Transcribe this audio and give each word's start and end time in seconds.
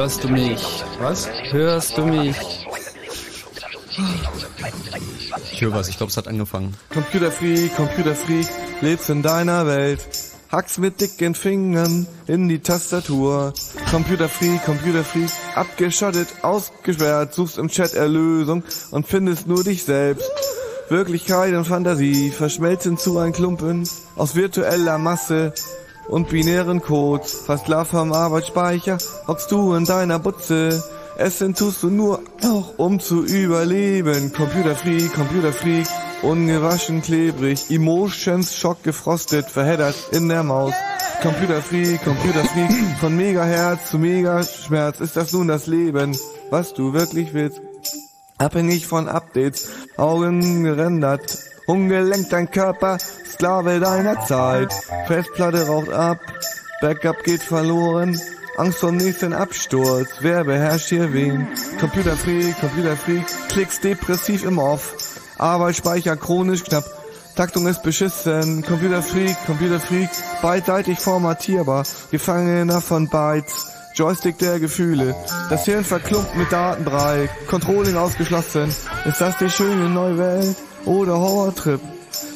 hörst 0.00 0.24
du 0.24 0.28
mich? 0.28 0.82
Was? 0.98 1.28
Hörst 1.50 1.98
du 1.98 2.06
mich? 2.06 2.34
Ich 5.52 5.60
höre 5.60 5.74
was, 5.74 5.88
ich 5.88 5.98
glaube, 5.98 6.08
es 6.08 6.16
hat 6.16 6.26
angefangen. 6.26 6.74
Computerfreak, 6.88 7.76
Computerfreak, 7.76 8.46
lebst 8.80 9.10
in 9.10 9.20
deiner 9.20 9.66
Welt. 9.66 10.00
Hackst 10.50 10.78
mit 10.78 11.02
dicken 11.02 11.34
Fingern 11.34 12.06
in 12.26 12.48
die 12.48 12.60
Tastatur. 12.60 13.52
Computerfreak, 13.90 14.64
Computerfreak, 14.64 15.28
abgeschottet, 15.54 16.28
ausgesperrt, 16.40 17.34
suchst 17.34 17.58
im 17.58 17.68
Chat 17.68 17.92
Erlösung 17.92 18.62
und 18.90 19.06
findest 19.06 19.48
nur 19.48 19.64
dich 19.64 19.84
selbst. 19.84 20.30
Wirklichkeit 20.88 21.52
und 21.52 21.66
Fantasie 21.66 22.30
verschmelzen 22.30 22.96
zu 22.96 23.18
ein 23.18 23.32
Klumpen 23.32 23.86
aus 24.16 24.34
virtueller 24.34 24.96
Masse 24.96 25.52
und 26.08 26.30
binären 26.30 26.80
Codes. 26.80 27.42
Fast 27.46 27.66
klar 27.66 27.84
vom 27.84 28.14
Arbeitsspeicher 28.14 28.96
hockst 29.30 29.52
du 29.52 29.74
in 29.74 29.84
deiner 29.84 30.18
Butze. 30.18 30.82
Essen 31.16 31.54
tust 31.54 31.84
du 31.84 31.88
nur 31.88 32.20
auch 32.42 32.74
um 32.78 32.98
zu 32.98 33.24
überleben. 33.24 34.32
Computerfreak, 34.32 35.14
Computerfreak, 35.14 35.86
ungewaschen, 36.22 37.00
klebrig, 37.00 37.70
Emotions, 37.70 38.56
Schock 38.56 38.82
gefrostet, 38.82 39.46
verheddert 39.46 39.94
in 40.10 40.28
der 40.28 40.42
Maus. 40.42 40.74
Computerfreak, 41.22 42.02
Computerfreak, 42.02 42.72
von 42.98 43.16
Megaherz 43.16 43.90
zu 43.90 43.98
Megaschmerz 43.98 44.98
ist 44.98 45.16
das 45.16 45.32
nun 45.32 45.46
das 45.46 45.68
Leben, 45.68 46.18
was 46.50 46.74
du 46.74 46.92
wirklich 46.92 47.32
willst. 47.32 47.60
Abhängig 48.36 48.88
von 48.88 49.08
Updates, 49.08 49.68
Augen 49.96 50.64
gerendert, 50.64 51.38
ungelenkt 51.68 52.32
dein 52.32 52.50
Körper, 52.50 52.98
Sklave 53.30 53.78
deiner 53.78 54.26
Zeit. 54.26 54.72
Festplatte 55.06 55.68
raucht 55.68 55.92
ab, 55.92 56.18
Backup 56.80 57.22
geht 57.22 57.42
verloren, 57.42 58.18
Angst 58.60 58.80
vor 58.80 58.92
nächsten 58.92 59.32
Absturz, 59.32 60.06
wer 60.20 60.44
beherrscht 60.44 60.90
hier 60.90 61.14
wen? 61.14 61.48
Computerfreak, 61.80 62.60
Computerfreak, 62.60 63.24
Klicks 63.48 63.80
depressiv 63.80 64.44
im 64.44 64.58
Off, 64.58 64.92
Arbeitsspeicher 65.38 66.14
chronisch 66.18 66.64
knapp, 66.64 66.84
Taktung 67.36 67.66
ist 67.66 67.82
beschissen, 67.82 68.62
Computerfreak, 68.62 69.34
Computerfreak, 69.46 70.10
beidseitig 70.42 70.98
formatierbar, 70.98 71.86
Gefangener 72.10 72.82
von 72.82 73.08
Bytes, 73.08 73.68
Joystick 73.94 74.36
der 74.36 74.60
Gefühle, 74.60 75.14
das 75.48 75.64
Hirn 75.64 75.82
verklumpt 75.82 76.36
mit 76.36 76.52
Datenbrei, 76.52 77.30
Controlling 77.48 77.96
ausgeschlossen, 77.96 78.68
ist 79.06 79.22
das 79.22 79.38
die 79.38 79.48
schöne 79.48 79.88
neue 79.88 80.18
Welt? 80.18 80.56
Oder 80.84 81.18
Horrortrip? 81.18 81.80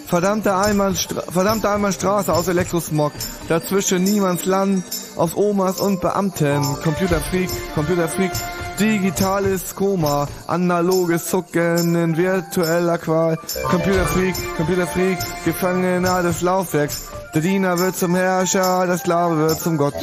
Verdammte 0.06 0.56
Einbahnstraße 0.56 2.32
aus 2.32 2.49
Elektrosmog, 2.49 3.12
dazwischen 3.49 4.05
niemands 4.05 4.47
Land, 4.47 4.85
aus 5.17 5.37
Omas 5.37 5.81
und 5.81 6.01
Beamten, 6.01 6.63
Computerfreak, 6.83 7.49
Computerfreak, 7.75 8.33
digitales 8.79 9.75
Koma, 9.75 10.27
analoges 10.47 11.27
Zucken 11.27 11.95
in 11.95 12.17
virtueller 12.17 12.99
Qual, 12.99 13.39
Computerfreak, 13.69 14.35
Computerfreak, 14.57 15.19
Gefangener 15.45 16.23
des 16.23 16.43
Laufwerks, 16.43 17.09
der 17.35 17.43
Diener 17.43 17.79
wird 17.81 17.97
zum 17.97 18.15
Herrscher, 18.15 18.87
der 18.87 18.97
Sklave 18.97 19.37
wird 19.37 19.61
zum 19.61 19.77
Gott. 19.77 19.95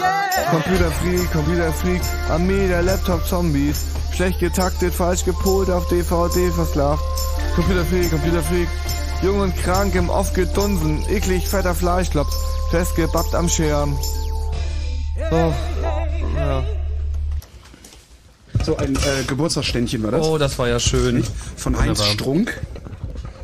Computerfreak, 0.50 1.31
Computerfreak, 1.31 2.02
Armee 2.30 2.68
der 2.68 2.81
Laptop-Zombies, 2.81 3.86
schlecht 4.13 4.40
getaktet, 4.40 4.94
falsch 4.94 5.24
gepolt, 5.24 5.69
auf 5.69 5.88
DVD 5.88 6.52
versklavt. 6.52 7.04
Computerfreak, 7.56 8.10
Computerfreak, 8.10 8.68
jung 9.22 9.40
und 9.40 9.56
krank 9.56 9.96
im 9.96 10.10
Off 10.10 10.34
gedunsen, 10.34 11.06
eklig 11.10 11.48
fetter 11.48 11.74
Fleischklops, 11.74 12.36
festgebappt 12.69 13.34
am 13.34 13.48
Schirm. 13.48 13.98
So, 15.16 15.54
ja. 16.36 16.66
So 18.63 18.78
ein 18.78 18.96
äh, 18.96 19.24
Geburtstagsständchen 19.28 20.04
war 20.04 20.12
das. 20.12 20.25
Oh, 20.25 20.38
das 20.38 20.58
war 20.60 20.68
ja 20.68 20.80
schön. 20.80 21.24
Von 21.56 21.78
Heinz 21.78 22.00
Wunderbar. 22.00 22.13
Strunk. 22.13 22.62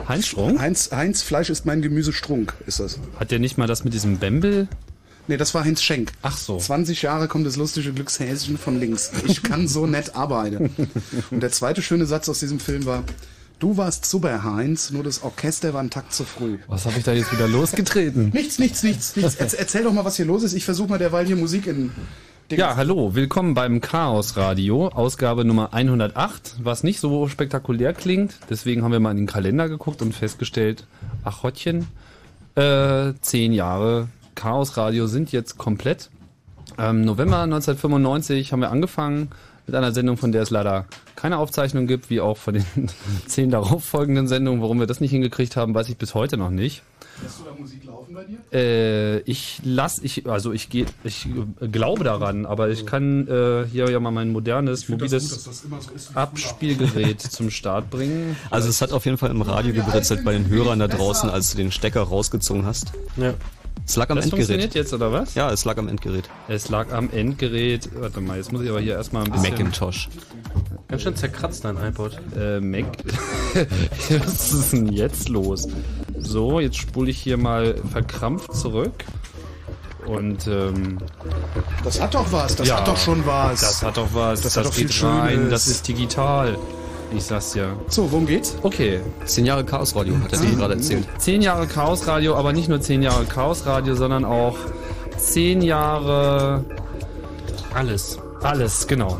Heinz 0.07 0.27
Strunk? 0.27 0.59
Heinz, 0.59 0.91
Heinz 0.91 1.21
Fleisch 1.23 1.49
ist 1.49 1.65
mein 1.65 1.81
Gemüse 1.81 2.13
Strunk, 2.13 2.53
ist 2.65 2.79
das. 2.79 2.99
Hat 3.19 3.31
der 3.31 3.39
nicht 3.39 3.57
mal 3.57 3.67
das 3.67 3.83
mit 3.83 3.93
diesem 3.93 4.19
Bembel? 4.19 4.67
Nee, 5.27 5.35
das 5.35 5.53
war 5.53 5.65
Heinz 5.65 5.81
Schenk. 5.81 6.13
Ach 6.21 6.37
so. 6.37 6.57
20 6.57 7.01
Jahre 7.01 7.27
kommt 7.27 7.45
das 7.45 7.57
lustige 7.57 7.91
Glückshäschen 7.91 8.57
von 8.57 8.79
links. 8.79 9.11
Ich 9.25 9.43
kann 9.43 9.67
so 9.67 9.85
nett 9.85 10.15
arbeiten. 10.15 10.73
Und 11.31 11.41
der 11.41 11.51
zweite 11.51 11.81
schöne 11.81 12.05
Satz 12.05 12.29
aus 12.29 12.39
diesem 12.39 12.61
Film 12.61 12.85
war, 12.85 13.03
du 13.59 13.77
warst 13.77 14.05
super, 14.05 14.43
Heinz, 14.43 14.91
nur 14.91 15.03
das 15.03 15.23
Orchester 15.23 15.73
war 15.73 15.81
ein 15.81 15.89
Takt 15.89 16.13
zu 16.13 16.23
früh. 16.23 16.57
Was 16.67 16.85
habe 16.85 16.97
ich 16.97 17.03
da 17.03 17.13
jetzt 17.13 17.31
wieder 17.31 17.47
losgetreten? 17.47 18.29
Nichts, 18.33 18.59
nichts, 18.59 18.83
nichts, 18.83 19.15
nichts. 19.15 19.35
Erz- 19.35 19.55
Erzähl 19.55 19.83
doch 19.83 19.93
mal, 19.93 20.05
was 20.05 20.15
hier 20.17 20.25
los 20.25 20.43
ist. 20.43 20.53
Ich 20.53 20.65
versuche 20.65 20.89
mal 20.89 20.97
derweil 20.99 21.25
hier 21.25 21.35
Musik 21.35 21.67
in... 21.67 21.91
Ding- 22.51 22.59
Ja, 22.59 22.75
hallo, 22.75 23.13
willkommen 23.15 23.53
beim 23.55 23.81
Chaos 23.81 24.37
Radio, 24.37 24.87
Ausgabe 24.89 25.43
Nummer 25.43 25.73
108, 25.73 26.55
was 26.63 26.83
nicht 26.83 26.99
so 26.99 27.27
spektakulär 27.27 27.93
klingt. 27.93 28.35
Deswegen 28.49 28.83
haben 28.83 28.91
wir 28.91 28.99
mal 28.99 29.11
in 29.11 29.17
den 29.17 29.27
Kalender 29.27 29.67
geguckt 29.69 30.01
und 30.01 30.13
festgestellt, 30.13 30.85
ach 31.23 31.43
Hottchen, 31.43 31.87
äh, 32.55 33.13
zehn 33.21 33.51
Jahre 33.53 34.07
Chaos 34.35 34.77
Radio 34.77 35.07
sind 35.07 35.31
jetzt 35.31 35.57
komplett. 35.57 36.09
Ähm, 36.77 37.01
November 37.01 37.39
1995 37.41 38.51
haben 38.51 38.61
wir 38.61 38.69
angefangen 38.71 39.29
mit 39.67 39.75
einer 39.75 39.91
Sendung, 39.91 40.17
von 40.17 40.31
der 40.31 40.41
es 40.41 40.49
leider 40.49 40.85
keine 41.15 41.37
Aufzeichnung 41.37 41.87
gibt, 41.87 42.09
wie 42.09 42.21
auch 42.21 42.37
von 42.37 42.55
den 42.55 42.65
zehn 43.27 43.51
darauffolgenden 43.51 44.27
Sendungen. 44.27 44.61
Warum 44.61 44.79
wir 44.79 44.87
das 44.87 45.01
nicht 45.01 45.11
hingekriegt 45.11 45.55
haben, 45.55 45.75
weiß 45.75 45.89
ich 45.89 45.97
bis 45.97 46.15
heute 46.15 46.37
noch 46.37 46.49
nicht. 46.49 46.83
Lässt 47.21 47.39
du 47.39 47.43
da 47.45 47.51
Musik 47.59 47.83
laufen 47.83 48.13
bei 48.13 48.23
dir? 48.23 48.37
Äh, 48.53 49.19
ich 49.21 49.59
lass, 49.63 49.99
ich, 49.99 50.27
also 50.27 50.53
ich 50.53 50.69
gehe, 50.69 50.85
ich 51.03 51.27
glaube 51.71 52.03
daran, 52.03 52.45
aber 52.45 52.69
ich 52.69 52.85
kann 52.85 53.27
äh, 53.27 53.65
hier 53.65 53.89
ja 53.89 53.99
mal 53.99 54.11
mein 54.11 54.31
modernes, 54.31 54.87
mobiles 54.87 55.43
das 55.43 55.63
immer 55.63 55.81
so 55.81 55.91
ist. 55.91 56.15
Abspielgerät 56.15 57.19
zum 57.21 57.49
Start 57.49 57.89
bringen. 57.89 58.35
Also 58.51 58.69
es 58.69 58.81
hat 58.81 58.91
auf 58.91 59.05
jeden 59.05 59.17
Fall 59.17 59.31
im 59.31 59.41
Radio 59.41 59.73
gebritzelt 59.73 60.23
bei 60.23 60.33
den 60.33 60.47
Hörern 60.47 60.79
da 60.79 60.87
draußen, 60.87 61.29
als 61.29 61.51
du 61.51 61.57
den 61.57 61.71
Stecker 61.71 62.01
rausgezogen 62.03 62.65
hast. 62.65 62.93
Ja. 63.17 63.33
Es 63.85 63.95
lag 63.95 64.09
am 64.09 64.15
Das 64.17 64.25
Endgerät. 64.25 64.45
funktioniert 64.47 64.75
jetzt, 64.75 64.93
oder 64.93 65.11
was? 65.11 65.33
Ja, 65.35 65.51
es 65.51 65.63
lag 65.65 65.77
am 65.77 65.87
Endgerät. 65.87 66.29
Es 66.47 66.69
lag 66.69 66.91
am 66.91 67.09
Endgerät. 67.09 67.89
Warte 67.95 68.19
mal, 68.21 68.37
jetzt 68.37 68.51
muss 68.51 68.61
ich 68.61 68.69
aber 68.69 68.79
hier 68.81 68.93
erstmal 68.95 69.23
ein 69.23 69.31
bisschen. 69.31 69.51
Macintosh. 69.51 70.09
Ganz 70.89 71.01
schön 71.03 71.15
zerkratzt 71.15 71.63
dein 71.65 71.77
iPod. 71.77 72.17
Äh, 72.37 72.59
Mac. 72.59 72.85
Was 74.09 74.51
ist 74.53 74.73
denn 74.73 74.87
jetzt 74.91 75.29
los? 75.29 75.67
So, 76.19 76.59
jetzt 76.59 76.77
spule 76.77 77.09
ich 77.11 77.17
hier 77.19 77.37
mal 77.37 77.75
verkrampft 77.91 78.53
zurück. 78.55 78.93
Und 80.05 80.47
ähm, 80.47 80.99
Das 81.83 81.99
hat 81.99 82.13
doch 82.15 82.31
was, 82.31 82.55
das 82.55 82.67
Ja, 82.69 82.77
hat 82.77 82.87
doch 82.87 82.95
schon 82.97 83.25
was. 83.25 83.59
das 83.59 83.83
hat 83.83 83.97
doch 83.97 84.07
was. 84.13 84.39
Das 84.41 84.53
Das, 84.53 84.63
hat 84.65 84.71
doch 84.71 84.77
geht 84.77 84.91
viel 84.93 85.05
rein. 85.05 85.35
Schönes. 85.35 85.49
Das 85.51 85.67
ist 85.67 85.85
digital. 85.87 86.57
Ich 87.15 87.23
sag's 87.23 87.53
ja. 87.55 87.67
so, 87.87 88.11
worum 88.11 88.25
geht's? 88.27 88.55
Okay, 88.63 88.99
Zehn 89.25 89.45
Jahre 89.45 89.63
Chaos 89.63 89.95
Radio, 89.95 90.15
hat 90.21 90.33
er 90.33 90.39
dir 90.39 90.55
gerade 90.55 90.73
erzählt. 90.73 91.07
zehn 91.17 91.41
Jahre 91.41 91.65
Chaos 91.65 92.05
Radio, 92.07 92.35
aber 92.35 92.51
nicht 92.53 92.67
nur 92.69 92.81
zehn 92.81 93.01
Jahre 93.01 93.25
Chaos 93.25 93.65
Radio, 93.65 93.95
sondern 93.95 94.25
auch 94.25 94.57
zehn 95.17 95.61
Jahre 95.61 96.65
Alles. 97.73 98.19
alles, 98.43 98.87
genau. 98.87 99.17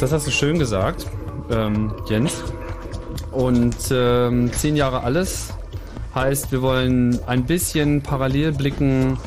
Das 0.00 0.12
hast 0.12 0.26
du 0.26 0.30
schön 0.30 0.58
gesagt, 0.58 1.06
ähm, 1.50 1.92
Jens. 2.08 2.42
Und 3.32 3.76
ähm, 3.90 4.50
zehn 4.52 4.76
Jahre 4.76 5.02
alles 5.02 5.48
heißt, 6.14 6.50
wir 6.52 6.62
wollen 6.62 7.18
ein 7.26 7.44
bisschen 7.44 8.02
parallel 8.02 8.52
blicken 8.52 9.18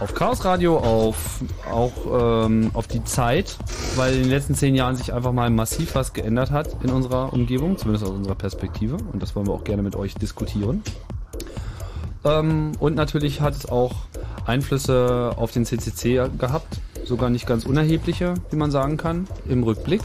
auf 0.00 0.14
Chaos 0.14 0.44
Radio, 0.44 0.78
auf 0.78 1.40
auch 1.70 2.46
ähm, 2.46 2.70
auf 2.72 2.86
die 2.86 3.04
Zeit, 3.04 3.56
weil 3.96 4.14
in 4.14 4.22
den 4.22 4.30
letzten 4.30 4.54
zehn 4.54 4.74
Jahren 4.74 4.96
sich 4.96 5.12
einfach 5.12 5.32
mal 5.32 5.50
massiv 5.50 5.94
was 5.94 6.14
geändert 6.14 6.50
hat 6.50 6.82
in 6.82 6.90
unserer 6.90 7.32
Umgebung, 7.32 7.76
zumindest 7.76 8.06
aus 8.06 8.12
unserer 8.12 8.34
Perspektive. 8.34 8.96
Und 9.12 9.22
das 9.22 9.36
wollen 9.36 9.46
wir 9.46 9.52
auch 9.52 9.64
gerne 9.64 9.82
mit 9.82 9.96
euch 9.96 10.14
diskutieren. 10.14 10.82
Ähm, 12.24 12.72
und 12.80 12.96
natürlich 12.96 13.42
hat 13.42 13.54
es 13.54 13.66
auch 13.66 13.94
Einflüsse 14.46 15.34
auf 15.36 15.52
den 15.52 15.66
CCC 15.66 16.30
gehabt, 16.38 16.80
sogar 17.04 17.28
nicht 17.28 17.46
ganz 17.46 17.66
unerhebliche, 17.66 18.34
wie 18.50 18.56
man 18.56 18.70
sagen 18.70 18.96
kann, 18.96 19.26
im 19.48 19.62
Rückblick. 19.62 20.02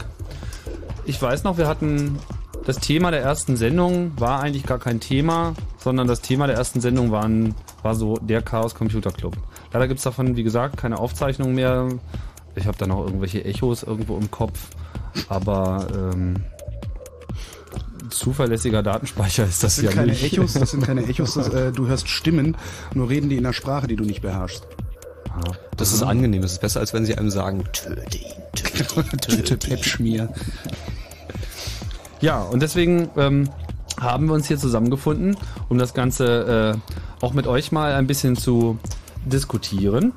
Ich 1.06 1.20
weiß 1.20 1.44
noch, 1.44 1.56
wir 1.56 1.68
hatten 1.68 2.18
das 2.66 2.78
Thema 2.78 3.12
der 3.12 3.22
ersten 3.22 3.56
Sendung 3.56 4.10
war 4.18 4.40
eigentlich 4.40 4.66
gar 4.66 4.80
kein 4.80 4.98
Thema, 4.98 5.54
sondern 5.78 6.08
das 6.08 6.20
Thema 6.20 6.48
der 6.48 6.56
ersten 6.56 6.80
Sendung 6.80 7.12
waren, 7.12 7.54
war 7.84 7.94
so 7.94 8.16
der 8.16 8.42
Chaos 8.42 8.74
Computer 8.74 9.12
Club. 9.12 9.36
Leider 9.76 9.88
gibt's 9.88 10.04
davon, 10.04 10.36
wie 10.36 10.42
gesagt, 10.42 10.78
keine 10.78 10.98
Aufzeichnung 10.98 11.54
mehr. 11.54 11.86
Ich 12.54 12.66
habe 12.66 12.78
da 12.78 12.86
noch 12.86 13.04
irgendwelche 13.04 13.44
Echos 13.44 13.82
irgendwo 13.82 14.16
im 14.16 14.30
Kopf, 14.30 14.58
aber 15.28 15.86
ähm, 15.94 16.36
zuverlässiger 18.08 18.82
Datenspeicher 18.82 19.44
ist 19.44 19.62
das, 19.62 19.74
Das 19.74 19.76
sind 19.76 19.84
ja 19.84 19.90
keine 19.92 20.12
nicht. 20.12 20.32
Echos, 20.32 20.54
das 20.54 20.70
sind 20.70 20.82
keine 20.82 21.02
Echos, 21.06 21.34
das, 21.34 21.50
äh, 21.50 21.72
du 21.72 21.88
hörst 21.88 22.08
Stimmen, 22.08 22.56
nur 22.94 23.10
reden 23.10 23.28
die 23.28 23.36
in 23.36 23.44
einer 23.44 23.52
Sprache, 23.52 23.86
die 23.86 23.96
du 23.96 24.04
nicht 24.04 24.22
beherrschst. 24.22 24.66
Das 25.76 25.92
ist 25.92 26.02
angenehm, 26.02 26.40
das 26.40 26.52
ist 26.52 26.62
besser, 26.62 26.80
als 26.80 26.94
wenn 26.94 27.04
sie 27.04 27.18
einem 27.18 27.28
sagen, 27.28 27.62
töte 27.74 28.16
ihn, 28.16 29.20
Töte 29.20 29.56
Pepschmier. 29.58 30.32
Ja, 32.22 32.40
und 32.40 32.62
deswegen 32.62 33.10
ähm, 33.18 33.50
haben 34.00 34.28
wir 34.28 34.32
uns 34.32 34.48
hier 34.48 34.56
zusammengefunden, 34.56 35.36
um 35.68 35.76
das 35.76 35.92
Ganze 35.92 36.78
äh, 37.20 37.22
auch 37.22 37.34
mit 37.34 37.46
euch 37.46 37.72
mal 37.72 37.92
ein 37.92 38.06
bisschen 38.06 38.36
zu 38.36 38.78
diskutieren, 39.26 40.12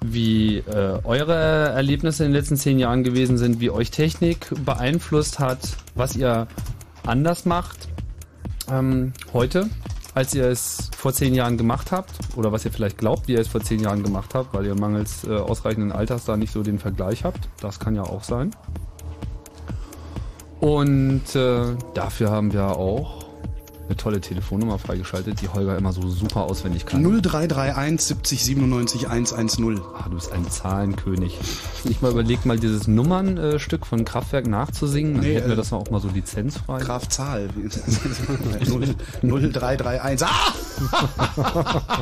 wie 0.00 0.58
äh, 0.58 0.98
eure 1.04 1.34
Erlebnisse 1.70 2.24
in 2.24 2.30
den 2.30 2.36
letzten 2.36 2.56
zehn 2.56 2.78
Jahren 2.78 3.04
gewesen 3.04 3.38
sind, 3.38 3.60
wie 3.60 3.70
euch 3.70 3.90
Technik 3.90 4.52
beeinflusst 4.64 5.38
hat, 5.38 5.76
was 5.94 6.16
ihr 6.16 6.46
anders 7.04 7.44
macht 7.44 7.88
ähm, 8.70 9.12
heute, 9.32 9.68
als 10.14 10.34
ihr 10.34 10.46
es 10.46 10.90
vor 10.96 11.12
zehn 11.12 11.34
Jahren 11.34 11.56
gemacht 11.56 11.92
habt, 11.92 12.12
oder 12.36 12.52
was 12.52 12.64
ihr 12.64 12.72
vielleicht 12.72 12.98
glaubt, 12.98 13.28
wie 13.28 13.32
ihr 13.32 13.40
es 13.40 13.48
vor 13.48 13.60
zehn 13.60 13.80
Jahren 13.80 14.02
gemacht 14.02 14.34
habt, 14.34 14.54
weil 14.54 14.66
ihr 14.66 14.74
mangels 14.74 15.24
äh, 15.24 15.34
ausreichenden 15.34 15.92
Alters 15.92 16.24
da 16.24 16.36
nicht 16.36 16.52
so 16.52 16.62
den 16.62 16.78
Vergleich 16.78 17.24
habt. 17.24 17.48
Das 17.60 17.78
kann 17.78 17.94
ja 17.94 18.02
auch 18.02 18.24
sein. 18.24 18.50
Und 20.60 21.34
äh, 21.34 21.76
dafür 21.94 22.30
haben 22.30 22.52
wir 22.52 22.76
auch 22.76 23.25
eine 23.86 23.96
tolle 23.96 24.20
Telefonnummer 24.20 24.78
freigeschaltet, 24.78 25.40
die 25.40 25.48
Holger 25.48 25.76
immer 25.76 25.92
so 25.92 26.08
super 26.08 26.42
auswendig 26.42 26.86
kann. 26.86 27.02
0331 27.02 28.00
70 28.06 28.44
97 28.44 29.08
110. 29.08 29.80
Ah, 29.96 30.08
du 30.08 30.16
bist 30.16 30.32
ein 30.32 30.48
Zahlenkönig. 30.50 31.38
Ich 31.84 32.02
mal 32.02 32.10
überlegt, 32.10 32.46
mal 32.46 32.58
dieses 32.58 32.88
Nummernstück 32.88 33.86
von 33.86 34.04
Kraftwerk 34.04 34.46
nachzusingen, 34.46 35.14
dann 35.14 35.22
Nee, 35.24 35.34
hätten 35.34 35.46
wir 35.48 35.54
äh, 35.54 35.56
das 35.56 35.72
auch 35.72 35.88
mal 35.90 36.00
so 36.00 36.08
lizenzfrei. 36.08 36.80
Graf 36.80 37.08
Zahl. 37.08 37.48
0331. 39.22 40.26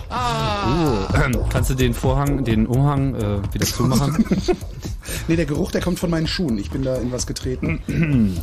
Ah! 0.09 1.09
Kannst 1.51 1.71
du 1.71 1.75
den 1.75 1.95
Vorhang, 1.95 2.45
den 2.45 2.67
Umhang 2.67 3.15
äh, 3.15 3.55
wieder 3.55 3.67
zumachen? 3.67 4.25
Nee, 5.29 5.37
der 5.37 5.45
Geruch, 5.45 5.71
der 5.71 5.83
kommt 5.83 5.99
von 5.99 6.09
meinen 6.09 6.27
Schuhen. 6.27 6.57
Ich 6.57 6.71
bin 6.71 6.83
da 6.83 6.97
in 6.97 7.13
was 7.13 7.27
getreten. 7.27 7.81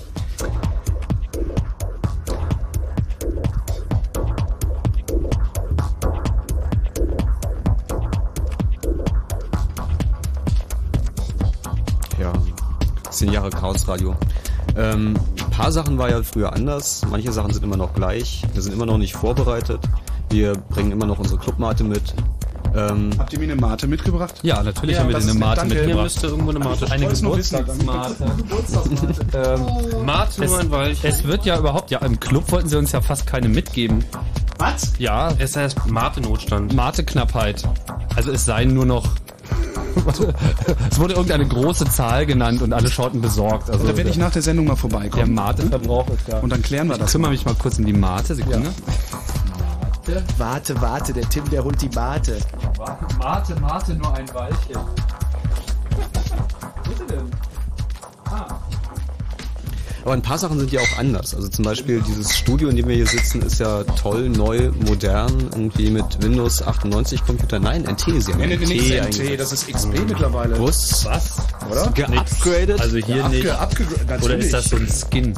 Jahre 13.30 13.50
Chaos 13.50 13.88
Radio. 13.88 14.16
Ähm, 14.76 15.16
ein 15.40 15.52
paar 15.52 15.72
Sachen 15.72 15.98
war 15.98 16.10
ja 16.10 16.24
früher 16.24 16.54
anders, 16.54 17.04
manche 17.10 17.32
Sachen 17.32 17.54
sind 17.54 17.64
immer 17.64 17.78
noch 17.78 17.94
gleich. 17.94 18.44
Wir 18.54 18.62
sind 18.62 18.74
immer 18.74 18.86
noch 18.86 18.98
nicht 18.98 19.14
vorbereitet. 19.14 19.80
Wir 20.30 20.54
bringen 20.54 20.92
immer 20.92 21.06
noch 21.06 21.20
unsere 21.20 21.38
Clubmate 21.40 21.84
mit. 21.84 22.14
Ähm, 22.74 23.10
Habt 23.18 23.34
ihr 23.34 23.40
mir 23.40 23.52
eine 23.52 23.56
Mate 23.60 23.88
mitgebracht? 23.88 24.36
Ja, 24.44 24.64
natürlich 24.64 24.96
Ja, 24.96 25.02
haben 25.04 25.10
wir 25.10 25.20
dir 25.20 25.30
eine 25.30 25.34
Mate 25.40 25.60
danke. 25.62 25.74
Hier 25.74 25.82
mitgebracht. 25.84 26.04
müsste 26.06 26.28
irgendwo 26.28 26.50
eine 26.52 26.60
Mate 26.60 26.92
Eine 26.92 27.04
nur 27.04 27.12
wissen. 27.38 27.58
Geburtstagsmate. 27.66 28.16
ähm, 29.34 30.06
Mate 30.06 30.46
nur 30.46 30.60
ein 30.60 30.72
Weilchen. 30.72 31.10
es 31.10 31.24
wird 31.26 31.46
ja 31.46 31.58
überhaupt, 31.60 31.92
ja, 31.92 32.00
im 32.00 32.20
Club 32.20 32.52
wollten 32.52 32.70
sie 32.70 32.78
uns 32.78 32.92
ja 32.94 33.02
fast 33.02 33.28
keine 33.28 33.50
mitgeben. 33.50 34.04
Was? 34.58 34.94
Ja, 35.00 35.32
Es 35.40 35.56
heißt 35.58 35.88
Mate-Notstand. 35.88 36.74
Mate-Knappheit. 36.74 37.64
Also 38.16 38.32
es 38.32 38.46
seien 38.46 38.74
nur 38.74 38.86
noch. 38.86 39.06
es 40.90 41.00
wurde 41.00 41.14
irgendeine 41.16 41.46
große 41.48 41.86
Zahl 41.86 42.26
genannt 42.26 42.62
und 42.62 42.72
alle 42.72 42.90
schauten 42.90 43.20
besorgt. 43.22 43.70
Also 43.70 43.86
Da 43.88 43.98
werde 43.98 44.10
ich 44.10 44.18
nach 44.18 44.32
der 44.32 44.42
Sendung 44.42 44.66
mal 44.68 44.74
der 44.74 44.78
vorbeikommen. 44.78 45.34
Mate-Verbrauch 45.34 46.08
ist 46.10 46.20
da. 46.28 46.40
Und 46.40 46.52
dann 46.52 46.62
klären 46.62 46.88
wir 46.88 46.94
ich 46.96 47.02
das. 47.02 47.12
kümmere 47.12 47.32
mich 47.32 47.44
mal 47.46 47.56
kurz 47.56 47.78
um 47.80 47.86
die 47.86 47.92
Mate. 47.94 48.36
Sekunde. 48.36 48.70
Warte, 50.38 50.80
warte, 50.82 51.14
der 51.14 51.30
Tim, 51.30 51.50
der 51.50 51.64
holt 51.64 51.82
die 51.82 51.90
Mate. 51.90 52.38
Mate, 53.18 53.56
Mate, 53.60 53.94
nur 53.96 54.14
ein 54.14 54.34
Weilchen. 54.34 54.82
Bitte 56.84 57.06
denn? 57.08 57.32
aber 60.04 60.14
ein 60.14 60.22
paar 60.22 60.38
Sachen 60.38 60.60
sind 60.60 60.72
ja 60.72 60.82
auch 60.82 60.98
anders. 60.98 61.36
Also 61.36 61.48
zum 61.48 61.64
Beispiel 61.64 62.02
dieses 62.02 62.36
Studio, 62.36 62.70
in 62.70 62.76
dem 62.76 62.88
wir 62.88 62.96
hier 62.96 63.08
sitzen, 63.08 63.42
ist 63.44 63.60
ja 63.60 63.84
toll, 63.84 64.30
neu, 64.30 64.72
modern, 64.86 65.50
irgendwie 65.52 65.90
mit 65.90 66.24
Windows 66.24 66.62
98 66.62 67.24
Computer. 67.26 67.60
Nein, 67.60 67.84
NT, 67.84 68.22
sie 68.22 68.34
haben 68.34 68.40
Nee, 68.40 68.48
nee, 68.48 68.58
nee, 68.58 68.66
NT 68.66 68.70
nicht 68.70 68.90
NT, 68.90 69.04
eingesetzt. 69.04 69.40
das 69.40 69.52
ist 69.54 69.68
XP 69.72 70.00
mittlerweile. 70.08 70.60
Was? 70.60 71.06
Was? 71.06 71.38
Oder? 71.70 71.92
Geupgradet? 71.92 72.82
Also 72.82 72.98
hier 72.98 73.28
nicht. 73.30 73.46
Oder 74.22 74.38
ist 74.38 74.54
das 74.54 74.66
so 74.66 74.78
ein 74.78 74.88
Skin? 74.88 75.36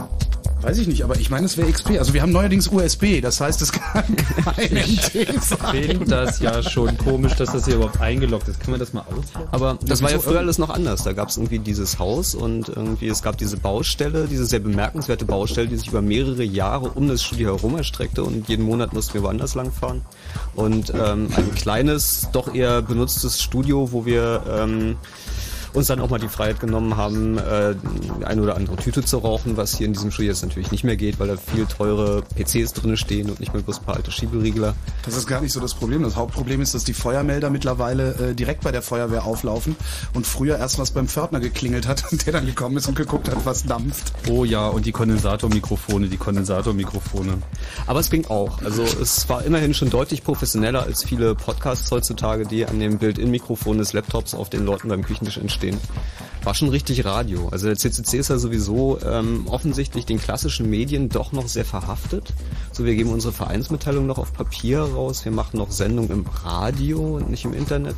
Weiß 0.63 0.77
ich 0.77 0.87
nicht, 0.87 1.03
aber 1.03 1.17
ich 1.19 1.29
meine, 1.29 1.45
es 1.45 1.57
wäre 1.57 1.69
XP. 1.69 1.99
Also 1.99 2.13
wir 2.13 2.21
haben 2.21 2.31
neuerdings 2.31 2.69
USB, 2.69 3.21
das 3.21 3.41
heißt, 3.41 3.61
es 3.61 3.71
kann 3.73 4.03
kein 4.55 4.77
Ich 4.77 5.11
sein. 5.41 5.83
finde 5.83 6.05
das 6.05 6.39
ja 6.39 6.63
schon 6.63 6.97
komisch, 6.97 7.33
dass 7.35 7.51
das 7.51 7.65
hier 7.65 7.75
überhaupt 7.75 7.99
eingeloggt 7.99 8.47
ist. 8.47 8.61
Kann 8.61 8.71
man 8.71 8.79
das 8.79 8.93
mal 8.93 9.01
ausloggen? 9.01 9.49
Aber 9.51 9.77
das 9.85 10.01
war 10.01 10.09
ja 10.11 10.19
früher 10.19 10.39
alles 10.39 10.57
noch 10.59 10.69
anders. 10.69 11.03
Da 11.03 11.11
gab 11.11 11.27
es 11.27 11.35
irgendwie 11.37 11.59
dieses 11.59 11.99
Haus 11.99 12.33
und 12.33 12.69
irgendwie 12.69 13.07
es 13.09 13.21
gab 13.21 13.37
diese 13.37 13.57
Baustelle, 13.57 14.27
diese 14.27 14.45
sehr 14.45 14.59
bemerkenswerte 14.59 15.25
Baustelle, 15.25 15.67
die 15.67 15.75
sich 15.75 15.89
über 15.89 16.01
mehrere 16.01 16.43
Jahre 16.43 16.89
um 16.91 17.09
das 17.09 17.23
Studio 17.23 17.55
herum 17.57 17.75
erstreckte 17.77 18.23
und 18.23 18.47
jeden 18.47 18.63
Monat 18.65 18.93
mussten 18.93 19.15
wir 19.15 19.23
woanders 19.23 19.55
langfahren. 19.55 20.01
Und 20.55 20.91
ähm, 20.91 21.27
ein 21.35 21.53
kleines, 21.55 22.29
doch 22.31 22.53
eher 22.55 22.81
benutztes 22.81 23.41
Studio, 23.41 23.91
wo 23.91 24.05
wir 24.05 24.43
ähm, 24.49 24.95
uns 25.73 25.87
dann 25.87 25.99
auch 25.99 26.09
mal 26.09 26.19
die 26.19 26.27
Freiheit 26.27 26.59
genommen 26.59 26.97
haben, 26.97 27.37
äh, 27.37 27.75
die 28.19 28.25
eine 28.25 28.41
oder 28.41 28.55
andere 28.55 28.75
Tüte 28.77 29.03
zu 29.03 29.17
rauchen, 29.17 29.57
was 29.57 29.77
hier 29.77 29.87
in 29.87 29.93
diesem 29.93 30.11
Studio 30.11 30.31
jetzt 30.31 30.43
natürlich 30.43 30.71
nicht 30.71 30.83
mehr 30.83 30.95
geht, 30.95 31.19
weil 31.19 31.27
da 31.27 31.37
viel 31.37 31.65
teure 31.65 32.23
PCs 32.35 32.73
drinne 32.73 32.97
stehen 32.97 33.29
und 33.29 33.39
nicht 33.39 33.53
mehr 33.53 33.63
bloß 33.63 33.79
ein 33.79 33.85
paar 33.85 33.95
alte 33.95 34.11
Schieberiegler. 34.11 34.75
Das 35.05 35.17
ist 35.17 35.27
gar 35.27 35.41
nicht 35.41 35.51
so 35.51 35.59
das 35.59 35.73
Problem. 35.73 36.03
Das 36.03 36.15
Hauptproblem 36.15 36.61
ist, 36.61 36.73
dass 36.75 36.83
die 36.83 36.93
Feuermelder 36.93 37.49
mittlerweile 37.49 38.29
äh, 38.29 38.33
direkt 38.35 38.63
bei 38.63 38.71
der 38.71 38.81
Feuerwehr 38.81 39.25
auflaufen 39.25 39.75
und 40.13 40.27
früher 40.27 40.57
erst 40.57 40.79
was 40.79 40.91
beim 40.91 41.07
Pförtner 41.07 41.39
geklingelt 41.39 41.87
hat 41.87 42.11
und 42.11 42.23
der 42.25 42.33
dann 42.33 42.45
gekommen 42.45 42.77
ist 42.77 42.87
und 42.87 42.95
geguckt 42.95 43.29
hat, 43.29 43.45
was 43.45 43.63
dampft. 43.65 44.13
Oh 44.29 44.45
ja, 44.45 44.67
und 44.67 44.85
die 44.85 44.91
Kondensatormikrofone, 44.91 46.07
die 46.07 46.17
Kondensatormikrofone. 46.17 47.39
Aber 47.87 47.99
es 47.99 48.09
ging 48.09 48.25
auch. 48.27 48.61
Also 48.63 48.83
es 48.83 49.27
war 49.29 49.43
immerhin 49.43 49.73
schon 49.73 49.89
deutlich 49.89 50.23
professioneller 50.23 50.83
als 50.83 51.03
viele 51.03 51.35
Podcasts 51.35 51.89
heutzutage, 51.91 52.45
die 52.45 52.65
an 52.65 52.79
dem 52.79 52.97
Bild-in-Mikrofon 52.99 53.77
des 53.77 53.93
Laptops 53.93 54.33
auf 54.33 54.49
den 54.49 54.65
Leuten 54.65 54.89
beim 54.89 55.03
Küchentisch 55.03 55.37
entstehen. 55.37 55.62
War 56.43 56.53
schon 56.55 56.69
richtig 56.69 57.05
Radio. 57.05 57.47
Also 57.49 57.67
der 57.67 57.77
CCC 57.77 58.17
ist 58.17 58.29
ja 58.29 58.37
sowieso 58.37 58.99
ähm, 59.01 59.47
offensichtlich 59.47 60.05
den 60.05 60.19
klassischen 60.19 60.69
Medien 60.69 61.07
doch 61.07 61.31
noch 61.31 61.47
sehr 61.47 61.63
verhaftet. 61.63 62.33
So, 62.71 62.83
wir 62.83 62.95
geben 62.95 63.11
unsere 63.11 63.31
Vereinsmitteilung 63.31 64.05
noch 64.05 64.17
auf 64.17 64.33
Papier 64.33 64.81
raus. 64.81 65.23
Wir 65.23 65.31
machen 65.31 65.57
noch 65.57 65.71
Sendungen 65.71 66.11
im 66.11 66.25
Radio 66.43 67.15
und 67.15 67.29
nicht 67.29 67.45
im 67.45 67.53
Internet. 67.53 67.95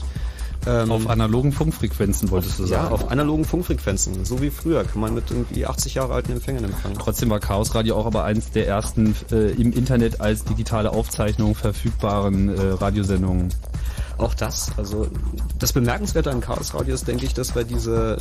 Ähm, 0.67 0.91
Auf 0.91 1.09
analogen 1.09 1.51
Funkfrequenzen 1.51 2.31
wolltest 2.31 2.59
du 2.59 2.63
ja, 2.63 2.83
sagen. 2.83 2.93
auf 2.93 3.11
analogen 3.11 3.45
Funkfrequenzen, 3.45 4.25
so 4.25 4.41
wie 4.41 4.49
früher, 4.49 4.83
kann 4.83 4.99
man 4.99 5.13
mit 5.13 5.29
irgendwie 5.29 5.65
80 5.65 5.95
Jahre 5.95 6.13
alten 6.13 6.31
Empfängern 6.31 6.63
empfangen. 6.63 6.97
Trotzdem 6.97 7.29
war 7.29 7.39
Chaos 7.39 7.75
Radio 7.75 7.95
auch 7.95 8.05
aber 8.05 8.23
eins 8.23 8.51
der 8.51 8.67
ersten 8.67 9.15
äh, 9.31 9.51
im 9.51 9.71
Internet 9.71 10.21
als 10.21 10.43
digitale 10.43 10.91
Aufzeichnung 10.91 11.55
verfügbaren 11.55 12.49
äh, 12.49 12.61
Radiosendungen. 12.71 13.49
Auch 14.17 14.33
das, 14.33 14.71
also 14.77 15.07
das 15.59 15.73
Bemerkenswerte 15.73 16.31
an 16.31 16.41
Chaos 16.41 16.73
Radio 16.73 16.95
ist, 16.95 17.07
denke 17.07 17.25
ich, 17.25 17.33
dass 17.33 17.53
wir 17.53 17.63
diese 17.63 18.17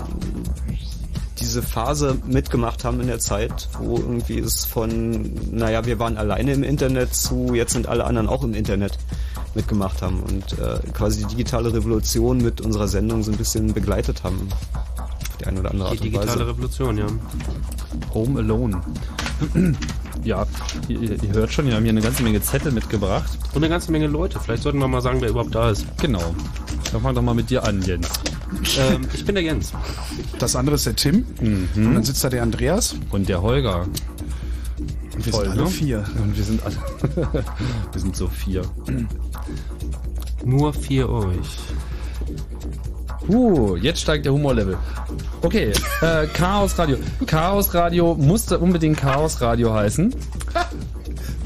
diese 1.41 1.63
Phase 1.63 2.17
mitgemacht 2.27 2.85
haben 2.85 3.01
in 3.01 3.09
der 3.09 3.19
Zeit, 3.19 3.69
wo 3.79 3.97
irgendwie 3.99 4.39
es 4.39 4.65
von, 4.65 5.35
naja, 5.51 5.85
wir 5.85 5.99
waren 5.99 6.17
alleine 6.17 6.53
im 6.53 6.63
Internet 6.63 7.15
zu, 7.15 7.55
jetzt 7.55 7.73
sind 7.73 7.89
alle 7.89 8.05
anderen 8.05 8.29
auch 8.29 8.45
im 8.45 8.55
Internet 8.55 8.99
mitgemacht 9.55 10.03
haben 10.03 10.21
und 10.23 10.59
äh, 10.59 10.79
quasi 10.93 11.21
die 11.23 11.27
digitale 11.37 11.73
Revolution 11.73 12.39
mit 12.39 12.61
unserer 12.61 12.89
Sendung 12.89 13.23
so 13.23 13.31
ein 13.33 13.39
bisschen 13.39 13.73
begleitet 13.73 14.25
haben. 14.25 14.49
Auf 14.73 15.37
die 15.41 15.47
eine 15.47 15.61
oder 15.61 15.71
andere 15.71 15.89
Die 15.89 15.93
Art 15.93 16.01
und 16.01 16.05
digitale 16.05 16.41
Weise. 16.41 16.49
Revolution, 16.49 16.99
ja. 16.99 17.07
Home 18.13 18.39
Alone. 18.41 18.81
ja, 20.25 20.47
ihr, 20.89 21.01
ihr 21.23 21.33
hört 21.33 21.53
schon, 21.53 21.67
wir 21.67 21.75
haben 21.75 21.83
hier 21.83 21.91
eine 21.93 22.01
ganze 22.01 22.23
Menge 22.23 22.41
Zettel 22.43 22.73
mitgebracht. 22.73 23.39
Und 23.53 23.63
eine 23.63 23.69
ganze 23.69 23.91
Menge 23.93 24.07
Leute. 24.07 24.39
Vielleicht 24.41 24.63
sollten 24.63 24.79
wir 24.79 24.89
mal 24.89 25.01
sagen, 25.01 25.21
wer 25.21 25.31
überhaupt 25.31 25.55
da 25.55 25.71
ist. 25.71 25.87
Genau. 26.01 26.35
Dann 26.93 27.03
fang 27.03 27.15
doch 27.15 27.23
mal 27.23 27.35
mit 27.35 27.51
dir 27.51 27.65
an, 27.65 27.83
Jens. 27.83 28.09
ähm, 28.79 29.03
ich 29.13 29.25
bin 29.25 29.35
der 29.35 29.43
Jens. 29.45 29.73
Das 30.39 30.55
andere 30.55 30.77
ist 30.77 30.87
der 30.87 30.95
Tim 30.95 31.25
und 31.41 31.95
dann 31.95 32.05
sitzt 32.05 32.23
da 32.23 32.31
der 32.31 32.43
Andreas 32.43 32.95
Und 33.11 33.29
der 33.29 33.43
Holger. 33.43 33.87
Und 35.15 35.27
wir 35.27 35.33
Voll, 35.33 35.45
sind 35.45 35.53
alle 35.53 35.63
ne? 35.63 35.69
vier. 35.69 36.05
Und 36.23 36.37
wir 36.37 36.45
sind 36.45 36.63
alle. 36.63 36.77
wir 37.93 38.01
sind 38.01 38.17
so 38.17 38.29
vier. 38.29 38.63
Nur 40.45 40.73
für 40.73 41.09
euch. 41.09 41.59
Uh, 43.29 43.77
jetzt 43.77 44.01
steigt 44.01 44.27
der 44.27 44.33
Humorlevel. 44.33 44.77
Okay, 45.43 45.73
äh, 46.03 46.27
Chaos 46.27 46.79
Radio. 46.79 46.99
Chaos 47.27 47.73
Radio 47.75 48.15
musste 48.15 48.59
unbedingt 48.59 48.99
Chaos 48.99 49.41
Radio 49.41 49.73
heißen, 49.73 50.15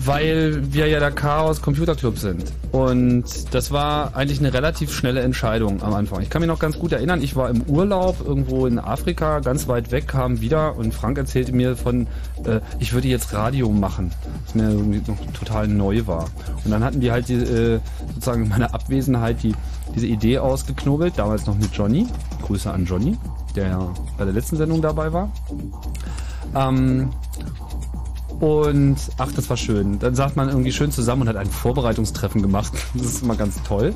weil 0.04 0.73
wir 0.73 0.88
ja 0.88 0.99
der 0.99 1.12
Chaos 1.12 1.62
Computer 1.62 1.94
Club 1.94 2.18
sind. 2.18 2.44
Und 2.73 3.25
das 3.54 3.70
war 3.70 4.16
eigentlich 4.16 4.40
eine 4.40 4.52
relativ 4.52 4.92
schnelle 4.92 5.20
Entscheidung 5.20 5.82
am 5.82 5.94
Anfang. 5.94 6.20
Ich 6.20 6.30
kann 6.30 6.40
mich 6.40 6.49
noch 6.49 6.58
ganz 6.58 6.78
gut 6.78 6.92
erinnern, 6.92 7.23
ich 7.23 7.37
war 7.37 7.49
im 7.49 7.62
Urlaub 7.62 8.16
irgendwo 8.26 8.66
in 8.66 8.78
Afrika, 8.78 9.40
ganz 9.40 9.68
weit 9.68 9.90
weg, 9.90 10.08
kam 10.08 10.40
wieder 10.40 10.76
und 10.76 10.92
Frank 10.92 11.16
erzählte 11.16 11.52
mir 11.52 11.76
von, 11.76 12.06
äh, 12.44 12.61
ich 12.78 12.92
würde 12.92 13.08
jetzt 13.08 13.32
Radio 13.32 13.70
machen, 13.70 14.11
was 14.44 14.54
mir 14.54 14.70
irgendwie 14.70 15.00
noch 15.06 15.18
total 15.32 15.68
neu 15.68 16.06
war. 16.06 16.28
Und 16.64 16.70
dann 16.70 16.85
hatten 16.85 17.00
wir 17.00 17.12
halt 17.12 17.28
die, 17.28 17.35
äh, 17.35 17.80
sozusagen 18.14 18.44
in 18.44 18.49
meiner 18.49 18.75
Abwesenheit 18.75 19.42
die, 19.42 19.54
diese 19.95 20.07
Idee 20.07 20.38
ausgeknobelt, 20.38 21.14
damals 21.16 21.47
noch 21.47 21.57
mit 21.57 21.73
Johnny. 21.75 22.07
Grüße 22.42 22.71
an 22.71 22.85
Johnny, 22.85 23.16
der 23.57 23.88
bei 24.16 24.25
der 24.25 24.35
letzten 24.35 24.57
Sendung 24.57 24.83
dabei 24.83 25.12
war. 25.12 25.30
Ähm, 26.54 27.11
und 28.40 28.97
ach, 29.16 29.33
das 29.33 29.50
war 29.50 29.57
schön. 29.57 29.99
Dann 29.99 30.14
sagt 30.14 30.37
man 30.37 30.49
irgendwie 30.49 30.71
schön 30.71 30.92
zusammen 30.92 31.23
und 31.23 31.28
hat 31.28 31.37
ein 31.37 31.50
Vorbereitungstreffen 31.50 32.40
gemacht. 32.40 32.73
Das 32.95 33.07
ist 33.07 33.23
immer 33.23 33.37
ganz 33.37 33.62
toll. 33.62 33.95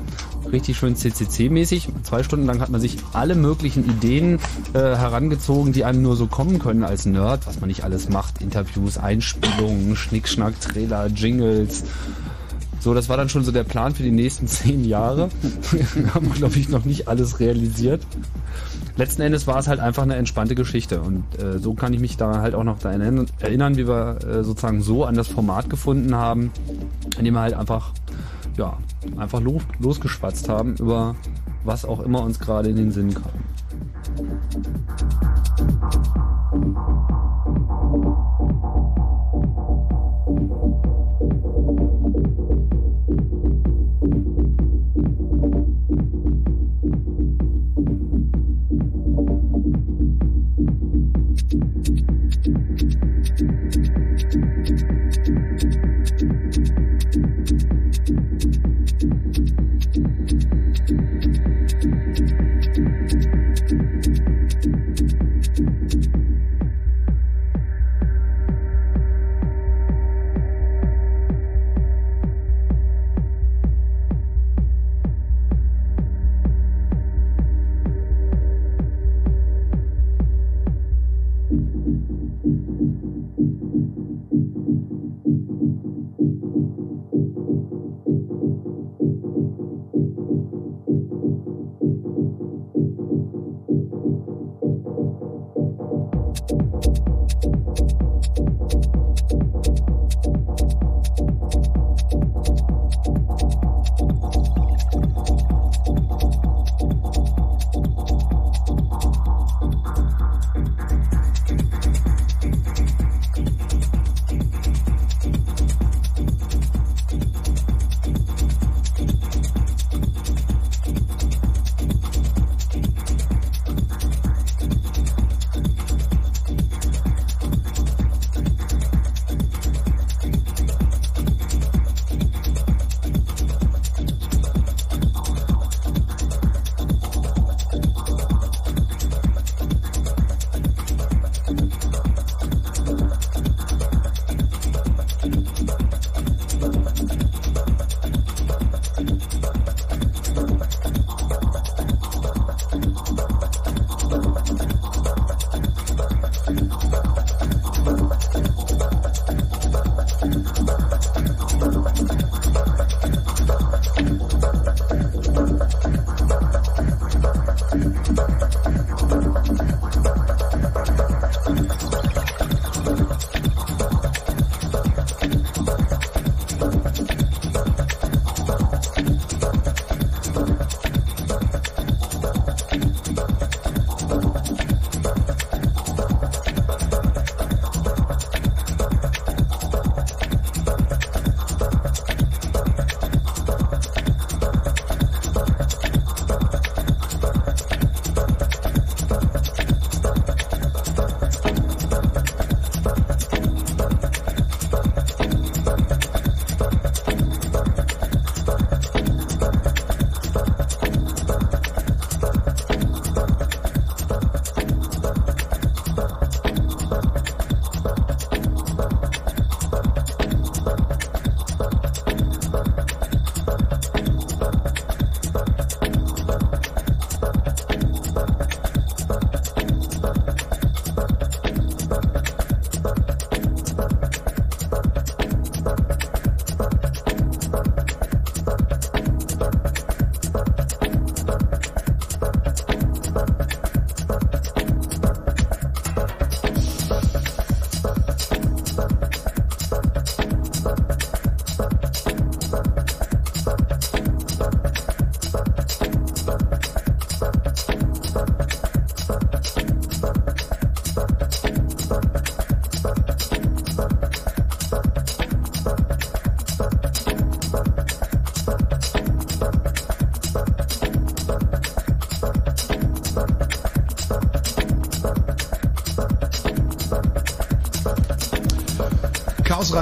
Richtig 0.51 0.77
schön 0.77 0.95
CCC-mäßig. 0.95 1.89
Zwei 2.03 2.23
Stunden 2.23 2.45
lang 2.45 2.59
hat 2.59 2.69
man 2.69 2.81
sich 2.81 2.97
alle 3.13 3.35
möglichen 3.35 3.85
Ideen 3.89 4.39
äh, 4.73 4.79
herangezogen, 4.79 5.73
die 5.73 5.83
einem 5.85 6.01
nur 6.01 6.15
so 6.15 6.27
kommen 6.27 6.59
können 6.59 6.83
als 6.83 7.05
Nerd, 7.05 7.47
was 7.47 7.59
man 7.59 7.69
nicht 7.69 7.83
alles 7.83 8.09
macht. 8.09 8.41
Interviews, 8.41 8.97
Einspielungen, 8.97 9.95
Schnickschnack, 9.95 10.59
Trailer, 10.59 11.07
Jingles. 11.07 11.83
So, 12.83 12.93
das 12.93 13.07
war 13.07 13.15
dann 13.15 13.29
schon 13.29 13.45
so 13.45 13.53
der 13.53 13.63
Plan 13.63 13.95
für 13.95 14.03
die 14.03 14.11
nächsten 14.11 14.45
zehn 14.49 14.83
Jahre. 14.83 15.29
haben 16.13 16.27
wir, 16.27 16.33
glaube 16.35 16.57
ich, 16.57 16.67
noch 16.67 16.83
nicht 16.83 17.07
alles 17.07 17.39
realisiert. 17.39 18.05
Letzten 18.97 19.21
Endes 19.21 19.47
war 19.47 19.57
es 19.57 19.67
halt 19.69 19.79
einfach 19.79 20.03
eine 20.03 20.15
entspannte 20.17 20.53
Geschichte 20.53 21.01
und 21.01 21.23
äh, 21.41 21.57
so 21.59 21.73
kann 21.73 21.93
ich 21.93 21.99
mich 22.01 22.17
da 22.17 22.41
halt 22.41 22.53
auch 22.53 22.65
noch 22.65 22.77
daran 22.79 23.01
erinnern- 23.39 23.77
wie 23.77 23.87
wir 23.87 24.17
äh, 24.23 24.43
sozusagen 24.43 24.81
so 24.81 25.05
an 25.05 25.15
das 25.15 25.29
Format 25.29 25.69
gefunden 25.69 26.13
haben, 26.13 26.51
indem 27.17 27.33
wir 27.35 27.39
halt 27.39 27.53
einfach, 27.53 27.91
ja, 28.57 28.77
einfach 29.17 29.39
los, 29.39 29.63
losgeschwatzt 29.79 30.49
haben 30.49 30.75
über 30.75 31.15
was 31.63 31.85
auch 31.85 32.01
immer 32.01 32.21
uns 32.21 32.37
gerade 32.39 32.69
in 32.69 32.75
den 32.75 32.91
Sinn 32.91 33.13
kam. 33.13 33.31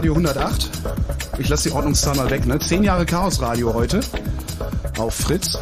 Chaos 0.01 0.09
Radio 0.09 0.13
108. 0.13 0.69
Ich 1.37 1.49
lasse 1.49 1.69
die 1.69 1.75
Ordnungszahl 1.75 2.15
mal 2.15 2.29
weg, 2.31 2.47
ne? 2.47 2.57
Zehn 2.57 2.83
Jahre 2.83 3.05
Chaos 3.05 3.39
Radio 3.39 3.71
heute. 3.71 3.99
Auf 4.97 5.13
Fritz. 5.13 5.59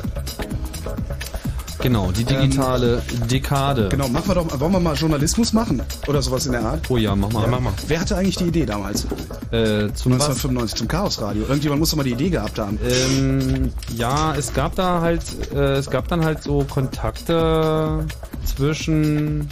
Genau, 1.82 2.12
die 2.12 2.24
digitale 2.24 3.02
Dekade. 3.30 3.90
Genau, 3.90 4.08
machen 4.08 4.30
wir 4.30 4.36
doch, 4.36 4.60
wollen 4.60 4.72
wir 4.72 4.80
mal 4.80 4.96
Journalismus 4.96 5.52
machen? 5.52 5.82
Oder 6.08 6.22
sowas 6.22 6.46
in 6.46 6.54
der 6.54 6.62
Art? 6.62 6.90
Oh 6.90 6.96
ja, 6.96 7.18
mach 7.18 7.32
mal. 7.34 7.44
Ja, 7.44 7.48
mach 7.50 7.60
mal. 7.60 7.74
Wer 7.88 8.00
hatte 8.00 8.16
eigentlich 8.16 8.38
die 8.38 8.46
Idee 8.46 8.66
damals? 8.66 9.04
Äh, 9.52 9.92
zum 9.94 10.14
was? 10.14 10.30
1995 10.30 10.78
zum 10.78 10.88
Chaos 10.88 11.22
Radio. 11.22 11.44
Irgendjemand 11.44 11.80
muss 11.82 11.92
doch 11.92 11.98
mal 11.98 12.04
die 12.04 12.12
Idee 12.12 12.30
gehabt 12.30 12.60
haben. 12.60 12.80
Ähm, 12.82 13.74
ja, 13.94 14.36
es 14.36 14.54
gab 14.54 14.76
da 14.76 15.02
halt, 15.02 15.24
äh, 15.54 15.74
es 15.74 15.90
gab 15.90 16.08
dann 16.08 16.24
halt 16.24 16.44
so 16.44 16.64
Kontakte 16.64 18.06
zwischen 18.46 19.50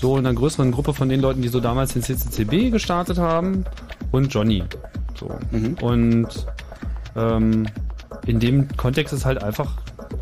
so 0.00 0.16
einer 0.16 0.32
größeren 0.32 0.72
Gruppe 0.72 0.94
von 0.94 1.10
den 1.10 1.20
Leuten, 1.20 1.42
die 1.42 1.48
so 1.48 1.60
damals 1.60 1.92
den 1.92 2.02
CCCB 2.02 2.72
gestartet 2.72 3.18
haben 3.18 3.66
und 4.12 4.32
Johnny. 4.32 4.64
So. 5.18 5.30
Und 5.84 6.46
ähm, 7.16 7.66
in 8.26 8.40
dem 8.40 8.68
Kontext 8.78 9.12
ist 9.12 9.26
halt 9.26 9.42
einfach, 9.42 9.72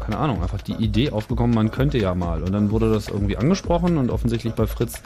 keine 0.01 0.19
Ahnung, 0.19 0.43
einfach 0.43 0.61
die 0.61 0.73
Idee 0.73 1.11
aufgekommen, 1.11 1.55
man 1.55 1.71
könnte 1.71 1.99
ja 1.99 2.15
mal. 2.17 2.43
Und 2.43 2.53
dann 2.53 2.73
wurde 2.73 2.93
das 2.93 3.09
irgendwie 3.09 3.37
angesprochen 3.37 3.99
und 3.99 4.11
offensichtlich 4.11 4.53
bei 4.55 4.67
Fritz 4.67 5.01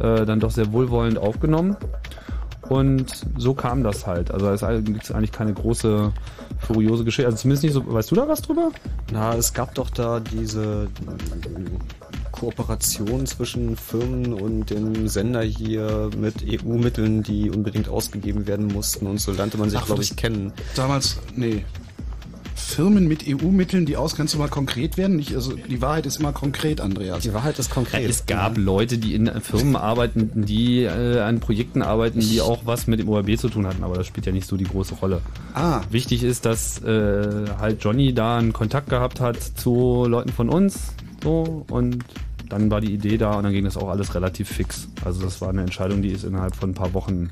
äh, 0.00 0.26
dann 0.26 0.38
doch 0.38 0.50
sehr 0.50 0.70
wohlwollend 0.72 1.18
aufgenommen. 1.18 1.76
Und 2.68 3.26
so 3.36 3.54
kam 3.54 3.82
das 3.82 4.06
halt. 4.06 4.30
Also 4.30 4.48
es 4.50 4.84
gibt 4.84 5.10
eigentlich 5.12 5.32
keine 5.32 5.52
große 5.52 6.12
furiose 6.60 7.04
Geschichte. 7.04 7.26
Also 7.26 7.38
zumindest 7.38 7.64
nicht 7.64 7.72
so. 7.72 7.82
Weißt 7.92 8.10
du 8.10 8.14
da 8.14 8.28
was 8.28 8.42
drüber? 8.42 8.70
Na, 9.12 9.34
es 9.34 9.52
gab 9.52 9.74
doch 9.74 9.90
da 9.90 10.20
diese 10.20 10.86
Kooperation 12.40 13.26
zwischen 13.26 13.76
Firmen 13.76 14.32
und 14.32 14.70
dem 14.70 15.08
Sender 15.08 15.42
hier 15.42 16.08
mit 16.16 16.36
EU-Mitteln, 16.42 17.22
die 17.22 17.50
unbedingt 17.50 17.90
ausgegeben 17.90 18.46
werden 18.46 18.66
mussten 18.66 19.06
und 19.06 19.20
so 19.20 19.30
lernte 19.32 19.58
man 19.58 19.68
sich, 19.68 19.84
glaube 19.84 20.02
ich, 20.02 20.16
kennen. 20.16 20.50
Damals, 20.74 21.18
nee. 21.36 21.66
Firmen 22.54 23.08
mit 23.08 23.26
EU-Mitteln, 23.28 23.84
die 23.84 23.98
aus, 23.98 24.16
kannst 24.16 24.32
du 24.32 24.38
mal 24.38 24.48
konkret 24.48 24.96
werden? 24.96 25.16
Nicht, 25.16 25.34
also 25.34 25.52
die 25.52 25.82
Wahrheit 25.82 26.06
ist 26.06 26.18
immer 26.18 26.32
konkret, 26.32 26.80
Andreas. 26.80 27.24
Die 27.24 27.34
Wahrheit 27.34 27.58
ist 27.58 27.70
konkret. 27.70 28.08
Es 28.08 28.24
gab 28.24 28.56
Leute, 28.56 28.96
die 28.96 29.14
in 29.14 29.26
Firmen 29.42 29.76
arbeiten, 29.76 30.46
die 30.46 30.84
äh, 30.84 31.20
an 31.20 31.40
Projekten 31.40 31.82
arbeiten, 31.82 32.20
die 32.20 32.40
auch 32.40 32.60
was 32.64 32.86
mit 32.86 33.00
dem 33.00 33.08
ORB 33.10 33.36
zu 33.36 33.50
tun 33.50 33.66
hatten, 33.66 33.84
aber 33.84 33.96
das 33.96 34.06
spielt 34.06 34.24
ja 34.24 34.32
nicht 34.32 34.46
so 34.46 34.56
die 34.56 34.64
große 34.64 34.94
Rolle. 34.94 35.20
Ah, 35.52 35.82
Wichtig 35.90 36.22
ist, 36.22 36.46
dass 36.46 36.82
äh, 36.82 37.50
halt 37.58 37.84
Johnny 37.84 38.14
da 38.14 38.38
einen 38.38 38.54
Kontakt 38.54 38.88
gehabt 38.88 39.20
hat 39.20 39.42
zu 39.42 40.06
Leuten 40.08 40.30
von 40.30 40.48
uns, 40.48 40.94
so 41.22 41.66
und 41.68 42.04
dann 42.50 42.70
war 42.70 42.80
die 42.80 42.92
Idee 42.92 43.16
da 43.16 43.34
und 43.34 43.44
dann 43.44 43.52
ging 43.52 43.64
das 43.64 43.76
auch 43.76 43.88
alles 43.88 44.14
relativ 44.14 44.48
fix. 44.48 44.88
Also 45.04 45.22
das 45.22 45.40
war 45.40 45.48
eine 45.48 45.62
Entscheidung, 45.62 46.02
die 46.02 46.10
ist 46.10 46.24
innerhalb 46.24 46.54
von 46.54 46.70
ein 46.70 46.74
paar 46.74 46.92
Wochen 46.92 47.30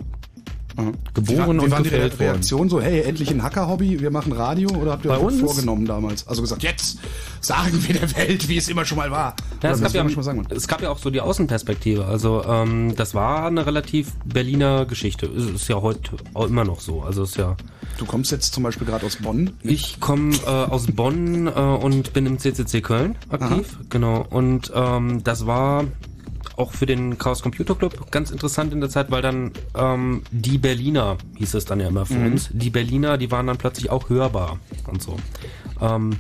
geboren 1.13 1.59
wie 1.59 1.65
und 1.65 1.71
waren 1.73 1.83
die 1.83 1.89
Re 1.89 2.09
gefällt 2.09 2.21
worden. 2.53 2.69
So, 2.69 2.81
hey, 2.81 3.03
endlich 3.03 3.31
ein 3.31 3.43
Hacker-Hobby, 3.43 4.01
wir 4.01 4.11
machen 4.11 4.33
Radio? 4.33 4.71
Oder 4.71 4.93
habt 4.93 5.05
ihr 5.05 5.09
Bei 5.09 5.19
euch 5.19 5.41
vorgenommen 5.41 5.87
damals? 5.87 6.27
Also 6.29 6.41
gesagt, 6.41 6.63
jetzt 6.63 6.99
sagen 7.41 7.85
wir 7.87 7.95
der 7.99 8.17
Welt, 8.17 8.49
wie 8.49 8.57
es 8.57 8.69
immer 8.69 8.85
schon 8.85 8.99
mal 8.99 9.11
war. 9.11 9.35
Ja, 9.63 9.71
es, 9.71 9.81
gab 9.81 9.93
ja, 9.93 10.07
es 10.51 10.69
gab 10.69 10.83
ja 10.83 10.91
auch 10.91 10.99
so 10.99 11.11
die 11.11 11.21
Außenperspektive. 11.21 12.05
Also 12.05 12.45
ähm, 12.45 12.95
das 12.95 13.15
war 13.15 13.47
eine 13.47 13.67
relativ 13.67 14.13
Berliner 14.25 14.87
Geschichte. 14.87 15.27
Ist, 15.27 15.51
ist 15.51 15.69
ja 15.69 15.81
heute 15.83 16.13
auch 16.35 16.47
immer 16.47 16.65
noch 16.65 16.81
so. 16.81 17.03
Also 17.03 17.25
ist 17.25 17.37
ja. 17.37 17.57
Du 17.99 18.07
kommst 18.07 18.31
jetzt 18.31 18.55
zum 18.55 18.63
Beispiel 18.63 18.87
gerade 18.87 19.05
aus 19.05 19.17
Bonn. 19.17 19.51
Ich 19.63 19.99
komme 19.99 20.35
äh, 20.47 20.49
aus 20.49 20.87
Bonn 20.87 21.49
äh, 21.49 21.51
und 21.51 22.13
bin 22.13 22.27
im 22.27 22.39
CCC 22.39 22.81
Köln 22.83 23.17
aktiv. 23.31 23.79
Genau. 23.89 24.25
Und 24.31 24.71
ähm, 24.75 25.25
das 25.25 25.47
war 25.47 25.85
auch 26.57 26.73
für 26.73 26.87
den 26.87 27.19
Chaos 27.19 27.43
Computer 27.43 27.75
Club 27.75 28.11
ganz 28.11 28.31
interessant 28.31 28.73
in 28.73 28.81
der 28.81 28.91
Zeit, 28.91 29.11
weil 29.11 29.23
dann 29.23 29.53
ähm, 29.77 30.23
die 30.31 30.59
Berliner, 30.59 31.17
hieß 31.37 31.55
es 31.55 31.65
dann 31.65 31.81
ja 31.81 31.89
immer 31.89 32.07
für 32.07 32.19
uns, 32.19 32.51
die 32.53 32.71
Berliner, 32.71 33.17
die 33.17 33.31
waren 33.31 33.47
dann 33.47 33.59
plötzlich 33.59 33.91
auch 33.91 34.09
hörbar 34.09 34.59
und 34.87 35.03
so. 35.03 35.17
Ähm, 35.81 36.17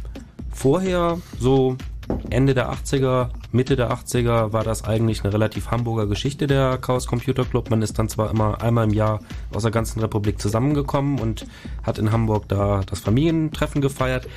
vorher, 0.52 1.18
so 1.40 1.76
Ende 2.30 2.54
der 2.54 2.70
80er, 2.72 3.30
Mitte 3.52 3.76
der 3.76 3.90
80er, 3.90 4.52
war 4.52 4.64
das 4.64 4.84
eigentlich 4.84 5.24
eine 5.24 5.32
relativ 5.32 5.70
Hamburger 5.70 6.06
Geschichte, 6.06 6.46
der 6.46 6.78
Chaos 6.78 7.06
Computer 7.06 7.44
Club. 7.44 7.70
Man 7.70 7.82
ist 7.82 7.98
dann 7.98 8.08
zwar 8.08 8.30
immer 8.30 8.62
einmal 8.62 8.84
im 8.84 8.94
Jahr 8.94 9.20
aus 9.52 9.62
der 9.62 9.70
ganzen 9.72 10.00
Republik 10.00 10.40
zusammengekommen 10.40 11.18
und 11.20 11.46
hat 11.82 11.98
in 11.98 12.12
Hamburg 12.12 12.48
da 12.48 12.82
das 12.86 13.00
Familientreffen 13.00 13.80
gefeiert. 13.80 14.28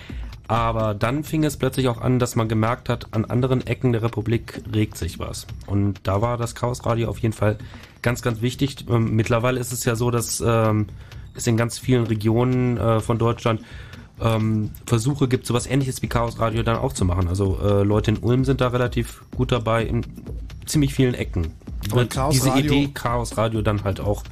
Aber 0.48 0.94
dann 0.94 1.24
fing 1.24 1.46
es 1.46 1.56
plötzlich 1.56 1.88
auch 1.88 2.02
an, 2.02 2.20
dass 2.20 2.36
man 2.36 2.50
gemerkt 2.50 2.90
hat, 2.90 3.14
an 3.14 3.24
anderen 3.24 3.66
Ecken 3.66 3.94
der 3.94 4.04
Republik 4.04 4.62
regt 4.74 4.98
sich 4.98 5.18
was. 5.18 5.48
Und 5.66 6.02
da 6.04 6.22
war 6.22 6.38
das 6.38 6.56
Chaos 6.56 6.86
Radio 6.86 7.10
auf 7.10 7.20
jeden 7.20 7.34
Fall 7.34 7.58
ganz, 8.02 8.22
ganz 8.22 8.42
wichtig. 8.42 8.86
Ähm, 8.90 9.16
mittlerweile 9.16 9.60
ist 9.62 9.72
es 9.72 9.86
ja 9.86 9.96
so, 9.96 10.12
dass 10.12 10.44
ähm, 10.46 10.88
es 11.36 11.48
in 11.48 11.56
ganz 11.56 11.80
vielen 11.80 12.06
Regionen 12.06 12.78
äh, 12.78 13.00
von 13.00 13.18
Deutschland 13.18 13.62
ähm, 14.22 14.72
Versuche 14.86 15.28
gibt, 15.28 15.46
sowas 15.46 15.68
ähnliches 15.68 16.02
wie 16.02 16.08
Chaos 16.08 16.40
Radio 16.40 16.64
dann 16.64 16.78
auch 16.78 16.94
zu 16.94 17.06
machen. 17.06 17.28
Also 17.28 17.58
äh, 17.64 17.84
Leute 17.84 18.12
in 18.12 18.18
Ulm 18.18 18.46
sind 18.46 18.62
da 18.62 18.68
relativ 18.70 19.24
gut 19.36 19.52
dabei, 19.52 19.84
in 19.86 20.06
ziemlich 20.66 20.94
vielen 20.94 21.14
Ecken. 21.14 21.52
Aber 21.92 22.02
Wird 22.02 22.12
Chaos 22.14 22.34
diese 22.34 22.50
Radio- 22.52 22.72
Idee 22.74 22.90
Chaos 22.94 23.38
Radio 23.38 23.62
dann 23.62 23.84
halt 23.84 24.00
auch 24.00 24.24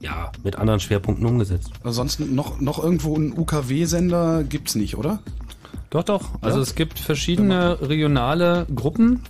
ja, 0.00 0.30
mit 0.44 0.56
anderen 0.56 0.80
Schwerpunkten 0.80 1.26
umgesetzt. 1.26 1.70
Ansonsten 1.82 2.34
noch, 2.34 2.60
noch 2.60 2.82
irgendwo 2.82 3.14
einen 3.16 3.32
UKW-Sender 3.36 4.44
gibt's 4.44 4.74
nicht, 4.74 4.96
oder? 4.96 5.20
Doch, 5.90 6.02
doch. 6.04 6.30
Also 6.42 6.58
Ja? 6.58 6.62
es 6.62 6.74
gibt 6.74 6.98
verschiedene 6.98 7.78
regionale 7.80 8.66
Gruppen, 8.74 9.20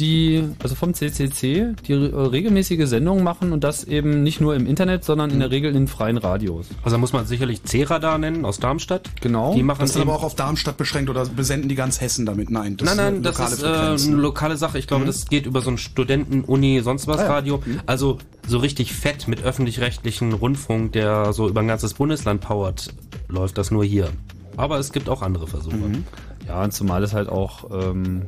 die, 0.00 0.44
also 0.62 0.74
vom 0.74 0.94
CCC, 0.94 1.74
die 1.86 1.92
re- 1.94 2.32
regelmäßige 2.32 2.86
Sendungen 2.86 3.24
machen 3.24 3.52
und 3.52 3.64
das 3.64 3.84
eben 3.84 4.22
nicht 4.22 4.40
nur 4.40 4.54
im 4.54 4.66
Internet, 4.66 5.04
sondern 5.04 5.30
in 5.30 5.40
der 5.40 5.50
Regel 5.50 5.74
in 5.74 5.88
freien 5.88 6.18
Radios. 6.18 6.66
Also 6.82 6.96
da 6.96 6.98
muss 6.98 7.12
man 7.12 7.26
sicherlich 7.26 7.62
C-Radar 7.64 8.18
nennen 8.18 8.44
aus 8.44 8.58
Darmstadt. 8.60 9.10
Genau. 9.20 9.54
Die 9.54 9.62
machen 9.62 9.80
Das 9.80 9.90
ist 9.90 9.96
aber 10.00 10.14
auch 10.14 10.22
auf 10.22 10.34
Darmstadt 10.34 10.76
beschränkt 10.76 11.10
oder 11.10 11.24
besenden 11.26 11.68
die 11.68 11.74
ganz 11.74 12.00
Hessen 12.00 12.26
damit? 12.26 12.50
Nein, 12.50 12.76
das 12.76 12.86
nein, 12.88 12.96
nein, 12.96 13.14
eine 13.14 13.22
das 13.22 13.38
lokale 13.38 13.94
ist 13.94 14.06
äh, 14.06 14.10
eine 14.12 14.20
lokale 14.20 14.56
Sache. 14.56 14.78
Ich 14.78 14.86
glaube, 14.86 15.04
das 15.06 15.26
geht 15.26 15.46
über 15.46 15.60
so 15.60 15.70
ein 15.70 15.78
Studenten, 15.78 16.42
Uni, 16.42 16.80
sonst 16.82 17.06
was 17.06 17.18
Ah, 17.18 17.24
ja. 17.24 17.30
Radio. 17.32 17.62
Also 17.86 18.18
so 18.46 18.58
richtig 18.58 18.92
fett 18.92 19.28
mit 19.28 19.42
öffentlich-rechtlichen 19.42 20.32
Rundfunk, 20.32 20.92
der 20.92 21.32
so 21.32 21.48
über 21.48 21.60
ein 21.60 21.68
ganzes 21.68 21.94
Bundesland 21.94 22.40
powert, 22.40 22.92
läuft 23.28 23.56
das 23.58 23.70
nur 23.70 23.84
hier. 23.84 24.08
Aber 24.56 24.78
es 24.78 24.92
gibt 24.92 25.08
auch 25.08 25.22
andere 25.22 25.46
Versuche. 25.46 25.74
Ja, 26.46 26.62
und 26.62 26.72
zumal 26.72 27.02
es 27.02 27.14
halt 27.14 27.28
auch, 27.28 27.70
ähm, 27.72 28.22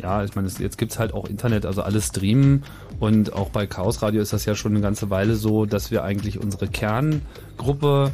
ja, 0.00 0.24
ich 0.24 0.34
meine, 0.34 0.46
es- 0.48 0.58
jetzt 0.58 0.78
gibt's 0.78 0.98
halt 0.98 1.12
auch 1.14 1.26
Internet, 1.26 1.66
also 1.66 1.82
alles 1.82 2.06
streamen 2.08 2.64
und 2.98 3.32
auch 3.32 3.48
bei 3.50 3.66
Chaos 3.66 4.02
Radio 4.02 4.20
ist 4.22 4.32
das 4.32 4.44
ja 4.44 4.54
schon 4.54 4.72
eine 4.72 4.80
ganze 4.80 5.10
Weile 5.10 5.34
so, 5.36 5.66
dass 5.66 5.90
wir 5.90 6.04
eigentlich 6.04 6.40
unsere 6.42 6.68
Kerngruppe 6.68 8.10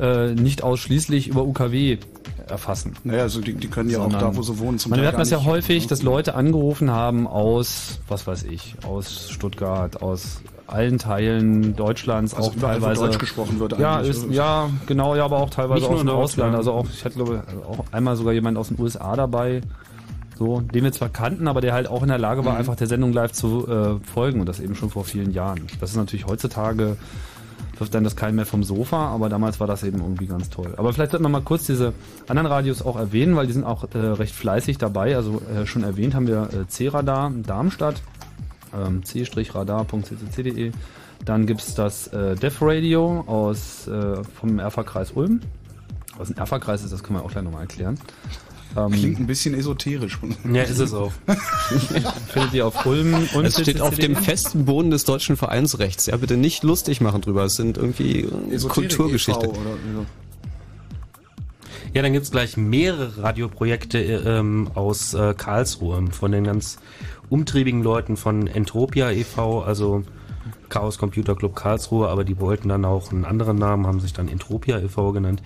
äh, 0.00 0.32
nicht 0.34 0.62
ausschließlich 0.62 1.28
über 1.28 1.42
UKW 1.44 1.98
erfassen. 2.46 2.94
Naja, 3.04 3.22
also 3.22 3.40
die, 3.40 3.54
die 3.54 3.66
können 3.68 3.90
ja 3.90 3.98
auch 3.98 4.02
Sondern- 4.04 4.20
da, 4.20 4.36
wo 4.36 4.42
sie 4.42 4.58
wohnen, 4.58 4.78
zum 4.78 4.90
Man, 4.90 4.98
Teil 4.98 5.04
wir 5.04 5.08
hatten 5.08 5.18
das 5.18 5.30
ja 5.30 5.44
häufig, 5.44 5.86
dass 5.88 6.02
Leute 6.02 6.34
angerufen 6.34 6.90
haben 6.90 7.26
aus, 7.26 7.98
was 8.08 8.26
weiß 8.26 8.44
ich, 8.44 8.74
aus 8.86 9.28
Stuttgart, 9.30 10.00
aus 10.02 10.40
allen 10.66 10.98
Teilen 10.98 11.74
Deutschlands, 11.74 12.34
Also 12.34 12.50
auch 12.50 12.54
überall, 12.56 12.76
wo 12.80 12.84
teilweise. 12.84 13.02
Deutsch 13.06 13.18
gesprochen 13.18 13.58
wird 13.58 13.78
Ja, 13.78 13.96
eigentlich. 13.96 14.10
ist, 14.16 14.30
ja, 14.30 14.68
genau, 14.86 15.16
ja, 15.16 15.24
aber 15.24 15.38
auch 15.38 15.50
teilweise 15.50 15.88
aus 15.88 16.00
dem 16.00 16.08
Ausland. 16.10 16.54
Also 16.54 16.72
auch, 16.72 16.86
ich 16.92 17.04
hatte 17.04 17.16
glaube 17.16 17.42
auch 17.66 17.84
einmal 17.90 18.16
sogar 18.16 18.34
jemand 18.34 18.56
aus 18.56 18.68
den 18.68 18.78
USA 18.78 19.16
dabei, 19.16 19.62
so, 20.38 20.60
den 20.60 20.84
wir 20.84 20.92
zwar 20.92 21.08
kannten, 21.08 21.48
aber 21.48 21.60
der 21.60 21.72
halt 21.74 21.88
auch 21.88 22.02
in 22.02 22.08
der 22.08 22.18
Lage 22.18 22.44
war, 22.44 22.52
Mhm. 22.52 22.58
einfach 22.60 22.76
der 22.76 22.86
Sendung 22.86 23.12
live 23.12 23.32
zu 23.32 23.66
äh, 23.68 23.98
folgen 24.08 24.40
und 24.40 24.46
das 24.46 24.60
eben 24.60 24.74
schon 24.74 24.88
vor 24.90 25.04
vielen 25.04 25.32
Jahren. 25.32 25.60
Das 25.80 25.90
ist 25.90 25.96
natürlich 25.96 26.26
heutzutage 26.26 26.96
wirft 27.78 27.94
dann 27.94 28.02
das 28.02 28.16
keinen 28.16 28.34
mehr 28.34 28.44
vom 28.46 28.64
Sofa, 28.64 29.06
aber 29.08 29.28
damals 29.28 29.60
war 29.60 29.68
das 29.68 29.84
eben 29.84 30.00
irgendwie 30.00 30.26
ganz 30.26 30.50
toll. 30.50 30.74
Aber 30.76 30.92
vielleicht 30.92 31.12
sollten 31.12 31.24
wir 31.24 31.28
mal 31.28 31.42
kurz 31.42 31.64
diese 31.66 31.92
anderen 32.26 32.46
Radios 32.48 32.82
auch 32.82 32.96
erwähnen, 32.96 33.36
weil 33.36 33.46
die 33.46 33.52
sind 33.52 33.62
auch 33.62 33.84
äh, 33.94 33.98
recht 33.98 34.34
fleißig 34.34 34.78
dabei. 34.78 35.14
Also 35.14 35.40
äh, 35.54 35.64
schon 35.64 35.84
erwähnt 35.84 36.14
haben 36.16 36.26
wir 36.26 36.48
äh, 36.52 36.66
C-Radar 36.66 37.30
Darmstadt, 37.46 38.02
ähm, 38.74 39.04
c-radar.ccc.de. 39.04 40.72
Dann 41.24 41.46
gibt's 41.46 41.74
das 41.74 42.08
äh, 42.08 42.34
Def 42.36 42.58
Radio 42.62 43.20
aus, 43.28 43.86
äh, 43.86 44.22
vom 44.24 44.58
Erfa-Kreis 44.58 45.12
Ulm. 45.12 45.40
Was 46.16 46.30
ein 46.30 46.36
Erfa-Kreis 46.36 46.82
ist, 46.82 46.92
das 46.92 47.04
können 47.04 47.18
wir 47.20 47.24
auch 47.24 47.30
gleich 47.30 47.44
nochmal 47.44 47.60
erklären. 47.62 47.96
Ähm, 48.76 48.92
Klingt 48.92 49.18
ein 49.18 49.26
bisschen 49.26 49.54
esoterisch. 49.54 50.18
Ja, 50.52 50.62
ist 50.62 50.78
es 50.78 50.92
auch. 50.92 51.12
findet 52.28 52.54
ihr 52.54 52.66
auf 52.66 52.86
Ulm 52.86 53.28
und 53.34 53.44
Es 53.44 53.60
steht 53.60 53.80
auf 53.80 53.96
dem 53.96 54.16
festen 54.16 54.64
Boden 54.64 54.90
des 54.90 55.04
deutschen 55.04 55.36
Vereinsrechts. 55.36 56.06
Ja, 56.06 56.16
bitte 56.16 56.36
nicht 56.36 56.62
lustig 56.62 57.00
machen 57.00 57.20
drüber. 57.20 57.44
Es 57.44 57.54
sind 57.54 57.76
irgendwie 57.78 58.28
Esoterik 58.50 58.90
Kulturgeschichte. 58.90 59.46
so. 59.46 60.06
Ja, 61.94 62.02
dann 62.02 62.12
gibt's 62.12 62.30
gleich 62.30 62.56
mehrere 62.56 63.22
Radioprojekte 63.22 63.98
äh, 63.98 64.38
ähm, 64.38 64.70
aus 64.74 65.14
äh, 65.14 65.34
Karlsruhe 65.36 66.04
von 66.10 66.32
den 66.32 66.44
ganz 66.44 66.78
umtriebigen 67.30 67.82
Leuten 67.82 68.16
von 68.16 68.46
Entropia 68.46 69.10
e.V., 69.10 69.62
also 69.62 70.04
Chaos 70.68 70.98
Computer 70.98 71.34
Club 71.34 71.56
Karlsruhe, 71.56 72.08
aber 72.08 72.24
die 72.24 72.38
wollten 72.40 72.68
dann 72.68 72.84
auch 72.84 73.10
einen 73.10 73.24
anderen 73.24 73.56
Namen, 73.56 73.86
haben 73.86 74.00
sich 74.00 74.12
dann 74.12 74.28
Entropia 74.28 74.78
e.V. 74.78 75.12
genannt. 75.12 75.42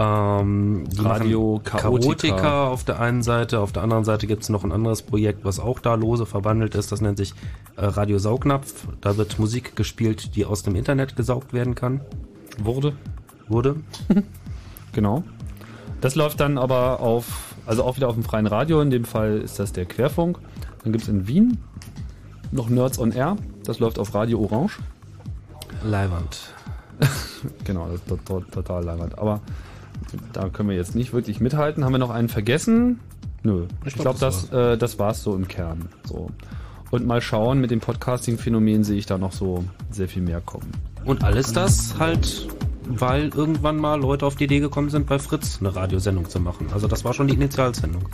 Ähm, 0.00 0.84
Radio 0.96 1.60
Chaotica. 1.64 2.68
Auf 2.68 2.84
der 2.84 3.00
einen 3.00 3.22
Seite, 3.22 3.58
auf 3.58 3.72
der 3.72 3.82
anderen 3.82 4.04
Seite 4.04 4.28
gibt 4.28 4.44
es 4.44 4.48
noch 4.48 4.62
ein 4.62 4.70
anderes 4.70 5.02
Projekt, 5.02 5.44
was 5.44 5.58
auch 5.58 5.80
da 5.80 5.94
lose 5.96 6.24
verwandelt 6.24 6.76
ist. 6.76 6.92
Das 6.92 7.00
nennt 7.00 7.18
sich 7.18 7.34
äh, 7.76 7.84
Radio 7.84 8.18
Saugnapf. 8.18 8.86
Da 9.00 9.16
wird 9.16 9.38
Musik 9.40 9.74
gespielt, 9.74 10.36
die 10.36 10.44
aus 10.44 10.62
dem 10.62 10.76
Internet 10.76 11.16
gesaugt 11.16 11.52
werden 11.52 11.74
kann. 11.74 12.00
Wurde. 12.62 12.92
Wurde. 13.48 13.76
Genau. 14.92 15.22
Das 16.00 16.14
läuft 16.14 16.40
dann 16.40 16.56
aber 16.58 17.00
auf, 17.00 17.54
also 17.66 17.84
auch 17.84 17.96
wieder 17.96 18.08
auf 18.08 18.14
dem 18.14 18.24
freien 18.24 18.46
Radio. 18.46 18.80
In 18.80 18.90
dem 18.90 19.04
Fall 19.04 19.38
ist 19.38 19.58
das 19.58 19.72
der 19.72 19.84
Querfunk. 19.84 20.38
Dann 20.82 20.92
gibt 20.92 21.02
es 21.04 21.08
in 21.10 21.28
Wien 21.28 21.58
noch 22.50 22.68
Nerds 22.70 22.98
on 22.98 23.12
Air. 23.12 23.36
Das 23.64 23.78
läuft 23.80 23.98
auf 23.98 24.14
Radio 24.14 24.40
Orange. 24.40 24.78
Leiwand. 25.84 26.54
Genau, 27.64 27.86
das 27.86 27.96
ist 27.96 28.08
to- 28.08 28.18
to- 28.24 28.40
total 28.50 28.82
leibend. 28.84 29.16
Aber 29.18 29.40
da 30.32 30.48
können 30.48 30.68
wir 30.68 30.76
jetzt 30.76 30.94
nicht 30.94 31.12
wirklich 31.12 31.40
mithalten. 31.40 31.84
Haben 31.84 31.92
wir 31.92 31.98
noch 31.98 32.10
einen 32.10 32.28
vergessen? 32.28 33.00
Nö. 33.42 33.66
Ich 33.84 33.94
glaube, 33.94 34.18
glaub, 34.18 34.20
das, 34.20 34.50
äh, 34.52 34.76
das 34.76 34.98
war's 34.98 35.22
so 35.22 35.34
im 35.34 35.48
Kern. 35.48 35.88
So. 36.04 36.30
Und 36.90 37.06
mal 37.06 37.20
schauen, 37.20 37.60
mit 37.60 37.70
dem 37.70 37.80
Podcasting-Phänomen 37.80 38.84
sehe 38.84 38.96
ich 38.96 39.06
da 39.06 39.18
noch 39.18 39.32
so 39.32 39.64
sehr 39.90 40.08
viel 40.08 40.22
mehr 40.22 40.40
kommen. 40.40 40.72
Und 41.04 41.22
alles 41.22 41.52
das 41.52 41.98
halt, 41.98 42.48
weil 42.86 43.28
irgendwann 43.34 43.76
mal 43.76 44.00
Leute 44.00 44.26
auf 44.26 44.36
die 44.36 44.44
Idee 44.44 44.60
gekommen 44.60 44.88
sind, 44.90 45.06
bei 45.06 45.18
Fritz 45.18 45.58
eine 45.60 45.74
Radiosendung 45.74 46.28
zu 46.28 46.40
machen. 46.40 46.68
Also 46.72 46.88
das 46.88 47.04
war 47.04 47.12
schon 47.12 47.28
die 47.28 47.34
Initialsendung. 47.34 48.08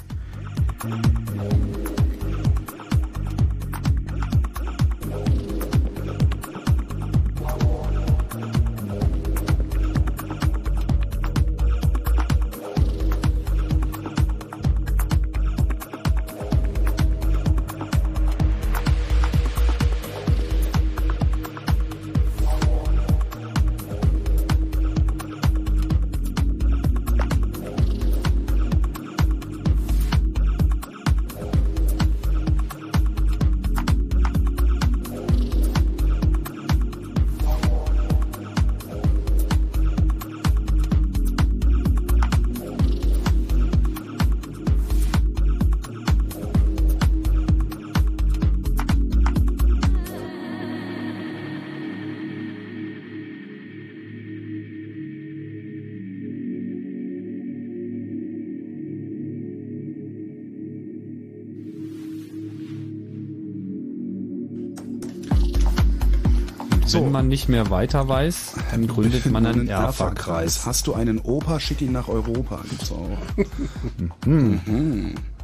Man 67.24 67.28
nicht 67.28 67.48
mehr 67.48 67.70
weiter 67.70 68.06
weiß, 68.06 68.52
dann 68.70 68.86
gründet 68.86 69.24
man 69.26 69.46
einen 69.46 69.66
Erfa-Kreis. 69.68 70.66
Hast 70.66 70.86
du 70.86 70.92
einen 70.94 71.18
Opa, 71.20 71.58
schick 71.58 71.80
ihn 71.80 71.92
nach 71.92 72.08
Europa. 72.08 72.60
Gibt's 72.68 72.92
auch. 72.92 73.08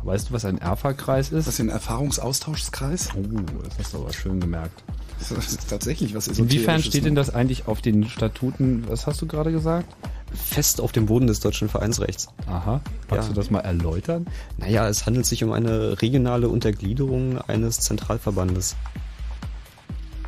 Weißt 0.04 0.28
du, 0.28 0.32
was 0.34 0.44
ein 0.44 0.58
Erfa-Kreis 0.58 1.32
ist? 1.32 1.46
Das 1.46 1.54
ist 1.54 1.60
ein 1.60 1.70
Erfahrungsaustauschskreis? 1.70 3.08
Oh, 3.16 3.22
das 3.64 3.78
hast 3.78 3.94
du 3.94 3.98
aber 3.98 4.12
schön 4.12 4.40
gemerkt. 4.40 4.82
Das 5.18 5.30
ist 5.30 5.68
tatsächlich 5.68 6.14
was 6.14 6.28
Inwiefern 6.28 6.82
steht 6.82 7.04
denn 7.04 7.14
das 7.14 7.30
eigentlich 7.30 7.66
auf 7.66 7.80
den 7.80 8.08
Statuten? 8.08 8.84
Was 8.88 9.06
hast 9.06 9.20
du 9.22 9.26
gerade 9.26 9.50
gesagt? 9.52 9.86
Fest 10.34 10.80
auf 10.80 10.92
dem 10.92 11.06
Boden 11.06 11.26
des 11.26 11.40
deutschen 11.40 11.68
Vereinsrechts. 11.68 12.28
Aha. 12.46 12.80
Kannst 13.08 13.28
Ja. 13.28 13.34
du 13.34 13.40
das 13.40 13.50
mal 13.50 13.60
erläutern? 13.60 14.26
Naja, 14.58 14.86
es 14.88 15.04
handelt 15.06 15.26
sich 15.26 15.42
um 15.44 15.52
eine 15.52 16.00
regionale 16.02 16.48
Untergliederung 16.48 17.38
eines 17.38 17.80
Zentralverbandes. 17.80 18.76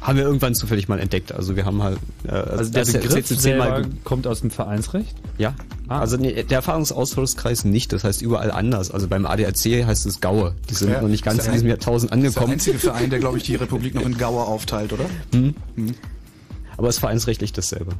Haben 0.02 0.18
wir 0.18 0.24
irgendwann 0.24 0.54
zufällig 0.54 0.88
mal 0.88 0.98
entdeckt. 0.98 1.32
Also 1.32 1.54
wir 1.56 1.64
haben 1.64 1.82
halt... 1.82 1.98
Äh, 2.26 2.30
Also 2.32 2.72
der 2.72 2.82
das 2.84 2.92
Begriff 2.92 3.24
CCC 3.26 3.40
selber 3.40 3.82
kommt 4.04 4.26
aus 4.26 4.40
dem 4.40 4.50
Vereinsrecht? 4.50 5.14
Ja, 5.38 5.54
Ah. 5.88 5.98
also 6.00 6.16
nee, 6.16 6.42
der 6.42 6.56
Erfahrungsaustauschkreis 6.56 7.64
nicht, 7.64 7.92
das 7.92 8.02
heißt 8.04 8.22
überall 8.22 8.50
anders. 8.50 8.90
Also 8.90 9.08
beim 9.08 9.26
ADAC 9.26 9.84
heißt 9.86 10.06
es 10.06 10.20
Gaue. 10.20 10.54
Die 10.70 10.74
sind 10.74 10.90
Ja, 10.90 11.00
noch 11.02 11.08
nicht 11.08 11.24
ganz 11.24 11.38
der 11.38 11.46
in 11.48 11.52
diesem 11.52 11.68
Jahrtausend 11.68 12.10
Das 12.10 12.16
ist 12.18 12.22
der 12.24 12.28
angekommen. 12.42 12.52
einzige 12.54 12.78
Verein, 12.78 13.10
der, 13.10 13.18
glaube 13.18 13.36
ich, 13.38 13.44
die 13.44 13.54
Republik 13.56 13.94
noch 13.94 14.02
in 14.02 14.16
Gauer 14.16 14.48
aufteilt, 14.48 14.92
oder? 14.92 15.04
Aber 16.76 16.88
es 16.88 16.96
ist 16.96 17.00
vereinsrechtlich 17.00 17.52
dasselbe. 17.52 17.92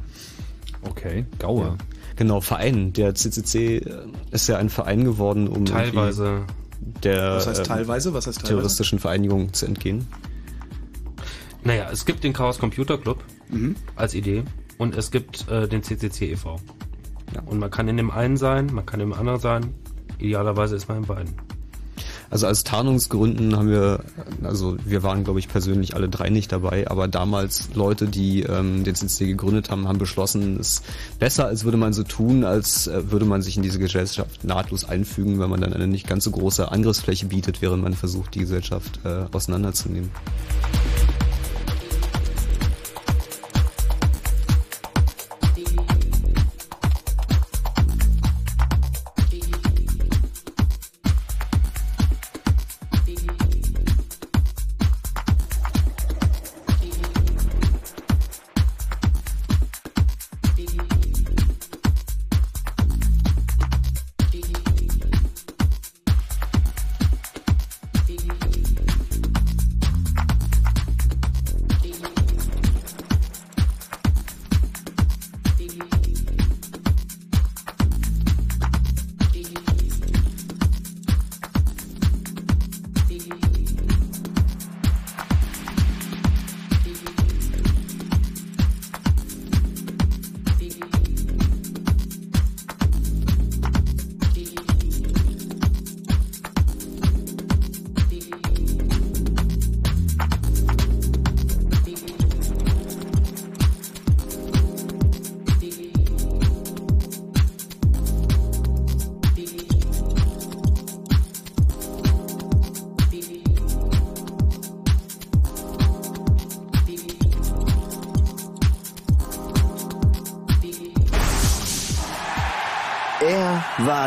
Okay, 0.89 1.25
Gaue. 1.39 1.77
Genau, 2.15 2.41
Verein. 2.41 2.93
Der 2.93 3.15
CCC 3.15 3.85
ist 4.31 4.47
ja 4.47 4.57
ein 4.57 4.69
Verein 4.69 5.03
geworden, 5.05 5.47
um 5.47 5.65
Teilweise. 5.65 6.41
der 7.03 7.35
Was 7.37 7.47
heißt 7.47 7.59
äh, 7.61 7.63
teilweise? 7.63 8.13
Was 8.13 8.27
heißt 8.27 8.37
teilweise? 8.39 8.53
terroristischen 8.55 8.99
Vereinigung 8.99 9.53
zu 9.53 9.65
entgehen. 9.65 10.07
Naja, 11.63 11.89
es 11.91 12.05
gibt 12.05 12.23
den 12.23 12.33
Chaos 12.33 12.59
Computer 12.59 12.97
Club 12.97 13.23
Mhm. 13.49 13.75
als 13.95 14.13
Idee 14.13 14.43
und 14.77 14.95
es 14.95 15.11
gibt 15.11 15.47
äh, 15.49 15.67
den 15.67 15.83
CCC 15.83 16.31
e.V. 16.31 16.59
Ja. 17.35 17.41
Und 17.45 17.59
man 17.59 17.69
kann 17.71 17.87
in 17.87 17.97
dem 17.97 18.11
einen 18.11 18.37
sein, 18.37 18.69
man 18.73 18.85
kann 18.85 18.99
im 18.99 19.13
anderen 19.13 19.39
sein. 19.39 19.73
Idealerweise 20.19 20.75
ist 20.75 20.87
man 20.87 20.97
in 20.99 21.05
beiden. 21.05 21.33
Also 22.29 22.47
als 22.47 22.63
Tarnungsgründen 22.63 23.55
haben 23.55 23.69
wir, 23.69 24.03
also 24.41 24.75
wir 24.85 25.03
waren 25.03 25.23
glaube 25.23 25.37
ich 25.39 25.47
persönlich 25.47 25.95
alle 25.95 26.09
drei 26.09 26.29
nicht 26.29 26.51
dabei, 26.51 26.89
aber 26.89 27.07
damals 27.07 27.69
Leute, 27.75 28.07
die 28.07 28.41
ähm, 28.41 28.83
den 28.83 28.95
CCC 28.95 29.27
gegründet 29.27 29.69
haben, 29.69 29.87
haben 29.87 29.99
beschlossen, 29.99 30.57
es 30.59 30.79
ist 30.79 30.85
besser, 31.19 31.45
als 31.45 31.63
würde 31.63 31.77
man 31.77 31.93
so 31.93 32.01
tun, 32.01 32.43
als 32.43 32.87
äh, 32.87 33.11
würde 33.11 33.25
man 33.25 33.43
sich 33.43 33.55
in 33.55 33.61
diese 33.61 33.77
Gesellschaft 33.77 34.43
nahtlos 34.43 34.83
einfügen, 34.83 35.39
wenn 35.39 35.49
man 35.51 35.61
dann 35.61 35.73
eine 35.73 35.85
nicht 35.85 36.07
ganz 36.07 36.23
so 36.23 36.31
große 36.31 36.71
Angriffsfläche 36.71 37.27
bietet, 37.27 37.61
während 37.61 37.83
man 37.83 37.93
versucht, 37.93 38.33
die 38.33 38.39
Gesellschaft 38.39 38.99
äh, 39.05 39.25
auseinanderzunehmen. 39.31 40.09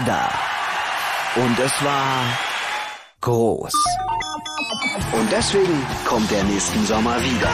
Da. 0.06 0.30
Und 1.36 1.58
es 1.58 1.84
war 1.84 2.24
groß. 3.20 3.74
Und 5.12 5.30
deswegen 5.30 5.86
kommt 6.08 6.30
er 6.32 6.44
nächsten 6.44 6.86
Sommer 6.86 7.16
wieder. 7.20 7.50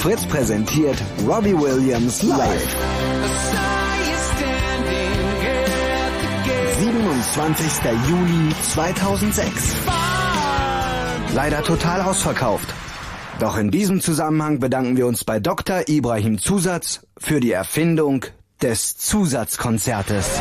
Fritz 0.00 0.24
präsentiert 0.26 0.96
Robbie 1.26 1.58
Williams 1.58 2.22
live. 2.22 2.76
27. 6.78 7.72
Juli 8.08 8.54
2006. 8.72 9.74
Leider 11.34 11.62
total 11.62 12.02
ausverkauft. 12.02 12.72
Doch 13.38 13.58
in 13.58 13.70
diesem 13.70 14.00
Zusammenhang 14.00 14.60
bedanken 14.60 14.96
wir 14.96 15.06
uns 15.06 15.24
bei 15.24 15.40
Dr. 15.40 15.88
Ibrahim 15.88 16.38
Zusatz 16.38 17.00
für 17.18 17.38
die 17.40 17.52
Erfindung 17.52 18.24
des 18.62 18.96
Zusatzkonzertes. 18.96 20.40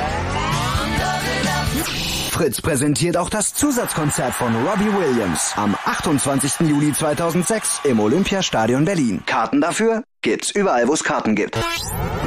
Fritz 2.31 2.61
präsentiert 2.61 3.17
auch 3.17 3.29
das 3.29 3.53
Zusatzkonzert 3.53 4.33
von 4.33 4.53
Robbie 4.65 4.91
Williams 4.93 5.53
am 5.55 5.75
28. 5.85 6.67
Juli 6.67 6.93
2006 6.93 7.81
im 7.85 7.99
Olympiastadion 7.99 8.83
Berlin. 8.85 9.23
Karten 9.25 9.61
dafür 9.61 10.03
gibt's 10.21 10.51
überall, 10.51 10.87
wo 10.87 10.93
es 10.93 11.03
Karten 11.03 11.35
gibt. 11.35 11.57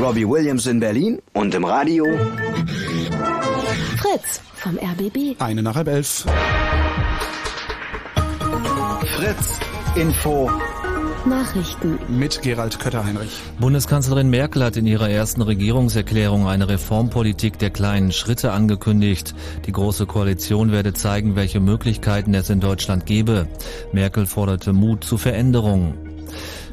Robbie 0.00 0.26
Williams 0.26 0.66
in 0.66 0.80
Berlin 0.80 1.20
und 1.34 1.54
im 1.54 1.64
Radio 1.64 2.06
Fritz 3.98 4.40
vom 4.54 4.78
RBB. 4.78 5.40
Eine 5.40 5.62
nach 5.62 5.74
halb 5.74 5.88
elf. 5.88 6.24
Fritz 9.16 9.58
Info 9.96 10.50
Nachrichten. 11.26 11.98
Mit 12.08 12.42
Gerald 12.42 12.78
Kötter-Heinrich. 12.78 13.30
Bundeskanzlerin 13.58 14.30
Merkel 14.30 14.64
hat 14.64 14.76
in 14.76 14.86
ihrer 14.86 15.10
ersten 15.10 15.42
Regierungserklärung 15.42 16.46
eine 16.46 16.68
Reformpolitik 16.68 17.58
der 17.58 17.70
kleinen 17.70 18.12
Schritte 18.12 18.52
angekündigt. 18.52 19.34
Die 19.66 19.72
Große 19.72 20.06
Koalition 20.06 20.72
werde 20.72 20.92
zeigen, 20.92 21.36
welche 21.36 21.60
Möglichkeiten 21.60 22.34
es 22.34 22.50
in 22.50 22.60
Deutschland 22.60 23.06
gebe. 23.06 23.48
Merkel 23.92 24.26
forderte 24.26 24.72
Mut 24.72 25.04
zu 25.04 25.18
Veränderungen. 25.18 25.94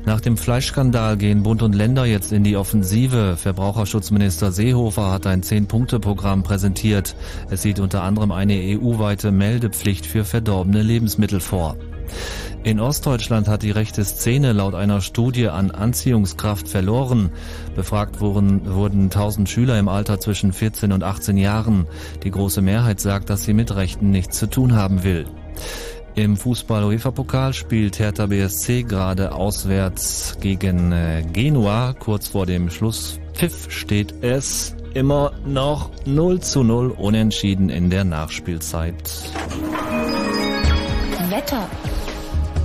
Nach 0.05 0.21
dem 0.21 0.37
Fleischskandal 0.37 1.17
gehen 1.17 1.41
Bund 1.41 1.63
und 1.63 1.73
Länder 1.73 2.05
jetzt 2.05 2.31
in 2.31 2.43
die 2.43 2.57
Offensive. 2.57 3.37
Verbraucherschutzminister 3.37 4.51
Seehofer 4.51 5.11
hat 5.11 5.25
ein 5.25 5.41
Zehn-Punkte-Programm 5.41 6.43
präsentiert. 6.43 7.15
Es 7.49 7.63
sieht 7.63 7.79
unter 7.79 8.03
anderem 8.03 8.31
eine 8.31 8.53
EU-weite 8.53 9.31
Meldepflicht 9.31 10.05
für 10.05 10.23
verdorbene 10.23 10.83
Lebensmittel 10.83 11.39
vor. 11.39 11.75
In 12.63 12.79
Ostdeutschland 12.79 13.47
hat 13.47 13.61
die 13.61 13.71
rechte 13.71 14.03
Szene 14.03 14.53
laut 14.53 14.73
einer 14.73 15.01
Studie 15.01 15.49
an 15.49 15.69
Anziehungskraft 15.71 16.67
verloren. 16.67 17.31
Befragt 17.75 18.21
wurden, 18.21 18.73
wurden 18.73 19.03
1000 19.03 19.47
Schüler 19.47 19.77
im 19.77 19.87
Alter 19.87 20.19
zwischen 20.19 20.51
14 20.51 20.91
und 20.91 21.03
18 21.03 21.37
Jahren. 21.37 21.85
Die 22.23 22.31
große 22.31 22.61
Mehrheit 22.61 22.99
sagt, 22.99 23.29
dass 23.29 23.43
sie 23.43 23.53
mit 23.53 23.75
Rechten 23.75 24.09
nichts 24.09 24.39
zu 24.39 24.47
tun 24.47 24.75
haben 24.75 25.03
will. 25.03 25.27
Im 26.15 26.37
Fußball-UEFA-Pokal 26.37 27.53
spielt 27.53 27.99
Hertha 27.99 28.25
BSC 28.25 28.83
gerade 28.83 29.33
auswärts 29.33 30.37
gegen 30.39 30.93
äh, 30.93 31.23
Genua. 31.33 31.93
Kurz 31.93 32.29
vor 32.29 32.45
dem 32.45 32.69
Schlusspfiff 32.69 33.69
steht 33.69 34.23
es 34.23 34.75
immer 34.93 35.33
noch 35.45 35.91
0 36.05 36.39
zu 36.39 36.63
0 36.63 36.91
unentschieden 36.91 37.69
in 37.69 37.89
der 37.89 38.05
Nachspielzeit. 38.05 38.95
Wetter. 41.29 41.67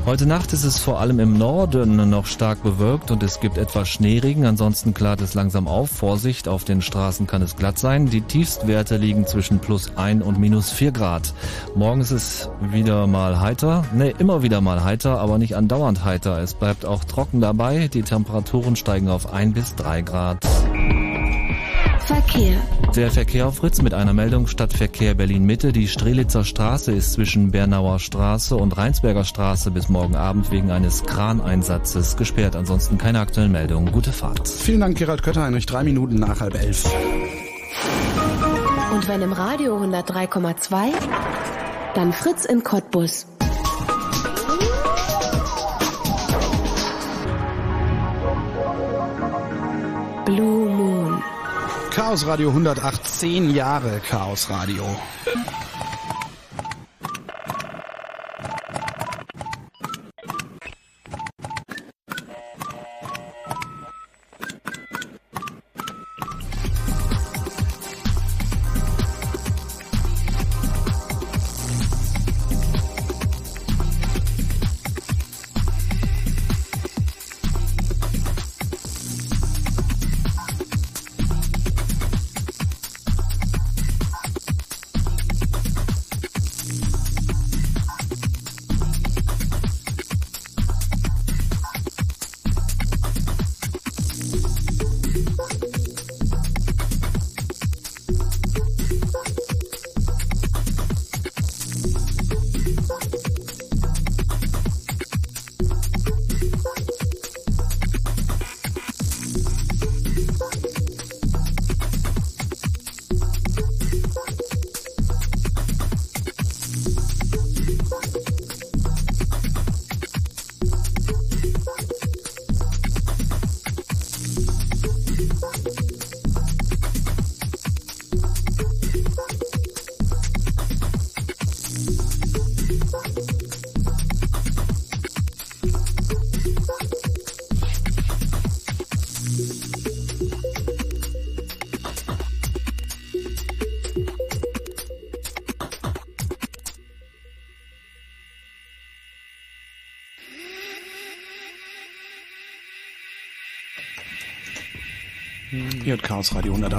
Heute 0.07 0.27
Nacht 0.27 0.53
ist 0.55 0.65
es 0.65 0.79
vor 0.79 0.99
allem 0.99 1.21
im 1.21 1.37
Norden 1.37 2.09
noch 2.09 2.27
stark 2.27 2.63
bewölkt 2.63 3.11
und 3.11 3.23
es 3.23 3.39
gibt 3.39 3.59
etwas 3.59 3.89
Schneeregen. 3.89 4.47
Ansonsten 4.47 4.95
klart 4.95 5.21
es 5.21 5.35
langsam 5.35 5.69
auf. 5.69 5.91
Vorsicht, 5.91 6.49
auf 6.49 6.65
den 6.65 6.81
Straßen 6.81 7.27
kann 7.27 7.43
es 7.43 7.55
glatt 7.55 7.79
sein. 7.79 8.07
Die 8.07 8.23
Tiefstwerte 8.23 8.97
liegen 8.97 9.27
zwischen 9.27 9.59
plus 9.59 9.97
1 9.97 10.25
und 10.25 10.39
minus 10.39 10.71
4 10.71 10.93
Grad. 10.93 11.35
Morgen 11.75 12.01
ist 12.01 12.13
es 12.13 12.49
wieder 12.73 13.07
mal 13.07 13.41
heiter. 13.41 13.85
Ne, 13.95 14.11
immer 14.19 14.43
wieder 14.43 14.61
mal 14.63 14.83
heiter, 14.83 15.21
aber 15.21 15.39
nicht 15.39 15.55
andauernd 15.55 16.03
heiter. 16.03 16.39
Es 16.43 16.55
bleibt 16.55 16.87
auch 16.87 17.05
trocken 17.05 17.41
dabei. 17.41 17.89
Die 17.89 18.03
Temperaturen 18.03 18.77
steigen 18.77 19.09
auf 19.09 19.33
1 19.33 19.55
bis 19.55 19.75
3 19.77 20.01
Grad. 20.03 20.47
Verkehr. 22.01 22.57
Der 22.97 23.11
Verkehr 23.11 23.47
auf 23.47 23.57
Fritz 23.57 23.83
mit 23.83 23.95
einer 23.95 24.13
Meldung 24.13 24.47
Stadtverkehr 24.47 25.15
Berlin-Mitte. 25.15 25.73
Die 25.73 25.89
Strelitzer 25.89 26.45
Straße 26.45 26.93
ist 26.93 27.13
zwischen 27.13 27.51
Bernauer 27.51 27.99
Straße 27.99 28.57
und 28.57 28.77
Rheinsberger 28.77 29.25
Straße 29.25 29.71
bis 29.71 29.89
morgen 29.89 30.17
Abend 30.17 30.51
wegen 30.51 30.71
eines 30.71 31.05
Kraneinsatzes 31.05 32.17
gesperrt. 32.17 32.57
Ansonsten 32.57 32.99
keine 32.99 33.21
aktuellen 33.21 33.53
Meldungen. 33.53 33.93
Gute 33.93 34.13
Fahrt. 34.13 34.49
Vielen 34.49 34.81
Dank, 34.81 34.99
Gerald 34.99 35.23
Kötter-Heinrich. 35.23 35.67
Drei 35.67 35.85
Minuten 35.85 36.17
nach 36.17 36.41
halb 36.41 36.55
elf. 36.55 36.85
Und 38.93 39.07
wenn 39.09 39.23
im 39.23 39.33
Radio 39.33 39.77
103,2, 39.77 40.93
dann 41.95 42.13
Fritz 42.13 42.45
in 42.45 42.63
Cottbus. 42.63 43.27
Blue. 50.25 50.60
Chaos 51.90 52.24
Radio 52.24 52.50
108, 52.53 53.00
zehn 53.05 53.50
Jahre 53.50 54.00
Chaos 54.00 54.48
Radio. 54.48 54.85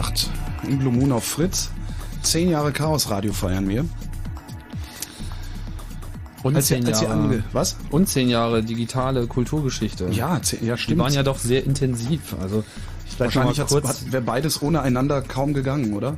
108 0.02 0.30
in 0.68 0.80
Blue 0.80 0.92
Moon 0.92 1.12
auf 1.12 1.24
Fritz. 1.24 1.70
Zehn 2.24 2.50
Jahre 2.50 2.72
Chaos 2.72 3.10
Radio 3.10 3.34
feiern 3.34 3.68
wir. 3.70 3.86
Und 6.44 6.56
Als 6.56 6.68
zehn 6.68 6.86
als 6.88 7.02
Jahre, 7.02 7.44
was? 7.52 7.78
Und 7.92 8.10
zehn 8.10 8.28
Jahre 8.28 8.64
digitale 8.64 9.28
Kulturgeschichte. 9.28 10.08
Ja, 10.12 10.42
zehn, 10.42 10.66
ja 10.66 10.76
Die 10.76 10.82
stimmt. 10.82 11.00
waren 11.00 11.14
ja 11.14 11.22
doch 11.22 11.38
sehr 11.38 11.64
intensiv. 11.64 12.36
Also 12.42 12.64
Wahrscheinlich 13.20 13.60
hat, 13.60 13.72
wäre 14.12 14.24
beides 14.24 14.62
ohne 14.64 14.82
einander 14.82 15.22
kaum 15.22 15.54
gegangen, 15.54 15.94
oder? 15.94 16.16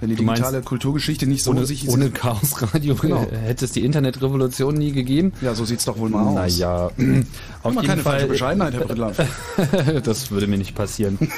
Wenn 0.00 0.10
die 0.10 0.16
Du 0.16 0.22
meinst, 0.24 0.42
digitale 0.42 0.62
Kulturgeschichte 0.62 1.26
nicht 1.26 1.42
so 1.44 1.52
ohne, 1.52 1.64
sich 1.64 1.88
ohne 1.88 2.10
Chaos 2.10 2.60
Radio 2.60 2.94
Genau. 2.94 3.26
hätte 3.44 3.64
es 3.64 3.72
die 3.72 3.84
Internetrevolution 3.86 4.74
nie 4.74 4.92
gegeben. 4.92 5.32
Ja, 5.40 5.54
so 5.54 5.64
sieht's 5.64 5.86
doch 5.86 5.96
wohl 5.96 6.10
mal 6.10 6.26
aus. 6.26 6.34
Naja, 6.34 6.86
auf 6.86 6.98
jeden 6.98 7.26
keine 7.86 8.02
falsche 8.02 8.02
Fall. 8.02 8.26
Bescheidenheit, 8.26 8.74
Herr 8.74 8.84
Brittlaff. 8.84 9.16
das 10.04 10.30
würde 10.30 10.46
mir 10.46 10.58
nicht 10.58 10.74
passieren. 10.74 11.18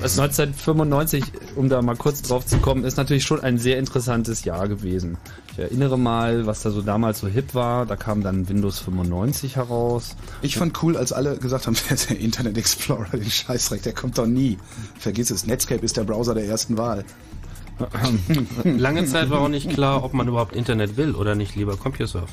Also 0.00 0.22
1995, 0.22 1.24
um 1.54 1.68
da 1.68 1.82
mal 1.82 1.96
kurz 1.96 2.22
drauf 2.22 2.46
zu 2.46 2.58
kommen, 2.58 2.84
ist 2.84 2.96
natürlich 2.96 3.24
schon 3.24 3.40
ein 3.40 3.58
sehr 3.58 3.78
interessantes 3.78 4.44
Jahr 4.44 4.66
gewesen. 4.68 5.18
Ich 5.52 5.58
erinnere 5.58 5.98
mal, 5.98 6.46
was 6.46 6.62
da 6.62 6.70
so 6.70 6.80
damals 6.80 7.20
so 7.20 7.28
hip 7.28 7.54
war. 7.54 7.84
Da 7.84 7.96
kam 7.96 8.22
dann 8.22 8.48
Windows 8.48 8.78
95 8.80 9.56
heraus. 9.56 10.16
Ich 10.40 10.56
fand 10.56 10.82
cool, 10.82 10.96
als 10.96 11.12
alle 11.12 11.36
gesagt 11.36 11.66
haben, 11.66 11.76
der 12.08 12.18
Internet 12.18 12.56
Explorer, 12.56 13.10
den 13.12 13.30
Scheißrecht, 13.30 13.84
der 13.84 13.92
kommt 13.92 14.16
doch 14.16 14.26
nie. 14.26 14.56
Vergiss 14.98 15.30
es, 15.30 15.46
Netscape 15.46 15.84
ist 15.84 15.96
der 15.96 16.04
Browser 16.04 16.34
der 16.34 16.46
ersten 16.46 16.78
Wahl. 16.78 17.04
Lange 18.64 19.04
Zeit 19.06 19.30
war 19.30 19.40
auch 19.40 19.48
nicht 19.48 19.70
klar, 19.70 20.04
ob 20.04 20.14
man 20.14 20.28
überhaupt 20.28 20.54
Internet 20.54 20.96
will 20.96 21.14
oder 21.14 21.34
nicht 21.34 21.56
lieber 21.56 21.76
CompuServe. 21.76 22.28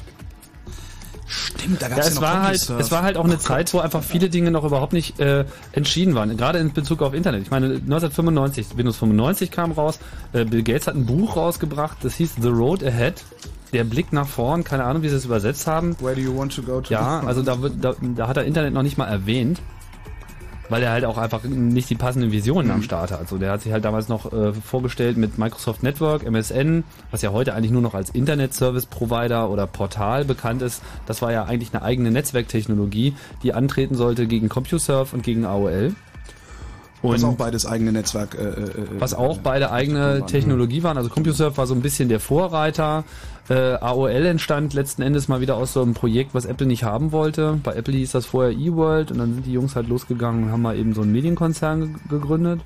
Stimmt, 1.70 1.82
da 1.82 1.90
Ja, 1.90 1.98
es 1.98 2.22
war 2.22 2.44
halt, 2.44 2.70
es 2.70 2.92
war 2.92 3.04
halt 3.04 3.18
auch 3.18 3.26
eine 3.26 3.38
Zeit, 3.38 3.74
wo 3.74 3.80
einfach 3.80 4.04
viele 4.04 4.30
Dinge 4.30 4.52
noch 4.52 4.64
überhaupt 4.64 4.94
nicht 4.94 5.20
äh, 5.20 5.46
entschieden 5.72 6.16
waren. 6.16 6.36
Gerade 6.36 6.60
in 6.60 6.74
Bezug 6.74 7.02
auf 7.02 7.14
Internet. 7.14 7.44
Ich 7.44 7.52
meine, 7.52 7.68
1995, 7.68 8.78
Windows 8.78 8.98
95 8.98 9.52
kam 9.52 9.72
raus. 9.72 10.00
Äh, 10.34 10.46
Bill 10.46 10.64
Gates 10.64 10.88
hat 10.88 10.96
ein 10.96 11.06
Buch 11.06 11.36
rausgebracht, 11.36 11.98
das 12.02 12.16
hieß 12.16 12.36
The 12.42 12.50
Road 12.50 12.84
Ahead. 12.84 13.24
Der 13.72 13.84
Blick 13.84 14.12
nach 14.14 14.28
vorn, 14.28 14.64
keine 14.64 14.84
Ahnung, 14.84 15.04
wie 15.04 15.10
sie 15.10 15.16
es 15.16 15.26
übersetzt 15.26 15.68
haben. 15.68 15.96
Where 16.00 16.16
do 16.16 16.22
you 16.22 16.36
want 16.36 16.56
to 16.56 16.64
go 16.64 16.82
to? 16.82 16.92
Ja, 16.92 17.20
also 17.20 17.44
da, 17.44 17.62
wird, 17.62 17.74
da, 17.82 17.94
da 18.02 18.28
hat 18.28 18.38
er 18.38 18.46
Internet 18.46 18.74
noch 18.74 18.82
nicht 18.82 18.98
mal 18.98 19.06
erwähnt, 19.06 19.62
weil 20.70 20.84
er 20.84 20.92
halt 20.92 21.06
auch 21.06 21.18
einfach 21.18 21.44
nicht 21.44 21.90
die 21.90 21.96
passenden 21.96 22.32
Visionen 22.32 22.72
am 22.72 22.82
Start 22.82 23.12
hat. 23.12 23.20
Also 23.20 23.38
der 23.38 23.52
hat 23.52 23.62
sich 23.62 23.72
halt 23.72 23.86
damals 23.86 24.08
noch 24.08 24.32
äh, 24.32 24.54
vorgestellt 24.54 25.18
mit 25.18 25.38
Microsoft 25.38 25.84
Network, 25.84 26.24
MSN, 26.24 26.84
was 27.12 27.22
ja 27.22 27.32
heute 27.32 27.54
eigentlich 27.54 27.72
nur 27.72 27.82
noch 27.82 27.94
als 27.94 28.10
Internet 28.12 28.54
Service 28.54 28.86
Provider 28.86 29.50
oder 29.50 29.68
Portal 29.68 30.26
bekannt 30.26 30.62
ist. 30.62 30.82
Das 31.06 31.22
war 31.22 31.32
ja 31.32 31.46
eigentlich 31.46 31.74
eine 31.74 31.84
eigene 31.84 32.12
Netzwerktechnologie, 32.12 33.16
die 33.44 33.54
antreten 33.54 33.96
sollte 33.96 34.28
gegen 34.28 34.50
CompuServe 34.50 35.16
und 35.16 35.24
gegen 35.24 35.46
AOL. 35.46 35.96
Und 37.02 37.14
was 37.14 37.24
auch 37.24 37.36
beides 37.36 37.66
eigene 37.66 37.92
Netzwerk. 37.94 38.36
Äh, 38.36 38.44
äh, 38.44 38.72
was 39.00 39.14
auch 39.14 39.38
beide 39.38 39.72
eigene 39.72 40.26
Technologie 40.26 40.84
waren. 40.84 40.98
Also 40.98 41.10
CompuServe 41.10 41.56
war 41.58 41.66
so 41.68 41.74
ein 41.74 41.82
bisschen 41.82 42.10
der 42.10 42.20
Vorreiter. 42.20 43.06
Äh, 43.50 43.54
AOL 43.76 44.26
entstand 44.26 44.74
letzten 44.74 45.02
Endes 45.02 45.28
mal 45.28 45.40
wieder 45.42 45.56
aus 45.56 45.74
so 45.74 45.82
einem 45.82 45.94
Projekt, 45.94 46.34
was 46.36 46.46
Apple 46.46 46.68
nicht 46.68 46.84
haben 46.84 47.12
wollte. 47.12 47.60
Bei 47.64 47.74
Apple 47.74 47.94
hieß 47.96 48.12
das 48.12 48.26
vorher 48.26 48.52
eWorld 48.52 49.12
und 49.12 49.18
dann 49.18 49.34
sind 49.34 49.46
die 49.46 49.54
Jungs 49.54 49.76
halt 49.76 49.88
losgegangen 49.88 50.44
und 50.44 50.52
haben 50.52 50.62
mal 50.62 50.78
eben 50.78 50.94
so 50.94 51.02
einen 51.02 51.12
Medienkonzern 51.14 51.80
ge- 51.94 52.20
gegründet. 52.20 52.62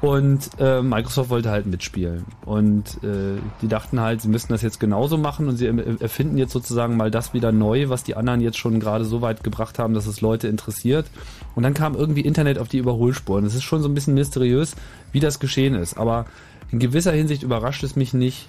Und 0.00 0.50
äh, 0.58 0.82
Microsoft 0.82 1.30
wollte 1.30 1.50
halt 1.52 1.66
mitspielen. 1.66 2.24
Und 2.44 2.98
äh, 3.04 3.38
die 3.60 3.68
dachten 3.68 4.00
halt, 4.00 4.20
sie 4.20 4.28
müssten 4.28 4.52
das 4.52 4.60
jetzt 4.60 4.80
genauso 4.80 5.16
machen 5.16 5.48
und 5.48 5.56
sie 5.58 5.66
er- 5.66 6.00
erfinden 6.00 6.38
jetzt 6.38 6.52
sozusagen 6.52 6.96
mal 6.96 7.12
das 7.12 7.34
wieder 7.34 7.52
neu, 7.52 7.88
was 7.88 8.02
die 8.02 8.16
anderen 8.16 8.40
jetzt 8.40 8.58
schon 8.58 8.80
gerade 8.80 9.04
so 9.04 9.20
weit 9.20 9.44
gebracht 9.44 9.78
haben, 9.78 9.94
dass 9.94 10.06
es 10.06 10.20
Leute 10.20 10.48
interessiert. 10.48 11.06
Und 11.54 11.62
dann 11.62 11.74
kam 11.74 11.94
irgendwie 11.94 12.22
Internet 12.22 12.58
auf 12.58 12.68
die 12.68 12.78
Überholspuren. 12.78 13.44
Es 13.44 13.54
ist 13.54 13.64
schon 13.64 13.82
so 13.82 13.88
ein 13.88 13.94
bisschen 13.94 14.14
mysteriös, 14.14 14.74
wie 15.12 15.20
das 15.20 15.40
geschehen 15.40 15.74
ist. 15.74 15.96
Aber 15.98 16.26
in 16.70 16.78
gewisser 16.78 17.12
Hinsicht 17.12 17.42
überrascht 17.42 17.82
es 17.82 17.96
mich 17.96 18.14
nicht, 18.14 18.48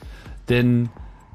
denn 0.49 0.89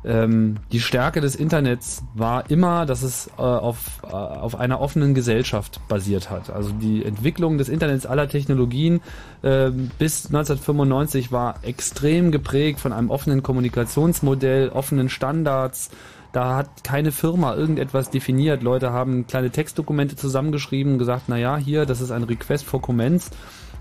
ähm, 0.04 0.56
die 0.70 0.80
Stärke 0.80 1.20
des 1.20 1.34
Internets 1.34 2.02
war 2.14 2.50
immer, 2.50 2.86
dass 2.86 3.02
es 3.02 3.28
äh, 3.36 3.42
auf, 3.42 4.00
äh, 4.04 4.06
auf 4.06 4.58
einer 4.58 4.80
offenen 4.80 5.14
Gesellschaft 5.14 5.80
basiert 5.88 6.30
hat. 6.30 6.50
Also 6.50 6.70
die 6.70 7.04
Entwicklung 7.04 7.58
des 7.58 7.68
Internets 7.68 8.06
aller 8.06 8.28
Technologien 8.28 9.00
äh, 9.42 9.70
bis 9.70 10.26
1995 10.26 11.32
war 11.32 11.56
extrem 11.62 12.30
geprägt 12.30 12.80
von 12.80 12.92
einem 12.92 13.10
offenen 13.10 13.42
Kommunikationsmodell, 13.42 14.68
offenen 14.70 15.08
Standards. 15.08 15.90
Da 16.32 16.56
hat 16.56 16.84
keine 16.84 17.12
Firma 17.12 17.54
irgendetwas 17.54 18.10
definiert. 18.10 18.62
Leute 18.62 18.92
haben 18.92 19.26
kleine 19.26 19.50
Textdokumente 19.50 20.16
zusammengeschrieben, 20.16 20.98
gesagt, 20.98 21.24
na 21.28 21.36
ja, 21.36 21.56
hier, 21.56 21.86
das 21.86 22.00
ist 22.00 22.10
ein 22.10 22.24
Request 22.24 22.64
for 22.64 22.82
Comments 22.82 23.30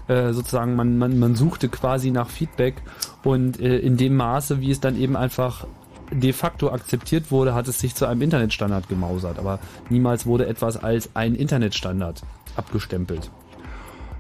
äh, 0.08 0.34
sozusagen 0.34 0.76
man, 0.76 0.98
man, 0.98 1.20
man 1.20 1.36
suchte 1.36 1.70
quasi 1.70 2.12
nach 2.12 2.30
Feedback 2.30 2.76
und 3.24 3.60
äh, 3.60 3.78
in 3.78 3.98
dem 3.98 4.16
Maße, 4.16 4.62
wie 4.62 4.72
es 4.72 4.80
dann 4.80 4.98
eben 4.98 5.16
einfach 5.16 5.68
de 6.12 6.32
facto 6.32 6.72
akzeptiert 6.72 7.32
wurde, 7.32 7.54
hat 7.54 7.68
es 7.68 7.80
sich 7.80 7.94
zu 7.94 8.06
einem 8.06 8.22
Internetstandard 8.22 8.88
gemausert, 8.88 9.40
aber 9.40 9.60
niemals 9.90 10.26
wurde 10.26 10.48
etwas 10.48 10.78
als 10.78 11.16
ein 11.16 11.36
Internetstandard 11.36 12.22
abgestempelt. 12.56 13.30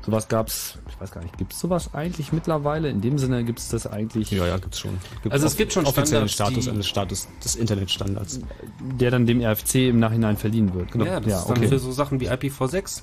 Sowas 0.08 0.30
gab's, 0.30 0.78
ich 0.90 1.02
weiß 1.02 1.12
gar 1.12 1.22
nicht, 1.22 1.38
gibt's 1.38 1.60
sowas 1.60 1.94
eigentlich 1.94 2.32
mittlerweile? 2.32 2.90
In 2.90 3.02
dem 3.02 3.18
Sinne 3.18 3.44
gibt's 3.44 3.68
das 3.68 3.86
eigentlich, 3.88 4.32
Ja, 4.32 4.48
ja, 4.48 4.58
gibt's 4.58 4.80
schon. 4.80 4.98
Gibt 5.22 5.34
Also 5.34 5.48
es 5.48 5.58
gibt 5.58 5.74
schon 5.74 5.86
offiziellen 5.86 6.30
Standards, 6.30 6.54
Status 6.54 6.64
die- 6.64 6.72
eines 6.72 6.88
Status 6.88 7.28
des 7.44 7.56
Internetstandards. 7.58 8.40
der 8.80 9.12
dann 9.12 9.26
dem 9.26 9.42
RFC 9.42 9.90
im 9.90 10.00
Nachhinein 10.00 10.38
verliehen 10.38 10.74
wird. 10.74 10.94
Genau. 10.94 11.04
Ja, 11.04 11.20
das 11.20 11.30
ja, 11.30 11.40
ist 11.40 11.48
dann 11.50 11.58
okay. 11.58 11.68
für 11.68 11.80
so 11.80 11.92
Sachen 11.92 12.22
wie 12.22 12.30
IPv6. 12.30 13.02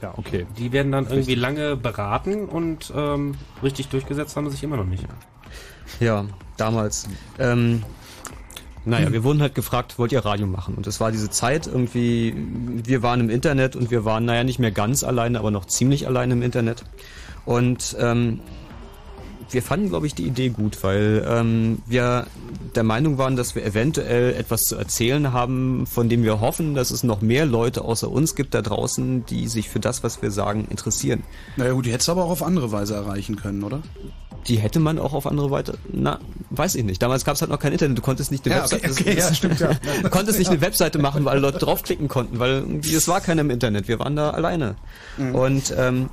ja, 0.00 0.14
okay. 0.16 0.46
Die 0.58 0.70
werden 0.70 0.92
dann 0.92 1.08
irgendwie 1.10 1.34
lange 1.34 1.74
beraten 1.76 2.44
und 2.46 2.92
ähm, 2.94 3.34
richtig 3.60 3.88
durchgesetzt 3.88 4.36
haben 4.36 4.44
sie 4.46 4.52
sich 4.52 4.62
immer 4.62 4.76
noch 4.76 4.86
nicht. 4.86 5.04
Ja, 5.98 6.24
damals. 6.56 7.08
Ähm, 7.40 7.82
naja, 8.84 9.12
wir 9.12 9.22
wurden 9.22 9.40
halt 9.40 9.54
gefragt, 9.54 9.98
wollt 9.98 10.12
ihr 10.12 10.24
Radio 10.24 10.46
machen? 10.46 10.74
Und 10.74 10.86
es 10.86 11.00
war 11.00 11.12
diese 11.12 11.30
Zeit 11.30 11.66
irgendwie, 11.66 12.34
wir 12.84 13.02
waren 13.02 13.20
im 13.20 13.30
Internet 13.30 13.76
und 13.76 13.90
wir 13.90 14.04
waren, 14.04 14.24
naja, 14.24 14.44
nicht 14.44 14.58
mehr 14.58 14.72
ganz 14.72 15.04
alleine, 15.04 15.38
aber 15.38 15.50
noch 15.50 15.66
ziemlich 15.66 16.06
alleine 16.06 16.34
im 16.34 16.42
Internet. 16.42 16.84
Und 17.44 17.96
ähm, 18.00 18.40
wir 19.50 19.62
fanden, 19.62 19.88
glaube 19.88 20.06
ich, 20.06 20.14
die 20.14 20.26
Idee 20.26 20.48
gut, 20.48 20.82
weil 20.82 21.24
ähm, 21.28 21.82
wir 21.86 22.26
der 22.74 22.82
Meinung 22.82 23.18
waren, 23.18 23.36
dass 23.36 23.54
wir 23.54 23.64
eventuell 23.64 24.34
etwas 24.34 24.62
zu 24.62 24.76
erzählen 24.76 25.32
haben, 25.32 25.86
von 25.86 26.08
dem 26.08 26.24
wir 26.24 26.40
hoffen, 26.40 26.74
dass 26.74 26.90
es 26.90 27.02
noch 27.02 27.20
mehr 27.20 27.46
Leute 27.46 27.82
außer 27.82 28.10
uns 28.10 28.34
gibt 28.34 28.54
da 28.54 28.62
draußen, 28.62 29.26
die 29.26 29.48
sich 29.48 29.68
für 29.68 29.80
das, 29.80 30.02
was 30.02 30.22
wir 30.22 30.30
sagen, 30.30 30.66
interessieren. 30.70 31.22
Naja 31.56 31.72
gut, 31.72 31.86
die 31.86 31.92
hättest 31.92 32.08
du 32.08 32.12
aber 32.12 32.24
auch 32.24 32.30
auf 32.30 32.42
andere 32.42 32.72
Weise 32.72 32.94
erreichen 32.94 33.36
können, 33.36 33.62
oder? 33.62 33.82
Die 34.48 34.56
hätte 34.56 34.80
man 34.80 34.98
auch 34.98 35.12
auf 35.12 35.26
andere 35.26 35.50
Weise. 35.50 35.78
Na, 35.92 36.18
weiß 36.50 36.74
ich 36.74 36.84
nicht. 36.84 37.00
Damals 37.02 37.24
gab 37.24 37.36
es 37.36 37.42
halt 37.42 37.50
noch 37.50 37.60
kein 37.60 37.72
Internet. 37.72 37.96
Du 37.96 38.02
konntest 38.02 38.32
nicht 38.32 38.44
eine 38.44 38.56
Ja, 38.56 38.64
okay, 38.64 38.82
Webseite. 38.82 39.00
okay, 39.00 39.18
ja, 39.18 39.34
stimmt, 39.34 39.60
ja. 39.60 39.70
Du 40.02 40.10
konntest 40.10 40.38
nicht 40.38 40.50
eine 40.50 40.60
Webseite 40.60 40.98
machen, 40.98 41.24
weil 41.24 41.38
Leute 41.38 41.58
draufklicken 41.58 42.08
konnten, 42.08 42.38
weil 42.40 42.64
es 42.84 43.06
war 43.06 43.20
keiner 43.20 43.42
im 43.42 43.50
Internet. 43.50 43.86
Wir 43.88 43.98
waren 44.00 44.16
da 44.16 44.30
alleine. 44.30 44.74
Und 45.32 45.72
ähm, 45.78 46.10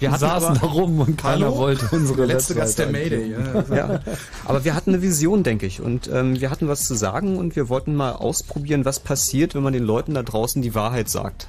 wir 0.00 0.10
hatten 0.10 0.20
saßen 0.20 0.48
aber, 0.48 0.58
da 0.58 0.66
rum 0.66 1.00
und 1.00 1.16
keiner 1.18 1.46
Hallo? 1.46 1.58
wollte 1.58 1.88
unsere 1.92 2.26
Der 2.26 2.26
letzte 2.26 2.54
Gast 2.54 2.78
der 2.78 2.88
Mayday. 2.90 3.32
Ja. 3.32 3.74
ja, 3.74 4.00
aber 4.44 4.64
wir 4.64 4.74
hatten 4.74 4.90
eine 4.90 5.02
Vision, 5.02 5.42
denke 5.42 5.66
ich. 5.66 5.80
Und 5.80 6.08
ähm, 6.12 6.40
wir 6.40 6.50
hatten 6.50 6.68
was 6.68 6.84
zu 6.84 6.94
sagen 6.94 7.36
und 7.36 7.54
wir 7.56 7.68
wollten 7.68 7.94
mal 7.94 8.12
ausprobieren, 8.12 8.84
was 8.84 9.00
passiert, 9.00 9.54
wenn 9.54 9.62
man 9.62 9.72
den 9.72 9.84
Leuten 9.84 10.14
da 10.14 10.22
draußen 10.22 10.62
die 10.62 10.74
Wahrheit 10.74 11.08
sagt. 11.08 11.48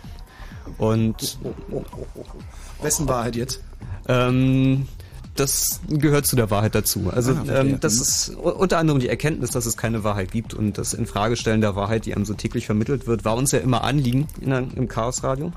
Und 0.78 1.38
Wessen 2.82 3.08
Wahrheit 3.08 3.36
jetzt? 3.36 3.62
Ähm, 4.08 4.88
das 5.36 5.82
gehört 5.90 6.26
zu 6.26 6.36
der 6.36 6.50
Wahrheit 6.50 6.76
dazu. 6.76 7.10
Also 7.14 7.34
Ah, 7.34 7.60
ähm, 7.62 7.80
das 7.80 7.96
ist 7.96 8.36
u- 8.38 8.50
unter 8.50 8.78
anderem 8.78 9.00
die 9.00 9.10
Erkenntnis, 9.10 9.52
dass 9.52 9.66
es 9.66 9.76
keine 9.78 10.04
Wahrheit 10.04 10.32
gibt 10.32 10.54
und 10.54 10.78
das 10.78 10.94
Infragestellen 10.94 11.62
der 11.62 11.76
Wahrheit, 11.76 12.06
die 12.06 12.16
einem 12.16 12.26
so 12.26 12.34
täglich 12.34 12.66
vermittelt 12.66 13.06
wird, 13.08 13.26
war 13.26 13.36
uns 13.36 13.52
ja 13.52 13.60
immer 13.60 13.84
Anliegen 13.84 14.28
in 14.42 14.50
der, 14.50 14.60
im 14.76 14.88
Chaos 14.88 15.24
Radio. 15.24 15.52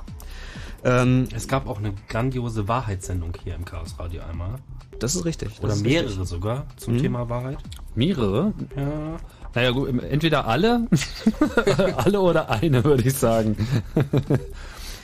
Ähm, 0.84 1.28
Es 1.34 1.48
gab 1.48 1.66
auch 1.68 1.78
eine 1.78 1.92
grandiose 2.08 2.68
Wahrheitssendung 2.68 3.32
hier 3.42 3.54
im 3.54 3.64
Chaos 3.64 3.94
Radio 3.98 4.22
einmal. 4.28 4.56
das 5.00 5.14
ist 5.16 5.24
richtig. 5.24 5.48
Das 5.56 5.64
Oder 5.64 5.72
ist 5.74 5.82
mehrere 5.82 6.08
richtig. 6.10 6.28
sogar 6.28 6.66
zum 6.76 6.98
Thema 6.98 7.28
Wahrheit. 7.28 7.58
Mehrere? 7.94 8.52
Ja. 8.76 9.16
Naja, 9.54 9.70
gut, 9.70 9.88
entweder 10.02 10.46
alle, 10.46 10.86
alle 11.96 12.20
oder 12.20 12.50
eine, 12.50 12.84
würde 12.84 13.02
ich 13.08 13.14
sagen. 13.14 13.56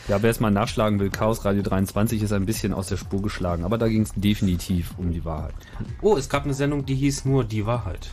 ja, 0.08 0.22
wer 0.22 0.30
es 0.30 0.40
mal 0.40 0.50
nachschlagen 0.50 1.00
will, 1.00 1.10
Chaos 1.10 1.44
Radio 1.44 1.62
23 1.62 2.22
ist 2.22 2.32
ein 2.32 2.46
bisschen 2.46 2.72
aus 2.72 2.88
der 2.88 2.96
Spur 2.96 3.22
geschlagen, 3.22 3.64
aber 3.64 3.78
da 3.78 3.88
ging 3.88 4.02
es 4.02 4.12
definitiv 4.14 4.94
um 4.98 5.12
die 5.12 5.24
Wahrheit. 5.24 5.54
Oh, 6.02 6.16
es 6.16 6.28
gab 6.28 6.44
eine 6.44 6.54
Sendung, 6.54 6.84
die 6.84 6.94
hieß 6.94 7.24
nur 7.24 7.44
Die 7.44 7.66
Wahrheit. 7.66 8.10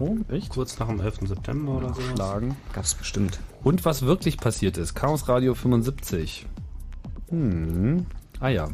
Oh, 0.00 0.16
echt? 0.28 0.48
Kurz 0.48 0.78
nach 0.78 0.88
dem 0.88 0.98
11. 0.98 1.28
September 1.28 1.72
oder 1.72 1.92
so. 1.92 2.00
Schlagen. 2.00 2.56
Gab's 2.72 2.94
bestimmt. 2.94 3.38
Und 3.62 3.84
was 3.84 4.02
wirklich 4.02 4.38
passiert 4.38 4.78
ist, 4.78 4.94
Chaos 4.94 5.28
Radio 5.28 5.54
75. 5.54 6.46
Hm. 7.28 8.06
Ah 8.40 8.48
ja, 8.48 8.68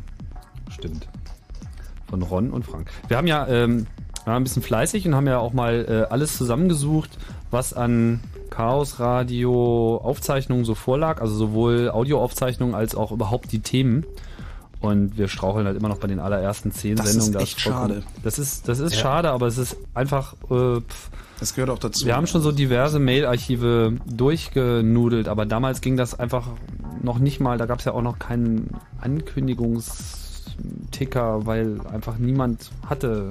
stimmt. 0.71 1.09
Von 2.09 2.23
Ron 2.23 2.53
und 2.53 2.65
Frank. 2.65 2.91
Wir 3.09 3.17
haben 3.17 3.27
ja, 3.27 3.47
ähm, 3.49 3.87
wir 4.25 4.33
waren 4.33 4.41
ein 4.41 4.45
bisschen 4.45 4.63
fleißig 4.63 5.07
und 5.07 5.17
haben 5.17 5.27
ja 5.27 5.39
auch 5.39 5.53
mal 5.53 5.85
äh, 5.89 6.13
alles 6.13 6.37
zusammengesucht, 6.37 7.19
was 7.51 7.73
an 7.73 8.21
Chaos 8.51 9.01
Radio 9.01 9.97
Aufzeichnungen 10.03 10.65
so 10.65 10.75
vorlag, 10.75 11.21
also 11.21 11.35
sowohl 11.35 11.91
Audioaufzeichnungen 11.91 12.75
als 12.75 12.95
auch 12.95 13.13
überhaupt 13.13 13.53
die 13.53 13.61
Themen. 13.61 14.05
Und 14.81 15.17
wir 15.17 15.29
straucheln 15.29 15.67
halt 15.67 15.77
immer 15.77 15.89
noch 15.89 15.99
bei 15.99 16.07
den 16.07 16.21
allerersten 16.21 16.71
zehn 16.71 16.97
Das 16.97 17.07
ist 17.07 17.13
Sendungen. 17.15 17.33
Da 17.35 17.41
echt 17.41 17.61
schade. 17.61 18.03
Das 18.23 18.39
ist, 18.39 18.69
das 18.69 18.79
ist 18.79 18.95
schade, 18.95 19.31
aber 19.31 19.47
es 19.47 19.57
ist 19.57 19.77
einfach, 19.95 20.35
äh, 20.51 20.81
pff, 20.81 21.11
Das 21.41 21.55
gehört 21.55 21.71
auch 21.71 21.79
dazu. 21.79 22.05
wir 22.05 22.15
haben 22.15 22.27
schon 22.27 22.43
so 22.43 22.53
diverse 22.53 22.99
Mail-Archive 22.99 23.95
durchgenudelt, 24.07 25.29
aber 25.29 25.47
damals 25.47 25.81
ging 25.81 25.97
das 25.97 26.19
einfach 26.19 26.49
noch 27.03 27.19
nicht 27.19 27.41
mal, 27.41 27.57
da 27.57 27.67
gab 27.67 27.79
es 27.79 27.87
ja 27.87 27.93
auch 27.93 28.03
noch 28.03 28.19
keinen 28.19 28.71
Ticker, 30.91 31.45
weil 31.47 31.81
einfach 31.93 32.17
niemand 32.19 32.71
hatte 32.87 33.31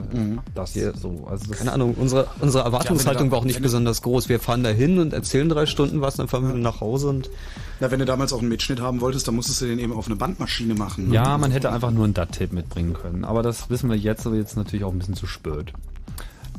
das 0.53 0.73
so. 0.73 1.27
Also 1.29 1.47
das 1.49 1.57
Keine 1.59 1.73
Ahnung, 1.73 1.95
unsere, 1.99 2.27
unsere 2.41 2.63
Erwartungshaltung 2.63 3.27
da- 3.29 3.31
war 3.31 3.39
auch 3.39 3.45
nicht 3.45 3.61
besonders 3.61 4.01
groß. 4.01 4.29
Wir 4.29 4.39
fahren 4.39 4.63
da 4.63 4.69
hin 4.69 4.99
und 4.99 5.13
erzählen 5.13 5.49
drei 5.49 5.65
Stunden 5.65 6.01
was, 6.01 6.15
dann 6.15 6.27
fahren 6.27 6.47
wir 6.47 6.53
nach 6.55 6.81
Hause 6.81 7.09
und 7.09 7.29
Na, 7.79 7.89
wenn 7.91 7.99
du 7.99 8.05
damals 8.05 8.33
auch 8.33 8.39
einen 8.39 8.49
Mitschnitt 8.49 8.79
haben 8.81 9.01
wolltest, 9.01 9.27
dann 9.27 9.35
musstest 9.35 9.61
du 9.61 9.65
den 9.65 9.79
eben 9.79 9.93
auf 9.93 10.07
eine 10.07 10.15
Bandmaschine 10.15 10.75
machen. 10.75 11.09
ne? 11.09 11.15
Ja, 11.15 11.37
man 11.37 11.51
hätte 11.51 11.71
einfach 11.71 11.91
nur 11.91 12.05
ein 12.05 12.13
DAT-Tape 12.13 12.53
mitbringen 12.53 12.93
können. 12.93 13.25
Aber 13.25 13.41
das 13.43 13.69
wissen 13.69 13.89
wir 13.89 13.97
jetzt, 13.97 14.25
aber 14.27 14.35
jetzt 14.35 14.55
natürlich 14.57 14.83
auch 14.85 14.91
ein 14.91 14.99
bisschen 14.99 15.15
zu 15.15 15.27
spät. 15.27 15.73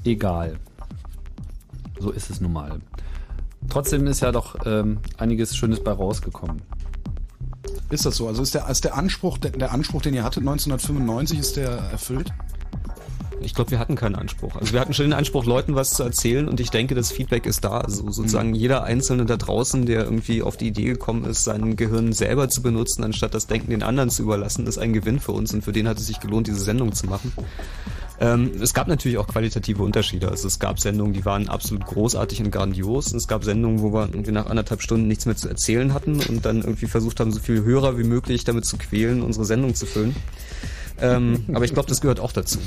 Egal. 0.05 0.57
So 1.99 2.11
ist 2.11 2.31
es 2.31 2.41
nun 2.41 2.53
mal. 2.53 2.81
Trotzdem 3.69 4.07
ist 4.07 4.21
ja 4.21 4.31
doch 4.33 4.55
ähm, 4.67 4.99
einiges 5.19 5.57
Schönes 5.57 5.83
bei 5.83 5.91
rausgekommen. 5.93 6.63
Ist 7.91 8.07
das 8.07 8.17
so? 8.17 8.29
Also 8.29 8.43
ist 8.43 8.55
der, 8.55 8.69
ist 8.69 8.85
der 8.85 8.95
Anspruch, 8.95 9.39
der, 9.39 9.53
der 9.53 9.73
Anspruch, 9.73 10.03
den 10.03 10.15
ihr 10.15 10.25
hattet 10.25 10.43
1995, 10.43 11.39
ist 11.39 11.57
der 11.57 11.71
erfüllt? 11.71 12.33
ich 13.47 13.55
glaube, 13.55 13.71
wir 13.71 13.79
hatten 13.79 13.97
keinen 13.97 14.17
Anspruch. 14.17 14.57
Also 14.57 14.73
wir 14.73 14.81
hatten 14.81 14.93
schon 14.93 15.07
den 15.07 15.13
Anspruch, 15.13 15.45
Leuten 15.45 15.75
was 15.75 15.95
zu 15.95 16.03
erzählen 16.03 16.49
und 16.49 16.59
ich 16.61 16.71
denke, 16.71 16.95
das 16.95 17.13
Feedback 17.13 17.47
ist 17.47 17.65
da. 17.65 17.79
Also 17.79 18.11
sozusagen 18.11 18.55
jeder 18.55 18.85
Einzelne 18.85 19.25
da 19.25 19.37
draußen, 19.37 19.87
der 19.87 20.05
irgendwie 20.05 20.43
auf 20.43 20.57
die 20.57 20.69
Idee 20.69 20.85
gekommen 20.85 21.25
ist, 21.25 21.45
sein 21.45 21.77
Gehirn 21.77 22.13
selber 22.13 22.49
zu 22.49 22.63
benutzen, 22.63 23.05
anstatt 23.05 23.35
das 23.35 23.47
Denken 23.47 23.71
den 23.71 23.83
anderen 23.83 24.11
zu 24.11 24.23
überlassen, 24.23 24.67
ist 24.67 24.79
ein 24.79 24.93
Gewinn 24.93 25.21
für 25.21 25.33
uns 25.33 25.55
und 25.55 25.63
für 25.63 25.73
den 25.73 25.89
hat 25.89 25.99
es 25.99 26.07
sich 26.07 26.21
gelohnt, 26.21 26.47
diese 26.47 26.61
Sendung 26.61 26.93
zu 26.93 27.07
machen. 27.07 27.33
Ähm, 28.19 28.53
es 28.61 28.73
gab 28.73 28.89
natürlich 28.89 29.19
auch 29.19 29.27
qualitative 29.27 29.83
Unterschiede. 29.83 30.29
Also 30.31 30.49
es 30.49 30.59
gab 30.59 30.81
Sendungen, 30.81 31.13
die 31.13 31.25
waren 31.25 31.49
absolut 31.49 31.85
großartig 31.85 32.41
und 32.41 32.51
grandios. 32.51 33.13
Und 33.13 33.19
es 33.19 33.29
gab 33.29 33.45
Sendungen, 33.45 33.83
wo 33.83 33.93
wir 33.93 34.09
irgendwie 34.09 34.33
nach 34.33 34.47
anderthalb 34.47 34.83
Stunden 34.83 35.07
nichts 35.07 35.27
mehr 35.27 35.37
zu 35.37 35.49
erzählen 35.49 35.93
hatten 35.93 36.21
und 36.21 36.45
dann 36.45 36.63
irgendwie 36.63 36.87
versucht 36.87 37.21
haben, 37.21 37.33
so 37.33 37.41
viele 37.41 37.65
Hörer 37.65 37.99
wie 37.99 38.05
möglich 38.05 38.45
damit 38.45 38.65
zu 38.65 38.79
quälen, 38.79 39.23
unsere 39.23 39.45
Sendung 39.45 39.75
zu 39.75 39.87
füllen. 39.87 40.17
Ähm, 40.99 41.45
aber 41.53 41.65
ich 41.67 41.75
glaube, 41.75 41.89
das 41.89 42.01
gehört 42.01 42.21
auch 42.21 42.33
dazu. 42.33 42.59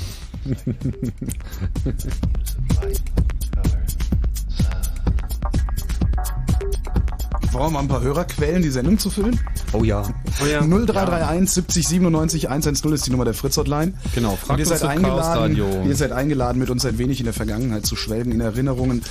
Mal 7.52 7.80
ein 7.80 7.88
paar 7.88 8.00
Hörer 8.00 8.24
quälen, 8.24 8.62
die 8.62 8.70
Sendung 8.70 8.98
zu 8.98 9.10
füllen? 9.10 9.38
Oh 9.72 9.84
ja. 9.84 10.02
0331 10.40 11.50
70 11.50 11.88
97 11.88 12.48
110 12.50 12.92
ist 12.92 13.06
die 13.06 13.10
Nummer 13.10 13.24
der 13.24 13.34
Fritz 13.34 13.56
Hotline. 13.56 13.92
Genau, 14.14 14.32
Und 14.32 14.38
fragt 14.38 14.58
ihr 14.60 14.66
uns 14.70 14.80
seid 14.80 14.88
eingeladen, 14.88 15.22
Chaos 15.22 15.36
Radio. 15.36 15.84
ihr 15.86 15.96
seid 15.96 16.12
eingeladen, 16.12 16.58
mit 16.58 16.70
uns 16.70 16.84
ein 16.84 16.98
wenig 16.98 17.20
in 17.20 17.24
der 17.24 17.34
Vergangenheit 17.34 17.86
zu 17.86 17.94
schwelgen, 17.94 18.32
in 18.32 18.40
Erinnerungen, 18.40 19.02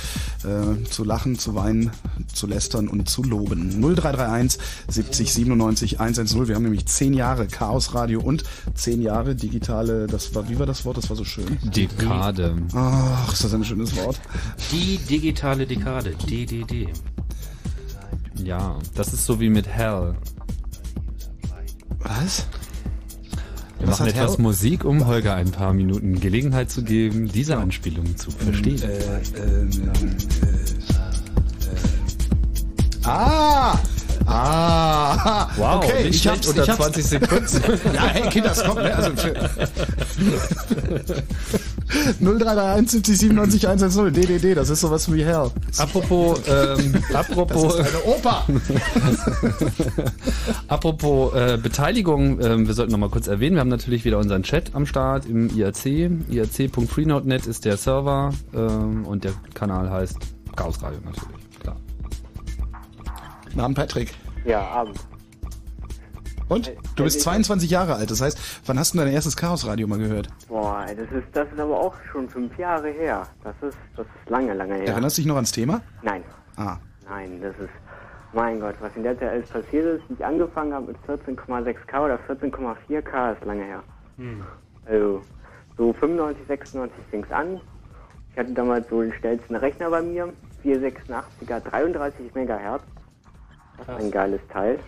äh, 0.44 0.84
zu 0.88 1.04
lachen, 1.04 1.38
zu 1.38 1.54
weinen, 1.54 1.90
zu 2.32 2.46
lästern 2.46 2.88
und 2.88 3.08
zu 3.08 3.22
loben. 3.22 3.80
0331 3.80 4.60
70 4.88 5.32
97 5.32 6.00
110. 6.00 6.48
Wir 6.48 6.54
haben 6.56 6.62
nämlich 6.64 6.86
zehn 6.86 7.14
Jahre 7.14 7.46
Chaos 7.46 7.94
Radio 7.94 8.20
und 8.20 8.44
zehn 8.74 9.00
Jahre 9.00 9.34
digitale, 9.34 10.06
das 10.06 10.34
war, 10.34 10.48
wie 10.48 10.58
war 10.58 10.66
das 10.66 10.84
Wort? 10.84 10.98
Das 10.98 11.08
war 11.08 11.16
so 11.16 11.24
schön. 11.24 11.58
Dekade. 11.74 12.54
Ach, 12.74 13.32
ist 13.32 13.44
das 13.44 13.54
ein 13.54 13.64
schönes 13.64 13.96
Wort. 13.96 14.20
Die 14.72 14.98
digitale 15.08 15.66
Dekade, 15.66 16.14
DDD. 16.28 16.88
Ja, 18.44 18.78
das 18.94 19.12
ist 19.12 19.26
so 19.26 19.40
wie 19.40 19.50
mit 19.50 19.66
Hell. 19.66 20.14
Was? 21.98 22.46
Wir 23.78 23.88
Was 23.88 23.98
machen 23.98 24.10
etwas 24.10 24.32
Hell? 24.36 24.42
Musik, 24.42 24.84
um 24.84 25.06
Holger 25.06 25.34
ein 25.34 25.50
paar 25.50 25.72
Minuten 25.72 26.20
Gelegenheit 26.20 26.70
zu 26.70 26.82
geben, 26.82 27.28
diese 27.28 27.56
Anspielung 27.56 28.16
zu 28.16 28.30
verstehen. 28.30 28.82
Äh, 28.82 28.98
äh, 28.98 29.20
äh, 29.36 29.64
äh. 29.64 30.20
Ah! 33.04 33.78
Ah! 34.26 35.48
wow, 35.56 35.82
okay, 35.82 36.08
ich 36.08 36.26
hab's, 36.26 36.46
unter 36.46 36.62
ich 36.62 36.68
hab's. 36.68 36.78
20 36.78 37.04
Sekunden. 37.04 37.62
Ja, 37.94 38.06
hey, 38.06 38.28
Kinder, 38.28 38.50
das 38.50 38.62
kommt, 38.62 38.82
ne? 38.82 38.94
Also, 38.94 39.10
0331 42.20 42.90
70 42.90 43.18
97 43.18 43.68
110, 43.68 44.12
DDD, 44.12 44.54
das 44.54 44.70
ist 44.70 44.80
sowas 44.80 45.12
wie 45.12 45.24
Hell. 45.24 45.50
apropos, 45.78 46.40
ähm, 46.48 46.94
apropos, 47.14 47.76
Eine 47.76 48.04
Oper! 48.04 48.44
apropos 50.68 51.34
äh, 51.34 51.58
Beteiligung, 51.60 52.40
ähm, 52.40 52.66
wir 52.66 52.74
sollten 52.74 52.92
noch 52.92 52.98
mal 52.98 53.10
kurz 53.10 53.26
erwähnen, 53.26 53.56
wir 53.56 53.60
haben 53.60 53.68
natürlich 53.68 54.04
wieder 54.04 54.18
unseren 54.18 54.42
Chat 54.42 54.74
am 54.74 54.86
Start 54.86 55.26
im 55.26 55.48
IRC. 55.56 56.10
IRC.freenode.net 56.28 57.46
ist 57.46 57.64
der 57.64 57.76
Server 57.76 58.32
ähm, 58.54 59.04
und 59.06 59.24
der 59.24 59.32
Kanal 59.54 59.90
heißt 59.90 60.18
Chaos 60.56 60.82
Radio 60.82 60.98
natürlich, 61.04 61.60
klar. 61.60 61.76
Namen 63.54 63.74
Patrick. 63.74 64.14
Ja, 64.44 64.60
Abend. 64.68 64.96
Und? 66.50 66.72
Du 66.96 67.04
bist 67.04 67.20
22 67.22 67.70
Jahre 67.70 67.94
alt, 67.94 68.10
das 68.10 68.20
heißt, 68.20 68.38
wann 68.66 68.78
hast 68.78 68.92
du 68.92 68.98
dein 68.98 69.08
erstes 69.08 69.36
Chaosradio 69.36 69.86
mal 69.86 69.98
gehört? 69.98 70.28
Boah, 70.48 70.84
das 70.86 70.96
ist, 71.10 71.26
das 71.32 71.46
ist 71.52 71.58
aber 71.60 71.78
auch 71.80 71.94
schon 72.10 72.28
fünf 72.28 72.58
Jahre 72.58 72.88
her. 72.90 73.26
Das 73.44 73.54
ist, 73.62 73.78
das 73.96 74.04
ist 74.06 74.28
lange, 74.30 74.52
lange 74.54 74.74
her. 74.74 74.88
Erinnerst 74.88 75.16
du 75.16 75.22
dich 75.22 75.28
noch 75.28 75.36
ans 75.36 75.52
Thema? 75.52 75.80
Nein, 76.02 76.22
Ah. 76.56 76.76
nein, 77.08 77.40
das 77.40 77.56
ist, 77.58 77.70
mein 78.32 78.60
Gott, 78.60 78.74
was 78.80 78.94
in 78.96 79.04
der 79.04 79.18
Zeit 79.18 79.30
alles 79.30 79.48
passiert 79.48 80.00
ist, 80.00 80.08
wie 80.08 80.14
ich 80.14 80.24
angefangen 80.24 80.74
habe 80.74 80.86
mit 80.88 80.96
14,6K 81.06 82.04
oder 82.04 82.18
14,4K 82.28 83.32
ist 83.32 83.44
lange 83.44 83.64
her. 83.64 83.82
Also, 84.86 85.22
so 85.78 85.92
95, 85.92 86.46
96 86.46 86.92
fing's 87.10 87.30
an. 87.30 87.60
Ich 88.32 88.38
hatte 88.38 88.52
damals 88.52 88.88
so 88.90 89.00
den 89.02 89.12
schnellsten 89.14 89.54
Rechner 89.56 89.88
bei 89.90 90.02
mir, 90.02 90.32
486er, 90.64 91.60
33 91.60 92.34
Megahertz. 92.34 92.82
Das 93.78 93.88
ist 93.88 94.04
ein 94.04 94.10
geiles 94.10 94.40
Teil. 94.52 94.78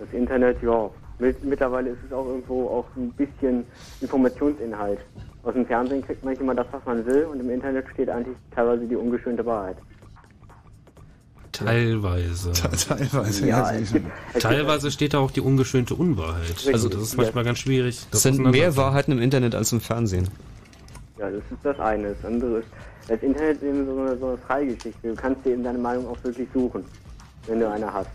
Das 0.00 0.10
Internet, 0.14 0.62
ja, 0.62 0.88
mit, 1.18 1.44
mittlerweile 1.44 1.90
ist 1.90 1.98
es 2.06 2.12
auch 2.12 2.26
irgendwo 2.26 2.68
auch 2.68 2.86
ein 2.96 3.10
bisschen 3.12 3.64
Informationsinhalt. 4.00 4.98
Aus 5.42 5.52
dem 5.52 5.66
Fernsehen 5.66 6.02
kriegt 6.02 6.24
man 6.24 6.32
nicht 6.32 6.40
immer 6.40 6.54
das, 6.54 6.66
was 6.70 6.82
man 6.86 7.04
will, 7.04 7.24
und 7.24 7.38
im 7.38 7.50
Internet 7.50 7.84
steht 7.92 8.08
eigentlich 8.08 8.36
teilweise 8.50 8.86
die 8.86 8.96
ungeschönte 8.96 9.44
Wahrheit. 9.44 9.76
Teilweise. 11.52 12.52
Teilweise. 12.52 13.46
Ja, 13.46 13.72
gibt, 13.72 14.06
Teilweise 14.38 14.90
steht 14.90 15.12
da 15.12 15.18
auch 15.18 15.30
die 15.30 15.42
ungeschönte 15.42 15.94
Unwahrheit. 15.94 16.66
Also 16.72 16.88
das 16.88 17.02
ist 17.02 17.16
manchmal 17.18 17.44
ganz 17.44 17.58
schwierig. 17.58 18.06
Es 18.10 18.22
sind 18.22 18.38
mehr 18.38 18.76
Wahrheiten 18.78 19.12
im 19.12 19.18
Internet 19.20 19.54
als 19.54 19.72
im 19.72 19.82
Fernsehen. 19.82 20.28
Ja, 21.18 21.28
das 21.28 21.42
ist 21.50 21.60
das 21.62 21.78
eine. 21.78 22.14
Das 22.14 22.24
andere 22.24 22.60
ist, 22.60 22.68
das 23.06 23.22
Internet 23.22 23.56
ist 23.56 23.64
eben 23.64 23.84
so 23.84 24.00
eine, 24.00 24.16
so 24.16 24.28
eine 24.28 24.38
Freigeschichte. 24.38 25.08
Du 25.08 25.14
kannst 25.14 25.44
dir 25.44 25.52
eben 25.52 25.64
deine 25.64 25.78
Meinung 25.78 26.08
auch 26.08 26.16
wirklich 26.24 26.48
suchen, 26.54 26.84
wenn 27.46 27.60
du 27.60 27.68
eine 27.68 27.92
hast. 27.92 28.08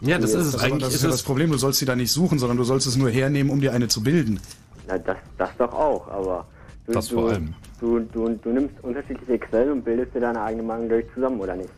Ja, 0.00 0.18
das 0.18 0.30
ist 0.30 0.36
es. 0.36 0.44
Das, 0.44 0.46
ist 0.46 0.54
aber- 0.54 0.64
Eigentlich 0.64 0.80
das 0.80 0.88
ist 0.90 0.94
ist 0.96 1.02
ja 1.02 1.08
das 1.08 1.16
es. 1.20 1.22
Problem, 1.22 1.50
du 1.50 1.58
sollst 1.58 1.78
sie 1.78 1.86
da 1.86 1.96
nicht 1.96 2.12
suchen, 2.12 2.38
sondern 2.38 2.58
du 2.58 2.64
sollst 2.64 2.86
es 2.86 2.96
nur 2.96 3.10
hernehmen, 3.10 3.50
um 3.52 3.60
dir 3.60 3.72
eine 3.72 3.88
zu 3.88 4.02
bilden. 4.02 4.40
Na, 4.86 4.98
das, 4.98 5.16
das 5.38 5.50
doch 5.58 5.72
auch, 5.72 6.08
aber 6.08 6.46
du, 6.86 6.92
Das 6.92 7.08
du, 7.08 7.14
vor 7.14 7.30
allem. 7.30 7.54
Du, 7.80 8.00
du, 8.00 8.28
du 8.42 8.50
nimmst 8.50 8.74
unterschiedliche 8.82 9.38
Quellen 9.38 9.72
und 9.72 9.84
bildest 9.84 10.14
dir 10.14 10.20
deine 10.20 10.40
eigene 10.42 10.62
Meinung 10.62 10.88
durch 10.88 11.06
zusammen, 11.14 11.40
oder 11.40 11.56
nicht? 11.56 11.70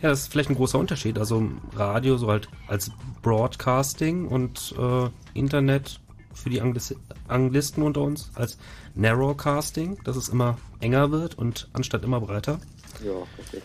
Ja, 0.00 0.10
das 0.10 0.20
ist 0.20 0.32
vielleicht 0.32 0.50
ein 0.50 0.56
großer 0.56 0.78
Unterschied. 0.78 1.18
Also 1.18 1.42
Radio 1.76 2.16
so 2.16 2.28
halt 2.28 2.48
als 2.68 2.90
Broadcasting 3.22 4.28
und 4.28 4.74
äh, 4.78 5.08
Internet 5.38 6.00
für 6.34 6.50
die 6.50 6.60
Anglis 6.60 6.94
Anglisten 7.28 7.82
unter 7.82 8.02
uns 8.02 8.30
als 8.34 8.58
Narrowcasting, 8.96 9.98
dass 10.04 10.16
es 10.16 10.28
immer 10.28 10.58
enger 10.80 11.10
wird 11.10 11.36
und 11.38 11.68
anstatt 11.72 12.02
immer 12.04 12.20
breiter. 12.20 12.58
Ja, 13.04 13.12
richtig. 13.38 13.62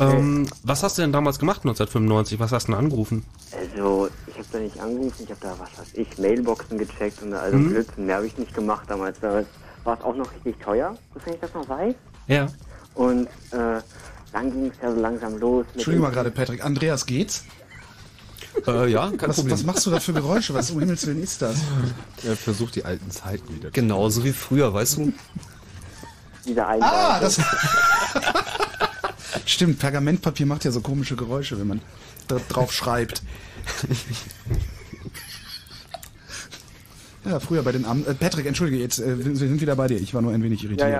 Ähm, 0.00 0.46
was 0.62 0.82
hast 0.82 0.96
du 0.98 1.02
denn 1.02 1.12
damals 1.12 1.38
gemacht 1.38 1.62
1995? 1.62 2.38
Was 2.38 2.52
hast 2.52 2.68
du 2.68 2.72
denn 2.72 2.78
angerufen? 2.80 3.24
Also, 3.52 4.08
ich 4.26 4.34
habe 4.34 4.46
da 4.52 4.58
nicht 4.58 4.78
angerufen, 4.80 5.22
ich 5.24 5.30
habe 5.30 5.40
da, 5.40 5.54
was 5.58 5.78
weiß 5.78 5.94
ich, 5.94 6.18
Mailboxen 6.18 6.78
gecheckt 6.78 7.22
und 7.22 7.34
also 7.34 7.56
Mhm. 7.56 7.70
Blödsinn, 7.70 8.06
mehr 8.06 8.16
habe 8.16 8.26
ich 8.26 8.38
nicht 8.38 8.54
gemacht 8.54 8.84
damals. 8.88 9.18
Damals 9.20 9.46
war 9.84 9.98
es 9.98 10.04
auch 10.04 10.14
noch 10.14 10.32
richtig 10.34 10.58
teuer, 10.62 10.96
sofern 11.14 11.34
ich 11.34 11.40
das 11.40 11.52
noch 11.54 11.68
weiß. 11.68 11.94
Ja. 12.28 12.46
Und 12.94 13.26
äh, 13.52 13.80
dann 14.32 14.52
ging 14.52 14.66
es 14.66 14.76
ja 14.82 14.92
so 14.94 15.00
langsam 15.00 15.38
los. 15.38 15.66
Entschuldigung 15.74 16.08
mal 16.08 16.14
gerade, 16.14 16.30
Patrick. 16.30 16.64
Andreas, 16.64 17.06
geht's? 17.06 17.44
Äh, 18.66 18.88
ja, 18.90 19.10
kein 19.16 19.28
Was, 19.30 19.36
Problem. 19.36 19.52
was 19.54 19.64
machst 19.64 19.86
du 19.86 19.90
da 19.90 20.00
für 20.00 20.12
Geräusche? 20.12 20.52
Was 20.54 20.70
um 20.70 20.80
Himmels 20.80 21.06
Willen 21.06 21.22
ist 21.22 21.40
das? 21.42 21.56
Er 22.24 22.36
versucht 22.36 22.74
die 22.74 22.84
alten 22.84 23.10
Zeiten 23.10 23.54
wieder. 23.54 23.70
Genauso 23.70 24.24
wie 24.24 24.32
früher, 24.32 24.72
weißt 24.74 24.98
du? 24.98 25.12
Dieser 26.44 26.66
eine 26.66 26.82
Ah, 26.84 27.20
das. 27.20 27.38
Stimmt, 29.46 29.78
Pergamentpapier 29.78 30.46
macht 30.46 30.64
ja 30.64 30.70
so 30.70 30.80
komische 30.80 31.16
Geräusche, 31.16 31.58
wenn 31.58 31.66
man 31.66 31.80
da 32.28 32.36
drauf 32.48 32.72
schreibt. 32.72 33.22
Ja, 37.24 37.40
früher 37.40 37.62
bei 37.62 37.72
den 37.72 37.84
Am 37.84 38.04
äh, 38.06 38.14
Patrick, 38.14 38.46
entschuldige, 38.46 38.80
jetzt 38.80 39.00
äh, 39.00 39.24
wir 39.24 39.36
sind 39.36 39.60
wieder 39.60 39.76
bei 39.76 39.88
dir. 39.88 40.00
Ich 40.00 40.14
war 40.14 40.22
nur 40.22 40.32
ein 40.32 40.42
wenig 40.42 40.62
Ja, 40.62 40.68
irritiert. 40.68 40.90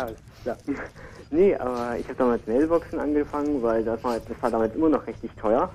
ja, 0.44 0.52
ist 0.52 0.64
klar. 0.66 0.86
Nee, 1.30 1.54
aber 1.56 1.94
ich 1.98 2.04
habe 2.06 2.14
damals 2.16 2.46
Mailboxen 2.46 2.98
angefangen, 2.98 3.62
weil 3.62 3.84
das 3.84 4.02
war, 4.02 4.18
das 4.18 4.40
war 4.40 4.50
damals 4.50 4.74
immer 4.74 4.88
noch 4.88 5.06
richtig 5.06 5.30
teuer. 5.38 5.70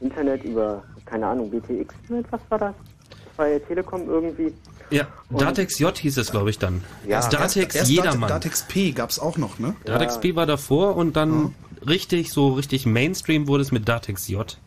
Internet 0.00 0.44
über, 0.44 0.82
keine 1.06 1.28
Ahnung, 1.28 1.50
BTX, 1.50 1.94
was 2.30 2.40
war 2.50 2.58
das? 2.58 2.74
Das 3.08 3.38
war 3.38 3.48
ja 3.48 3.58
Telekom 3.60 4.06
irgendwie. 4.06 4.52
Ja, 4.90 5.06
Datex 5.30 5.78
J 5.78 5.96
hieß 5.96 6.18
es, 6.18 6.30
glaube 6.30 6.50
ich, 6.50 6.58
dann. 6.58 6.84
Ja. 7.06 7.16
Erst 7.16 7.32
Datex 7.32 7.74
Erst 7.74 7.90
Jedermann. 7.90 8.28
Datex 8.28 8.64
P 8.64 8.90
gab's 8.92 9.18
auch 9.18 9.38
noch, 9.38 9.58
ne? 9.58 9.74
Datex 9.86 10.20
P 10.20 10.36
war 10.36 10.44
davor 10.44 10.94
und 10.96 11.16
dann 11.16 11.54
richtig, 11.88 12.32
so 12.32 12.52
richtig 12.54 12.86
Mainstream 12.86 13.48
wurde 13.48 13.62
es 13.62 13.72
mit 13.72 13.88
Datex 13.88 14.28
J. 14.28 14.58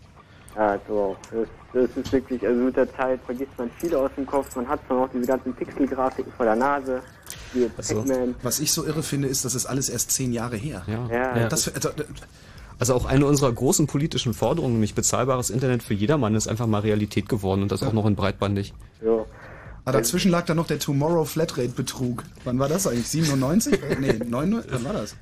Ja, 0.56 0.80
so. 0.88 1.18
Das, 1.32 1.48
das 1.74 1.98
ist 1.98 2.12
wirklich, 2.14 2.46
also 2.46 2.62
mit 2.62 2.78
der 2.78 2.94
Zeit 2.96 3.20
vergisst 3.26 3.52
man 3.58 3.70
viel 3.80 3.94
aus 3.96 4.12
dem 4.16 4.26
Kopf. 4.26 4.56
Man 4.56 4.68
hat 4.68 4.80
zwar 4.88 5.02
noch 5.02 5.10
diese 5.12 5.26
ganzen 5.26 5.54
Pixelgrafiken 5.54 6.32
vor 6.32 6.46
der 6.46 6.56
Nase. 6.56 7.02
Wie 7.54 7.70
Also, 7.76 7.96
Pac-Man. 7.96 8.36
Was 8.42 8.60
ich 8.60 8.72
so 8.72 8.86
irre 8.86 9.04
finde, 9.04 9.28
ist, 9.28 9.44
das 9.44 9.56
ist 9.56 9.66
alles 9.66 9.90
erst 9.90 10.12
zehn 10.12 10.32
Jahre 10.32 10.56
her. 10.56 10.84
Ja. 10.88 11.08
Ja, 11.10 11.50
Das, 11.50 11.68
also, 11.74 11.90
Also 12.80 12.94
auch 12.94 13.06
eine 13.06 13.26
unserer 13.26 13.52
großen 13.52 13.88
politischen 13.88 14.34
Forderungen, 14.34 14.74
nämlich 14.74 14.96
bezahlbares 14.96 15.50
Internet 15.50 15.84
für 15.84 15.94
jedermann, 15.94 16.36
ist 16.36 16.48
einfach 16.48 16.68
mal 16.68 16.80
Realität 16.80 17.30
geworden 17.30 17.62
und 17.62 17.72
das 17.72 17.84
auch 17.84 17.94
noch 17.94 18.06
in 18.06 18.16
breitbandig. 18.16 18.74
ja. 19.02 19.26
ah, 19.86 19.92
dazwischen 19.92 20.32
lag 20.32 20.46
da 20.46 20.56
noch 20.56 20.68
der 20.68 20.80
Tomorrow 20.80 21.26
Flatrate 21.26 21.70
Betrug. 21.70 22.24
Wann 22.44 22.60
war 22.60 22.68
das 22.68 22.88
eigentlich? 22.88 23.08
97? 23.08 23.80
nee, 24.00 24.14
99? 24.14 24.72
Wann 24.74 24.84
war 24.86 24.94
das? 24.94 25.16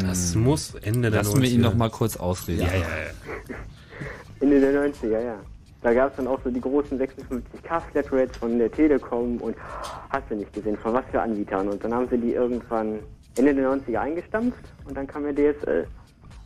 Das 0.00 0.34
muss 0.34 0.74
Ende 0.76 1.10
der 1.10 1.22
Lassen 1.22 1.42
wir 1.42 1.48
90er. 1.48 1.52
ihn 1.52 1.60
noch 1.60 1.74
mal 1.74 1.90
kurz 1.90 2.16
ausreden. 2.16 2.62
Ja, 2.62 2.68
ja, 2.68 2.78
ja. 2.78 3.56
Ende 4.40 4.60
der 4.60 4.88
90er, 4.88 5.20
ja. 5.20 5.36
Da 5.82 5.92
gab 5.92 6.10
es 6.10 6.16
dann 6.16 6.28
auch 6.28 6.38
so 6.44 6.50
die 6.50 6.60
großen 6.60 6.98
56k 6.98 7.80
Flatrates 7.90 8.36
von 8.36 8.58
der 8.58 8.70
Telekom 8.70 9.38
und 9.38 9.56
hast 10.10 10.30
du 10.30 10.36
nicht 10.36 10.52
gesehen, 10.52 10.76
von 10.76 10.94
was 10.94 11.04
für 11.10 11.20
Anbietern. 11.20 11.68
Und 11.68 11.82
dann 11.82 11.92
haben 11.92 12.06
sie 12.08 12.18
die 12.18 12.32
irgendwann 12.34 13.00
Ende 13.36 13.54
der 13.54 13.68
90er 13.70 13.98
eingestampft 13.98 14.62
und 14.84 14.96
dann 14.96 15.06
kam 15.06 15.24
der 15.24 15.34
DSL. 15.54 15.86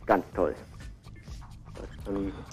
Ganz 0.07 0.25
toll. 0.35 0.55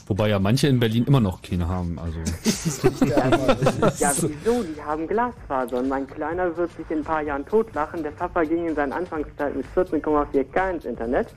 Wobei 0.07 0.29
ja 0.29 0.39
manche 0.39 0.69
in 0.69 0.81
Berlin 0.81 1.05
immer 1.05 1.21
noch 1.21 1.43
keine 1.43 1.69
haben. 1.69 1.99
Also 1.99 2.19
ja, 3.07 3.31
wieso? 4.21 4.63
Die 4.63 4.83
haben 4.83 5.07
Glasfaser 5.07 5.79
und 5.79 5.89
mein 5.89 6.07
Kleiner 6.07 6.57
wird 6.57 6.71
sich 6.77 6.91
in 6.91 6.99
ein 6.99 7.05
paar 7.05 7.23
Jahren 7.23 7.47
totlachen. 7.47 8.03
Der 8.03 8.11
Papa 8.11 8.43
ging 8.45 8.69
in 8.69 8.75
seinen 8.75 8.93
Anfangszeit 8.93 9.57
mit 9.57 9.67
14,4K 9.75 10.71
ins 10.71 10.85
Internet 10.85 11.29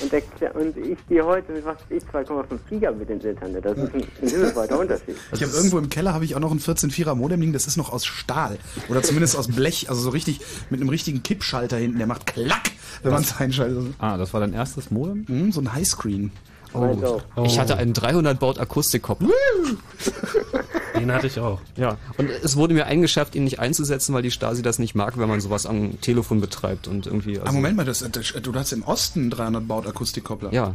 und, 0.00 0.12
der, 0.12 0.54
und 0.54 0.76
ich 0.76 0.98
gehe 1.08 1.24
heute 1.24 1.52
mit 1.52 1.64
was 1.64 1.78
ich 1.90 2.02
2,5 2.04 2.58
Gigabit 2.68 3.10
ins 3.10 3.24
Internet. 3.24 3.64
Das 3.64 3.76
ist 3.76 3.94
ein, 3.94 4.02
ein 4.22 4.28
himmelweiter 4.28 4.78
Unterschied. 4.78 5.16
Ich 5.32 5.42
habe 5.42 5.52
irgendwo 5.52 5.78
im 5.78 5.88
Keller 5.88 6.14
habe 6.14 6.24
ich 6.24 6.36
auch 6.36 6.40
noch 6.40 6.52
ein 6.52 6.60
14.4er 6.60 7.14
Modem 7.14 7.40
liegen, 7.40 7.52
das 7.52 7.66
ist 7.66 7.76
noch 7.76 7.92
aus 7.92 8.06
Stahl 8.06 8.58
oder 8.88 9.02
zumindest 9.02 9.36
aus 9.36 9.48
Blech, 9.48 9.88
also 9.88 10.00
so 10.00 10.10
richtig 10.10 10.40
mit 10.70 10.80
einem 10.80 10.88
richtigen 10.88 11.22
Kippschalter 11.22 11.76
hinten, 11.76 11.98
der 11.98 12.06
macht 12.06 12.26
klack, 12.26 12.70
wenn 13.02 13.12
man 13.12 13.22
es 13.22 13.36
einschaltet. 13.38 13.94
ah, 13.98 14.16
das 14.16 14.32
war 14.32 14.40
dein 14.40 14.52
erstes 14.52 14.90
Modem? 14.90 15.26
Hm, 15.26 15.52
so 15.52 15.60
ein 15.60 15.72
Highscreen. 15.72 16.30
Meins 16.74 17.02
auch. 17.04 17.22
Ich 17.44 17.58
hatte 17.58 17.76
einen 17.76 17.92
300 17.92 18.38
Baut 18.38 18.58
Akustikkoppler. 18.58 19.28
Den 20.98 21.12
hatte 21.12 21.26
ich 21.26 21.38
auch. 21.40 21.60
Ja. 21.76 21.96
Und 22.16 22.28
es 22.30 22.56
wurde 22.56 22.74
mir 22.74 22.86
eingeschafft, 22.86 23.34
ihn 23.34 23.44
nicht 23.44 23.58
einzusetzen, 23.60 24.14
weil 24.14 24.22
die 24.22 24.30
Stasi 24.30 24.62
das 24.62 24.78
nicht 24.78 24.94
mag, 24.94 25.18
wenn 25.18 25.28
man 25.28 25.40
sowas 25.40 25.66
am 25.66 26.00
Telefon 26.00 26.40
betreibt 26.40 26.88
und 26.88 27.06
irgendwie. 27.06 27.38
Also, 27.38 27.50
Ah, 27.50 27.52
Moment 27.52 27.76
mal, 27.76 27.84
das, 27.84 28.04
das, 28.10 28.32
du 28.42 28.54
hast 28.54 28.72
im 28.72 28.82
Osten 28.82 29.20
einen 29.20 29.30
300 29.30 29.68
Baut 29.68 29.86
Akustikkoppler. 29.86 30.52
Ja. 30.52 30.74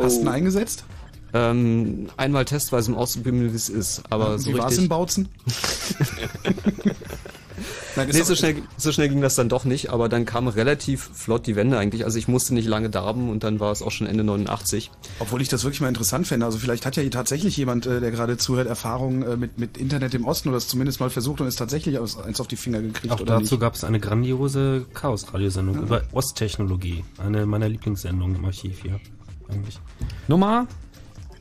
Hast 0.00 0.18
du 0.18 0.22
ihn 0.22 0.28
eingesetzt? 0.28 0.84
Ähm, 1.32 2.08
einmal 2.16 2.44
testweise 2.44 2.90
im 2.90 2.96
Ausprobieren, 2.96 3.52
wie 3.52 3.56
es 3.56 3.68
ist. 3.68 4.02
Aber 4.10 4.38
so 4.38 4.50
Wie 4.50 4.58
war 4.58 4.68
es 4.68 4.78
in. 4.78 4.88
Bautzen? 4.88 5.28
Ist 8.08 8.16
Nee, 8.16 8.22
so 8.22 8.34
schnell, 8.34 8.56
so 8.76 8.92
schnell 8.92 9.08
ging 9.08 9.20
das 9.20 9.34
dann 9.34 9.48
doch 9.48 9.64
nicht, 9.64 9.90
aber 9.90 10.08
dann 10.08 10.24
kam 10.24 10.48
relativ 10.48 11.10
flott 11.12 11.46
die 11.46 11.56
Wende 11.56 11.78
eigentlich. 11.78 12.04
Also 12.04 12.18
ich 12.18 12.28
musste 12.28 12.54
nicht 12.54 12.66
lange 12.66 12.90
darben 12.90 13.30
und 13.30 13.44
dann 13.44 13.60
war 13.60 13.72
es 13.72 13.82
auch 13.82 13.90
schon 13.90 14.06
Ende 14.06 14.24
89. 14.24 14.90
Obwohl 15.18 15.42
ich 15.42 15.48
das 15.48 15.64
wirklich 15.64 15.80
mal 15.80 15.88
interessant 15.88 16.26
fände. 16.26 16.46
Also 16.46 16.58
vielleicht 16.58 16.86
hat 16.86 16.96
ja 16.96 17.02
hier 17.02 17.10
tatsächlich 17.10 17.56
jemand, 17.56 17.86
äh, 17.86 18.00
der 18.00 18.10
gerade 18.10 18.36
zuhört, 18.36 18.68
Erfahrung 18.68 19.22
äh, 19.22 19.36
mit, 19.36 19.58
mit 19.58 19.76
Internet 19.76 20.14
im 20.14 20.24
Osten 20.24 20.48
oder 20.48 20.58
es 20.58 20.68
zumindest 20.68 21.00
mal 21.00 21.10
versucht 21.10 21.40
und 21.40 21.46
es 21.46 21.56
tatsächlich 21.56 21.98
eins 21.98 22.40
auf 22.40 22.48
die 22.48 22.56
Finger 22.56 22.80
gekriegt 22.80 23.12
Auch 23.12 23.20
oder 23.20 23.40
dazu 23.40 23.58
gab 23.58 23.74
es 23.74 23.84
eine 23.84 24.00
grandiose 24.00 24.86
Chaos-Radiosendung 24.94 25.82
über 25.82 26.02
Osttechnologie. 26.12 27.04
Eine 27.18 27.46
meiner 27.46 27.68
Lieblingssendungen 27.68 28.36
im 28.36 28.44
Archiv 28.44 28.82
hier. 28.82 29.00
Eigentlich. 29.48 29.78
Nummer? 30.28 30.66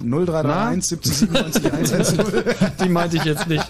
0331 0.02 0.86
70 0.86 1.14
97 1.14 1.74
110. 1.74 2.76
Die 2.82 2.90
meinte 2.90 3.18
ich 3.18 3.26
jetzt 3.26 3.48
nicht. 3.48 3.66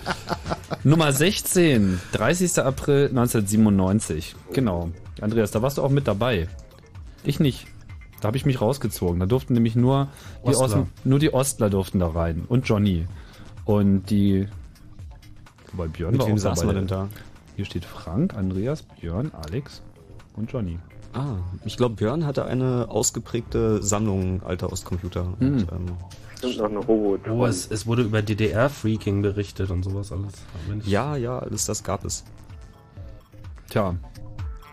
Nummer 0.84 1.12
16, 1.12 2.00
30. 2.12 2.60
April 2.60 3.08
1997. 3.10 4.36
Genau. 4.54 4.90
Andreas, 5.22 5.52
da 5.52 5.62
warst 5.62 5.78
du 5.78 5.84
auch 5.84 5.90
mit 5.90 6.08
dabei. 6.08 6.48
Ich 7.24 7.40
nicht. 7.40 7.68
Da 8.22 8.28
habe 8.28 8.38
ich 8.38 8.46
mich 8.46 8.62
rausgezogen. 8.62 9.20
Da 9.20 9.26
durften 9.26 9.54
nämlich 9.54 9.76
nur 9.76 10.10
die, 10.44 10.50
Ostler. 10.50 10.64
Osten, 10.66 10.88
nur 11.04 11.20
die 11.20 11.34
Ostler 11.34 11.70
durften 11.70 12.00
da 12.00 12.08
rein. 12.08 12.46
Und 12.48 12.68
Johnny. 12.68 13.08
Und 13.66 14.10
die... 14.10 14.48
Wobei 15.72 15.88
Björn 15.88 16.12
Mit 16.12 16.22
war 16.22 16.28
wem 16.28 16.36
auch 16.36 16.40
saßen 16.40 16.68
dabei. 16.68 16.76
wir 16.76 16.80
denn 16.80 16.88
da? 16.88 17.08
Hier 17.56 17.66
steht 17.66 17.86
Frank, 17.86 18.36
Andreas, 18.36 18.84
Björn, 18.84 19.32
Alex 19.34 19.82
und 20.36 20.52
Johnny. 20.52 20.80
Ah, 21.14 21.38
ich 21.66 21.78
glaube, 21.78 21.96
Björn 21.96 22.26
hatte 22.26 22.46
eine 22.46 22.88
ausgeprägte 22.90 23.82
Sammlung 23.84 24.44
alter 24.44 24.72
Ostcomputer. 24.72 25.34
Und, 25.40 25.68
ähm, 25.72 25.98
Stimmt 26.40 26.58
noch 26.58 26.70
eine 26.70 26.80
Robot. 26.80 27.30
Oh, 27.30 27.46
es, 27.46 27.70
es 27.70 27.86
wurde 27.86 28.04
über 28.04 28.22
DDR-Freaking 28.22 29.22
berichtet 29.22 29.70
und 29.72 29.84
sowas 29.84 30.12
alles. 30.12 30.34
Ja, 30.86 31.18
ja, 31.18 31.40
alles 31.40 31.66
das 31.66 31.84
gab 31.84 32.06
es. 32.06 32.24
Tja, 33.70 33.94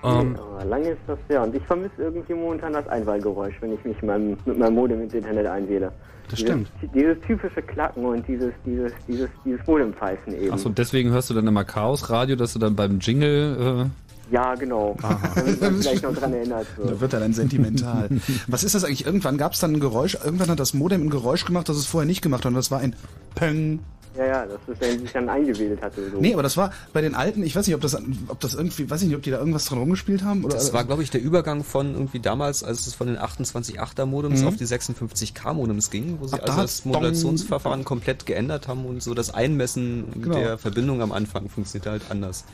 Ähm, 0.05 0.37
Aber 0.37 0.65
lange 0.65 0.91
ist 0.91 1.01
das 1.09 1.19
her. 1.29 1.43
Und 1.43 1.55
ich 1.57 1.63
vermisse 1.65 1.95
irgendwie 1.99 2.35
momentan 2.35 2.73
das 2.73 2.87
Einwahlgeräusch, 2.87 3.57
wenn 3.61 3.73
ich 3.73 3.85
mich 3.85 4.01
meinem, 4.03 4.37
mit 4.45 4.59
meinem 4.59 4.75
Modem 4.75 5.03
ins 5.03 5.13
Internet 5.13 5.47
einwähle. 5.47 5.93
Das 6.29 6.39
dieses, 6.39 6.53
stimmt. 6.53 6.69
Dieses 6.95 7.21
typische 7.27 7.63
Klacken 7.63 8.05
und 8.05 8.27
dieses, 8.29 8.53
dieses, 8.65 8.93
dieses, 9.09 9.29
dieses 9.45 9.67
Modempfeifen 9.67 10.41
eben. 10.41 10.53
achso, 10.53 10.69
deswegen 10.69 11.11
hörst 11.11 11.31
du 11.31 11.35
dann 11.35 11.47
immer 11.47 11.65
Chaos 11.65 12.11
Radio, 12.11 12.37
dass 12.37 12.53
du 12.53 12.61
dann 12.61 12.77
beim 12.77 13.01
Jingle... 13.01 13.91
Ja, 14.31 14.55
genau. 14.57 14.97
Damit 15.35 15.61
man 15.61 15.77
vielleicht 15.83 16.03
noch 16.03 16.15
dran 16.15 16.33
erinnert 16.33 16.67
Da 16.77 16.85
wird. 16.85 17.01
wird 17.01 17.13
er 17.13 17.21
dann 17.21 17.33
sentimental. 17.33 18.09
Was 18.49 18.65
ist 18.65 18.75
das 18.75 18.83
eigentlich? 18.85 19.07
Irgendwann 19.07 19.39
gab 19.39 19.53
es 19.53 19.61
dann 19.61 19.73
ein 19.75 19.81
Geräusch, 19.81 20.17
irgendwann 20.23 20.49
hat 20.51 20.59
das 20.61 20.75
Modem 20.75 21.03
ein 21.07 21.11
Geräusch 21.11 21.45
gemacht, 21.45 21.69
das 21.69 21.77
es 21.77 21.87
vorher 21.87 22.07
nicht 22.07 22.23
gemacht 22.23 22.45
hat. 22.45 22.51
Und 22.51 22.57
das 22.57 22.71
war 22.71 22.81
ein 22.81 22.97
Peng. 23.37 23.81
Ja, 24.19 24.25
ja, 24.27 24.47
das 24.47 24.59
ist, 24.67 24.81
wenn 24.81 24.99
sich 25.01 25.13
dann 25.13 25.29
eingewählt 25.29 25.83
hatte. 25.83 26.11
So. 26.11 26.19
Nee, 26.19 26.33
aber 26.33 26.43
das 26.43 26.57
war 26.57 26.73
bei 26.95 27.03
den 27.03 27.15
alten, 27.15 27.43
ich 27.43 27.55
weiß 27.55 27.67
nicht, 27.67 27.75
ob 27.77 27.83
das, 27.83 27.95
ob 28.29 28.41
das 28.41 28.55
irgendwie, 28.55 28.89
weiß 28.89 29.03
ich 29.03 29.09
nicht, 29.09 29.17
ob 29.17 29.23
die 29.23 29.31
da 29.31 29.39
irgendwas 29.39 29.67
dran 29.67 29.79
rumgespielt 29.79 30.25
haben. 30.25 30.43
Oder, 30.43 30.55
Das 30.55 30.73
war, 30.73 30.85
glaube 30.85 31.03
ich, 31.03 31.11
der 31.11 31.21
Übergang 31.23 31.63
von 31.65 31.93
irgendwie 31.93 32.19
damals, 32.21 32.65
als 32.65 32.87
es 32.87 32.95
von 32.95 33.09
den 33.09 33.19
28.8er 33.19 34.07
Modems 34.07 34.43
auf 34.43 34.57
die 34.57 34.65
56K 34.67 35.53
Modems 35.53 35.91
ging, 35.91 36.17
wo 36.19 36.27
sie 36.27 36.37
da 36.37 36.43
also 36.45 36.53
hat's 36.57 36.77
das 36.79 36.85
Modulationsverfahren 36.87 37.85
komplett 37.85 38.25
geändert 38.25 38.69
haben 38.69 38.87
und 38.87 39.03
so 39.03 39.13
das 39.13 39.33
Einmessen 39.35 40.07
Genau. 40.23 40.35
der 40.35 40.57
Verbindung 40.59 41.03
am 41.03 41.13
Anfang 41.13 41.51
funktioniert 41.51 41.87
halt 41.87 42.03
anders. 42.09 42.45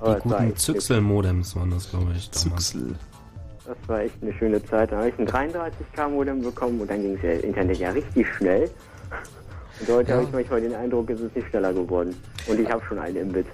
Die 0.00 0.14
das 0.14 0.30
war 0.30 0.40
guten 0.40 0.56
Züchsel-Modems 0.56 1.56
waren 1.56 1.70
das, 1.70 1.90
glaube 1.90 2.12
ich. 2.16 2.30
damals. 2.30 2.76
Das 3.66 3.76
war 3.86 4.00
echt 4.00 4.14
eine 4.22 4.32
schöne 4.32 4.64
Zeit. 4.64 4.92
Da 4.92 4.98
habe 4.98 5.08
ich 5.10 5.18
ein 5.18 5.26
33K-Modem 5.28 6.42
bekommen 6.42 6.80
und 6.80 6.90
dann 6.90 7.02
ging 7.02 7.16
es 7.16 7.22
ja 7.22 7.32
Internet 7.32 7.78
ja 7.78 7.90
richtig 7.90 8.26
schnell. 8.36 8.70
Und 9.80 9.88
heute 9.88 10.14
habe 10.14 10.24
ich 10.24 10.32
manchmal 10.32 10.60
den 10.60 10.74
Eindruck, 10.74 11.10
es 11.10 11.20
ist 11.20 11.36
nicht 11.36 11.48
schneller 11.48 11.72
geworden. 11.72 12.16
Und 12.46 12.60
ich 12.60 12.70
habe 12.70 12.82
schon 12.88 12.98
einen 12.98 13.28
Mbit. 13.28 13.46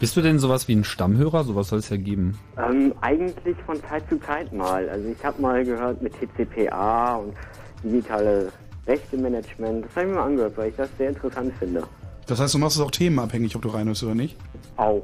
Bist 0.00 0.16
du 0.16 0.20
denn 0.20 0.38
sowas 0.38 0.68
wie 0.68 0.74
ein 0.74 0.84
Stammhörer? 0.84 1.44
Sowas 1.44 1.68
soll 1.68 1.78
es 1.78 1.88
ja 1.88 1.96
geben. 1.96 2.38
Ähm, 2.58 2.92
eigentlich 3.00 3.56
von 3.64 3.82
Zeit 3.84 4.02
zu 4.08 4.18
Zeit 4.20 4.52
mal. 4.52 4.88
Also 4.88 5.08
ich 5.08 5.24
habe 5.24 5.40
mal 5.40 5.64
gehört 5.64 6.02
mit 6.02 6.12
TCPA 6.12 7.16
und 7.16 7.34
digitale 7.82 8.52
Rechtemanagement. 8.86 9.86
Das 9.86 9.96
habe 9.96 10.06
ich 10.06 10.12
mir 10.12 10.18
mal 10.18 10.26
angehört, 10.26 10.56
weil 10.56 10.68
ich 10.70 10.76
das 10.76 10.88
sehr 10.98 11.08
interessant 11.08 11.52
finde. 11.58 11.84
Das 12.26 12.40
heißt, 12.40 12.54
du 12.54 12.58
machst 12.58 12.76
es 12.76 12.82
auch 12.82 12.90
themenabhängig, 12.90 13.56
ob 13.56 13.62
du 13.62 13.68
reinhörst 13.68 14.02
oder 14.02 14.14
nicht? 14.14 14.36
Auch. 14.76 15.02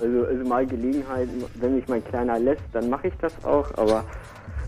Also, 0.00 0.24
also 0.26 0.48
mal 0.48 0.66
Gelegenheit, 0.66 1.28
wenn 1.54 1.76
mich 1.76 1.86
mein 1.88 2.04
Kleiner 2.04 2.38
lässt, 2.38 2.62
dann 2.72 2.90
mache 2.90 3.08
ich 3.08 3.14
das 3.20 3.32
auch, 3.44 3.66
aber 3.76 4.04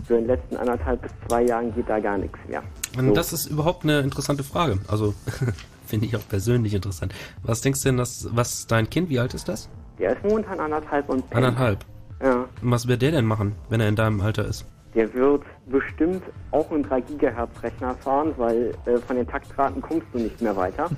so 0.07 0.15
in 0.15 0.21
den 0.21 0.27
letzten 0.27 0.55
anderthalb 0.57 1.01
bis 1.01 1.11
zwei 1.27 1.43
Jahren 1.43 1.73
geht 1.75 1.89
da 1.89 1.99
gar 1.99 2.17
nichts 2.17 2.37
mehr. 2.47 2.63
Und 2.97 3.07
So. 3.09 3.13
das 3.13 3.33
ist 3.33 3.47
überhaupt 3.47 3.83
eine 3.83 3.99
interessante 3.99 4.43
Frage. 4.43 4.77
Also, 4.87 5.13
finde 5.85 6.05
ich 6.05 6.15
auch 6.15 6.27
persönlich 6.29 6.73
interessant. 6.73 7.13
Was 7.43 7.61
denkst 7.61 7.81
du 7.81 7.89
denn, 7.89 7.97
dass, 7.97 8.27
was 8.31 8.67
dein 8.67 8.89
Kind, 8.89 9.09
wie 9.09 9.19
alt 9.19 9.33
ist 9.33 9.49
das? 9.49 9.69
Der 9.99 10.13
ist 10.15 10.23
momentan 10.23 10.59
anderthalb 10.59 11.09
und 11.09 11.23
Anderthalb. 11.33 11.79
Ja. 12.21 12.45
Und 12.61 12.71
was 12.71 12.87
wird 12.87 13.01
der 13.01 13.11
denn 13.11 13.25
machen, 13.25 13.53
wenn 13.69 13.79
er 13.81 13.89
in 13.89 13.95
deinem 13.95 14.21
Alter 14.21 14.45
ist? 14.45 14.65
Der 14.95 15.13
wird 15.13 15.43
bestimmt 15.67 16.23
auch 16.51 16.71
einen 16.71 16.83
3 16.83 17.01
Gigahertz 17.01 17.51
Rechner 17.61 17.93
fahren, 17.95 18.33
weil 18.37 18.73
äh, 18.85 18.97
von 18.97 19.15
den 19.15 19.27
Taktraten 19.27 19.81
kommst 19.81 20.07
du 20.13 20.19
nicht 20.19 20.41
mehr 20.41 20.55
weiter. 20.55 20.89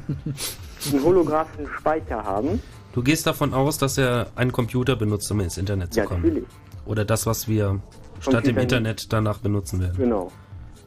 einen 0.94 1.04
holographischen 1.04 1.68
Speicher 1.78 2.24
haben. 2.24 2.62
Du 2.94 3.04
gehst 3.04 3.28
davon 3.28 3.54
aus, 3.54 3.78
dass 3.78 3.98
er 3.98 4.28
einen 4.36 4.52
Computer 4.52 4.96
benutzt, 4.96 5.32
um 5.32 5.40
ins 5.40 5.58
Internet 5.58 5.94
zu 5.94 6.00
Ja, 6.00 6.06
kommen. 6.06 6.22
natürlich. 6.24 6.44
Oder 6.86 7.06
das, 7.06 7.26
was 7.26 7.48
wir 7.48 7.80
statt 8.20 8.48
dem 8.48 8.58
Internet 8.58 9.14
danach 9.14 9.38
benutzen 9.40 9.80
werden. 9.80 9.96
Genau. 9.98 10.32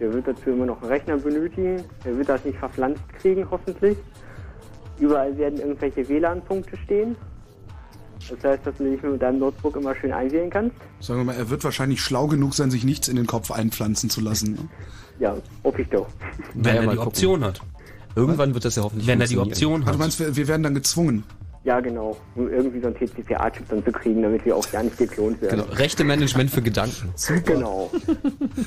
Der 0.00 0.12
wird 0.12 0.26
dazu 0.26 0.50
immer 0.50 0.66
noch 0.66 0.80
einen 0.82 0.90
Rechner 0.90 1.16
benötigen. 1.16 1.82
Der 2.04 2.16
wird 2.16 2.28
das 2.28 2.44
nicht 2.44 2.58
verpflanzt 2.58 3.02
kriegen, 3.20 3.46
hoffentlich. 3.50 3.96
Überall 4.98 5.36
werden 5.38 5.58
irgendwelche 5.60 6.08
WLAN-Punkte 6.08 6.76
stehen. 6.84 7.14
Das 8.28 8.42
heißt, 8.44 8.66
dass 8.66 8.76
du 8.76 8.84
dich 8.84 9.02
mit 9.02 9.20
deinem 9.22 9.38
Notebook 9.40 9.76
immer 9.76 9.94
schön 9.94 10.12
einwählen 10.12 10.50
kannst. 10.50 10.76
Sagen 11.00 11.20
wir 11.20 11.24
mal, 11.24 11.34
er 11.36 11.50
wird 11.50 11.62
wahrscheinlich 11.64 12.00
schlau 12.00 12.26
genug 12.26 12.54
sein, 12.54 12.70
sich 12.70 12.84
nichts 12.84 13.08
in 13.08 13.16
den 13.16 13.26
Kopf 13.26 13.50
einpflanzen 13.50 14.10
zu 14.10 14.20
lassen. 14.20 14.52
Ne? 14.54 14.58
Ja, 15.18 15.36
hoffe 15.64 15.82
ich 15.82 15.88
doch. 15.88 16.06
Wenn 16.54 16.62
Naja, 16.62 16.74
er 16.80 16.82
mal 16.86 16.90
die 16.92 16.96
gucken. 16.96 17.08
Option 17.08 17.44
hat. 17.44 17.60
Irgendwann 18.14 18.54
wird 18.54 18.64
das 18.64 18.76
ja 18.76 18.82
hoffentlich 18.82 19.06
Wenn 19.08 19.20
er 19.20 19.26
die. 19.26 19.38
Option 19.38 19.80
du 19.80 19.86
hat. 19.86 19.98
meinst, 19.98 20.20
wir, 20.20 20.34
wir 20.36 20.46
werden 20.48 20.62
dann 20.62 20.74
gezwungen. 20.74 21.24
Ja, 21.64 21.78
genau. 21.78 22.16
Um 22.34 22.50
irgendwie 22.50 22.80
so 22.80 22.88
einen 22.88 22.96
TCPA-Chip 22.96 23.68
dann 23.68 23.84
zu 23.84 23.92
kriegen, 23.92 24.22
damit 24.22 24.44
wir 24.44 24.56
auch 24.56 24.66
ja 24.72 24.82
nicht 24.82 24.98
geklont 24.98 25.40
werden. 25.40 25.60
Genau. 25.60 25.72
Rechte 25.74 26.02
Management 26.02 26.50
für 26.50 26.62
Gedanken. 26.62 27.14
Genau. 27.44 27.90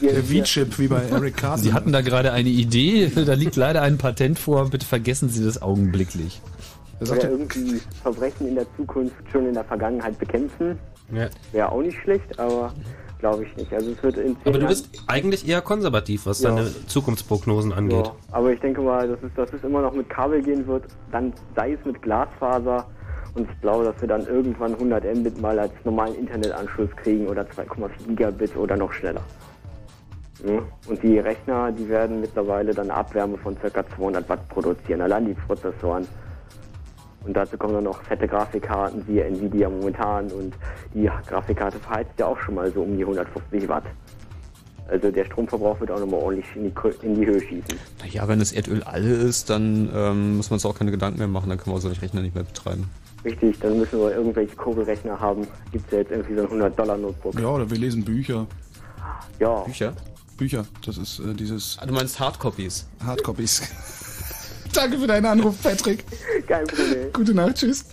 Der 0.01 0.23
V-Chip, 0.23 0.79
wie 0.79 0.87
bei 0.87 1.01
Eric 1.03 1.37
Carson. 1.37 1.63
Sie 1.63 1.73
hatten 1.73 1.91
da 1.91 2.01
gerade 2.01 2.31
eine 2.31 2.49
Idee, 2.49 3.11
da 3.25 3.33
liegt 3.33 3.55
leider 3.55 3.81
ein 3.81 3.97
Patent 3.97 4.39
vor, 4.39 4.69
bitte 4.69 4.85
vergessen 4.85 5.29
Sie 5.29 5.43
das 5.43 5.61
augenblicklich. 5.61 6.41
Er 6.99 7.11
Oder 7.11 7.29
irgendwie 7.29 7.81
Verbrechen 8.01 8.47
in 8.47 8.55
der 8.55 8.65
Zukunft 8.75 9.15
schon 9.31 9.47
in 9.47 9.53
der 9.53 9.63
Vergangenheit 9.65 10.17
bekämpfen. 10.17 10.77
Ja. 11.13 11.29
Wäre 11.51 11.71
auch 11.71 11.81
nicht 11.81 11.97
schlecht, 11.99 12.39
aber 12.39 12.73
glaube 13.19 13.43
ich 13.45 13.55
nicht. 13.55 13.73
Also 13.73 13.91
es 13.91 14.03
wird 14.03 14.17
in 14.17 14.35
Aber 14.45 14.59
du 14.59 14.67
bist 14.67 14.89
eigentlich 15.07 15.47
eher 15.47 15.61
konservativ, 15.61 16.25
was 16.25 16.41
Ja. 16.41 16.49
deine 16.49 16.69
Zukunftsprognosen 16.87 17.73
angeht. 17.73 18.05
Ja, 18.05 18.15
aber 18.31 18.51
ich 18.51 18.59
denke 18.59 18.81
mal, 18.81 19.07
dass 19.07 19.19
es, 19.23 19.33
dass 19.35 19.51
es 19.53 19.63
immer 19.63 19.81
noch 19.81 19.93
mit 19.93 20.09
Kabel 20.09 20.41
gehen 20.41 20.65
wird, 20.67 20.83
dann 21.11 21.33
sei 21.55 21.73
es 21.73 21.85
mit 21.85 22.01
Glasfaser. 22.01 22.85
Und 23.35 23.49
ich 23.51 23.61
glaube, 23.61 23.83
dass 23.83 23.99
wir 23.99 24.07
dann 24.07 24.25
irgendwann 24.27 24.73
100 24.73 25.03
Mbit 25.15 25.41
mal 25.41 25.59
als 25.59 25.73
normalen 25.83 26.15
Internetanschluss 26.15 26.89
kriegen 27.03 27.27
oder 27.27 27.45
2,4 27.45 27.89
Gigabit 28.07 28.55
oder 28.55 28.77
noch 28.77 28.93
schneller. 28.93 29.21
Und 30.87 31.01
die 31.01 31.17
Rechner, 31.19 31.71
die 31.71 31.89
werden 31.89 32.21
mittlerweile 32.21 32.73
dann 32.73 32.91
eine 32.91 32.99
Abwärme 32.99 33.37
von 33.37 33.57
ca. 33.59 33.83
200 33.95 34.29
Watt 34.29 34.47
produzieren, 34.49 35.01
allein 35.01 35.25
die 35.25 35.33
Prozessoren. 35.33 36.07
Und 37.25 37.33
dazu 37.35 37.57
kommen 37.57 37.73
dann 37.73 37.83
noch 37.85 38.01
fette 38.03 38.27
Grafikkarten, 38.27 39.03
wie 39.07 39.19
Nvidia 39.19 39.69
momentan. 39.69 40.31
Und 40.31 40.53
die 40.93 41.09
Grafikkarte 41.27 41.79
verheizt 41.79 42.11
ja 42.17 42.27
auch 42.27 42.39
schon 42.39 42.55
mal 42.55 42.71
so 42.71 42.83
um 42.83 42.95
die 42.95 43.03
150 43.03 43.67
Watt. 43.67 43.83
Also 44.87 45.09
der 45.09 45.25
Stromverbrauch 45.25 45.79
wird 45.79 45.89
auch 45.89 45.99
nochmal 45.99 46.19
ordentlich 46.19 46.45
in 46.55 46.63
die, 46.65 46.73
in 47.05 47.15
die 47.15 47.25
Höhe 47.25 47.41
schießen. 47.41 47.79
Ja, 48.11 48.27
wenn 48.27 48.37
das 48.37 48.51
Erdöl 48.51 48.83
alle 48.83 49.09
ist, 49.09 49.49
dann 49.49 49.89
ähm, 49.95 50.37
muss 50.37 50.51
man 50.51 50.55
uns 50.57 50.65
auch 50.65 50.77
keine 50.77 50.91
Gedanken 50.91 51.17
mehr 51.17 51.27
machen, 51.27 51.49
dann 51.49 51.57
können 51.57 51.75
wir 51.75 51.81
solche 51.81 52.03
Rechner 52.03 52.21
nicht 52.21 52.35
mehr 52.35 52.43
betreiben. 52.43 52.87
Richtig, 53.23 53.57
dann 53.59 53.79
müssen 53.79 53.99
wir 53.99 54.15
irgendwelche 54.15 54.55
Kurbelrechner 54.55 55.19
haben. 55.19 55.47
Gibt's 55.71 55.91
ja 55.91 55.97
jetzt 55.97 56.11
irgendwie 56.11 56.35
so 56.35 56.41
ein 56.43 56.61
100-Dollar-Notebook. 56.61 57.39
ja, 57.39 57.47
oder 57.47 57.67
wir 57.67 57.77
lesen 57.79 58.05
Bücher. 58.05 58.45
Ja, 59.39 59.61
Bücher? 59.61 59.93
Bücher, 60.37 60.65
das 60.85 60.97
ist 60.99 61.19
äh, 61.19 61.33
dieses 61.33 61.79
Ah, 61.81 61.87
du 61.87 61.93
meinst 61.93 62.19
Hardcopies? 62.19 62.87
Hardcopies. 63.03 63.63
Danke 64.75 64.99
für 64.99 65.07
deinen 65.07 65.25
Anruf, 65.25 65.55
Patrick. 65.63 66.03
kein 66.47 66.67
Problem. 66.67 67.13
Gute 67.13 67.33
Nacht, 67.33 67.55
tschüss. 67.55 67.85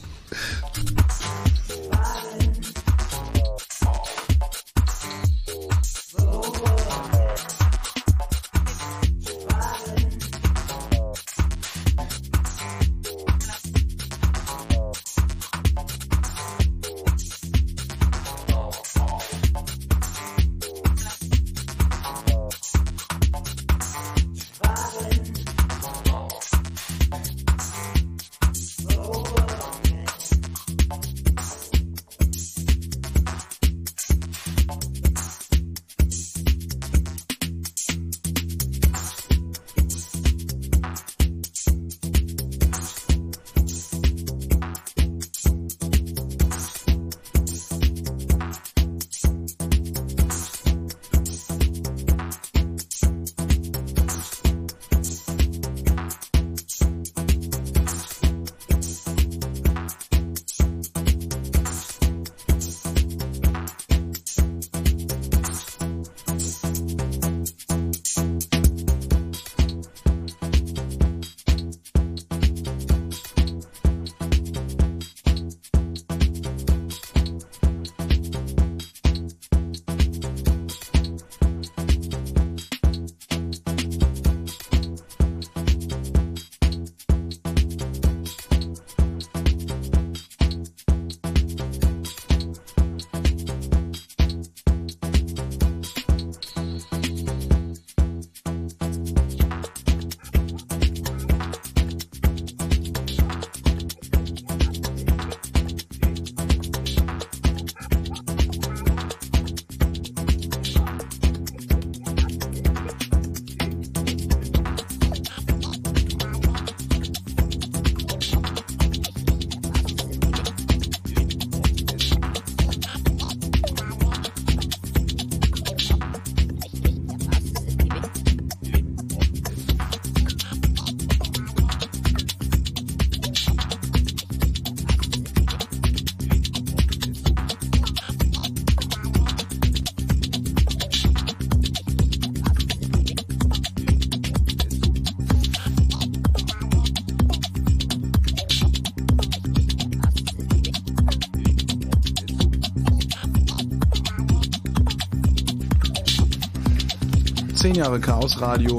Zehn 157.63 157.77
Jahre 157.77 158.01
Chaos 158.01 158.41
Radio 158.41 158.77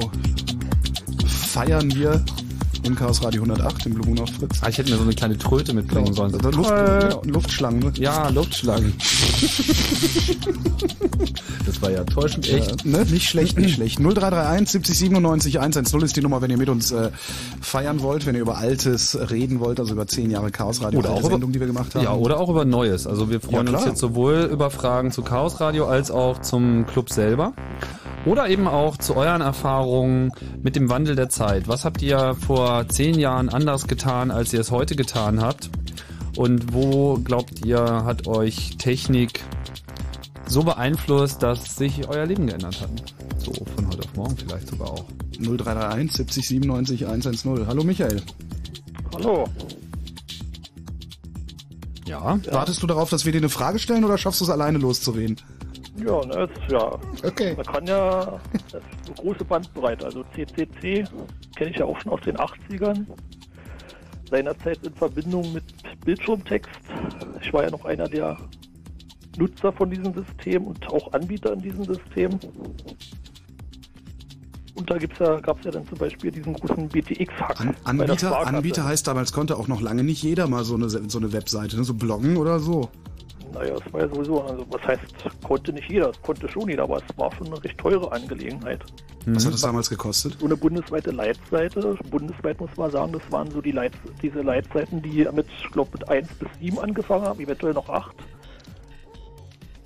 feiern 1.26 1.90
wir 1.94 2.22
im 2.82 2.94
Chaos 2.94 3.22
Radio 3.24 3.42
108 3.44 3.86
im 3.86 3.94
Blue 3.94 4.06
Moon 4.08 4.20
auf 4.20 4.28
Fritz. 4.28 4.58
Ah, 4.60 4.68
ich 4.68 4.76
hätte 4.76 4.90
mir 4.90 4.98
so 4.98 5.04
eine 5.04 5.14
kleine 5.14 5.38
Tröte 5.38 5.72
mitbringen 5.72 6.12
sollen. 6.12 6.34
Also 6.34 6.50
Luft, 6.50 6.70
Äh, 6.70 6.98
genau, 7.00 7.22
Luftschlangen. 7.24 7.80
Ne? 7.80 7.92
Ja, 7.96 8.28
Luftschlangen. 8.28 8.92
das 11.64 11.80
war 11.80 11.90
ja 11.92 12.04
täuschend 12.04 12.46
echt. 12.52 12.84
Äh, 12.84 12.88
ne? 12.88 13.06
Nicht 13.06 13.26
schlecht, 13.26 13.56
nicht 13.58 13.76
schlecht. 13.76 14.00
0331 14.00 14.68
70 14.68 14.98
97 14.98 15.60
110 15.60 16.00
ist 16.02 16.14
die 16.16 16.20
Nummer, 16.20 16.42
wenn 16.42 16.50
ihr 16.50 16.58
mit 16.58 16.68
uns 16.68 16.92
äh, 16.92 17.10
feiern 17.62 18.02
wollt, 18.02 18.26
wenn 18.26 18.34
ihr 18.34 18.42
über 18.42 18.58
Altes 18.58 19.16
reden 19.30 19.60
wollt, 19.60 19.80
also 19.80 19.94
über 19.94 20.06
zehn 20.06 20.30
Jahre 20.30 20.50
Chaos 20.50 20.82
Radio, 20.82 20.98
Oder 20.98 21.08
auch 21.12 21.20
über- 21.20 21.30
Sendung, 21.30 21.52
die 21.52 21.60
wir 21.60 21.68
gemacht 21.68 21.94
haben. 21.94 22.04
Ja, 22.04 22.12
oder 22.12 22.38
auch 22.38 22.50
über 22.50 22.66
Neues. 22.66 23.06
Also 23.06 23.30
wir 23.30 23.40
freuen 23.40 23.66
Ja, 23.68 23.78
uns 23.78 23.86
jetzt 23.86 24.00
sowohl 24.00 24.50
über 24.52 24.70
Fragen 24.70 25.10
zu 25.10 25.22
Chaos 25.22 25.58
Radio 25.58 25.86
als 25.86 26.10
auch 26.10 26.42
zum 26.42 26.84
Club 26.86 27.08
selber. 27.08 27.54
Oder 28.26 28.48
eben 28.48 28.66
auch 28.66 28.96
zu 28.96 29.16
euren 29.16 29.42
Erfahrungen 29.42 30.32
mit 30.62 30.76
dem 30.76 30.88
Wandel 30.88 31.14
der 31.14 31.28
Zeit. 31.28 31.68
Was 31.68 31.84
habt 31.84 32.00
ihr 32.00 32.34
vor 32.34 32.88
zehn 32.88 33.18
Jahren 33.18 33.50
anders 33.50 33.86
getan, 33.86 34.30
als 34.30 34.52
ihr 34.52 34.60
es 34.60 34.70
heute 34.70 34.96
getan 34.96 35.42
habt? 35.42 35.70
Und 36.36 36.72
wo 36.72 37.18
glaubt 37.18 37.64
ihr, 37.66 37.80
hat 38.04 38.26
euch 38.26 38.76
Technik 38.78 39.44
so 40.46 40.62
beeinflusst, 40.62 41.42
dass 41.42 41.76
sich 41.76 42.08
euer 42.08 42.24
Leben 42.24 42.46
geändert 42.46 42.80
hat? 42.80 42.90
So 43.38 43.52
von 43.52 43.88
heute 43.88 44.00
auf 44.00 44.16
morgen 44.16 44.36
vielleicht 44.36 44.68
sogar 44.68 44.90
auch. 44.90 45.04
0331 45.38 46.12
70 46.12 46.48
97 46.48 47.06
110. 47.06 47.66
Hallo 47.66 47.84
Michael. 47.84 48.22
Hallo. 49.14 49.48
Ja, 52.06 52.38
Wartest 52.50 52.82
du 52.82 52.86
darauf, 52.86 53.10
dass 53.10 53.24
wir 53.24 53.32
dir 53.32 53.38
eine 53.38 53.48
Frage 53.48 53.78
stellen 53.78 54.04
oder 54.04 54.16
schaffst 54.16 54.40
du 54.40 54.44
es 54.44 54.50
alleine 54.50 54.78
loszureden? 54.78 55.36
Ja, 56.06 56.24
ne, 56.24 56.44
ist 56.44 56.70
ja. 56.70 56.98
Okay. 57.24 57.54
Man 57.56 57.66
kann 57.66 57.86
ja 57.86 58.40
das 58.70 58.82
ist 58.82 59.06
eine 59.06 59.14
große 59.16 59.44
Bandbreite. 59.44 60.04
Also 60.06 60.24
CCC 60.34 61.04
kenne 61.56 61.70
ich 61.70 61.76
ja 61.76 61.84
auch 61.84 61.98
schon 62.00 62.12
aus 62.12 62.20
den 62.22 62.36
80ern. 62.36 63.06
Seinerzeit 64.30 64.78
in 64.84 64.94
Verbindung 64.94 65.52
mit 65.52 65.64
Bildschirmtext. 66.04 66.80
Ich 67.42 67.52
war 67.52 67.64
ja 67.64 67.70
noch 67.70 67.84
einer 67.84 68.08
der 68.08 68.36
Nutzer 69.38 69.72
von 69.72 69.90
diesem 69.90 70.12
System 70.14 70.66
und 70.66 70.86
auch 70.88 71.12
Anbieter 71.12 71.52
in 71.52 71.60
diesem 71.60 71.84
System. 71.84 72.38
Und 74.74 74.90
da 74.90 74.98
gibt's 74.98 75.18
ja, 75.20 75.38
gab 75.40 75.58
es 75.58 75.64
ja 75.66 75.70
dann 75.70 75.86
zum 75.86 75.98
Beispiel 75.98 76.30
diesen 76.32 76.52
großen 76.54 76.88
BTX-Hack. 76.88 77.60
An, 77.60 77.76
Anbieter, 77.84 78.46
Anbieter 78.46 78.84
heißt 78.84 79.06
damals 79.06 79.32
konnte 79.32 79.56
auch 79.56 79.68
noch 79.68 79.80
lange 79.80 80.02
nicht 80.02 80.22
jeder 80.22 80.48
mal 80.48 80.64
so 80.64 80.74
eine, 80.74 80.88
so 80.88 81.18
eine 81.18 81.32
Webseite, 81.32 81.76
ne? 81.76 81.84
so 81.84 81.94
bloggen 81.94 82.36
oder 82.36 82.58
so. 82.58 82.90
Naja, 83.54 83.74
es 83.74 83.92
war 83.92 84.00
ja 84.00 84.08
sowieso, 84.08 84.42
also 84.42 84.66
was 84.68 84.82
heißt, 84.82 85.02
konnte 85.44 85.72
nicht 85.72 85.88
jeder, 85.88 86.10
es 86.10 86.20
konnte 86.22 86.48
schon 86.48 86.68
jeder, 86.68 86.82
aber 86.82 86.96
es 86.96 87.18
war 87.18 87.32
schon 87.34 87.46
eine 87.46 87.62
recht 87.62 87.78
teure 87.78 88.10
Angelegenheit. 88.10 88.84
Was 89.26 89.46
hat 89.46 89.54
das 89.54 89.62
damals 89.62 89.88
gekostet? 89.88 90.36
So 90.38 90.46
eine 90.46 90.56
bundesweite 90.56 91.10
Leitseite, 91.10 91.96
bundesweit 92.10 92.60
muss 92.60 92.76
man 92.76 92.90
sagen, 92.90 93.12
das 93.12 93.22
waren 93.30 93.50
so 93.50 93.60
die 93.60 93.70
Leit 93.70 93.92
diese 94.20 94.42
Leitseiten, 94.42 95.00
die 95.00 95.26
mit, 95.32 95.46
ich 95.62 95.70
glaube, 95.70 95.90
mit 95.94 96.08
1 96.08 96.28
bis 96.34 96.48
7 96.60 96.78
angefangen 96.78 97.24
haben, 97.24 97.40
eventuell 97.40 97.72
noch 97.72 97.88
8. 97.88 98.14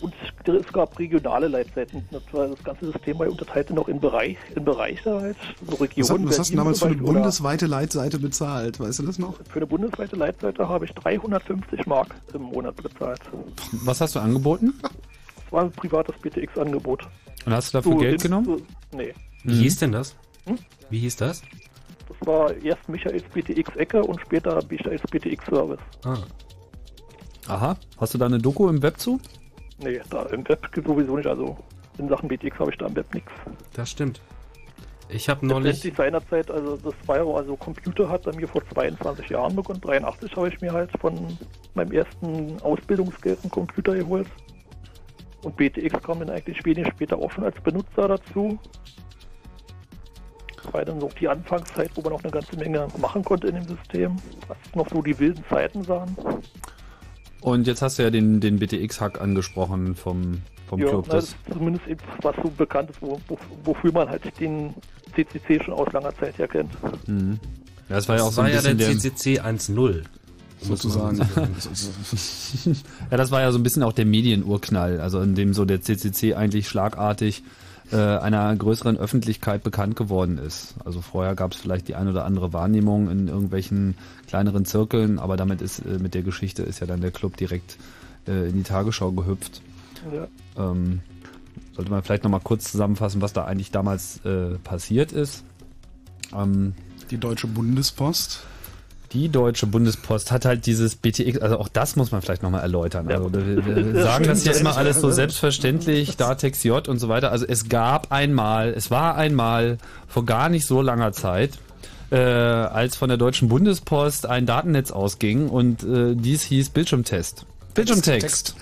Und 0.00 0.14
es 0.46 0.72
gab 0.72 0.96
regionale 0.98 1.48
Leitseiten. 1.48 2.08
Das, 2.10 2.22
war 2.32 2.46
das 2.46 2.62
ganze 2.62 2.92
System 2.92 3.18
war 3.18 3.28
unterteilt 3.28 3.70
noch 3.70 3.88
in 3.88 3.98
Bereich, 4.00 4.36
in 4.54 4.64
Bereiche 4.64 5.12
halt, 5.12 5.36
so 5.66 5.72
Was, 5.72 5.80
Regionen. 5.80 6.22
hat, 6.22 6.28
was 6.30 6.38
hast 6.38 6.52
du 6.52 6.56
damals 6.56 6.78
für 6.78 6.86
eine 6.86 6.96
bundesweite 6.96 7.66
Leitseite 7.66 8.18
bezahlt? 8.18 8.78
Weißt 8.78 9.00
du 9.00 9.02
das 9.06 9.18
noch? 9.18 9.34
Für 9.50 9.56
eine 9.56 9.66
bundesweite 9.66 10.14
Leitseite 10.16 10.68
habe 10.68 10.84
ich 10.84 10.92
350 10.92 11.86
Mark 11.86 12.14
im 12.32 12.42
Monat 12.42 12.76
bezahlt. 12.76 13.20
Was 13.72 14.00
hast 14.00 14.14
du 14.14 14.20
angeboten? 14.20 14.72
Das 14.82 15.52
war 15.52 15.62
ein 15.64 15.72
privates 15.72 16.14
BTX-Angebot. 16.20 17.08
Und 17.44 17.52
hast 17.52 17.72
du 17.74 17.78
dafür 17.78 17.92
So, 17.92 17.98
Geld 17.98 18.22
genommen? 18.22 18.44
So, 18.44 18.96
nee. 18.96 19.12
Wie 19.44 19.54
hieß 19.62 19.78
denn 19.78 19.92
das? 19.92 20.14
Hm? 20.46 20.58
Wie 20.90 20.98
hieß 21.00 21.16
das? 21.16 21.42
Das 22.08 22.26
war 22.26 22.54
erst 22.62 22.88
Michaels 22.88 23.24
BTX-Ecke 23.34 24.02
und 24.02 24.20
später 24.20 24.62
Michaels 24.70 25.02
BTX-Service. 25.10 25.80
Ah. 26.04 26.18
Aha. 27.48 27.76
Hast 27.98 28.14
du 28.14 28.18
da 28.18 28.26
eine 28.26 28.38
Doku 28.38 28.68
im 28.68 28.82
Web 28.82 28.98
zu? 29.00 29.18
Nee, 29.78 30.00
da 30.10 30.22
im 30.26 30.48
Web 30.48 30.72
gibt 30.72 30.86
sowieso 30.86 31.16
nicht. 31.16 31.26
Also 31.26 31.56
in 31.98 32.08
Sachen 32.08 32.28
BTX 32.28 32.58
habe 32.58 32.70
ich 32.70 32.78
da 32.78 32.86
im 32.86 32.96
Web 32.96 33.12
nichts. 33.14 33.32
Das 33.74 33.90
stimmt. 33.90 34.20
Ich 35.08 35.28
habe 35.28 35.46
neulich. 35.46 35.72
Letztendlich 35.72 35.96
seinerzeit, 35.96 36.50
also 36.50 36.76
das 36.76 36.94
war 37.06 37.16
also 37.34 37.56
Computer 37.56 38.08
hat 38.08 38.24
bei 38.24 38.32
mir 38.32 38.46
vor 38.46 38.62
22 38.74 39.28
Jahren 39.30 39.56
begonnen. 39.56 39.80
83 39.80 40.36
habe 40.36 40.48
ich 40.48 40.60
mir 40.60 40.72
halt 40.72 40.90
von 41.00 41.38
meinem 41.74 41.92
ersten 41.92 42.60
Ausbildungsgeld 42.60 43.38
einen 43.42 43.50
Computer 43.50 43.94
geholt. 43.94 44.28
Und 45.42 45.56
BTX 45.56 46.02
kam 46.02 46.18
dann 46.18 46.30
eigentlich 46.30 46.62
wenig 46.64 46.88
später 46.88 47.16
auch 47.16 47.30
schon 47.30 47.44
als 47.44 47.58
Benutzer 47.60 48.08
dazu. 48.08 48.58
Das 50.62 50.74
war 50.74 50.84
dann 50.84 51.00
so 51.00 51.08
die 51.18 51.28
Anfangszeit, 51.28 51.90
wo 51.94 52.02
man 52.02 52.12
auch 52.12 52.22
eine 52.22 52.32
ganze 52.32 52.56
Menge 52.56 52.88
machen 52.98 53.24
konnte 53.24 53.46
in 53.46 53.54
dem 53.54 53.68
System. 53.68 54.16
Was 54.48 54.58
noch 54.74 54.88
so 54.90 55.00
die 55.00 55.18
wilden 55.18 55.42
Zeiten 55.48 55.84
sahen. 55.84 56.14
Und 57.40 57.66
jetzt 57.66 57.82
hast 57.82 57.98
du 57.98 58.02
ja 58.02 58.10
den, 58.10 58.40
den 58.40 58.58
BTX-Hack 58.58 59.20
angesprochen 59.20 59.94
vom, 59.94 60.42
vom 60.68 60.80
Ja, 60.80 60.88
Club. 60.88 61.04
na, 61.08 61.14
Das, 61.14 61.24
das 61.26 61.34
ist 61.34 61.52
zumindest 61.54 61.86
eben 61.86 62.00
was 62.22 62.34
so 62.42 62.50
bekannt 62.50 62.90
ist, 62.90 63.00
wo, 63.00 63.20
wo, 63.28 63.38
wofür 63.64 63.92
man 63.92 64.08
halt 64.08 64.22
den 64.40 64.74
CCC 65.14 65.62
schon 65.64 65.74
aus 65.74 65.92
langer 65.92 66.14
Zeit 66.16 66.36
her 66.38 66.48
kennt. 66.48 66.70
mhm. 67.08 67.38
ja, 67.88 67.96
das 67.96 68.08
war 68.08 68.16
ja 68.16 68.22
auch 68.22 68.26
das 68.26 68.34
so 68.34 68.42
war 68.42 68.48
ein 68.48 68.54
ja 68.54 68.60
der 68.62 68.74
bisschen 68.74 69.00
CCC 69.00 69.40
1.0. 69.40 70.02
Sozusagen. 70.60 71.18
Ja, 73.10 73.16
das 73.16 73.30
war 73.30 73.40
ja 73.40 73.52
so 73.52 73.58
ein 73.58 73.62
bisschen 73.62 73.82
auch 73.84 73.92
der 73.92 74.04
Medienurknall, 74.04 75.00
also 75.00 75.20
in 75.20 75.34
dem 75.34 75.54
so 75.54 75.64
der 75.64 75.80
CCC 75.80 76.34
eigentlich 76.34 76.68
schlagartig 76.68 77.42
äh, 77.90 77.96
einer 77.96 78.54
größeren 78.54 78.96
Öffentlichkeit 78.96 79.62
bekannt 79.62 79.96
geworden 79.96 80.38
ist. 80.38 80.74
Also 80.84 81.00
vorher 81.00 81.34
gab 81.34 81.52
es 81.52 81.58
vielleicht 81.58 81.88
die 81.88 81.94
ein 81.94 82.08
oder 82.08 82.24
andere 82.24 82.52
Wahrnehmung 82.52 83.10
in 83.10 83.28
irgendwelchen 83.28 83.94
kleineren 84.26 84.64
Zirkeln, 84.64 85.18
aber 85.18 85.36
damit 85.36 85.62
ist 85.62 85.80
äh, 85.80 85.98
mit 85.98 86.14
der 86.14 86.22
Geschichte 86.22 86.62
ist 86.62 86.80
ja 86.80 86.86
dann 86.86 87.00
der 87.00 87.10
Club 87.10 87.36
direkt 87.36 87.78
äh, 88.26 88.48
in 88.48 88.56
die 88.56 88.62
Tagesschau 88.62 89.12
gehüpft. 89.12 89.62
Ja. 90.12 90.28
Ähm, 90.56 91.00
sollte 91.74 91.90
man 91.90 92.02
vielleicht 92.02 92.24
nochmal 92.24 92.40
kurz 92.40 92.70
zusammenfassen, 92.70 93.22
was 93.22 93.32
da 93.32 93.44
eigentlich 93.44 93.70
damals 93.70 94.24
äh, 94.24 94.58
passiert 94.64 95.12
ist. 95.12 95.44
Ähm, 96.34 96.74
Die 97.10 97.18
Deutsche 97.18 97.46
Bundespost. 97.46 98.40
Die 99.12 99.28
Deutsche 99.28 99.66
Bundespost 99.66 100.30
hat 100.30 100.44
halt 100.44 100.66
dieses 100.66 100.96
BTX, 100.96 101.38
also 101.38 101.58
auch 101.58 101.68
das 101.68 101.96
muss 101.96 102.12
man 102.12 102.22
vielleicht 102.22 102.42
nochmal 102.42 102.62
erläutern. 102.62 103.10
Also 103.10 103.32
wir, 103.32 103.64
wir 103.64 104.02
sagen 104.02 104.26
das 104.26 104.44
ja 104.44 104.52
schön. 104.52 104.62
immer 104.62 104.76
alles 104.76 105.00
so 105.00 105.10
selbstverständlich, 105.10 106.16
Datex 106.16 106.62
J 106.64 106.86
und 106.88 106.98
so 106.98 107.08
weiter. 107.08 107.32
Also 107.32 107.46
es 107.46 107.68
gab 107.68 108.12
einmal, 108.12 108.72
es 108.74 108.90
war 108.90 109.16
einmal 109.16 109.78
vor 110.06 110.24
gar 110.24 110.48
nicht 110.48 110.66
so 110.66 110.82
langer 110.82 111.12
Zeit, 111.12 111.58
äh, 112.10 112.16
als 112.16 112.96
von 112.96 113.08
der 113.08 113.18
Deutschen 113.18 113.48
Bundespost 113.48 114.26
ein 114.26 114.46
Datennetz 114.46 114.90
ausging 114.90 115.48
und 115.48 115.82
äh, 115.82 116.14
dies 116.14 116.42
hieß 116.42 116.70
Bildschirmtest. 116.70 117.46
Bildschirmtext. 117.74 118.54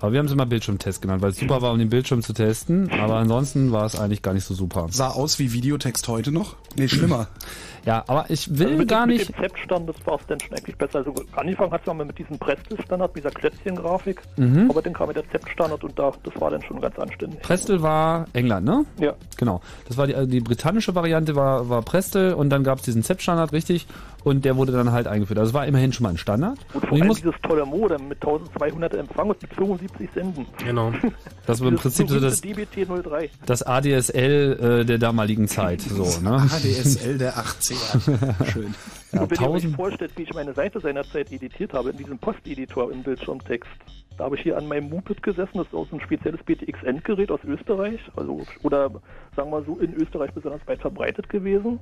Aber 0.00 0.12
wir 0.12 0.18
haben 0.18 0.26
es 0.26 0.32
immer 0.32 0.44
Bildschirmtest 0.44 1.00
genannt, 1.00 1.22
weil 1.22 1.30
es 1.30 1.38
super 1.38 1.62
war, 1.62 1.72
um 1.72 1.78
den 1.78 1.88
Bildschirm 1.88 2.22
zu 2.22 2.34
testen. 2.34 2.90
Aber 2.90 3.16
ansonsten 3.16 3.72
war 3.72 3.86
es 3.86 3.98
eigentlich 3.98 4.20
gar 4.20 4.34
nicht 4.34 4.44
so 4.44 4.52
super. 4.52 4.88
Sah 4.90 5.08
aus 5.08 5.38
wie 5.38 5.52
Videotext 5.52 6.08
heute 6.08 6.30
noch? 6.30 6.56
Nee, 6.76 6.88
schlimmer. 6.88 7.28
Ja, 7.84 8.02
aber 8.06 8.26
ich 8.28 8.48
will 8.58 8.66
Also 8.66 8.78
mit, 8.78 8.88
gar 8.88 9.06
mit 9.06 9.18
nicht. 9.18 9.28
dem 9.28 9.42
Z-Stand, 9.42 9.88
das 9.88 9.96
war 10.06 10.18
es 10.18 10.26
dann 10.26 10.40
schon 10.40 10.56
eigentlich 10.56 10.76
besser. 10.76 10.98
Also 10.98 11.14
angefangen 11.36 11.70
hat 11.72 11.82
es 11.82 11.86
ja 11.86 11.94
mal 11.94 12.06
mit 12.06 12.18
diesem 12.18 12.38
Prestel-Standard, 12.38 13.14
mit 13.14 13.24
dieser 13.24 13.34
Klötzchen-Grafik. 13.34 14.22
Mhm. 14.36 14.70
Aber 14.70 14.80
dann 14.82 14.92
kam 14.94 15.08
mit 15.08 15.16
der 15.16 15.28
Z-Standard 15.30 15.84
und 15.84 15.98
da, 15.98 16.12
das 16.22 16.40
war 16.40 16.50
dann 16.50 16.62
schon 16.62 16.80
ganz 16.80 16.98
anständig. 16.98 17.40
Prestel 17.42 17.82
war 17.82 18.26
England, 18.32 18.66
ne? 18.66 18.84
Ja. 18.98 19.14
Genau. 19.36 19.60
Das 19.88 19.96
war 19.98 20.06
die, 20.06 20.14
also 20.14 20.30
die 20.30 20.40
britannische 20.40 20.94
Variante 20.94 21.36
war, 21.36 21.68
war 21.68 21.82
Prestel 21.82 22.34
und 22.34 22.50
dann 22.50 22.64
gab 22.64 22.78
es 22.78 22.84
diesen 22.84 23.02
ZEP-Standard, 23.02 23.52
richtig? 23.52 23.86
Und 24.24 24.46
der 24.46 24.56
wurde 24.56 24.72
dann 24.72 24.90
halt 24.90 25.06
eingeführt. 25.06 25.38
Also 25.38 25.50
es 25.50 25.54
war 25.54 25.66
immerhin 25.66 25.92
schon 25.92 26.04
mal 26.04 26.08
ein 26.10 26.16
Standard. 26.16 26.58
Und 26.72 26.82
Und 26.82 26.88
vor 26.88 26.96
ich 26.96 27.02
allem 27.02 27.08
muss, 27.08 27.18
dieses 27.18 27.34
tolle 27.42 27.66
Modem 27.66 28.08
mit 28.08 28.22
1200 28.24 28.94
Empfang 28.94 29.28
und 29.28 29.42
mit 29.42 29.52
75 29.54 30.08
Senden. 30.14 30.46
Genau. 30.64 30.92
das 31.46 31.60
war 31.60 31.68
im 31.68 31.76
Prinzip 31.76 32.08
so 32.08 32.18
das, 32.18 32.40
berühmte 32.40 32.62
DBT03. 32.86 33.28
das 33.44 33.62
ADSL 33.62 34.80
äh, 34.80 34.84
der 34.86 34.96
damaligen 34.96 35.46
Zeit. 35.46 35.82
So, 35.82 36.04
ne? 36.22 36.38
HDSL 36.48 37.18
der 37.18 37.36
80er. 37.74 38.44
Schön. 38.50 38.74
Ja, 39.12 39.22
und 39.22 39.30
wenn 39.30 39.40
ihr 39.40 39.50
euch 39.50 39.64
1000 39.64 39.76
vorstellt, 39.76 40.12
wie 40.16 40.22
ich 40.22 40.34
meine 40.34 40.54
Seite 40.54 40.80
seinerzeit 40.80 41.32
editiert 41.32 41.72
habe, 41.72 41.90
in 41.90 41.96
diesem 41.96 42.18
Posteditor 42.18 42.90
im 42.92 43.02
Bildschirmtext, 43.02 43.70
da 44.16 44.24
habe 44.24 44.36
ich 44.36 44.42
hier 44.42 44.56
an 44.56 44.66
meinem 44.66 44.90
Moped 44.90 45.22
gesessen, 45.22 45.58
das 45.58 45.66
ist 45.66 45.74
auch 45.74 45.88
so 45.88 45.96
ein 45.96 46.00
spezielles 46.00 46.42
BTX-Endgerät 46.44 47.30
aus 47.30 47.40
Österreich, 47.44 48.00
also 48.16 48.42
oder 48.62 48.90
sagen 49.34 49.50
wir 49.50 49.62
so 49.64 49.78
in 49.78 49.94
Österreich 49.94 50.32
besonders 50.32 50.66
weit 50.66 50.80
verbreitet 50.80 51.28
gewesen. 51.28 51.80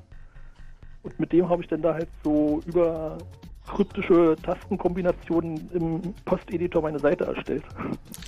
Und 1.02 1.18
mit 1.20 1.32
dem 1.32 1.48
habe 1.48 1.62
ich 1.62 1.68
dann 1.68 1.82
da 1.82 1.94
halt 1.94 2.08
so 2.22 2.62
über 2.66 3.18
kryptische 3.66 4.36
Tastenkombinationen 4.42 5.70
im 5.72 6.14
Posteditor 6.24 6.82
meine 6.82 6.98
Seite 6.98 7.24
erstellt. 7.24 7.64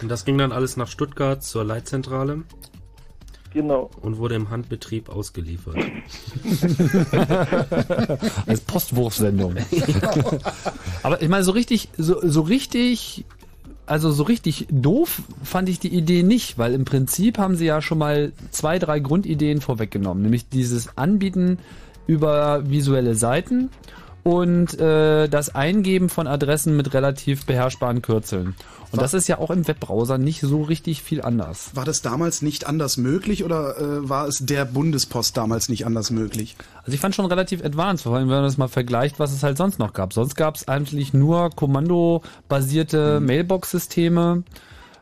Und 0.01 0.09
das 0.09 0.25
ging 0.25 0.39
dann 0.39 0.53
alles 0.53 0.77
nach 0.77 0.89
Stuttgart 0.89 1.43
zur 1.43 1.65
Leitzentrale 1.65 2.43
Genau. 3.55 3.89
und 4.03 4.19
wurde 4.19 4.35
im 4.35 4.51
Handbetrieb 4.51 5.09
ausgeliefert. 5.09 5.77
als 8.47 8.61
Postwurfsendung. 8.63 9.55
Aber 11.05 11.23
ich 11.23 11.29
meine, 11.29 11.45
so 11.45 11.53
richtig, 11.53 11.89
so, 11.97 12.19
so 12.29 12.41
richtig, 12.41 13.25
also 13.87 14.11
so 14.11 14.25
richtig 14.25 14.67
doof 14.71 15.23
fand 15.45 15.69
ich 15.69 15.79
die 15.79 15.95
Idee 15.95 16.25
nicht, 16.25 16.59
weil 16.59 16.75
im 16.75 16.85
Prinzip 16.85 17.39
haben 17.39 17.55
sie 17.55 17.67
ja 17.67 17.81
schon 17.81 17.99
mal 17.99 18.33
zwei, 18.51 18.81
drei 18.81 18.99
Grundideen 18.99 19.61
vorweggenommen, 19.61 20.25
nämlich 20.25 20.49
dieses 20.49 20.99
Anbieten 20.99 21.59
über 22.09 22.69
visuelle 22.69 23.15
Seiten 23.15 23.71
und 24.25 24.81
äh, 24.81 25.29
das 25.29 25.55
Eingeben 25.55 26.09
von 26.09 26.27
Adressen 26.27 26.77
mit 26.77 26.93
relativ 26.95 27.47
beherrschbaren 27.47 28.03
Kürzeln. 28.03 28.57
Und 28.91 29.03
das 29.03 29.13
ist 29.13 29.29
ja 29.29 29.39
auch 29.39 29.51
im 29.51 29.67
Webbrowser 29.67 30.19
nicht 30.19 30.41
so 30.41 30.63
richtig 30.63 31.03
viel 31.03 31.21
anders. 31.21 31.71
War 31.75 31.85
das 31.85 32.01
damals 32.01 32.43
nicht 32.43 32.67
anders 32.67 32.97
möglich 32.97 33.45
oder 33.45 33.77
äh, 33.77 34.09
war 34.09 34.27
es 34.27 34.39
der 34.39 34.65
Bundespost 34.65 35.37
damals 35.37 35.69
nicht 35.69 35.85
anders 35.85 36.11
möglich? 36.11 36.57
Also 36.79 36.93
ich 36.93 37.01
fand 37.01 37.15
schon 37.15 37.27
relativ 37.27 37.63
advanced, 37.65 38.05
vor 38.05 38.15
allem 38.15 38.29
wenn 38.29 38.37
man 38.37 38.45
das 38.45 38.57
mal 38.57 38.69
vergleicht, 38.69 39.19
was 39.19 39.33
es 39.33 39.43
halt 39.43 39.59
sonst 39.59 39.79
noch 39.79 39.93
gab. 39.93 40.13
Sonst 40.13 40.37
gab 40.37 40.55
es 40.55 40.69
eigentlich 40.69 41.13
nur 41.13 41.51
kommandobasierte 41.51 43.21
Mailbox-Systeme. 43.21 44.45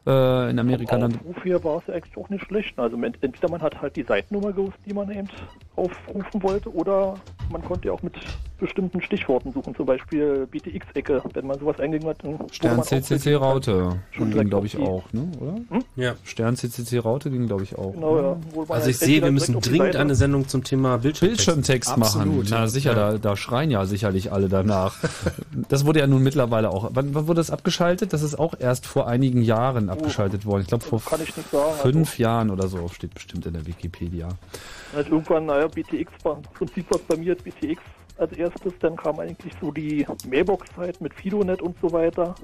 Äh, 0.06 0.50
in 0.50 0.58
Amerika 0.58 0.98
dann. 0.98 1.14
Aufruf 1.14 1.42
hier 1.44 1.62
war 1.62 1.78
es 1.78 1.86
ja 1.86 1.94
eigentlich 1.94 2.16
auch 2.16 2.28
nicht 2.28 2.44
schlecht. 2.44 2.76
Also 2.78 2.96
ent- 2.96 3.18
entweder 3.20 3.48
man 3.50 3.62
hat 3.62 3.80
halt 3.80 3.94
die 3.96 4.02
Seitennummer 4.02 4.52
gewusst, 4.52 4.78
die 4.86 4.92
man 4.94 5.10
eben 5.10 5.28
aufrufen 5.76 6.42
wollte, 6.42 6.74
oder 6.74 7.14
man 7.50 7.62
konnte 7.62 7.88
ja 7.88 7.94
auch 7.94 8.02
mit 8.02 8.14
bestimmten 8.58 9.00
Stichworten 9.02 9.52
suchen, 9.52 9.74
zum 9.74 9.86
Beispiel 9.86 10.46
BTX-Ecke, 10.50 11.22
wenn 11.34 11.46
man 11.46 11.58
sowas 11.58 11.80
eingegeben 11.80 12.10
hat. 12.10 12.52
Stern 12.52 12.82
CCC 12.82 13.34
Raute 13.34 13.96
Schon 14.12 14.30
ging, 14.30 14.48
glaube 14.48 14.66
ich, 14.66 14.76
auch, 14.78 15.02
ne? 15.12 15.28
oder? 15.40 15.54
Ja. 15.96 16.14
Stern 16.22 16.56
CCC 16.56 16.98
Raute 16.98 17.30
ging, 17.30 17.46
glaube 17.46 17.64
ich, 17.64 17.76
auch. 17.76 17.92
Genau, 17.92 18.18
ja. 18.20 18.36
Wo 18.52 18.60
man 18.64 18.70
Also 18.70 18.90
ich 18.90 18.98
sehe, 18.98 19.22
wir 19.22 19.32
müssen 19.32 19.58
dringend 19.60 19.96
eine 19.96 20.14
Sendung 20.14 20.46
zum 20.46 20.62
Thema 20.62 20.98
Bildschirmtext. 20.98 21.44
Bildschirmtext 21.46 21.96
machen. 21.96 22.44
Na 22.50 22.58
ja. 22.60 22.66
sicher, 22.68 22.90
Ja. 22.92 23.12
Da, 23.12 23.18
da 23.18 23.36
schreien 23.36 23.70
ja 23.70 23.84
sicherlich 23.84 24.30
alle 24.32 24.48
danach. 24.48 24.96
das 25.68 25.84
wurde 25.86 25.98
ja 26.00 26.06
nun 26.06 26.22
mittlerweile 26.22 26.70
auch. 26.70 26.90
Wann, 26.92 27.14
wann 27.14 27.26
wurde 27.26 27.40
das 27.40 27.50
abgeschaltet? 27.50 28.12
Das 28.12 28.22
ist 28.22 28.38
auch 28.38 28.54
erst 28.58 28.86
vor 28.86 29.08
einigen 29.08 29.42
Jahren 29.42 29.88
abgeschaltet 29.92 30.44
worden. 30.46 30.62
Ich 30.62 30.68
glaube 30.68 30.84
vor 30.84 31.00
Kann 31.04 31.22
ich 31.22 31.36
nicht 31.36 31.50
sagen. 31.50 31.74
fünf 31.80 32.18
Jahren 32.18 32.50
oder 32.50 32.68
so 32.68 32.88
steht 32.88 33.14
bestimmt 33.14 33.46
in 33.46 33.52
der 33.52 33.66
Wikipedia. 33.66 34.26
Also, 34.26 34.96
halt 34.96 35.08
irgendwann, 35.08 35.46
naja, 35.46 35.68
BTX 35.68 36.12
war, 36.24 36.36
im 36.36 36.42
Prinzip 36.42 36.90
war 36.90 36.98
es 36.98 37.06
bei 37.06 37.16
mir 37.16 37.34
BTX 37.34 37.80
als 38.18 38.32
erstes, 38.32 38.72
dann 38.80 38.96
kam 38.96 39.18
eigentlich 39.18 39.52
so 39.60 39.70
die 39.70 40.06
Mailbox-Zeit 40.28 41.00
mit 41.00 41.14
Fidonet 41.14 41.62
und 41.62 41.76
so 41.80 41.92
weiter. 41.92 42.34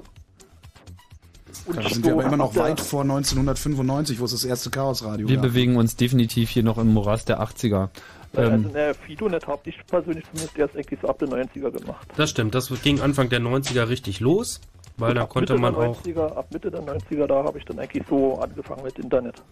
Und 1.67 1.77
da 1.77 1.89
sind 1.89 2.05
wir 2.05 2.13
aber 2.13 2.25
immer 2.25 2.37
noch 2.37 2.57
weit 2.57 2.81
vor 2.81 3.03
1995, 3.03 4.21
wo 4.21 4.25
es 4.25 4.33
das 4.33 4.45
erste 4.45 4.71
Chaosradio 4.71 5.29
Wir 5.29 5.37
gab. 5.37 5.43
bewegen 5.43 5.77
uns 5.77 5.97
definitiv 5.97 6.51
hier 6.51 6.63
noch 6.63 6.79
im 6.79 6.93
Morass 6.93 7.25
der 7.25 7.41
80er. 7.41 7.89
Also 8.35 8.51
ähm, 8.51 8.71
ne, 8.73 8.95
Fidonet 8.95 9.47
habe 9.47 9.63
ich 9.65 9.77
persönlich 9.87 10.25
zumindest 10.27 10.59
erst 10.59 10.77
eigentlich 10.77 11.01
so 11.01 11.09
ab 11.09 11.19
den 11.19 11.29
90er 11.29 11.71
gemacht. 11.71 12.07
Das 12.17 12.31
stimmt, 12.31 12.55
das 12.55 12.71
ging 12.83 13.01
Anfang 13.01 13.29
der 13.31 13.41
90er 13.41 13.89
richtig 13.89 14.21
los, 14.21 14.61
weil 14.99 15.15
da 15.15 15.27
konnte 15.27 15.55
Mitte 15.55 15.63
man 15.63 15.75
der 15.75 15.95
90er, 15.95 16.27
auch... 16.27 16.37
Ab 16.37 16.47
Mitte 16.53 16.71
der 16.71 16.83
90er, 16.83 17.27
da 17.27 17.45
habe 17.45 17.59
ich 17.59 17.65
dann 17.65 17.79
eigentlich 17.79 18.05
so 18.09 18.39
angefangen 18.39 18.83
mit 18.83 18.99
Internet. 18.99 19.43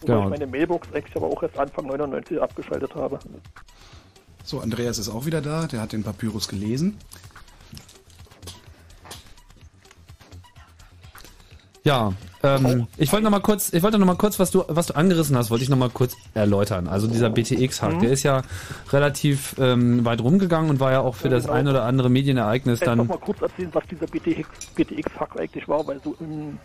Wobei 0.00 0.12
genau. 0.12 0.24
ich 0.24 0.30
meine 0.30 0.46
Mailbox 0.46 0.88
eigentlich 0.92 1.16
aber 1.16 1.26
auch 1.26 1.42
erst 1.42 1.58
Anfang 1.58 1.86
99 1.86 2.40
abgeschaltet 2.40 2.94
habe. 2.94 3.18
So, 4.44 4.60
Andreas 4.60 4.98
ist 4.98 5.08
auch 5.08 5.26
wieder 5.26 5.42
da, 5.42 5.66
der 5.66 5.82
hat 5.82 5.92
den 5.92 6.02
Papyrus 6.02 6.48
gelesen. 6.48 6.96
Ja, 11.84 12.12
ähm, 12.42 12.86
ich 12.96 13.12
wollte 13.12 13.24
noch 13.24 13.30
mal 13.30 13.40
kurz, 13.40 13.72
ich 13.72 13.82
wollte 13.82 13.98
noch 13.98 14.06
mal 14.06 14.16
kurz, 14.16 14.38
was 14.38 14.50
du, 14.50 14.64
was 14.68 14.88
du 14.88 14.96
angerissen 14.96 15.36
hast, 15.36 15.50
wollte 15.50 15.64
ich 15.64 15.70
noch 15.70 15.78
mal 15.78 15.90
kurz 15.90 16.16
erläutern. 16.34 16.88
Also 16.88 17.06
dieser 17.06 17.30
BTX-Hack, 17.30 17.94
mhm. 17.94 18.00
der 18.00 18.10
ist 18.10 18.22
ja 18.22 18.42
relativ 18.90 19.56
ähm, 19.58 20.04
weit 20.04 20.20
rumgegangen 20.20 20.70
und 20.70 20.80
war 20.80 20.92
ja 20.92 21.00
auch 21.00 21.14
für 21.14 21.28
ja, 21.28 21.34
das 21.34 21.44
genau. 21.44 21.54
ein 21.54 21.68
oder 21.68 21.84
andere 21.84 22.10
Medienereignis 22.10 22.80
dann. 22.80 23.00
Ich 23.00 23.08
mal 23.08 23.18
kurz 23.18 23.40
erzählen, 23.40 23.70
was 23.72 23.84
dieser 23.90 24.06
BTX-Hack 24.06 24.74
BTX 24.74 25.10
eigentlich 25.36 25.68
war, 25.68 25.86
weil 25.86 26.00
so 26.02 26.14
im 26.20 26.58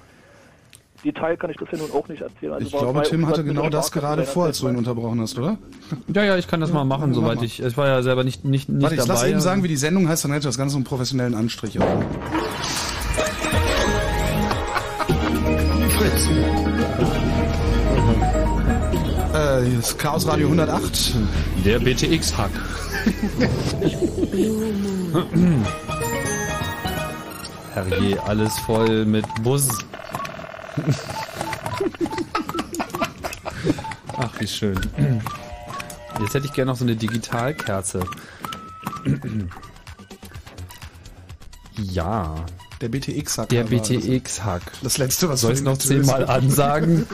Detail 1.04 1.36
kann 1.38 1.50
ich 1.50 1.58
das 1.58 1.68
ja 1.72 1.78
nun 1.78 1.92
auch 1.92 2.08
nicht 2.08 2.22
erzählen. 2.22 2.54
Also 2.54 2.66
ich 2.66 2.72
glaube, 2.72 3.02
Tim 3.04 3.28
hatte 3.28 3.44
genau 3.44 3.70
das 3.70 3.92
gerade 3.92 4.24
vor, 4.24 4.46
als 4.46 4.60
du 4.60 4.70
ihn 4.70 4.78
unterbrochen 4.78 5.20
hast, 5.22 5.38
oder? 5.38 5.58
Ja, 6.14 6.24
ja, 6.24 6.38
ich 6.38 6.48
kann 6.48 6.62
das 6.62 6.72
mal 6.72 6.86
machen, 6.86 7.14
soweit 7.14 7.42
ich. 7.42 7.60
Es 7.60 7.76
war 7.78 7.88
ja 7.88 8.02
selber 8.02 8.24
nicht 8.24 8.46
nicht 8.46 8.70
nicht 8.70 8.84
Warte, 8.84 8.96
ich 8.96 9.02
dabei. 9.02 9.14
Lass 9.14 9.24
eben 9.24 9.42
sagen, 9.42 9.64
wie 9.64 9.68
die 9.68 9.76
Sendung 9.76 10.08
heißt, 10.08 10.24
dann 10.24 10.32
hätte 10.32 10.48
das 10.48 10.58
Ganze 10.58 10.76
einen 10.76 10.86
professionellen 10.86 11.36
Anstrich. 11.36 11.80
Auch. 11.80 12.04
Fritz. 16.14 16.30
Äh, 19.34 19.76
das 19.78 19.98
Chaos 19.98 20.28
Radio 20.28 20.48
108. 20.48 21.16
Der 21.66 21.80
BTX-Hack. 21.80 22.52
Herrje, 27.74 28.24
alles 28.24 28.60
voll 28.60 29.06
mit 29.06 29.26
Bus. 29.42 29.68
Ach, 34.18 34.30
wie 34.40 34.48
schön. 34.48 34.80
Jetzt 36.22 36.34
hätte 36.36 36.46
ich 36.46 36.54
gerne 36.54 36.72
noch 36.72 36.78
so 36.78 36.86
eine 36.86 36.96
Digitalkerze. 36.96 38.06
Ja. 41.76 42.46
Der 42.84 42.90
BTX-Hack. 42.90 43.48
Der 43.48 43.64
BTX-Hack. 43.64 44.62
Das 44.82 44.98
letzte, 44.98 45.30
was 45.30 45.40
Soll 45.40 45.54
ich 45.54 45.62
noch 45.62 45.78
zehnmal 45.78 46.26
ansagen? 46.26 47.08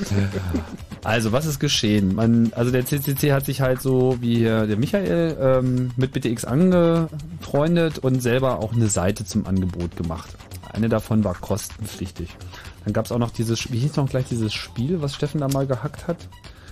also, 1.03 1.31
was 1.31 1.45
ist 1.45 1.59
geschehen? 1.59 2.15
Man, 2.15 2.51
also 2.55 2.71
der 2.71 2.85
CCC 2.87 3.33
hat 3.33 3.45
sich 3.45 3.61
halt 3.61 3.79
so 3.79 4.17
wie 4.19 4.41
der 4.41 4.77
Michael 4.77 5.37
ähm, 5.39 5.91
mit 5.95 6.11
BTX 6.11 6.45
angefreundet 6.45 7.99
und 7.99 8.23
selber 8.23 8.57
auch 8.59 8.73
eine 8.73 8.89
Seite 8.89 9.25
zum 9.25 9.45
Angebot 9.45 9.95
gemacht. 9.95 10.31
Eine 10.73 10.89
davon 10.89 11.23
war 11.23 11.35
kostenpflichtig. 11.35 12.35
Dann 12.83 12.93
gab 12.93 13.05
es 13.05 13.11
auch 13.11 13.19
noch 13.19 13.29
dieses, 13.29 13.71
wie 13.71 13.77
hieß 13.77 13.95
noch 13.97 14.09
gleich 14.09 14.25
dieses 14.27 14.51
Spiel, 14.51 15.03
was 15.03 15.13
Steffen 15.13 15.41
da 15.41 15.47
mal 15.47 15.67
gehackt 15.67 16.07
hat? 16.07 16.17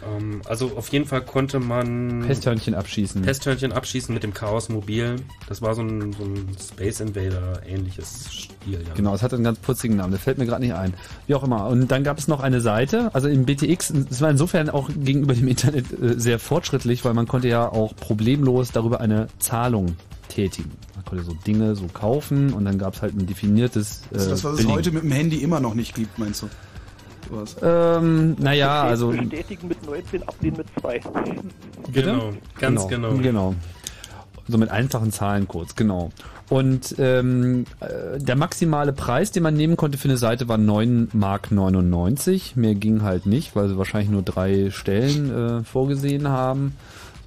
Ähm, 0.06 0.42
also 0.46 0.74
auf 0.76 0.90
jeden 0.90 1.06
Fall 1.06 1.22
konnte 1.22 1.60
man 1.60 2.24
Pesthörnchen 2.26 2.76
abschießen. 2.76 3.22
Pesthörnchen 3.22 3.72
abschießen 3.72 4.14
mit 4.14 4.24
dem 4.24 4.34
Chaos 4.34 4.70
Mobil. 4.70 5.18
Das 5.48 5.62
war 5.62 5.76
so 5.76 5.82
ein, 5.82 6.14
so 6.14 6.24
ein 6.24 6.48
Space 6.60 7.00
Invader 7.00 7.62
ähnliches 7.66 8.34
Spiel. 8.34 8.82
Ja. 8.88 8.94
Genau, 8.96 9.14
es 9.14 9.22
hatte 9.22 9.36
einen 9.36 9.44
ganz 9.44 9.60
putzigen 9.60 9.98
Namen. 9.98 10.12
Der 10.12 10.20
fällt 10.20 10.38
mir 10.38 10.46
gerade 10.46 10.64
nicht 10.64 10.74
ein. 10.74 10.94
Wie 11.28 11.36
auch 11.36 11.44
immer. 11.44 11.68
Und 11.68 11.90
dann 11.90 12.04
gab 12.04 12.18
es 12.18 12.28
noch 12.28 12.42
eine 12.42 12.62
Seite, 12.62 13.10
also 13.14 13.28
im 13.28 13.46
BTX. 13.46 13.94
Es 14.10 14.22
war 14.22 14.30
insofern 14.30 14.70
auch 14.70 14.90
gegenüber 14.96 15.34
dem 15.34 15.48
Internet 15.48 15.86
äh, 15.92 16.20
sehr 16.20 16.40
fortschrittlich, 16.40 17.04
weil 17.06 17.14
man 17.14 17.28
konnte 17.28 17.48
ja 17.48 17.68
auch 17.68 17.96
problemlos 17.96 18.72
darüber 18.72 19.02
eine 19.02 19.28
Zahlung 19.40 19.96
tätigen. 20.30 20.72
Man 20.96 21.06
konnte 21.06 21.24
so 21.24 21.34
Dinge 21.34 21.76
so 21.76 21.88
kaufen 21.88 22.54
und 22.54 22.66
dann 22.66 22.78
gab 22.78 22.96
es 22.96 23.02
halt 23.02 23.16
ein 23.16 23.26
definiertes. 23.26 24.02
Äh, 24.12 24.18
ist 24.18 24.32
das, 24.32 24.44
was 24.44 24.58
Billing. 24.58 24.72
es 24.72 24.78
heute 24.78 24.92
mit 24.92 25.04
dem 25.04 25.12
Handy 25.12 25.38
immer 25.38 25.60
noch 25.60 25.74
nicht 25.74 25.96
gibt, 25.96 26.20
meinst 26.20 26.44
du? 26.44 26.50
Was? 27.30 27.56
Ähm, 27.62 28.36
naja, 28.40 28.84
also. 28.84 29.10
Bestätigen 29.10 29.68
mit 29.68 29.86
19, 29.86 30.24
ablehnen 30.24 30.58
mit 30.58 30.68
2. 30.80 31.02
Genau, 31.92 32.34
ganz 32.60 32.88
genau. 32.88 33.10
Genau. 33.10 33.22
genau. 33.22 33.56
So 34.48 34.58
mit 34.58 34.70
einfachen 34.70 35.12
Zahlencodes, 35.12 35.76
genau. 35.76 36.12
Und 36.50 36.96
ähm, 37.00 37.66
äh, 37.82 38.20
der 38.20 38.38
maximale 38.38 38.94
Preis, 38.94 39.32
den 39.32 39.44
man 39.44 39.56
nehmen 39.56 39.76
konnte 39.76 39.98
für 39.98 40.08
eine 40.08 40.18
Seite, 40.18 40.48
war 40.48 40.58
9 40.58 41.10
Mark 41.12 41.52
99. 41.52 42.56
Mehr 42.56 42.76
ging 42.76 43.04
halt 43.04 43.26
nicht, 43.26 43.56
weil 43.56 43.68
sie 43.68 43.78
wahrscheinlich 43.78 44.10
nur 44.10 44.22
drei 44.22 44.70
Stellen 44.72 45.60
äh, 45.60 45.64
vorgesehen 45.66 46.30
haben. 46.30 46.78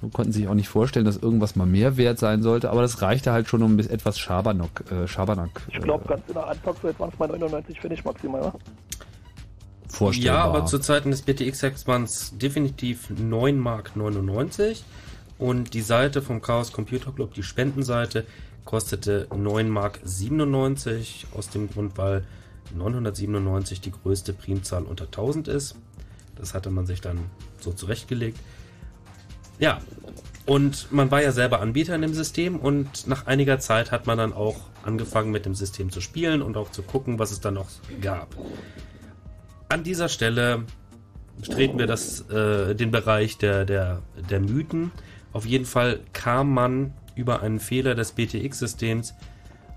So 0.01 0.07
konnten 0.07 0.31
sich 0.31 0.47
auch 0.47 0.55
nicht 0.55 0.69
vorstellen, 0.69 1.05
dass 1.05 1.17
irgendwas 1.17 1.55
mal 1.55 1.67
mehr 1.67 1.95
wert 1.95 2.17
sein 2.17 2.41
sollte, 2.41 2.71
aber 2.71 2.81
das 2.81 3.03
reichte 3.03 3.31
halt 3.31 3.47
schon 3.47 3.61
um 3.61 3.77
bis 3.77 3.85
etwas 3.85 4.17
Schabernack. 4.17 4.83
Äh, 4.91 5.07
Schabernack 5.07 5.61
ich 5.67 5.79
glaube, 5.79 6.07
ganz 6.07 6.23
in 6.27 6.33
der 6.33 6.47
Anfangszeit 6.47 6.99
waren 6.99 7.11
es 7.13 7.19
mal 7.19 7.27
99 7.27 7.79
Pfennig 7.79 8.03
maximal. 8.03 8.51
Vorstellbar. 9.91 10.37
Ja, 10.37 10.43
aber 10.45 10.65
zu 10.65 10.79
Zeiten 10.79 11.11
des 11.11 11.21
BTX-Hacks 11.21 11.85
waren 11.85 12.03
es 12.03 12.37
definitiv 12.37 13.09
9 13.09 13.59
Mark 13.59 13.95
99 13.95 14.83
und 15.37 15.73
die 15.73 15.81
Seite 15.81 16.21
vom 16.21 16.41
Chaos 16.41 16.71
Computer 16.71 17.11
Club, 17.11 17.33
die 17.33 17.43
Spendenseite, 17.43 18.25
kostete 18.63 19.27
9 19.35 19.69
Mark 19.69 19.99
97 20.03 21.27
aus 21.35 21.49
dem 21.49 21.69
Grund, 21.69 21.97
weil 21.97 22.23
997 22.73 23.81
die 23.81 23.91
größte 23.91 24.33
Primzahl 24.33 24.83
unter 24.83 25.05
1000 25.05 25.49
ist. 25.49 25.75
Das 26.35 26.53
hatte 26.53 26.69
man 26.69 26.85
sich 26.85 27.01
dann 27.01 27.19
so 27.59 27.73
zurechtgelegt. 27.73 28.39
Ja, 29.59 29.81
und 30.45 30.91
man 30.91 31.11
war 31.11 31.21
ja 31.21 31.31
selber 31.31 31.59
Anbieter 31.59 31.95
in 31.95 32.01
dem 32.01 32.13
System 32.13 32.55
und 32.57 33.07
nach 33.07 33.27
einiger 33.27 33.59
Zeit 33.59 33.91
hat 33.91 34.07
man 34.07 34.17
dann 34.17 34.33
auch 34.33 34.55
angefangen 34.83 35.31
mit 35.31 35.45
dem 35.45 35.53
System 35.53 35.91
zu 35.91 36.01
spielen 36.01 36.41
und 36.41 36.57
auch 36.57 36.71
zu 36.71 36.81
gucken, 36.81 37.19
was 37.19 37.31
es 37.31 37.41
dann 37.41 37.55
noch 37.55 37.67
gab. 38.01 38.35
An 39.71 39.83
dieser 39.85 40.09
Stelle 40.09 40.65
streten 41.41 41.79
wir 41.79 41.87
das, 41.87 42.29
äh, 42.29 42.75
den 42.75 42.91
Bereich 42.91 43.37
der, 43.37 43.63
der, 43.63 44.01
der 44.29 44.41
Mythen. 44.41 44.91
Auf 45.31 45.45
jeden 45.45 45.63
Fall 45.63 46.01
kam 46.11 46.53
man 46.53 46.93
über 47.15 47.41
einen 47.41 47.61
Fehler 47.61 47.95
des 47.95 48.11
BTX-Systems 48.11 49.13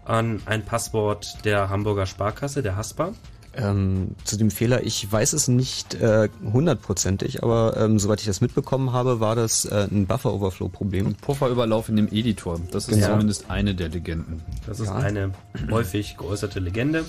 an 0.04 0.42
ein 0.46 0.64
Passwort 0.64 1.44
der 1.44 1.68
Hamburger 1.68 2.06
Sparkasse, 2.06 2.60
der 2.60 2.74
HASPA. 2.74 3.12
Ähm, 3.56 4.16
zu 4.24 4.36
dem 4.36 4.50
Fehler, 4.50 4.82
ich 4.82 5.12
weiß 5.12 5.32
es 5.32 5.46
nicht 5.46 5.94
äh, 5.94 6.28
hundertprozentig, 6.42 7.44
aber 7.44 7.76
ähm, 7.76 8.00
soweit 8.00 8.18
ich 8.18 8.26
das 8.26 8.40
mitbekommen 8.40 8.92
habe, 8.92 9.20
war 9.20 9.36
das 9.36 9.64
äh, 9.64 9.86
ein 9.88 10.08
Buffer-Overflow-Problem. 10.08 11.06
Ein 11.06 11.14
Pufferüberlauf 11.14 11.88
in 11.88 11.94
dem 11.94 12.08
Editor. 12.08 12.60
Das 12.72 12.88
ist 12.88 12.96
genau. 12.96 13.12
zumindest 13.12 13.48
eine 13.48 13.76
der 13.76 13.90
Legenden. 13.90 14.42
Das 14.66 14.80
ist 14.80 14.88
ja. 14.88 14.96
eine 14.96 15.30
häufig 15.70 16.16
geäußerte 16.16 16.58
Legende. 16.58 17.04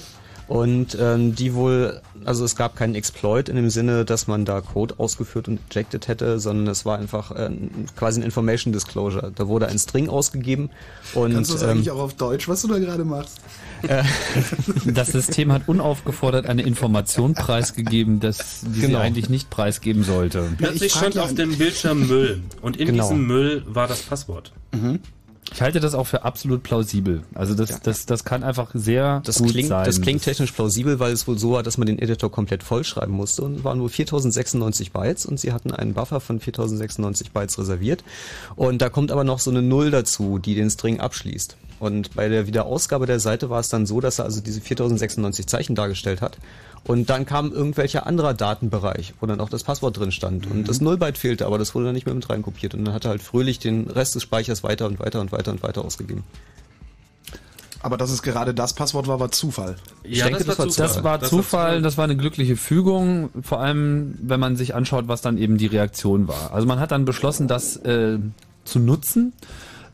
Und 0.47 0.95
ähm, 0.99 1.35
die 1.35 1.55
wohl, 1.55 2.01
also 2.23 2.45
es 2.45 2.55
gab 2.55 2.75
keinen 2.75 2.93
Exploit 2.93 3.49
in 3.49 3.55
dem 3.55 3.69
Sinne, 3.69 4.05
dass 4.05 4.27
man 4.27 4.45
da 4.45 4.61
Code 4.61 4.95
ausgeführt 4.99 5.47
und 5.47 5.59
ejected 5.71 6.07
hätte, 6.07 6.39
sondern 6.39 6.67
es 6.67 6.85
war 6.85 6.99
einfach 6.99 7.31
äh, 7.31 7.49
quasi 7.95 8.19
ein 8.19 8.23
Information 8.23 8.71
Disclosure. 8.71 9.31
Da 9.33 9.47
wurde 9.47 9.67
ein 9.67 9.79
String 9.79 10.07
ausgegeben 10.07 10.69
und. 11.13 11.33
Kannst 11.33 11.49
du 11.49 11.55
das 11.55 11.63
ähm, 11.63 11.69
eigentlich 11.69 11.91
auch 11.91 11.99
auf 11.99 12.13
Deutsch, 12.13 12.47
was 12.47 12.61
du 12.61 12.67
da 12.67 12.77
gerade 12.77 13.05
machst? 13.05 13.39
Äh, 13.87 14.03
das 14.85 15.07
System 15.07 15.51
hat 15.51 15.63
unaufgefordert 15.67 16.45
eine 16.45 16.61
Information 16.61 17.33
preisgegeben, 17.33 18.19
dass 18.19 18.61
die 18.61 18.81
genau. 18.81 18.99
sie 18.99 19.03
eigentlich 19.03 19.29
nicht 19.29 19.49
preisgeben 19.49 20.03
sollte. 20.03 20.49
Plötzlich 20.57 20.93
stand 20.93 21.17
auf 21.17 21.33
dem 21.33 21.57
Bildschirm 21.57 22.07
Müll 22.07 22.43
und 22.61 22.77
in 22.77 22.87
genau. 22.87 23.03
diesem 23.03 23.25
Müll 23.25 23.63
war 23.67 23.87
das 23.87 24.01
Passwort. 24.03 24.53
Mhm. 24.73 24.99
Ich 25.53 25.61
halte 25.61 25.79
das 25.79 25.93
auch 25.93 26.07
für 26.07 26.23
absolut 26.23 26.63
plausibel. 26.63 27.23
Also 27.33 27.53
das, 27.53 27.69
ja. 27.69 27.77
das, 27.81 28.05
das 28.05 28.23
kann 28.23 28.43
einfach 28.43 28.71
sehr 28.73 29.21
das 29.25 29.37
gut 29.37 29.51
klingt, 29.51 29.69
sein. 29.69 29.85
Das 29.85 30.01
klingt 30.01 30.23
technisch 30.23 30.51
plausibel, 30.51 30.99
weil 30.99 31.13
es 31.13 31.27
wohl 31.27 31.37
so 31.37 31.51
war, 31.51 31.63
dass 31.63 31.77
man 31.77 31.85
den 31.85 31.99
Editor 31.99 32.31
komplett 32.31 32.63
vollschreiben 32.63 33.13
musste 33.13 33.43
und 33.43 33.63
waren 33.63 33.77
nur 33.77 33.89
4096 33.89 34.91
Bytes 34.91 35.25
und 35.25 35.39
sie 35.39 35.53
hatten 35.53 35.71
einen 35.71 35.93
Buffer 35.93 36.19
von 36.19 36.39
4096 36.39 37.31
Bytes 37.31 37.59
reserviert. 37.59 38.03
Und 38.55 38.81
da 38.81 38.89
kommt 38.89 39.11
aber 39.11 39.23
noch 39.23 39.39
so 39.39 39.51
eine 39.51 39.61
Null 39.61 39.91
dazu, 39.91 40.39
die 40.39 40.55
den 40.55 40.69
String 40.69 40.99
abschließt. 40.99 41.55
Und 41.79 42.15
bei 42.15 42.29
der 42.29 42.47
Wiederausgabe 42.47 43.05
der 43.05 43.19
Seite 43.19 43.49
war 43.49 43.59
es 43.59 43.69
dann 43.69 43.85
so, 43.85 43.99
dass 43.99 44.19
er 44.19 44.25
also 44.25 44.41
diese 44.41 44.61
4096 44.61 45.47
Zeichen 45.47 45.75
dargestellt 45.75 46.21
hat. 46.21 46.37
Und 46.85 47.09
dann 47.09 47.25
kam 47.25 47.51
irgendwelcher 47.51 48.05
anderer 48.05 48.33
Datenbereich, 48.33 49.13
wo 49.19 49.25
dann 49.25 49.39
auch 49.39 49.49
das 49.49 49.63
Passwort 49.63 49.97
drin 49.97 50.11
stand. 50.11 50.45
Und 50.45 50.59
mhm. 50.59 50.63
das 50.65 50.81
Nullbyte 50.81 51.17
fehlte, 51.17 51.47
aber 51.47 51.57
das 51.57 51.73
wurde 51.73 51.87
dann 51.87 51.95
nicht 51.95 52.05
mehr 52.05 52.15
mit 52.15 52.29
reinkopiert. 52.29 52.75
Und 52.75 52.85
dann 52.85 52.93
hat 52.93 53.05
er 53.05 53.11
halt 53.11 53.23
fröhlich 53.23 53.59
den 53.59 53.89
Rest 53.89 54.15
des 54.15 54.23
Speichers 54.23 54.63
weiter 54.63 54.85
und 54.85 54.99
weiter 54.99 55.19
und 55.19 55.31
weiter 55.31 55.51
und 55.51 55.63
weiter 55.63 55.83
ausgegeben. 55.83 56.23
Aber 57.81 57.97
dass 57.97 58.09
es 58.09 58.23
gerade 58.23 58.53
das 58.55 58.73
Passwort 58.73 59.07
war, 59.07 59.19
war 59.19 59.31
Zufall. 59.31 59.75
Ich 60.03 60.17
ja, 60.17 60.25
denke, 60.25 60.43
das, 60.43 60.57
war 60.57 60.67
Zufall. 60.67 60.87
Das 60.87 61.03
war 61.03 61.17
das 61.19 61.29
Zufall, 61.29 61.81
das 61.83 61.97
war 61.97 62.05
eine 62.05 62.17
glückliche 62.17 62.55
Fügung, 62.55 63.29
vor 63.43 63.59
allem 63.59 64.17
wenn 64.21 64.39
man 64.39 64.55
sich 64.55 64.73
anschaut, 64.73 65.07
was 65.07 65.21
dann 65.21 65.37
eben 65.37 65.59
die 65.59 65.67
Reaktion 65.67 66.27
war. 66.27 66.51
Also 66.51 66.65
man 66.67 66.79
hat 66.79 66.91
dann 66.91 67.05
beschlossen, 67.05 67.47
das 67.47 67.77
äh, 67.77 68.17
zu 68.63 68.79
nutzen 68.79 69.33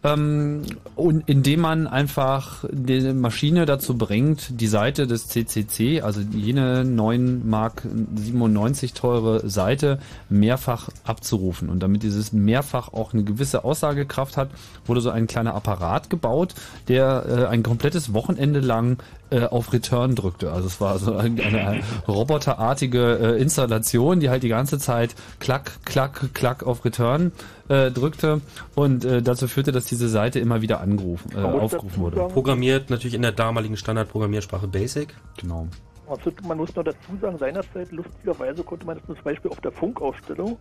ähm, 0.03 0.63
und 0.95 1.29
indem 1.29 1.61
man 1.61 1.87
einfach 1.87 2.65
die 2.71 3.13
Maschine 3.13 3.65
dazu 3.65 3.97
bringt, 3.97 4.59
die 4.59 4.67
Seite 4.67 5.05
des 5.05 5.27
CCC, 5.27 6.01
also 6.01 6.21
jene 6.21 6.83
9 6.83 7.47
Mark 7.47 7.83
97 8.15 8.93
teure 8.93 9.47
Seite, 9.47 9.99
mehrfach 10.29 10.89
abzurufen. 11.03 11.69
Und 11.69 11.81
damit 11.81 12.01
dieses 12.01 12.33
mehrfach 12.33 12.93
auch 12.93 13.13
eine 13.13 13.23
gewisse 13.23 13.63
Aussagekraft 13.63 14.37
hat, 14.37 14.49
wurde 14.85 15.01
so 15.01 15.11
ein 15.11 15.27
kleiner 15.27 15.53
Apparat 15.53 16.09
gebaut, 16.09 16.55
der 16.87 17.25
äh, 17.27 17.45
ein 17.45 17.61
komplettes 17.61 18.13
Wochenende 18.13 18.59
lang 18.59 18.97
äh, 19.32 19.45
auf 19.45 19.73
Return 19.73 20.15
drückte. 20.15 20.51
Also 20.51 20.67
es 20.67 20.79
war 20.82 20.99
so 20.99 21.15
eine, 21.15 21.41
eine 21.41 21.84
roboterartige 22.07 23.17
äh, 23.17 23.41
Installation, 23.41 24.19
die 24.19 24.29
halt 24.29 24.43
die 24.43 24.49
ganze 24.49 24.77
Zeit 24.77 25.15
klack, 25.39 25.71
klack, 25.86 26.34
klack 26.34 26.63
auf 26.63 26.86
Return 26.86 27.32
äh, 27.69 27.91
drückte 27.91 28.41
und 28.75 29.05
äh, 29.05 29.21
dazu 29.21 29.47
führte, 29.47 29.71
dass 29.71 29.86
diese 29.86 30.09
Seite 30.09 30.39
immer 30.39 30.61
wieder 30.61 30.82
angerufen, 30.82 31.32
äh, 31.36 31.41
aufgerufen 31.41 32.01
wurde. 32.01 32.27
Programmiert 32.27 32.89
natürlich 32.89 33.15
in 33.15 33.21
der 33.21 33.32
damaligen 33.32 33.77
Standardprogrammiersprache 33.77 34.67
Basic. 34.67 35.15
Genau. 35.38 35.67
Also 36.07 36.32
man 36.45 36.57
muss 36.57 36.75
nur 36.75 36.84
dazu 36.84 37.17
sagen, 37.21 37.38
seinerzeit 37.38 37.91
lustigerweise 37.91 38.63
konnte 38.63 38.86
man 38.86 38.97
das 38.97 39.05
zum 39.05 39.23
Beispiel 39.23 39.49
auf 39.49 39.61
der 39.61 39.71
Funkausstellung 39.71 40.57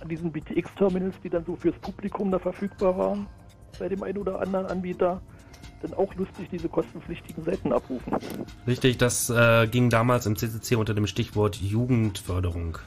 an 0.00 0.08
diesen 0.08 0.32
BTX-Terminals, 0.32 1.16
die 1.22 1.30
dann 1.30 1.44
so 1.44 1.54
fürs 1.54 1.76
Publikum 1.76 2.30
da 2.30 2.38
verfügbar 2.38 2.96
waren, 2.96 3.26
bei 3.78 3.88
dem 3.88 4.02
einen 4.02 4.18
oder 4.18 4.40
anderen 4.40 4.66
Anbieter, 4.66 5.20
dann 5.84 5.94
auch 5.94 6.14
lustig 6.14 6.48
diese 6.50 6.68
kostenpflichtigen 6.68 7.44
Seiten 7.44 7.72
abrufen. 7.72 8.12
Richtig, 8.66 8.98
das 8.98 9.30
äh, 9.30 9.66
ging 9.66 9.90
damals 9.90 10.26
im 10.26 10.36
CCC 10.36 10.76
unter 10.76 10.94
dem 10.94 11.06
Stichwort 11.06 11.56
Jugendförderung. 11.56 12.78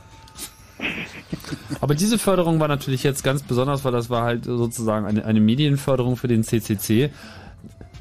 Aber 1.80 1.96
diese 1.96 2.18
Förderung 2.18 2.60
war 2.60 2.68
natürlich 2.68 3.04
jetzt 3.04 3.24
ganz 3.24 3.44
besonders, 3.44 3.86
weil 3.86 3.92
das 3.92 4.10
war 4.10 4.24
halt 4.24 4.46
sozusagen 4.46 5.06
eine, 5.06 5.26
eine 5.26 5.40
Medienförderung 5.40 6.18
für 6.18 6.28
den 6.28 6.44
CCC. 6.44 7.12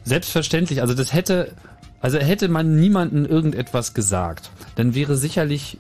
Selbstverständlich, 0.05 0.81
also 0.83 0.95
das 0.95 1.13
hätte, 1.13 1.53
also 2.01 2.19
hätte 2.19 2.49
man 2.49 2.77
niemanden 2.77 3.25
irgendetwas 3.25 3.95
gesagt, 3.95 4.51
dann 4.77 4.95
wäre 4.95 5.17
sicherlich 5.17 5.79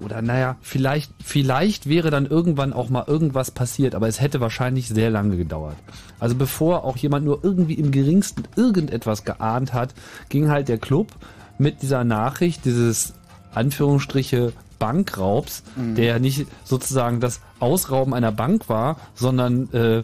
oder 0.00 0.22
naja, 0.22 0.56
vielleicht, 0.60 1.12
vielleicht 1.22 1.88
wäre 1.88 2.10
dann 2.10 2.26
irgendwann 2.26 2.72
auch 2.72 2.88
mal 2.90 3.04
irgendwas 3.06 3.50
passiert, 3.50 3.94
aber 3.94 4.08
es 4.08 4.20
hätte 4.20 4.40
wahrscheinlich 4.40 4.88
sehr 4.88 5.10
lange 5.10 5.36
gedauert. 5.36 5.76
Also 6.20 6.34
bevor 6.34 6.84
auch 6.84 6.96
jemand 6.96 7.24
nur 7.24 7.40
irgendwie 7.42 7.74
im 7.74 7.90
geringsten 7.90 8.44
irgendetwas 8.56 9.24
geahnt 9.24 9.72
hat, 9.72 9.94
ging 10.28 10.50
halt 10.50 10.68
der 10.68 10.78
Club 10.78 11.12
mit 11.58 11.82
dieser 11.82 12.04
Nachricht, 12.04 12.64
dieses 12.64 13.14
Anführungsstriche 13.54 14.52
Bankraubs, 14.78 15.62
Mhm. 15.76 15.94
der 15.94 16.18
nicht 16.18 16.46
sozusagen 16.64 17.20
das 17.20 17.40
Ausrauben 17.60 18.12
einer 18.12 18.32
Bank 18.32 18.68
war, 18.68 18.98
sondern 19.14 19.72
äh, 19.72 20.02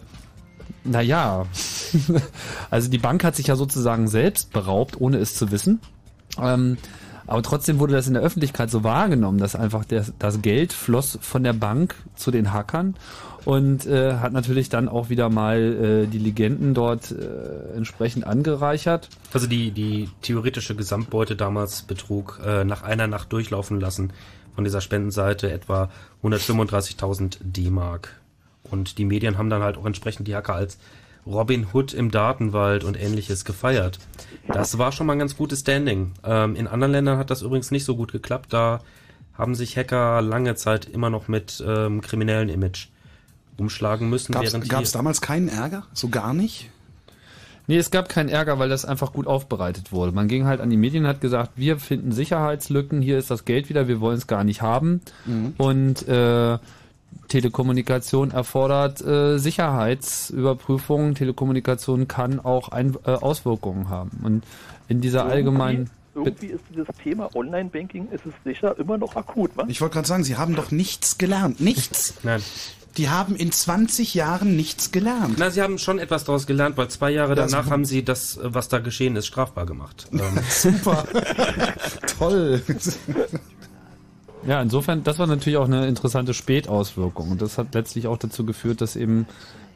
naja, 0.83 1.45
also 2.71 2.89
die 2.89 2.97
Bank 2.97 3.23
hat 3.23 3.35
sich 3.35 3.47
ja 3.47 3.55
sozusagen 3.55 4.07
selbst 4.07 4.51
beraubt, 4.53 4.99
ohne 4.99 5.17
es 5.17 5.35
zu 5.35 5.51
wissen. 5.51 5.79
Ähm, 6.41 6.77
aber 7.31 7.43
trotzdem 7.43 7.79
wurde 7.79 7.93
das 7.93 8.07
in 8.07 8.13
der 8.13 8.23
Öffentlichkeit 8.23 8.69
so 8.69 8.83
wahrgenommen, 8.83 9.37
dass 9.37 9.55
einfach 9.55 9.85
der, 9.85 10.03
das 10.19 10.41
Geld 10.41 10.73
floss 10.73 11.17
von 11.21 11.43
der 11.43 11.53
Bank 11.53 11.95
zu 12.13 12.29
den 12.29 12.51
Hackern 12.51 12.97
und 13.45 13.85
äh, 13.85 14.15
hat 14.15 14.33
natürlich 14.33 14.67
dann 14.67 14.89
auch 14.89 15.07
wieder 15.07 15.29
mal 15.29 15.59
äh, 16.03 16.07
die 16.07 16.17
Legenden 16.17 16.73
dort 16.73 17.11
äh, 17.11 17.77
entsprechend 17.77 18.27
angereichert. 18.27 19.07
Also 19.31 19.47
die, 19.47 19.71
die 19.71 20.09
theoretische 20.21 20.75
Gesamtbeute 20.75 21.37
damals 21.37 21.83
betrug 21.83 22.41
äh, 22.45 22.65
nach 22.65 22.83
einer 22.83 23.07
Nacht 23.07 23.31
durchlaufen 23.31 23.79
lassen 23.79 24.11
von 24.53 24.65
dieser 24.65 24.81
Spendenseite 24.81 25.49
etwa 25.53 25.89
135.000 26.25 27.37
D-Mark. 27.39 28.19
Und 28.69 28.97
die 28.97 29.05
Medien 29.05 29.37
haben 29.37 29.49
dann 29.49 29.63
halt 29.63 29.77
auch 29.77 29.85
entsprechend 29.85 30.27
die 30.27 30.35
Hacker 30.35 30.55
als 30.55 30.77
Robin 31.25 31.67
Hood 31.73 31.93
im 31.93 32.11
Datenwald 32.11 32.83
und 32.83 32.99
ähnliches 32.99 33.45
gefeiert. 33.45 33.99
Das 34.47 34.77
war 34.77 34.91
schon 34.91 35.07
mal 35.07 35.13
ein 35.13 35.19
ganz 35.19 35.37
gutes 35.37 35.61
Standing. 35.61 36.13
Ähm, 36.23 36.55
in 36.55 36.67
anderen 36.67 36.91
Ländern 36.91 37.17
hat 37.17 37.29
das 37.29 37.41
übrigens 37.41 37.71
nicht 37.71 37.85
so 37.85 37.95
gut 37.95 38.11
geklappt. 38.11 38.53
Da 38.53 38.81
haben 39.37 39.55
sich 39.55 39.77
Hacker 39.77 40.21
lange 40.21 40.55
Zeit 40.55 40.85
immer 40.85 41.09
noch 41.09 41.27
mit 41.27 41.63
ähm, 41.65 42.01
kriminellen 42.01 42.49
Image 42.49 42.87
umschlagen 43.57 44.09
müssen. 44.09 44.33
Gab 44.33 44.43
es 44.83 44.91
damals 44.91 45.21
keinen 45.21 45.47
Ärger? 45.47 45.85
So 45.93 46.09
gar 46.09 46.33
nicht? 46.33 46.69
Nee, 47.67 47.77
es 47.77 47.91
gab 47.91 48.09
keinen 48.09 48.27
Ärger, 48.29 48.59
weil 48.59 48.69
das 48.69 48.85
einfach 48.85 49.13
gut 49.13 49.27
aufbereitet 49.27 49.91
wurde. 49.91 50.11
Man 50.11 50.27
ging 50.27 50.45
halt 50.45 50.59
an 50.59 50.69
die 50.69 50.77
Medien 50.77 51.05
und 51.05 51.09
hat 51.09 51.21
gesagt, 51.21 51.51
wir 51.55 51.77
finden 51.77 52.11
Sicherheitslücken, 52.11 53.01
hier 53.01 53.17
ist 53.17 53.31
das 53.31 53.45
Geld 53.45 53.69
wieder, 53.69 53.87
wir 53.87 54.01
wollen 54.01 54.17
es 54.17 54.27
gar 54.27 54.43
nicht 54.43 54.61
haben. 54.61 55.01
Und 55.57 56.07
äh, 56.07 56.57
Telekommunikation 57.31 58.31
erfordert 58.31 58.99
äh, 59.01 59.37
Sicherheitsüberprüfungen. 59.37 61.15
Telekommunikation 61.15 62.07
kann 62.09 62.39
auch 62.41 62.69
ein, 62.69 62.97
äh, 63.05 63.11
Auswirkungen 63.11 63.89
haben. 63.89 64.19
Und 64.23 64.43
in 64.89 64.99
dieser 65.01 65.25
allgemeinen... 65.25 65.89
Irgendwie 66.13 66.47
ist 66.47 66.63
dieses 66.69 66.87
Thema 67.01 67.33
Online-Banking, 67.33 68.09
ist 68.11 68.25
es 68.25 68.33
sicher 68.43 68.77
immer 68.77 68.97
noch 68.97 69.15
akut, 69.15 69.51
was? 69.55 69.69
Ich 69.69 69.79
wollte 69.79 69.93
gerade 69.93 70.07
sagen, 70.09 70.25
Sie 70.25 70.35
haben 70.35 70.55
doch 70.57 70.71
nichts 70.71 71.17
gelernt. 71.17 71.61
Nichts. 71.61 72.15
Nein. 72.23 72.41
Die 72.97 73.09
haben 73.09 73.37
in 73.37 73.53
20 73.53 74.13
Jahren 74.13 74.57
nichts 74.57 74.91
gelernt. 74.91 75.35
Na, 75.37 75.49
sie 75.49 75.61
haben 75.61 75.77
schon 75.77 75.97
etwas 75.99 76.25
daraus 76.25 76.45
gelernt, 76.45 76.75
weil 76.75 76.89
zwei 76.89 77.11
Jahre 77.11 77.35
Das- 77.35 77.49
danach 77.51 77.69
haben 77.69 77.85
sie 77.85 78.03
das, 78.03 78.35
äh, 78.35 78.53
was 78.53 78.67
da 78.67 78.79
geschehen 78.79 79.15
ist, 79.15 79.27
strafbar 79.27 79.65
gemacht. 79.65 80.09
Ähm, 80.11 80.19
Super. 80.49 81.05
Toll. 82.19 82.61
Ja, 84.47 84.61
insofern, 84.61 85.03
das 85.03 85.19
war 85.19 85.27
natürlich 85.27 85.57
auch 85.57 85.65
eine 85.65 85.87
interessante 85.87 86.33
Spätauswirkung. 86.33 87.31
Und 87.31 87.41
das 87.41 87.57
hat 87.57 87.73
letztlich 87.73 88.07
auch 88.07 88.17
dazu 88.17 88.45
geführt, 88.45 88.81
dass 88.81 88.95
eben 88.95 89.27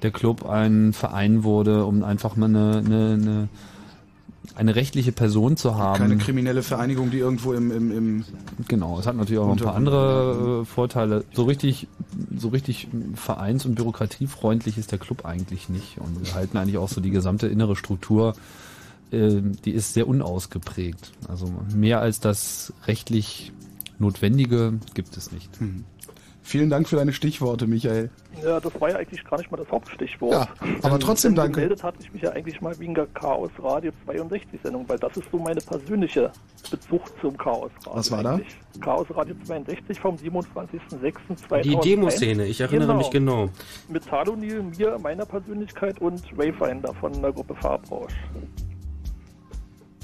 der 0.01 0.11
Club 0.11 0.47
ein 0.47 0.93
Verein 0.93 1.43
wurde, 1.43 1.86
um 1.86 2.03
einfach 2.03 2.36
mal 2.36 2.47
eine, 2.47 2.78
eine, 2.78 3.13
eine, 3.13 3.49
eine 4.55 4.76
rechtliche 4.76 5.11
Person 5.11 5.57
zu 5.57 5.76
haben. 5.76 5.99
Keine 5.99 6.18
kriminelle 6.18 6.63
Vereinigung, 6.63 7.11
die 7.11 7.20
irgendwo 7.20 7.53
im, 7.53 7.72
im, 7.72 7.91
im 7.91 8.26
Genau, 8.68 8.99
es 8.99 9.07
hat 9.07 9.16
natürlich 9.16 9.39
auch 9.39 9.47
noch 9.47 9.57
ein 9.57 9.63
paar 9.63 9.76
andere 9.76 10.61
äh, 10.61 10.66
Vorteile. 10.66 11.24
So 11.34 11.43
richtig, 11.43 11.88
so 12.38 12.49
richtig 12.49 12.88
vereins- 13.16 13.66
und 13.66 13.76
bürokratiefreundlich 13.76 14.78
ist 14.78 14.91
der 14.91 14.99
Club 14.99 15.26
eigentlich 15.26 15.70
nicht. 15.70 15.97
Und 15.99 16.26
wir 16.26 16.34
halten 16.34 16.57
eigentlich 16.57 16.78
auch 16.78 16.89
so 16.89 17.01
die 17.01 17.11
gesamte 17.11 17.47
innere 17.47 17.76
Struktur, 17.76 18.36
äh, 19.11 19.41
die 19.63 19.72
ist 19.72 19.93
sehr 19.93 20.07
unausgeprägt. 20.07 21.11
Also 21.28 21.51
mehr 21.74 22.01
als 22.01 22.20
das 22.20 22.74
rechtlich 22.88 23.51
Notwendige 23.99 24.73
gibt 24.93 25.15
es 25.17 25.31
nicht. 25.31 25.49
Vielen 26.45 26.69
Dank 26.69 26.87
für 26.87 26.95
deine 26.95 27.11
Stichworte, 27.11 27.65
Michael. 27.65 28.11
Ja, 28.43 28.59
das 28.59 28.79
war 28.79 28.91
ja 28.91 28.97
eigentlich 28.97 29.23
gar 29.25 29.39
nicht 29.39 29.49
mal 29.49 29.57
das 29.57 29.67
Hauptstichwort. 29.71 30.31
Ja, 30.31 30.47
aber 30.83 30.99
trotzdem 30.99 31.31
Denn 31.31 31.37
danke. 31.37 31.61
Gemeldet 31.61 31.81
hatte 31.81 31.97
ich 32.01 32.13
mich 32.13 32.21
ja 32.21 32.33
eigentlich 32.33 32.61
mal 32.61 32.77
wegen 32.79 32.93
der 32.93 33.07
Chaos 33.07 33.49
Radio 33.57 33.91
62 34.05 34.59
Sendung, 34.61 34.87
weil 34.87 34.99
das 34.99 35.17
ist 35.17 35.27
so 35.31 35.39
meine 35.39 35.59
persönliche 35.59 36.31
Bezug 36.69 37.01
zum 37.19 37.35
Chaos 37.35 37.71
Radio. 37.79 37.95
Was 37.95 38.11
war 38.11 38.21
da? 38.21 38.33
eigentlich. 38.35 38.55
Chaos 38.79 39.07
Radio 39.09 39.35
62 39.43 39.99
vom 39.99 40.17
27.06.2001. 40.17 41.61
die 41.63 41.77
Demoszene, 41.77 42.45
ich 42.45 42.61
erinnere 42.61 42.95
mich 42.95 43.09
genau. 43.09 43.49
Mit 43.89 44.05
Talonil, 44.05 44.61
mir, 44.61 44.99
meiner 44.99 45.25
Persönlichkeit 45.25 45.99
und 45.99 46.37
Wayfinder 46.37 46.93
von 46.93 47.11
der 47.23 47.31
Gruppe 47.31 47.55
Farbrausch. 47.55 48.13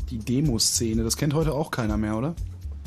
Die 0.10 0.18
Demoszene, 0.18 1.04
das 1.04 1.18
kennt 1.18 1.36
heute 1.36 1.54
auch 1.54 1.70
keiner 1.70 1.98
mehr, 1.98 2.18
oder? 2.18 2.34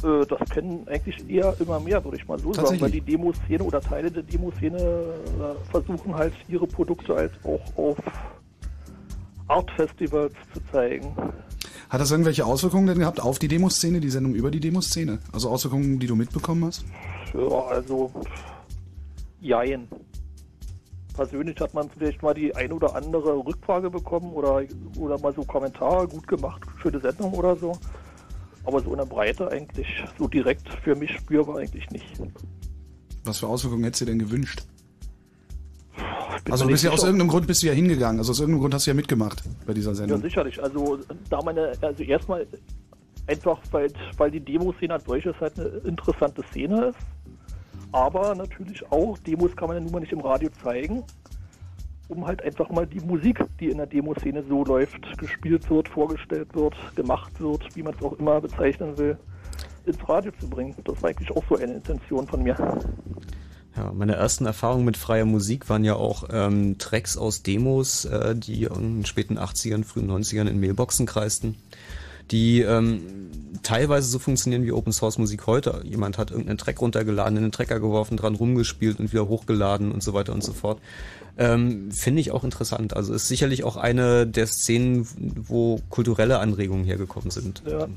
Äh, 0.05 0.26
Das 0.26 0.48
kennen 0.50 0.86
eigentlich 0.88 1.28
eher 1.28 1.55
immer 1.59 1.80
mehr, 1.80 2.05
würde 2.05 2.16
ich 2.16 2.28
mal 2.28 2.38
so 2.38 2.52
sagen, 2.52 2.80
weil 2.80 2.90
die 2.90 3.00
Demoszene 3.00 3.64
oder 3.64 3.80
Teile 3.80 4.11
der 4.11 4.22
Demoszene 4.22 4.76
äh, 4.78 5.70
versuchen 5.70 6.14
halt 6.14 6.34
ihre 6.48 6.66
Produkte 6.66 7.14
halt 7.14 7.32
auch 7.44 7.78
auf 7.78 7.96
Art-Festivals 9.48 10.34
zu 10.52 10.61
zeigen. 10.70 11.14
Hat 11.88 12.00
das 12.00 12.11
irgendwelche 12.11 12.44
Auswirkungen 12.44 12.86
denn 12.86 12.98
gehabt 12.98 13.20
auf 13.20 13.38
die 13.38 13.48
Demoszene, 13.48 14.00
die 14.00 14.11
Sendung 14.11 14.34
über 14.34 14.50
die 14.50 14.61
Demoszene? 14.61 15.18
Also 15.32 15.50
Auswirkungen, 15.50 15.98
die 15.98 16.07
du 16.07 16.16
mitbekommen 16.16 16.64
hast? 16.64 16.84
Ja, 17.34 17.61
also, 17.66 18.11
jein. 19.40 19.88
Persönlich 21.14 21.61
hat 21.61 21.72
man 21.74 21.88
vielleicht 21.90 22.22
mal 22.22 22.34
die 22.34 22.55
ein 22.57 22.72
oder 22.72 22.96
andere 22.96 23.36
Rückfrage 23.36 23.90
bekommen 23.90 24.32
oder, 24.32 24.62
oder 24.98 25.18
mal 25.20 25.32
so 25.32 25.44
Kommentare, 25.44 26.09
gut 26.09 26.26
gemacht, 26.26 26.62
schöne 26.82 26.98
Sendung 26.98 27.32
oder 27.34 27.55
so. 27.55 27.78
Aber 28.64 28.80
so 28.80 28.90
in 28.92 28.98
der 28.98 29.04
Breite 29.06 29.50
eigentlich, 29.50 29.86
so 30.18 30.26
direkt 30.26 30.68
für 30.82 30.94
mich 30.94 31.12
spürbar 31.12 31.58
eigentlich 31.58 31.88
nicht. 31.90 32.06
Was 33.24 33.38
für 33.38 33.46
Auswirkungen 33.46 33.84
hättest 33.84 34.02
du 34.02 34.04
dir 34.06 34.10
denn 34.12 34.18
gewünscht? 34.20 34.62
Also 36.50 36.66
bist 36.66 36.84
ja 36.84 36.90
aus 36.90 37.04
irgendeinem 37.04 37.28
Grund 37.28 37.46
bist 37.46 37.62
du 37.62 37.66
ja 37.68 37.72
hingegangen. 37.72 38.18
Also 38.18 38.32
aus 38.32 38.40
irgendeinem 38.40 38.60
Grund 38.62 38.74
hast 38.74 38.86
du 38.86 38.90
ja 38.90 38.94
mitgemacht 38.94 39.42
bei 39.66 39.72
dieser 39.72 39.90
Ja, 39.90 39.94
Sendung. 39.96 40.20
sicherlich. 40.22 40.62
Also 40.62 40.98
da 41.30 41.40
meine, 41.42 41.72
also 41.80 42.02
erstmal 42.02 42.46
einfach, 43.26 43.58
weil, 43.70 43.90
weil 44.16 44.30
die 44.30 44.40
Demoszene 44.40 44.94
als 44.94 45.04
solches 45.04 45.34
halt 45.40 45.58
eine 45.58 45.68
interessante 45.84 46.42
Szene 46.50 46.86
ist. 46.86 46.98
Aber 47.92 48.34
natürlich 48.34 48.90
auch, 48.90 49.16
Demos 49.18 49.54
kann 49.56 49.68
man 49.68 49.76
ja 49.76 49.82
nun 49.82 49.92
mal 49.92 50.00
nicht 50.00 50.12
im 50.12 50.20
Radio 50.20 50.48
zeigen, 50.62 51.04
um 52.09 52.26
halt 52.26 52.42
einfach 52.42 52.68
mal 52.70 52.86
die 52.86 53.00
Musik, 53.00 53.40
die 53.61 53.70
in 53.70 53.78
der 53.78 53.86
Demoszene 53.86 54.44
so 54.48 54.64
läuft, 54.64 55.18
gespielt 55.18 55.68
wird, 55.70 55.88
vorgestellt 55.88 56.55
wird, 56.55 56.74
gemacht 56.94 57.32
wird, 57.40 57.64
wie 57.74 57.82
man 57.82 57.94
es 57.94 58.02
auch 58.02 58.12
immer 58.18 58.40
bezeichnen 58.40 58.96
will, 58.98 59.16
ins 59.86 60.09
Radio 60.09 60.32
zu 60.38 60.48
bringen. 60.48 60.74
Das 60.84 61.02
war 61.02 61.11
eigentlich 61.11 61.30
auch 61.30 61.44
so 61.48 61.57
eine 61.57 61.74
Intention 61.74 62.26
von 62.26 62.42
mir. 62.42 62.57
Ja, 63.76 63.92
meine 63.92 64.14
ersten 64.14 64.46
Erfahrungen 64.46 64.84
mit 64.84 64.96
freier 64.96 65.24
Musik 65.24 65.68
waren 65.68 65.82
ja 65.82 65.96
auch 65.96 66.24
ähm, 66.30 66.78
Tracks 66.78 67.16
aus 67.16 67.42
Demos, 67.42 68.05
äh, 68.05 68.36
die 68.36 68.64
in 68.64 68.98
den 68.98 69.07
späten 69.07 69.36
80ern, 69.36 69.84
frühen 69.84 70.09
90ern 70.09 70.46
in 70.46 70.61
Mailboxen 70.61 71.07
kreisten, 71.07 71.57
die 72.30 72.61
ähm, 72.61 73.30
teilweise 73.64 74.09
so 74.09 74.20
funktionieren 74.20 74.62
wie 74.62 74.70
Open 74.70 74.92
Source 74.92 75.18
Musik 75.18 75.48
heute. 75.48 75.82
Jemand 75.84 76.18
hat 76.18 76.30
irgendeinen 76.30 76.59
Track 76.59 76.80
runtergeladen, 76.80 77.36
in 77.36 77.42
den 77.42 77.52
Trecker 77.52 77.80
geworfen, 77.80 78.16
dran 78.16 78.36
rumgespielt 78.36 79.00
und 79.00 79.12
wieder 79.12 79.26
hochgeladen 79.26 79.90
und 79.90 80.05
so 80.05 80.14
weiter 80.14 80.32
und 80.32 80.44
so 80.44 80.52
fort. 80.52 80.80
Ähm, 81.37 81.91
Finde 81.91 82.20
ich 82.20 82.30
auch 82.30 82.45
interessant. 82.45 82.97
Also 82.97 83.12
ist 83.12 83.28
sicherlich 83.28 83.64
auch 83.64 83.76
eine 83.76 84.26
der 84.26 84.47
Szenen, 84.47 85.07
wo 85.49 85.80
kulturelle 85.91 86.39
Anregungen 86.39 86.85
hergekommen 86.85 87.30
sind. 87.30 87.62
Ja. 87.66 87.89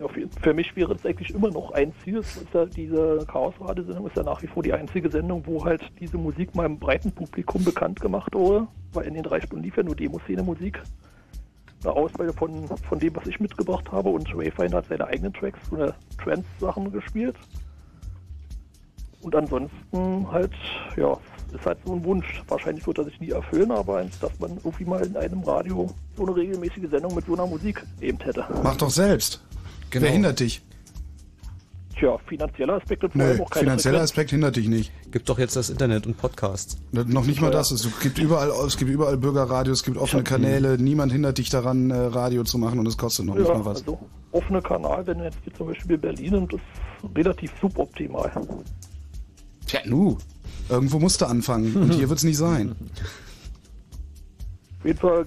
Ja, 0.00 0.08
für, 0.42 0.54
mich 0.54 0.74
wäre 0.74 0.92
es 0.92 1.06
eigentlich 1.06 1.32
immer 1.32 1.50
noch 1.50 1.70
ein 1.70 1.92
Ziel. 2.02 2.20
Ja, 2.52 2.66
diese 2.66 3.24
Chaos-Radio-Sendung 3.30 4.06
ist 4.08 4.16
ja 4.16 4.24
nach 4.24 4.42
wie 4.42 4.48
vor 4.48 4.62
die 4.62 4.72
einzige 4.72 5.08
Sendung, 5.08 5.46
wo 5.46 5.64
halt 5.64 5.82
diese 6.00 6.18
Musik 6.18 6.50
im 6.54 6.78
breiten 6.78 7.12
Publikum 7.12 7.62
bekannt 7.64 8.00
gemacht 8.00 8.34
wurde, 8.34 8.66
weil 8.92 9.06
in 9.06 9.14
den 9.14 9.22
drei 9.22 9.40
Stunden 9.40 9.62
lief 9.62 9.76
ja 9.76 9.84
nur 9.84 9.94
Demoszene-Musik. 9.94 10.82
Eine 11.84 11.92
Auswahl 11.92 12.32
von, 12.32 12.66
von 12.66 12.98
dem, 12.98 13.14
was 13.14 13.26
ich 13.28 13.38
mitgebracht 13.38 13.90
habe 13.92 14.08
und 14.08 14.36
Wayfinder 14.36 14.78
hat 14.78 14.86
seine 14.88 15.06
eigenen 15.06 15.32
Tracks 15.32 15.70
oder 15.70 15.94
Trance-Sachen 16.22 16.90
gespielt. 16.90 17.36
Und 19.20 19.34
ansonsten 19.36 20.30
halt, 20.30 20.52
ja, 20.96 21.16
ist 21.54 21.66
halt 21.66 21.78
so 21.84 21.94
ein 21.94 22.04
Wunsch. 22.04 22.42
Wahrscheinlich 22.48 22.86
wird 22.86 22.98
er 22.98 23.04
sich 23.04 23.20
nie 23.20 23.30
erfüllen, 23.30 23.70
aber 23.70 23.98
eins, 23.98 24.18
dass 24.18 24.38
man 24.38 24.52
irgendwie 24.64 24.84
mal 24.84 25.04
in 25.04 25.16
einem 25.16 25.42
Radio 25.42 25.92
so 26.16 26.26
eine 26.26 26.36
regelmäßige 26.36 26.90
Sendung 26.90 27.14
mit 27.14 27.26
so 27.26 27.34
einer 27.34 27.46
Musik 27.46 27.84
eben 28.00 28.18
hätte. 28.20 28.44
Mach 28.62 28.76
doch 28.76 28.90
selbst. 28.90 29.42
Genau. 29.90 30.04
Wer 30.04 30.12
hindert 30.12 30.40
dich? 30.40 30.62
Tja, 31.96 32.18
finanzieller 32.26 32.74
Aspekt 32.74 33.04
und 33.04 33.12
vor 33.12 33.22
allem 33.22 33.40
auch 33.40 33.50
keine 33.50 33.66
finanzieller 33.66 33.94
Frequenz. 33.98 34.10
Aspekt 34.10 34.30
hindert 34.30 34.56
dich 34.56 34.68
nicht. 34.68 34.92
Gibt 35.12 35.28
doch 35.28 35.38
jetzt 35.38 35.54
das 35.54 35.70
Internet 35.70 36.06
und 36.06 36.16
Podcasts. 36.16 36.76
Noch 36.90 37.24
nicht 37.24 37.40
mal 37.40 37.52
das. 37.52 37.70
Es 37.70 37.88
gibt 38.00 38.18
überall, 38.18 38.50
es 38.66 38.76
gibt 38.76 38.90
überall 38.90 39.16
Bürgerradio, 39.16 39.72
es 39.72 39.84
gibt 39.84 39.96
offene 39.96 40.24
Kanäle. 40.24 40.76
Niemand 40.76 41.12
hindert 41.12 41.38
dich 41.38 41.50
daran, 41.50 41.90
äh, 41.90 41.94
Radio 41.94 42.42
zu 42.42 42.58
machen 42.58 42.80
und 42.80 42.88
es 42.88 42.98
kostet 42.98 43.26
noch 43.26 43.36
nicht 43.36 43.48
mal 43.48 43.64
was. 43.64 43.80
also 43.80 43.98
offener 44.32 44.60
Kanal, 44.60 45.06
wenn 45.06 45.18
du 45.18 45.24
jetzt 45.24 45.38
hier 45.44 45.54
zum 45.54 45.68
Beispiel 45.68 45.96
Berlin 45.96 46.32
nimmt, 46.32 46.52
ist 46.54 46.62
relativ 47.14 47.52
suboptimal. 47.60 48.32
Tja, 49.66 49.80
nu. 49.84 50.18
Irgendwo 50.68 50.98
musst 50.98 51.20
du 51.20 51.26
anfangen 51.26 51.74
und 51.76 51.92
hier 51.94 52.08
wird's 52.08 52.24
nicht 52.24 52.38
sein. 52.38 52.74
Auf 54.84 54.88
jeden 54.88 54.98
Fall, 54.98 55.24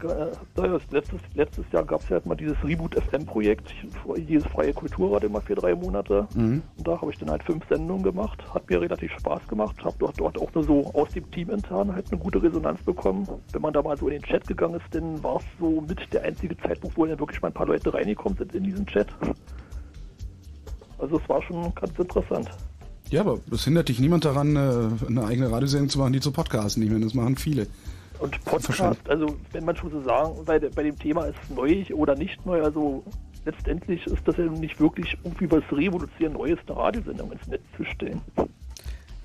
äh, 0.56 0.68
letztes, 0.92 1.20
letztes 1.34 1.66
Jahr 1.72 1.84
gab 1.84 2.02
es 2.02 2.10
ja 2.10 2.18
halt 2.18 2.28
mal 2.28 2.36
dieses 2.36 2.64
Reboot 2.64 2.94
FM-Projekt, 2.94 3.74
dieses 4.16 4.46
freie 4.52 4.72
Kulturradio 4.72 5.28
immer 5.30 5.42
für 5.42 5.56
drei 5.56 5.74
Monate. 5.74 6.28
Mhm. 6.36 6.62
Und 6.78 6.88
da 6.88 7.02
habe 7.02 7.12
ich 7.12 7.18
dann 7.18 7.32
halt 7.32 7.42
fünf 7.42 7.68
Sendungen 7.68 8.04
gemacht. 8.04 8.38
Hat 8.54 8.70
mir 8.70 8.80
relativ 8.80 9.12
Spaß 9.14 9.48
gemacht. 9.48 9.76
Habe 9.84 9.96
dort, 9.98 10.20
dort 10.20 10.40
auch 10.40 10.54
nur 10.54 10.64
so 10.64 10.94
aus 10.94 11.10
dem 11.10 11.32
Team 11.32 11.50
intern 11.50 11.92
halt 11.92 12.06
eine 12.12 12.22
gute 12.22 12.44
Resonanz 12.44 12.84
bekommen. 12.84 13.28
Wenn 13.52 13.64
man 13.64 13.74
da 13.74 13.82
mal 13.82 13.98
so 13.98 14.08
in 14.10 14.22
den 14.22 14.22
Chat 14.22 14.46
gegangen 14.46 14.76
ist, 14.76 14.86
dann 14.92 15.24
war 15.24 15.38
es 15.38 15.44
so 15.60 15.82
mit 15.82 16.14
der 16.14 16.22
einzige 16.22 16.56
Zeitpunkt, 16.58 16.96
wo 16.96 17.08
dann 17.08 17.18
wirklich 17.18 17.42
mal 17.42 17.48
ein 17.48 17.54
paar 17.56 17.66
Leute 17.66 17.92
reingekommen 17.92 18.38
sind 18.38 18.54
in 18.54 18.64
diesen 18.64 18.86
Chat. 18.86 19.08
Also 21.00 21.18
es 21.18 21.28
war 21.28 21.42
schon 21.42 21.74
ganz 21.74 21.98
interessant. 21.98 22.52
Ja, 23.10 23.22
aber 23.22 23.40
es 23.52 23.64
hindert 23.64 23.90
dich 23.90 24.00
niemand 24.00 24.26
daran, 24.26 24.56
äh, 24.56 25.08
eine 25.08 25.26
eigene 25.26 25.52
Radiosendung 25.52 25.90
zu 25.90 26.00
machen, 26.00 26.14
die 26.14 26.20
zu 26.20 26.32
podcasten. 26.32 26.84
Ich 26.84 26.90
meine, 26.90 27.06
das 27.06 27.14
machen 27.14 27.38
viele. 27.38 27.68
Und 28.20 28.44
Podcast, 28.46 29.00
also 29.08 29.36
wenn 29.52 29.64
man 29.64 29.76
schon 29.76 29.92
so 29.92 30.02
sagen, 30.02 30.44
bei, 30.46 30.60
bei 30.60 30.84
dem 30.84 30.98
Thema 30.98 31.26
ist 31.26 31.38
neu 31.56 31.86
oder 31.94 32.16
nicht 32.16 32.44
neu, 32.46 32.64
also 32.64 33.04
letztendlich 33.46 34.06
ist 34.08 34.28
das 34.28 34.38
ja 34.38 34.46
nicht 34.46 34.80
wirklich 34.80 35.18
irgendwie 35.24 35.50
was 35.52 35.64
revolutionär 35.72 36.32
Neues, 36.32 36.60
eine 36.68 36.78
Radiosendung 36.78 37.32
ins 37.32 37.48
Netz 37.48 37.62
zu 37.76 37.86
stellen. 37.86 38.22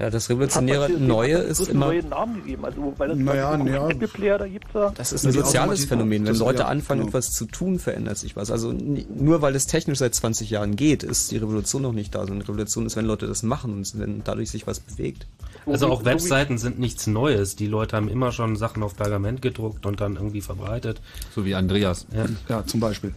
Ja, 0.03 0.11
das 0.11 0.29
revolutionäre 0.29 0.89
hier- 0.89 0.99
Neue 0.99 1.37
ist 1.37 1.69
immer, 1.69 1.87
neuen 1.87 2.09
Namen 2.09 2.43
gegeben, 2.43 2.65
also 2.65 2.93
weil 2.99 3.09
das 3.11 3.17
Naja, 3.19 3.57
bei 3.57 3.71
ja. 3.71 3.89
Apple 3.89 4.09
Player, 4.09 4.37
da 4.37 4.49
gibt's 4.49 4.69
ja 4.75 4.91
das 4.91 5.13
ist 5.13 5.25
ein 5.25 5.33
soziales. 5.33 5.85
Phänomen. 5.85 6.25
Wenn 6.25 6.33
Das- 6.33 6.39
Leute 6.41 6.63
ja, 6.63 6.67
anfangen, 6.67 7.03
genau. 7.03 7.11
etwas 7.11 7.31
zu 7.31 7.47
tun, 7.47 7.79
verändert 7.79 8.19
sich 8.19 8.35
was. 8.35 8.51
Also 8.51 8.73
nur 8.73 9.43
weil 9.43 9.55
es 9.55 9.67
technisch 9.69 9.99
seit 9.99 10.15
20 10.15 10.51
Jahren 10.51 10.75
geht, 10.75 11.05
ist 11.05 11.31
die 11.31 11.37
Revolution 11.37 11.83
noch 11.83 11.93
nicht 11.93 12.15
da. 12.17 12.27
sondern 12.27 12.43
Revolution 12.47 12.85
ist, 12.87 12.97
wenn 12.97 13.05
Leute 13.07 13.27
das 13.29 13.43
machen 13.45 13.73
und 13.75 13.99
wenn 13.99 14.23
dadurch 14.25 14.51
sich 14.51 14.67
was 14.67 14.81
bewegt. 14.81 15.27
Also 15.67 15.87
auch 15.87 16.05
Webseiten 16.05 16.59
sind 16.59 16.81
nichts 16.81 17.07
Neues. 17.07 17.55
Die 17.55 17.69
Leute 17.69 17.97
haben 17.97 18.09
immer 18.09 18.33
schon 18.33 18.57
Sachen 18.57 18.83
auf 18.83 18.97
Pergament 18.97 19.41
gedruckt 19.41 19.87
und 19.87 20.01
dann 20.01 20.17
irgendwie 20.17 20.41
verbreitet. 20.41 21.01
So 21.33 21.45
wie 21.45 21.55
Andreas. 21.55 22.07
Ja. 22.13 22.27
Ja, 22.49 22.67
zum 22.67 22.81
Beispiel. 22.81 23.15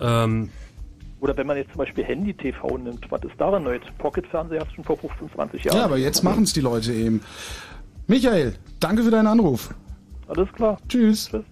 Ähm, 0.00 0.50
Oder 1.20 1.36
wenn 1.36 1.46
man 1.46 1.56
jetzt 1.56 1.70
zum 1.70 1.78
Beispiel 1.78 2.04
Handy-TV 2.04 2.78
nimmt, 2.78 3.10
was 3.10 3.22
ist 3.22 3.38
daran 3.38 3.64
neu? 3.64 3.78
Pocket-Fernseher 3.98 4.60
hast 4.60 4.70
du 4.70 4.76
schon 4.76 4.84
vor 4.84 4.96
15, 4.96 5.30
20 5.34 5.64
Jahren. 5.64 5.76
Ja, 5.76 5.84
aber 5.84 5.98
jetzt 5.98 6.22
machen's 6.22 6.52
die 6.52 6.60
Leute 6.60 6.92
eben. 6.92 7.20
Michael, 8.06 8.54
danke 8.80 9.02
für 9.02 9.10
deinen 9.10 9.26
Anruf. 9.26 9.74
Alles 10.28 10.50
klar. 10.52 10.78
Tschüss. 10.88 11.28
Tschüss. 11.28 11.44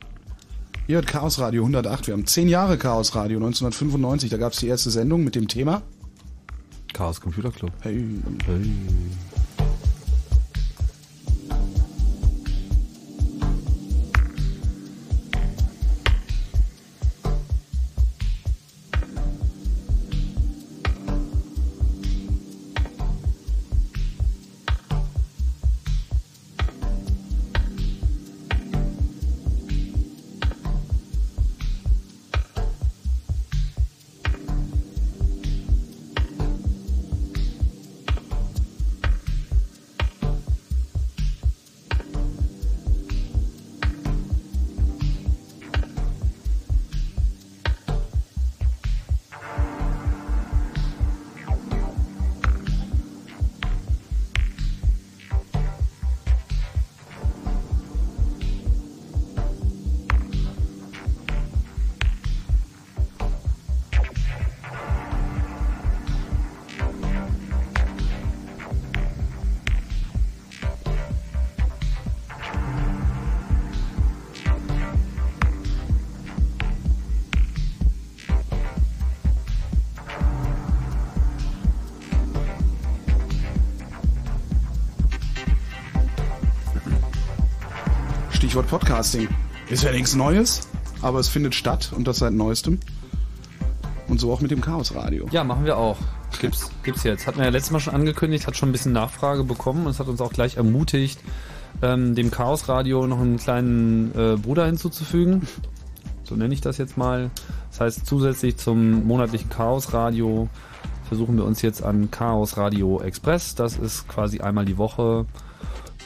Ihr 0.86 0.97
hört 0.97 1.07
Chaos 1.07 1.39
Radio 1.39 1.62
108. 1.65 2.07
Wir 2.07 2.15
haben 2.15 2.24
zehn 2.24 2.49
Jahre 2.49 2.78
Chaos 2.78 3.15
Radio 3.15 3.36
1995. 3.36 4.31
Da 4.31 4.39
gab's 4.39 4.59
die 4.59 4.69
erste 4.69 4.89
Sendung 4.89 5.23
mit 5.23 5.35
dem 5.35 5.47
Thema. 5.47 5.82
Chaos 6.95 7.20
Computer 7.20 7.51
Club. 7.51 7.73
Hey. 7.82 8.07
Stichwort 88.59 88.80
Podcasting. 88.80 89.28
Ist 89.68 89.85
ja 89.85 89.93
nichts 89.93 90.16
Neues, 90.16 90.66
aber 91.01 91.20
es 91.20 91.28
findet 91.28 91.55
statt 91.55 91.93
und 91.94 92.09
das 92.09 92.18
seit 92.18 92.32
neuestem. 92.32 92.80
Und 94.09 94.18
so 94.18 94.32
auch 94.32 94.40
mit 94.40 94.51
dem 94.51 94.60
Chaos 94.60 94.97
Radio. 94.97 95.28
Ja, 95.30 95.44
machen 95.44 95.64
wir 95.64 95.76
auch. 95.76 95.97
Gibt's, 96.40 96.68
gibt's 96.82 97.05
jetzt. 97.05 97.28
Hatten 97.28 97.39
wir 97.39 97.44
ja 97.44 97.52
letztes 97.52 97.70
Mal 97.70 97.78
schon 97.78 97.94
angekündigt, 97.94 98.48
hat 98.48 98.56
schon 98.56 98.70
ein 98.70 98.72
bisschen 98.72 98.93
Nachfrage 98.93 99.44
bekommen 99.44 99.86
und 99.86 99.93
es 99.93 100.01
hat 100.01 100.09
uns 100.09 100.20
auch 100.20 100.32
gleich 100.32 100.56
ermutigt, 100.56 101.20
ähm, 101.82 102.16
dem 102.16 102.32
Chaos 102.32 102.68
Radio 102.68 103.06
noch 103.06 103.20
einen 103.20 103.36
kleinen 103.36 104.10
äh, 104.18 104.36
Bruder 104.36 104.66
hinzuzufügen. 104.66 105.47
So 106.24 106.35
nenne 106.35 106.52
ich 106.52 106.60
das 106.60 106.78
jetzt 106.78 106.97
mal. 106.97 107.30
Das 107.70 107.80
heißt, 107.80 108.06
zusätzlich 108.06 108.56
zum 108.56 109.06
monatlichen 109.06 109.51
Chaos 109.51 109.93
Radio 109.93 110.48
versuchen 111.06 111.36
wir 111.36 111.44
uns 111.44 111.62
jetzt 111.62 111.85
an 111.85 112.10
Chaos 112.10 112.56
Radio 112.56 113.01
Express. 113.02 113.55
Das 113.55 113.76
ist 113.76 114.09
quasi 114.09 114.40
einmal 114.40 114.64
die 114.64 114.78
Woche. 114.78 115.26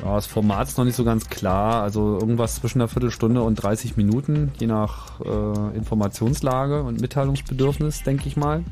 Ja, 0.02 0.16
das 0.16 0.26
Format 0.26 0.66
ist 0.66 0.78
noch 0.78 0.84
nicht 0.84 0.96
so 0.96 1.04
ganz 1.04 1.28
klar. 1.28 1.82
Also 1.82 2.18
irgendwas 2.18 2.56
zwischen 2.56 2.80
einer 2.80 2.88
Viertelstunde 2.88 3.42
und 3.42 3.54
30 3.54 3.96
Minuten, 3.96 4.50
je 4.58 4.66
nach 4.66 5.20
äh, 5.20 5.76
Informationslage 5.76 6.82
und 6.82 7.00
Mitteilungsbedürfnis, 7.00 8.02
denke 8.02 8.26
ich 8.26 8.36
mal. 8.36 8.64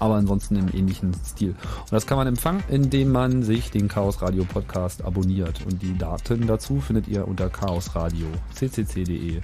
Aber 0.00 0.16
ansonsten 0.16 0.56
im 0.56 0.68
ähnlichen 0.74 1.14
Stil. 1.14 1.50
Und 1.50 1.92
das 1.92 2.06
kann 2.06 2.18
man 2.18 2.26
empfangen, 2.26 2.62
indem 2.68 3.10
man 3.10 3.42
sich 3.42 3.70
den 3.70 3.88
Chaos 3.88 4.20
Radio 4.20 4.44
Podcast 4.44 5.02
abonniert. 5.02 5.64
Und 5.66 5.82
die 5.82 5.96
Daten 5.96 6.46
dazu 6.46 6.80
findet 6.80 7.08
ihr 7.08 7.26
unter 7.26 7.48
chaosradio 7.48 8.26
ccc.de. 8.54 9.40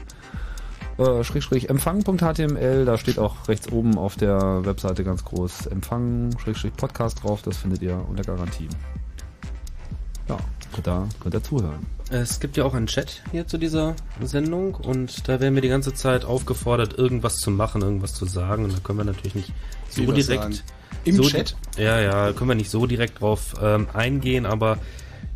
Äh, 0.99 1.25
Schräg, 1.25 1.43
schräg, 1.43 1.69
empfang.html, 1.69 2.85
da 2.87 2.97
steht 2.97 3.19
auch 3.19 3.49
rechts 3.49 3.71
oben 3.71 3.99
auf 3.99 4.17
der 4.17 4.65
Webseite 4.65 5.05
ganz 5.05 5.25
groß 5.25 5.67
Empfang, 5.67 6.31
Schräg, 6.39 6.57
schräg, 6.57 6.75
Podcast 6.77 7.23
drauf, 7.23 7.43
das 7.43 7.59
findet 7.59 7.83
ihr 7.83 8.03
unter 8.09 8.23
Garantie. 8.23 8.69
Ja, 10.27 10.39
könnt 10.77 10.89
ihr, 10.89 11.09
könnt 11.21 11.35
ihr 11.35 11.43
zuhören. 11.43 11.87
Es 12.11 12.39
gibt 12.41 12.57
ja 12.57 12.65
auch 12.65 12.75
einen 12.75 12.87
Chat 12.87 13.23
hier 13.33 13.47
zu 13.47 13.59
dieser 13.59 13.97
Sendung 14.23 14.75
und 14.75 15.29
da 15.29 15.41
werden 15.41 15.55
wir 15.55 15.63
die 15.63 15.69
ganze 15.69 15.95
Zeit 15.95 16.25
aufgefordert, 16.25 16.97
irgendwas 16.99 17.39
zu 17.39 17.51
machen, 17.51 17.83
irgendwas 17.83 18.15
zu 18.15 18.27
sagen. 18.27 18.65
Und 18.65 18.75
da 18.75 18.79
können 18.81 18.99
wir 18.99 19.05
natürlich 19.05 19.35
nicht 19.35 19.53
so 19.89 20.03
Wie 20.03 20.07
direkt. 20.07 20.27
sagen? 20.27 20.59
Im 21.05 21.17
so 21.17 21.23
Chat? 21.25 21.57
Ja, 21.77 22.01
ja, 22.01 22.33
können 22.33 22.51
wir 22.51 22.55
nicht 22.55 22.71
so 22.71 22.87
direkt 22.87 23.21
drauf 23.21 23.55
ähm, 23.63 23.89
eingehen, 23.93 24.47
aber 24.47 24.79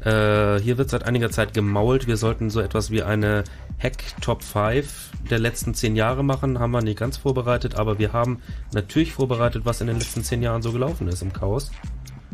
äh, 0.05 0.59
hier 0.61 0.79
wird 0.79 0.91
seit 0.91 1.05
einiger 1.05 1.31
Zeit 1.31 1.55
gemault. 1.55 2.07
Wir 2.07 2.17
sollten 2.17 2.51
so 2.51 2.61
etwas 2.61 2.91
wie 2.91 3.03
eine 3.03 3.45
Hack 3.79 3.99
Top 4.21 4.43
5 4.43 5.11
der 5.31 5.39
letzten 5.39 5.75
zehn 5.75 5.97
Jahre 5.97 6.25
machen. 6.25 6.59
Haben 6.59 6.71
wir 6.73 6.83
nicht 6.83 6.99
ganz 6.99 7.17
vorbereitet, 7.17 7.77
aber 7.77 7.99
wir 7.99 8.13
haben 8.13 8.41
natürlich 8.73 9.13
vorbereitet, 9.13 9.65
was 9.65 9.81
in 9.81 9.87
den 9.87 9.99
letzten 9.99 10.25
zehn 10.25 10.43
Jahren 10.43 10.63
so 10.63 10.73
gelaufen 10.73 11.09
ist 11.09 11.23
im 11.23 11.33
Chaos. 11.33 11.71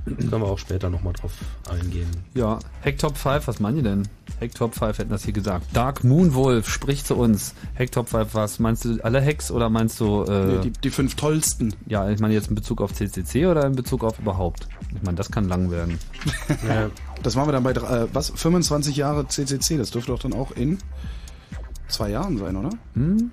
Können 0.06 0.30
wir 0.30 0.44
auch 0.44 0.58
später 0.58 0.88
nochmal 0.88 1.12
drauf 1.14 1.32
eingehen. 1.68 2.08
Ja, 2.34 2.60
Hack 2.84 2.98
Top 2.98 3.16
5, 3.18 3.48
was 3.48 3.58
meinen 3.58 3.76
die 3.78 3.82
denn? 3.82 4.08
Hack 4.40 4.54
Top 4.54 4.74
5 4.74 4.98
hätten 4.98 5.10
das 5.10 5.24
hier 5.24 5.32
gesagt. 5.32 5.66
Dark 5.72 6.04
Moonwolf 6.04 6.68
spricht 6.68 7.08
zu 7.08 7.16
uns. 7.16 7.54
Hack 7.76 7.90
Top 7.90 8.08
5, 8.10 8.32
was 8.34 8.58
meinst 8.60 8.84
du, 8.84 8.98
alle 9.02 9.20
Hacks 9.24 9.50
oder 9.50 9.68
meinst 9.68 9.98
du... 9.98 10.22
Äh, 10.24 10.46
Nee, 10.46 10.58
die, 10.62 10.70
die 10.70 10.90
fünf 10.90 11.16
tollsten. 11.16 11.74
ja, 11.86 12.08
ich 12.08 12.20
meine 12.20 12.34
jetzt 12.34 12.48
in 12.48 12.54
Bezug 12.54 12.80
auf 12.80 12.92
CCC 12.94 13.46
oder 13.46 13.66
in 13.66 13.74
Bezug 13.74 14.04
auf 14.04 14.18
überhaupt? 14.20 14.68
Ich 14.94 15.02
meine, 15.02 15.16
das 15.16 15.30
kann 15.30 15.48
lang 15.48 15.70
werden. 15.70 15.98
Ja. 16.68 16.88
Das 17.22 17.34
machen 17.34 17.48
wir 17.48 17.52
dann 17.52 17.64
bei, 17.64 17.72
äh, 17.72 18.06
was, 18.12 18.30
25 18.30 18.96
Jahre 18.96 19.26
CCC. 19.26 19.76
Das 19.78 19.90
dürfte 19.90 20.12
doch 20.12 20.20
dann 20.20 20.34
auch 20.34 20.52
in 20.52 20.78
zwei 21.88 22.10
Jahren 22.10 22.38
sein, 22.38 22.54
oder? 22.56 22.70
Hm? 22.94 23.30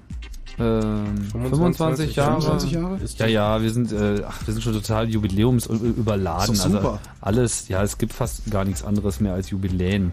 Ähm, 0.59 1.15
25, 1.31 2.15
Jahre. 2.15 2.41
25 2.41 2.71
Jahre? 2.71 2.97
Ist 2.97 3.19
Ja, 3.19 3.25
ja, 3.27 3.61
wir 3.61 3.71
sind, 3.71 3.91
äh, 3.91 4.21
ach, 4.27 4.45
wir 4.45 4.53
sind 4.53 4.61
schon 4.61 4.73
total 4.73 5.09
jubiläumsüberladen. 5.09 6.53
Ist 6.53 6.65
doch 6.65 6.69
super. 6.71 6.89
Also 6.91 6.99
alles, 7.39 7.67
ja, 7.69 7.81
es 7.83 7.97
gibt 7.97 8.13
fast 8.13 8.49
gar 8.51 8.65
nichts 8.65 8.83
anderes 8.83 9.19
mehr 9.19 9.33
als 9.33 9.49
Jubiläen. 9.49 10.11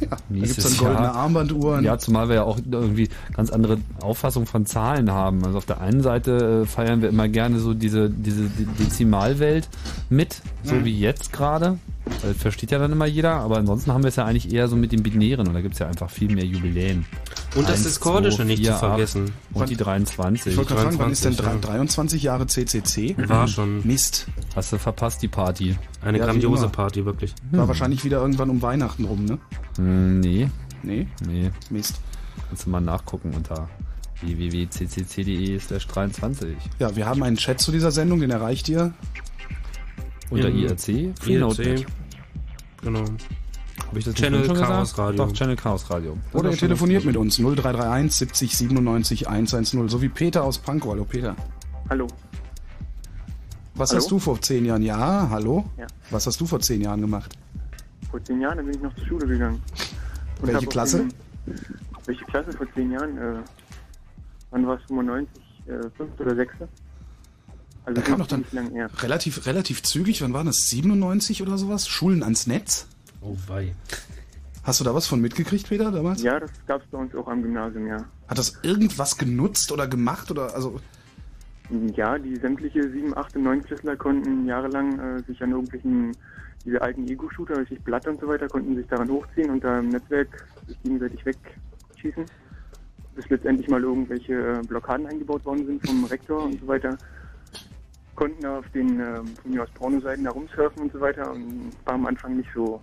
Ja, 0.00 0.08
da 0.08 0.16
Nächstes 0.30 0.56
gibt's 0.64 0.76
dann 0.78 0.86
goldene 0.86 1.06
Jahr. 1.08 1.14
Armbanduhren. 1.16 1.84
Ja, 1.84 1.98
zumal 1.98 2.28
wir 2.28 2.36
ja 2.36 2.42
auch 2.44 2.58
irgendwie 2.68 3.08
ganz 3.34 3.50
andere 3.50 3.76
Auffassung 4.00 4.46
von 4.46 4.64
Zahlen 4.66 5.10
haben. 5.12 5.44
Also 5.44 5.58
auf 5.58 5.66
der 5.66 5.80
einen 5.80 6.02
Seite 6.02 6.62
äh, 6.62 6.66
feiern 6.66 7.02
wir 7.02 7.10
immer 7.10 7.28
gerne 7.28 7.58
so 7.60 7.74
diese, 7.74 8.08
diese 8.10 8.44
De- 8.48 8.66
Dezimalwelt 8.80 9.68
mit, 10.08 10.40
so 10.64 10.74
Mhm. 10.76 10.84
wie 10.86 10.98
jetzt 10.98 11.32
gerade. 11.32 11.78
Das 12.22 12.36
versteht 12.36 12.70
ja 12.70 12.78
dann 12.78 12.92
immer 12.92 13.06
jeder, 13.06 13.32
aber 13.36 13.56
ansonsten 13.58 13.92
haben 13.92 14.02
wir 14.02 14.08
es 14.08 14.16
ja 14.16 14.24
eigentlich 14.26 14.52
eher 14.52 14.68
so 14.68 14.76
mit 14.76 14.92
den 14.92 15.02
Binären 15.02 15.48
und 15.48 15.54
da 15.54 15.60
gibt's 15.62 15.78
ja 15.78 15.88
einfach 15.88 16.10
viel 16.10 16.32
mehr 16.34 16.44
Jubiläen. 16.44 17.06
Und 17.54 17.68
das 17.68 17.82
zwei, 17.94 18.20
nicht 18.44 18.64
zu 18.64 18.72
vergessen. 18.74 19.32
Und 19.52 19.68
die 19.70 19.76
23. 19.76 20.52
Ich 20.52 20.56
wollte 20.58 20.74
gerade 20.74 20.86
fragen, 20.88 20.98
wann 20.98 21.12
ist 21.12 21.24
denn 21.24 21.34
23, 21.36 21.60
drei- 21.62 21.76
23 21.76 22.22
Jahre 22.22 22.46
CCC? 22.46 23.14
War 23.28 23.48
schon 23.48 23.86
Mist. 23.86 24.26
Hast 24.54 24.72
du 24.72 24.78
verpasst 24.78 25.22
die 25.22 25.28
Party? 25.28 25.76
eine 26.02 26.18
Ja, 26.18 26.26
grandiose. 26.26 26.68
Party, 26.68 27.04
wirklich. 27.06 27.34
War 27.52 27.68
wahrscheinlich 27.68 28.04
wieder 28.04 28.20
irgendwann 28.20 28.50
um 28.50 28.60
Weihnachten 28.60 29.04
rum, 29.04 29.24
ne? 29.24 29.38
Hm, 29.76 30.20
nee, 30.20 30.48
Nee, 30.82 31.06
nee. 31.26 31.50
Mist. 31.70 32.00
Kannst 32.48 32.66
du 32.66 32.70
mal 32.70 32.80
nachgucken 32.80 33.32
unter 33.34 33.68
www.ccc.de 34.20 35.58
slash 35.58 35.86
23. 35.86 36.56
Ja, 36.78 36.94
wir 36.96 37.06
haben 37.06 37.22
einen 37.22 37.36
Chat 37.36 37.60
zu 37.60 37.72
dieser 37.72 37.90
Sendung, 37.90 38.20
den 38.20 38.30
erreicht 38.30 38.68
ihr. 38.68 38.92
Unter 40.30 40.48
Im 40.48 40.56
IRC, 40.58 41.18
Freenode.net. 41.20 41.80
IRC. 41.80 41.86
Genau. 42.82 43.00
Habe 43.00 43.98
ich 43.98 44.04
das 44.04 44.14
Channel 44.14 44.44
schon 44.44 44.56
Chaos 44.56 44.90
gesagt? 44.90 44.98
Radio. 44.98 45.24
Doch, 45.26 45.32
Channel 45.32 45.56
Chaos 45.56 45.90
Radio. 45.90 46.16
Das 46.32 46.40
Oder 46.40 46.50
ihr 46.50 46.56
telefoniert 46.56 47.04
mit 47.04 47.16
uns 47.16 47.36
0331 47.38 48.12
70 48.16 48.56
97 48.56 49.28
110, 49.28 49.88
so 49.88 50.02
wie 50.02 50.08
Peter 50.08 50.44
aus 50.44 50.58
Pankow. 50.58 50.92
Hallo 50.92 51.04
Peter. 51.04 51.36
Hallo. 51.90 52.06
Was 53.74 53.90
Hallo? 53.90 54.00
hast 54.00 54.10
du 54.10 54.18
vor 54.18 54.40
zehn 54.40 54.64
Jahren? 54.64 54.82
Ja, 54.82 55.28
hallo? 55.30 55.64
Ja. 55.76 55.86
Was 56.10 56.26
hast 56.26 56.40
du 56.40 56.46
vor 56.46 56.60
zehn 56.60 56.80
Jahren 56.80 57.00
gemacht? 57.00 57.36
Vor 58.10 58.22
zehn 58.24 58.40
Jahren 58.40 58.58
bin 58.64 58.70
ich 58.74 58.80
noch 58.80 58.94
zur 58.96 59.06
Schule 59.06 59.26
gegangen. 59.26 59.60
Und 60.40 60.48
Welche 60.52 60.66
Klasse? 60.66 60.98
den- 60.98 61.12
welche 62.06 62.24
Klasse 62.26 62.52
vor 62.52 62.66
zehn 62.74 62.92
Jahren? 62.92 63.18
Äh, 63.18 63.36
wann 64.50 64.66
war 64.66 64.76
es 64.76 64.82
95? 64.86 65.28
Äh, 65.66 65.72
fünfte 65.96 66.22
oder 66.22 66.34
sechste? 66.36 66.68
Also 67.84 68.00
Da 68.00 68.06
kam 68.06 68.18
noch 68.18 68.26
doch 68.26 68.38
dann-. 68.50 68.90
Relativ, 69.02 69.46
relativ 69.46 69.82
zügig, 69.82 70.22
wann 70.22 70.32
war 70.32 70.44
das? 70.44 70.56
97 70.68 71.42
oder 71.42 71.58
sowas? 71.58 71.86
Schulen 71.86 72.22
ans 72.22 72.46
Netz? 72.46 72.86
Oh 73.20 73.36
wei. 73.46 73.74
Hast 74.64 74.80
du 74.80 74.84
da 74.84 74.94
was 74.94 75.06
von 75.06 75.20
mitgekriegt, 75.20 75.68
Peter, 75.68 75.90
damals? 75.90 76.22
Ja, 76.22 76.40
das 76.40 76.50
gab 76.66 76.80
es 76.82 76.88
bei 76.88 76.96
uns 76.96 77.14
auch 77.14 77.28
am 77.28 77.42
Gymnasium, 77.42 77.86
ja. 77.86 77.98
Hat 78.28 78.38
das 78.38 78.60
irgendwas 78.62 79.18
genutzt 79.18 79.70
oder 79.72 79.86
gemacht 79.86 80.30
oder 80.30 80.54
also 80.54 80.80
Ja, 81.94 82.18
die 82.18 82.36
sämtliche 82.36 82.90
7, 82.90 83.14
8 83.16 83.36
und 83.36 83.42
9 83.42 83.62
Klässler 83.62 83.96
konnten 83.96 84.46
jahrelang 84.46 84.98
äh, 84.98 85.22
sich 85.24 85.42
an 85.42 85.50
irgendwelchen, 85.50 86.16
diese 86.64 86.80
alten 86.80 87.06
Ego-Shooter, 87.06 87.58
richtig 87.58 87.82
Blatt 87.82 88.06
und 88.08 88.18
so 88.18 88.26
weiter, 88.26 88.48
konnten 88.48 88.74
sich 88.74 88.86
daran 88.86 89.10
hochziehen 89.10 89.50
und 89.50 89.62
da 89.62 89.80
im 89.80 89.90
Netzwerk 89.90 90.46
sich 90.66 90.82
gegenseitig 90.82 91.20
wegschießen. 91.26 92.24
Bis 93.14 93.28
letztendlich 93.28 93.68
mal 93.68 93.82
irgendwelche 93.82 94.32
äh, 94.32 94.62
Blockaden 94.66 95.06
eingebaut 95.06 95.44
worden 95.44 95.66
sind 95.66 95.86
vom 95.86 96.04
Rektor 96.06 96.42
und 96.42 96.58
so 96.58 96.66
weiter. 96.66 96.96
Konnten 98.14 98.46
auf 98.46 98.64
den 98.74 99.00
äh, 99.00 99.16
von 99.16 99.50
mir 99.50 99.62
aus 99.62 99.70
Pornoseiten 99.74 100.24
da 100.24 100.30
rumsurfen 100.30 100.82
und 100.82 100.92
so 100.92 101.00
weiter 101.00 101.30
und 101.32 101.70
war 101.84 101.94
am 101.94 102.06
Anfang 102.06 102.36
nicht 102.36 102.48
so. 102.54 102.80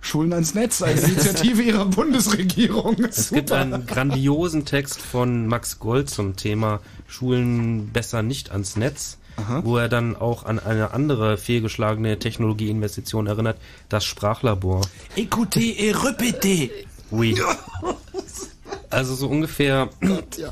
Schulen 0.00 0.34
ans 0.34 0.54
Netz 0.54 0.82
als 0.82 1.08
Initiative 1.08 1.62
ihrer 1.62 1.86
Bundesregierung? 1.86 2.96
Es 3.04 3.30
gibt 3.30 3.50
einen 3.52 3.86
grandiosen 3.86 4.66
Text 4.66 5.00
von 5.00 5.46
Max 5.46 5.78
Gold 5.78 6.10
zum 6.10 6.36
Thema 6.36 6.80
Schulen 7.06 7.88
besser 7.90 8.22
nicht 8.22 8.50
ans 8.52 8.76
Netz, 8.76 9.16
wo 9.62 9.78
er 9.78 9.88
dann 9.88 10.14
auch 10.14 10.44
an 10.44 10.58
eine 10.58 10.92
andere 10.92 11.38
fehlgeschlagene 11.38 12.18
Technologieinvestition 12.18 13.26
erinnert, 13.26 13.58
das 13.88 14.04
Sprachlabor. 14.04 14.82
Écoutez 15.16 15.74
et 15.78 15.94
répétez. 15.94 16.70
Oui. 17.10 17.40
Also 18.90 19.14
so 19.14 19.28
ungefähr, 19.28 19.90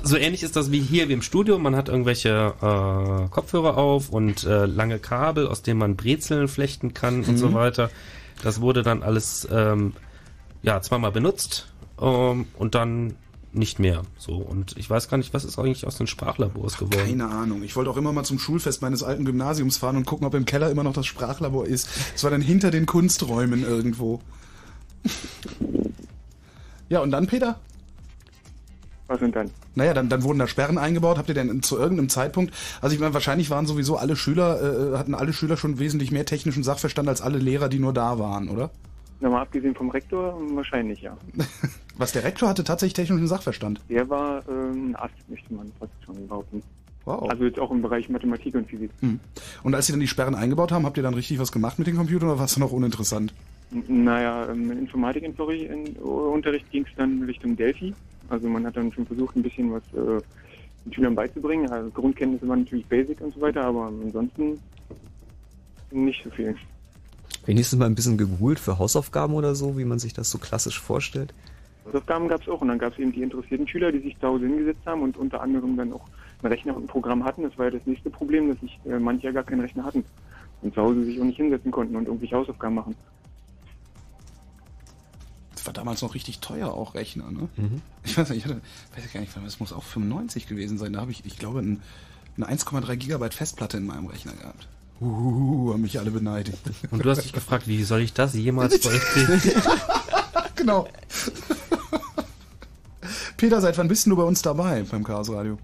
so 0.03 0.16
ähnlich 0.16 0.43
ist 0.43 0.57
das 0.57 0.70
wie 0.70 0.81
hier 0.81 1.09
wie 1.09 1.12
im 1.12 1.23
Studio. 1.23 1.59
Man 1.59 1.77
hat 1.77 1.89
irgendwelche 1.89 2.55
äh, 2.61 3.28
Kopfhörer 3.28 3.77
auf 3.77 4.11
und 4.11 4.44
äh, 4.44 4.66
lange 4.66 4.99
Kabel, 4.99 5.47
aus 5.47 5.62
denen 5.62 5.78
man 5.78 5.97
Brezeln 5.97 6.49
flechten 6.49 6.94
kann 6.94 7.24
und 7.24 7.36
so 7.36 7.53
weiter. 7.55 7.90
Das 8.43 8.61
wurde 8.61 8.82
dann 8.82 9.03
alles 9.03 9.47
ähm, 9.51 9.93
ja 10.62 10.81
zweimal 10.81 11.12
benutzt 11.12 11.69
ähm, 12.01 12.47
und 12.59 12.74
dann 12.74 13.15
nicht 13.53 13.78
mehr. 13.78 14.03
So 14.16 14.35
und 14.35 14.77
ich 14.77 14.89
weiß 14.89 15.09
gar 15.09 15.19
nicht, 15.19 15.35
was 15.35 15.44
ist 15.44 15.59
eigentlich 15.59 15.86
aus 15.86 15.97
den 15.97 16.07
Sprachlabors 16.07 16.78
geworden. 16.78 17.07
Keine 17.07 17.28
Ahnung. 17.28 17.62
Ich 17.62 17.77
wollte 17.77 17.90
auch 17.90 17.97
immer 17.97 18.12
mal 18.12 18.24
zum 18.24 18.39
Schulfest 18.39 18.82
meines 18.82 19.03
alten 19.03 19.24
Gymnasiums 19.24 19.77
fahren 19.77 19.97
und 19.97 20.07
gucken, 20.07 20.27
ob 20.27 20.35
im 20.35 20.44
Keller 20.44 20.70
immer 20.70 20.82
noch 20.82 20.94
das 20.94 21.07
Sprachlabor 21.07 21.66
ist. 21.66 21.89
Es 22.15 22.24
war 22.24 22.31
dann 22.31 22.40
hinter 22.40 22.70
den 22.70 22.86
Kunsträumen 22.86 23.62
irgendwo. 23.62 24.20
ja, 26.89 27.01
und 27.01 27.11
dann, 27.11 27.27
Peter? 27.27 27.61
Was 29.09 29.20
und 29.20 29.35
dann? 29.35 29.51
Naja, 29.74 29.95
dann, 29.95 30.09
dann 30.09 30.23
wurden 30.23 30.39
da 30.39 30.47
Sperren 30.47 30.79
eingebaut. 30.79 31.19
Habt 31.19 31.29
ihr 31.29 31.35
denn 31.35 31.62
zu 31.62 31.77
irgendeinem 31.77 32.09
Zeitpunkt, 32.09 32.55
also 32.81 32.95
ich 32.95 33.01
meine, 33.01 33.15
wahrscheinlich 33.15 33.51
waren 33.51 33.66
sowieso 33.66 33.97
alle 33.97 34.16
Schüler, 34.16 34.93
äh, 34.95 34.99
hatten 34.99 35.15
alle 35.15 35.33
Schüler 35.33 35.57
schon 35.57 35.79
wesentlich 35.79 36.11
mehr 36.12 36.24
technischen 36.24 36.62
Sachverstand 36.62 37.09
als 37.09 37.20
alle 37.20 37.39
Lehrer, 37.39 37.69
die 37.69 37.79
nur 37.79 37.93
da 37.93 38.19
waren, 38.19 38.49
oder? 38.49 38.70
Na, 39.20 39.29
mal 39.29 39.43
abgesehen 39.43 39.74
vom 39.74 39.91
Rektor, 39.91 40.41
wahrscheinlich 40.55 41.03
ja. 41.03 41.16
Was 41.99 42.12
der 42.12 42.24
Rektor 42.24 42.49
hatte 42.49 42.65
tatsächlich 42.65 42.95
technischen 42.95 43.27
Sachverstand. 43.29 43.81
Der 43.89 44.09
war 44.09 44.43
ähm, 44.49 44.91
ein 44.91 44.97
Arzt, 44.97 45.15
möchte 45.29 45.53
man 45.55 45.70
fast 45.79 45.93
schon 46.05 46.27
behaupten. 46.27 46.62
Wow. 47.05 47.29
Also 47.31 47.45
jetzt 47.45 47.59
auch 47.59 47.70
im 47.73 47.83
Bereich 47.83 48.09
Mathematik 48.09 48.55
und 48.55 48.69
Physik. 48.69 48.91
Hm. 49.01 49.19
Und 49.65 49.74
als 49.74 49.87
sie 49.87 49.93
dann 49.93 50.01
die 50.01 50.07
Sperren 50.09 50.35
eingebaut 50.37 50.70
haben, 50.73 50.87
habt 50.87 50.97
ihr 50.97 51.03
dann 51.03 51.15
richtig 51.15 51.39
was 51.41 51.51
gemacht 51.53 51.79
mit 51.79 51.87
den 51.89 51.97
Computern 51.97 52.29
oder 52.31 52.39
war 52.39 52.45
es 52.47 52.57
noch 52.57 52.70
uninteressant? 52.73 53.35
N- 53.73 54.05
Naja, 54.05 54.45
im 54.47 54.70
Informatikunterricht 54.70 56.70
ging 56.70 56.85
es 56.85 56.91
dann 56.97 57.23
Richtung 57.24 57.57
Delphi. 57.57 57.93
Also 58.33 58.49
man 58.49 58.67
hat 58.67 58.77
dann 58.77 58.91
schon 58.93 59.07
versucht, 59.07 59.37
ein 59.37 59.43
bisschen 59.43 59.73
was 59.73 59.83
äh, 59.93 60.23
den 60.85 60.93
Schülern 60.93 61.15
beizubringen. 61.15 61.71
Also 61.71 61.91
Grundkenntnisse 61.91 62.49
waren 62.49 62.61
natürlich 62.61 62.87
Basic 62.87 63.21
und 63.21 63.35
so 63.35 63.41
weiter, 63.41 63.65
aber 63.65 63.87
ansonsten 63.87 64.59
nicht 65.91 66.25
so 66.25 66.31
viel. 66.31 66.57
Wenigstens 67.45 67.79
mal 67.79 67.87
ein 67.87 67.95
bisschen 67.95 68.17
gegoogelt 68.17 68.59
für 68.59 68.79
Hausaufgaben 68.79 69.35
oder 69.35 69.55
so, 69.55 69.77
wie 69.77 69.85
man 69.85 69.99
sich 69.99 70.15
das 70.15 70.31
so 70.31 70.39
klassisch 70.39 70.81
vorstellt. 70.81 71.35
Hausaufgaben 71.85 72.29
gab 72.29 72.41
es 72.41 72.49
auch 72.49 72.61
und 72.61 72.69
dann 72.69 72.79
gab 72.79 72.93
es 72.93 72.99
eben 72.99 73.13
die 73.13 73.23
interessierten 73.23 73.69
Schüler, 73.69 73.93
die 73.93 73.99
sich 73.99 74.19
zu 74.19 74.29
Hause 74.29 74.47
hingesetzt 74.47 74.87
haben 74.87 75.03
und 75.03 75.17
unter 75.17 75.43
anderem 75.43 75.77
dann 75.77 75.93
auch 75.93 76.07
einen 76.43 76.53
Rechner 76.53 76.75
und 76.75 76.85
ein 76.85 76.89
Programm 76.89 77.25
hatten. 77.25 77.43
Das 77.43 77.59
war 77.59 77.67
ja 77.67 77.73
das 77.73 77.87
nächste 77.87 78.09
Problem, 78.09 78.49
dass 78.49 78.61
sich 78.61 78.79
äh, 78.87 78.99
manche 78.99 79.27
ja 79.27 79.33
gar 79.33 79.43
keinen 79.43 79.61
Rechner 79.61 79.85
hatten 79.85 80.05
und 80.63 80.73
zu 80.73 80.81
Hause 80.81 81.05
sich 81.05 81.21
auch 81.21 81.25
nicht 81.25 81.37
hinsetzen 81.37 81.71
konnten 81.71 81.97
und 81.97 82.07
irgendwelche 82.07 82.37
Hausaufgaben 82.37 82.77
machen. 82.77 82.95
Das 85.62 85.68
war 85.68 85.74
damals 85.74 86.02
noch 86.02 86.16
richtig 86.16 86.40
teuer, 86.40 86.74
auch 86.74 86.97
Rechner, 86.97 87.30
ne? 87.30 87.48
Ich 88.02 88.18
weiß 88.18 88.30
nicht, 88.30 88.39
ich 88.39 88.44
hatte, 88.47 88.60
weiß 88.97 89.12
gar 89.12 89.20
nicht, 89.20 89.32
das 89.44 89.60
muss 89.60 89.72
auch 89.72 89.84
95 89.84 90.48
gewesen 90.48 90.76
sein. 90.76 90.93
Da 90.93 91.01
habe 91.01 91.12
ich, 91.12 91.24
ich 91.24 91.39
glaube, 91.39 91.60
ein, 91.60 91.80
eine 92.36 92.48
1,3 92.48 92.97
Gigabyte 92.97 93.32
Festplatte 93.32 93.76
in 93.76 93.86
meinem 93.86 94.09
Rechner 94.09 94.32
gehabt. 94.32 94.66
Uh, 95.01 95.72
haben 95.72 95.82
mich 95.82 96.01
alle 96.01 96.10
beneidet. 96.10 96.59
Und 96.90 97.05
du 97.05 97.09
hast 97.09 97.22
dich 97.22 97.32
gefragt, 97.32 97.68
wie 97.68 97.84
soll 97.84 98.01
ich 98.01 98.12
das 98.12 98.34
jemals 98.34 98.76
vollkriegen? 98.84 99.40
genau. 100.56 100.89
Peter, 103.36 103.60
seit 103.60 103.78
wann 103.78 103.86
bist 103.86 104.05
du 104.09 104.16
bei 104.16 104.24
uns 104.24 104.43
dabei 104.43 104.82
beim 104.90 105.05
Chaos 105.05 105.30
Radio? 105.30 105.59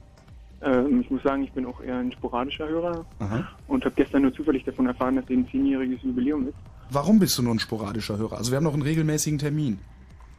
Ähm, 0.62 1.00
ich 1.00 1.10
muss 1.10 1.24
sagen, 1.24 1.42
ich 1.42 1.50
bin 1.50 1.66
auch 1.66 1.80
eher 1.80 1.96
ein 1.96 2.12
sporadischer 2.12 2.68
Hörer 2.68 3.04
Aha. 3.18 3.48
und 3.66 3.84
habe 3.84 3.96
gestern 3.96 4.22
nur 4.22 4.32
zufällig 4.32 4.62
davon 4.62 4.86
erfahren, 4.86 5.16
dass 5.16 5.28
eben 5.28 5.42
ein 5.42 5.50
zehnjähriges 5.50 6.04
Jubiläum 6.04 6.46
ist. 6.46 6.56
Warum 6.90 7.18
bist 7.18 7.36
du 7.38 7.42
nur 7.42 7.54
ein 7.54 7.58
sporadischer 7.58 8.16
Hörer? 8.16 8.38
Also 8.38 8.50
wir 8.50 8.56
haben 8.56 8.64
noch 8.64 8.72
einen 8.72 8.82
regelmäßigen 8.82 9.38
Termin. 9.38 9.78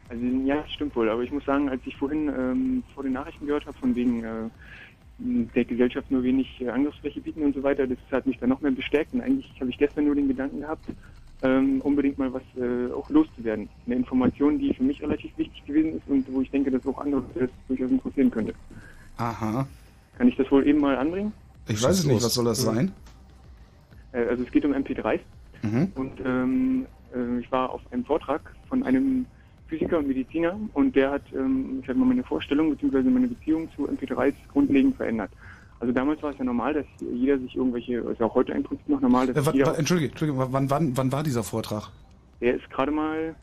Also 0.08 0.24
ja, 0.44 0.56
das 0.62 0.72
stimmt 0.72 0.96
wohl. 0.96 1.08
Aber 1.08 1.22
ich 1.22 1.30
muss 1.30 1.44
sagen, 1.44 1.68
als 1.68 1.80
ich 1.84 1.96
vorhin 1.96 2.28
ähm, 2.28 2.82
vor 2.94 3.04
den 3.04 3.12
Nachrichten 3.12 3.46
gehört 3.46 3.66
habe, 3.66 3.78
von 3.78 3.94
wegen 3.94 4.24
äh, 4.24 4.50
der 5.54 5.64
Gesellschaft 5.64 6.10
nur 6.10 6.22
wenig 6.22 6.60
äh, 6.60 6.68
Angriffsfläche 6.68 7.20
bieten 7.20 7.42
und 7.42 7.54
so 7.54 7.62
weiter, 7.62 7.86
das 7.86 7.98
hat 8.10 8.26
mich 8.26 8.38
dann 8.38 8.48
noch 8.48 8.60
mehr 8.60 8.72
bestärkt. 8.72 9.14
Und 9.14 9.20
eigentlich 9.20 9.52
habe 9.60 9.70
ich 9.70 9.78
gestern 9.78 10.06
nur 10.06 10.16
den 10.16 10.26
Gedanken 10.26 10.60
gehabt, 10.60 10.84
ähm, 11.42 11.80
unbedingt 11.82 12.18
mal 12.18 12.32
was 12.32 12.42
äh, 12.56 12.92
auch 12.92 13.08
loszuwerden. 13.10 13.68
Eine 13.86 13.96
Information, 13.96 14.58
die 14.58 14.74
für 14.74 14.82
mich 14.82 15.00
relativ 15.00 15.36
wichtig 15.38 15.64
gewesen 15.64 15.98
ist 15.98 16.08
und 16.08 16.26
wo 16.32 16.40
ich 16.40 16.50
denke, 16.50 16.70
dass 16.72 16.84
auch 16.86 16.98
andere 16.98 17.22
das 17.34 17.50
durchaus 17.68 17.90
interessieren 17.90 18.30
könnte. 18.30 18.54
Aha. 19.16 19.66
Kann 20.18 20.28
ich 20.28 20.36
das 20.36 20.50
wohl 20.50 20.66
eben 20.66 20.80
mal 20.80 20.96
anbringen? 20.96 21.32
Ich 21.68 21.80
weiß 21.80 22.00
es 22.00 22.04
nicht, 22.04 22.22
was 22.22 22.34
soll 22.34 22.46
das 22.46 22.62
sein? 22.62 22.92
Äh, 24.12 24.24
also 24.24 24.42
es 24.42 24.50
geht 24.50 24.64
um 24.64 24.72
MP3s. 24.72 25.20
Mhm. 25.62 25.92
Und 25.94 26.12
ähm, 26.24 26.86
äh, 27.14 27.40
ich 27.40 27.50
war 27.52 27.70
auf 27.70 27.80
einem 27.90 28.04
Vortrag 28.04 28.40
von 28.68 28.82
einem 28.82 29.26
Physiker 29.68 29.98
und 29.98 30.08
Mediziner 30.08 30.58
und 30.74 30.96
der 30.96 31.12
hat, 31.12 31.22
ähm, 31.32 31.82
ich 31.82 31.88
mal, 31.88 32.04
meine 32.06 32.24
Vorstellung 32.24 32.74
bzw. 32.76 33.02
meine 33.08 33.28
Beziehung 33.28 33.68
zu 33.76 33.88
MP3s 33.88 34.34
grundlegend 34.52 34.96
verändert. 34.96 35.30
Also 35.78 35.92
damals 35.94 36.22
war 36.22 36.30
es 36.32 36.38
ja 36.38 36.44
normal, 36.44 36.74
dass 36.74 36.84
jeder 37.00 37.38
sich 37.38 37.56
irgendwelche, 37.56 37.98
ist 37.98 38.20
auch 38.20 38.34
heute 38.34 38.52
im 38.52 38.62
Prinzip 38.62 38.88
noch 38.88 39.00
normal, 39.00 39.28
dass 39.32 39.46
Äh, 39.46 39.52
jeder, 39.52 39.78
Entschuldige, 39.78 40.10
Entschuldige 40.10 40.52
wann, 40.52 40.68
wann, 40.68 40.96
wann 40.96 41.12
war 41.12 41.22
dieser 41.22 41.42
Vortrag? 41.42 41.90
der 42.40 42.56
ist 42.56 42.70
gerade 42.70 42.90
mal 42.90 43.34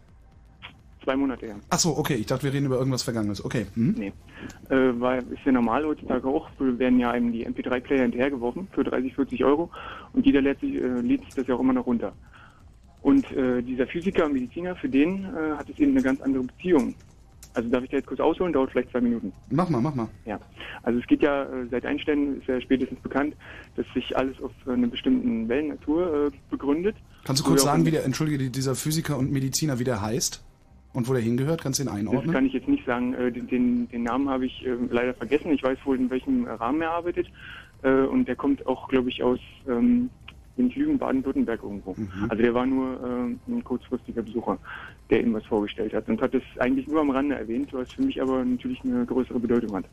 zwei 1.07 1.15
Monate 1.15 1.45
her. 1.45 1.55
Ach 1.69 1.79
so, 1.79 1.97
okay, 1.97 2.15
ich 2.15 2.25
dachte, 2.25 2.43
wir 2.43 2.51
reden 2.53 2.65
über 2.65 2.77
irgendwas 2.77 3.03
Vergangenes. 3.03 3.43
Okay. 3.43 3.65
Hm? 3.75 3.95
Nee. 3.97 4.11
Äh, 4.69 4.99
weil 4.99 5.19
ist 5.31 5.45
ja 5.45 5.53
normal 5.53 5.85
heutzutage 5.85 6.27
auch, 6.27 6.49
werden 6.59 6.99
ja 6.99 7.11
einem 7.11 7.31
die 7.31 7.47
MP3-Player 7.47 8.01
hinterhergeworfen 8.01 8.67
für 8.73 8.83
30, 8.83 9.15
40 9.15 9.45
Euro 9.45 9.69
und 10.11 10.25
jeder 10.25 10.41
lädt 10.41 10.59
sich, 10.59 10.75
äh, 10.75 10.99
lädt 10.99 11.23
sich 11.23 11.33
das 11.35 11.47
ja 11.47 11.55
auch 11.55 11.61
immer 11.61 11.71
noch 11.73 11.85
runter. 11.85 12.11
Und 13.01 13.31
äh, 13.31 13.61
dieser 13.61 13.87
Physiker 13.87 14.25
und 14.25 14.33
Mediziner, 14.33 14.75
für 14.75 14.89
den 14.89 15.23
äh, 15.23 15.55
hat 15.57 15.69
es 15.69 15.79
eben 15.79 15.91
eine 15.91 16.01
ganz 16.01 16.19
andere 16.21 16.43
Beziehung. 16.43 16.93
Also 17.53 17.69
darf 17.69 17.83
ich 17.83 17.89
da 17.89 17.97
jetzt 17.97 18.07
kurz 18.07 18.19
ausholen, 18.19 18.51
dauert 18.53 18.69
vielleicht 18.71 18.91
zwei 18.91 19.01
Minuten. 19.01 19.31
Mach 19.49 19.69
mal, 19.69 19.81
mach 19.81 19.95
mal. 19.95 20.07
Ja, 20.25 20.39
also 20.83 20.99
es 20.99 21.07
geht 21.07 21.21
ja, 21.23 21.43
äh, 21.43 21.67
seit 21.71 21.85
Einstein 21.85 22.37
ist 22.39 22.47
ja 22.47 22.59
spätestens 22.61 22.99
bekannt, 22.99 23.33
dass 23.77 23.85
sich 23.93 24.15
alles 24.17 24.35
auf 24.43 24.51
einer 24.67 24.87
bestimmten 24.87 25.47
Wellennatur 25.47 26.27
äh, 26.27 26.31
begründet. 26.51 26.95
Kannst 27.23 27.41
du 27.41 27.47
kurz 27.47 27.63
sagen, 27.63 27.85
wie 27.85 27.91
der, 27.91 28.03
entschuldige, 28.05 28.37
die- 28.37 28.51
dieser 28.51 28.75
Physiker 28.75 29.17
und 29.17 29.31
Mediziner, 29.31 29.79
wie 29.79 29.83
der 29.85 30.01
heißt? 30.01 30.43
Und 30.97 31.07
wo 31.07 31.13
der 31.13 31.21
hingehört? 31.21 31.61
Kannst 31.61 31.77
du 31.77 31.83
ihn 31.83 31.89
Das 31.89 31.95
einordnen? 31.95 32.33
kann 32.33 32.47
ich 32.47 32.53
jetzt 32.53 32.67
nicht 32.67 32.83
sagen. 32.83 33.13
Äh, 33.13 33.31
Den, 33.31 33.87
den, 33.87 34.01
Namen 34.01 34.27
habe 34.29 34.47
ich 34.47 34.65
äh, 34.65 34.75
leider 34.89 35.13
vergessen. 35.13 35.51
Ich 35.51 35.61
weiß 35.61 35.77
wohl, 35.85 35.95
in 35.95 36.09
welchem 36.09 36.45
Rahmen 36.45 36.81
er 36.81 36.89
arbeitet. 36.89 37.27
Äh, 37.83 37.91
Und 37.91 38.27
der 38.27 38.35
kommt 38.35 38.65
auch, 38.65 38.87
glaube 38.87 39.09
ich, 39.09 39.21
aus 39.21 39.37
ähm, 39.69 40.09
den 40.57 40.71
Lügen 40.71 40.97
Baden-Württemberg 40.97 41.61
irgendwo. 41.61 41.95
Also 42.29 42.41
der 42.41 42.51
war 42.55 42.65
nur 42.65 42.95
äh, 42.95 43.51
ein 43.51 43.63
kurzfristiger 43.63 44.23
Besucher, 44.23 44.57
der 45.11 45.21
ihm 45.21 45.35
was 45.35 45.45
vorgestellt 45.45 45.93
hat 45.93 46.09
und 46.09 46.19
hat 46.19 46.33
es 46.33 46.41
eigentlich 46.57 46.87
nur 46.87 47.01
am 47.01 47.11
Rande 47.11 47.35
erwähnt, 47.35 47.71
was 47.73 47.91
für 47.91 48.01
mich 48.01 48.19
aber 48.19 48.43
natürlich 48.43 48.83
eine 48.83 49.05
größere 49.05 49.39
Bedeutung 49.39 49.75
hat. 49.75 49.85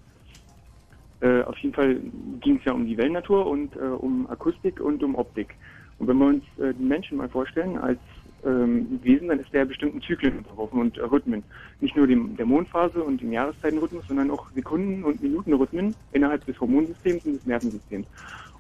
Auf 1.46 1.58
jeden 1.58 1.74
Fall 1.74 2.00
ging 2.40 2.56
es 2.56 2.64
ja 2.64 2.72
um 2.72 2.86
die 2.86 2.96
Wellennatur 2.96 3.46
und 3.46 3.76
äh, 3.76 3.80
um 3.80 4.26
Akustik 4.30 4.80
und 4.80 5.02
um 5.02 5.14
Optik. 5.16 5.54
Und 5.98 6.08
wenn 6.08 6.18
wir 6.18 6.26
uns 6.26 6.44
äh, 6.58 6.72
den 6.74 6.88
Menschen 6.88 7.18
mal 7.18 7.28
vorstellen 7.28 7.78
als 7.78 7.98
ähm, 8.44 9.00
Wesen, 9.02 9.28
dann 9.28 9.40
ist 9.40 9.52
der 9.52 9.64
bestimmten 9.64 10.00
Zyklen 10.02 10.38
unterworfen 10.38 10.80
und 10.80 10.98
äh, 10.98 11.02
Rhythmen. 11.02 11.42
Nicht 11.80 11.96
nur 11.96 12.06
dem, 12.06 12.36
der 12.36 12.46
Mondphase 12.46 13.02
und 13.02 13.20
dem 13.20 13.32
Jahreszeitenrhythmus, 13.32 14.06
sondern 14.06 14.30
auch 14.30 14.50
Sekunden- 14.54 15.04
und 15.04 15.22
Minutenrhythmen 15.22 15.94
innerhalb 16.12 16.44
des 16.46 16.60
Hormonsystems 16.60 17.24
und 17.24 17.34
des 17.34 17.46
Nervensystems. 17.46 18.06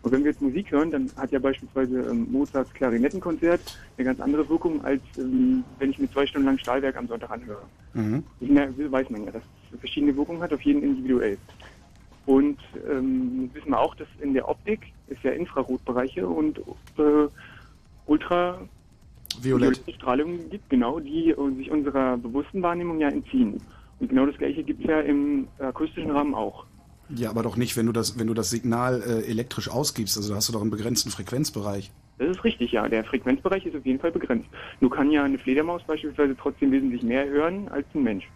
Und 0.02 0.12
wenn 0.12 0.22
wir 0.22 0.32
jetzt 0.32 0.42
Musik 0.42 0.70
hören, 0.70 0.90
dann 0.90 1.10
hat 1.16 1.32
ja 1.32 1.38
beispielsweise 1.38 2.00
ähm, 2.00 2.30
Mozarts 2.30 2.72
Klarinettenkonzert 2.74 3.60
eine 3.96 4.04
ganz 4.04 4.20
andere 4.20 4.46
Wirkung, 4.48 4.84
als 4.84 5.00
ähm, 5.16 5.64
wenn 5.78 5.90
ich 5.90 5.98
mir 5.98 6.10
zwei 6.10 6.26
Stunden 6.26 6.46
lang 6.46 6.58
Stahlwerk 6.58 6.96
am 6.96 7.08
Sonntag 7.08 7.30
anhöre. 7.30 7.62
Mhm. 7.94 8.22
Das 8.40 8.92
weiß 8.92 9.08
man 9.08 9.24
ja, 9.24 9.30
dass 9.30 9.42
es 9.72 9.78
verschiedene 9.80 10.14
Wirkungen 10.14 10.42
hat, 10.42 10.52
auf 10.52 10.60
jeden 10.60 10.82
individuell. 10.82 11.38
Und 12.26 12.58
ähm, 12.90 13.50
wissen 13.54 13.70
wir 13.70 13.80
auch, 13.80 13.94
dass 13.94 14.08
in 14.20 14.34
der 14.34 14.48
Optik 14.48 14.92
es 15.08 15.22
ja 15.22 15.32
Infrarotbereiche 15.32 16.26
und 16.26 16.58
äh, 16.58 17.28
Ultra 18.06 18.60
Violett. 19.42 19.82
Strahlung 19.96 20.50
gibt, 20.50 20.68
genau, 20.70 21.00
die 21.00 21.34
sich 21.56 21.70
unserer 21.70 22.16
bewussten 22.16 22.62
Wahrnehmung 22.62 23.00
ja 23.00 23.08
entziehen. 23.08 23.60
Und 24.00 24.08
genau 24.08 24.26
das 24.26 24.36
gleiche 24.36 24.62
gibt 24.62 24.82
es 24.82 24.86
ja 24.86 25.00
im 25.00 25.48
akustischen 25.58 26.10
Rahmen 26.10 26.34
auch. 26.34 26.66
Ja, 27.10 27.30
aber 27.30 27.42
doch 27.42 27.56
nicht, 27.56 27.76
wenn 27.76 27.86
du 27.86 27.92
das, 27.92 28.18
wenn 28.18 28.26
du 28.26 28.34
das 28.34 28.50
Signal 28.50 29.02
äh, 29.02 29.30
elektrisch 29.30 29.68
ausgibst. 29.68 30.16
Also 30.16 30.30
da 30.30 30.36
hast 30.36 30.48
du 30.48 30.52
doch 30.52 30.62
einen 30.62 30.70
begrenzten 30.70 31.10
Frequenzbereich. 31.10 31.90
Das 32.18 32.28
ist 32.28 32.44
richtig, 32.44 32.72
ja. 32.72 32.88
Der 32.88 33.04
Frequenzbereich 33.04 33.66
ist 33.66 33.76
auf 33.76 33.84
jeden 33.84 33.98
Fall 33.98 34.12
begrenzt. 34.12 34.48
Nur 34.80 34.90
kann 34.90 35.10
ja 35.10 35.24
eine 35.24 35.38
Fledermaus 35.38 35.82
beispielsweise 35.84 36.36
trotzdem 36.36 36.72
wesentlich 36.72 37.02
mehr 37.02 37.28
hören 37.28 37.68
als 37.68 37.86
ein 37.94 38.02
Mensch. 38.02 38.28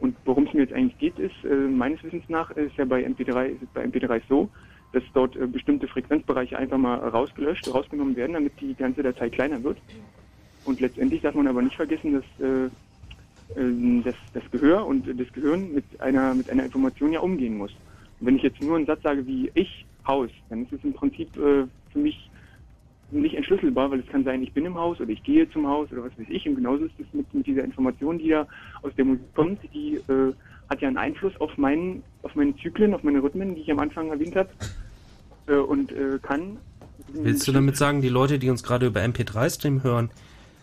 Und 0.00 0.16
worum 0.24 0.46
es 0.46 0.52
mir 0.52 0.62
jetzt 0.62 0.72
eigentlich 0.72 0.98
geht, 0.98 1.18
ist, 1.18 1.44
äh, 1.44 1.54
meines 1.54 2.02
Wissens 2.02 2.24
nach 2.28 2.50
ist 2.52 2.76
ja 2.76 2.84
bei 2.84 3.06
MP3, 3.06 3.46
ist 3.46 3.62
es 3.62 3.68
bei 3.72 3.84
MP3 3.84 4.20
so, 4.28 4.48
dass 4.92 5.02
dort 5.14 5.36
äh, 5.36 5.46
bestimmte 5.46 5.86
Frequenzbereiche 5.86 6.58
einfach 6.58 6.78
mal 6.78 6.96
rausgelöscht, 6.96 7.72
rausgenommen 7.72 8.16
werden, 8.16 8.32
damit 8.32 8.60
die 8.60 8.74
ganze 8.74 9.02
Datei 9.02 9.30
kleiner 9.30 9.62
wird. 9.62 9.78
Und 10.64 10.80
letztendlich 10.80 11.22
darf 11.22 11.34
man 11.34 11.48
aber 11.48 11.62
nicht 11.62 11.76
vergessen, 11.76 12.12
dass 12.12 12.24
äh, 12.40 12.64
äh, 13.60 14.02
das, 14.04 14.14
das 14.34 14.42
Gehör 14.50 14.86
und 14.86 15.06
das 15.06 15.32
Gehirn 15.32 15.72
mit 15.72 15.84
einer, 16.00 16.34
mit 16.34 16.48
einer 16.50 16.64
Information 16.64 17.12
ja 17.12 17.20
umgehen 17.20 17.56
muss. 17.56 17.72
Und 18.20 18.26
wenn 18.26 18.36
ich 18.36 18.42
jetzt 18.42 18.62
nur 18.62 18.76
einen 18.76 18.86
Satz 18.86 19.02
sage 19.02 19.26
wie 19.26 19.50
ich, 19.54 19.84
Haus, 20.06 20.30
dann 20.48 20.64
ist 20.64 20.72
es 20.72 20.84
im 20.84 20.92
Prinzip 20.92 21.28
äh, 21.36 21.64
für 21.92 21.98
mich 21.98 22.30
nicht 23.10 23.36
entschlüsselbar, 23.36 23.90
weil 23.90 24.00
es 24.00 24.06
kann 24.06 24.24
sein, 24.24 24.42
ich 24.42 24.52
bin 24.52 24.64
im 24.64 24.74
Haus 24.74 25.00
oder 25.00 25.10
ich 25.10 25.22
gehe 25.22 25.48
zum 25.50 25.66
Haus 25.66 25.92
oder 25.92 26.04
was 26.04 26.18
weiß 26.18 26.26
ich. 26.28 26.48
Und 26.48 26.56
genauso 26.56 26.84
ist 26.84 26.94
es 26.98 27.06
mit, 27.12 27.32
mit 27.34 27.46
dieser 27.46 27.64
Information, 27.64 28.18
die 28.18 28.30
da 28.30 28.46
aus 28.82 28.92
der 28.96 29.04
Musik 29.04 29.34
kommt, 29.34 29.60
die 29.74 29.96
äh, 29.96 30.32
hat 30.68 30.80
ja 30.80 30.88
einen 30.88 30.96
Einfluss 30.96 31.38
auf 31.40 31.56
meinen, 31.58 32.02
auf 32.22 32.34
meine 32.34 32.56
Zyklen, 32.56 32.94
auf 32.94 33.02
meine 33.02 33.22
Rhythmen, 33.22 33.54
die 33.54 33.60
ich 33.60 33.70
am 33.70 33.78
Anfang 33.78 34.10
erwähnt 34.10 34.34
habe. 34.34 34.48
Äh, 35.46 35.56
und 35.56 35.92
äh, 35.92 36.18
kann. 36.22 36.56
Willst 37.12 37.46
du 37.46 37.52
damit 37.52 37.76
sagen, 37.76 38.00
die 38.00 38.08
Leute, 38.08 38.38
die 38.38 38.48
uns 38.48 38.62
gerade 38.62 38.86
über 38.86 39.00
MP3-Stream 39.00 39.82
hören, 39.82 40.10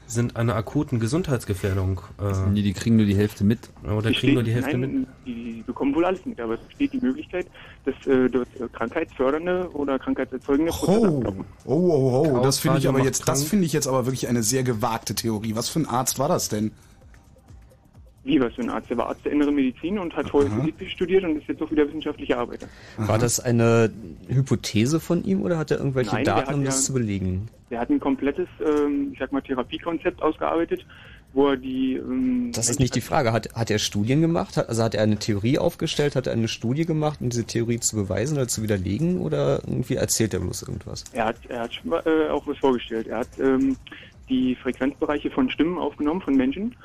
sind 0.10 0.36
einer 0.36 0.56
akuten 0.56 1.00
Gesundheitsgefährdung? 1.00 2.02
Äh, 2.20 2.50
Nee, 2.52 2.62
die 2.64 2.74
kriegen 2.74 2.96
nur 2.98 3.06
die 3.06 3.16
Hälfte 3.16 3.44
mit. 3.44 3.70
Oder 3.84 4.12
kriegen 4.12 4.34
nur 4.34 4.44
die 4.44 4.52
Hälfte 4.54 4.78
nein, 4.78 5.00
mit? 5.02 5.08
Die, 5.26 5.54
die 5.54 5.62
bekommen 5.62 5.94
wohl 5.96 6.06
alles 6.06 6.26
mit, 6.26 6.40
aber 6.40 6.56
es 6.56 6.60
besteht 6.62 6.94
die 6.94 7.00
Möglichkeit, 7.00 7.48
dass 7.86 7.96
äh, 8.08 8.30
dort 8.30 8.48
äh, 8.60 8.68
krankheitsfördernde 8.74 9.70
oder 9.74 10.00
krankheitserzeugende 10.00 10.72
Prozesse 10.72 11.08
Oh, 11.10 11.24
oh, 11.66 11.76
oh, 11.76 12.38
oh. 12.38 12.44
Das 12.44 12.60
finde 12.60 12.80
ich 12.80 12.88
aber 12.88 13.00
jetzt, 13.04 13.28
das 13.28 13.40
krank. 13.40 13.50
finde 13.50 13.66
ich 13.66 13.74
jetzt 13.74 13.88
aber 13.88 14.06
wirklich 14.06 14.28
eine 14.28 14.44
sehr 14.44 14.64
gewagte 14.64 15.16
Theorie. 15.16 15.56
Was 15.56 15.70
für 15.70 15.80
ein 15.80 15.86
Arzt 15.88 16.20
war 16.20 16.28
das 16.28 16.50
denn? 16.50 16.72
Wie, 18.24 18.40
was 18.40 18.54
für 18.54 18.62
ein 18.62 18.70
Arzt? 18.70 18.90
Der 18.90 18.98
war 18.98 19.08
Arzt 19.08 19.24
der 19.24 19.32
inneren 19.32 19.56
Medizin 19.56 19.98
und 19.98 20.14
hat 20.16 20.30
vorher 20.30 20.52
Physik 20.52 20.90
studiert 20.90 21.24
und 21.24 21.38
ist 21.38 21.48
jetzt 21.48 21.62
auch 21.62 21.72
wieder 21.72 21.88
wissenschaftlicher 21.88 22.38
Arbeiter. 22.38 22.68
War 22.98 23.18
das 23.18 23.40
eine 23.40 23.90
Hypothese 24.28 25.00
von 25.00 25.24
ihm 25.24 25.42
oder 25.42 25.58
hat 25.58 25.72
er 25.72 25.78
irgendwelche 25.78 26.16
Nein, 26.16 26.26
Daten, 26.26 26.54
um 26.54 26.60
ja- 26.62 26.66
das 26.68 26.84
zu 26.86 26.94
belegen? 26.94 27.48
Der 27.72 27.80
hat 27.80 27.90
ein 27.90 28.00
komplettes, 28.00 28.48
ähm, 28.66 29.10
ich 29.14 29.20
sag 29.20 29.32
mal, 29.32 29.42
Therapiekonzept 29.42 30.22
ausgearbeitet, 30.22 30.86
wo 31.34 31.50
er 31.50 31.58
die... 31.58 31.94
Ähm, 31.98 32.52
Das 32.52 32.68
ist 32.70 32.80
nicht 32.80 32.96
die 32.96 33.02
Frage. 33.02 33.32
Hat, 33.32 33.54
hat 33.54 33.70
er 33.70 33.78
Studien 33.80 34.22
gemacht? 34.22 34.58
Hat, 34.58 34.68
also 34.68 34.84
hat 34.84 34.96
er 34.96 35.04
eine 35.04 35.18
Theorie 35.18 35.60
aufgestellt? 35.60 36.16
Hat 36.16 36.26
er 36.28 36.34
eine 36.34 36.48
Studie 36.48 36.86
gemacht, 36.86 37.20
um 37.22 37.30
diese 37.30 37.46
Theorie 37.46 37.80
zu 37.80 37.96
beweisen 37.96 38.38
oder 38.38 38.48
zu 38.48 38.64
widerlegen? 38.64 39.20
Oder 39.20 39.62
irgendwie 39.66 39.96
erzählt 39.96 40.34
er 40.34 40.40
bloß 40.40 40.64
irgendwas? 40.64 41.04
Er 41.14 41.26
hat, 41.26 41.36
er 41.48 41.62
hat 41.62 41.72
äh, 42.06 42.30
auch 42.30 42.46
was 42.48 42.58
vorgestellt. 42.58 43.08
Er 43.08 43.20
hat 43.20 43.30
ähm, 43.40 43.78
die 44.28 44.56
Frequenzbereiche 44.56 45.30
von 45.30 45.50
Stimmen 45.52 45.78
aufgenommen, 45.78 46.22
von 46.22 46.36
Menschen 46.36 46.76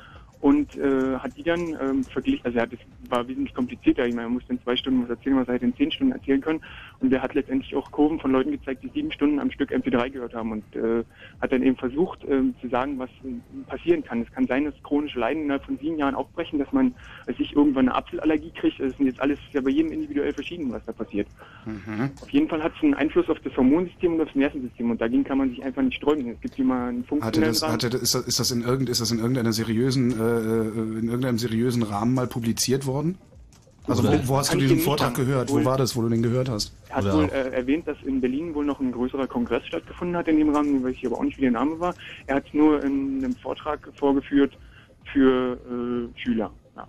und 0.45 0.75
äh, 0.75 1.17
hat 1.17 1.35
die 1.37 1.41
dann 1.41 1.75
ähm, 1.81 2.05
verglichen, 2.05 2.45
also 2.45 2.59
hat, 2.59 2.71
das 2.71 2.79
war 3.09 3.27
wesentlich 3.27 3.55
komplizierter, 3.55 4.05
ich 4.05 4.13
meine, 4.13 4.27
er 4.27 4.29
musste 4.29 4.53
in 4.53 4.61
zwei 4.61 4.75
Stunden 4.75 5.01
was 5.01 5.09
erzählen, 5.09 5.37
was 5.37 5.47
er 5.47 5.55
hätte 5.55 5.65
in 5.65 5.75
zehn 5.75 5.91
Stunden 5.91 6.13
erzählen 6.13 6.39
können 6.39 6.61
und 6.99 7.13
er 7.13 7.21
hat 7.21 7.33
letztendlich 7.33 7.75
auch 7.75 7.91
Kurven 7.91 8.19
von 8.19 8.31
Leuten 8.31 8.51
gezeigt, 8.51 8.83
die 8.83 8.89
sieben 8.89 9.11
Stunden 9.11 9.39
am 9.39 9.51
Stück 9.51 9.71
MP3 9.71 10.09
gehört 10.09 10.33
haben 10.33 10.51
und 10.51 10.75
äh, 10.75 11.03
hat 11.41 11.51
dann 11.51 11.63
eben 11.63 11.75
versucht 11.75 12.19
ähm, 12.29 12.55
zu 12.61 12.67
sagen, 12.69 12.97
was 12.99 13.09
äh, 13.23 13.69
passieren 13.69 14.03
kann. 14.03 14.21
Es 14.21 14.31
kann 14.31 14.47
sein, 14.47 14.65
dass 14.65 14.73
chronische 14.83 15.19
Leiden 15.19 15.43
innerhalb 15.43 15.65
von 15.65 15.77
sieben 15.77 15.97
Jahren 15.97 16.15
aufbrechen, 16.15 16.59
dass 16.59 16.71
man 16.71 16.93
als 17.27 17.39
ich 17.39 17.55
irgendwann 17.55 17.89
eine 17.89 17.97
Apfelallergie 17.97 18.51
kriegt, 18.51 18.79
das 18.79 18.95
sind 18.97 19.05
jetzt 19.07 19.19
alles 19.19 19.39
ja 19.51 19.61
bei 19.61 19.71
jedem 19.71 19.91
individuell 19.91 20.33
verschieden, 20.33 20.71
was 20.71 20.83
da 20.85 20.91
passiert. 20.91 21.27
Auf 22.21 22.29
jeden 22.29 22.47
Fall 22.47 22.63
hat 22.63 22.73
es 22.77 22.83
einen 22.83 22.93
Einfluss 22.93 23.29
auf 23.29 23.39
das 23.39 23.55
Hormonsystem 23.57 24.13
und 24.13 24.21
aufs 24.21 24.35
Nervensystem 24.35 24.91
und 24.91 25.01
dagegen 25.01 25.23
kann 25.23 25.37
man 25.37 25.49
sich 25.49 25.63
einfach 25.63 25.81
nicht 25.81 25.97
sträuben. 25.97 26.27
Es 26.29 26.41
gibt 26.41 26.57
immer 26.59 26.85
einen 26.85 27.05
Hatte 27.21 27.41
das, 27.41 27.61
hatte, 27.61 27.87
ist, 27.87 28.15
das, 28.15 28.27
ist, 28.27 28.39
das 28.39 28.51
in 28.51 28.61
irgend, 28.61 28.89
ist 28.89 29.01
das 29.01 29.11
in 29.11 29.19
irgendeiner 29.19 29.53
seriösen, 29.53 30.11
äh, 30.11 30.99
in 30.99 31.07
irgendeinem 31.07 31.37
seriösen 31.37 31.83
Rahmen 31.83 32.13
mal 32.13 32.27
publiziert 32.27 32.85
worden? 32.85 33.17
Also 33.87 34.03
wo, 34.03 34.27
wo 34.27 34.37
hast 34.37 34.53
du 34.53 34.57
diesen 34.57 34.79
Vortrag 34.79 35.13
gehört? 35.15 35.49
Wo 35.51 35.63
war 35.63 35.77
das, 35.77 35.95
wo 35.95 36.01
du 36.01 36.09
den 36.09 36.23
gehört 36.23 36.49
hast? 36.49 36.73
Er 36.89 36.95
hat 36.97 37.03
Oder 37.05 37.13
wohl 37.13 37.23
äh, 37.25 37.49
erwähnt, 37.51 37.87
dass 37.87 37.97
in 38.03 38.19
Berlin 38.21 38.53
wohl 38.55 38.65
noch 38.65 38.79
ein 38.79 38.91
größerer 38.91 39.27
Kongress 39.27 39.65
stattgefunden 39.67 40.15
hat 40.17 40.27
in 40.27 40.37
dem 40.37 40.49
Rahmen, 40.55 40.83
weiß 40.83 40.95
ich 40.95 41.05
aber 41.05 41.17
auch 41.17 41.23
nicht, 41.23 41.37
wie 41.37 41.41
der 41.41 41.51
Name 41.51 41.79
war. 41.79 41.93
Er 42.27 42.37
hat 42.37 42.45
es 42.47 42.53
nur 42.53 42.83
in 42.83 43.23
einem 43.23 43.35
Vortrag 43.35 43.87
vorgeführt 43.95 44.57
für 45.13 45.57
äh, 45.69 46.19
Schüler. 46.19 46.51
Ja. 46.75 46.87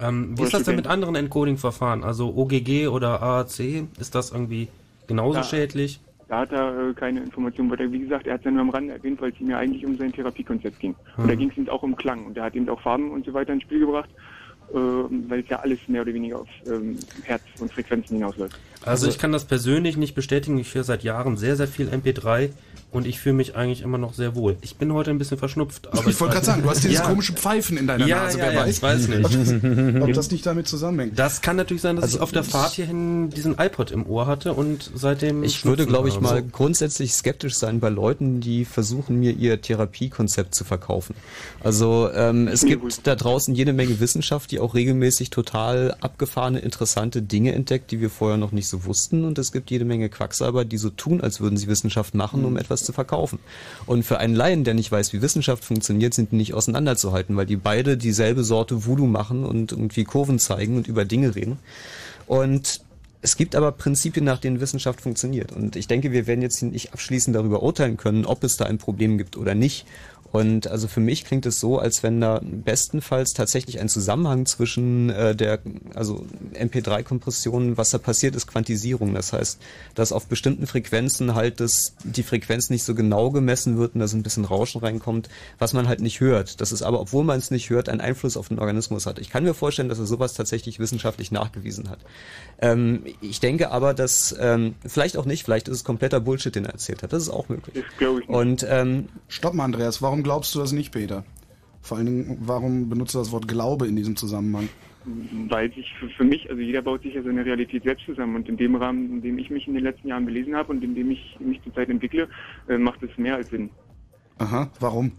Ähm, 0.00 0.30
wie 0.30 0.40
Oder 0.40 0.44
ist 0.44 0.54
das 0.54 0.62
denn 0.64 0.76
mit 0.76 0.86
anderen 0.86 1.14
Encoding-Verfahren? 1.14 2.02
Also 2.02 2.34
OGG 2.34 2.88
oder 2.88 3.22
AAC? 3.22 3.86
Ist 4.00 4.14
das 4.14 4.32
irgendwie 4.32 4.68
genauso 5.06 5.38
Ja. 5.38 5.44
schädlich? 5.44 6.00
Da 6.28 6.40
hat 6.40 6.50
er 6.50 6.88
äh, 6.90 6.92
keine 6.94 7.20
Informationen 7.20 7.70
weiter. 7.70 7.90
Wie 7.92 8.00
gesagt, 8.00 8.26
er 8.26 8.34
hat 8.34 8.40
es 8.40 8.46
ja 8.46 8.50
nur 8.50 8.62
am 8.62 8.70
Rande 8.70 8.94
erwähnt, 8.94 9.20
weil 9.20 9.30
es 9.30 9.40
ihm 9.40 9.48
ja 9.50 9.58
eigentlich 9.58 9.86
um 9.86 9.96
sein 9.96 10.12
Therapiekonzept 10.12 10.80
ging. 10.80 10.96
Und 11.16 11.28
da 11.28 11.34
Mhm. 11.34 11.38
ging 11.38 11.50
es 11.50 11.56
ihm 11.56 11.68
auch 11.68 11.84
um 11.84 11.94
Klang. 11.94 12.26
Und 12.26 12.36
er 12.36 12.42
hat 12.44 12.56
eben 12.56 12.68
auch 12.68 12.80
Farben 12.80 13.12
und 13.12 13.24
so 13.24 13.32
weiter 13.32 13.52
ins 13.52 13.62
Spiel 13.62 13.78
gebracht, 13.78 14.10
weil 14.72 15.40
es 15.40 15.48
ja 15.48 15.60
alles 15.60 15.78
mehr 15.86 16.02
oder 16.02 16.12
weniger 16.12 16.40
auf 16.40 16.48
ähm, 16.66 16.98
Herz 17.22 17.42
und 17.60 17.72
Frequenzen 17.72 18.16
hinausläuft. 18.16 18.58
Also 18.82 19.08
ich 19.08 19.18
kann 19.18 19.32
das 19.32 19.44
persönlich 19.44 19.96
nicht 19.96 20.14
bestätigen. 20.14 20.58
Ich 20.58 20.74
höre 20.74 20.84
seit 20.84 21.02
Jahren 21.02 21.36
sehr, 21.36 21.56
sehr 21.56 21.68
viel 21.68 21.88
MP3 21.88 22.50
und 22.92 23.06
ich 23.06 23.18
fühle 23.20 23.34
mich 23.34 23.56
eigentlich 23.56 23.82
immer 23.82 23.98
noch 23.98 24.14
sehr 24.14 24.34
wohl. 24.34 24.56
Ich 24.62 24.76
bin 24.76 24.92
heute 24.92 25.10
ein 25.10 25.18
bisschen 25.18 25.36
verschnupft. 25.38 25.88
Aber 25.92 26.08
Ich 26.08 26.18
wollte 26.20 26.34
gerade 26.34 26.46
sagen, 26.46 26.62
du 26.62 26.70
hast 26.70 26.82
dieses 26.84 26.98
Ja. 26.98 27.06
komische 27.06 27.32
Pfeifen 27.34 27.76
in 27.76 27.86
deiner 27.86 28.06
Ja, 28.06 28.24
Nase. 28.24 28.38
ja, 28.38 28.44
Wer 28.46 28.52
ja, 28.54 28.60
weiß, 28.60 28.76
ich 28.76 28.82
weiß 28.82 29.08
nicht. 29.08 29.24
Ob 29.24 29.30
das, 29.32 30.02
ob 30.02 30.12
das 30.14 30.30
nicht 30.30 30.46
damit 30.46 30.66
zusammenhängt. 30.68 31.18
Das 31.18 31.42
kann 31.42 31.56
natürlich 31.56 31.82
sein, 31.82 31.96
dass 31.96 32.04
Also 32.04 32.16
ich 32.18 32.22
auf 32.22 32.32
der 32.32 32.44
Fahrt 32.44 32.72
hierhin 32.72 33.28
diesen 33.30 33.58
iPod 33.58 33.90
im 33.90 34.06
Ohr 34.06 34.26
hatte 34.26 34.54
und 34.54 34.90
seitdem. 34.94 35.42
Ich 35.44 35.64
würde, 35.64 35.84
glaube 35.86 36.08
ich, 36.08 36.20
mal 36.20 36.42
grundsätzlich 36.42 37.12
skeptisch 37.12 37.56
sein 37.56 37.80
bei 37.80 37.88
Leuten, 37.90 38.40
die 38.40 38.64
versuchen, 38.64 39.18
mir 39.20 39.32
ihr 39.32 39.60
Therapiekonzept 39.60 40.54
zu 40.54 40.64
verkaufen. 40.64 41.14
Also 41.62 42.08
ähm, 42.14 42.48
es 42.48 42.64
gibt 42.64 43.06
da 43.06 43.14
draußen 43.14 43.54
jede 43.54 43.72
Menge 43.72 44.00
Wissenschaft, 44.00 44.50
die 44.50 44.60
auch 44.60 44.74
regelmäßig 44.74 45.30
total 45.30 45.94
abgefahrene, 46.00 46.60
interessante 46.60 47.20
Dinge 47.20 47.52
entdeckt, 47.52 47.90
die 47.90 48.00
wir 48.00 48.08
vorher 48.10 48.36
noch 48.38 48.52
nicht 48.52 48.68
so 48.68 48.84
wussten. 48.84 49.24
Und 49.24 49.38
es 49.38 49.52
gibt 49.52 49.70
jede 49.70 49.84
Menge 49.84 50.08
Quacksalber, 50.08 50.64
die 50.64 50.78
so 50.78 50.88
tun, 50.90 51.20
als 51.20 51.40
würden 51.40 51.56
sie 51.58 51.66
Wissenschaft 51.66 52.14
machen, 52.14 52.44
um 52.44 52.56
etwas 52.56 52.85
zu 52.86 52.92
verkaufen. 52.92 53.38
Und 53.84 54.04
für 54.04 54.18
einen 54.18 54.34
Laien, 54.34 54.64
der 54.64 54.74
nicht 54.74 54.90
weiß, 54.90 55.12
wie 55.12 55.20
Wissenschaft 55.20 55.64
funktioniert, 55.64 56.14
sind 56.14 56.32
die 56.32 56.36
nicht 56.36 56.54
auseinanderzuhalten, 56.54 57.36
weil 57.36 57.46
die 57.46 57.56
beide 57.56 57.96
dieselbe 57.96 58.44
Sorte 58.44 58.86
Voodoo 58.86 59.06
machen 59.06 59.44
und 59.44 59.72
irgendwie 59.72 60.04
Kurven 60.04 60.38
zeigen 60.38 60.76
und 60.76 60.88
über 60.88 61.04
Dinge 61.04 61.34
reden. 61.34 61.58
Und 62.26 62.80
es 63.22 63.36
gibt 63.36 63.56
aber 63.56 63.72
Prinzipien, 63.72 64.24
nach 64.24 64.38
denen 64.38 64.60
Wissenschaft 64.60 65.00
funktioniert. 65.00 65.50
Und 65.50 65.74
ich 65.74 65.88
denke, 65.88 66.12
wir 66.12 66.26
werden 66.26 66.42
jetzt 66.42 66.62
nicht 66.62 66.92
abschließend 66.92 67.34
darüber 67.34 67.62
urteilen 67.62 67.96
können, 67.96 68.24
ob 68.24 68.44
es 68.44 68.56
da 68.56 68.66
ein 68.66 68.78
Problem 68.78 69.18
gibt 69.18 69.36
oder 69.36 69.54
nicht. 69.54 69.84
Und 70.32 70.66
also 70.66 70.88
für 70.88 71.00
mich 71.00 71.24
klingt 71.24 71.46
es 71.46 71.60
so, 71.60 71.78
als 71.78 72.02
wenn 72.02 72.20
da 72.20 72.40
bestenfalls 72.42 73.32
tatsächlich 73.32 73.80
ein 73.80 73.88
Zusammenhang 73.88 74.46
zwischen 74.46 75.10
äh, 75.10 75.34
der, 75.34 75.60
also 75.94 76.26
MP3-Kompression, 76.54 77.76
was 77.76 77.90
da 77.90 77.98
passiert, 77.98 78.36
ist 78.36 78.46
Quantisierung. 78.46 79.14
Das 79.14 79.32
heißt, 79.32 79.60
dass 79.94 80.12
auf 80.12 80.26
bestimmten 80.26 80.66
Frequenzen 80.66 81.34
halt 81.34 81.60
das, 81.60 81.94
die 82.04 82.22
Frequenz 82.22 82.70
nicht 82.70 82.84
so 82.84 82.94
genau 82.94 83.30
gemessen 83.30 83.78
wird 83.78 83.94
und 83.94 84.00
da 84.00 84.08
so 84.08 84.16
ein 84.16 84.22
bisschen 84.22 84.44
Rauschen 84.44 84.80
reinkommt, 84.80 85.28
was 85.58 85.72
man 85.72 85.88
halt 85.88 86.00
nicht 86.00 86.20
hört. 86.20 86.60
Das 86.60 86.72
ist 86.72 86.82
aber, 86.82 87.00
obwohl 87.00 87.24
man 87.24 87.38
es 87.38 87.50
nicht 87.50 87.70
hört, 87.70 87.88
einen 87.88 88.00
Einfluss 88.00 88.36
auf 88.36 88.48
den 88.48 88.58
Organismus 88.58 89.06
hat. 89.06 89.18
Ich 89.18 89.30
kann 89.30 89.44
mir 89.44 89.54
vorstellen, 89.54 89.88
dass 89.88 89.98
er 89.98 90.06
sowas 90.06 90.34
tatsächlich 90.34 90.78
wissenschaftlich 90.78 91.30
nachgewiesen 91.30 91.88
hat. 91.88 92.00
Ähm, 92.60 93.04
ich 93.20 93.40
denke 93.40 93.70
aber, 93.70 93.94
dass, 93.94 94.34
ähm, 94.38 94.74
vielleicht 94.86 95.16
auch 95.16 95.24
nicht, 95.24 95.44
vielleicht 95.44 95.68
ist 95.68 95.78
es 95.78 95.84
kompletter 95.84 96.20
Bullshit, 96.20 96.54
den 96.54 96.64
er 96.64 96.72
erzählt 96.72 97.02
hat. 97.02 97.12
Das 97.12 97.22
ist 97.22 97.30
auch 97.30 97.48
möglich. 97.48 97.84
Und 98.26 98.66
ähm, 98.68 99.08
Stopp 99.28 99.54
mal, 99.54 99.64
Andreas, 99.64 100.02
warum 100.02 100.15
glaubst 100.22 100.54
du 100.54 100.58
das 100.58 100.72
nicht, 100.72 100.92
Peter? 100.92 101.24
Vor 101.82 101.98
allen 101.98 102.06
Dingen, 102.06 102.38
warum 102.40 102.88
benutzt 102.88 103.14
du 103.14 103.18
das 103.18 103.32
Wort 103.32 103.46
Glaube 103.46 103.86
in 103.86 103.96
diesem 103.96 104.16
Zusammenhang? 104.16 104.68
Weil 105.48 105.72
sich 105.72 105.92
für, 106.00 106.08
für 106.08 106.24
mich, 106.24 106.50
also 106.50 106.60
jeder 106.60 106.82
baut 106.82 107.02
sich 107.02 107.14
ja 107.14 107.22
seine 107.22 107.44
Realität 107.44 107.84
selbst 107.84 108.06
zusammen 108.06 108.34
und 108.34 108.48
in 108.48 108.56
dem 108.56 108.74
Rahmen, 108.74 109.08
in 109.12 109.22
dem 109.22 109.38
ich 109.38 109.50
mich 109.50 109.68
in 109.68 109.74
den 109.74 109.84
letzten 109.84 110.08
Jahren 110.08 110.26
belesen 110.26 110.56
habe 110.56 110.72
und 110.72 110.82
in 110.82 110.96
dem 110.96 111.12
ich 111.12 111.36
mich 111.38 111.62
zurzeit 111.62 111.88
entwickle, 111.88 112.28
äh, 112.68 112.76
macht 112.76 113.02
es 113.04 113.16
mehr 113.16 113.36
als 113.36 113.50
Sinn. 113.50 113.70
Aha, 114.38 114.68
warum? 114.80 115.12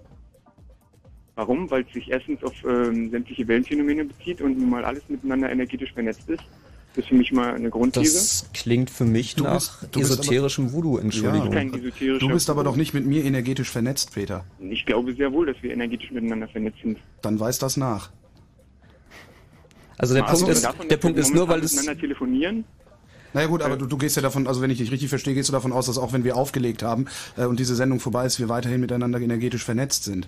Warum? 1.35 1.69
Weil 1.71 1.83
es 1.83 1.93
sich 1.93 2.11
erstens 2.11 2.43
auf 2.43 2.53
ähm, 2.65 3.09
sämtliche 3.11 3.47
Wellenphänomene 3.47 4.05
bezieht 4.05 4.41
und 4.41 4.57
nun 4.57 4.69
mal 4.69 4.83
alles 4.83 5.07
miteinander 5.07 5.49
energetisch 5.49 5.93
vernetzt 5.93 6.27
ist. 6.29 6.43
Das 6.95 7.03
ist 7.03 7.09
für 7.09 7.15
mich 7.15 7.31
mal 7.31 7.53
eine 7.53 7.69
Grundthese. 7.69 8.15
das 8.17 8.49
klingt 8.53 8.89
für 8.89 9.05
mich 9.05 9.35
Du 9.35 9.43
nach 9.43 9.83
bist- 9.83 9.95
esoterischem 9.97 10.73
Voodoo, 10.73 10.97
Entschuldigung. 10.97 11.53
Esoterischer 11.53 12.17
Du 12.19 12.27
bist 12.29 12.49
aber 12.49 12.63
doch 12.63 12.75
nicht 12.75 12.93
mit 12.95 13.05
mir 13.05 13.23
energetisch 13.23 13.69
vernetzt, 13.69 14.13
Peter. 14.15 14.45
Ich 14.59 14.85
glaube 14.85 15.13
sehr 15.15 15.31
wohl, 15.31 15.45
dass 15.45 15.57
wir 15.61 15.71
energetisch 15.71 16.09
miteinander 16.11 16.47
vernetzt 16.47 16.79
sind. 16.81 16.97
Dann 17.21 17.39
weiß 17.39 17.59
das 17.59 17.77
nach. 17.77 18.09
Also 19.99 20.13
der 20.13 20.25
Ach 20.25 20.31
Punkt 20.33 20.49
ist, 20.49 20.63
Davon, 20.63 20.87
der 20.89 20.97
Punkt 20.97 21.17
ist 21.19 21.33
nur, 21.33 21.47
weil 21.47 21.63
es 21.63 21.73
miteinander 21.75 21.99
telefonieren. 22.01 22.63
Naja 23.33 23.47
gut, 23.47 23.61
aber 23.61 23.77
du, 23.77 23.85
du 23.85 23.97
gehst 23.97 24.15
ja 24.15 24.21
davon, 24.21 24.47
also 24.47 24.61
wenn 24.61 24.71
ich 24.71 24.77
dich 24.77 24.91
richtig 24.91 25.09
verstehe, 25.09 25.33
gehst 25.33 25.49
du 25.49 25.53
davon 25.53 25.71
aus, 25.73 25.87
dass 25.87 25.97
auch 25.97 26.13
wenn 26.13 26.23
wir 26.23 26.35
aufgelegt 26.37 26.81
haben 26.81 27.05
äh, 27.35 27.45
und 27.45 27.59
diese 27.59 27.75
Sendung 27.75 27.99
vorbei 27.99 28.25
ist, 28.25 28.39
wir 28.39 28.49
weiterhin 28.49 28.79
miteinander 28.79 29.19
energetisch 29.19 29.63
vernetzt 29.63 30.03
sind. 30.05 30.27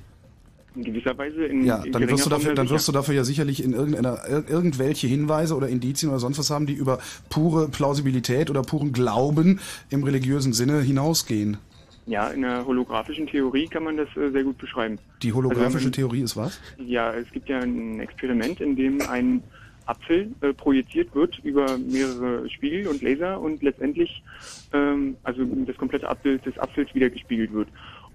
In 0.76 0.84
gewisser 0.84 1.18
Weise 1.18 1.46
in 1.46 1.66
Ja, 1.66 1.84
in 1.84 1.91
dann 1.91 2.08
wirst 2.10 2.26
du 2.26 2.30
dafür, 2.30 2.50
ja 2.50 2.56
dann 2.56 2.70
wirst 2.70 2.88
du 2.88 2.91
dafür 2.91 3.16
ja 3.16 3.24
sicherlich 3.24 3.64
in 3.64 3.74
irgendeiner 3.74 4.20
ir- 4.30 4.48
irgendwelche 4.50 5.08
Hinweise 5.08 5.56
oder 5.56 5.68
Indizien 5.68 6.10
oder 6.10 6.20
sonst 6.20 6.38
was 6.38 6.50
haben, 6.52 6.66
die 6.68 6.74
über 6.74 7.00
pure 7.30 7.70
Plausibilität 7.70 8.50
oder 8.50 8.62
puren 8.62 8.94
Glauben 8.94 9.60
im 9.90 10.04
religiösen 10.04 10.54
Sinne 10.54 10.82
hinausgehen. 10.82 11.58
Ja, 12.06 12.30
in 12.30 12.41
der 12.41 12.66
holographischen 12.66 13.28
Theorie 13.28 13.68
kann 13.68 13.84
man 13.84 13.98
das 13.98 14.08
äh, 14.16 14.32
sehr 14.32 14.44
gut 14.44 14.58
beschreiben. 14.58 14.98
Die 15.22 15.34
holographische 15.34 15.78
Also, 15.78 15.90
Theorie 15.90 16.22
ist 16.22 16.36
was? 16.38 16.60
Ja, 16.78 17.14
es 17.14 17.30
gibt 17.32 17.50
ja 17.50 17.60
ein 17.60 18.00
Experiment, 18.00 18.62
in 18.62 18.76
dem 18.76 19.02
ein 19.02 19.44
Apfel 19.86 20.32
äh, 20.41 20.54
projiziert 20.54 21.14
wird 21.16 21.40
über 21.40 21.78
mehrere 21.78 22.48
Spiegel 22.50 22.88
und 22.88 23.02
Laser 23.02 23.40
und 23.41 23.62
letztendlich 23.64 24.24
ähm, 24.72 25.18
also 25.24 25.44
das 25.66 25.76
komplette 25.78 26.08
Abbild 26.08 26.46
des 26.46 26.58
Apfels 26.60 26.94
wieder 26.94 27.10
gespiegelt 27.10 27.52
wird. 27.54 27.70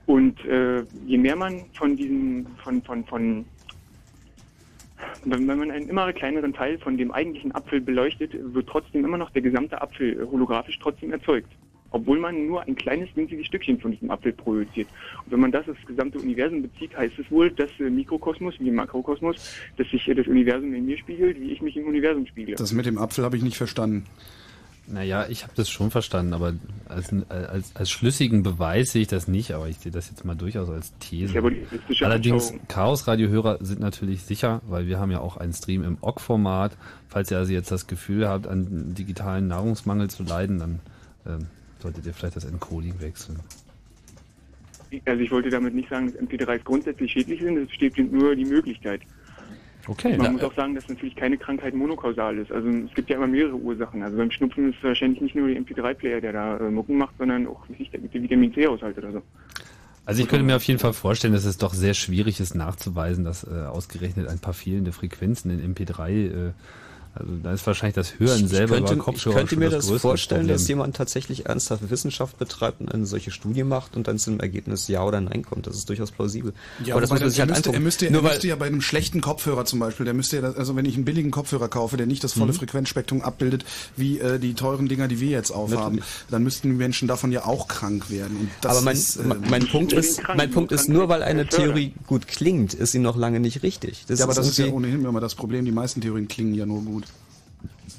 Und 0.07 0.45
äh, 0.45 0.83
je 1.07 1.19
mehr 1.19 1.37
man 1.37 1.65
von 1.73 1.97
diesem, 1.97 2.47
von, 2.63 2.83
von, 2.83 3.05
von 3.05 3.45
wenn 5.25 5.47
man 5.47 5.71
einen 5.71 5.89
immer 5.89 6.13
kleineren 6.13 6.53
Teil 6.53 6.79
von 6.79 6.97
dem 6.97 7.11
eigentlichen 7.11 7.55
Apfel 7.55 7.81
beleuchtet, 7.81 8.33
wird 8.33 8.69
trotzdem 8.69 9.05
immer 9.05 9.19
noch 9.19 9.31
der 9.31 9.43
gesamte 9.43 9.81
Apfel 9.81 10.27
holographisch 10.31 10.79
trotzdem 10.79 11.13
erzeugt. 11.13 11.51
Obwohl 11.91 12.19
man 12.19 12.49
nur 12.49 12.63
ein 12.63 12.75
kleines 12.75 13.09
winziges 13.15 13.47
Stückchen 13.47 13.79
von 13.79 13.93
diesem 13.93 14.11
Apfel 14.11 14.33
projiziert. 14.33 14.89
Und 15.25 15.33
wenn 15.33 15.41
man 15.41 15.53
das 15.53 15.69
auf 15.69 15.77
das 15.77 15.87
gesamte 15.87 16.19
Universum 16.19 16.63
bezieht, 16.63 16.97
heißt 16.97 17.19
es 17.21 17.31
wohl, 17.31 17.51
dass 17.53 17.71
äh, 17.79 17.89
Mikrokosmos 17.89 18.55
wie 18.59 18.71
Makrokosmos, 18.73 19.37
dass 19.77 19.89
sich 19.89 20.09
äh, 20.09 20.15
das 20.15 20.27
Universum 20.27 20.75
in 20.75 20.87
mir 20.87 20.99
spiegelt, 20.99 21.41
wie 21.41 21.53
ich 21.53 21.63
mich 21.63 21.77
im 21.77 21.87
Universum 21.87 22.27
spiegle. 22.27 22.57
Das 22.57 22.73
mit 22.73 22.87
dem 22.87 22.99
Apfel 22.99 23.25
habe 23.25 23.37
ich 23.37 23.45
nicht 23.45 23.57
verstanden. 23.57 24.07
Naja, 24.87 25.27
ich 25.29 25.45
habe 25.45 25.55
das 25.57 25.71
schon 25.71 25.91
verstanden, 25.91 26.35
aber 26.35 26.55
als, 26.89 27.11
als, 27.31 27.75
als 27.75 27.91
schlüssigen 27.91 28.43
Beweis 28.43 28.93
sehe 28.93 29.03
ich 29.03 29.09
das 29.09 29.29
nicht, 29.29 29.53
aber 29.53 29.69
ich 29.69 29.79
sehe 29.79 29.91
das 29.91 30.11
jetzt 30.11 30.25
mal 30.27 30.35
durchaus 30.35 30.69
als 30.69 30.93
These. 30.99 31.43
Allerdings. 32.03 32.53
Chaos-Radio-Hörer 32.69 33.59
sind 33.61 33.81
natürlich 33.81 34.23
sicher, 34.25 34.61
weil 34.67 34.87
wir 34.87 34.99
haben 34.99 35.11
ja 35.11 35.21
auch 35.21 35.39
einen 35.39 35.55
Stream 35.55 35.85
im 35.85 35.97
OGG-Format. 36.03 36.77
Falls 37.09 37.31
ihr 37.31 37.39
also 37.39 37.53
jetzt 37.53 37.71
das 37.71 37.87
Gefühl 37.87 38.29
habt, 38.29 38.47
an 38.47 38.95
digitalen 38.95 39.47
Nahrungsmangel 39.47 40.11
zu 40.11 40.23
leiden, 40.23 40.59
dann 40.59 40.81
ähm, 41.27 41.47
solltet 41.81 42.05
ihr 42.05 42.13
vielleicht 42.13 42.37
das 42.37 42.45
Encoding 42.45 43.01
wechseln. 43.01 43.41
Also 45.07 45.23
ich 45.23 45.31
wollte 45.31 45.49
damit 45.49 45.75
nicht 45.75 45.89
sagen, 45.89 46.13
dass 46.13 46.21
MP3s 46.21 46.63
grundsätzlich 46.63 47.11
schädlich 47.11 47.41
sind, 47.41 47.57
es 47.57 47.69
besteht 47.69 47.97
nur 48.13 48.37
die 48.37 48.45
Möglichkeit. 48.45 49.01
Okay. 49.87 50.17
Man 50.17 50.33
muss 50.33 50.43
auch 50.43 50.55
sagen, 50.55 50.75
dass 50.75 50.89
natürlich 50.89 51.15
keine 51.15 51.37
Krankheit 51.37 51.75
monokausal 51.75 52.39
ist. 52.39 52.51
Also 52.51 52.69
es 52.69 52.95
gibt 52.95 53.11
ja 53.11 53.17
immer 53.17 53.27
mehrere 53.27 53.55
Ursachen. 53.55 54.03
Also 54.03 54.17
beim 54.17 54.31
Schnupfen 54.31 54.71
ist 54.71 54.79
es 54.79 54.85
wahrscheinlich 54.85 55.21
nicht 55.21 55.35
nur 55.35 55.49
der 55.49 55.61
MP3-Player, 55.61 56.21
der 56.21 56.33
da 56.33 56.57
äh, 56.57 56.71
Mucken 56.71 56.97
macht, 56.97 57.15
sondern 57.19 57.47
auch 57.47 57.67
der 57.69 58.23
Vitamin 58.23 58.55
C-Haushalt 58.55 58.97
oder 58.99 59.13
so. 59.13 59.23
Also 60.07 60.23
ich 60.23 60.29
könnte 60.29 60.45
mir 60.45 60.57
auf 60.57 60.65
jeden 60.65 60.79
Fall 60.79 60.93
vorstellen, 60.93 61.33
dass 61.33 61.45
es 61.45 61.57
doch 61.57 61.73
sehr 61.73 61.95
schwierig 61.95 62.39
ist 62.39 62.55
nachzuweisen, 62.55 63.25
dass 63.25 63.45
äh, 63.45 63.65
ausgerechnet 63.67 64.29
ein 64.29 64.39
paar 64.39 64.53
fehlende 64.53 64.93
Frequenzen 64.93 65.51
in 65.51 65.75
MP3, 65.75 66.49
äh, 66.49 66.53
also 67.15 67.31
da 67.43 67.53
ist 67.53 67.67
wahrscheinlich 67.67 67.95
das 67.95 68.19
Hören 68.19 68.45
Ich 68.45 68.49
selber 68.51 68.75
könnte, 68.77 68.93
über 68.95 69.01
ich 69.01 69.05
Kopfhörer 69.05 69.35
könnte 69.37 69.51
schon 69.55 69.59
mir 69.61 69.71
das 69.71 69.87
das 69.87 70.01
vorstellen, 70.01 70.41
Problem. 70.43 70.57
dass 70.57 70.69
jemand 70.69 70.97
tatsächlich 70.97 71.47
ernsthaft 71.47 71.89
Wissenschaft 71.91 72.39
betreibt 72.39 72.81
und 72.81 72.93
eine 72.93 73.07
solche 73.07 73.31
Studie 73.31 73.63
macht 73.65 73.97
und 73.97 74.09
dann 74.09 74.19
zu 74.19 74.31
einem 74.31 74.41
Ergebnis 74.41 74.89
Ja 74.89 75.05
oder 75.05 75.21
Nein 75.21 75.45
kommt. 75.45 75.67
Das 75.67 75.77
ist 75.77 75.89
durchaus 75.89 76.11
plausibel. 76.11 76.53
Ja, 76.85 76.95
aber 76.95 77.01
das 77.03 77.11
muss 77.11 77.21
man 77.21 77.31
sich 77.31 77.39
er 77.39 77.47
halt 77.47 77.51
müsste, 77.55 77.73
er 77.73 77.81
müsste, 77.81 78.11
Nur 78.11 78.21
er 78.21 78.25
weil, 78.25 78.31
müsste 78.33 78.49
ja 78.49 78.57
bei 78.57 78.67
einem 78.67 78.81
schlechten 78.81 79.21
Kopfhörer 79.21 79.65
zum 79.65 79.79
Beispiel, 79.79 80.05
der 80.05 80.15
müsste 80.15 80.37
ja, 80.37 80.43
das- 80.43 80.57
also 80.57 80.77
wenn 80.77 80.85
ich 80.85 80.97
einen 80.97 81.05
billigen 81.05 81.31
Kopfhörer 81.31 81.69
kaufe, 81.69 81.97
der 81.97 82.07
nicht 82.07 82.25
das 82.25 82.33
volle 82.33 82.53
Mhm. 82.53 82.57
Frequenzspektrum 82.57 83.23
abbildet, 83.23 83.65
wie 83.97 84.19
äh, 84.19 84.39
die 84.39 84.55
teuren 84.55 84.89
Dinger, 84.89 85.09
die 85.09 85.21
wir 85.21 85.31
jetzt 85.31 85.51
aufhaben, 85.53 86.01
dann 86.31 86.43
müssten 86.43 86.69
die 86.71 86.75
Menschen 86.77 87.09
davon 87.09 87.31
ja 87.33 87.45
auch 87.47 87.69
krank 87.69 88.11
werden. 88.11 88.37
Und 88.37 88.51
das 88.61 88.73
aber 88.73 88.81
mein, 88.83 88.97
ist, 88.97 89.17
äh, 89.17 89.23
mein 89.49 89.67
Punkt 89.69 89.93
ist, 89.93 90.19
krank, 90.21 90.37
mein 90.37 90.51
Punkt 90.51 90.73
ist 90.73 90.89
nur, 90.89 91.09
weil 91.09 91.23
eine. 91.23 91.45
Theorie 91.45 91.93
gut 92.07 92.27
klingt, 92.27 92.75
ist 92.75 92.93
sie 92.93 92.99
noch 92.99 93.17
lange 93.17 93.39
nicht 93.39 93.63
richtig. 93.63 94.05
Das 94.09 94.19
ja, 94.19 94.25
aber 94.25 94.35
das 94.35 94.49
ist 94.49 94.59
ja 94.59 94.67
ohnehin 94.67 95.05
immer 95.05 95.21
das 95.21 95.35
Problem. 95.35 95.65
Die 95.65 95.73
meisten 95.73 96.01
Theorien 96.01 96.27
klingen 96.27 96.55
ja 96.55 96.65
nur 96.67 96.83
gut. 96.83 97.04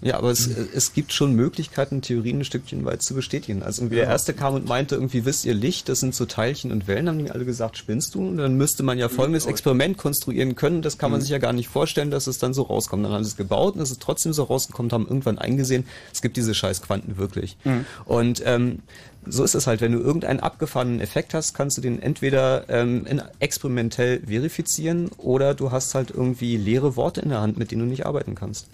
Ja, 0.06 0.18
aber 0.18 0.30
es, 0.30 0.48
es 0.48 0.94
gibt 0.94 1.14
schon 1.14 1.34
Möglichkeiten, 1.34 2.04
Theorien 2.04 2.38
ein 2.38 2.46
Stückchen 2.46 2.86
weit 2.86 3.02
zu 3.02 3.16
bestätigen. 3.16 3.64
Also 3.64 3.82
irgendwie 3.82 3.96
der 3.96 4.06
erste 4.06 4.36
kam 4.36 4.54
und 4.54 4.68
meinte, 4.68 4.94
irgendwie 4.94 5.26
wisst 5.26 5.46
ihr 5.46 5.56
Licht, 5.56 5.90
das 5.90 6.00
sind 6.00 6.14
so 6.14 6.28
Teilchen 6.28 6.72
und 6.72 6.88
Wellen, 6.88 7.10
haben 7.10 7.18
die 7.18 7.32
alle 7.32 7.44
gesagt, 7.44 7.76
spinnst 7.76 8.14
du? 8.14 8.20
Und 8.20 8.38
dann 8.38 8.56
müsste 8.56 8.84
man 8.84 9.00
ja 9.00 9.10
folgendes 9.10 9.48
Experiment 9.48 9.98
konstruieren 9.98 10.54
können, 10.54 10.84
das 10.84 11.00
kann 11.00 11.10
man 11.10 11.22
sich 11.22 11.32
ja 11.32 11.40
gar 11.40 11.54
nicht 11.54 11.70
vorstellen, 11.70 12.12
dass 12.12 12.28
es 12.28 12.38
dann 12.38 12.54
so 12.54 12.62
rauskommt. 12.62 13.04
Dann 13.04 13.14
haben 13.14 13.24
sie 13.24 13.32
es 13.32 13.36
gebaut 13.36 13.74
und 13.74 13.82
es 13.82 13.90
ist 13.90 14.00
trotzdem 14.00 14.32
so 14.32 14.44
rausgekommen, 14.44 14.92
haben 14.92 15.08
irgendwann 15.08 15.40
eingesehen, 15.40 15.88
es 16.14 16.22
gibt 16.22 16.38
diese 16.38 16.54
scheiß 16.54 16.84
Quanten 16.84 17.18
wirklich. 17.18 17.58
Und 18.06 18.44
ähm, 18.46 18.84
so 19.26 19.44
ist 19.44 19.56
es 19.56 19.66
halt, 19.66 19.82
wenn 19.82 19.94
du 19.94 19.98
irgendeinen 20.02 20.40
abgefahrenen 20.40 21.02
Effekt 21.02 21.34
hast, 21.34 21.56
kannst 21.56 21.78
du 21.78 21.82
den 21.82 22.00
entweder 22.00 22.70
ähm, 22.70 23.08
experimentell 23.40 24.22
verifizieren 24.28 25.10
oder 25.18 25.56
du 25.56 25.72
hast 25.72 25.96
halt 25.96 26.12
irgendwie 26.12 26.58
leere 26.58 26.96
Worte 26.96 27.22
in 27.22 27.30
der 27.30 27.42
Hand, 27.42 27.58
mit 27.58 27.72
denen 27.72 27.82
du 27.82 27.88
nicht 27.88 28.06
arbeiten 28.06 28.36
kannst. 28.36 28.68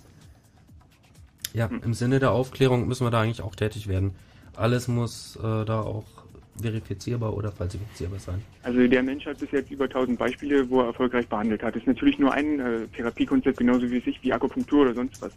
Ja, 1.54 1.70
im 1.84 1.94
Sinne 1.94 2.20
der 2.20 2.32
Aufklärung 2.32 2.88
müssen 2.88 3.06
wir 3.06 3.12
da 3.12 3.22
eigentlich 3.22 3.42
auch 3.42 3.56
tätig 3.56 3.88
werden. 3.88 4.16
alles 4.56 4.88
muss 4.88 5.38
äh, 5.38 5.66
da 5.66 5.82
auch 5.82 6.06
verifizierbar 6.62 7.36
oder 7.36 7.52
falsifizierbar 7.52 8.20
sein. 8.20 8.42
Also 8.64 8.86
der 8.86 9.04
Mensch 9.04 9.26
hat 9.26 9.40
bis 9.40 9.52
jetzt 9.52 9.72
über 9.72 9.86
1000 9.86 10.18
Beispiele, 10.18 10.70
wo 10.70 10.82
er 10.82 10.88
erfolgreich 10.88 11.28
behandelt 11.28 11.64
hat. 11.64 11.76
Das 11.76 11.82
ist 11.82 11.88
natürlich 11.88 12.20
nur 12.20 12.32
ein 12.34 12.60
äh, 12.60 12.88
Therapiekonzept, 12.96 13.58
genauso 13.58 13.90
wie 13.90 14.00
sich 14.00 14.22
wie 14.24 14.34
Akupunktur 14.34 14.82
oder 14.84 14.94
sonst 14.94 15.22
was. 15.22 15.32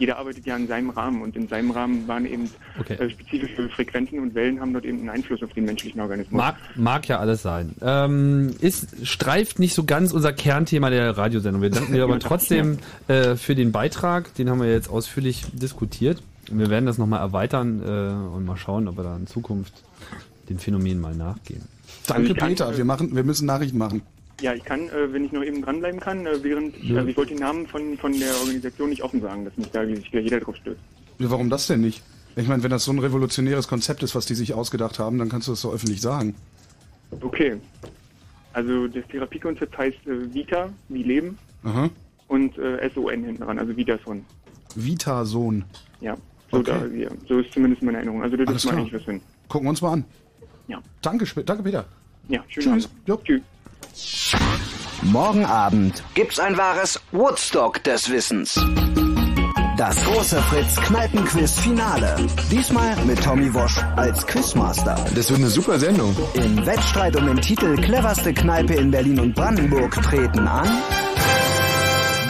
Jeder 0.00 0.18
arbeitet 0.18 0.44
ja 0.46 0.56
in 0.56 0.66
seinem 0.66 0.90
Rahmen 0.90 1.22
und 1.22 1.36
in 1.36 1.46
seinem 1.46 1.70
Rahmen 1.70 2.08
waren 2.08 2.26
eben 2.26 2.50
Okay. 2.80 2.94
äh, 2.94 3.10
spezifische 3.10 3.68
Frequenzen 3.68 4.18
und 4.18 4.34
Wellen 4.34 4.58
haben 4.60 4.72
dort 4.72 4.84
eben 4.84 4.98
einen 5.00 5.10
Einfluss 5.10 5.42
auf 5.42 5.52
den 5.52 5.66
menschlichen 5.66 6.00
Organismus. 6.00 6.36
Mag, 6.36 6.56
mag 6.74 7.06
ja 7.06 7.18
alles 7.18 7.42
sein. 7.42 7.74
Ähm, 7.82 8.54
ist, 8.60 9.06
streift 9.06 9.58
nicht 9.58 9.74
so 9.74 9.84
ganz 9.84 10.12
unser 10.12 10.32
Kernthema 10.32 10.90
der 10.90 11.16
Radiosendung. 11.16 11.62
Wir 11.62 11.70
danken 11.70 11.92
dir 11.92 12.02
aber 12.02 12.18
trotzdem 12.18 12.78
äh, 13.06 13.36
für 13.36 13.54
den 13.54 13.70
Beitrag. 13.70 14.34
Den 14.34 14.50
haben 14.50 14.60
wir 14.60 14.72
jetzt 14.72 14.88
ausführlich 14.90 15.44
diskutiert. 15.52 16.22
Wir 16.50 16.70
werden 16.70 16.86
das 16.86 16.98
nochmal 16.98 17.20
erweitern 17.20 17.80
äh, 17.84 18.34
und 18.36 18.44
mal 18.46 18.56
schauen, 18.56 18.88
ob 18.88 18.96
wir 18.96 19.04
da 19.04 19.14
in 19.16 19.26
Zukunft 19.26 19.72
den 20.48 20.58
Phänomen 20.58 21.00
mal 21.00 21.14
nachgehen. 21.14 21.62
Danke, 22.06 22.30
Also 22.32 22.34
Peter. 22.46 22.76
Wir, 22.76 22.84
machen, 22.84 23.14
wir 23.14 23.22
müssen 23.22 23.46
Nachrichten 23.46 23.78
machen. 23.78 24.02
Ja, 24.40 24.54
ich 24.54 24.64
kann, 24.64 24.88
äh, 24.88 25.12
wenn 25.12 25.24
ich 25.24 25.32
noch 25.32 25.42
eben 25.42 25.62
dranbleiben 25.62 26.00
kann, 26.00 26.26
äh, 26.26 26.42
während 26.42 26.76
ich, 26.76 26.84
Ja. 26.90 26.96
also 26.98 27.08
ich 27.08 27.16
wollte 27.16 27.34
den 27.34 27.40
Namen 27.40 27.66
von, 27.66 27.96
von 27.98 28.18
der 28.18 28.34
Organisation 28.40 28.88
nicht 28.90 29.02
offen 29.02 29.20
sagen, 29.20 29.44
dass 29.44 29.56
nicht 29.56 29.74
da 29.74 29.84
sich 29.84 30.08
jeder 30.10 30.40
drauf 30.40 30.56
stürzt. 30.56 30.80
Ja, 31.18 31.30
warum 31.30 31.50
das 31.50 31.66
denn 31.66 31.80
nicht? 31.82 32.02
Ich 32.36 32.48
meine, 32.48 32.62
wenn 32.62 32.70
das 32.70 32.84
so 32.84 32.92
ein 32.92 32.98
revolutionäres 32.98 33.68
Konzept 33.68 34.02
ist, 34.02 34.14
was 34.14 34.24
die 34.26 34.34
sich 34.34 34.54
ausgedacht 34.54 34.98
haben, 34.98 35.18
dann 35.18 35.28
kannst 35.28 35.48
du 35.48 35.52
das 35.52 35.60
so 35.60 35.72
öffentlich 35.72 36.00
sagen. 36.00 36.34
Okay. 37.20 37.56
Also 38.52 38.88
das 38.88 39.04
Therapiekonzept 39.08 39.76
heißt 39.76 40.06
äh, 40.06 40.32
Vita, 40.34 40.70
wie 40.88 41.02
Leben, 41.02 41.38
Aha. 41.64 41.90
und 42.28 42.56
äh, 42.58 42.88
SON 42.94 43.24
hinten 43.24 43.42
dran, 43.42 43.58
also 43.58 43.76
Vitason. 43.76 44.24
Vita-Sohn. 44.74 45.64
Ja, 46.00 46.16
so, 46.50 46.58
Okay. 46.58 46.70
da, 46.70 46.86
ja, 46.86 47.08
so 47.28 47.40
ist 47.40 47.52
zumindest 47.52 47.82
meine 47.82 47.98
Erinnerung. 47.98 48.22
Also 48.22 48.36
das 48.36 48.46
Alles 48.48 48.64
ist 48.64 48.70
mal 48.72 48.78
eigentlich 48.78 48.94
was 48.94 49.02
hin. 49.02 49.20
Gucken 49.48 49.66
wir 49.66 49.70
uns 49.70 49.82
mal 49.82 49.92
an. 49.92 50.04
Ja. 50.68 50.80
Danke, 51.02 51.26
danke 51.44 51.62
Peter. 51.62 51.84
Ja, 52.28 52.42
schönen 52.48 52.78
Tschüss. 52.80 52.88
Abend. 53.08 53.24
Tschüss. 53.24 53.40
Morgen 55.02 55.44
Abend 55.44 56.02
gibt's 56.14 56.38
ein 56.38 56.56
wahres 56.56 57.00
Woodstock 57.12 57.82
des 57.84 58.10
Wissens. 58.10 58.60
Das 59.76 59.96
große 60.04 60.40
Fritz 60.42 60.76
Kneipenquiz 60.76 61.58
Finale. 61.60 62.16
Diesmal 62.50 62.96
mit 63.06 63.22
Tommy 63.22 63.52
Wosch 63.54 63.78
als 63.96 64.26
Quizmaster. 64.26 64.94
Das 65.14 65.30
wird 65.30 65.40
eine 65.40 65.48
super 65.48 65.78
Sendung. 65.78 66.14
Im 66.34 66.66
Wettstreit 66.66 67.16
um 67.16 67.26
den 67.26 67.40
Titel 67.40 67.76
cleverste 67.76 68.34
Kneipe 68.34 68.74
in 68.74 68.90
Berlin 68.90 69.18
und 69.20 69.34
Brandenburg 69.34 69.92
treten 70.02 70.46
an 70.46 70.68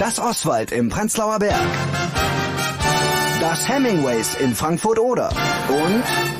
das 0.00 0.18
Oswald 0.18 0.72
im 0.72 0.88
Prenzlauer 0.88 1.38
Berg, 1.38 1.60
das 3.38 3.68
Hemingways 3.68 4.34
in 4.36 4.54
Frankfurt-Oder 4.54 5.28
und 5.68 6.39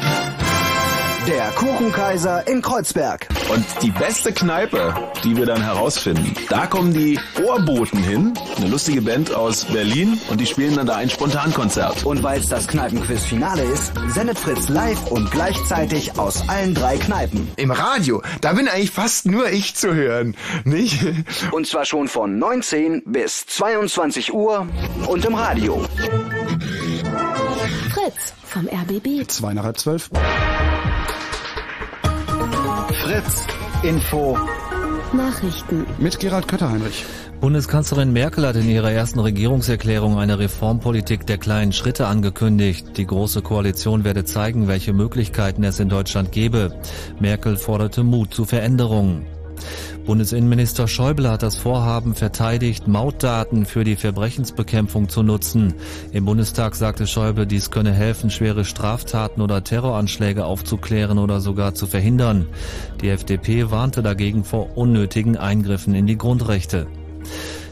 der 1.26 1.51
Kuchenkaiser 1.51 2.47
in 2.47 2.62
Kreuzberg. 2.62 3.28
Und 3.52 3.64
die 3.82 3.90
beste 3.90 4.32
Kneipe, 4.32 4.94
die 5.22 5.36
wir 5.36 5.44
dann 5.44 5.62
herausfinden, 5.62 6.34
da 6.48 6.66
kommen 6.66 6.94
die 6.94 7.18
Ohrboten 7.44 8.02
hin, 8.02 8.32
eine 8.56 8.68
lustige 8.68 9.02
Band 9.02 9.34
aus 9.34 9.64
Berlin 9.66 10.18
und 10.30 10.40
die 10.40 10.47
spielen 10.47 10.76
dann 10.76 10.86
da 10.86 10.97
ein 10.97 11.10
Spontankonzert. 11.10 12.05
Und 12.05 12.22
weil 12.22 12.40
es 12.40 12.48
das 12.48 12.66
Kneipenquiz 12.66 13.24
Finale 13.24 13.62
ist, 13.62 13.92
sendet 14.09 14.38
Fritz 14.38 14.68
live 14.68 15.06
und 15.09 15.30
gleichzeitig 15.30 16.18
aus 16.18 16.48
allen 16.48 16.74
drei 16.74 16.97
Kneipen. 16.97 17.51
Im 17.56 17.70
Radio, 17.70 18.22
da 18.40 18.52
bin 18.52 18.68
eigentlich 18.68 18.90
fast 18.90 19.26
nur 19.26 19.51
ich 19.51 19.74
zu 19.74 19.94
hören, 19.94 20.36
nicht? 20.64 21.05
Und 21.51 21.66
zwar 21.66 21.84
schon 21.84 22.09
von 22.09 22.38
19 22.38 23.02
bis 23.05 23.44
22 23.47 24.32
Uhr 24.32 24.66
und 25.06 25.24
im 25.24 25.34
Radio. 25.34 25.84
Fritz 27.92 28.34
vom 28.51 28.66
RBB. 28.66 29.28
Zwei 29.28 29.55
nach 29.55 29.64
halb 29.64 29.78
zwölf. 29.78 30.10
Fritz 33.05 33.47
Info 33.82 34.36
Nachrichten. 35.12 35.86
Mit 35.98 36.18
Gerald 36.18 36.48
Kötterheinrich. 36.48 37.05
Bundeskanzlerin 37.40 38.12
Merkel 38.12 38.47
hat 38.47 38.56
in 38.56 38.68
ihrer 38.68 38.93
ersten 38.93 39.18
Regierungserklärung 39.18 40.18
eine 40.18 40.39
Reformpolitik 40.39 41.27
der 41.27 41.39
kleinen 41.39 41.72
Schritte 41.72 42.06
angekündigt. 42.06 42.97
Die 42.97 43.06
Große 43.06 43.40
Koalition 43.40 44.05
werde 44.05 44.24
zeigen, 44.24 44.68
welche 44.68 44.93
Möglichkeiten 44.93 45.64
es 45.64 45.81
in 45.81 45.89
Deutschland 45.89 46.32
gebe. 46.32 46.78
Merkel 47.18 47.56
forderte 47.56 48.02
Mut 48.02 48.35
zu 48.35 48.44
Veränderungen. 48.44 49.27
Bundesinnenminister 50.11 50.89
Schäuble 50.89 51.31
hat 51.31 51.45
das 51.45 51.55
Vorhaben 51.55 52.16
verteidigt, 52.16 52.89
Mautdaten 52.89 53.65
für 53.65 53.85
die 53.85 53.95
Verbrechensbekämpfung 53.95 55.09
zu 55.09 55.23
nutzen. 55.23 55.74
Im 56.11 56.24
Bundestag 56.24 56.74
sagte 56.74 57.07
Schäuble, 57.07 57.47
dies 57.47 57.70
könne 57.70 57.93
helfen, 57.93 58.28
schwere 58.28 58.65
Straftaten 58.65 59.41
oder 59.41 59.62
Terroranschläge 59.62 60.47
aufzuklären 60.47 61.19
oder 61.19 61.41
sogar 61.41 61.77
zu 61.77 61.87
verhindern. 61.87 62.49
Die 63.03 63.09
FDP 63.09 63.70
warnte 63.70 64.03
dagegen 64.03 64.43
vor 64.43 64.77
unnötigen 64.77 65.37
Eingriffen 65.37 65.95
in 65.95 66.09
die 66.09 66.19
Grundrechte. 66.19 66.89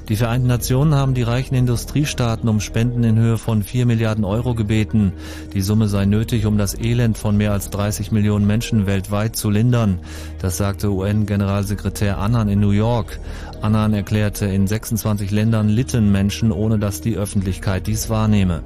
Die 0.08 0.16
Vereinten 0.16 0.46
Nationen 0.46 0.94
haben 0.94 1.12
die 1.12 1.22
reichen 1.22 1.54
Industriestaaten 1.54 2.48
um 2.48 2.60
Spenden 2.60 3.04
in 3.04 3.18
Höhe 3.18 3.36
von 3.36 3.62
4 3.62 3.84
Milliarden 3.84 4.24
Euro 4.24 4.54
gebeten. 4.54 5.12
Die 5.52 5.60
Summe 5.60 5.86
sei 5.86 6.06
nötig, 6.06 6.46
um 6.46 6.56
das 6.56 6.74
Elend 6.78 7.18
von 7.18 7.36
mehr 7.36 7.52
als 7.52 7.68
30 7.68 8.10
Millionen 8.10 8.46
Menschen 8.46 8.86
weltweit 8.86 9.36
zu 9.36 9.50
lindern. 9.50 9.98
Das 10.38 10.56
sagte 10.56 10.90
UN-Generalsekretär 10.90 12.16
Annan 12.16 12.48
in 12.48 12.58
New 12.58 12.70
York. 12.70 13.20
Annan 13.60 13.92
erklärte, 13.92 14.46
in 14.46 14.66
26 14.66 15.30
Ländern 15.30 15.68
litten 15.68 16.10
Menschen, 16.10 16.52
ohne 16.52 16.78
dass 16.78 17.02
die 17.02 17.16
Öffentlichkeit 17.16 17.86
dies 17.86 18.08
wahrnehme. 18.08 18.62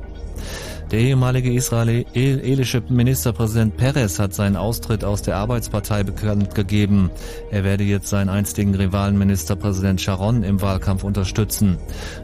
Der 0.93 1.01
ehemalige 1.01 1.51
israelische 1.51 2.82
Ministerpräsident 2.86 3.78
Peres 3.78 4.19
hat 4.19 4.35
seinen 4.35 4.56
Austritt 4.56 5.05
aus 5.05 5.23
der 5.23 5.36
Arbeitspartei 5.36 6.02
bekannt 6.02 6.55
gegeben. 6.55 7.10
Er 7.51 7.64
werde 7.64 7.82
jetzt 7.82 8.09
seinen 8.09 8.28
einstigen 8.28 8.74
Rivalen 8.74 9.16
Ministerpräsident 9.16 10.02
Sharon 10.02 10.43
im 10.43 10.60
Wahlkampf 10.60 11.02
unterstützen. 11.02 11.78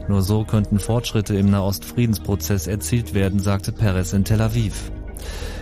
Nur 0.07 0.21
so 0.21 0.43
könnten 0.43 0.77
Fortschritte 0.77 1.35
im 1.35 1.49
Nahostfriedensprozess 1.49 2.67
erzielt 2.67 3.15
werden, 3.15 3.39
sagte 3.39 3.71
Peres 3.71 4.13
in 4.13 4.23
Tel 4.23 4.39
Aviv. 4.39 4.91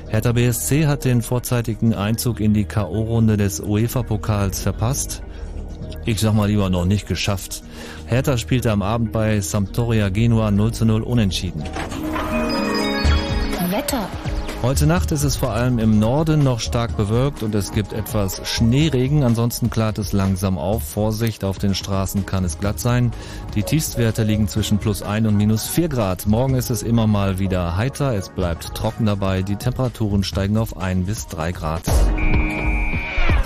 Hertha 0.10 0.34
BSC 0.34 0.86
hat 0.86 1.06
den 1.06 1.22
vorzeitigen 1.22 1.94
Einzug 1.94 2.42
in 2.42 2.54
die 2.54 2.66
K.O.-Runde 2.66 3.38
des 3.38 3.62
UEFA-Pokals 3.62 4.60
verpasst. 4.60 5.24
Ich 6.04 6.20
sag 6.20 6.34
mal 6.34 6.50
lieber 6.50 6.70
noch 6.70 6.86
nicht 6.86 7.08
geschafft. 7.08 7.64
Hertha 8.06 8.38
spielte 8.38 8.70
am 8.70 8.82
Abend 8.82 9.14
bei 9.14 9.40
Sampdoria 9.40 10.10
Genua 10.10 10.52
0 10.52 10.74
zu 10.74 10.84
0 10.84 11.04
unentschieden. 11.04 11.64
Wetter. 13.88 14.10
Heute 14.64 14.86
Nacht 14.86 15.12
ist 15.12 15.24
es 15.24 15.38
vor 15.38 15.52
allem 15.52 15.80
im 15.80 16.00
Norden 16.00 16.44
noch 16.44 16.60
stark 16.60 16.98
bewölkt 16.98 17.42
und 17.44 17.56
es 17.56 17.72
gibt 17.72 17.94
etwas 17.94 18.42
Schneeregen. 18.46 19.24
Ansonsten 19.24 19.70
klart 19.70 19.98
es 19.98 20.14
langsam 20.14 20.58
auf. 20.58 20.84
Vorsicht, 20.84 21.44
auf 21.44 21.58
den 21.58 21.74
Straßen 21.74 22.26
kann 22.26 22.44
es 22.44 22.60
glatt 22.60 22.80
sein. 22.80 23.12
Die 23.56 23.64
Tiefstwerte 23.64 24.24
liegen 24.24 24.48
zwischen 24.48 24.80
plus 24.80 25.04
1 25.04 25.28
und 25.28 25.38
minus 25.38 25.68
4 25.68 25.90
Grad. 25.90 26.26
Morgen 26.26 26.56
ist 26.56 26.70
es 26.70 26.84
immer 26.84 27.08
mal 27.08 27.40
wieder 27.40 27.78
heiter. 27.78 28.14
Es 28.14 28.30
bleibt 28.30 28.76
trocken 28.76 29.06
dabei. 29.06 29.42
Die 29.42 29.56
Temperaturen 29.56 30.24
steigen 30.24 30.58
auf 30.58 30.76
1 30.76 31.06
bis 31.06 31.28
3 31.28 31.52
Grad. 31.54 31.84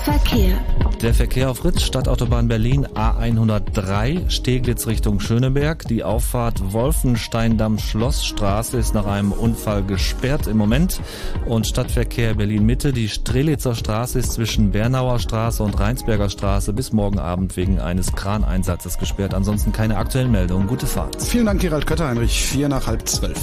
Verkehr. 0.03 0.59
Der 1.01 1.13
Verkehr 1.13 1.49
auf 1.49 1.65
Ritz, 1.65 1.81
Stadtautobahn 1.81 2.47
Berlin 2.47 2.87
A103, 2.87 4.29
Steglitz 4.29 4.87
Richtung 4.87 5.19
Schöneberg. 5.19 5.87
Die 5.87 6.03
Auffahrt 6.03 6.73
Wolfensteindamm-Schlossstraße 6.73 8.77
ist 8.77 8.93
nach 8.93 9.05
einem 9.05 9.31
Unfall 9.31 9.83
gesperrt 9.83 10.47
im 10.47 10.57
Moment. 10.57 11.01
Und 11.45 11.67
Stadtverkehr 11.67 12.35
Berlin-Mitte, 12.35 12.93
die 12.93 13.09
Strelitzer 13.09 13.75
Straße 13.75 14.19
ist 14.19 14.33
zwischen 14.33 14.71
Bernauer 14.71 15.19
Straße 15.19 15.63
und 15.63 15.79
Rheinsberger 15.79 16.29
Straße 16.29 16.73
bis 16.73 16.93
morgen 16.93 17.19
Abend 17.19 17.57
wegen 17.57 17.79
eines 17.79 18.13
Kraneinsatzes 18.13 18.97
gesperrt. 18.97 19.33
Ansonsten 19.33 19.71
keine 19.71 19.97
aktuellen 19.97 20.31
Meldungen. 20.31 20.67
Gute 20.67 20.87
Fahrt. 20.87 21.21
Vielen 21.21 21.45
Dank, 21.45 21.61
Gerald 21.61 21.87
Kötterheinrich. 21.87 22.43
Vier 22.43 22.69
nach 22.69 22.87
halb 22.87 23.07
zwölf. 23.07 23.39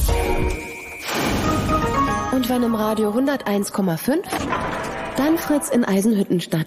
Und 2.32 2.48
wenn 2.48 2.62
im 2.62 2.74
Radio 2.74 3.10
101,5, 3.10 4.18
dann 5.18 5.36
Fritz 5.36 5.68
in 5.68 5.84
Eisenhüttenstadt. 5.84 6.66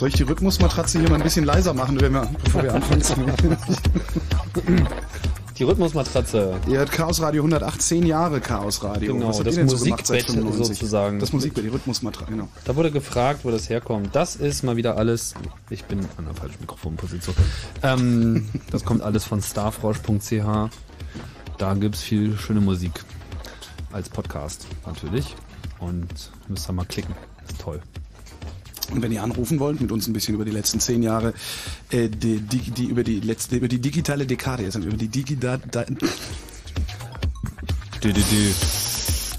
Soll 0.00 0.08
ich 0.08 0.14
die 0.14 0.22
Rhythmusmatratze 0.22 0.98
hier 0.98 1.10
mal 1.10 1.16
ein 1.16 1.22
bisschen 1.22 1.44
leiser 1.44 1.74
machen, 1.74 2.00
wenn 2.00 2.14
wir, 2.14 2.26
bevor 2.42 2.62
wir 2.62 2.74
anfangen? 2.74 3.02
Die 5.58 5.64
Rhythmusmatratze. 5.64 6.58
Ihr 6.68 6.78
hört 6.78 6.90
Chaos 6.90 7.20
Radio 7.20 7.42
108, 7.42 7.82
10 7.82 8.06
Jahre 8.06 8.40
Chaos 8.40 8.82
Radio. 8.82 9.12
Genau, 9.12 9.42
das 9.42 9.56
so 9.56 9.60
Musikbett 9.60 10.24
95? 10.24 10.68
sozusagen. 10.68 11.18
Das 11.18 11.34
Musikbett, 11.34 11.64
die 11.64 11.68
Rhythmusmatratze, 11.68 12.30
genau. 12.30 12.48
Da 12.64 12.76
wurde 12.76 12.90
gefragt, 12.90 13.40
wo 13.42 13.50
das 13.50 13.68
herkommt. 13.68 14.16
Das 14.16 14.36
ist 14.36 14.62
mal 14.62 14.76
wieder 14.76 14.96
alles. 14.96 15.34
Ich 15.68 15.84
bin 15.84 15.98
an 16.16 16.24
der 16.24 16.32
falschen 16.32 16.60
Mikrofonposition. 16.60 17.36
Ähm, 17.82 18.48
das 18.70 18.86
kommt 18.86 19.02
alles 19.02 19.26
von 19.26 19.42
starfrosch.ch. 19.42 20.70
Da 21.58 21.74
gibt's 21.74 22.00
viel 22.00 22.38
schöne 22.38 22.62
Musik. 22.62 23.04
Als 23.92 24.08
Podcast 24.08 24.66
natürlich. 24.86 25.36
Und 25.78 26.30
müsst 26.48 26.70
ihr 26.70 26.72
mal 26.72 26.86
klicken. 26.86 27.14
Ist 27.46 27.60
toll. 27.60 27.82
Und 28.90 29.02
wenn 29.02 29.12
ihr 29.12 29.22
anrufen 29.22 29.60
wollt, 29.60 29.80
mit 29.80 29.92
uns 29.92 30.06
ein 30.08 30.12
bisschen 30.12 30.34
über 30.34 30.44
die 30.44 30.50
letzten 30.50 30.80
zehn 30.80 31.02
Jahre, 31.02 31.32
äh, 31.90 32.08
die, 32.08 32.40
die, 32.40 32.58
die, 32.70 32.86
über 32.86 33.04
die 33.04 33.20
letzte, 33.20 33.56
über 33.56 33.68
die 33.68 33.80
digitale 33.80 34.26
Dekade, 34.26 34.64
jetzt 34.64 34.76
über 34.76 34.96
die 34.96 35.08
digita, 35.08 35.58
da, 35.70 35.84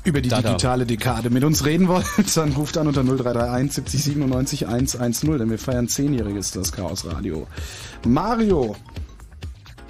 über 0.04 0.22
die 0.22 0.30
Da, 0.30 0.42
da. 0.42 0.50
digitale 0.50 0.86
Dekade 0.86 1.30
mit 1.30 1.44
uns 1.44 1.66
reden 1.66 1.88
wollt, 1.88 2.06
dann 2.36 2.52
ruft 2.54 2.78
an 2.78 2.88
unter 2.88 3.04
0331 3.04 3.74
70 3.74 4.04
97 4.04 4.68
110, 4.68 5.38
denn 5.38 5.50
wir 5.50 5.60
feiern 5.60 5.88
zehnjähriges 5.88 6.52
das 6.52 6.72
Chaos 6.72 7.06
Radio. 7.06 7.48
Mario, 8.06 8.76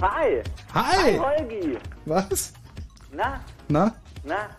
Hi! 0.01 0.41
Hi! 0.73 1.17
Holgi! 1.19 1.77
was? 2.05 2.53
Na, 3.15 3.39
Na? 3.69 3.93
na? 4.25 4.49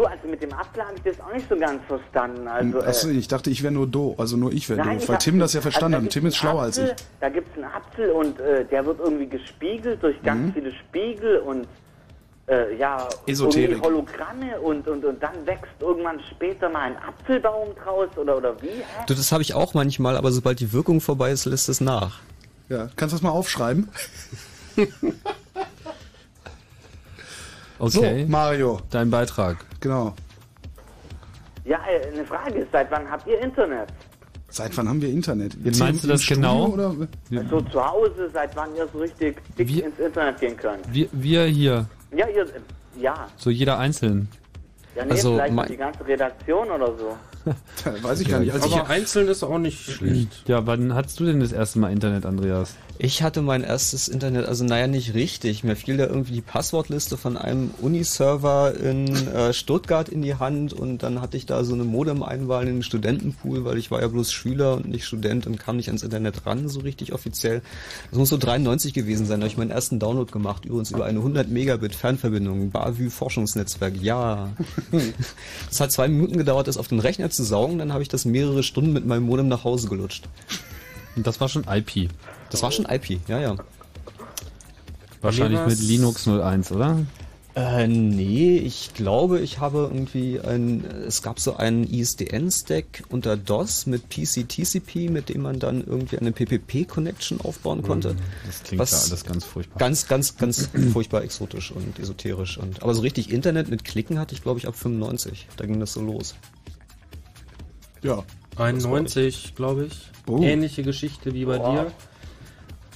Du, 0.00 0.06
also 0.06 0.26
mit 0.28 0.40
dem 0.42 0.50
Apfel 0.54 0.82
habe 0.82 0.94
ich 0.96 1.02
das 1.02 1.20
auch 1.20 1.30
nicht 1.34 1.46
so 1.46 1.54
ganz 1.58 1.82
verstanden. 1.86 2.48
Also, 2.48 2.80
Achso, 2.80 3.08
äh, 3.08 3.12
ich 3.12 3.28
dachte, 3.28 3.50
ich 3.50 3.62
wäre 3.62 3.70
nur 3.74 3.86
do, 3.86 4.14
also 4.16 4.38
nur 4.38 4.50
ich 4.50 4.66
wäre 4.70 4.80
ich 4.96 5.06
weil 5.06 5.18
Tim 5.18 5.38
das 5.38 5.52
ja 5.52 5.60
verstanden 5.60 5.96
also 5.96 6.06
da 6.06 6.08
hat. 6.08 6.12
Tim 6.14 6.24
ist 6.26 6.36
schlauer 6.38 6.62
als 6.62 6.78
ich. 6.78 6.84
Apfel, 6.90 7.06
Da 7.20 7.28
gibt 7.28 7.48
es 7.50 7.62
einen 7.62 7.70
Apfel 7.70 8.10
und 8.12 8.40
äh, 8.40 8.64
der 8.64 8.86
wird 8.86 8.98
irgendwie 8.98 9.26
gespiegelt 9.26 10.02
durch 10.02 10.16
ganz 10.22 10.40
Mhm. 10.40 10.52
viele 10.54 10.72
Spiegel 10.72 11.36
und 11.40 11.66
äh, 12.48 12.74
ja, 12.78 13.06
Esoterik. 13.26 13.72
irgendwie 13.72 13.86
Hologramme 13.88 14.58
und, 14.62 14.88
und, 14.88 15.04
und 15.04 15.22
dann 15.22 15.34
wächst 15.46 15.66
irgendwann 15.80 16.18
später 16.30 16.70
mal 16.70 16.80
ein 16.80 16.96
Apfelbaum 16.96 17.68
draus 17.84 18.08
oder, 18.16 18.38
oder 18.38 18.62
wie? 18.62 18.68
Hä? 18.68 18.82
Du, 19.06 19.12
das 19.12 19.30
habe 19.32 19.42
ich 19.42 19.52
auch 19.52 19.74
manchmal, 19.74 20.16
aber 20.16 20.32
sobald 20.32 20.60
die 20.60 20.72
Wirkung 20.72 21.02
vorbei 21.02 21.30
ist, 21.30 21.44
lässt 21.44 21.68
es 21.68 21.82
nach. 21.82 22.20
Ja, 22.70 22.88
kannst 22.96 23.12
du 23.12 23.16
das 23.16 23.22
mal 23.22 23.30
aufschreiben? 23.32 23.90
Okay. 27.80 28.24
So, 28.24 28.30
Mario. 28.30 28.80
Dein 28.90 29.10
Beitrag. 29.10 29.56
Genau. 29.80 30.14
Ja, 31.64 31.78
äh, 31.88 32.12
eine 32.12 32.24
Frage, 32.24 32.66
seit 32.72 32.90
wann 32.90 33.10
habt 33.10 33.26
ihr 33.26 33.40
Internet? 33.40 33.88
Seit 34.48 34.76
wann 34.76 34.88
haben 34.88 35.00
wir 35.00 35.08
Internet? 35.10 35.56
Wie 35.64 35.76
meinst 35.78 36.02
du 36.04 36.08
das 36.08 36.22
Studio 36.22 36.42
genau? 36.42 36.66
Oder? 36.68 36.94
So 37.50 37.60
zu 37.60 37.84
Hause, 37.84 38.28
seit 38.32 38.54
wann 38.56 38.74
ihr 38.74 38.86
so 38.92 38.98
richtig 38.98 39.36
dick 39.56 39.70
ins 39.84 39.98
Internet 39.98 40.40
gehen 40.40 40.56
könnt? 40.56 40.92
Wir, 40.92 41.08
wir 41.12 41.44
hier. 41.44 41.86
Ja, 42.16 42.26
ihr, 42.28 42.46
ja. 42.98 43.28
So 43.36 43.50
jeder 43.50 43.78
einzeln. 43.78 44.28
Ja, 44.96 45.04
nee, 45.04 45.12
Also, 45.12 45.34
vielleicht 45.34 45.54
mein- 45.54 45.68
die 45.68 45.76
ganze 45.76 46.04
Redaktion 46.04 46.68
oder 46.70 46.86
so. 46.98 47.16
Weiß 48.02 48.20
ich 48.20 48.28
gar 48.28 48.40
nicht. 48.40 48.52
Also 48.52 48.74
Aber 48.74 48.88
einzeln 48.88 49.28
ist 49.28 49.42
auch 49.42 49.58
nicht 49.58 49.90
schlecht. 49.90 50.42
Ja, 50.46 50.66
wann 50.66 50.94
hattest 50.94 51.20
du 51.20 51.24
denn 51.24 51.40
das 51.40 51.52
erste 51.52 51.78
Mal 51.78 51.92
Internet, 51.92 52.26
Andreas? 52.26 52.74
Ich 53.02 53.22
hatte 53.22 53.40
mein 53.40 53.62
erstes 53.62 54.08
Internet, 54.08 54.44
also 54.44 54.62
naja, 54.62 54.86
nicht 54.86 55.14
richtig. 55.14 55.64
Mir 55.64 55.74
fiel 55.74 55.96
da 55.96 56.06
irgendwie 56.06 56.34
die 56.34 56.42
Passwortliste 56.42 57.16
von 57.16 57.38
einem 57.38 57.70
Uniserver 57.80 58.74
in 58.74 59.26
äh, 59.28 59.54
Stuttgart 59.54 60.10
in 60.10 60.20
die 60.20 60.34
Hand 60.34 60.74
und 60.74 61.02
dann 61.02 61.22
hatte 61.22 61.38
ich 61.38 61.46
da 61.46 61.64
so 61.64 61.72
eine 61.72 61.84
Modem-Einwahl 61.84 62.68
in 62.68 62.74
den 62.74 62.82
Studentenpool, 62.82 63.64
weil 63.64 63.78
ich 63.78 63.90
war 63.90 64.02
ja 64.02 64.08
bloß 64.08 64.30
Schüler 64.30 64.74
und 64.74 64.90
nicht 64.90 65.06
Student 65.06 65.46
und 65.46 65.58
kam 65.58 65.78
nicht 65.78 65.88
ans 65.88 66.02
Internet 66.02 66.44
ran, 66.44 66.68
so 66.68 66.80
richtig 66.80 67.14
offiziell. 67.14 67.62
Das 68.10 68.18
muss 68.18 68.28
so 68.28 68.36
93 68.36 68.92
gewesen 68.92 69.24
sein, 69.24 69.40
da 69.40 69.44
habe 69.44 69.52
ich 69.52 69.56
meinen 69.56 69.70
ersten 69.70 69.98
Download 69.98 70.30
gemacht, 70.30 70.66
übrigens 70.66 70.90
über 70.90 71.06
eine 71.06 71.20
100 71.20 71.48
Megabit 71.48 71.94
Fernverbindung, 71.94 72.70
Bavü 72.70 73.08
Forschungsnetzwerk, 73.08 73.94
ja. 74.02 74.50
Es 75.70 75.80
hat 75.80 75.90
zwei 75.90 76.08
Minuten 76.08 76.36
gedauert, 76.36 76.68
das 76.68 76.76
auf 76.76 76.88
den 76.88 77.00
Rechner 77.00 77.29
zu 77.30 77.44
saugen, 77.44 77.78
dann 77.78 77.92
habe 77.92 78.02
ich 78.02 78.08
das 78.08 78.24
mehrere 78.24 78.62
Stunden 78.62 78.92
mit 78.92 79.06
meinem 79.06 79.24
Modem 79.24 79.48
nach 79.48 79.64
Hause 79.64 79.88
gelutscht. 79.88 80.28
Und 81.16 81.26
das 81.26 81.40
war 81.40 81.48
schon 81.48 81.64
IP. 81.64 82.10
Das 82.50 82.62
war 82.62 82.72
schon 82.72 82.86
IP, 82.86 83.20
ja, 83.28 83.40
ja. 83.40 83.56
Wahrscheinlich 85.20 85.60
mit 85.66 85.80
Linux 85.80 86.26
01, 86.26 86.72
oder? 86.72 86.98
Äh, 87.56 87.88
nee, 87.88 88.58
ich 88.58 88.94
glaube, 88.94 89.40
ich 89.40 89.58
habe 89.58 89.90
irgendwie 89.92 90.38
ein, 90.40 90.84
es 90.84 91.20
gab 91.20 91.40
so 91.40 91.56
einen 91.56 91.84
ISDN-Stack 91.84 93.04
unter 93.08 93.36
DOS 93.36 93.86
mit 93.86 94.08
PC-TCP, 94.08 95.10
mit 95.10 95.28
dem 95.28 95.42
man 95.42 95.58
dann 95.58 95.84
irgendwie 95.84 96.18
eine 96.18 96.30
PPP-Connection 96.30 97.40
aufbauen 97.40 97.82
konnte. 97.82 98.14
Das 98.46 98.62
klingt 98.62 98.88
ja 98.88 98.96
alles 98.96 99.24
ganz 99.24 99.44
furchtbar. 99.44 99.78
Ganz, 99.78 100.06
ganz, 100.06 100.36
ganz 100.36 100.70
furchtbar 100.92 101.24
exotisch 101.24 101.72
und 101.72 101.98
esoterisch. 101.98 102.56
Und, 102.56 102.82
aber 102.82 102.94
so 102.94 103.00
richtig 103.00 103.32
Internet 103.32 103.68
mit 103.68 103.84
Klicken 103.84 104.20
hatte 104.20 104.34
ich, 104.34 104.42
glaube 104.42 104.60
ich, 104.60 104.68
ab 104.68 104.76
95. 104.76 105.48
Da 105.56 105.66
ging 105.66 105.80
das 105.80 105.92
so 105.92 106.02
los. 106.02 106.36
Ja. 108.02 108.22
91, 108.56 109.54
glaube 109.54 109.86
ich. 109.86 110.10
Oh. 110.26 110.42
Ähnliche 110.42 110.82
Geschichte 110.82 111.32
wie 111.34 111.44
bei 111.44 111.58
dir. 111.58 111.92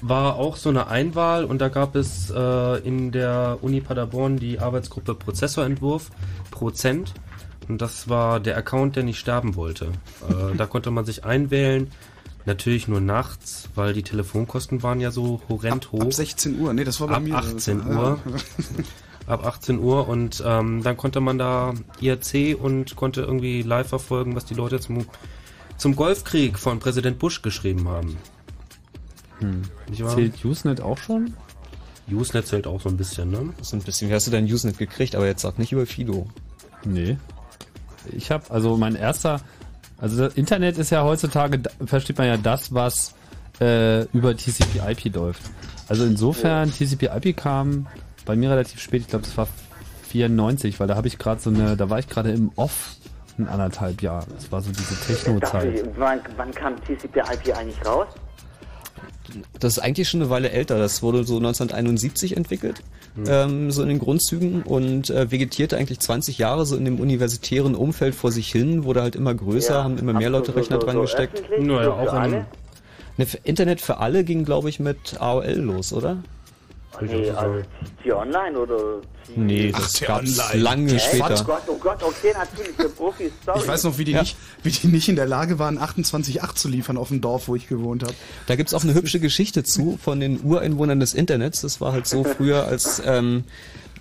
War 0.02 0.36
auch 0.36 0.56
so 0.56 0.68
eine 0.68 0.88
Einwahl 0.88 1.44
und 1.44 1.60
da 1.60 1.68
gab 1.68 1.94
es 1.96 2.30
äh, 2.30 2.78
in 2.86 3.10
der 3.12 3.58
Uni 3.62 3.80
Paderborn 3.80 4.36
die 4.36 4.58
Arbeitsgruppe 4.58 5.14
Prozessorentwurf 5.14 6.10
Prozent 6.50 7.14
und 7.68 7.80
das 7.80 8.08
war 8.08 8.40
der 8.40 8.56
Account, 8.58 8.96
der 8.96 9.04
nicht 9.04 9.18
sterben 9.18 9.56
wollte. 9.56 9.86
Äh, 10.28 10.54
da 10.56 10.66
konnte 10.66 10.90
man 10.90 11.06
sich 11.06 11.24
einwählen, 11.24 11.90
natürlich 12.44 12.86
nur 12.88 13.00
nachts, 13.00 13.70
weil 13.74 13.94
die 13.94 14.02
Telefonkosten 14.02 14.82
waren 14.82 15.00
ja 15.00 15.10
so 15.10 15.40
horrend 15.48 15.90
hoch. 15.92 16.02
Ab 16.02 16.12
16 16.12 16.60
Uhr, 16.60 16.74
nee, 16.74 16.84
das 16.84 17.00
war 17.00 17.08
bei 17.08 17.14
Ab 17.14 17.22
mir. 17.22 17.36
18 17.36 17.78
Ja. 17.78 17.86
Uhr. 17.86 18.18
Ab 19.26 19.46
18 19.46 19.78
Uhr 19.78 20.08
und 20.08 20.42
ähm, 20.46 20.82
dann 20.82 20.96
konnte 20.96 21.20
man 21.20 21.38
da 21.38 21.72
IRC 22.00 22.58
und 22.60 22.94
konnte 22.94 23.22
irgendwie 23.22 23.62
live 23.62 23.88
verfolgen, 23.88 24.36
was 24.36 24.44
die 24.44 24.54
Leute 24.54 24.80
zum, 24.80 25.06
zum 25.78 25.96
Golfkrieg 25.96 26.58
von 26.58 26.78
Präsident 26.78 27.18
Bush 27.18 27.40
geschrieben 27.40 27.88
haben. 27.88 28.18
Hm. 29.38 29.62
Zählt 30.14 30.44
Usenet 30.44 30.80
auch 30.80 30.98
schon? 30.98 31.34
Usenet 32.10 32.46
zählt 32.46 32.66
auch 32.66 32.80
so 32.80 32.88
ein 32.88 32.96
bisschen, 32.96 33.30
ne? 33.30 33.54
Ist 33.60 33.72
ein 33.72 33.80
bisschen, 33.80 34.10
wie 34.10 34.14
hast 34.14 34.26
du 34.26 34.30
dein 34.30 34.44
Usenet 34.44 34.76
gekriegt, 34.76 35.14
aber 35.14 35.26
jetzt 35.26 35.42
sag 35.42 35.58
nicht 35.58 35.72
über 35.72 35.86
Fido. 35.86 36.26
Nee. 36.84 37.16
Ich 38.12 38.30
habe 38.30 38.50
also 38.50 38.76
mein 38.76 38.94
erster, 38.94 39.40
also 39.98 40.18
das 40.18 40.34
Internet 40.34 40.76
ist 40.76 40.90
ja 40.90 41.02
heutzutage, 41.02 41.62
versteht 41.86 42.18
man 42.18 42.26
ja 42.26 42.36
das, 42.36 42.74
was 42.74 43.14
äh, 43.60 44.02
über 44.12 44.36
TCP/IP 44.36 45.14
läuft. 45.14 45.42
Also 45.88 46.04
insofern 46.04 46.70
TCP/IP 46.70 47.36
kam 47.36 47.86
bei 48.24 48.36
mir 48.36 48.50
relativ 48.50 48.80
spät. 48.80 49.02
Ich 49.02 49.08
glaube, 49.08 49.24
es 49.24 49.36
war 49.36 49.48
94, 50.08 50.78
weil 50.80 50.86
da 50.86 50.96
habe 50.96 51.08
ich 51.08 51.18
gerade 51.18 51.40
so 51.40 51.50
eine, 51.50 51.76
da 51.76 51.90
war 51.90 51.98
ich 51.98 52.08
gerade 52.08 52.30
im 52.32 52.50
Off 52.56 52.96
ein 53.38 53.48
anderthalb 53.48 54.00
Jahr. 54.02 54.24
Das 54.34 54.52
war 54.52 54.60
so 54.62 54.70
diese 54.70 54.94
Techno-Zeit. 55.06 55.84
wann, 55.96 56.20
wann 56.36 56.52
kam 56.52 56.76
TCP/IP 56.84 57.52
eigentlich 57.56 57.84
raus? 57.84 58.06
Das 59.58 59.72
ist 59.76 59.78
eigentlich 59.82 60.08
schon 60.08 60.20
eine 60.20 60.30
Weile 60.30 60.50
älter. 60.50 60.78
Das 60.78 61.02
wurde 61.02 61.24
so 61.24 61.36
1971 61.38 62.36
entwickelt, 62.36 62.82
ähm, 63.26 63.70
so 63.72 63.82
in 63.82 63.88
den 63.88 63.98
Grundzügen 63.98 64.62
und 64.62 65.10
äh, 65.10 65.30
vegetierte 65.30 65.76
eigentlich 65.76 65.98
20 65.98 66.38
Jahre 66.38 66.66
so 66.66 66.76
in 66.76 66.84
dem 66.84 67.00
universitären 67.00 67.74
Umfeld 67.74 68.14
vor 68.14 68.30
sich 68.30 68.52
hin, 68.52 68.84
wurde 68.84 69.02
halt 69.02 69.16
immer 69.16 69.34
größer, 69.34 69.74
Ja. 69.74 69.84
haben 69.84 69.98
immer 69.98 70.12
mehr 70.12 70.30
Leute 70.30 70.52
so- 70.52 70.58
Rechner 70.58 70.76
so- 70.78 70.86
dran 70.86 70.96
so 70.96 71.02
gesteckt. 71.02 71.42
Naja, 71.58 71.90
auch 71.90 72.02
in- 72.12 72.18
alle? 72.18 72.46
Ne, 73.16 73.26
Internet 73.44 73.80
für 73.80 73.98
alle 73.98 74.24
ging, 74.24 74.44
glaube 74.44 74.68
ich, 74.68 74.78
mit 74.78 75.20
AOL 75.20 75.52
los, 75.54 75.92
oder? 75.92 76.18
Nee, 77.00 77.30
also 77.30 77.62
die 78.04 78.12
online 78.12 78.58
oder 78.58 79.00
Nee, 79.36 79.72
Ach, 79.74 79.80
das 79.80 79.92
der 79.94 80.08
gab's 80.08 80.38
Online. 80.38 80.62
lange 80.62 80.94
Echt? 80.94 81.06
später. 81.06 81.34
Oh 81.40 81.44
Gott, 81.44 81.62
oh 81.68 81.76
Gott, 81.78 82.02
okay, 82.02 82.32
natürlich 82.36 82.72
für 82.76 82.88
Profis, 82.90 83.32
sorry. 83.44 83.58
Ich 83.60 83.66
weiß 83.68 83.84
noch, 83.84 83.96
wie 83.96 84.04
die, 84.04 84.12
Ja. 84.12 84.20
nicht, 84.20 84.36
wie 84.62 84.70
die 84.70 84.86
nicht 84.88 85.08
in 85.08 85.16
der 85.16 85.24
Lage 85.26 85.58
waren, 85.58 85.78
28,8 85.78 86.54
zu 86.56 86.68
liefern 86.68 86.98
auf 86.98 87.08
dem 87.08 87.20
Dorf, 87.22 87.48
wo 87.48 87.56
ich 87.56 87.66
gewohnt 87.66 88.02
habe. 88.02 88.12
Da 88.46 88.54
gibt's 88.56 88.74
auch 88.74 88.84
eine 88.84 88.92
hübsche 88.94 89.20
Geschichte 89.20 89.64
zu 89.64 89.98
von 90.02 90.20
den 90.20 90.42
Ureinwohnern 90.44 91.00
des 91.00 91.14
Internets. 91.14 91.62
Das 91.62 91.80
war 91.80 91.92
halt 91.92 92.06
so 92.06 92.22
früher, 92.22 92.66
als 92.66 93.00
ähm, 93.04 93.44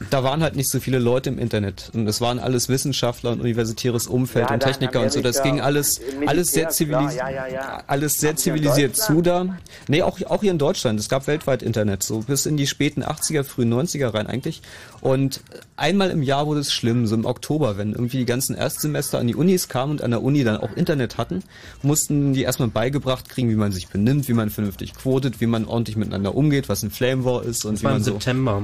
da 0.10 0.24
waren 0.24 0.44
halt 0.44 0.56
nicht 0.56 0.70
so 0.70 0.80
viele 0.80 1.00
Leute 1.00 1.30
im 1.30 1.38
Internet. 1.40 1.92
Und 1.94 2.08
es 2.08 2.22
waren 2.22 2.40
alles 2.40 2.70
Wissenschaftler 2.70 3.32
und 3.32 3.42
universitäres 3.42 4.08
Umfeld 4.08 4.48
Ja, 4.50 4.54
und 4.54 4.60
Techniker 4.62 5.02
und 5.02 5.12
so. 5.12 5.22
Das 5.22 5.44
ging 5.44 5.62
alles, 5.62 6.00
Militär, 6.00 6.30
alles 6.30 6.52
sehr 6.52 6.70
zivilisiert. 6.70 7.16
ja, 7.16 7.30
ja, 7.30 7.48
ja. 7.48 7.84
Alles 7.88 8.14
sehr 8.14 8.36
zivilisiert 8.36 8.96
zu 8.96 9.22
da. 9.22 9.58
Nee, 9.88 10.02
auch, 10.02 10.20
auch 10.26 10.42
hier 10.42 10.52
in 10.52 10.58
Deutschland. 10.58 11.00
Es 11.00 11.10
gab 11.10 11.28
weltweit 11.28 11.62
Internet, 11.64 12.04
so 12.04 12.20
bis 12.20 12.46
in 12.46 12.58
die 12.58 12.68
späten 12.68 13.04
80er, 13.04 13.44
frühen 13.44 13.74
90er 13.74 14.14
rein 14.14 14.28
eigentlich. 14.28 14.62
Und 15.02 15.42
einmal 15.76 16.10
im 16.12 16.24
Jahr 16.24 16.48
wurde 16.48 16.62
es 16.62 16.72
schlimm, 16.72 17.08
so 17.08 17.16
im 17.16 17.26
Oktober, 17.26 17.78
wenn 17.78 17.92
irgendwie 17.92 18.18
die 18.20 18.26
ganzen 18.26 18.56
Erstsemester 18.56 19.20
an 19.20 19.28
die 19.28 19.36
Unis 19.36 19.68
kamen 19.68 19.92
und 19.94 20.02
an 20.02 20.12
der 20.12 20.24
Uni 20.24 20.44
dann 20.44 20.58
auch 20.58 20.74
Internet 20.76 21.18
hatten, 21.18 21.44
mussten 21.82 22.34
die 22.34 22.44
erstmal 22.44 22.70
beigebracht 22.70 23.28
kriegen, 23.30 23.50
wie 23.50 23.56
man 23.56 23.72
sich 23.72 23.90
benimmt, 23.90 24.28
wie 24.30 24.34
man 24.34 24.50
vernünftig 24.50 24.94
quotet, 24.94 25.42
wie 25.42 25.46
man 25.48 25.66
ordentlich 25.66 25.98
miteinander 25.98 26.36
umgeht, 26.36 26.70
was 26.70 26.84
ein 26.84 26.92
Flame 26.92 27.26
War 27.26 27.44
ist 27.44 27.66
und 27.66 27.74
Das 27.74 27.82
wie 27.82 27.86
war 27.86 27.92
im 27.92 27.98
man 27.98 28.04
so. 28.04 28.12
September. 28.14 28.64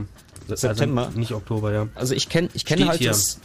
September? 0.58 1.08
Also 1.08 1.20
nicht 1.20 1.32
Oktober, 1.34 1.72
ja. 1.72 1.88
Also 1.96 2.14
ich 2.16 2.30
kenne 2.30 2.50
ich 2.54 2.66
kenne 2.66 2.88
halt 2.88 3.00
hier. 3.00 3.10
das 3.10 3.40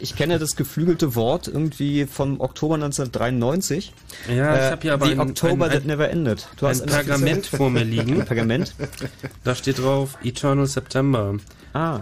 ich 0.00 0.16
kenne 0.16 0.38
das 0.38 0.56
geflügelte 0.56 1.14
Wort 1.14 1.46
irgendwie 1.46 2.06
vom 2.06 2.40
Oktober 2.40 2.76
1993. 2.76 3.92
Ja, 4.34 4.54
ich 4.66 4.72
hab 4.72 4.80
hier 4.82 4.94
aber 4.94 5.06
The 5.06 5.12
ein- 5.12 5.20
October 5.20 5.66
ein- 5.66 5.70
that 5.72 5.84
never 5.84 6.08
ended. 6.08 6.48
Du 6.56 6.64
ein 6.66 6.70
hast 6.70 6.82
eine- 6.82 6.92
Pergament 6.92 7.46
vor 7.46 7.68
mir 7.68 7.84
liegen. 7.84 8.20
Ein 8.20 8.26
Pergament? 8.26 8.74
Da 9.44 9.54
steht 9.54 9.78
drauf 9.78 10.16
Eternal 10.24 10.66
September. 10.66 11.34
Ah. 11.74 12.00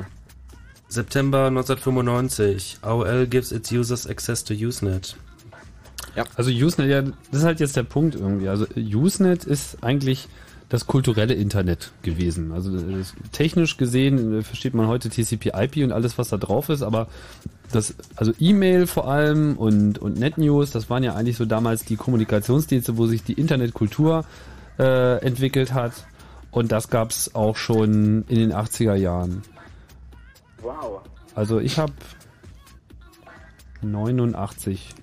September 0.88 1.46
1995. 1.48 2.78
AOL 2.82 3.26
gives 3.26 3.52
its 3.52 3.70
users 3.72 4.06
access 4.06 4.44
to 4.44 4.54
Usenet. 4.54 5.16
Ja. 6.16 6.24
Also 6.36 6.50
Usenet, 6.50 6.90
ja, 6.90 7.02
das 7.02 7.40
ist 7.40 7.44
halt 7.44 7.60
jetzt 7.60 7.76
der 7.76 7.82
Punkt 7.82 8.14
irgendwie. 8.14 8.48
Also 8.48 8.66
Usenet 8.76 9.44
ist 9.44 9.78
eigentlich 9.82 10.28
das 10.68 10.86
kulturelle 10.86 11.34
Internet 11.34 11.92
gewesen. 12.02 12.52
Also 12.52 12.76
das, 12.76 13.14
technisch 13.32 13.76
gesehen 13.76 14.40
äh, 14.40 14.42
versteht 14.42 14.74
man 14.74 14.86
heute 14.86 15.08
TCP/IP 15.08 15.78
und 15.84 15.92
alles, 15.92 16.18
was 16.18 16.28
da 16.28 16.36
drauf 16.36 16.68
ist, 16.68 16.82
aber 16.82 17.08
das, 17.72 17.94
also 18.16 18.32
E-Mail 18.38 18.86
vor 18.86 19.08
allem 19.08 19.56
und, 19.56 19.98
und 19.98 20.18
NetNews, 20.18 20.70
das 20.70 20.90
waren 20.90 21.02
ja 21.02 21.14
eigentlich 21.14 21.36
so 21.36 21.44
damals 21.44 21.84
die 21.84 21.96
Kommunikationsdienste, 21.96 22.96
wo 22.96 23.06
sich 23.06 23.22
die 23.24 23.34
Internetkultur 23.34 24.24
äh, 24.78 25.18
entwickelt 25.24 25.72
hat. 25.72 25.92
Und 26.50 26.72
das 26.72 26.88
gab's 26.88 27.34
auch 27.34 27.56
schon 27.56 28.24
in 28.28 28.36
den 28.36 28.52
80er 28.52 28.94
Jahren. 28.94 29.42
Wow. 30.62 31.02
Also 31.34 31.60
ich 31.60 31.78
habe 31.78 31.92
89 33.82 34.94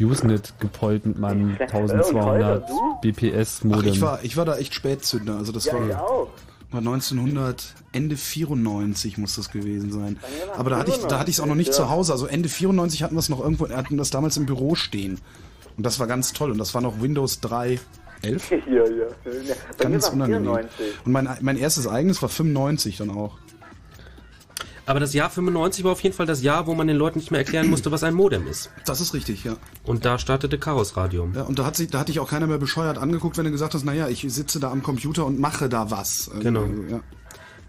Usenet 0.00 0.54
gepollt 0.58 1.06
mit 1.06 1.18
meinem 1.18 1.54
Schlecht. 1.56 1.72
1200 1.74 2.12
Äh, 2.12 2.16
und 2.18 2.24
Holger, 2.24 2.66
BPS 3.00 3.60
Ach, 3.60 3.64
Modem. 3.64 3.92
ich 3.92 4.00
war, 4.00 4.24
ich 4.24 4.36
war 4.36 4.44
da 4.44 4.56
echt 4.56 4.74
Spätzünder. 4.74 5.36
Also 5.36 5.52
das 5.52 5.66
Ja, 5.66 5.74
war, 5.74 5.88
ich 5.88 5.94
auch. 5.94 6.28
war 6.70 6.78
1900, 6.80 7.74
Ende 7.92 8.16
94 8.16 9.18
muss 9.18 9.36
das 9.36 9.50
gewesen 9.50 9.92
sein. 9.92 10.18
Aber 10.56 10.70
da 10.70 10.78
hatte 10.78 10.90
ich, 10.90 10.96
da 10.98 11.18
hatte 11.20 11.30
ich 11.30 11.36
es 11.36 11.40
auch 11.40 11.46
noch 11.46 11.54
nicht 11.54 11.68
ja. 11.68 11.72
zu 11.74 11.90
Hause. 11.90 12.12
Also 12.12 12.26
Ende 12.26 12.48
94 12.48 13.02
hatten 13.02 13.14
wir 13.14 13.20
es 13.20 13.28
noch 13.28 13.40
irgendwo, 13.40 13.68
hatten 13.68 13.96
das 13.96 14.10
damals 14.10 14.36
im 14.36 14.46
Büro 14.46 14.74
stehen. 14.74 15.20
Und 15.76 15.84
das 15.86 15.98
war 16.00 16.06
ganz 16.06 16.32
toll. 16.32 16.50
Und 16.50 16.58
das 16.58 16.74
war 16.74 16.80
noch 16.80 17.00
Windows 17.00 17.40
3. 17.40 17.78
11? 18.22 18.50
Ja, 18.66 18.84
ja. 18.84 19.54
Ganz 19.78 20.08
unangenehm. 20.08 20.44
94. 20.44 20.86
Und 21.04 21.12
mein, 21.12 21.28
mein 21.42 21.56
erstes 21.58 21.86
eigenes 21.86 22.22
war 22.22 22.28
95 22.28 22.96
dann 22.96 23.10
auch. 23.10 23.36
Aber 24.86 25.00
das 25.00 25.14
Jahr 25.14 25.30
95 25.30 25.82
war 25.84 25.92
auf 25.92 26.00
jeden 26.02 26.14
Fall 26.14 26.26
das 26.26 26.42
Jahr, 26.42 26.66
wo 26.66 26.74
man 26.74 26.86
den 26.86 26.96
Leuten 26.96 27.18
nicht 27.18 27.30
mehr 27.30 27.40
erklären 27.40 27.68
musste, 27.70 27.90
was 27.90 28.02
ein 28.04 28.12
Modem 28.14 28.46
ist. 28.46 28.70
Das 28.84 29.00
ist 29.00 29.14
richtig, 29.14 29.42
ja. 29.44 29.56
Und 29.84 30.04
da 30.04 30.18
startete 30.18 30.58
Chaos 30.58 30.96
Radio. 30.96 31.26
Ja, 31.34 31.42
und 31.42 31.58
da 31.58 31.64
hat, 31.64 31.76
sich, 31.76 31.88
da 31.90 32.00
hat 32.00 32.08
dich 32.08 32.20
auch 32.20 32.28
keiner 32.28 32.46
mehr 32.46 32.58
bescheuert 32.58 32.98
angeguckt, 32.98 33.38
wenn 33.38 33.46
du 33.46 33.50
gesagt 33.50 33.72
hast, 33.74 33.84
naja, 33.84 34.08
ich 34.08 34.26
sitze 34.28 34.60
da 34.60 34.70
am 34.70 34.82
Computer 34.82 35.24
und 35.24 35.38
mache 35.40 35.68
da 35.70 35.90
was. 35.90 36.28
Also, 36.28 36.42
Genau. 36.42 36.64
Ja. 36.90 37.00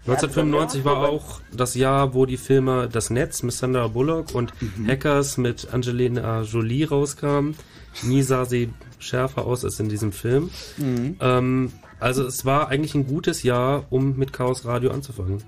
1995 0.06 0.84
war 0.84 1.08
auch 1.08 1.40
das 1.52 1.74
Jahr, 1.74 2.14
wo 2.14 2.26
die 2.26 2.36
Filme 2.36 2.88
Das 2.92 3.10
Netz 3.10 3.42
mit 3.42 3.54
Sandra 3.54 3.88
Bullock 3.88 4.34
und 4.34 4.52
Mhm. 4.60 4.86
Hackers 4.86 5.36
mit 5.36 5.72
Angelina 5.72 6.42
Jolie 6.42 6.84
rauskamen. 6.88 7.56
Nie 8.02 8.22
sah 8.22 8.44
sie 8.44 8.70
schärfer 8.98 9.46
aus 9.46 9.64
als 9.64 9.80
in 9.80 9.88
diesem 9.88 10.12
Film. 10.12 10.50
Mhm. 10.76 11.16
Ähm, 11.20 11.72
also 11.98 12.24
es 12.24 12.44
war 12.44 12.68
eigentlich 12.68 12.94
ein 12.94 13.06
gutes 13.06 13.42
Jahr, 13.42 13.84
um 13.90 14.16
mit 14.16 14.32
Chaos 14.32 14.64
Radio 14.64 14.90
anzufangen. 14.90 15.42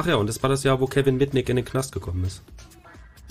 Ach 0.00 0.06
ja, 0.06 0.14
und 0.14 0.30
es 0.30 0.40
war 0.44 0.48
das 0.48 0.62
Jahr, 0.62 0.80
wo 0.80 0.86
Kevin 0.86 1.16
Mitnick 1.16 1.48
in 1.48 1.56
den 1.56 1.64
Knast 1.64 1.90
gekommen 1.90 2.24
ist. 2.24 2.42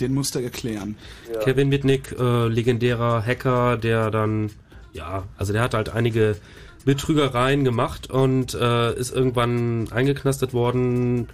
Den 0.01 0.13
musste 0.13 0.39
er 0.39 0.45
erklären. 0.45 0.97
Kevin 1.41 1.69
Mitnick, 1.69 2.13
äh, 2.19 2.47
legendärer 2.47 3.25
Hacker, 3.25 3.77
der 3.77 4.11
dann, 4.11 4.51
ja, 4.91 5.23
also 5.37 5.53
der 5.53 5.61
hat 5.61 5.73
halt 5.73 5.87
einige 5.87 6.35
Betrügereien 6.83 7.63
gemacht 7.63 8.09
und 8.09 8.53
äh, 8.53 8.93
ist 8.95 9.15
irgendwann 9.15 9.89
eingeknastet 9.93 10.53
worden, 10.53 11.29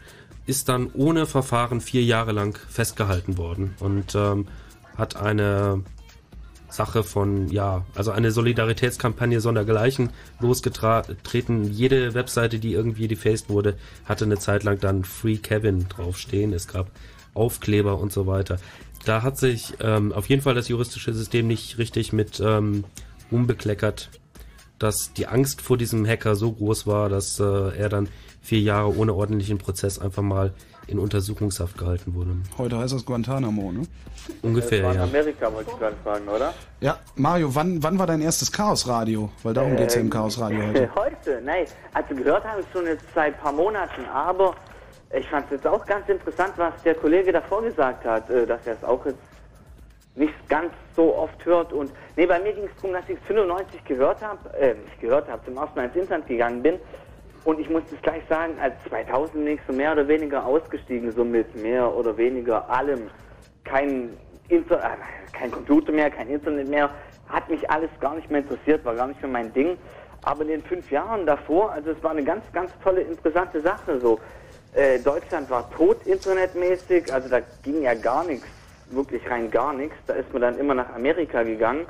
ist 0.46 0.70
dann 0.70 0.92
ohne 0.94 1.26
Verfahren 1.26 1.82
vier 1.82 2.04
Jahre 2.04 2.32
lang 2.32 2.56
festgehalten 2.70 3.36
worden 3.36 3.74
und 3.80 4.14
ähm, 4.14 4.48
hat 4.96 5.16
eine 5.16 5.84
Sache 6.74 7.04
von, 7.04 7.50
ja, 7.50 7.86
also 7.96 8.12
eine 8.12 8.32
Solidaritätskampagne 8.32 9.40
sondergleichen 9.42 10.10
losgetreten. 10.40 11.72
Jede 11.72 12.14
Webseite, 12.14 12.60
die 12.60 12.74
irgendwie 12.74 13.08
defaced 13.08 13.50
wurde, 13.50 13.76
hatte 14.06 14.26
eine 14.26 14.40
Zeit 14.40 14.64
lang 14.64 14.80
dann 14.80 15.04
Free 15.04 15.38
Kevin 15.38 15.88
draufstehen. 15.88 16.52
Es 16.54 16.68
gab 16.68 16.90
Aufkleber 17.34 18.00
und 18.00 18.12
so 18.12 18.28
weiter. 18.28 18.58
Da 19.06 19.22
hat 19.22 19.38
sich 19.38 19.74
ähm, 19.82 20.12
auf 20.14 20.30
jeden 20.30 20.42
Fall 20.42 20.56
das 20.56 20.68
juristische 20.68 21.14
System 21.14 21.48
nicht 21.48 21.78
richtig 21.78 22.14
mit 22.14 22.40
ähm, 22.40 22.86
umbekleckert, 23.32 24.10
dass 24.80 25.14
die 25.14 25.28
Angst 25.28 25.62
vor 25.62 25.78
diesem 25.78 26.06
Hacker 26.08 26.36
so 26.36 26.52
groß 26.52 26.88
war, 26.88 27.10
dass 27.10 27.40
äh, 27.40 27.78
er 27.78 27.90
dann 27.90 28.10
vier 28.42 28.62
Jahre 28.62 28.96
ohne 28.96 29.14
ordentlichen 29.14 29.58
Prozess 29.58 30.00
einfach 30.00 30.24
mal 30.24 30.54
in 30.88 31.00
Untersuchungshaft 31.00 31.78
gehalten 31.78 32.14
wurde. 32.14 32.32
Heute 32.58 32.78
heißt 32.78 32.94
das 32.94 33.06
Guantanamo, 33.06 33.72
ne? 33.72 33.84
Ungefähr, 34.42 34.80
Das 34.80 34.86
war 34.86 34.94
in 34.94 34.98
ja. 35.00 35.04
Amerika, 35.04 35.54
wollte 35.54 35.72
ich 35.72 35.78
gerade 35.78 35.96
fragen, 36.04 36.28
oder? 36.28 36.54
Ja, 36.82 36.98
Mario, 37.16 37.54
wann, 37.56 37.82
wann 37.82 37.98
war 38.00 38.08
dein 38.08 38.22
erstes 38.22 38.52
Chaosradio? 38.52 39.30
Weil 39.44 39.54
darum 39.54 39.76
geht's 39.76 39.96
ja 39.96 40.02
im 40.02 40.10
Chaosradio 40.10 40.68
heute. 40.68 40.90
Heute, 40.96 41.42
nein. 41.44 41.66
Also 41.94 42.16
gehört 42.16 42.44
habe 42.44 42.62
ich 42.62 42.68
schon 42.74 42.86
jetzt 42.86 43.06
seit 43.16 43.34
ein 43.34 43.40
paar 43.40 43.54
Monaten, 43.54 44.06
aber 44.14 44.56
ich 45.16 45.28
fand 45.30 45.46
es 45.46 45.52
jetzt 45.52 45.68
auch 45.68 45.86
ganz 45.86 46.08
interessant, 46.10 46.54
was 46.58 46.74
der 46.84 46.96
Kollege 46.96 47.32
davor 47.32 47.62
gesagt 47.62 48.04
hat, 48.06 48.30
äh, 48.30 48.46
dass 48.46 48.66
er 48.66 48.74
es 48.74 48.84
auch 48.84 49.06
jetzt 49.06 49.18
nicht 50.16 50.34
ganz 50.50 50.72
so 50.96 51.16
oft 51.16 51.44
hört. 51.46 51.74
Und 51.74 51.92
nee, 52.16 52.26
bei 52.26 52.40
mir 52.40 52.54
ging 52.54 52.66
es 52.66 52.76
darum, 52.76 52.94
dass 52.94 53.08
ich 53.08 53.18
es 53.18 53.28
95 53.28 53.84
gehört 53.86 54.22
habe, 54.22 54.56
äh, 54.58 54.74
nicht 54.76 55.00
gehört 55.00 55.28
habe, 55.30 55.44
zum 55.46 55.58
ersten 55.58 55.76
Mal 55.78 55.86
ins 55.86 55.96
Internet 55.96 56.28
gegangen 56.28 56.62
bin. 56.62 56.80
Und 57.46 57.60
ich 57.60 57.70
muss 57.70 57.84
das 57.92 58.02
gleich 58.02 58.24
sagen, 58.30 58.54
als 58.62 58.74
2000 58.88 59.34
bin 59.34 59.48
ich 59.56 59.60
so 59.68 59.74
mehr 59.74 59.92
oder 59.92 60.08
weniger 60.08 60.46
ausgestiegen, 60.46 61.12
so 61.12 61.26
mit 61.26 61.54
mehr 61.56 61.94
oder 61.94 62.16
weniger 62.18 62.70
allem. 62.70 63.10
Kein, 63.66 64.18
Inter 64.48 64.78
äh, 64.78 65.38
kein 65.38 65.52
Computer 65.52 65.92
mehr, 65.92 66.10
kein 66.10 66.30
Internet 66.30 66.70
mehr. 66.70 66.90
Hat 67.28 67.50
mich 67.50 67.70
alles 67.70 67.90
gar 68.00 68.16
nicht 68.16 68.30
mehr 68.32 68.42
interessiert, 68.42 68.86
war 68.86 68.96
gar 68.96 69.08
nicht 69.08 69.22
mehr 69.22 69.32
mein 69.32 69.52
Ding. 69.54 69.78
Aber 70.22 70.44
in 70.44 70.48
den 70.50 70.64
fünf 70.64 70.90
Jahren 70.90 71.26
davor, 71.26 71.72
also 71.72 71.92
es 71.92 72.02
war 72.02 72.12
eine 72.12 72.24
ganz, 72.24 72.46
ganz 72.54 72.72
tolle, 72.82 73.02
interessante 73.02 73.60
Sache. 73.60 74.00
So, 74.00 74.20
äh, 74.74 75.00
Deutschland 75.00 75.50
war 75.50 75.70
tot 75.72 75.98
internetmäßig, 76.06 77.14
also 77.14 77.28
da 77.28 77.42
ging 77.62 77.82
ja 77.82 77.94
gar 77.94 78.24
nichts, 78.24 78.48
wirklich 78.90 79.30
rein 79.30 79.52
gar 79.52 79.74
nichts. 79.74 79.98
Da 80.08 80.14
ist 80.14 80.32
man 80.32 80.44
dann 80.44 80.58
immer 80.58 80.76
nach 80.76 80.96
Amerika 80.96 81.44
gegangen. 81.44 81.86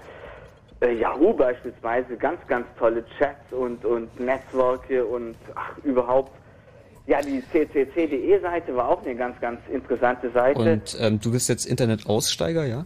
Äh, 0.83 0.99
Yahoo 0.99 1.33
beispielsweise, 1.33 2.17
ganz, 2.17 2.45
ganz 2.47 2.67
tolle 2.77 3.03
Chats 3.17 3.51
und, 3.51 3.85
und 3.85 4.19
Netzwerke 4.19 5.05
und 5.05 5.35
ach, 5.55 5.77
überhaupt. 5.83 6.31
Ja, 7.05 7.21
die 7.21 7.41
ccc.de-Seite 7.41 8.75
war 8.75 8.89
auch 8.89 9.03
eine 9.03 9.15
ganz, 9.15 9.39
ganz 9.41 9.59
interessante 9.71 10.29
Seite. 10.31 10.59
Und 10.59 10.97
ähm, 10.99 11.19
du 11.19 11.31
bist 11.31 11.49
jetzt 11.49 11.65
Internetaussteiger, 11.65 12.65
ja? 12.65 12.85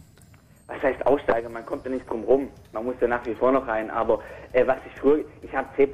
was 0.68 0.82
heißt 0.84 1.06
Aussteiger? 1.06 1.50
Man 1.50 1.66
kommt 1.66 1.86
ja 1.86 1.92
nicht 1.92 2.10
drum 2.10 2.24
rum. 2.24 2.50
Man 2.74 2.86
muss 2.86 2.96
ja 3.02 3.08
nach 3.08 3.26
wie 3.26 3.34
vor 3.34 3.52
noch 3.52 3.68
rein. 3.68 3.90
Aber 3.90 4.20
äh, 4.54 4.68
was 4.68 4.78
ich 4.86 5.00
früher, 5.00 5.24
ich 5.42 5.56
habe 5.56 5.68
C++ 5.76 5.88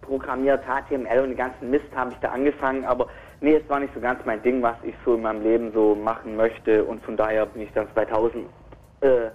programmiert, 0.00 0.62
HTML 0.64 1.20
und 1.20 1.30
den 1.30 1.36
ganzen 1.36 1.70
Mist 1.70 1.86
habe 1.94 2.12
ich 2.12 2.18
da 2.18 2.28
angefangen. 2.30 2.84
Aber 2.84 3.08
nee, 3.40 3.56
es 3.56 3.68
war 3.68 3.80
nicht 3.80 3.92
so 3.92 4.00
ganz 4.00 4.24
mein 4.24 4.42
Ding, 4.42 4.62
was 4.62 4.76
ich 4.84 4.94
so 5.04 5.14
in 5.14 5.22
meinem 5.22 5.42
Leben 5.42 5.72
so 5.72 5.94
machen 5.94 6.36
möchte. 6.36 6.84
Und 6.84 7.02
von 7.02 7.16
daher 7.16 7.46
bin 7.46 7.62
ich 7.62 7.72
dann 7.72 7.88
2000 7.92 8.46
äh, 9.00 9.30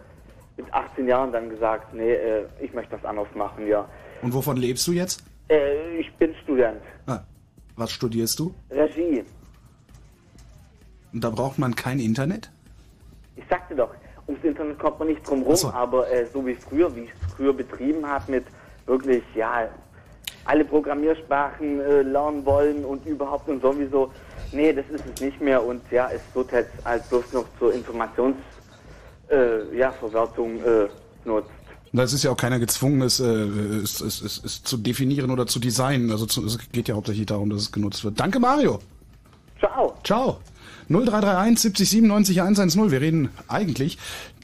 mit 0.60 0.74
18 0.74 1.08
Jahren 1.08 1.32
dann 1.32 1.50
gesagt, 1.50 1.94
nee, 1.94 2.12
äh, 2.12 2.46
ich 2.60 2.74
möchte 2.74 2.92
was 2.92 3.06
anderes 3.06 3.34
machen, 3.34 3.66
ja. 3.66 3.88
Und 4.22 4.34
wovon 4.34 4.58
lebst 4.58 4.86
du 4.88 4.92
jetzt? 4.92 5.24
Äh, 5.50 5.98
ich 5.98 6.14
bin 6.16 6.36
Student. 6.44 6.82
Ah, 7.08 7.22
was 7.78 7.92
studierst 7.92 8.38
du? 8.40 8.54
Regie. 8.70 9.24
Und 11.14 11.24
da 11.24 11.30
braucht 11.30 11.58
man 11.58 11.76
kein 11.76 12.00
Internet? 12.00 12.52
Ich 13.38 13.46
sagte 13.50 13.74
doch, 13.74 13.92
ums 14.28 14.44
Internet 14.44 14.78
kommt 14.80 15.00
man 15.00 15.08
nicht 15.08 15.28
drum 15.28 15.44
rum, 15.44 15.56
so. 15.56 15.70
aber 15.72 16.12
äh, 16.12 16.26
so 16.26 16.46
wie 16.46 16.56
früher, 16.56 16.94
wie 16.94 17.02
ich 17.02 17.12
es 17.12 17.34
früher 17.34 17.54
betrieben 17.54 18.06
habe, 18.06 18.30
mit 18.30 18.46
wirklich, 18.86 19.24
ja, 19.36 19.70
alle 20.44 20.66
Programmiersprachen 20.66 21.80
äh, 21.80 22.02
lernen 22.02 22.46
wollen 22.46 22.84
und 22.84 23.06
überhaupt 23.06 23.48
und 23.48 23.62
sowieso, 23.62 24.12
nee, 24.52 24.74
das 24.74 24.86
ist 24.90 25.06
es 25.06 25.22
nicht 25.22 25.40
mehr 25.40 25.64
und 25.64 25.82
ja, 25.90 26.10
es 26.14 26.22
wird 26.34 26.52
jetzt 26.52 26.74
als 26.84 27.08
bloß 27.08 27.32
noch 27.32 27.46
zur 27.58 27.74
Informationsverwertung 27.74 28.59
äh, 29.30 29.78
ja, 29.78 29.92
Verwertung, 29.92 30.62
äh, 30.64 30.88
nutzt. 31.26 31.50
Das 31.92 32.14
ist 32.14 32.24
ja 32.24 32.32
auch 32.32 32.38
keiner 32.38 32.60
gezwungen, 32.60 33.02
es, 33.02 33.20
äh, 33.20 33.26
es, 33.26 34.00
es, 34.02 34.22
es, 34.22 34.44
es 34.44 34.64
zu 34.64 34.78
definieren 34.78 35.32
oder 35.32 35.48
zu 35.48 35.60
designen. 35.60 36.12
Also 36.12 36.26
zu, 36.26 36.46
es 36.46 36.60
geht 36.72 36.88
ja 36.88 36.96
hauptsächlich 36.96 37.26
darum, 37.26 37.50
dass 37.50 37.62
es 37.62 37.72
genutzt 37.72 38.04
wird. 38.04 38.20
Danke, 38.20 38.40
Mario. 38.40 38.80
Ciao. 39.60 39.96
Ciao. 40.04 40.40
0331 40.90 41.60
70 41.60 41.90
97 41.90 42.42
110. 42.42 42.92
Wir 42.92 43.02
reden 43.02 43.30
eigentlich 43.48 43.98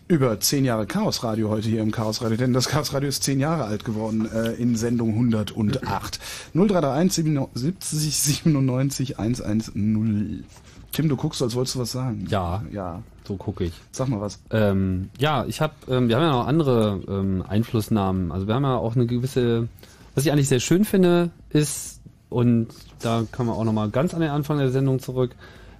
über 0.07 0.39
zehn 0.39 0.65
Jahre 0.65 0.85
Chaos 0.85 1.23
Radio 1.23 1.49
heute 1.49 1.67
hier 1.67 1.81
im 1.81 1.91
Chaos 1.91 2.21
Radio, 2.21 2.37
denn 2.37 2.53
das 2.53 2.67
Chaos 2.67 2.93
Radio 2.93 3.09
ist 3.09 3.23
zehn 3.23 3.39
Jahre 3.39 3.65
alt 3.65 3.85
geworden 3.85 4.29
äh, 4.31 4.51
in 4.53 4.75
Sendung 4.75 5.13
108. 5.13 6.19
0331 6.53 7.49
70 7.53 8.15
97 8.15 9.19
110. 9.19 10.45
Tim, 10.91 11.09
du 11.09 11.15
guckst, 11.15 11.41
als 11.41 11.55
wolltest 11.55 11.75
du 11.75 11.79
was 11.79 11.91
sagen. 11.91 12.25
Ja, 12.29 12.63
Ja. 12.71 13.01
So 13.27 13.35
gucke 13.35 13.65
ich. 13.65 13.73
Sag 13.91 14.07
mal 14.07 14.21
was. 14.21 14.39
Ähm, 14.51 15.09
ja, 15.17 15.45
ich 15.45 15.61
habe, 15.61 15.73
ähm, 15.89 16.09
wir 16.09 16.15
haben 16.15 16.23
ja 16.23 16.31
noch 16.31 16.47
andere 16.47 17.01
ähm, 17.07 17.43
Einflussnahmen. 17.47 18.31
Also 18.31 18.47
wir 18.47 18.55
haben 18.55 18.63
ja 18.63 18.77
auch 18.77 18.95
eine 18.95 19.05
gewisse, 19.05 19.67
was 20.13 20.25
ich 20.25 20.31
eigentlich 20.31 20.49
sehr 20.49 20.59
schön 20.59 20.85
finde, 20.85 21.31
ist 21.49 22.01
und 22.29 22.67
da 22.99 23.23
kann 23.31 23.45
man 23.45 23.55
auch 23.55 23.63
noch 23.63 23.73
mal 23.73 23.89
ganz 23.89 24.13
an 24.13 24.21
den 24.21 24.29
Anfang 24.29 24.57
der 24.57 24.71
Sendung 24.71 24.99
zurück, 24.99 25.31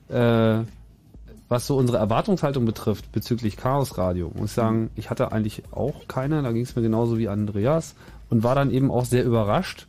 äh, 0.09 0.59
was 1.47 1.67
so 1.67 1.77
unsere 1.77 1.97
Erwartungshaltung 1.97 2.65
betrifft 2.65 3.11
bezüglich 3.11 3.57
Chaos 3.57 3.97
Radio. 3.97 4.31
Muss 4.35 4.51
ich 4.51 4.55
sagen, 4.55 4.89
ich 4.95 5.09
hatte 5.09 5.31
eigentlich 5.31 5.63
auch 5.71 6.07
keine. 6.07 6.41
Da 6.41 6.51
ging 6.51 6.63
es 6.63 6.75
mir 6.75 6.81
genauso 6.81 7.17
wie 7.17 7.27
Andreas 7.27 7.95
und 8.29 8.43
war 8.43 8.55
dann 8.55 8.71
eben 8.71 8.89
auch 8.89 9.05
sehr 9.05 9.23
überrascht, 9.23 9.87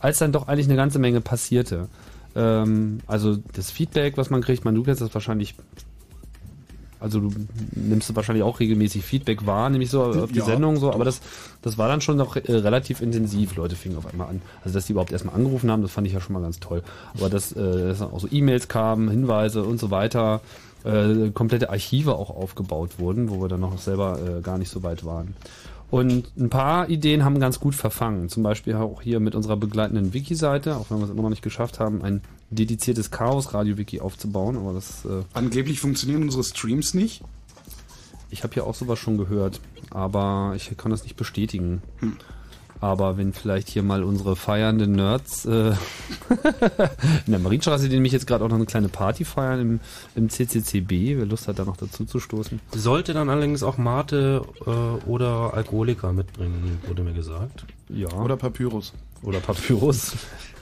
als 0.00 0.18
dann 0.18 0.32
doch 0.32 0.48
eigentlich 0.48 0.66
eine 0.66 0.76
ganze 0.76 0.98
Menge 0.98 1.20
passierte. 1.20 1.88
Ähm, 2.34 3.00
also 3.06 3.36
das 3.36 3.70
Feedback, 3.70 4.16
was 4.16 4.30
man 4.30 4.42
kriegt, 4.42 4.64
man 4.64 4.74
du 4.74 4.82
kennst 4.82 5.00
das 5.00 5.14
wahrscheinlich 5.14 5.54
also 7.02 7.20
du 7.20 7.32
nimmst 7.72 8.08
du 8.08 8.16
wahrscheinlich 8.16 8.44
auch 8.44 8.60
regelmäßig 8.60 9.04
Feedback 9.04 9.46
wahr, 9.46 9.68
nämlich 9.70 9.90
so 9.90 10.02
auf 10.02 10.32
die 10.32 10.38
Ja, 10.38 10.44
Sendung 10.44 10.76
so, 10.76 10.92
aber 10.92 11.04
das, 11.04 11.20
das 11.60 11.76
war 11.78 11.88
dann 11.88 12.00
schon 12.00 12.16
noch 12.16 12.36
äh, 12.36 12.40
relativ 12.46 13.00
intensiv. 13.02 13.56
Leute 13.56 13.76
fingen 13.76 13.96
auf 13.98 14.06
einmal 14.06 14.28
an. 14.28 14.42
Also 14.64 14.74
dass 14.74 14.86
die 14.86 14.92
überhaupt 14.92 15.12
erstmal 15.12 15.34
angerufen 15.34 15.70
haben, 15.70 15.82
das 15.82 15.90
fand 15.90 16.06
ich 16.06 16.12
ja 16.12 16.20
schon 16.20 16.32
mal 16.32 16.42
ganz 16.42 16.60
toll. 16.60 16.82
Aber 17.18 17.28
dass, 17.28 17.52
äh, 17.52 17.88
dass 17.88 17.98
dann 17.98 18.10
auch 18.12 18.20
so 18.20 18.28
E-Mails 18.30 18.68
kamen, 18.68 19.10
Hinweise 19.10 19.64
und 19.64 19.78
so 19.78 19.90
weiter, 19.90 20.40
äh, 20.84 21.30
komplette 21.30 21.70
Archive 21.70 22.14
auch 22.14 22.30
aufgebaut 22.30 22.98
wurden, 22.98 23.30
wo 23.30 23.40
wir 23.40 23.48
dann 23.48 23.60
noch 23.60 23.78
selber 23.78 24.18
äh, 24.18 24.40
gar 24.40 24.58
nicht 24.58 24.70
so 24.70 24.82
weit 24.82 25.04
waren. 25.04 25.34
Und 25.92 26.34
ein 26.38 26.48
paar 26.48 26.88
Ideen 26.88 27.22
haben 27.22 27.38
ganz 27.38 27.60
gut 27.60 27.74
verfangen. 27.74 28.30
Zum 28.30 28.42
Beispiel 28.42 28.74
auch 28.76 29.02
hier 29.02 29.20
mit 29.20 29.34
unserer 29.34 29.58
begleitenden 29.58 30.14
Wiki-Seite, 30.14 30.78
auch 30.78 30.86
wenn 30.88 30.96
wir 30.96 31.04
es 31.04 31.10
immer 31.10 31.20
noch 31.20 31.28
nicht 31.28 31.42
geschafft 31.42 31.80
haben, 31.80 32.00
ein 32.00 32.22
dediziertes 32.48 33.10
Chaos-Radio-Wiki 33.10 34.00
aufzubauen. 34.00 34.56
Aber 34.56 34.72
das 34.72 35.04
äh, 35.04 35.22
Angeblich 35.34 35.80
funktionieren 35.80 36.22
unsere 36.22 36.44
Streams 36.44 36.94
nicht. 36.94 37.20
ich 38.30 38.42
habe 38.42 38.54
ja 38.54 38.62
auch 38.62 38.74
sowas 38.74 38.98
schon 38.98 39.18
gehört, 39.18 39.60
aber 39.90 40.54
ich 40.56 40.74
kann 40.78 40.90
das 40.90 41.02
nicht 41.02 41.16
bestätigen. 41.16 41.82
Aber 42.82 43.16
wenn 43.16 43.32
vielleicht 43.32 43.68
hier 43.68 43.84
mal 43.84 44.02
unsere 44.02 44.34
feiernden 44.34 44.90
Nerds 44.90 45.46
äh, 45.46 45.70
in 47.26 47.30
der 47.30 47.38
Marienstraße, 47.38 47.88
die 47.88 47.94
nämlich 47.94 48.12
jetzt 48.12 48.26
gerade 48.26 48.44
auch 48.44 48.48
noch 48.48 48.56
eine 48.56 48.66
kleine 48.66 48.88
Party 48.88 49.24
feiern 49.24 49.60
im, 49.60 49.80
im 50.16 50.28
CCCB, 50.28 51.16
wer 51.16 51.24
Lust 51.26 51.46
hat, 51.46 51.60
da 51.60 51.64
noch 51.64 51.76
dazu 51.76 52.04
zu 52.04 52.18
stoßen. 52.18 52.58
Sollte 52.72 53.14
dann 53.14 53.30
allerdings 53.30 53.62
auch 53.62 53.78
Mate 53.78 54.42
äh, 54.66 54.70
oder 55.08 55.54
Alkoholiker 55.54 56.12
mitbringen, 56.12 56.80
wurde 56.88 57.04
mir 57.04 57.12
gesagt. 57.12 57.64
Ja. 57.88 58.12
Oder 58.14 58.36
Papyrus. 58.36 58.92
Oder 59.22 59.38
Papyrus. 59.38 60.14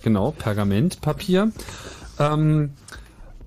genau, 0.03 0.33
Pergamentpapier. 0.33 1.53
Ähm, 2.19 2.75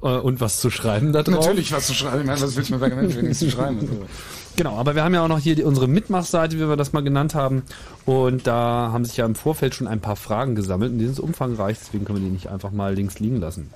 äh, 0.01 0.07
und 0.07 0.41
was 0.41 0.59
zu 0.59 0.71
schreiben 0.71 1.13
da 1.13 1.21
drauf. 1.21 1.45
Natürlich 1.45 1.71
was 1.71 1.85
zu 1.85 1.93
schreiben. 1.93 2.21
Ich 2.21 2.25
meine, 2.25 2.41
was 2.41 2.55
willst 2.55 2.71
du 2.71 2.73
mit 2.73 2.81
Pergament 2.81 3.15
wenigstens 3.15 3.51
schreiben? 3.51 3.81
Also, 3.81 3.93
Genau, 4.55 4.77
aber 4.77 4.95
wir 4.95 5.03
haben 5.03 5.13
ja 5.13 5.23
auch 5.23 5.27
noch 5.27 5.39
hier 5.39 5.55
die, 5.55 5.63
unsere 5.63 5.87
Mitmachseite, 5.87 6.57
wie 6.57 6.67
wir 6.67 6.75
das 6.75 6.93
mal 6.93 7.01
genannt 7.01 7.33
haben. 7.35 7.63
Und 8.05 8.45
da 8.45 8.89
haben 8.93 9.03
sich 9.05 9.17
ja 9.17 9.25
im 9.25 9.35
Vorfeld 9.35 9.73
schon 9.75 9.87
ein 9.87 9.99
paar 9.99 10.15
Fragen 10.15 10.55
gesammelt 10.55 10.91
und 10.91 10.99
die 10.99 11.05
sind 11.07 11.19
umfangreich, 11.19 11.77
deswegen 11.79 12.05
können 12.05 12.19
wir 12.19 12.25
die 12.27 12.31
nicht 12.33 12.47
einfach 12.49 12.71
mal 12.71 12.93
links 12.93 13.19
liegen 13.19 13.39
lassen. 13.39 13.69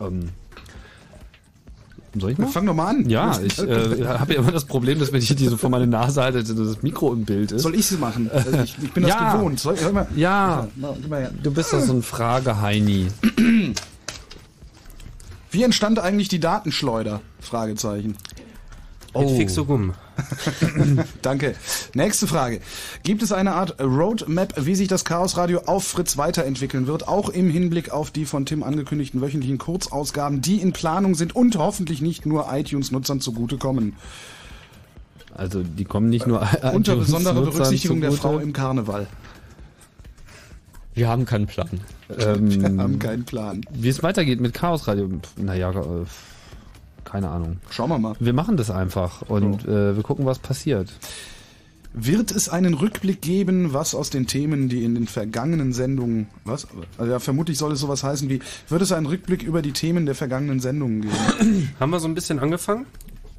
Ähm, 0.00 0.30
soll 2.18 2.30
ich 2.30 2.38
mal? 2.38 2.46
Fang 2.46 2.64
doch 2.64 2.74
mal 2.74 2.86
an. 2.88 3.08
Ja, 3.10 3.38
ich 3.44 3.58
äh, 3.58 4.06
habe 4.06 4.32
ja 4.32 4.40
immer 4.40 4.50
das 4.50 4.64
Problem, 4.64 4.98
dass 4.98 5.12
wenn 5.12 5.20
ich 5.20 5.34
die 5.36 5.46
so 5.46 5.56
vor 5.58 5.68
meine 5.68 5.86
Nase 5.86 6.22
halte, 6.22 6.42
dass 6.42 6.56
das 6.56 6.82
Mikro 6.82 7.12
im 7.12 7.24
Bild 7.26 7.52
ist. 7.52 7.62
Soll 7.62 7.74
ich 7.74 7.86
sie 7.86 7.98
machen? 7.98 8.30
Also 8.32 8.50
ich, 8.60 8.76
ich 8.82 8.92
bin 8.92 9.02
das 9.02 9.12
Ja. 9.18 9.34
gewohnt. 9.36 9.60
Soll, 9.60 9.76
hör 9.78 9.92
mal. 9.92 10.08
Ja, 10.16 10.68
Mal, 10.76 10.96
gib 11.00 11.10
mal 11.10 11.30
du 11.42 11.50
bist 11.52 11.72
doch 11.72 11.80
so 11.80 11.92
ein 11.92 12.02
Frageheini. 12.02 13.08
Wie 15.50 15.62
entstand 15.62 15.98
eigentlich 15.98 16.28
die 16.28 16.40
Datenschleuder? 16.40 17.20
Fragezeichen. 17.40 18.16
Mit 19.16 19.30
Fixogum. 19.30 19.94
Danke. 21.22 21.54
Nächste 21.94 22.26
Frage. 22.26 22.60
Gibt 23.02 23.22
es 23.22 23.32
eine 23.32 23.54
Art 23.54 23.80
Roadmap, 23.80 24.54
wie 24.66 24.74
sich 24.74 24.88
das 24.88 25.04
Chaos 25.04 25.36
Radio 25.36 25.62
auf 25.66 25.84
Fritz 25.84 26.16
weiterentwickeln 26.16 26.86
wird, 26.86 27.08
auch 27.08 27.28
im 27.28 27.50
Hinblick 27.50 27.90
auf 27.90 28.10
die 28.10 28.26
von 28.26 28.46
Tim 28.46 28.62
angekündigten 28.62 29.20
wöchentlichen 29.20 29.58
Kurzausgaben, 29.58 30.40
die 30.40 30.60
in 30.60 30.72
Planung 30.72 31.14
sind 31.14 31.34
und 31.34 31.56
hoffentlich 31.56 32.02
nicht 32.02 32.26
nur 32.26 32.48
iTunes-Nutzern 32.52 33.20
zugutekommen? 33.20 33.94
Also 35.34 35.62
die 35.62 35.84
kommen 35.84 36.08
nicht 36.08 36.26
nur 36.26 36.40
Unter 36.40 36.74
iTunes 36.74 37.06
besonderer 37.06 37.42
Berücksichtigung 37.42 38.00
der 38.00 38.10
zugute. 38.10 38.28
Frau 38.28 38.38
im 38.38 38.52
Karneval. 38.52 39.06
Wir 40.94 41.08
haben 41.08 41.24
keinen 41.24 41.46
Plan. 41.46 41.68
Ähm, 42.18 42.50
Wir 42.50 42.82
haben 42.82 42.98
keinen 42.98 43.26
Plan. 43.26 43.60
Wie 43.70 43.90
es 43.90 44.02
weitergeht 44.02 44.40
mit 44.40 44.54
Chaos 44.54 44.88
Radio, 44.88 45.10
naja, 45.36 45.70
äh, 45.72 46.06
keine 47.10 47.28
Ahnung. 47.30 47.56
Schauen 47.70 47.90
wir 47.90 47.98
mal. 47.98 48.14
Wir 48.20 48.32
machen 48.32 48.56
das 48.56 48.70
einfach 48.70 49.22
und 49.22 49.64
äh, 49.66 49.96
wir 49.96 50.02
gucken, 50.02 50.26
was 50.26 50.38
passiert. 50.38 50.92
Wird 51.94 52.30
es 52.30 52.48
einen 52.48 52.74
Rückblick 52.74 53.22
geben, 53.22 53.72
was 53.72 53.94
aus 53.94 54.10
den 54.10 54.26
Themen, 54.26 54.68
die 54.68 54.84
in 54.84 54.94
den 54.94 55.06
vergangenen 55.06 55.72
Sendungen, 55.72 56.28
was? 56.44 56.68
Also 56.98 57.10
ja, 57.10 57.18
vermutlich 57.18 57.56
soll 57.56 57.72
es 57.72 57.80
sowas 57.80 58.04
heißen 58.04 58.28
wie, 58.28 58.40
wird 58.68 58.82
es 58.82 58.92
einen 58.92 59.06
Rückblick 59.06 59.42
über 59.42 59.62
die 59.62 59.72
Themen 59.72 60.04
der 60.04 60.14
vergangenen 60.14 60.60
Sendungen 60.60 61.02
geben? 61.02 61.70
Haben 61.80 61.90
wir 61.90 61.98
so 61.98 62.06
ein 62.08 62.14
bisschen 62.14 62.38
angefangen? 62.38 62.86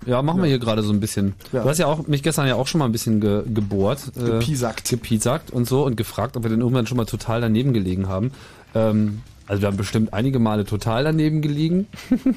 Ja, 0.06 0.22
machen 0.22 0.42
wir 0.42 0.48
hier 0.48 0.60
gerade 0.60 0.82
so 0.82 0.92
ein 0.92 1.00
bisschen. 1.00 1.34
Ja. 1.52 1.62
Du 1.62 1.70
hast 1.70 1.78
ja 1.78 1.86
auch 1.86 2.08
mich 2.08 2.24
gestern 2.24 2.48
ja 2.48 2.56
auch 2.56 2.68
schon 2.68 2.80
mal 2.80 2.86
ein 2.86 2.92
bisschen 2.92 3.22
ge 3.22 3.44
gebohrt. 3.54 4.12
Äh, 4.18 4.40
Gepiesackt. 4.40 4.90
gepiesackt 4.90 5.52
und 5.52 5.68
so 5.68 5.86
und 5.86 5.96
gefragt, 5.96 6.38
ob 6.38 6.44
wir 6.44 6.50
denn 6.50 6.62
irgendwann 6.62 6.88
schon 6.88 6.98
mal 6.98 7.06
total 7.06 7.42
daneben 7.42 7.74
gelegen 7.74 8.08
haben. 8.08 8.32
Ähm, 8.74 9.22
also 9.50 9.64
wir 9.64 9.68
haben 9.68 9.78
bestimmt 9.78 10.14
einige 10.14 10.38
Male 10.38 10.64
total 10.64 11.04
daneben 11.04 11.42
gelegen. 11.42 11.88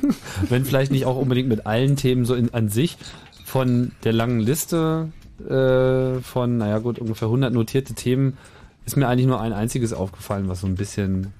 Wenn 0.48 0.64
vielleicht 0.64 0.90
nicht 0.90 1.05
auch 1.05 1.16
unbedingt 1.16 1.48
mit 1.48 1.66
allen 1.66 1.97
Themen 1.97 2.24
so 2.24 2.34
in, 2.34 2.52
an 2.55 2.70
sich. 2.70 2.97
Von 3.44 3.93
der 4.02 4.14
langen 4.14 4.40
Liste 4.40 5.12
äh, 5.47 6.20
von, 6.20 6.56
naja 6.56 6.78
gut, 6.78 6.98
ungefähr 6.98 7.28
100 7.28 7.52
notierte 7.52 7.93
Themen 7.93 8.39
ist 8.86 8.97
mir 8.97 9.09
eigentlich 9.09 9.26
nur 9.26 9.40
ein 9.40 9.52
einziges 9.52 9.93
aufgefallen, 9.93 10.48
was 10.48 10.62
so 10.62 10.66
ein 10.66 10.74
bisschen 10.74 11.34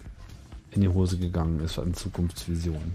in 0.73 0.83
die 0.83 0.89
Hose 0.89 1.17
gegangen 1.17 1.61
ist 1.65 1.79
an 1.79 1.95
Zukunftsvisionen. 1.95 2.93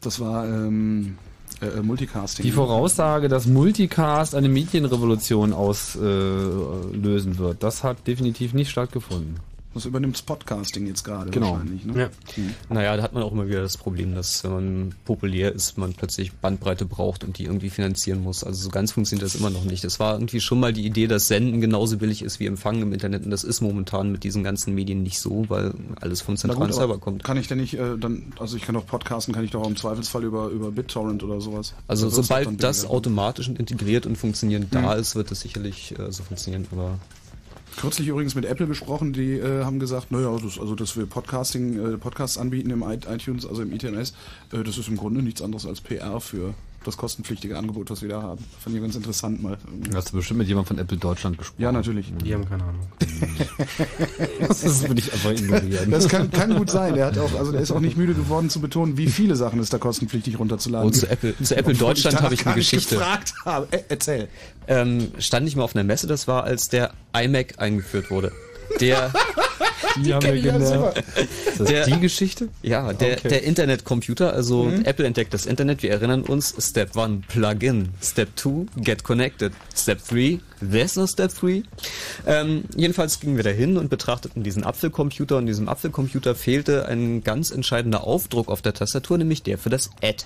Das 0.00 0.20
war 0.20 0.46
ähm, 0.46 1.16
äh, 1.60 1.66
äh, 1.66 1.82
Multicasting. 1.82 2.44
Die 2.44 2.52
Voraussage, 2.52 3.28
dass 3.28 3.46
Multicast 3.46 4.36
eine 4.36 4.48
Medienrevolution 4.48 5.52
auslösen 5.52 7.32
äh, 7.32 7.38
wird, 7.38 7.62
das 7.62 7.82
hat 7.82 8.06
definitiv 8.06 8.54
nicht 8.54 8.70
stattgefunden. 8.70 9.40
Das 9.72 9.84
übernimmt 9.84 10.26
Podcasting 10.26 10.86
jetzt 10.88 11.04
gerade 11.04 11.30
Genau. 11.30 11.52
wahrscheinlich. 11.52 11.84
Ne? 11.84 12.00
Ja. 12.00 12.10
Naja, 12.68 12.96
da 12.96 13.02
hat 13.04 13.12
man 13.12 13.22
auch 13.22 13.30
immer 13.30 13.46
wieder 13.46 13.62
das 13.62 13.76
Problem, 13.76 14.16
dass 14.16 14.42
wenn 14.42 14.50
man 14.52 14.94
populär 15.04 15.52
ist, 15.54 15.78
man 15.78 15.94
plötzlich 15.94 16.32
Bandbreite 16.32 16.84
braucht 16.86 17.22
und 17.22 17.38
die 17.38 17.44
irgendwie 17.44 17.70
finanzieren 17.70 18.20
muss. 18.22 18.42
Also 18.42 18.62
so 18.64 18.70
ganz 18.70 18.90
funktioniert 18.90 19.24
das 19.24 19.36
immer 19.36 19.48
noch 19.50 19.62
nicht. 19.64 19.84
Das 19.84 20.00
war 20.00 20.14
irgendwie 20.14 20.40
schon 20.40 20.58
mal 20.58 20.72
die 20.72 20.84
Idee, 20.84 21.06
dass 21.06 21.28
Senden 21.28 21.60
genauso 21.60 21.98
billig 21.98 22.22
ist 22.22 22.40
wie 22.40 22.46
Empfangen 22.46 22.82
im 22.82 22.92
Internet 22.92 23.24
und 23.24 23.30
das 23.30 23.44
ist 23.44 23.60
momentan 23.60 24.10
mit 24.10 24.24
diesen 24.24 24.42
ganzen 24.42 24.74
Medien 24.74 25.04
nicht 25.04 25.20
so, 25.20 25.44
weil 25.48 25.72
alles 26.00 26.20
vom 26.20 26.36
zentralen 26.36 26.72
Server 26.72 26.98
kommt. 26.98 27.22
kann 27.22 27.36
ich 27.36 27.46
denn 27.46 27.58
nicht, 27.58 27.74
äh, 27.74 27.96
dann, 27.96 28.32
also 28.40 28.56
ich 28.56 28.62
kann 28.64 28.74
doch 28.74 28.86
podcasten, 28.86 29.32
kann 29.32 29.44
ich 29.44 29.52
doch 29.52 29.62
auch 29.62 29.68
im 29.68 29.76
Zweifelsfall 29.76 30.24
über, 30.24 30.48
über 30.48 30.72
BitTorrent 30.72 31.22
oder 31.22 31.40
sowas. 31.40 31.74
Also 31.86 32.08
sobald 32.10 32.60
das 32.60 32.78
billiger. 32.80 32.94
automatisch 32.94 33.48
und 33.48 33.60
integriert 33.60 34.04
und 34.04 34.16
funktionierend 34.18 34.74
da 34.74 34.94
Mhm. 34.94 35.00
ist, 35.00 35.14
wird 35.14 35.30
das 35.30 35.40
sicherlich 35.42 35.96
äh, 35.96 36.10
so 36.10 36.24
funktionieren. 36.24 36.66
Aber 36.72 36.98
Kürzlich 37.76 38.08
übrigens 38.08 38.34
mit 38.34 38.44
Apple 38.44 38.66
gesprochen, 38.66 39.12
die 39.12 39.34
äh, 39.34 39.64
haben 39.64 39.78
gesagt, 39.78 40.10
naja, 40.10 40.36
das, 40.42 40.58
also 40.58 40.74
dass 40.74 40.96
wir 40.96 41.06
Podcasting, 41.06 41.94
äh, 41.94 41.98
Podcasts 41.98 42.36
anbieten 42.36 42.70
im 42.70 42.82
iTunes, 42.82 43.46
also 43.46 43.62
im 43.62 43.72
ITMS, 43.72 44.12
äh, 44.52 44.62
das 44.62 44.76
ist 44.76 44.88
im 44.88 44.96
Grunde 44.96 45.22
nichts 45.22 45.40
anderes 45.40 45.66
als 45.66 45.80
PR 45.80 46.20
für 46.20 46.54
das 46.84 46.96
kostenpflichtige 46.96 47.58
Angebot, 47.58 47.90
was 47.90 48.00
wir 48.02 48.08
da 48.08 48.22
haben. 48.22 48.44
Fand 48.58 48.74
ich 48.74 48.82
ganz 48.82 48.94
interessant 48.96 49.42
mal. 49.42 49.58
Hast 49.94 50.12
du 50.12 50.16
bestimmt 50.16 50.38
mit 50.38 50.48
jemandem 50.48 50.76
von 50.76 50.78
Apple 50.78 50.96
Deutschland 50.96 51.36
gesprochen? 51.38 51.60
Ja, 51.62 51.72
natürlich. 51.72 52.12
Die 52.24 52.32
haben 52.34 52.48
keine 52.48 52.64
Ahnung. 52.64 52.88
Das 54.48 54.82
würde 54.88 55.00
ich 55.00 55.12
einfach 55.12 55.30
ignorieren. 55.30 55.90
Das 55.90 56.08
kann, 56.08 56.30
kann 56.30 56.54
gut 56.56 56.70
sein. 56.70 56.94
Der 56.94 57.06
hat 57.06 57.18
auch, 57.18 57.34
also 57.38 57.52
der 57.52 57.60
ist 57.60 57.70
auch 57.70 57.80
nicht 57.80 57.96
müde 57.96 58.14
geworden 58.14 58.50
zu 58.50 58.60
betonen, 58.60 58.96
wie 58.96 59.06
viele 59.08 59.36
Sachen 59.36 59.60
es 59.60 59.68
da 59.70 59.78
kostenpflichtig 59.78 60.38
runterzuladen 60.38 60.86
Und 60.86 60.94
zu 60.94 61.08
Apple, 61.08 61.34
zu 61.42 61.56
Apple 61.56 61.74
Obwohl 61.74 61.88
Deutschland 61.88 62.20
habe 62.22 62.34
ich 62.34 62.46
eine 62.46 62.54
Geschichte. 62.56 62.96
gefragt 62.96 63.34
habe. 63.44 63.68
Äh, 63.70 63.82
erzähl. 63.88 64.28
Ähm, 64.66 65.12
stand 65.18 65.46
ich 65.48 65.56
mal 65.56 65.62
auf 65.64 65.74
einer 65.74 65.84
Messe, 65.84 66.06
das 66.06 66.26
war, 66.28 66.44
als 66.44 66.68
der 66.68 66.92
iMac 67.14 67.58
eingeführt 67.58 68.10
wurde. 68.10 68.32
Der, 68.80 69.12
Die 70.04 70.14
haben 70.14 70.22
wir 70.24 70.34
immer. 70.34 70.94
Ist 70.96 71.60
das 71.60 71.68
Der- 71.68 71.86
die 71.86 72.00
Geschichte? 72.00 72.48
Ja, 72.62 72.92
der, 72.92 73.18
Okay. 73.18 73.28
der 73.28 73.42
Internetcomputer, 73.44 74.32
also 74.32 74.64
Mhm. 74.64 74.84
Apple 74.84 75.06
entdeckt 75.06 75.32
das 75.34 75.46
Internet, 75.46 75.82
wir 75.82 75.90
erinnern 75.90 76.22
uns, 76.22 76.54
Step 76.58 76.96
1, 76.96 77.26
Plug 77.28 77.56
in, 77.60 77.88
Step 78.02 78.28
2, 78.36 78.66
Get 78.76 79.02
connected, 79.04 79.52
Step 79.74 80.00
3, 80.08 80.40
there's 80.60 80.96
no 80.96 81.06
Step 81.06 81.32
3. 81.38 81.62
Ähm, 82.26 82.64
jedenfalls 82.76 83.20
gingen 83.20 83.36
wir 83.36 83.44
dahin 83.44 83.76
und 83.76 83.88
betrachteten 83.90 84.42
diesen 84.42 84.64
Apfelcomputer 84.64 85.36
und 85.38 85.46
diesem 85.46 85.68
Apfelcomputer 85.68 86.34
fehlte 86.34 86.86
ein 86.86 87.22
ganz 87.24 87.50
entscheidender 87.50 88.04
Aufdruck 88.04 88.48
auf 88.48 88.62
der 88.62 88.74
Tastatur, 88.74 89.18
nämlich 89.18 89.42
der 89.42 89.58
für 89.58 89.70
das 89.70 89.90
Add. 90.02 90.24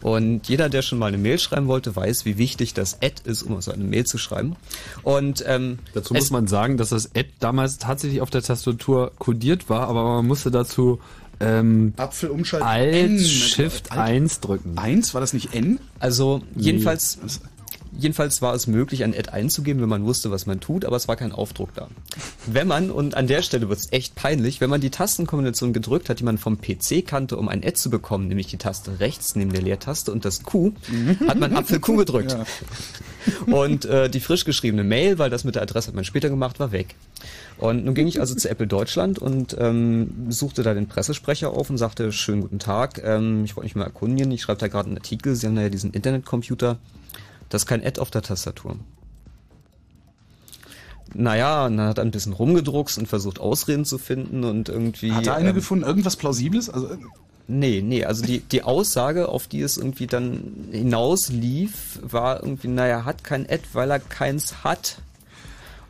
Und 0.00 0.48
jeder, 0.48 0.68
der 0.68 0.82
schon 0.82 0.98
mal 0.98 1.06
eine 1.06 1.18
Mail 1.18 1.38
schreiben 1.38 1.68
wollte, 1.68 1.94
weiß, 1.94 2.24
wie 2.24 2.38
wichtig 2.38 2.74
das 2.74 2.94
Add 3.02 3.22
ist, 3.24 3.42
um 3.42 3.60
so 3.60 3.70
eine 3.72 3.84
Mail 3.84 4.04
zu 4.04 4.18
schreiben. 4.18 4.56
Und 5.02 5.44
ähm, 5.46 5.78
Dazu 5.94 6.14
muss 6.14 6.30
man 6.30 6.46
sagen, 6.46 6.76
dass 6.76 6.90
das 6.90 7.06
Ad 7.14 7.28
damals 7.40 7.78
tatsächlich 7.78 8.20
auf 8.20 8.30
der 8.30 8.42
Tastatur 8.42 8.95
kodiert 9.18 9.68
war, 9.68 9.88
aber 9.88 10.02
man 10.04 10.26
musste 10.26 10.50
dazu 10.50 11.00
ähm, 11.40 11.92
Apfel 11.96 12.30
umschalten. 12.30 12.66
Alt 12.66 12.94
N 12.94 13.18
Shift 13.18 13.92
Alt- 13.92 14.00
1 14.00 14.40
drücken. 14.40 14.78
1, 14.78 15.12
war 15.14 15.20
das 15.20 15.32
nicht 15.32 15.54
N? 15.54 15.78
Also 15.98 16.40
jedenfalls, 16.54 17.18
jedenfalls 17.98 18.40
war 18.40 18.54
es 18.54 18.66
möglich, 18.66 19.04
ein 19.04 19.12
Ad 19.14 19.28
einzugeben, 19.30 19.82
wenn 19.82 19.88
man 19.90 20.04
wusste, 20.04 20.30
was 20.30 20.46
man 20.46 20.60
tut, 20.60 20.86
aber 20.86 20.96
es 20.96 21.08
war 21.08 21.16
kein 21.16 21.32
Aufdruck 21.32 21.74
da. 21.74 21.88
Wenn 22.46 22.66
man, 22.68 22.90
und 22.90 23.16
an 23.16 23.26
der 23.26 23.42
Stelle 23.42 23.68
wird 23.68 23.80
es 23.80 23.92
echt 23.92 24.14
peinlich, 24.14 24.62
wenn 24.62 24.70
man 24.70 24.80
die 24.80 24.88
Tastenkombination 24.90 25.74
gedrückt 25.74 26.08
hat, 26.08 26.20
die 26.20 26.24
man 26.24 26.38
vom 26.38 26.58
PC 26.58 27.06
kannte, 27.06 27.36
um 27.36 27.48
ein 27.48 27.62
Ad 27.62 27.74
zu 27.74 27.90
bekommen, 27.90 28.28
nämlich 28.28 28.46
die 28.46 28.56
Taste 28.58 28.98
rechts 29.00 29.36
neben 29.36 29.52
der 29.52 29.60
Leertaste 29.62 30.12
und 30.12 30.24
das 30.24 30.42
Q, 30.42 30.72
hat 31.28 31.38
man 31.38 31.54
Apfel 31.54 31.80
Q 31.80 31.96
gedrückt. 31.96 32.32
Ja. 32.32 32.46
Und 33.52 33.84
äh, 33.84 34.08
die 34.08 34.20
frisch 34.20 34.44
geschriebene 34.46 34.84
Mail, 34.84 35.18
weil 35.18 35.28
das 35.28 35.44
mit 35.44 35.54
der 35.54 35.62
Adresse 35.62 35.88
hat 35.88 35.94
man 35.94 36.04
später 36.04 36.30
gemacht, 36.30 36.60
war 36.60 36.72
weg. 36.72 36.94
Und 37.58 37.84
nun 37.84 37.94
ging 37.94 38.06
ich 38.06 38.20
also 38.20 38.34
zu 38.34 38.50
Apple 38.50 38.66
Deutschland 38.66 39.18
und 39.18 39.56
ähm, 39.58 40.30
suchte 40.30 40.62
da 40.62 40.74
den 40.74 40.88
Pressesprecher 40.88 41.50
auf 41.50 41.70
und 41.70 41.78
sagte, 41.78 42.12
schönen 42.12 42.42
guten 42.42 42.58
Tag, 42.58 43.02
ähm, 43.02 43.44
ich 43.44 43.56
wollte 43.56 43.66
mich 43.66 43.76
mal 43.76 43.84
erkundigen, 43.84 44.30
ich 44.32 44.42
schreibe 44.42 44.60
da 44.60 44.68
gerade 44.68 44.88
einen 44.88 44.98
Artikel, 44.98 45.34
Sie 45.34 45.46
haben 45.46 45.56
da 45.56 45.62
ja 45.62 45.68
diesen 45.70 45.92
Internetcomputer, 45.92 46.78
das 47.48 47.62
ist 47.62 47.66
kein 47.66 47.84
Ad 47.84 48.00
auf 48.00 48.10
der 48.10 48.22
Tastatur. 48.22 48.76
Naja, 51.14 51.66
und 51.66 51.78
dann 51.78 51.88
hat 51.88 51.98
er 51.98 52.04
ein 52.04 52.10
bisschen 52.10 52.34
rumgedruckst 52.34 52.98
und 52.98 53.06
versucht 53.06 53.40
Ausreden 53.40 53.86
zu 53.86 53.96
finden 53.96 54.44
und 54.44 54.68
irgendwie... 54.68 55.12
Hat 55.12 55.26
er 55.26 55.36
eine 55.36 55.50
ähm, 55.50 55.54
gefunden? 55.54 55.84
Irgendwas 55.84 56.16
Plausibles? 56.16 56.68
Also, 56.68 56.88
äh, 56.88 56.98
Nee, 57.48 57.80
nee, 57.80 58.04
also 58.04 58.24
die, 58.24 58.40
die 58.40 58.64
Aussage, 58.64 59.28
auf 59.28 59.46
die 59.46 59.60
es 59.60 59.76
irgendwie 59.76 60.08
dann 60.08 60.66
hinaus 60.72 61.28
lief, 61.28 62.00
war 62.02 62.42
irgendwie, 62.42 62.66
naja, 62.66 63.04
hat 63.04 63.22
kein 63.22 63.48
Ad, 63.48 63.62
weil 63.72 63.92
er 63.92 64.00
keins 64.00 64.64
hat. 64.64 64.98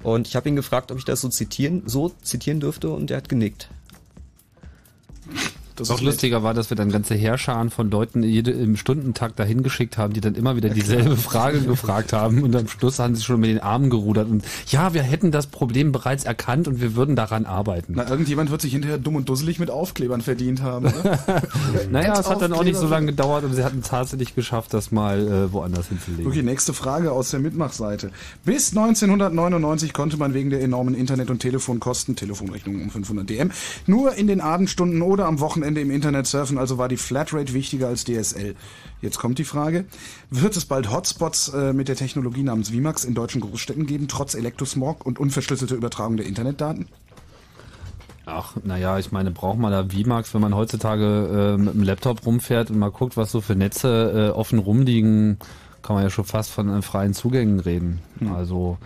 Und 0.06 0.28
ich 0.28 0.36
habe 0.36 0.48
ihn 0.48 0.54
gefragt, 0.54 0.92
ob 0.92 0.98
ich 0.98 1.04
das 1.04 1.20
so 1.20 1.28
zitieren, 1.28 1.82
so 1.86 2.12
zitieren 2.22 2.60
dürfte 2.60 2.90
und 2.90 3.10
er 3.10 3.16
hat 3.16 3.28
genickt. 3.28 3.68
Das 5.80 5.90
nett. 5.90 6.00
lustiger 6.00 6.42
war, 6.42 6.54
dass 6.54 6.70
wir 6.70 6.76
dann 6.76 6.90
ganze 6.90 7.14
Heerscharen 7.14 7.70
von 7.70 7.90
Leuten 7.90 8.22
jede, 8.22 8.50
im 8.50 8.76
Stundentakt 8.76 9.38
dahin 9.38 9.62
geschickt 9.62 9.98
haben, 9.98 10.12
die 10.12 10.20
dann 10.20 10.34
immer 10.34 10.56
wieder 10.56 10.68
dieselbe 10.68 11.16
Frage 11.16 11.60
gefragt 11.60 12.12
haben 12.12 12.42
und 12.42 12.56
am 12.56 12.68
Schluss 12.68 12.98
haben 12.98 13.14
sie 13.14 13.22
schon 13.22 13.40
mit 13.40 13.50
den 13.50 13.60
Armen 13.60 13.90
gerudert 13.90 14.28
und 14.28 14.44
ja, 14.68 14.94
wir 14.94 15.02
hätten 15.02 15.30
das 15.30 15.46
Problem 15.46 15.92
bereits 15.92 16.24
erkannt 16.24 16.68
und 16.68 16.80
wir 16.80 16.96
würden 16.96 17.16
daran 17.16 17.46
arbeiten. 17.46 17.94
Na, 17.96 18.08
irgendjemand 18.08 18.50
wird 18.50 18.60
sich 18.60 18.72
hinterher 18.72 18.98
dumm 18.98 19.16
und 19.16 19.28
dusselig 19.28 19.58
mit 19.58 19.70
Aufklebern 19.70 20.20
verdient 20.20 20.62
haben. 20.62 20.92
Naja, 21.90 22.18
es 22.18 22.28
hat 22.28 22.42
dann 22.42 22.52
auch 22.52 22.64
nicht 22.64 22.76
so 22.76 22.86
lange 22.86 23.06
gedauert 23.06 23.44
und 23.44 23.54
sie 23.54 23.64
hatten 23.64 23.82
tatsächlich 23.82 24.34
geschafft, 24.34 24.74
das 24.74 24.90
mal 24.90 25.20
äh, 25.20 25.52
woanders 25.52 25.88
hinzulegen. 25.88 26.26
Okay, 26.26 26.42
nächste 26.42 26.72
Frage 26.72 27.12
aus 27.12 27.30
der 27.30 27.40
Mitmachseite. 27.40 28.10
Bis 28.44 28.70
1999 28.70 29.92
konnte 29.92 30.16
man 30.16 30.34
wegen 30.34 30.50
der 30.50 30.62
enormen 30.62 30.94
Internet- 30.94 31.30
und 31.30 31.40
Telefonkosten, 31.40 32.16
Telefonrechnungen 32.16 32.82
um 32.82 32.90
500 32.90 33.28
DM, 33.28 33.50
nur 33.86 34.14
in 34.14 34.26
den 34.26 34.40
Abendstunden 34.40 35.02
oder 35.02 35.26
am 35.26 35.40
Wochenende 35.40 35.65
im 35.74 35.90
Internet 35.90 36.26
surfen, 36.26 36.58
also 36.58 36.78
war 36.78 36.88
die 36.88 36.96
Flatrate 36.96 37.52
wichtiger 37.52 37.88
als 37.88 38.04
DSL. 38.04 38.54
Jetzt 39.02 39.18
kommt 39.18 39.38
die 39.38 39.44
Frage, 39.44 39.86
wird 40.30 40.56
es 40.56 40.64
bald 40.64 40.90
Hotspots 40.90 41.48
äh, 41.48 41.72
mit 41.72 41.88
der 41.88 41.96
Technologie 41.96 42.42
namens 42.42 42.70
VMAX 42.70 43.04
in 43.04 43.14
deutschen 43.14 43.40
Großstädten 43.40 43.86
geben, 43.86 44.06
trotz 44.06 44.34
Elektrosmog 44.34 45.04
und 45.04 45.18
unverschlüsselter 45.18 45.74
Übertragung 45.74 46.16
der 46.16 46.26
Internetdaten? 46.26 46.86
Ach, 48.26 48.56
naja, 48.64 48.98
ich 48.98 49.12
meine, 49.12 49.30
braucht 49.30 49.58
man 49.58 49.72
da 49.72 49.84
VMAX, 49.84 50.34
wenn 50.34 50.40
man 50.40 50.54
heutzutage 50.54 51.54
äh, 51.54 51.60
mit 51.60 51.74
dem 51.74 51.82
Laptop 51.82 52.26
rumfährt 52.26 52.70
und 52.70 52.78
mal 52.78 52.90
guckt, 52.90 53.16
was 53.16 53.30
so 53.30 53.40
für 53.40 53.54
Netze 53.54 54.30
äh, 54.32 54.36
offen 54.36 54.58
rumliegen, 54.58 55.38
kann 55.82 55.94
man 55.94 56.02
ja 56.02 56.10
schon 56.10 56.24
fast 56.24 56.50
von 56.50 56.68
äh, 56.68 56.82
freien 56.82 57.14
Zugängen 57.14 57.60
reden. 57.60 58.00
Also 58.34 58.78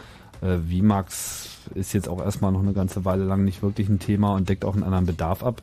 äh, 0.43 0.59
VMAX 0.59 1.49
ist 1.75 1.93
jetzt 1.93 2.09
auch 2.09 2.21
erstmal 2.21 2.53
noch 2.53 2.61
eine 2.61 2.73
ganze 2.73 3.05
Weile 3.05 3.25
lang 3.25 3.45
nicht 3.45 3.63
wirklich 3.63 3.89
ein 3.89 3.99
Thema 3.99 4.35
und 4.35 4.49
deckt 4.49 4.65
auch 4.65 4.75
einen 4.75 4.85
anderen 4.85 5.07
Bedarf 5.07 5.43
ab. 5.43 5.63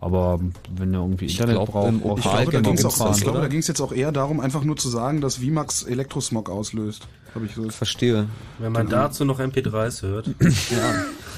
Aber 0.00 0.38
wenn 0.76 0.92
ihr 0.92 0.98
irgendwie 1.00 1.24
Ich 1.26 1.32
Internet 1.32 1.56
glaub, 1.56 1.70
braucht, 1.70 1.88
im 1.88 2.00
braucht 2.00 2.18
Ich 2.18 2.24
glaube, 2.30 2.52
da 2.52 2.60
ging 2.60 2.74
es 2.74 2.84
rumfahren. 2.84 3.12
auch, 3.12 3.16
ich 3.16 3.22
glaube, 3.22 3.40
da 3.40 3.48
ging's 3.48 3.68
jetzt 3.68 3.80
auch 3.80 3.92
eher 3.92 4.12
darum, 4.12 4.40
einfach 4.40 4.62
nur 4.64 4.76
zu 4.76 4.88
sagen, 4.90 5.20
dass 5.20 5.36
VMAX 5.36 5.84
Elektrosmog 5.84 6.50
auslöst. 6.50 7.08
Habe 7.34 7.46
ich 7.46 7.54
so. 7.54 7.68
Verstehe. 7.68 8.28
Wenn 8.60 8.70
man 8.72 8.88
dazu 8.88 9.24
noch 9.24 9.40
MP3s 9.40 10.02
hört. 10.02 10.30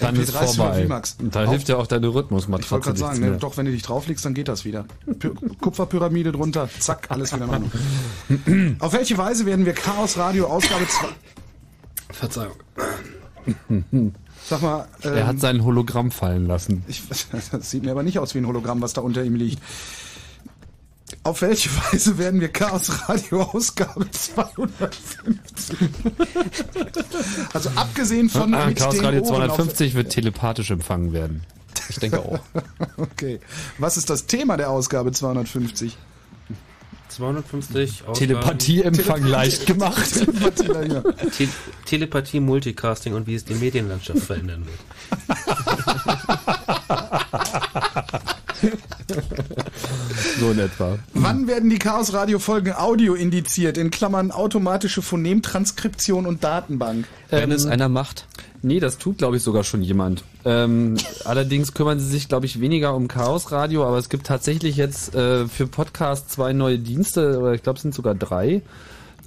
dann 0.01 0.17
ist 0.17 0.35
MP3 0.35 0.39
für 0.41 0.55
vorbei. 0.55 0.85
VMAx. 0.85 1.17
Da 1.31 1.45
Auf- 1.45 1.51
hilft 1.51 1.69
ja 1.69 1.77
auch 1.77 1.87
deine 1.87 2.09
Ich 2.09 2.13
wollte 2.13 2.27
Rhythmusmatratze 2.27 2.81
gerade 2.81 2.99
sagen, 2.99 3.21
ne, 3.21 3.39
doch, 3.39 3.57
wenn 3.57 3.65
du 3.67 3.73
dich 3.73 3.83
drauflegst, 3.83 4.25
dann 4.25 4.35
geht 4.35 4.49
das 4.49 4.65
wieder. 4.65 4.85
Py 5.19 5.31
Kupferpyramide 5.61 6.33
drunter, 6.33 6.69
zack, 6.81 7.07
alles 7.11 7.33
wieder 7.33 7.45
in 7.47 7.51
Ordnung. 7.51 8.77
Auf 8.81 8.93
welche 8.93 9.17
Weise 9.17 9.47
werden 9.47 9.65
wir 9.65 9.73
Chaos 9.73 10.19
Radio 10.19 10.47
Ausgabe 10.49 10.87
2... 10.87 11.07
Verzeihung. 12.13 12.57
Sag 14.49 14.63
mal, 14.63 14.87
ähm, 15.03 15.15
Er 15.15 15.27
hat 15.27 15.41
sein 15.41 15.65
Hologramm 15.65 16.11
fallen 16.11 16.47
lassen. 16.47 16.85
ich, 16.87 17.03
das 17.51 17.71
sieht 17.71 17.83
mir 17.85 17.91
aber 17.91 18.03
nicht 18.03 18.19
aus 18.19 18.35
wie 18.35 18.39
ein 18.39 18.47
Hologramm, 18.47 18.81
was 18.81 18.93
da 18.93 19.01
unter 19.01 19.25
ihm 19.25 19.35
liegt. 19.35 19.61
Auf 21.23 21.43
welche 21.43 21.69
Weise 21.93 22.19
werden 22.19 22.41
wir 22.41 22.49
Chaos 22.49 23.09
Radio 23.09 23.43
Ausgabe 23.43 24.09
250? 24.11 25.77
also 27.53 27.71
abgesehen 27.75 28.29
von 28.29 28.55
Ah, 28.55 28.67
mit 28.67 28.79
Chaos 28.79 29.03
Radio 29.03 29.23
Ohren 29.23 29.43
auf- 29.51 29.57
250 29.57 29.95
wird 29.95 30.11
telepathisch 30.11 30.71
empfangen 30.71 31.13
werden. 31.13 31.43
Ich 31.89 31.97
denke 31.99 32.21
auch. 32.21 32.39
Okay. 32.97 33.41
Was 33.79 33.97
ist 33.97 34.09
das 34.11 34.27
Thema 34.27 34.57
der 34.57 34.71
Ausgabe 34.71 35.13
250? 35.13 35.97
250 37.17 38.03
Ausgaben. 38.07 38.15
Telepathieempfang 38.15 39.25
leicht 39.25 39.67
gemacht. 39.67 40.13
Te 41.37 41.49
Telepathie, 41.87 42.41
Multicasting 42.41 43.15
und 43.15 43.27
wie 43.27 43.35
es 43.35 43.45
die 43.45 43.55
Medienlandschaft 43.55 44.21
verändern 44.21 44.67
wird. 44.67 44.79
so 50.41 50.51
in 50.51 50.59
etwa. 50.59 50.99
Wann 51.15 51.47
werden 51.47 51.71
die 51.71 51.79
Chaos 51.79 52.13
Radio 52.13 52.39
Folgen 52.39 52.73
Audio 52.73 53.15
indiziert? 53.15 53.79
In 53.79 53.91
Klammern 53.91 54.31
automatische 54.31 55.03
Phonemtranskription 55.03 56.27
und 56.27 56.45
Datenbank. 56.45 57.07
Wenn 57.31 57.51
es 57.53 57.65
Ähm, 57.65 57.73
einer 57.73 57.89
macht. 57.89 58.27
Nee, 58.63 58.81
das 58.81 58.99
tut, 58.99 59.19
glaube 59.19 59.37
ich, 59.37 59.43
sogar 59.43 59.65
schon 59.65 59.83
jemand. 59.83 60.25
Ähm, 60.45 60.97
allerdings 61.25 61.75
kümmern 61.75 62.01
sie 62.01 62.07
sich, 62.07 62.29
glaube 62.29 62.47
ich, 62.47 62.61
weniger 62.61 62.95
um 62.95 63.09
Chaos 63.09 63.53
Radio, 63.53 63.87
aber 63.87 63.99
es 63.99 64.09
gibt 64.09 64.27
tatsächlich 64.27 64.77
jetzt 64.77 65.15
äh, 65.15 65.47
für 65.47 65.67
Podcasts 65.67 66.33
zwei 66.33 66.53
neue 66.53 66.79
Dienste, 66.79 67.39
oder 67.39 67.55
ich 67.55 67.63
glaube, 67.63 67.77
es 67.77 67.83
sind 67.83 67.95
sogar 67.95 68.15
drei, 68.15 68.63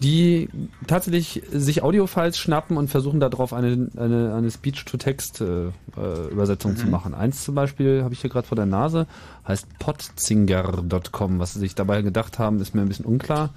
die 0.01 0.49
tatsächlich 0.87 1.43
sich 1.51 1.83
Audiofiles 1.83 2.37
schnappen 2.37 2.77
und 2.77 2.89
versuchen 2.89 3.19
darauf 3.19 3.51
eine, 3.53 3.89
eine, 3.97 4.33
eine 4.33 4.49
Speech-to-Text-Übersetzung 4.49 6.77
zu 6.77 6.87
machen. 6.87 7.13
Eins 7.13 7.43
zum 7.43 7.55
Beispiel 7.55 8.03
habe 8.03 8.13
ich 8.13 8.21
hier 8.21 8.29
gerade 8.29 8.47
vor 8.47 8.55
der 8.55 8.65
Nase, 8.65 9.07
heißt 9.47 9.67
podzinger.com. 9.79 11.39
Was 11.39 11.53
sie 11.53 11.59
sich 11.59 11.75
dabei 11.75 12.01
gedacht 12.01 12.39
haben, 12.39 12.61
ist 12.61 12.73
mir 12.75 12.81
ein 12.81 12.87
bisschen 12.87 13.03
unklar. 13.05 13.49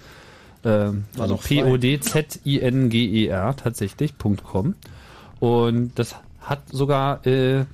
Ähm, 0.64 1.04
also. 1.18 1.36
P-O-D-Z-I-N-G-E-R 1.36 3.56
tatsächlich, 3.56 4.14
.com. 4.18 4.74
Und 5.40 5.98
das 5.98 6.14
hat 6.40 6.60
sogar, 6.70 7.26
äh, 7.26 7.64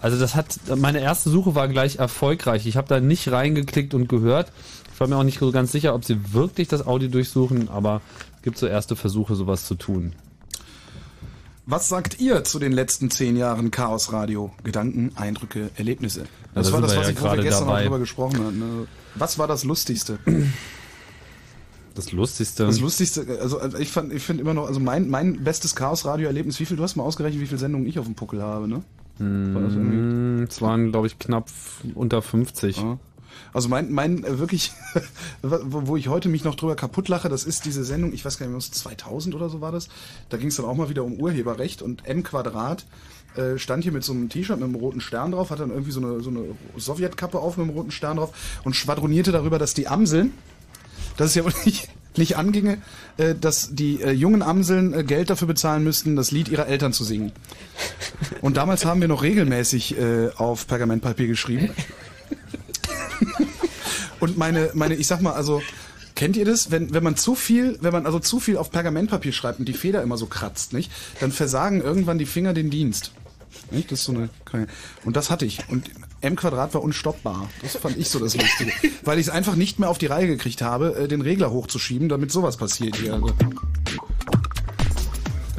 also 0.00 0.18
das 0.18 0.34
hat, 0.34 0.58
meine 0.76 1.00
erste 1.00 1.28
Suche 1.30 1.54
war 1.54 1.68
gleich 1.68 1.96
erfolgreich. 1.96 2.66
Ich 2.66 2.76
habe 2.76 2.88
da 2.88 3.00
nicht 3.00 3.30
reingeklickt 3.30 3.94
und 3.94 4.08
gehört. 4.08 4.50
Ich 4.94 5.00
war 5.00 5.08
mir 5.08 5.16
auch 5.16 5.24
nicht 5.24 5.40
so 5.40 5.50
ganz 5.50 5.72
sicher, 5.72 5.92
ob 5.94 6.04
sie 6.04 6.32
wirklich 6.32 6.68
das 6.68 6.86
Audio 6.86 7.08
durchsuchen, 7.08 7.68
aber 7.68 8.00
es 8.36 8.42
gibt 8.42 8.56
so 8.58 8.66
erste 8.66 8.94
Versuche, 8.94 9.34
sowas 9.34 9.66
zu 9.66 9.74
tun. 9.74 10.12
Was 11.66 11.88
sagt 11.88 12.20
ihr 12.20 12.44
zu 12.44 12.58
den 12.58 12.72
letzten 12.72 13.10
zehn 13.10 13.36
Jahren 13.36 13.70
Chaos 13.70 14.12
Radio? 14.12 14.52
Gedanken, 14.62 15.10
Eindrücke, 15.16 15.70
Erlebnisse. 15.76 16.24
Das 16.54 16.68
da 16.68 16.72
war 16.74 16.80
sind 16.80 16.82
das, 16.90 16.96
was 16.96 17.06
ja 17.06 17.12
ich, 17.12 17.18
gerade 17.18 17.42
gestern 17.42 17.64
auch 17.64 17.68
dabei. 17.68 17.82
drüber 17.84 17.98
gesprochen 17.98 18.38
haben. 18.44 18.58
Ne? 18.58 18.86
Was 19.16 19.38
war 19.38 19.48
das 19.48 19.64
Lustigste? 19.64 20.18
Das 21.94 22.12
Lustigste. 22.12 22.66
Das 22.66 22.80
Lustigste, 22.80 23.26
also 23.40 23.58
also 23.58 23.78
ich 23.78 23.90
fand, 23.90 24.12
ich 24.12 24.22
finde 24.22 24.42
immer 24.42 24.54
noch, 24.54 24.66
also 24.66 24.78
mein, 24.80 25.08
mein 25.08 25.42
bestes 25.42 25.74
Chaos-Radio-Erlebnis, 25.74 26.60
wie 26.60 26.66
viel, 26.66 26.76
du 26.76 26.82
hast 26.82 26.96
mal 26.96 27.04
ausgerechnet, 27.04 27.40
wie 27.40 27.46
viele 27.46 27.58
Sendungen 27.58 27.86
ich 27.86 27.98
auf 27.98 28.04
dem 28.04 28.14
Puckel 28.14 28.42
habe, 28.42 28.68
ne? 28.68 28.82
War 29.18 29.62
das? 29.62 29.72
Mm, 29.74 30.44
Es 30.48 30.60
waren, 30.60 30.90
glaube 30.90 31.06
ich, 31.06 31.18
knapp 31.18 31.48
unter 31.94 32.20
50. 32.20 32.76
Ja. 32.78 32.98
Also 33.52 33.68
mein, 33.68 33.92
mein 33.92 34.24
äh, 34.24 34.38
wirklich, 34.38 34.72
wo 35.42 35.96
ich 35.96 36.08
heute 36.08 36.28
mich 36.28 36.44
noch 36.44 36.54
drüber 36.54 36.76
kaputt 36.76 37.08
lache, 37.08 37.28
das 37.28 37.44
ist 37.44 37.64
diese 37.64 37.84
Sendung, 37.84 38.12
ich 38.12 38.24
weiß 38.24 38.38
gar 38.38 38.46
nicht, 38.46 38.56
was 38.56 38.70
2000 38.70 39.34
oder 39.34 39.48
so 39.48 39.60
war 39.60 39.72
das. 39.72 39.88
Da 40.28 40.36
ging 40.36 40.48
es 40.48 40.56
dann 40.56 40.66
auch 40.66 40.74
mal 40.74 40.88
wieder 40.88 41.04
um 41.04 41.14
Urheberrecht 41.14 41.82
und 41.82 42.06
M 42.06 42.22
Quadrat 42.22 42.84
äh, 43.36 43.58
stand 43.58 43.82
hier 43.82 43.92
mit 43.92 44.04
so 44.04 44.12
einem 44.12 44.28
T-Shirt 44.28 44.58
mit 44.58 44.64
einem 44.64 44.76
roten 44.76 45.00
Stern 45.00 45.32
drauf, 45.32 45.50
hat 45.50 45.58
dann 45.58 45.70
irgendwie 45.70 45.90
so 45.90 46.00
eine, 46.00 46.20
so 46.20 46.30
eine 46.30 46.44
Sowjetkappe 46.76 47.38
auf 47.38 47.56
mit 47.56 47.66
einem 47.66 47.76
roten 47.76 47.90
Stern 47.90 48.18
drauf 48.18 48.32
und 48.62 48.76
schwadronierte 48.76 49.32
darüber, 49.32 49.58
dass 49.58 49.74
die 49.74 49.88
Amseln, 49.88 50.32
dass 51.16 51.30
es 51.30 51.34
ja 51.34 51.44
wohl 51.44 51.52
nicht, 51.64 51.88
nicht 52.16 52.36
anginge, 52.36 52.78
äh, 53.16 53.34
dass 53.34 53.74
die 53.74 54.00
äh, 54.00 54.12
jungen 54.12 54.42
Amseln 54.42 55.04
Geld 55.06 55.30
dafür 55.30 55.48
bezahlen 55.48 55.82
müssten, 55.82 56.14
das 56.14 56.30
Lied 56.30 56.48
ihrer 56.48 56.68
Eltern 56.68 56.92
zu 56.92 57.02
singen. 57.02 57.32
Und 58.40 58.56
damals 58.56 58.84
haben 58.84 59.00
wir 59.00 59.08
noch 59.08 59.22
regelmäßig 59.22 59.96
auf 60.36 60.66
Pergamentpapier 60.66 61.26
geschrieben. 61.26 61.70
Und 64.20 64.38
meine, 64.38 64.70
meine, 64.74 64.94
ich 64.94 65.06
sag 65.06 65.20
mal, 65.20 65.32
also, 65.32 65.62
kennt 66.14 66.36
ihr 66.36 66.44
das? 66.44 66.70
Wenn, 66.70 66.94
wenn 66.94 67.02
man 67.02 67.16
zu 67.16 67.34
viel, 67.34 67.78
wenn 67.80 67.92
man 67.92 68.06
also 68.06 68.18
zu 68.18 68.40
viel 68.40 68.56
auf 68.56 68.70
Pergamentpapier 68.70 69.32
schreibt 69.32 69.58
und 69.58 69.66
die 69.66 69.74
Feder 69.74 70.02
immer 70.02 70.16
so 70.16 70.26
kratzt, 70.26 70.72
nicht? 70.72 70.90
Dann 71.20 71.32
versagen 71.32 71.80
irgendwann 71.80 72.18
die 72.18 72.26
Finger 72.26 72.54
den 72.54 72.70
Dienst. 72.70 73.12
Nicht? 73.70 73.90
Das 73.90 74.00
ist 74.00 74.04
so 74.06 74.12
eine, 74.12 74.28
keine- 74.44 74.66
und 75.04 75.16
das 75.16 75.30
hatte 75.30 75.46
ich. 75.46 75.60
Und 75.68 75.90
M 76.20 76.36
Quadrat 76.36 76.74
war 76.74 76.82
unstoppbar. 76.82 77.48
Das 77.62 77.76
fand 77.76 77.96
ich 77.98 78.08
so 78.08 78.18
das 78.18 78.36
Lustige. 78.36 78.72
Weil 79.02 79.18
ich 79.18 79.26
es 79.26 79.32
einfach 79.32 79.56
nicht 79.56 79.78
mehr 79.78 79.88
auf 79.88 79.98
die 79.98 80.06
Reihe 80.06 80.26
gekriegt 80.26 80.62
habe, 80.62 80.94
äh, 80.96 81.08
den 81.08 81.20
Regler 81.20 81.50
hochzuschieben, 81.50 82.08
damit 82.08 82.32
sowas 82.32 82.56
passiert 82.56 82.96
hier. 82.96 83.14
Also, 83.14 83.32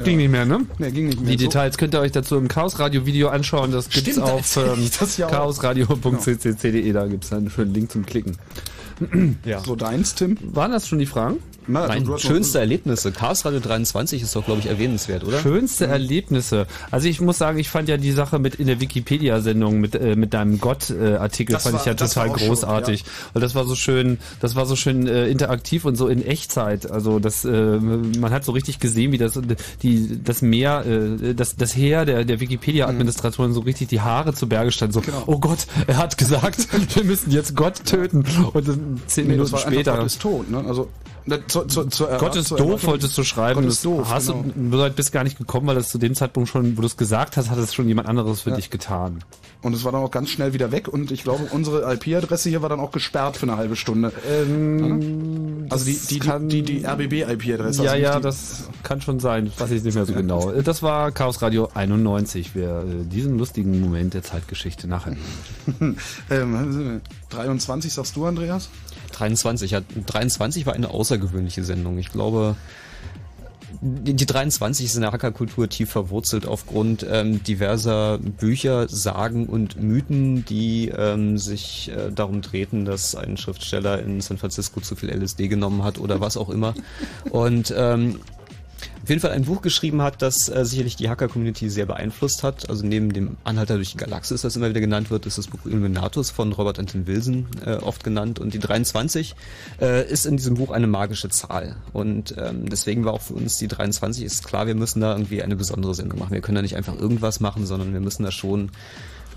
Ging 0.04 0.18
nicht 0.18 0.30
mehr, 0.32 0.46
ne? 0.46 0.66
Nee, 0.78 0.92
ging 0.92 1.08
nicht 1.08 1.22
mehr. 1.22 1.32
Die 1.36 1.44
So- 1.44 1.50
Details 1.50 1.78
könnt 1.78 1.94
ihr 1.96 2.00
euch 2.02 2.12
dazu 2.12 2.36
im 2.38 2.48
Chaos 2.48 2.80
Radio 2.80 3.06
Video 3.06 3.30
anschauen. 3.30 3.72
Das 3.72 3.90
gibt's 3.90 4.12
Stimmt, 4.12 4.28
auf 4.30 4.58
ähm, 4.58 4.90
chaosradio.ccc.de. 5.30 6.92
Da 6.92 7.08
gibt's 7.08 7.32
einen 7.32 7.50
schönen 7.50 7.74
Link 7.74 7.92
zum 7.92 8.06
Klicken. 8.06 8.38
Ja. 9.46 9.60
So 9.60 9.76
deins, 9.76 10.16
Tim? 10.16 10.38
Waren 10.42 10.72
das 10.72 10.88
schon 10.88 11.00
die 11.00 11.06
Fragen? 11.06 11.38
Na, 11.68 12.00
noch- 12.00 12.20
schönste 12.20 12.60
Erlebnisse. 12.60 13.12
Chaos 13.12 13.44
Radio 13.46 13.60
23 13.60 14.22
ist 14.22 14.36
doch, 14.36 14.46
glaube 14.46 14.60
ich, 14.60 14.68
erwähnenswert, 14.68 15.24
oder? 15.24 15.40
Schönste 15.40 15.88
Erlebnisse. 15.88 16.68
Also 16.92 17.08
ich 17.08 17.22
muss 17.22 17.38
sagen, 17.38 17.58
ich 17.58 17.70
fand 17.70 17.90
ja 17.90 17.98
die 17.98 18.12
Sache 18.12 18.38
mit 18.40 18.56
in 18.56 18.68
der 18.68 18.80
Wikipedia-Sendung 18.80 19.80
mit 19.80 19.96
äh, 19.96 20.16
mit 20.16 20.34
deinem 20.34 20.60
Gott-Artikel 20.60 21.54
Das 21.54 21.64
fand 21.64 21.74
war- 21.76 21.82
ich 21.82 21.86
ja 21.88 21.94
total 21.96 22.30
auch 22.30 22.38
schon, 22.38 22.48
großartig, 22.50 23.04
weil 23.34 23.42
das 23.42 23.56
war 23.56 23.66
so 23.66 23.76
schön, 23.76 24.20
das 24.42 24.56
war 24.56 24.66
so 24.66 24.76
schön 24.76 25.08
äh, 25.08 25.28
interaktiv 25.28 25.86
und 25.86 25.96
so 25.96 26.08
in 26.08 26.26
Echtzeit. 26.26 26.90
Also 26.92 27.20
das, 27.20 27.46
äh, 27.46 27.50
man 27.50 28.32
hat 28.32 28.46
so 28.46 28.52
richtig 28.52 28.80
gesehen, 28.80 29.12
wie 29.12 29.18
das 29.18 29.40
die 29.82 30.24
das 30.24 30.42
Meer, 30.42 30.86
äh, 30.86 31.34
das 31.34 31.56
das 31.56 31.76
Heer 31.76 32.06
der 32.06 32.26
der 32.26 32.40
Wikipedia-Administratoren 32.40 33.54
so 33.54 33.62
richtig 33.62 33.88
die 33.88 34.02
Haare 34.02 34.34
zu 34.34 34.48
Berge 34.48 34.72
stand. 34.72 34.94
So, 34.94 35.02
Genau. 35.02 35.24
oh 35.28 35.40
Gott, 35.40 35.66
er 35.88 35.98
hat 35.98 36.18
gesagt, 36.18 36.68
wir 36.96 37.04
müssen 37.04 37.32
jetzt 37.32 37.56
Gott 37.56 37.86
töten 37.86 38.24
und 38.54 38.68
dann 38.68 39.02
zehn 39.08 39.26
Nee, 39.26 39.32
Minuten 39.34 39.52
das 39.52 39.52
war 39.54 39.60
einfach, 39.68 39.72
später. 39.74 39.98
Gott 39.98 40.06
ist 40.06 40.22
tot, 40.22 40.50
ne? 40.52 40.64
Also, 40.68 40.90
zu, 41.48 41.64
zu, 41.66 41.86
zu, 41.86 42.06
Gott 42.20 42.36
ist 42.36 42.52
doof, 42.52 42.86
wolltest 42.86 43.18
du 43.18 43.24
schreiben. 43.24 43.62
Gott 43.62 43.70
ist 43.72 43.84
doof, 43.84 44.08
hast 44.10 44.28
genau. 44.28 44.44
du, 44.88 44.90
bist 44.92 45.12
gar 45.12 45.24
nicht 45.24 45.38
gekommen, 45.38 45.66
weil 45.68 45.76
das 45.76 45.90
zu 45.90 45.98
dem 45.98 46.14
Zeitpunkt 46.14 46.50
schon, 46.50 46.78
wo 46.78 46.82
du 46.82 46.88
es 46.88 46.98
gesagt 46.98 47.36
hast, 47.38 47.50
hat 47.50 47.58
es 47.58 47.74
schon 47.74 47.88
jemand 47.88 48.08
anderes 48.08 48.42
für 48.42 48.52
Ja. 48.52 48.56
dich 48.56 48.70
getan. 48.70 49.24
Und 49.64 49.74
es 49.74 49.84
war 49.84 49.92
dann 49.92 50.02
auch 50.02 50.12
ganz 50.12 50.30
schnell 50.30 50.54
wieder 50.54 50.72
weg 50.72 50.88
und 50.88 51.10
ich 51.12 51.24
glaube, 51.24 51.48
unsere 51.52 51.92
IP-Adresse 51.92 52.50
hier 52.50 52.62
war 52.62 52.70
dann 52.70 52.80
auch 52.80 52.92
gesperrt 52.92 53.38
für 53.38 53.48
eine 53.48 53.58
halbe 53.58 53.76
Stunde. 53.76 54.12
also 55.72 55.86
die, 55.86 56.00
die, 56.10 56.20
die, 56.20 56.48
die, 56.48 56.62
die 56.62 56.86
RBB-IP-Adresse. 56.86 57.84
ja, 57.84 57.92
also 57.94 58.04
ja, 58.04 58.20
das 58.20 58.70
kann 58.84 59.02
schon 59.02 59.20
sein. 59.20 59.52
Weiß 59.58 59.72
ich 59.72 59.84
nicht 59.84 59.96
mehr 59.96 60.06
so 60.06 60.14
genau. 60.14 60.52
Äh, 60.52 60.62
Das 60.62 60.84
war 60.84 61.12
Chaos 61.12 61.42
Radio 61.42 61.70
91. 61.74 62.54
Wir 62.54 62.84
äh, 62.88 63.06
diesen 63.06 63.40
lustigen 63.40 63.82
Moment 63.82 64.14
der 64.14 64.22
Zeitgeschichte 64.22 64.88
nachher. 64.88 65.16
ähm, 66.30 67.02
23 67.30 67.92
sagst 67.92 68.16
du, 68.16 68.26
Andreas? 68.26 68.70
23, 69.12 69.72
ja, 69.72 69.82
23 70.06 70.66
war 70.66 70.74
eine 70.74 70.90
außergewöhnliche 70.90 71.64
Sendung. 71.64 71.98
Ich 71.98 72.12
glaube, 72.12 72.56
die, 73.82 74.14
die 74.14 74.26
23 74.26 74.86
ist 74.86 74.96
in 74.96 75.02
der 75.02 75.12
Hackerkultur 75.12 75.70
tief 75.70 75.90
verwurzelt 75.90 76.48
aufgrund 76.48 77.06
ähm, 77.10 77.44
diverser 77.44 78.18
Bücher, 78.18 78.88
Sagen 78.88 79.48
und 79.48 79.82
Mythen, 79.82 80.46
die 80.46 80.90
ähm, 80.90 81.38
sich 81.38 81.92
äh, 81.92 82.12
darum 82.12 82.42
drehten, 82.42 82.86
dass 82.86 83.16
ein 83.16 83.38
Schriftsteller 83.38 84.02
in 84.02 84.22
San 84.22 84.38
Francisco 84.38 84.80
zu 84.80 84.96
viel 84.96 85.10
LSD 85.10 85.48
genommen 85.48 85.84
hat 85.84 86.00
oder 86.00 86.20
was 86.20 86.38
auch 86.38 86.50
immer. 86.50 86.74
Und 87.30 87.74
ähm, 87.76 88.20
auf 89.06 89.10
jeden 89.10 89.22
Fall 89.22 89.34
ein 89.34 89.44
Buch 89.44 89.62
geschrieben 89.62 90.02
hat, 90.02 90.24
das 90.24 90.50
äh, 90.50 90.66
sicherlich 90.66 90.96
die 90.96 91.10
Hacker-Community 91.10 91.70
sehr 91.70 91.86
beeinflusst 91.86 92.42
hat. 92.42 92.72
Also 92.72 92.84
neben 92.84 93.14
dem 93.14 93.38
Anhalter 93.44 93.76
durch 93.76 93.92
die 93.92 93.98
Galaxis, 93.98 94.42
das 94.42 94.56
immer 94.56 94.68
wieder 94.68 94.80
genannt 94.80 95.12
wird, 95.12 95.28
ist 95.28 95.38
das 95.38 95.46
Buch 95.46 95.60
Illuminatus 95.64 96.32
von 96.32 96.52
Robert 96.52 96.80
Anton 96.80 97.06
Wilson 97.06 97.46
äh, 97.64 97.76
oft 97.76 98.04
genannt. 98.04 98.40
Und 98.40 98.56
die 98.56 98.60
23 98.60 99.36
äh, 99.80 100.12
ist 100.12 100.26
in 100.26 100.38
diesem 100.38 100.56
Buch 100.56 100.72
eine 100.72 100.88
magische 100.88 101.30
Zahl. 101.30 101.76
Und 101.94 102.34
ähm, 102.40 102.68
deswegen 102.68 103.06
war 103.06 103.14
auch 103.14 103.22
für 103.22 103.36
uns 103.36 103.60
die 103.60 103.68
23, 103.68 104.24
ist 104.26 104.44
klar, 104.44 104.66
wir 104.66 104.74
müssen 104.74 105.02
da 105.02 105.12
irgendwie 105.12 105.44
eine 105.44 105.56
besondere 105.56 105.94
Sendung 105.94 106.18
machen. 106.18 106.34
Wir 106.34 106.42
können 106.42 106.56
da 106.56 106.64
nicht 106.64 106.76
einfach 106.76 106.98
irgendwas 106.98 107.40
machen, 107.40 107.68
sondern 107.68 107.94
wir 107.94 108.02
müssen 108.02 108.24
da 108.24 108.32
schon 108.32 108.72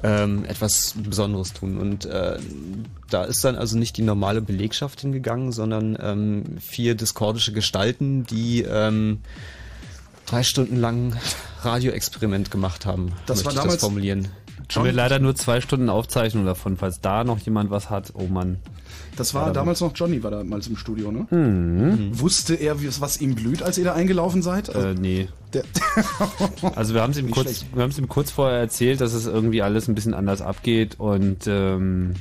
ähm, 0.02 0.46
etwas 0.46 0.94
Besonderes 0.96 1.52
tun. 1.52 1.76
Und 1.76 2.06
äh, 2.06 2.38
da 3.10 3.24
ist 3.24 3.44
dann 3.44 3.56
also 3.56 3.76
nicht 3.76 3.98
die 3.98 4.02
normale 4.02 4.40
Belegschaft 4.40 5.02
hingegangen, 5.02 5.52
sondern 5.52 5.98
ähm, 6.00 6.44
vier 6.58 6.94
diskordische 6.94 7.52
Gestalten, 7.52 8.24
die 8.24 8.62
ähm, 8.62 9.18
drei 10.28 10.42
Stunden 10.42 10.76
lang 10.76 11.16
Radioexperiment 11.62 12.50
gemacht 12.50 12.86
haben. 12.86 13.12
Das 13.26 13.38
möchte 13.38 13.44
war 13.46 13.52
ich 13.52 13.56
damals- 13.56 13.74
das 13.74 13.80
formulieren. 13.80 14.28
Haben 14.74 14.84
wir 14.84 14.92
leider 14.92 15.18
nur 15.18 15.34
zwei 15.34 15.62
Stunden 15.62 15.88
Aufzeichnung 15.88 16.44
davon, 16.44 16.76
falls 16.76 17.00
da 17.00 17.24
noch 17.24 17.38
jemand 17.38 17.70
was 17.70 17.88
hat. 17.88 18.12
Oh 18.14 18.26
Mann. 18.26 18.58
Das 19.16 19.32
war 19.32 19.46
Ja, 19.46 19.52
damals 19.54 19.80
noch 19.80 19.92
Johnny, 19.94 20.22
war 20.22 20.30
damals 20.30 20.66
im 20.66 20.76
Studio, 20.76 21.10
ne? 21.10 21.26
Mhm. 21.30 22.20
Wusste 22.20 22.54
er, 22.54 22.76
was 23.00 23.18
ihm 23.22 23.34
blüht, 23.34 23.62
als 23.62 23.78
ihr 23.78 23.84
da 23.84 23.94
eingelaufen 23.94 24.42
seid? 24.42 24.68
Also, 24.74 24.88
Äh, 24.88 24.94
nee. 24.94 25.28
der, 25.54 25.64
Also 26.76 26.92
wir 26.92 27.00
haben 27.00 27.12
es 27.12 27.16
ihm 27.18 27.30
kurz, 27.30 27.64
wir 27.72 27.82
ihm 27.98 28.08
kurz 28.08 28.30
vorher 28.30 28.58
erzählt, 28.58 29.00
dass 29.00 29.14
es 29.14 29.24
irgendwie 29.26 29.62
alles 29.62 29.88
ein 29.88 29.94
bisschen 29.94 30.12
anders 30.12 30.42
abgeht 30.42 31.00
und 31.00 31.46
ähm, 31.46 32.12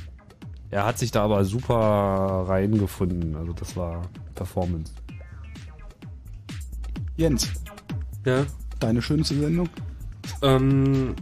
er 0.70 0.86
hat 0.86 0.98
sich 0.98 1.10
da 1.10 1.24
aber 1.24 1.44
super 1.44 2.46
reingefunden. 2.48 3.36
Also 3.36 3.52
das 3.52 3.76
war 3.76 4.02
Performance. 4.34 4.92
Jens, 7.16 7.48
Ja. 8.24 8.46
deine 8.80 9.02
schönste 9.02 9.34
Sendung? 9.34 9.68
Ähm, 10.42 11.14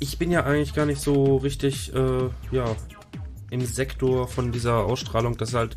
ich 0.00 0.18
bin 0.18 0.30
ja 0.30 0.44
eigentlich 0.44 0.74
gar 0.74 0.86
nicht 0.86 1.00
so 1.00 1.36
richtig, 1.36 1.94
äh, 1.94 2.28
ja, 2.50 2.76
im 3.50 3.64
Sektor 3.64 4.28
von 4.28 4.50
dieser 4.50 4.84
Ausstrahlung, 4.84 5.36
das 5.36 5.54
halt 5.54 5.76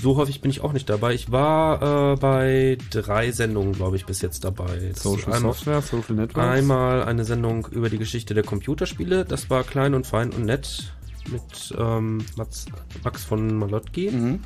so 0.00 0.16
häufig 0.16 0.40
bin 0.40 0.50
ich 0.50 0.60
auch 0.60 0.72
nicht 0.72 0.88
dabei. 0.88 1.14
Ich 1.14 1.32
war 1.32 2.12
äh, 2.12 2.16
bei 2.16 2.78
drei 2.90 3.32
Sendungen, 3.32 3.72
glaube 3.72 3.96
ich, 3.96 4.06
bis 4.06 4.22
jetzt 4.22 4.44
dabei. 4.44 4.90
Das 4.92 5.02
Social 5.02 5.32
einmal, 5.32 5.52
Software, 5.52 5.82
Social 5.82 6.14
Networks. 6.14 6.48
Einmal 6.48 7.02
eine 7.02 7.24
Sendung 7.24 7.66
über 7.72 7.90
die 7.90 7.98
Geschichte 7.98 8.34
der 8.34 8.44
Computerspiele. 8.44 9.24
Das 9.24 9.50
war 9.50 9.64
klein 9.64 9.94
und 9.94 10.06
fein 10.06 10.30
und 10.32 10.44
nett 10.44 10.92
mit 11.30 11.74
ähm, 11.76 12.24
Max, 12.36 12.66
Max 13.02 13.24
von 13.24 13.58
Malotki. 13.58 14.10
Mhm. 14.10 14.40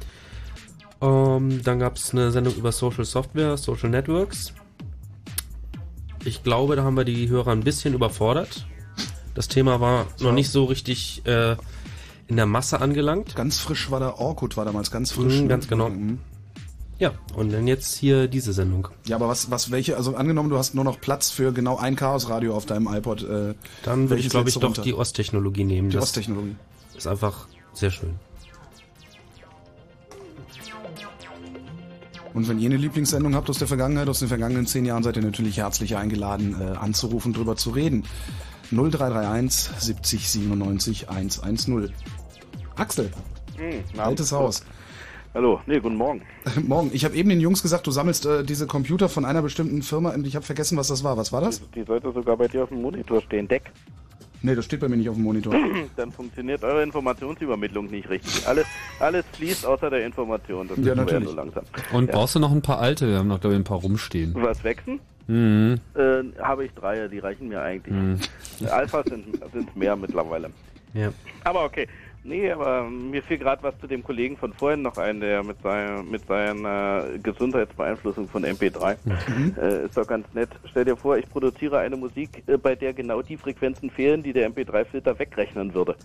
Ähm, 1.02 1.62
dann 1.62 1.78
gab 1.78 1.96
es 1.96 2.12
eine 2.12 2.30
Sendung 2.30 2.54
über 2.54 2.72
Social 2.72 3.04
Software, 3.04 3.56
Social 3.56 3.90
Networks. 3.90 4.54
Ich 6.24 6.42
glaube, 6.42 6.76
da 6.76 6.84
haben 6.84 6.96
wir 6.96 7.04
die 7.04 7.28
Hörer 7.28 7.52
ein 7.52 7.64
bisschen 7.64 7.94
überfordert. 7.94 8.66
Das 9.34 9.48
Thema 9.48 9.80
war 9.80 10.06
noch 10.20 10.32
nicht 10.32 10.50
so 10.50 10.64
richtig 10.64 11.22
äh, 11.26 11.56
in 12.28 12.36
der 12.36 12.46
Masse 12.46 12.80
angelangt. 12.80 13.34
Ganz 13.34 13.58
frisch 13.58 13.90
war 13.90 14.00
da 14.00 14.14
Orkut, 14.14 14.56
war 14.56 14.64
damals 14.64 14.90
ganz 14.90 15.12
frisch. 15.12 15.34
Mhm, 15.34 15.42
ne? 15.42 15.48
ganz 15.48 15.68
genau. 15.68 15.88
Mhm. 15.88 16.18
Ja, 16.98 17.12
und 17.34 17.52
dann 17.52 17.66
jetzt 17.66 17.96
hier 17.96 18.28
diese 18.28 18.52
Sendung. 18.52 18.86
Ja, 19.06 19.16
aber 19.16 19.26
was, 19.26 19.50
was, 19.50 19.72
welche, 19.72 19.96
also 19.96 20.14
angenommen, 20.14 20.50
du 20.50 20.58
hast 20.58 20.74
nur 20.74 20.84
noch 20.84 21.00
Platz 21.00 21.30
für 21.30 21.52
genau 21.52 21.76
ein 21.76 21.96
Chaosradio 21.96 22.54
auf 22.54 22.64
deinem 22.64 22.86
iPod. 22.86 23.22
Äh, 23.24 23.54
Dann 23.82 24.08
würde 24.08 24.22
ich, 24.22 24.28
glaube 24.28 24.48
ich, 24.48 24.54
doch 24.54 24.62
runter? 24.62 24.82
die 24.82 24.94
Osttechnologie 24.94 25.64
nehmen. 25.64 25.90
Die 25.90 25.98
Osttechnologie. 25.98 26.54
Ist 26.96 27.08
einfach 27.08 27.48
sehr 27.72 27.90
schön. 27.90 28.14
Und 32.34 32.48
wenn 32.48 32.58
ihr 32.58 32.66
eine 32.70 32.78
Lieblingssendung 32.78 33.34
habt 33.34 33.50
aus 33.50 33.58
der 33.58 33.68
Vergangenheit, 33.68 34.08
aus 34.08 34.20
den 34.20 34.28
vergangenen 34.28 34.66
zehn 34.66 34.84
Jahren, 34.84 35.02
seid 35.02 35.16
ihr 35.16 35.22
natürlich 35.22 35.58
herzlich 35.58 35.96
eingeladen, 35.96 36.56
äh, 36.60 36.76
anzurufen, 36.76 37.32
drüber 37.32 37.56
zu 37.56 37.70
reden. 37.70 38.04
0331 38.70 39.70
70 39.78 40.30
97 40.30 41.10
110. 41.10 41.92
Axel, 42.76 43.10
Hm, 43.56 44.00
altes 44.00 44.32
Haus. 44.32 44.64
Hallo, 45.34 45.60
nee, 45.66 45.78
guten 45.80 45.96
Morgen. 45.96 46.22
Morgen. 46.66 46.90
Ich 46.92 47.04
habe 47.04 47.14
eben 47.16 47.28
den 47.28 47.40
Jungs 47.40 47.62
gesagt, 47.62 47.86
du 47.86 47.90
sammelst 47.90 48.26
äh, 48.26 48.44
diese 48.44 48.66
Computer 48.66 49.08
von 49.08 49.24
einer 49.24 49.42
bestimmten 49.42 49.82
Firma 49.82 50.10
und 50.10 50.26
ich 50.26 50.36
habe 50.36 50.44
vergessen, 50.44 50.76
was 50.76 50.88
das 50.88 51.04
war. 51.04 51.16
Was 51.16 51.32
war 51.32 51.40
das? 51.40 51.62
Die 51.74 51.84
sollte 51.84 52.12
sogar 52.12 52.36
bei 52.36 52.48
dir 52.48 52.64
auf 52.64 52.68
dem 52.70 52.82
Monitor 52.82 53.20
stehen. 53.22 53.48
Deck. 53.48 53.70
Nee, 54.42 54.54
das 54.54 54.64
steht 54.64 54.80
bei 54.80 54.88
mir 54.88 54.96
nicht 54.96 55.08
auf 55.08 55.14
dem 55.14 55.24
Monitor. 55.24 55.54
Dann 55.96 56.10
funktioniert 56.10 56.64
eure 56.64 56.82
Informationsübermittlung 56.82 57.86
nicht 57.86 58.08
richtig. 58.10 58.46
Alles, 58.46 58.66
alles 58.98 59.24
fließt 59.32 59.64
außer 59.66 59.88
der 59.90 60.04
Information. 60.04 60.68
Das 60.68 60.78
Ja, 60.78 60.94
natürlich. 60.94 61.28
so 61.28 61.34
langsam. 61.34 61.64
Und 61.92 62.06
ja. 62.06 62.12
brauchst 62.12 62.34
du 62.34 62.38
noch 62.40 62.52
ein 62.52 62.62
paar 62.62 62.80
alte? 62.80 63.08
Wir 63.08 63.18
haben 63.18 63.28
noch, 63.28 63.40
glaube 63.40 63.54
ich, 63.54 63.60
ein 63.60 63.64
paar 63.64 63.78
rumstehen. 63.78 64.32
Was 64.34 64.64
wechseln? 64.64 65.00
Mhm. 65.28 65.78
Äh, 65.94 66.22
Habe 66.42 66.64
ich 66.64 66.72
drei, 66.72 67.06
die 67.08 67.20
reichen 67.20 67.48
mir 67.48 67.62
eigentlich. 67.62 67.94
Mhm. 67.94 68.18
Alphas 68.68 69.06
sind, 69.06 69.26
sind 69.52 69.76
mehr 69.76 69.94
mittlerweile. 69.94 70.50
Ja. 70.94 71.12
Aber 71.44 71.64
okay. 71.64 71.86
Nee, 72.24 72.52
aber 72.52 72.88
mir 72.88 73.20
fiel 73.22 73.38
gerade 73.38 73.62
was 73.64 73.76
zu 73.80 73.88
dem 73.88 74.04
Kollegen 74.04 74.36
von 74.36 74.52
vorhin 74.52 74.82
noch 74.82 74.96
ein, 74.96 75.20
der 75.20 75.42
mit, 75.42 75.60
seiner 75.60 76.02
mit 76.04 76.24
seiner 76.26 77.04
Gesundheitsbeeinflussung 77.22 78.28
von 78.28 78.44
MP3 78.44 78.96
Mhm. 79.04 79.54
äh, 79.60 79.86
ist 79.86 79.96
doch 79.96 80.06
ganz 80.06 80.26
nett. 80.32 80.50
Stell 80.70 80.84
dir 80.84 80.96
vor, 80.96 81.16
ich 81.18 81.28
produziere 81.28 81.78
eine 81.78 81.96
Musik, 81.96 82.44
äh, 82.46 82.56
bei 82.56 82.76
der 82.76 82.92
genau 82.92 83.22
die 83.22 83.36
Frequenzen 83.36 83.90
fehlen, 83.90 84.22
die 84.22 84.32
der 84.32 84.48
MP3-Filter 84.50 85.18
wegrechnen 85.18 85.74
würde. 85.74 85.96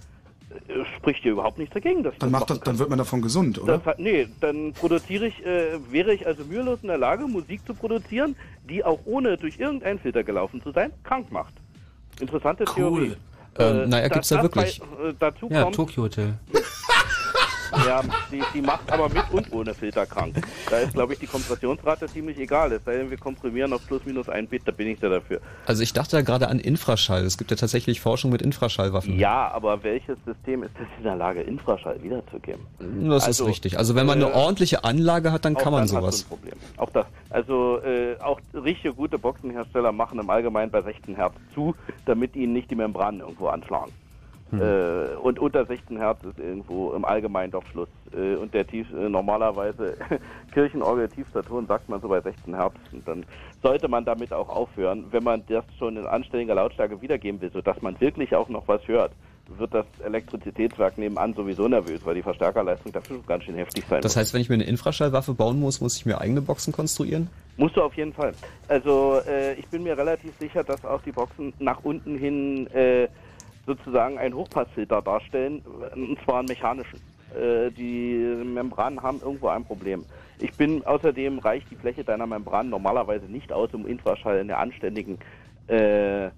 Äh, 0.68 0.86
spricht 0.98 1.24
dir 1.24 1.34
überhaupt 1.34 1.60
nichts 1.60 1.76
dagegen, 1.76 2.02
dass 2.02 2.14
ich 2.14 2.20
Dann, 2.20 2.32
das 2.32 2.40
macht 2.40 2.50
das, 2.50 2.60
dann 2.62 2.80
wird 2.80 2.90
man 2.90 2.98
davon 2.98 3.22
gesund, 3.22 3.62
oder? 3.62 3.78
das 3.78 3.98
nee, 4.00 4.28
dann 4.42 4.74
produziere 4.74 5.28
ich, 5.28 5.46
äh, 5.46 5.78
wäre 5.92 6.14
ich 6.16 6.26
also 6.26 6.44
mühelos 6.46 6.80
in 6.82 6.88
der 6.88 6.98
Lage, 6.98 7.28
Musik 7.28 7.64
zu 7.68 7.76
produzieren, 7.76 8.36
die 8.68 8.84
auch 8.84 9.02
ohne 9.06 9.38
durch 9.38 9.60
irgendeinen 9.60 10.00
Filter 10.00 10.24
gelaufen 10.24 10.64
zu 10.64 10.72
sein, 10.72 10.92
krank 11.04 11.32
macht. 11.32 11.54
Interessante 12.20 12.66
Theorie. 12.66 13.16
Ähm, 13.60 13.90
naja, 13.90 14.08
da- 14.10 14.14
gibt's 14.16 14.30
da 14.30 14.42
wirklich? 14.42 14.80
Bei, 14.80 15.10
äh, 15.10 15.14
dazu 15.20 15.48
Ja, 15.50 15.64
kommt, 15.64 15.76
Tokyo 15.76 16.04
Hotel. 16.04 16.34
ja, 17.86 18.02
die, 18.32 18.42
die 18.54 18.62
macht 18.62 18.92
aber 18.92 19.10
mit 19.10 19.24
und 19.32 19.52
ohne 19.52 19.74
Filter 19.74 20.06
krank. 20.06 20.36
Da 20.70 20.78
ist, 20.78 20.94
glaube 20.94 21.14
ich, 21.14 21.20
die 21.20 21.28
Kompressionsrate 21.28 22.08
ziemlich 22.08 22.38
egal. 22.38 22.72
Es 22.72 22.84
sei 22.86 22.98
denn, 22.98 23.10
wir 23.10 23.18
komprimieren 23.18 23.74
auf 23.74 23.86
plus 23.88 24.06
minus 24.06 24.30
ein 24.30 24.48
Bit, 24.48 24.64
da 24.66 24.72
bin 24.72 24.88
ich 24.88 25.00
da 25.00 25.10
dafür. 25.10 25.40
Also 25.66 25.84
ich 25.84 25.94
dachte 25.94 26.18
ja 26.18 26.22
gerade 26.22 26.48
an 26.48 26.60
Infraschall. 26.60 27.24
Es 27.26 27.38
gibt 27.38 27.52
ja 27.52 27.58
tatsächlich 27.58 28.02
Forschung 28.02 28.32
mit 28.32 28.42
Infraschallwaffen. 28.42 29.18
Ja, 29.18 29.50
aber 29.52 29.84
welches 29.84 30.18
System 30.26 30.64
ist 30.64 30.72
das 30.78 30.88
in 30.98 31.04
der 31.04 31.16
Lage, 31.16 31.42
Infraschall 31.42 32.02
wiederzugeben? 32.04 32.62
Das 33.10 33.26
Also, 33.26 33.44
ist 33.46 33.50
richtig. 33.50 33.78
Also 33.78 33.96
wenn 33.96 34.06
man 34.06 34.22
eine 34.22 34.32
äh, 34.32 34.36
ordentliche 34.36 34.84
Anlage 34.84 35.32
hat, 35.32 35.46
dann 35.46 35.56
kann 35.56 35.72
man 35.74 35.88
sowas. 35.88 36.26
du 36.28 36.36
ein 36.36 36.40
Problem. 36.40 36.54
Auch 36.78 36.90
das. 36.92 37.06
Also 37.30 37.80
äh, 37.84 38.16
auch 38.22 38.40
richtige 38.54 38.94
gute 38.94 39.18
Boxenhersteller 39.18 39.92
machen 39.92 40.20
im 40.20 40.30
Allgemeinen 40.30 40.72
bei 40.72 40.82
16 40.82 41.16
Hertz 41.16 41.34
zu, 41.54 41.76
damit 42.06 42.36
ihnen 42.36 42.54
nicht 42.54 42.72
die 42.72 42.76
Membranen 42.76 43.22
irgendwo 43.22 43.48
anschlagen. 43.48 43.92
Hm. 44.52 44.62
Äh, 44.62 45.16
und 45.22 45.40
unter 45.40 45.66
16 45.66 45.98
Hertz 45.98 46.24
ist 46.24 46.40
irgendwo 46.40 46.94
im 46.94 47.04
Allgemeinen 47.04 47.52
doch 47.52 47.66
Schluss. 47.66 47.90
Äh, 48.14 48.36
und 48.36 48.54
der 48.54 48.66
tief, 48.66 48.88
äh, 48.94 49.10
normalerweise 49.10 49.98
Kirchenorgel 50.54 51.10
tiefster 51.10 51.44
Ton 51.44 51.68
sagt 51.68 51.90
man 51.90 52.00
so 52.00 52.08
bei 52.08 52.22
16 52.22 52.56
Hertz. 52.56 52.76
Und 52.94 53.08
dann 53.08 53.26
sollte 53.62 53.88
man 53.88 54.06
damit 54.06 54.32
auch 54.32 54.50
aufhören, 54.50 55.06
wenn 55.12 55.24
man 55.24 55.44
das 55.48 55.66
schon 55.78 55.98
in 55.98 56.06
anständiger 56.06 56.56
Lautstärke 56.56 57.02
wiedergeben 57.02 57.42
will, 57.42 57.52
sodass 57.52 57.82
man 57.82 58.00
wirklich 58.00 58.36
auch 58.36 58.48
noch 58.48 58.68
was 58.68 58.88
hört. 58.88 59.12
Wird 59.58 59.74
das 59.74 59.86
Elektrizitätswerk 60.04 60.98
nebenan 60.98 61.34
sowieso 61.34 61.70
nervös, 61.70 62.02
weil 62.04 62.16
die 62.16 62.22
Verstärkerleistung 62.22 62.92
dafür 62.92 63.16
schon 63.16 63.26
ganz 63.26 63.46
schön 63.46 63.56
heftig 63.56 63.86
sein 63.90 64.02
Das 64.02 64.18
heißt, 64.18 64.34
wenn 64.34 64.42
ich 64.42 64.50
mir 64.50 64.56
eine 64.56 64.66
Infraschallwaffe 64.66 65.34
bauen 65.34 65.60
muss, 65.60 65.80
muss 65.80 65.96
ich 65.96 66.06
mir 66.06 66.20
eigene 66.20 66.42
Boxen 66.42 66.74
konstruieren? 66.74 67.30
Musst 67.56 67.78
du 67.78 67.82
auf 67.82 67.94
jeden 67.96 68.14
Fall. 68.14 68.34
Also 68.68 69.22
äh, 69.26 69.54
ich 69.54 69.66
bin 69.68 69.84
mir 69.84 69.98
relativ 69.98 70.34
sicher, 70.38 70.66
dass 70.66 70.84
auch 70.84 71.02
die 71.02 71.14
Boxen 71.14 71.54
nach 71.60 71.80
unten 71.84 72.18
hin 72.18 72.68
äh, 72.68 73.08
sozusagen 73.72 74.18
einen 74.18 74.34
Hochpassfilter 74.34 75.02
darstellen, 75.04 75.62
und 75.94 76.18
zwar 76.24 76.40
einen 76.40 76.48
mechanischen. 76.48 77.00
Äh, 77.40 77.70
die 77.72 78.16
Membranen 78.46 79.04
haben 79.04 79.20
irgendwo 79.22 79.50
ein 79.50 79.64
Problem. 79.66 80.04
Ich 80.40 80.54
bin 80.54 80.84
außerdem 80.86 81.40
reicht 81.40 81.70
die 81.70 81.76
Fläche 81.76 82.04
deiner 82.04 82.26
Membran 82.26 82.70
normalerweise 82.70 83.26
nicht 83.26 83.52
aus, 83.52 83.72
um 83.74 83.86
Infraschall 83.86 84.40
in 84.40 84.48
der 84.48 84.60
anständigen 84.60 85.18
äh, 85.68 86.28
äh, 86.28 86.32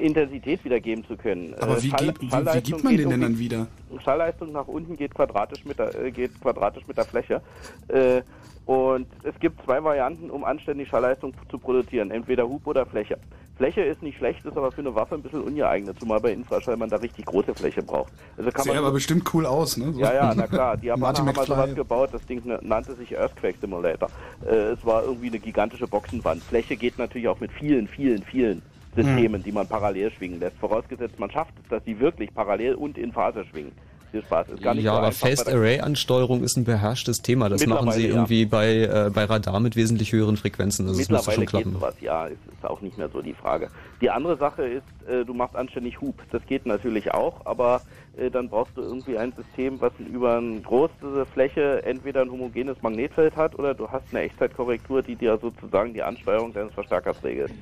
Intensität 0.00 0.64
wiedergeben 0.64 1.04
zu 1.06 1.16
können. 1.16 1.54
Aber 1.60 1.76
Äh, 1.78 1.82
wie, 1.82 1.88
Schall- 1.90 2.06
geht, 2.06 2.20
wie, 2.20 2.26
wie 2.26 2.30
Schallleistung 2.30 2.62
gibt 2.64 2.84
man 2.84 2.96
den 2.96 3.10
denn 3.10 3.20
dann 3.20 3.38
wieder? 3.38 3.66
Schallleistung 4.02 4.50
nach 4.52 4.66
unten 4.66 4.96
geht 4.96 5.14
quadratisch 5.14 5.64
mit 5.64 5.78
der, 5.78 5.94
äh, 5.94 6.10
geht 6.10 6.40
quadratisch 6.40 6.86
mit 6.88 6.96
der 6.96 7.04
Fläche. 7.04 7.40
Äh, 7.88 8.22
und 8.66 9.06
es 9.22 9.38
gibt 9.38 9.64
zwei 9.64 9.82
Varianten, 9.82 10.28
um 10.28 10.44
anständig 10.44 10.88
Schallleistung 10.88 11.32
zu 11.48 11.58
produzieren. 11.58 12.10
Entweder 12.10 12.48
Hub 12.48 12.66
oder 12.66 12.84
Fläche. 12.84 13.16
Fläche 13.56 13.80
ist 13.80 14.02
nicht 14.02 14.18
schlecht, 14.18 14.44
ist 14.44 14.56
aber 14.56 14.70
für 14.70 14.82
eine 14.82 14.94
Waffe 14.94 15.14
ein 15.14 15.22
bisschen 15.22 15.40
ungeeignet, 15.40 15.98
zumal 15.98 16.20
bei 16.20 16.32
Infraschall 16.32 16.76
man 16.76 16.90
da 16.90 16.96
richtig 16.96 17.24
große 17.24 17.54
Fläche 17.54 17.82
braucht. 17.82 18.12
Also 18.36 18.50
kann 18.50 18.64
Sieht 18.64 18.74
man 18.74 18.82
aber 18.82 18.92
bestimmt 18.92 19.32
cool 19.32 19.46
aus, 19.46 19.76
ne? 19.78 19.92
So. 19.94 20.00
ja, 20.00 20.12
ja, 20.12 20.34
na 20.36 20.46
klar. 20.46 20.76
Die 20.76 20.86
Japaner 20.88 21.16
haben 21.18 21.24
mal 21.24 21.46
sowas 21.46 21.74
gebaut. 21.74 22.10
Das 22.12 22.26
Ding 22.26 22.44
ne- 22.44 22.58
nannte 22.60 22.94
sich 22.96 23.16
Earthquake 23.16 23.56
Simulator. 23.58 24.10
Äh, 24.44 24.72
es 24.72 24.84
war 24.84 25.04
irgendwie 25.04 25.28
eine 25.28 25.38
gigantische 25.38 25.86
Boxenwand. 25.86 26.42
Fläche 26.42 26.76
geht 26.76 26.98
natürlich 26.98 27.28
auch 27.28 27.40
mit 27.40 27.52
vielen, 27.52 27.88
vielen, 27.88 28.22
vielen 28.24 28.62
Systemen, 28.94 29.42
die 29.42 29.52
man 29.52 29.66
parallel 29.68 30.10
schwingen 30.10 30.40
lässt. 30.40 30.56
Vorausgesetzt, 30.58 31.18
man 31.18 31.30
schafft 31.30 31.54
es, 31.62 31.68
dass 31.68 31.84
sie 31.84 31.98
wirklich 32.00 32.34
parallel 32.34 32.74
und 32.74 32.98
in 32.98 33.12
Phase 33.12 33.44
schwingen. 33.44 33.72
Viel 34.12 34.22
Spaß. 34.22 34.48
Ist 34.48 34.62
gar 34.62 34.74
nicht 34.74 34.84
ja, 34.84 34.92
so 34.92 34.98
aber 34.98 35.12
Phased 35.12 35.46
der- 35.48 35.54
Array 35.54 35.80
Ansteuerung 35.80 36.42
ist 36.42 36.56
ein 36.56 36.64
beherrschtes 36.64 37.22
Thema. 37.22 37.48
Das 37.48 37.66
machen 37.66 37.90
sie 37.92 38.02
Mittlerweile, 38.02 38.08
ja. 38.08 38.14
irgendwie 38.14 38.46
bei, 38.46 39.06
äh, 39.06 39.10
bei 39.12 39.24
Radar 39.24 39.60
mit 39.60 39.74
wesentlich 39.76 40.12
höheren 40.12 40.36
Frequenzen. 40.36 40.86
Also 40.86 40.98
das 41.00 41.08
müsste 41.08 41.12
Mittlerweile 41.30 41.34
schon 41.34 41.40
geht 41.44 41.50
klappen. 41.50 41.72
sowas, 41.72 41.94
ja, 42.00 42.26
ist, 42.26 42.38
ist 42.52 42.64
auch 42.64 42.80
nicht 42.80 42.96
mehr 42.98 43.08
so 43.08 43.20
die 43.20 43.34
Frage. 43.34 43.68
Die 44.00 44.10
andere 44.10 44.36
Sache 44.36 44.62
ist, 44.66 44.84
äh, 45.08 45.24
du 45.24 45.34
machst 45.34 45.56
anständig 45.56 46.00
Hub. 46.00 46.14
Das 46.30 46.44
geht 46.46 46.66
natürlich 46.66 47.12
auch, 47.12 47.44
aber 47.46 47.80
äh, 48.16 48.30
dann 48.30 48.48
brauchst 48.48 48.76
du 48.76 48.82
irgendwie 48.82 49.18
ein 49.18 49.32
System, 49.32 49.80
was 49.80 49.92
über 49.98 50.36
eine 50.36 50.60
große 50.60 51.26
Fläche 51.32 51.82
entweder 51.84 52.22
ein 52.22 52.30
homogenes 52.30 52.80
Magnetfeld 52.82 53.36
hat 53.36 53.58
oder 53.58 53.74
du 53.74 53.88
hast 53.90 54.04
eine 54.12 54.20
Echtzeitkorrektur, 54.22 55.02
die 55.02 55.16
dir 55.16 55.36
sozusagen 55.38 55.92
die 55.94 56.02
Ansteuerung 56.02 56.52
deines 56.52 56.72
Verstärkers 56.74 57.16
regelt. 57.24 57.52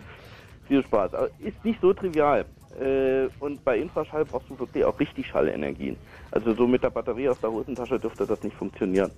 Viel 0.69 0.83
Spaß. 0.83 1.15
Aber 1.15 1.29
ist 1.41 1.65
nicht 1.65 1.81
so 1.81 1.93
trivial. 1.93 2.45
Äh, 2.81 3.29
und 3.41 3.65
bei 3.65 3.79
Infraschall 3.79 4.25
brauchst 4.25 4.51
du 4.51 4.59
wirklich 4.59 4.85
auch 4.85 4.99
richtig 4.99 5.27
Schallenergien. 5.27 5.97
Also 6.31 6.55
so 6.55 6.67
mit 6.67 6.83
der 6.83 6.91
Batterie 6.91 7.29
aus 7.29 7.41
der 7.41 7.51
Hosentasche 7.51 7.99
dürfte 7.99 8.27
das 8.27 8.43
nicht 8.43 8.57
funktionieren. 8.57 9.11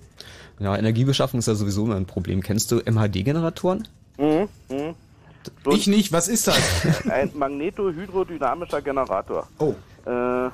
Ja, 0.59 0.77
Energiebeschaffung 0.77 1.39
ist 1.39 1.49
ja 1.49 1.55
sowieso 1.55 1.85
immer 1.85 1.97
ein 1.97 2.07
Problem. 2.07 2.43
Kennst 2.43 2.71
du 2.73 2.81
MHD-Generatoren? 2.81 3.89
Mhm. 4.19 4.49
Mhm. 4.69 4.95
Ich 5.71 5.87
nicht, 5.87 6.13
was 6.13 6.29
ist 6.29 6.49
das? 6.49 6.83
Ein 7.09 7.31
magnetohydrodynamischer 7.35 8.83
Generator. 8.83 9.47
Oh. 9.59 9.75
Äh, 10.05 10.51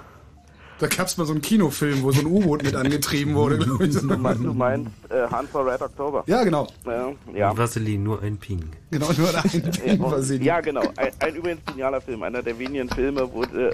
Da 0.78 0.88
gab's 0.88 1.16
mal 1.16 1.24
so 1.26 1.32
einen 1.32 1.42
Kinofilm, 1.42 2.02
wo 2.02 2.10
so 2.10 2.20
ein 2.22 2.26
U-Boot 2.26 2.64
mit 2.64 2.74
angetrieben 2.74 3.36
wurde, 3.36 3.56
glaube 3.58 3.86
ich. 3.86 3.94
du, 3.96 4.04
meinst, 4.16 4.42
du 4.42 4.52
meinst 4.52 4.90
äh, 5.10 5.28
Hunt 5.30 5.48
for 5.48 5.64
Red 5.64 5.80
October? 5.80 6.24
Ja, 6.26 6.42
genau. 6.42 6.66
Äh, 6.86 7.38
ja. 7.38 7.56
Vaseline, 7.56 8.02
nur 8.02 8.20
ein 8.20 8.36
Ping. 8.36 8.64
Genau, 8.90 9.06
nur 9.12 9.28
ein 9.28 9.72
Ja, 9.86 10.04
und- 10.04 10.42
ja, 10.44 10.60
genau. 10.60 10.82
Ein, 10.96 11.12
ein 11.20 11.34
übrigens 11.36 11.64
genialer 11.66 12.00
Film. 12.00 12.24
Einer 12.24 12.42
der 12.42 12.58
wenigen 12.58 12.88
Filme, 12.88 13.28
wo, 13.32 13.44
äh, 13.44 13.72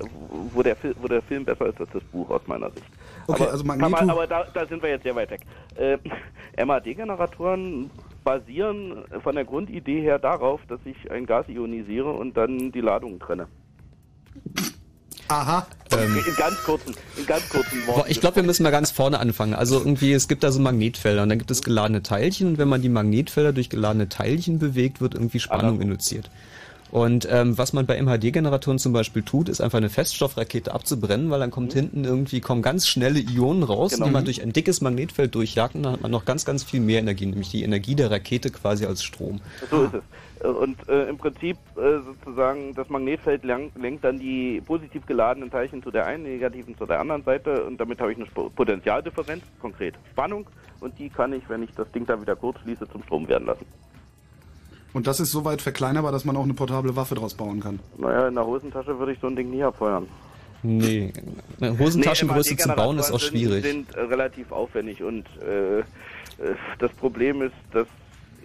wo, 0.52 0.62
der, 0.62 0.76
wo 1.00 1.08
der 1.08 1.22
Film 1.22 1.46
besser 1.46 1.66
ist 1.68 1.80
als 1.80 1.88
das 1.94 2.02
Buch 2.12 2.28
aus 2.28 2.42
meiner 2.46 2.70
Sicht. 2.72 2.84
Okay, 3.26 3.42
aber, 3.44 3.52
also 3.52 3.64
kann 3.64 3.78
Magneto- 3.80 3.90
Man, 3.90 4.10
aber 4.10 4.26
da, 4.26 4.44
da 4.52 4.66
sind 4.66 4.82
wir 4.82 4.90
jetzt 4.90 5.04
sehr 5.04 5.14
weit 5.14 5.30
weg. 5.30 5.40
Äh, 5.76 5.96
MAD-Generatoren 6.64 7.88
basieren 8.22 9.04
von 9.22 9.34
der 9.34 9.46
Grundidee 9.46 10.02
her 10.02 10.18
darauf, 10.18 10.60
dass 10.68 10.80
ich 10.84 11.10
ein 11.10 11.24
Gas 11.24 11.46
ionisiere 11.48 12.10
und 12.10 12.36
dann 12.36 12.70
die 12.70 12.82
Ladung 12.82 13.18
trenne. 13.18 13.46
Aha. 15.28 15.66
in 15.92 16.34
ganz 16.36 16.62
kurzen, 16.64 16.94
in 17.16 17.26
ganz 17.26 17.48
kurzen 17.48 17.86
Worten. 17.86 18.10
Ich 18.10 18.20
glaube, 18.20 18.36
wir 18.36 18.42
müssen 18.42 18.62
mal 18.62 18.70
ganz 18.70 18.90
vorne 18.90 19.18
anfangen. 19.20 19.54
Also 19.54 19.78
irgendwie, 19.78 20.12
es 20.12 20.26
gibt 20.28 20.42
da 20.42 20.50
so 20.52 20.60
Magnetfelder 20.60 21.22
und 21.22 21.28
dann 21.28 21.38
gibt 21.38 21.50
es 21.50 21.62
geladene 21.62 22.02
Teilchen 22.02 22.48
und 22.48 22.58
wenn 22.58 22.68
man 22.68 22.82
die 22.82 22.88
Magnetfelder 22.88 23.52
durch 23.52 23.68
geladene 23.70 24.08
Teilchen 24.08 24.58
bewegt, 24.58 25.00
wird 25.00 25.14
irgendwie 25.14 25.40
Spannung 25.40 25.80
induziert. 25.80 26.30
Und 26.90 27.28
ähm, 27.30 27.58
was 27.58 27.74
man 27.74 27.84
bei 27.84 28.00
MHD-Generatoren 28.00 28.78
zum 28.78 28.94
Beispiel 28.94 29.22
tut, 29.22 29.50
ist 29.50 29.60
einfach 29.60 29.76
eine 29.76 29.90
Feststoffrakete 29.90 30.72
abzubrennen, 30.72 31.28
weil 31.28 31.38
dann 31.38 31.50
kommt 31.50 31.74
hinten 31.74 32.04
irgendwie 32.04 32.40
kommen 32.40 32.62
ganz 32.62 32.88
schnelle 32.88 33.18
Ionen 33.20 33.62
raus, 33.62 33.92
Genau. 33.92 34.06
die 34.06 34.10
man 34.12 34.24
durch 34.24 34.40
ein 34.42 34.54
dickes 34.54 34.80
Magnetfeld 34.80 35.34
durchjagt 35.34 35.74
und 35.74 35.82
dann 35.82 35.92
hat 35.92 36.00
man 36.00 36.10
noch 36.10 36.24
ganz, 36.24 36.46
ganz 36.46 36.64
viel 36.64 36.80
mehr 36.80 37.00
Energie, 37.00 37.26
nämlich 37.26 37.50
die 37.50 37.62
Energie 37.62 37.94
der 37.94 38.10
Rakete 38.10 38.48
quasi 38.50 38.86
als 38.86 39.02
Strom. 39.04 39.42
So 39.70 39.84
ist 39.84 39.94
es. 39.94 40.00
Und 40.42 40.88
äh, 40.88 41.08
im 41.08 41.18
Prinzip 41.18 41.56
äh, 41.76 41.98
sozusagen 42.04 42.74
das 42.74 42.88
Magnetfeld 42.88 43.44
lenk, 43.44 43.72
lenkt 43.76 44.04
dann 44.04 44.18
die 44.18 44.60
positiv 44.64 45.04
geladenen 45.06 45.50
Teilchen 45.50 45.82
zu 45.82 45.90
der 45.90 46.06
einen, 46.06 46.24
die 46.24 46.30
negativen 46.30 46.76
zu 46.76 46.86
der 46.86 47.00
anderen 47.00 47.24
Seite 47.24 47.64
und 47.64 47.78
damit 47.78 48.00
habe 48.00 48.12
ich 48.12 48.18
eine 48.18 48.26
Sp- 48.30 48.50
Potentialdifferenz, 48.54 49.42
konkret 49.60 49.94
Spannung 50.10 50.46
und 50.80 50.98
die 50.98 51.08
kann 51.08 51.32
ich, 51.32 51.48
wenn 51.48 51.62
ich 51.62 51.72
das 51.74 51.90
Ding 51.92 52.06
dann 52.06 52.20
wieder 52.20 52.36
kurz 52.36 52.60
schließe, 52.60 52.88
zum 52.90 53.02
Strom 53.02 53.26
werden 53.26 53.46
lassen. 53.46 53.66
Und 54.92 55.06
das 55.06 55.20
ist 55.20 55.30
so 55.30 55.44
weit 55.44 55.60
verkleinerbar, 55.60 56.12
dass 56.12 56.24
man 56.24 56.36
auch 56.36 56.44
eine 56.44 56.54
portable 56.54 56.94
Waffe 56.94 57.14
draus 57.14 57.34
bauen 57.34 57.60
kann. 57.60 57.80
Naja, 57.98 58.28
in 58.28 58.34
der 58.34 58.46
Hosentasche 58.46 58.98
würde 58.98 59.12
ich 59.12 59.18
so 59.20 59.26
ein 59.26 59.36
Ding 59.36 59.50
nie 59.50 59.62
abfeuern. 59.62 60.06
Nee, 60.62 61.12
eine 61.60 61.78
Hosentaschengröße 61.78 62.56
zu 62.56 62.68
bauen 62.70 62.98
ist 62.98 63.12
auch 63.12 63.20
schwierig. 63.20 63.64
Sind, 63.64 63.92
sind 63.92 63.96
äh, 63.96 64.00
relativ 64.02 64.50
aufwendig 64.50 65.02
und 65.02 65.24
äh, 65.40 65.80
äh, 65.80 65.84
das 66.78 66.90
Problem 66.92 67.42
ist, 67.42 67.54
dass 67.72 67.86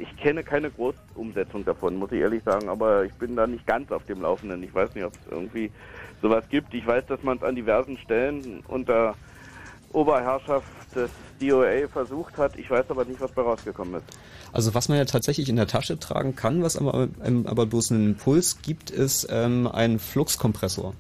ich 0.04 0.18
kenne 0.18 0.44
keine 0.44 0.70
Großumsetzung 0.70 1.64
davon, 1.64 1.96
muss 1.96 2.12
ich 2.12 2.20
ehrlich 2.20 2.44
sagen, 2.44 2.68
aber 2.68 3.06
ich 3.06 3.14
bin 3.14 3.36
da 3.36 3.48
nicht 3.48 3.66
ganz 3.66 3.92
auf 3.92 4.06
dem 4.06 4.22
Laufenden. 4.22 4.62
Ich 4.64 4.74
weiß 4.74 4.94
nicht, 4.96 5.06
ob 5.06 5.14
es 5.14 5.32
irgendwie 5.32 5.72
sowas 6.22 6.44
gibt. 6.50 6.74
Ich 6.74 6.86
weiß, 6.86 7.06
dass 7.08 7.24
man 7.24 7.38
es 7.38 7.44
an 7.44 7.56
diversen 7.56 7.98
Stellen 7.98 8.64
unter 8.68 9.16
Oberherrschaft 9.94 10.68
des 10.96 11.10
DOA 11.40 11.88
versucht 11.88 12.38
hat. 12.38 12.58
Ich 12.58 12.70
weiß 12.70 12.86
aber 12.90 13.06
nicht, 13.06 13.22
was 13.22 13.32
bei 13.32 13.42
rausgekommen 13.42 13.96
ist. 13.96 14.18
Also 14.52 14.74
was 14.74 14.90
man 14.90 14.98
ja 14.98 15.06
tatsächlich 15.06 15.48
in 15.50 15.56
der 15.56 15.68
Tasche 15.68 15.98
tragen 15.98 16.36
kann, 16.36 16.64
was 16.64 16.78
aber, 16.78 17.08
ähm, 17.24 17.48
aber 17.48 17.66
bloß 17.66 17.92
einen 17.92 18.12
Impuls 18.12 18.62
gibt, 18.62 18.90
ist 18.90 19.28
ähm, 19.30 19.68
ein 19.68 20.00
Fluxkompressor. 20.00 20.94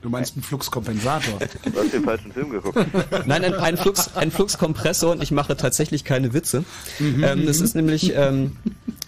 Du 0.00 0.08
meinst 0.08 0.34
einen 0.34 0.42
Fluxkompensator. 0.42 1.38
Du 1.38 1.78
hast 1.78 1.92
den 1.92 2.04
falschen 2.04 2.32
Film 2.32 2.50
geguckt. 2.50 2.78
Nein, 3.26 3.44
ein, 3.44 3.54
ein, 3.54 3.76
Flux, 3.76 4.14
ein 4.16 4.30
Fluxkompressor 4.30 5.12
und 5.12 5.22
ich 5.22 5.30
mache 5.30 5.56
tatsächlich 5.56 6.04
keine 6.04 6.32
Witze. 6.32 6.64
Mhm, 6.98 7.24
ähm, 7.24 7.46
das 7.46 7.60
ist 7.60 7.74
nämlich, 7.74 8.12
ähm, 8.16 8.56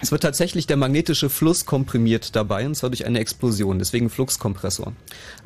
Es 0.01 0.11
wird 0.11 0.23
tatsächlich 0.23 0.67
der 0.67 0.77
magnetische 0.77 1.31
Fluss 1.31 1.67
komprimiert 1.67 2.35
dabei, 2.35 2.67
und 2.67 2.75
zwar 2.75 2.91
durch 2.91 3.07
eine 3.07 3.21
Explosion, 3.21 3.79
deswegen 3.79 4.11
Fluxkompressor. 4.11 4.93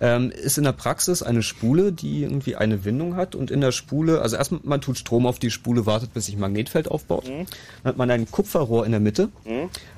Ähm, 0.01 0.31
ist 0.31 0.59
in 0.59 0.65
der 0.65 0.73
Praxis 0.73 1.23
eine 1.23 1.43
Spule, 1.43 1.93
die 1.93 2.23
irgendwie 2.23 2.57
eine 2.57 2.85
Windung 2.85 3.15
hat 3.15 3.35
und 3.35 3.51
in 3.51 3.61
der 3.61 3.73
Spule, 3.73 4.21
also 4.23 4.37
erstmal 4.37 4.61
man 4.65 4.81
tut 4.81 4.99
Strom 4.99 5.27
auf 5.27 5.39
die 5.39 5.51
Spule, 5.51 5.87
wartet, 5.87 6.15
bis 6.15 6.27
sich 6.27 6.35
ein 6.37 6.41
Magnetfeld 6.41 6.91
aufbaut. 6.91 7.29
Dann 7.29 7.47
hat 7.85 7.97
man 7.99 8.11
ein 8.11 8.31
Kupferrohr 8.31 8.87
in 8.87 8.93
der 8.93 9.01
Mitte 9.01 9.29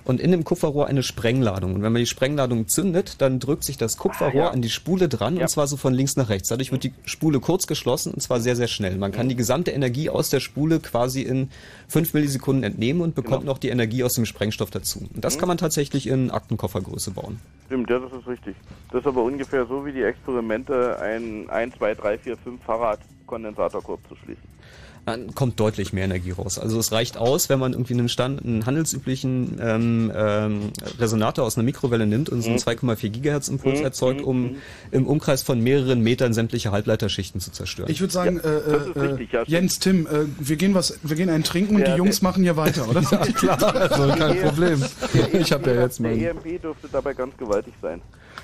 und 0.04 0.20
in 0.20 0.30
dem 0.30 0.44
Kupferrohr 0.44 0.88
eine 0.88 1.02
Sprengladung. 1.02 1.74
Und 1.74 1.82
wenn 1.82 1.92
man 1.92 2.00
die 2.00 2.06
Sprengladung 2.06 2.68
zündet, 2.68 3.16
dann 3.18 3.38
drückt 3.38 3.64
sich 3.64 3.78
das 3.78 3.96
Kupferrohr 3.96 4.50
an 4.50 4.62
die 4.62 4.70
Spule 4.70 5.08
dran 5.08 5.38
und 5.38 5.48
zwar 5.48 5.68
so 5.68 5.76
von 5.76 5.94
links 5.94 6.16
nach 6.16 6.28
rechts. 6.28 6.48
Dadurch 6.48 6.72
wird 6.72 6.84
die 6.84 6.92
Spule 7.04 7.40
kurz 7.40 7.66
geschlossen 7.66 8.12
und 8.12 8.20
zwar 8.20 8.40
sehr, 8.40 8.56
sehr 8.56 8.68
schnell. 8.68 8.96
Man 8.96 9.12
kann 9.12 9.28
die 9.28 9.36
gesamte 9.36 9.70
Energie 9.70 10.10
aus 10.10 10.28
der 10.28 10.40
Spule 10.40 10.80
quasi 10.80 11.22
in 11.22 11.50
fünf 11.88 12.14
Millisekunden 12.14 12.64
entnehmen 12.64 13.00
und 13.00 13.14
bekommt 13.14 13.44
noch 13.44 13.58
die 13.58 13.68
Energie 13.68 14.02
aus 14.02 14.14
dem 14.14 14.26
Sprengstoff 14.50 14.70
dazu. 14.70 15.08
Und 15.14 15.24
das 15.24 15.36
Mhm. 15.36 15.40
kann 15.40 15.48
man 15.48 15.58
tatsächlich 15.58 16.06
in 16.06 16.30
Aktenkoffergröße 16.30 17.12
bauen. 17.12 17.40
Stimmt, 17.66 17.88
ja, 17.90 17.98
das 17.98 18.12
ist 18.12 18.26
richtig. 18.26 18.56
Das 18.90 19.00
ist 19.00 19.06
aber 19.06 19.22
ungefähr 19.22 19.66
so 19.66 19.84
wie 19.86 19.92
die 19.92 20.02
Experimente, 20.02 20.98
ein 21.00 21.48
1, 21.50 21.76
2, 21.76 21.94
3, 21.94 22.18
4, 22.18 22.36
5 22.36 22.62
Fahrradkondensatorkorb 22.64 24.00
zu 24.08 24.16
schließen. 24.16 24.42
Dann 25.06 25.34
kommt 25.34 25.58
deutlich 25.58 25.92
mehr 25.92 26.04
Energie 26.04 26.30
raus. 26.30 26.58
Also 26.58 26.78
es 26.78 26.92
reicht 26.92 27.16
aus, 27.16 27.48
wenn 27.48 27.58
man 27.58 27.72
irgendwie 27.72 27.94
einen, 27.94 28.08
Stand, 28.08 28.44
einen 28.44 28.66
handelsüblichen 28.66 29.58
ähm, 29.60 30.12
ähm, 30.14 30.72
Resonator 30.98 31.44
aus 31.44 31.56
einer 31.56 31.64
Mikrowelle 31.64 32.06
nimmt 32.06 32.28
und 32.28 32.42
so 32.42 32.48
einen 32.50 32.56
Mhm. 32.58 32.62
2,4 32.62 33.08
Gigahertz 33.08 33.48
Impuls 33.48 33.78
Mhm, 33.80 33.84
erzeugt, 33.84 34.20
mhm, 34.20 34.26
um 34.26 34.56
im 34.92 35.06
Umkreis 35.06 35.42
von 35.42 35.60
mehreren 35.60 36.00
Metern 36.02 36.32
sämtliche 36.34 36.70
Halbleiterschichten 36.70 37.40
zu 37.40 37.50
zerstören. 37.50 37.90
Ich 37.90 38.00
würde 38.00 38.12
sagen, 38.12 38.40
das 38.42 38.86
ist 38.86 38.96
äh, 38.96 39.00
richtig, 39.00 39.32
äh, 39.32 39.36
ja, 39.38 39.42
Jens, 39.46 39.78
Tim, 39.78 40.06
äh, 40.06 40.26
wir 40.38 40.56
gehen 40.56 40.74
was, 40.74 40.98
wir 41.02 41.16
gehen 41.16 41.30
einen 41.30 41.44
trinken 41.44 41.76
und 41.76 41.80
Ja, 41.82 41.92
die 41.92 41.98
Jungs 41.98 42.20
der- 42.20 42.28
machen 42.28 42.42
hier 42.42 42.56
weiter, 42.56 42.88
oder? 42.88 43.00
Ja, 43.10 43.26
klar, 43.26 43.74
also 43.74 44.08
kein 44.16 44.34
Der- 44.36 44.42
Problem. 44.42 44.84
der 45.14 45.40
Ich 45.40 45.50
habe 45.52 45.70
ja 45.74 45.80
jetzt 45.82 45.98
Der 45.98 46.10
mal. 46.10 46.18
EMP 46.22 46.58
dürfte 46.62 46.88
dabei 46.92 47.14
ganz 47.14 47.36
gewaltig 47.36 47.74
sein. 47.82 48.00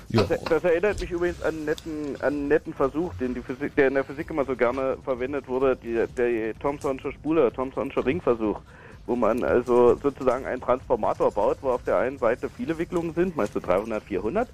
Das, 0.09 0.27
das 0.45 0.63
erinnert 0.63 1.01
mich 1.01 1.11
übrigens 1.11 1.41
an 1.41 1.55
einen 1.55 1.65
netten, 1.65 2.15
an 2.21 2.27
einen 2.27 2.47
netten 2.47 2.73
Versuch, 2.73 3.13
den 3.15 3.33
die 3.33 3.41
Physik, 3.41 3.75
der 3.75 3.89
in 3.89 3.95
der 3.95 4.05
Physik 4.05 4.29
immer 4.29 4.45
so 4.45 4.55
gerne 4.55 4.97
verwendet 5.03 5.47
wurde, 5.47 5.75
die, 5.75 6.05
der 6.15 6.57
Thomsonsche 6.59 7.11
Spule, 7.11 7.51
Thomsonsche 7.51 8.05
Ringversuch, 8.05 8.61
wo 9.07 9.15
man 9.15 9.43
also 9.43 9.95
sozusagen 9.95 10.45
einen 10.45 10.61
Transformator 10.61 11.31
baut, 11.31 11.57
wo 11.61 11.69
auf 11.69 11.83
der 11.83 11.97
einen 11.97 12.19
Seite 12.19 12.49
viele 12.49 12.77
Wicklungen 12.77 13.13
sind, 13.13 13.35
meist 13.35 13.53
so 13.53 13.59
300, 13.59 14.03
400. 14.03 14.47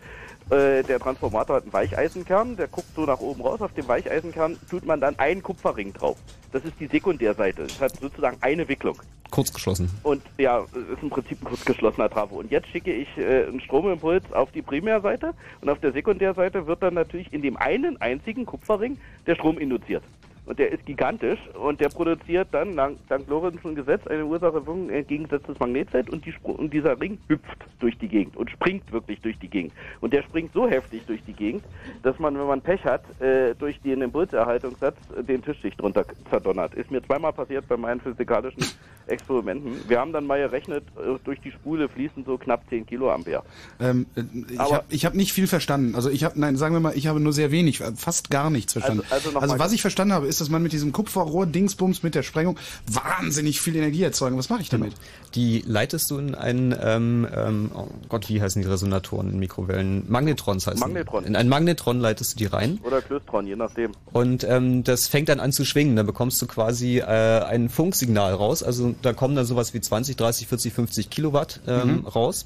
Äh, 0.50 0.84
der 0.84 1.00
Transformator 1.00 1.58
hat 1.58 1.64
einen 1.64 1.74
Weicheisenkern, 1.74 2.56
der 2.56 2.68
guckt 2.68 2.94
so 2.96 3.06
nach 3.06 3.20
oben 3.20 3.42
raus. 3.42 3.62
Auf 3.62 3.74
dem 3.74 3.88
Weicheisenkern 3.88 4.58
tut 4.70 4.86
man 4.86 5.02
dann 5.02 5.18
einen 5.18 5.42
Kupferring 5.42 5.92
drauf. 5.94 6.18
Das 6.52 6.64
ist 6.64 6.80
die 6.80 6.88
Sekundärseite. 6.88 7.64
Es 7.64 7.82
hat 7.82 8.00
sozusagen 8.00 8.38
eine 8.42 8.68
Wicklung. 8.68 9.02
Kurz 9.32 9.52
geschlossen. 9.52 9.90
Und 10.04 10.22
ja, 10.38 10.60
es 10.60 10.96
ist 10.96 11.02
im 11.02 11.10
Prinzip 11.10 11.42
ein 11.42 11.46
kurz 11.46 11.66
geschlossener 11.66 12.08
Trafo. 12.08 12.36
Und 12.36 12.52
jetzt 12.52 12.68
schicke 12.68 12.94
ich 12.94 13.08
äh, 13.18 13.48
einen 13.48 13.62
Stromimpuls 13.62 14.32
auf 14.32 14.52
die 14.52 14.62
Primärseite 14.62 15.34
und 15.62 15.70
auf 15.70 15.80
der 15.80 15.92
Sekundärseite 15.92 16.68
wird 16.68 16.84
dann 16.84 16.94
natürlich 16.94 17.34
in 17.34 17.42
dem 17.42 17.58
einen 17.58 18.00
einzigen 18.00 18.46
Kupferring 18.46 19.00
der 19.26 19.34
Strom 19.34 19.58
induziert. 19.58 20.04
Und 20.46 20.60
der 20.60 20.72
ist 20.72 20.86
gigantisch 20.86 21.40
und 21.54 21.80
der 21.80 21.88
produziert 21.88 22.50
dann 22.52 22.76
dank, 22.76 22.98
dank 23.08 23.28
Lorentzschen 23.30 23.76
Gesetz 23.76 24.06
eine 24.08 24.26
Ursache 24.26 24.62
entgegengesetztes 24.90 25.58
Magnetfeld 25.60 26.10
und, 26.10 26.26
die, 26.26 26.34
und 26.44 26.74
dieser 26.74 27.00
Ring 27.00 27.18
hüpft 27.30 27.66
durch 27.80 27.98
die 27.98 28.10
Gegend 28.10 28.36
und 28.36 28.50
springt 28.52 28.92
wirklich 28.92 29.22
durch 29.22 29.40
die 29.40 29.48
Gegend. 29.48 29.72
Und 30.02 30.12
der 30.12 30.24
springt 30.24 30.52
so 30.54 30.68
heftig 30.68 31.04
durch 31.08 31.24
die 31.26 31.34
Gegend, 31.34 31.64
dass 32.02 32.20
man, 32.20 32.38
wenn 32.38 32.48
man 32.48 32.62
Pech 32.62 32.84
hat, 32.84 33.04
äh, 33.22 33.56
durch 33.56 33.80
den 33.82 34.02
Impulserhaltungssatz 34.02 34.98
äh, 35.18 35.24
den 35.24 35.42
Tischschicht 35.42 35.80
drunter 35.80 36.06
zerdonnert. 36.30 36.74
Ist 36.76 36.92
mir 36.92 37.02
zweimal 37.04 37.32
passiert 37.32 37.68
bei 37.70 37.78
meinen 37.78 38.02
physikalischen 38.02 38.64
Experimenten. 39.08 39.78
Wir 39.88 40.00
haben 40.00 40.14
dann 40.14 40.26
mal 40.26 40.40
gerechnet, 40.40 40.84
äh, 40.98 41.18
durch 41.24 41.40
die 41.42 41.52
Spule 41.52 41.88
fließen 41.90 42.26
so 42.26 42.38
knapp 42.38 42.64
10 42.70 42.86
Kiloampere. 42.86 43.44
Ähm, 43.80 44.06
äh, 44.16 44.24
ich 44.52 44.60
habe 44.60 44.86
hab 44.92 45.14
nicht 45.14 45.34
viel 45.34 45.48
verstanden. 45.48 45.96
Also 45.96 46.10
ich 46.10 46.24
habe, 46.24 46.40
nein, 46.40 46.58
sagen 46.58 46.76
wir 46.76 46.80
mal, 46.80 46.94
ich 46.96 47.08
habe 47.08 47.20
nur 47.20 47.34
sehr 47.34 47.52
wenig, 47.52 47.82
äh, 47.82 47.92
fast 47.96 48.30
gar 48.30 48.50
nichts 48.50 48.74
verstanden. 48.74 49.04
Also- 49.10 49.30
also 49.30 49.40
also 49.40 49.60
was 49.60 49.74
ich 49.74 49.82
verstanden 49.82 50.14
habe, 50.14 50.28
ist, 50.28 50.33
dass 50.42 50.50
man 50.50 50.62
mit 50.64 50.72
diesem 50.74 50.92
Kupferrohr-Dingsbums 50.92 52.04
mit 52.04 52.16
der 52.16 52.24
Sprengung 52.24 52.58
wahnsinnig 52.88 53.60
viel 53.62 53.76
Energie 53.76 54.04
erzeugen. 54.04 54.38
Was 54.38 54.50
mache 54.50 54.62
ich 54.62 54.70
damit? 54.70 54.94
Die 55.36 55.64
leitest 55.66 56.12
du 56.12 56.18
in 56.18 56.36
einen, 56.36 56.76
ähm, 56.82 57.28
ähm, 57.36 57.72
oh 57.74 57.88
Gott, 58.10 58.30
wie 58.30 58.42
heißen 58.42 58.62
die 58.62 58.68
Resonatoren 58.68 59.32
in 59.32 59.40
Mikrowellen? 59.40 60.04
Magnetrons 60.08 60.68
heißen 60.68 60.78
die. 60.80 60.86
Magnetron. 60.86 61.24
In 61.26 61.36
einen 61.36 61.50
Magnetron 61.50 62.00
leitest 62.00 62.34
du 62.34 62.38
die 62.38 62.46
rein. 62.46 62.80
Oder 62.84 63.02
Klöstron, 63.02 63.48
je 63.48 63.56
nachdem. 63.56 63.92
Und 64.12 64.44
ähm, 64.44 64.84
das 64.84 65.08
fängt 65.08 65.30
dann 65.30 65.40
an 65.40 65.52
zu 65.52 65.66
schwingen. 65.66 65.96
Da 65.96 66.04
bekommst 66.04 66.42
du 66.42 66.46
quasi 66.48 67.00
äh, 67.00 67.04
ein 67.06 67.70
Funksignal 67.70 68.34
raus. 68.34 68.62
Also 68.64 68.94
da 69.02 69.14
kommen 69.14 69.36
dann 69.36 69.46
sowas 69.46 69.74
wie 69.74 69.82
20, 69.82 70.16
30, 70.18 70.48
40, 70.48 70.74
50 70.74 71.10
Kilowatt 71.10 71.60
ähm, 71.68 71.84
Mhm. 71.84 72.06
raus. 72.08 72.46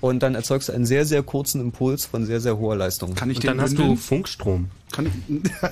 Und 0.00 0.22
dann 0.22 0.34
erzeugst 0.34 0.68
du 0.68 0.72
einen 0.72 0.86
sehr, 0.86 1.04
sehr 1.04 1.22
kurzen 1.22 1.60
Impuls 1.60 2.04
von 2.06 2.24
sehr, 2.26 2.40
sehr 2.40 2.58
hoher 2.58 2.76
Leistung. 2.76 3.14
Kann 3.14 3.30
ich 3.30 3.36
Und 3.36 3.44
den 3.44 3.48
dann 3.58 3.60
hast 3.60 3.78
du 3.78 3.94
Funkstrom. 3.96 4.68
Kann 4.90 5.06
ich, 5.06 5.12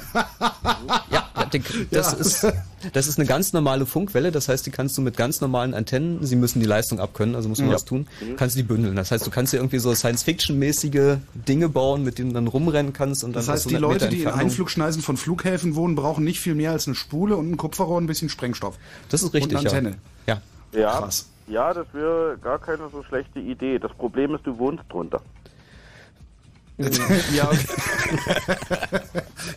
Ja, 1.10 1.28
den, 1.52 1.64
das, 1.90 2.12
Ja. 2.12 2.18
ist, 2.18 2.46
das 2.92 3.06
ist 3.06 3.18
eine 3.18 3.26
ganz 3.28 3.52
normale 3.52 3.86
Funkwelle. 3.86 4.32
Das 4.32 4.48
heißt, 4.48 4.64
die 4.66 4.70
kannst 4.70 4.96
du 4.98 5.02
mit 5.02 5.16
ganz 5.16 5.40
normalen 5.40 5.74
Antennen, 5.74 6.24
sie 6.24 6.36
müssen 6.36 6.60
die 6.60 6.66
Leistung 6.66 7.00
abkönnen, 7.00 7.34
also 7.34 7.48
muss 7.48 7.58
man 7.58 7.68
Ja. 7.68 7.74
was 7.74 7.84
tun, 7.84 8.06
kannst 8.36 8.56
du 8.56 8.60
die 8.62 8.66
bündeln. 8.66 8.96
Das 8.96 9.10
heißt, 9.10 9.26
du 9.26 9.30
kannst 9.30 9.52
dir 9.52 9.58
irgendwie 9.58 9.78
so 9.78 9.94
Science-Fiction-mäßige 9.94 11.18
Dinge 11.34 11.68
bauen, 11.68 12.04
mit 12.04 12.18
denen 12.18 12.30
du 12.30 12.34
dann 12.34 12.46
rumrennen 12.46 12.92
kannst. 12.92 13.24
Und 13.24 13.32
dann 13.36 13.42
das 13.44 13.48
heißt, 13.48 13.70
die 13.70 13.76
Leute, 13.76 14.08
die 14.08 14.22
in 14.22 14.28
Einflugschneisen 14.28 15.02
von 15.02 15.16
Flughäfen 15.16 15.74
wohnen, 15.74 15.94
brauchen 15.94 16.24
nicht 16.24 16.40
viel 16.40 16.54
mehr 16.54 16.72
als 16.72 16.86
eine 16.86 16.94
Spule 16.96 17.36
und 17.36 17.50
ein 17.50 17.56
Kupferrohr 17.56 17.96
und 17.98 18.04
ein 18.04 18.06
bisschen 18.06 18.28
Sprengstoff. 18.28 18.76
Das 19.08 19.22
ist 19.22 19.34
richtig, 19.34 19.58
Und 19.58 19.66
eine 19.66 19.68
Antenne. 19.70 19.96
Ja. 20.26 20.40
Ja, 20.72 20.98
Krass. 21.00 21.26
ja, 21.48 21.74
das 21.74 21.86
wäre 21.92 22.38
gar 22.42 22.58
keine 22.60 22.88
so 22.92 23.02
schlechte 23.02 23.40
Idee. 23.40 23.78
Das 23.78 23.92
Problem 23.92 24.34
ist, 24.34 24.46
du 24.46 24.56
wohnst 24.58 24.84
drunter. 24.88 25.20
Ja, 27.34 27.48
okay. 27.48 29.00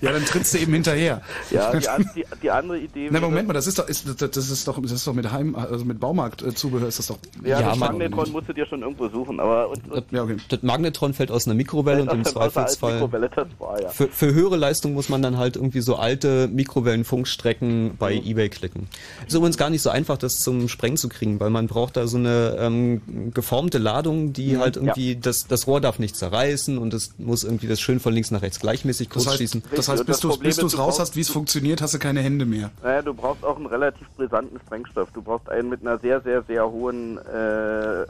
ja, 0.01 0.11
dann 0.11 0.25
trittst 0.25 0.53
du 0.53 0.57
eben 0.59 0.73
hinterher. 0.73 1.21
Ja, 1.49 1.75
die, 1.75 1.87
an, 1.87 2.09
die, 2.15 2.25
die 2.41 2.51
andere 2.51 2.79
Idee 2.79 3.09
Na, 3.11 3.19
Moment 3.19 3.47
mal, 3.47 3.53
das 3.53 3.67
ist 3.67 3.79
doch, 3.79 3.87
ist, 3.87 4.07
das 4.07 4.31
das 4.31 4.49
ist 4.49 4.67
doch, 4.67 4.81
das 4.81 4.91
ist 4.91 5.07
doch 5.07 5.13
mit 5.13 5.31
Heim, 5.31 5.55
also 5.55 5.85
mit 5.85 5.99
Baumarktzubehör 5.99 6.87
ist 6.87 6.99
das 6.99 7.07
doch. 7.07 7.17
Ja, 7.43 7.59
Ja, 7.59 7.69
das 7.69 7.79
Magnetron 7.79 8.31
musst 8.31 8.49
du 8.49 8.53
dir 8.53 8.65
schon 8.65 8.81
irgendwo 8.81 9.07
suchen, 9.09 9.39
aber 9.39 9.69
und, 9.69 9.91
und 9.91 10.11
Ja, 10.11 10.23
okay. 10.23 10.37
Das 10.49 10.61
Magnetron 10.63 11.13
fällt 11.13 11.31
aus 11.31 11.47
einer 11.47 11.55
Mikrowelle 11.55 12.01
und 12.01 12.11
im 12.11 12.23
das 12.23 12.33
Zweifelsfall. 12.33 12.93
Mikrowelle, 12.93 13.29
das 13.29 13.47
war 13.59 13.81
ja. 13.81 13.89
Für, 13.89 14.07
für 14.07 14.33
höhere 14.33 14.57
Leistung 14.57 14.93
muss 14.93 15.09
man 15.09 15.21
dann 15.21 15.37
halt 15.37 15.55
irgendwie 15.55 15.81
so 15.81 15.95
alte 15.95 16.47
Mikrowellenfunkstrecken 16.47 17.95
bei 17.97 18.13
eBay 18.13 18.49
klicken. 18.49 18.87
Ist 19.27 19.33
übrigens 19.33 19.57
gar 19.57 19.69
nicht 19.69 19.81
so 19.81 19.89
einfach, 19.89 20.17
das 20.17 20.39
zum 20.39 20.67
Sprengen 20.67 20.97
zu 20.97 21.09
kriegen, 21.09 21.39
weil 21.39 21.49
man 21.49 21.67
braucht 21.67 21.97
da 21.97 22.07
so 22.07 22.17
eine 22.17 22.55
ähm, 22.59 23.31
geformte 23.33 23.77
Ladung, 23.77 24.33
die 24.33 24.57
halt 24.57 24.77
irgendwie, 24.77 25.15
das, 25.15 25.47
das 25.47 25.67
Rohr 25.67 25.81
darf 25.81 25.99
nicht 25.99 26.15
zerreißen 26.15 26.77
und 26.77 26.93
es 26.93 27.12
muss 27.18 27.44
irgendwie 27.44 27.68
das 27.68 27.80
schön 27.80 27.99
von 27.99 28.11
links 28.14 28.31
nach 28.31 28.41
rechts 28.41 28.60
gleichmäßig 28.60 29.07
Das 29.07 29.14
kurz 29.14 29.27
heißt, 29.27 29.38
schießen. 29.38 29.64
das 29.76 29.88
heißt, 29.88 30.06
bis 30.06 30.19
Das 30.19 30.22
du 30.22 30.27
du 30.30 30.65
raus 30.65 30.76
brauchst- 30.76 30.99
hast, 30.99 31.15
wie 31.15 31.22
es 31.22 31.30
funktioniert, 31.30 31.81
hast 31.81 31.94
du 31.94 31.99
keine 31.99 32.22
Hände 32.22 32.45
mehr. 32.45 32.72
Naja, 32.81 33.02
du 33.02 33.14
brauchst 33.14 33.44
auch 33.44 33.56
einen 33.57 33.68
relativ 33.68 34.07
brisanten 34.18 34.60
Sprengstoff. 34.65 35.10
Du 35.14 35.22
brauchst 35.22 35.48
einen 35.49 35.69
mit 35.69 35.81
einer 35.81 35.99
sehr, 35.99 36.22
sehr, 36.22 36.41
sehr 36.44 36.65
hohen 36.69 37.18
äh, 37.19 38.03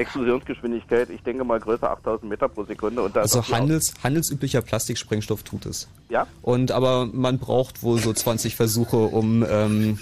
Explosionsgeschwindigkeit. 0.00 1.10
Ich 1.10 1.22
denke 1.22 1.44
mal 1.44 1.60
größer 1.60 1.90
8000 1.90 2.30
Meter 2.30 2.48
pro 2.48 2.64
Sekunde. 2.64 3.10
Also 3.14 3.46
handels, 3.48 3.92
handelsüblicher 4.02 4.62
Plastiksprengstoff 4.62 5.42
tut 5.42 5.66
es. 5.66 5.88
Ja? 6.08 6.26
Und 6.42 6.72
aber 6.72 7.06
man 7.12 7.38
braucht 7.38 7.82
wohl 7.82 7.98
so 8.00 8.12
20 8.12 8.56
Versuche, 8.56 8.96
um 8.96 9.44
ähm, 9.48 9.98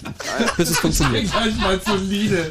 bis 0.56 0.70
es 0.70 0.78
funktioniert. 0.78 1.30
Gleich 1.30 1.56
mal 1.58 1.80
solide. 1.80 2.50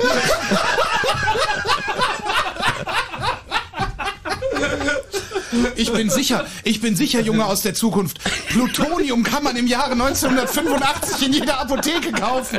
Ich 5.76 5.92
bin 5.92 6.10
sicher, 6.10 6.46
ich 6.64 6.82
bin 6.82 6.96
sicher, 6.96 7.22
Junge 7.22 7.46
aus 7.46 7.62
der 7.62 7.74
Zukunft. 7.74 8.20
Plutonium 8.50 9.24
kann 9.24 9.44
man 9.44 9.56
im 9.56 9.68
Jahre 9.68 9.92
1985 9.92 11.28
in 11.28 11.34
jeder 11.34 11.60
Apotheke 11.60 12.12
kaufen. 12.12 12.58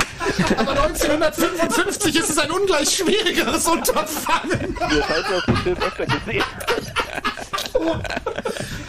Aber 0.57 0.83
1955 0.83 2.15
ist 2.15 2.29
es 2.29 2.37
ein 2.37 2.51
ungleich 2.51 2.95
schwierigeres 2.95 3.67
Unterfangen. 3.67 4.77
Seid 4.79 5.25
ja 5.29 5.41
den 5.47 5.57
Film 5.57 5.77
öfter 5.77 6.05
gesehen. 6.05 6.43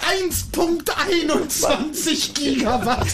1.21 0.09 2.35
Gigawatt. 2.35 3.07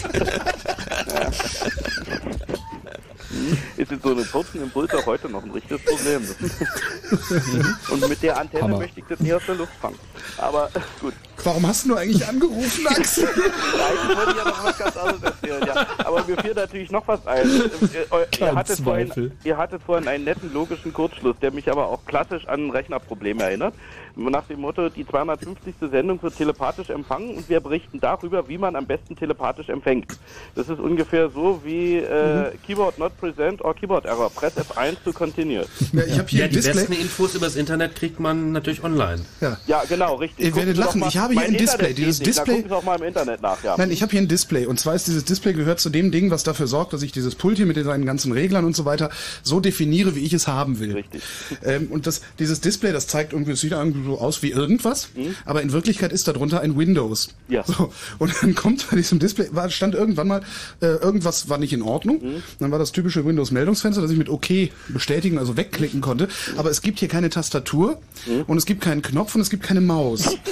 Ist 3.77 3.91
in 3.91 3.99
so 4.01 4.11
einem 4.11 4.29
kurzen 4.31 4.61
Impuls 4.61 4.93
auch 4.93 5.05
heute 5.05 5.29
noch 5.29 5.43
ein 5.43 5.51
richtiges 5.51 5.81
Problem. 5.83 6.21
Und 7.91 8.09
mit 8.09 8.21
der 8.21 8.37
Antenne 8.37 8.63
Hammer. 8.63 8.77
möchte 8.79 8.99
ich 8.99 9.05
das 9.07 9.19
nie 9.19 9.33
aus 9.33 9.43
der 9.47 9.55
Luft 9.55 9.73
fangen. 9.81 9.97
Aber 10.37 10.69
gut. 11.01 11.13
Warum 11.43 11.67
hast 11.67 11.85
du 11.85 11.95
eigentlich 11.95 12.25
angerufen, 12.25 12.87
Axel? 12.87 13.27
Eigentlich 13.27 14.17
wollte 14.17 14.37
ja 14.37 14.45
noch 14.45 14.63
was 14.63 14.77
ganz 14.77 14.97
anderes 14.97 15.21
erzählen, 15.21 15.63
ja. 15.67 15.87
Aber 15.97 16.23
mir 16.25 16.37
fiel 16.37 16.53
natürlich 16.53 16.91
noch 16.91 17.07
was 17.07 17.27
ein. 17.27 17.47
Ihr, 17.47 17.99
ihr, 17.99 18.27
Kein 18.31 18.55
hattet 18.55 18.79
vorhin, 18.79 19.31
ihr 19.43 19.57
hattet 19.57 19.83
vorhin 19.83 20.07
einen 20.07 20.23
netten 20.23 20.53
logischen 20.53 20.93
Kurzschluss, 20.93 21.35
der 21.41 21.51
mich 21.51 21.69
aber 21.69 21.87
auch 21.89 22.05
klassisch 22.05 22.47
an 22.47 22.67
ein 22.67 22.71
Rechnerproblem 22.71 23.39
erinnert. 23.41 23.75
Nach 24.15 24.43
dem 24.45 24.61
Motto, 24.61 24.89
die 24.89 25.05
250. 25.05 25.73
Sendung 25.91 26.21
wird 26.23 26.37
telepathisch 26.37 26.89
empfangen 26.89 27.35
und 27.35 27.49
wir 27.49 27.59
berichten 27.59 27.99
darüber, 27.99 28.47
wie 28.47 28.57
man 28.57 28.75
am 28.75 28.85
besten 28.85 29.15
telepathisch 29.15 29.69
empfängt. 29.69 30.17
Das 30.55 30.69
ist 30.69 30.79
ungefähr 30.79 31.29
so 31.29 31.61
wie 31.63 31.97
äh, 31.97 32.51
Keyboard 32.65 32.97
not 32.97 33.17
present 33.19 33.61
or 33.63 33.75
keyboard 33.75 34.05
error. 34.05 34.29
Press 34.29 34.53
F1 34.57 34.95
to 35.03 35.11
continue. 35.11 35.65
Ja, 35.91 36.03
ich 36.05 36.17
habe 36.17 36.27
hier 36.29 36.39
ja, 36.39 36.45
ein 36.45 36.51
die 36.51 36.55
Display. 36.55 36.73
besten 36.73 36.93
Infos 36.93 37.35
über 37.35 37.45
das 37.45 37.55
Internet 37.55 37.95
kriegt 37.95 38.19
man 38.19 38.51
natürlich 38.53 38.83
online. 38.83 39.21
Ja. 39.41 39.57
Ja, 39.67 39.83
genau, 39.87 40.15
richtig. 40.15 40.45
Ihr 40.45 40.55
werdet 40.55 40.77
lachen. 40.77 41.03
Ich 41.07 41.17
habe 41.17 41.33
hier 41.33 41.43
ein 41.43 41.57
Display. 41.57 41.93
Dieses 41.93 42.19
nicht. 42.19 42.37
Da 42.37 42.43
Display- 42.43 42.63
Sie 42.67 42.71
auch 42.75 42.83
mal 42.83 42.97
im 42.97 43.03
Internet 43.03 43.41
nach, 43.41 43.61
ja. 43.63 43.75
Nein, 43.77 43.91
ich 43.91 44.01
habe 44.01 44.11
hier 44.11 44.21
ein 44.21 44.27
Display. 44.27 44.65
Und 44.65 44.79
zwar 44.79 44.95
ist 44.95 45.07
dieses 45.07 45.25
Display 45.25 45.53
gehört 45.53 45.79
zu 45.79 45.89
dem 45.89 46.11
Ding, 46.11 46.31
was 46.31 46.43
dafür 46.43 46.67
sorgt, 46.67 46.93
dass 46.93 47.01
ich 47.01 47.11
dieses 47.11 47.35
Pult 47.35 47.57
hier 47.57 47.65
mit 47.65 47.75
seinen 47.83 48.05
ganzen 48.05 48.31
Reglern 48.31 48.63
und 48.65 48.75
so 48.75 48.85
weiter 48.85 49.09
so 49.43 49.59
definiere, 49.59 50.15
wie 50.15 50.21
ich 50.23 50.33
es 50.33 50.47
haben 50.47 50.79
will. 50.79 50.93
Richtig. 50.93 51.21
Ähm, 51.63 51.87
und 51.91 52.07
das, 52.07 52.21
dieses 52.39 52.61
Display, 52.61 52.91
das 52.93 53.07
zeigt 53.07 53.33
irgendwie, 53.33 53.51
es 53.51 53.61
sieht 53.61 53.73
irgendwie 53.73 54.04
so 54.05 54.19
aus 54.19 54.41
wie 54.43 54.51
irgendwas, 54.51 55.09
aber 55.45 55.61
in 55.61 55.71
Wirklichkeit 55.71 56.11
ist 56.11 56.27
darunter 56.27 56.61
ein 56.61 56.77
Windows. 56.77 57.35
Mhm. 57.47 57.53
Ja. 57.53 57.63
So, 57.65 57.91
und 58.19 58.33
dann 58.41 58.55
kommt 58.55 58.89
bei 58.89 58.95
diesem 58.97 59.19
Display, 59.19 59.47
war, 59.51 59.69
stand 59.69 59.95
irgendwann 59.95 60.27
mal, 60.27 60.41
äh, 60.81 60.85
irgendwas 60.85 61.49
war 61.49 61.57
nicht 61.57 61.73
in 61.73 61.81
Ordnung. 61.81 62.21
Mhm. 62.21 62.43
Dann 62.59 62.71
war 62.71 62.79
das 62.79 62.91
typische 62.91 63.25
Windows-Meldungsfenster, 63.25 64.01
das 64.01 64.11
ich 64.11 64.17
mit 64.17 64.29
OK 64.29 64.47
bestätigen, 64.89 65.37
also 65.37 65.57
wegklicken 65.57 66.01
konnte. 66.01 66.27
Aber 66.57 66.69
es 66.69 66.81
gibt 66.81 66.99
hier 66.99 67.07
keine 67.09 67.29
Tastatur 67.29 67.99
Mhm. 68.27 68.43
und 68.47 68.57
es 68.57 68.65
gibt 68.65 68.81
keinen 68.81 69.01
Knopf 69.01 69.35
und 69.35 69.41
es 69.41 69.49
gibt 69.49 69.63
keine 69.63 69.81
Maus. 69.81 70.37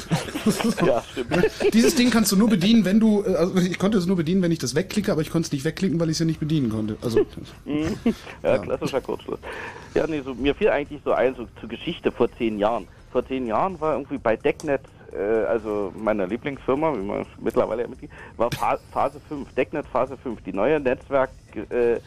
Ja, 0.86 1.02
stimmt. 1.10 1.50
Dieses 1.74 1.96
Ding 1.96 2.10
kannst 2.10 2.32
du 2.32 2.36
nur 2.36 2.50
bedienen, 2.50 2.84
wenn 2.84 3.00
du, 3.00 3.24
äh, 3.24 3.34
also 3.36 3.56
ich 3.58 3.80
konnte 3.80 3.98
es 3.98 4.06
nur 4.06 4.18
bedienen, 4.18 4.42
wenn 4.42 4.52
ich 4.52 4.60
das 4.60 4.76
wegklicke, 4.76 5.12
aber 5.12 5.22
ich 5.22 5.30
konnte 5.30 5.48
es 5.48 5.52
nicht 5.54 5.64
wegklicken, 5.64 6.00
weil 6.00 6.10
ich 6.10 6.16
es 6.16 6.20
ja 6.20 6.26
nicht 6.26 6.40
bedienen 6.42 6.70
konnte. 6.70 6.98
Also, 7.02 7.26
Mhm. 7.66 7.96
ja, 8.44 8.58
klassischer 8.58 9.00
Kurzschluss. 9.00 9.40
Ja, 9.96 10.06
nee, 10.08 10.22
so, 10.26 10.34
mir 10.34 10.54
fiel 10.56 10.70
eigentlich 10.70 11.00
so 11.06 11.14
ein, 11.14 11.34
so 11.36 11.48
zur 11.60 11.70
Geschichte 11.70 12.12
vor 12.12 12.28
zehn 12.38 12.60
Jahren. 12.60 12.88
Vor 13.14 13.26
zehn 13.26 13.46
Jahren 13.46 13.80
war 13.80 13.94
irgendwie 13.94 14.18
bei 14.18 14.36
Decknet, 14.36 14.82
äh, 15.14 15.46
also 15.46 15.94
meiner 15.96 16.26
Lieblingsfirma, 16.26 16.94
wie 16.98 17.04
man 17.06 17.26
mittlerweile 17.40 17.84
ja 17.84 17.88
Mitglied, 17.88 18.10
war 18.38 18.50
Pha- 18.52 18.80
Phase 18.92 19.22
5, 19.30 19.54
Decknet 19.54 19.86
Phase 19.86 20.18
5, 20.18 20.42
die 20.42 20.52
neue 20.52 20.80
Netzwerk, 20.80 21.30
äh, 21.70 22.00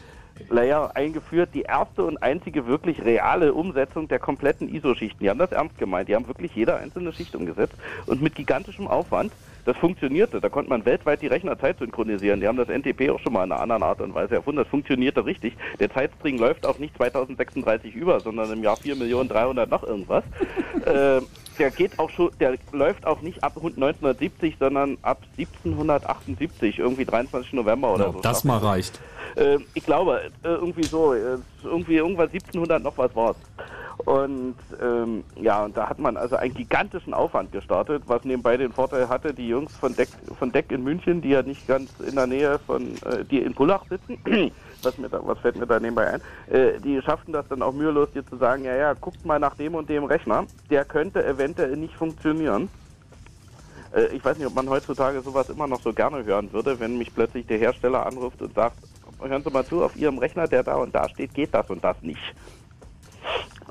Layer 0.49 0.91
eingeführt, 0.95 1.49
die 1.55 1.63
erste 1.63 2.03
und 2.03 2.21
einzige 2.21 2.67
wirklich 2.67 3.03
reale 3.03 3.53
Umsetzung 3.55 4.07
der 4.07 4.19
kompletten 4.19 4.67
ISO-Schichten. 4.71 5.23
Die 5.23 5.29
haben 5.31 5.39
das 5.39 5.51
ernst 5.51 5.79
gemeint. 5.79 6.09
Die 6.09 6.15
haben 6.15 6.27
wirklich 6.27 6.53
jede 6.53 6.75
einzelne 6.75 7.11
Schicht 7.11 7.35
umgesetzt 7.35 7.73
und 8.05 8.21
mit 8.21 8.35
gigantischem 8.35 8.87
Aufwand. 8.87 9.31
Das 9.67 9.75
funktionierte. 9.75 10.39
Da 10.39 10.47
konnte 10.47 10.69
man 10.69 10.85
weltweit 10.85 11.21
die 11.21 11.27
Rechnerzeit 11.27 11.77
synchronisieren. 11.79 12.39
Die 12.39 12.47
haben 12.47 12.55
das 12.55 12.69
NTP 12.69 13.09
auch 13.09 13.19
schon 13.19 13.33
mal 13.33 13.43
in 13.43 13.51
einer 13.51 13.59
anderen 13.59 13.83
Art 13.83 13.99
und 13.99 14.15
Weise 14.15 14.35
erfunden. 14.35 14.59
Das 14.59 14.69
funktionierte 14.69 15.25
richtig. 15.25 15.57
Der 15.81 15.91
Zeitstring 15.91 16.37
läuft 16.37 16.65
auch 16.65 16.79
nicht 16.79 16.95
2036 16.95 17.93
über, 17.93 18.21
sondern 18.21 18.49
im 18.53 18.63
Jahr 18.63 18.77
4.300.000 18.77 19.65
noch 19.67 19.83
irgendwas. 19.83 20.23
äh, 20.85 21.21
der 21.59 21.71
geht 21.71 21.99
auch 21.99 22.09
schon, 22.09 22.31
der 22.39 22.57
läuft 22.71 23.05
auch 23.05 23.19
nicht 23.19 23.43
ab 23.43 23.57
1970, 23.57 24.55
sondern 24.57 24.97
ab 25.01 25.23
1778, 25.37 26.79
irgendwie 26.79 27.03
23. 27.03 27.51
November 27.51 27.93
oder 27.93 28.13
so. 28.13 28.21
das 28.21 28.45
mal 28.45 28.59
reicht. 28.59 29.01
Äh, 29.35 29.57
ich 29.73 29.83
glaube, 29.83 30.31
äh, 30.43 30.47
irgendwie 30.47 30.83
so, 30.83 31.13
äh, 31.13 31.39
irgendwie 31.65 31.95
irgendwas 31.95 32.29
1700 32.31 32.81
noch 32.81 32.97
was 32.97 33.13
war's. 33.13 33.35
Und 34.05 34.55
ähm, 34.81 35.23
ja, 35.35 35.65
und 35.65 35.75
da 35.75 35.89
hat 35.89 35.99
man 35.99 36.17
also 36.17 36.35
einen 36.35 36.53
gigantischen 36.53 37.13
Aufwand 37.13 37.51
gestartet, 37.51 38.03
was 38.05 38.23
nebenbei 38.23 38.55
den 38.55 38.71
Vorteil 38.71 39.09
hatte, 39.09 39.33
die 39.33 39.47
Jungs 39.47 39.75
von 39.75 39.95
Deck, 39.95 40.09
von 40.37 40.51
Deck 40.51 40.71
in 40.71 40.83
München, 40.83 41.21
die 41.21 41.29
ja 41.29 41.41
nicht 41.41 41.67
ganz 41.67 41.91
in 41.99 42.15
der 42.15 42.27
Nähe 42.27 42.59
von, 42.59 42.95
äh, 43.05 43.25
die 43.25 43.41
in 43.41 43.53
Pullach 43.53 43.83
sitzen, 43.89 44.17
was, 44.83 44.97
mir 44.97 45.09
da, 45.09 45.19
was 45.25 45.39
fällt 45.39 45.57
mir 45.57 45.65
da 45.65 45.79
nebenbei 45.79 46.07
ein, 46.13 46.21
äh, 46.49 46.79
die 46.79 47.01
schafften 47.01 47.33
das 47.33 47.47
dann 47.47 47.61
auch 47.61 47.73
mühelos, 47.73 48.11
dir 48.11 48.25
zu 48.25 48.37
sagen, 48.37 48.63
ja, 48.63 48.75
ja, 48.75 48.93
guckt 48.93 49.25
mal 49.25 49.39
nach 49.39 49.55
dem 49.55 49.75
und 49.75 49.89
dem 49.89 50.03
Rechner, 50.03 50.45
der 50.69 50.85
könnte 50.85 51.25
eventuell 51.25 51.75
nicht 51.75 51.95
funktionieren. 51.95 52.69
Äh, 53.93 54.15
ich 54.15 54.23
weiß 54.23 54.37
nicht, 54.37 54.47
ob 54.47 54.55
man 54.55 54.69
heutzutage 54.69 55.21
sowas 55.21 55.49
immer 55.49 55.67
noch 55.67 55.81
so 55.81 55.91
gerne 55.91 56.23
hören 56.23 56.53
würde, 56.53 56.79
wenn 56.79 56.97
mich 56.97 57.13
plötzlich 57.13 57.47
der 57.47 57.57
Hersteller 57.57 58.05
anruft 58.05 58.41
und 58.41 58.53
sagt, 58.53 58.77
hören 59.21 59.43
Sie 59.43 59.49
mal 59.49 59.65
zu, 59.65 59.83
auf 59.83 59.95
Ihrem 59.95 60.19
Rechner, 60.19 60.47
der 60.47 60.63
da 60.63 60.75
und 60.75 60.93
da 60.93 61.09
steht, 61.09 61.33
geht 61.33 61.53
das 61.53 61.69
und 61.69 61.83
das 61.83 62.01
nicht. 62.01 62.21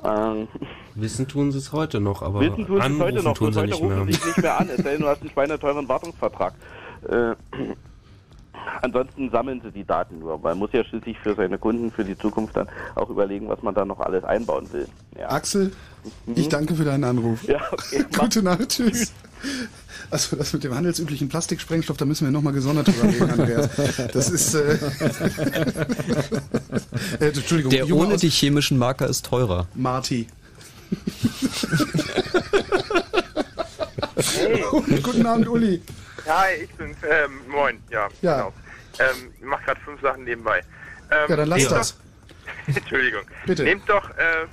Ähm, 0.03 0.47
Wissen 0.95 1.27
tun 1.27 1.51
sie 1.51 1.57
es 1.57 1.71
heute 1.71 1.99
noch, 1.99 2.21
aber 2.21 2.41
Wissen 2.41 2.65
tun 2.65 2.67
sie 2.67 2.73
es 2.75 2.85
anrufen 2.85 3.03
heute 3.03 3.23
noch, 3.23 3.37
tun 3.37 3.47
und 3.47 3.53
sie 3.53 3.59
heute 3.59 3.69
nicht 3.71 3.81
rufen 3.81 3.95
mehr. 3.95 4.05
sie 4.05 4.13
sich 4.13 4.25
nicht 4.25 4.37
mehr 4.41 4.59
an, 4.59 4.69
es 4.69 4.77
sei 4.83 4.91
denn, 4.91 5.01
du 5.01 5.07
hast 5.07 5.21
einen 5.21 5.31
schweineteuren 5.31 5.89
Wartungsvertrag. 5.89 6.53
Äh, 7.09 7.35
ansonsten 8.81 9.29
sammeln 9.31 9.61
sie 9.63 9.71
die 9.71 9.85
Daten 9.85 10.19
nur, 10.19 10.41
weil 10.43 10.53
man 10.53 10.59
muss 10.59 10.71
ja 10.73 10.83
schließlich 10.83 11.17
für 11.19 11.35
seine 11.35 11.57
Kunden 11.57 11.91
für 11.91 12.03
die 12.03 12.17
Zukunft 12.17 12.55
dann 12.55 12.67
auch 12.95 13.09
überlegen, 13.09 13.47
was 13.49 13.61
man 13.61 13.73
da 13.73 13.85
noch 13.85 13.99
alles 13.99 14.23
einbauen 14.23 14.71
will. 14.71 14.87
Ja. 15.17 15.29
Axel, 15.29 15.71
ich 16.35 16.49
danke 16.49 16.75
für 16.75 16.85
deinen 16.85 17.03
Anruf. 17.03 17.43
Ja, 17.43 17.61
okay. 17.71 18.05
Gute 18.17 18.43
Nacht, 18.43 18.69
tschüss. 18.69 19.13
Also 20.09 20.35
das 20.37 20.53
mit 20.53 20.63
dem 20.63 20.73
handelsüblichen 20.73 21.27
Plastiksprengstoff, 21.29 21.97
da 21.97 22.05
müssen 22.05 22.25
wir 22.25 22.31
nochmal 22.31 22.53
gesondert 22.53 22.87
drüber 22.87 23.03
reden, 23.03 23.29
Andreas. 23.31 23.69
Das 24.13 24.29
ist... 24.29 24.53
Äh, 24.53 24.73
äh, 27.19 27.27
Entschuldigung. 27.27 27.69
Der 27.71 27.85
Junge 27.85 28.05
ohne 28.07 28.17
die 28.17 28.29
chemischen 28.29 28.77
Marker 28.77 29.07
ist 29.07 29.25
teurer. 29.25 29.67
Marty. 29.75 30.27
Guten 35.03 35.25
Abend, 35.25 35.47
Uli. 35.47 35.81
Hi, 36.27 36.53
ich 36.63 36.69
bin, 36.75 36.95
ähm, 37.09 37.39
moin, 37.49 37.79
ja, 37.89 38.07
Ja. 38.21 38.37
genau. 38.37 38.53
Ähm, 38.99 39.31
ich 39.37 39.43
mach 39.45 39.63
gerade 39.63 39.79
fünf 39.81 40.01
Sachen 40.01 40.23
nebenbei. 40.23 40.59
Ähm, 41.11 41.25
Ja, 41.29 41.35
dann 41.35 41.49
lass 41.49 41.67
das. 41.67 41.97
Doch, 42.67 42.67
Entschuldigung. 42.75 43.21
Bitte. 43.45 43.63
Nehmt 43.63 43.87
doch 43.87 44.09
äh, 44.11 44.45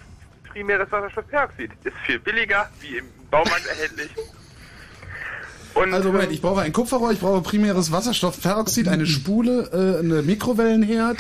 primäres 0.51 0.90
Wasserstoffperoxid. 0.93 1.70
Ist 1.85 1.97
viel 2.06 2.19
billiger, 2.20 2.69
wie 2.81 2.98
im 2.98 3.06
Baumarkt 3.31 3.66
erhältlich. 3.66 4.11
Und, 5.74 5.92
Also 5.92 6.12
Moment, 6.12 6.32
ich 6.32 6.40
brauche 6.40 6.60
ein 6.60 6.72
Kupferrohr, 6.72 7.12
ich 7.12 7.20
brauche 7.20 7.40
primäres 7.42 7.90
Wasserstoffperoxid, 7.90 8.88
eine 8.88 9.06
Spule, 9.06 9.70
äh, 9.72 9.98
eine 9.98 10.22
Mikrowellenherd 10.22 11.18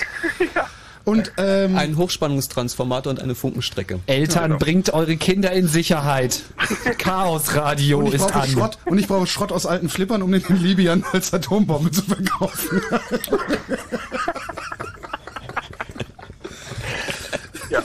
und 1.04 1.32
ähm, 1.38 1.76
Ein 1.76 1.96
Hochspannungstransformator 1.96 3.10
und 3.10 3.20
eine 3.20 3.34
Funkenstrecke. 3.34 4.00
Eltern, 4.06 4.58
bringt 4.58 4.94
eure 4.94 5.16
Kinder 5.16 5.50
in 5.52 5.66
Sicherheit. 5.66 6.42
Chaosradio 6.98 7.98
und 7.98 8.06
ich 8.08 8.14
ist 8.14 8.20
brauche 8.28 8.40
an. 8.40 8.48
Schrott 8.48 8.78
und 8.84 8.98
ich 8.98 9.08
brauche 9.08 9.26
Schrott 9.26 9.50
aus 9.50 9.66
alten 9.66 9.88
Flippern, 9.88 10.22
um 10.22 10.30
den 10.30 10.42
in 10.48 10.62
Libyen 10.62 11.04
als 11.12 11.34
Atombombe 11.34 11.90
zu 11.90 12.02
verkaufen. 12.02 12.80
Ja. 17.70 17.82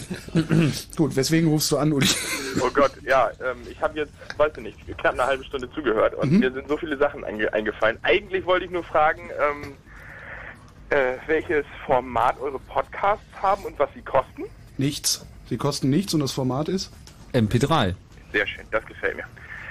Gut, 0.97 1.15
weswegen 1.15 1.49
rufst 1.49 1.71
du 1.71 1.77
an, 1.77 1.91
Uli? 1.93 2.07
Oh 2.61 2.69
Gott, 2.73 2.91
ja, 3.05 3.29
ähm, 3.45 3.57
ich 3.69 3.79
habe 3.79 3.99
jetzt, 3.99 4.11
weiß 4.37 4.51
ich 4.57 4.63
nicht, 4.63 4.97
knapp 4.97 5.13
eine 5.13 5.25
halbe 5.25 5.43
Stunde 5.43 5.69
zugehört 5.71 6.15
und 6.15 6.31
Mhm. 6.31 6.39
mir 6.39 6.51
sind 6.51 6.67
so 6.67 6.77
viele 6.77 6.97
Sachen 6.97 7.23
einge 7.23 7.51
eingefallen. 7.53 7.97
Eigentlich 8.01 8.43
wollte 8.45 8.65
ich 8.65 8.71
nur 8.71 8.83
fragen, 8.83 9.29
ähm, 9.39 9.75
äh, 10.89 11.17
welches 11.27 11.65
Format 11.85 12.39
eure 12.39 12.57
Podcasts 12.59 13.23
haben 13.41 13.63
und 13.65 13.77
was 13.77 13.89
sie 13.93 14.01
kosten. 14.01 14.43
Nichts. 14.77 15.25
Sie 15.47 15.57
kosten 15.57 15.89
nichts 15.91 16.13
und 16.15 16.21
das 16.21 16.31
Format 16.31 16.69
ist? 16.69 16.91
MP3. 17.33 17.93
Sehr 18.33 18.47
schön, 18.47 18.65
das 18.71 18.83
gefällt 18.85 19.15
mir. 19.17 19.23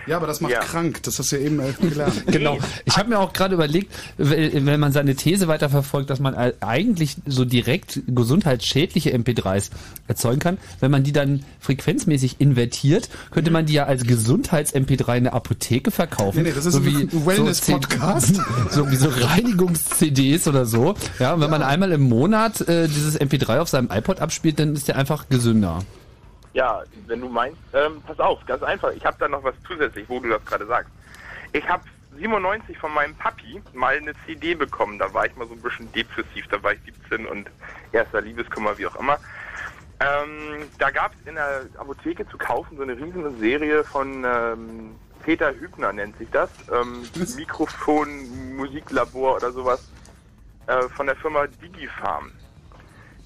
Ja, 0.08 0.16
aber 0.16 0.26
das 0.26 0.40
macht 0.40 0.52
Ja. 0.52 0.60
krank. 0.60 1.02
Das 1.02 1.18
hast 1.18 1.32
du 1.32 1.36
ja 1.36 1.42
eben 1.42 1.60
äh, 1.60 1.72
gelernt. 1.80 2.24
Genau. 2.26 2.58
Ich 2.84 2.96
habe 2.96 3.10
mir 3.10 3.18
auch 3.18 3.32
gerade 3.32 3.54
überlegt, 3.54 3.92
wenn 4.16 4.80
man 4.80 4.92
seine 4.92 5.14
These 5.14 5.48
weiterverfolgt, 5.48 6.08
dass 6.10 6.20
man 6.20 6.34
eigentlich 6.34 7.16
so 7.26 7.44
direkt 7.44 8.00
gesundheitsschädliche 8.06 9.14
MP3s 9.14 9.70
erzeugen 10.06 10.38
kann, 10.38 10.58
wenn 10.80 10.90
man 10.90 11.02
die 11.02 11.12
dann 11.12 11.44
frequenzmäßig 11.60 12.36
invertiert, 12.40 13.08
könnte 13.30 13.50
man 13.50 13.66
die 13.66 13.74
ja 13.74 13.84
als 13.84 14.04
Gesundheits-MP3 14.04 15.16
in 15.18 15.24
der 15.24 15.34
Apotheke 15.34 15.90
verkaufen. 15.90 16.42
Nee, 16.42 16.48
nee, 16.48 16.54
das 16.54 16.66
ist 16.66 16.74
so 16.74 16.80
ein 16.80 16.86
wie 16.86 17.26
Wellness-Podcast. 17.26 18.36
So, 18.36 18.42
so 18.84 18.90
wie 18.90 18.96
so 18.96 19.08
Reinigungs-CDs 19.08 20.48
oder 20.48 20.64
so. 20.66 20.94
Ja, 21.18 21.34
und 21.34 21.40
wenn 21.40 21.50
man 21.50 21.62
einmal 21.62 21.92
im 21.92 22.02
Monat 22.02 22.60
äh, 22.68 22.88
dieses 22.88 23.20
MP3 23.20 23.58
auf 23.60 23.68
seinem 23.68 23.90
iPod 23.90 24.20
abspielt, 24.20 24.58
dann 24.58 24.74
ist 24.74 24.88
der 24.88 24.96
einfach 24.96 25.28
gesünder. 25.28 25.80
Ja, 26.54 26.82
wenn 27.06 27.20
du 27.20 27.28
meinst, 27.28 27.58
ähm, 27.72 28.02
pass 28.06 28.18
auf, 28.18 28.44
ganz 28.46 28.62
einfach. 28.62 28.90
Ich 28.92 29.04
habe 29.04 29.16
da 29.18 29.28
noch 29.28 29.44
was 29.44 29.54
zusätzlich, 29.66 30.08
wo 30.08 30.20
du 30.20 30.28
das 30.28 30.44
gerade 30.44 30.66
sagst. 30.66 30.90
Ich 31.52 31.66
habe 31.68 31.84
97 32.16 32.76
von 32.78 32.92
meinem 32.92 33.14
Papi 33.14 33.62
mal 33.74 33.96
eine 33.96 34.12
CD 34.26 34.54
bekommen. 34.54 34.98
Da 34.98 35.12
war 35.12 35.26
ich 35.26 35.36
mal 35.36 35.46
so 35.46 35.54
ein 35.54 35.60
bisschen 35.60 35.90
depressiv. 35.92 36.46
Da 36.48 36.62
war 36.62 36.72
ich 36.72 36.80
17 36.84 37.26
und 37.26 37.50
erster 37.92 38.20
Liebeskummer, 38.20 38.76
wie 38.78 38.86
auch 38.86 38.96
immer. 38.96 39.18
Ähm, 40.00 40.68
da 40.78 40.90
gab 40.90 41.12
es 41.14 41.28
in 41.28 41.34
der 41.34 41.66
Apotheke 41.76 42.26
zu 42.28 42.38
kaufen 42.38 42.76
so 42.76 42.82
eine 42.82 42.96
riesige 42.96 43.30
Serie 43.38 43.82
von 43.82 44.24
ähm, 44.24 44.94
Peter 45.24 45.52
Hübner 45.52 45.92
nennt 45.92 46.16
sich 46.18 46.30
das. 46.30 46.50
Ähm, 46.72 47.02
Mikrofon, 47.36 48.56
Musiklabor 48.56 49.36
oder 49.36 49.52
sowas 49.52 49.88
äh, 50.66 50.82
von 50.90 51.06
der 51.06 51.16
Firma 51.16 51.46
Digifarm. 51.46 52.30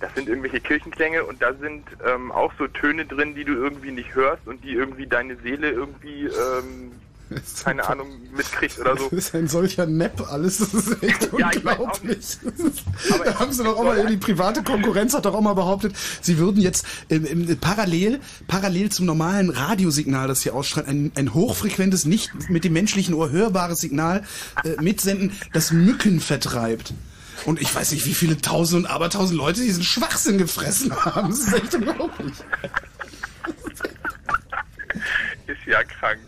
Das 0.02 0.12
sind 0.16 0.28
irgendwelche 0.28 0.60
Kirchenklänge 0.60 1.22
und 1.24 1.40
da 1.40 1.54
sind 1.54 1.84
ähm, 2.04 2.32
auch 2.32 2.52
so 2.58 2.66
Töne 2.66 3.06
drin, 3.06 3.36
die 3.36 3.44
du 3.44 3.52
irgendwie 3.52 3.92
nicht 3.92 4.16
hörst 4.16 4.48
und 4.48 4.64
die 4.64 4.72
irgendwie 4.72 5.06
deine 5.06 5.36
Seele 5.36 5.70
irgendwie, 5.70 6.24
ähm, 6.24 6.90
keine 7.62 7.88
Ahnung, 7.88 8.08
mitkriegt 8.36 8.80
oder 8.80 8.96
so. 8.96 9.04
Das 9.10 9.26
ist 9.26 9.34
ein 9.36 9.46
solcher 9.46 9.86
Nepp 9.86 10.20
alles. 10.28 10.58
Das 10.58 10.74
ist 10.74 11.02
echt 11.04 11.30
Ja, 11.38 11.50
unglaublich. 11.54 12.36
Da 13.24 13.38
haben 13.38 13.52
sie 13.52 13.62
doch 13.62 13.78
auch 13.78 13.84
mal, 13.84 14.04
die 14.06 14.16
private 14.16 14.64
Konkurrenz 14.64 15.14
hat 15.14 15.24
doch 15.24 15.34
auch 15.34 15.40
mal 15.40 15.54
behauptet, 15.54 15.94
sie 16.20 16.36
würden 16.36 16.60
jetzt 16.60 16.84
ähm, 17.08 17.24
ähm, 17.24 17.58
parallel, 17.60 18.18
parallel 18.48 18.90
zum 18.90 19.06
normalen 19.06 19.50
Radiosignal, 19.50 20.26
das 20.26 20.42
hier 20.42 20.56
ausstrahlt, 20.56 20.88
ein, 20.88 21.12
ein 21.14 21.32
hochfrequentes, 21.32 22.06
nicht 22.06 22.50
mit 22.50 22.64
dem 22.64 22.72
menschlichen 22.72 23.14
Ohr 23.14 23.30
hörbares 23.30 23.80
Signal 23.80 24.24
äh, 24.64 24.82
mitsenden, 24.82 25.30
das 25.52 25.70
Mücken 25.70 26.18
vertreibt. 26.18 26.92
Und 27.44 27.60
ich 27.60 27.74
weiß 27.74 27.92
nicht, 27.92 28.06
wie 28.06 28.14
viele 28.14 28.40
tausend 28.40 28.84
und 28.84 28.90
abertausend 28.90 29.36
Leute 29.38 29.60
diesen 29.62 29.82
Schwachsinn 29.82 30.38
gefressen 30.38 30.94
haben. 31.04 31.30
Das 31.30 31.38
ist 31.40 31.52
echt 31.52 31.74
unglaublich. 31.74 32.34
Ist 35.46 35.64
ja 35.66 35.82
krank. 35.84 36.20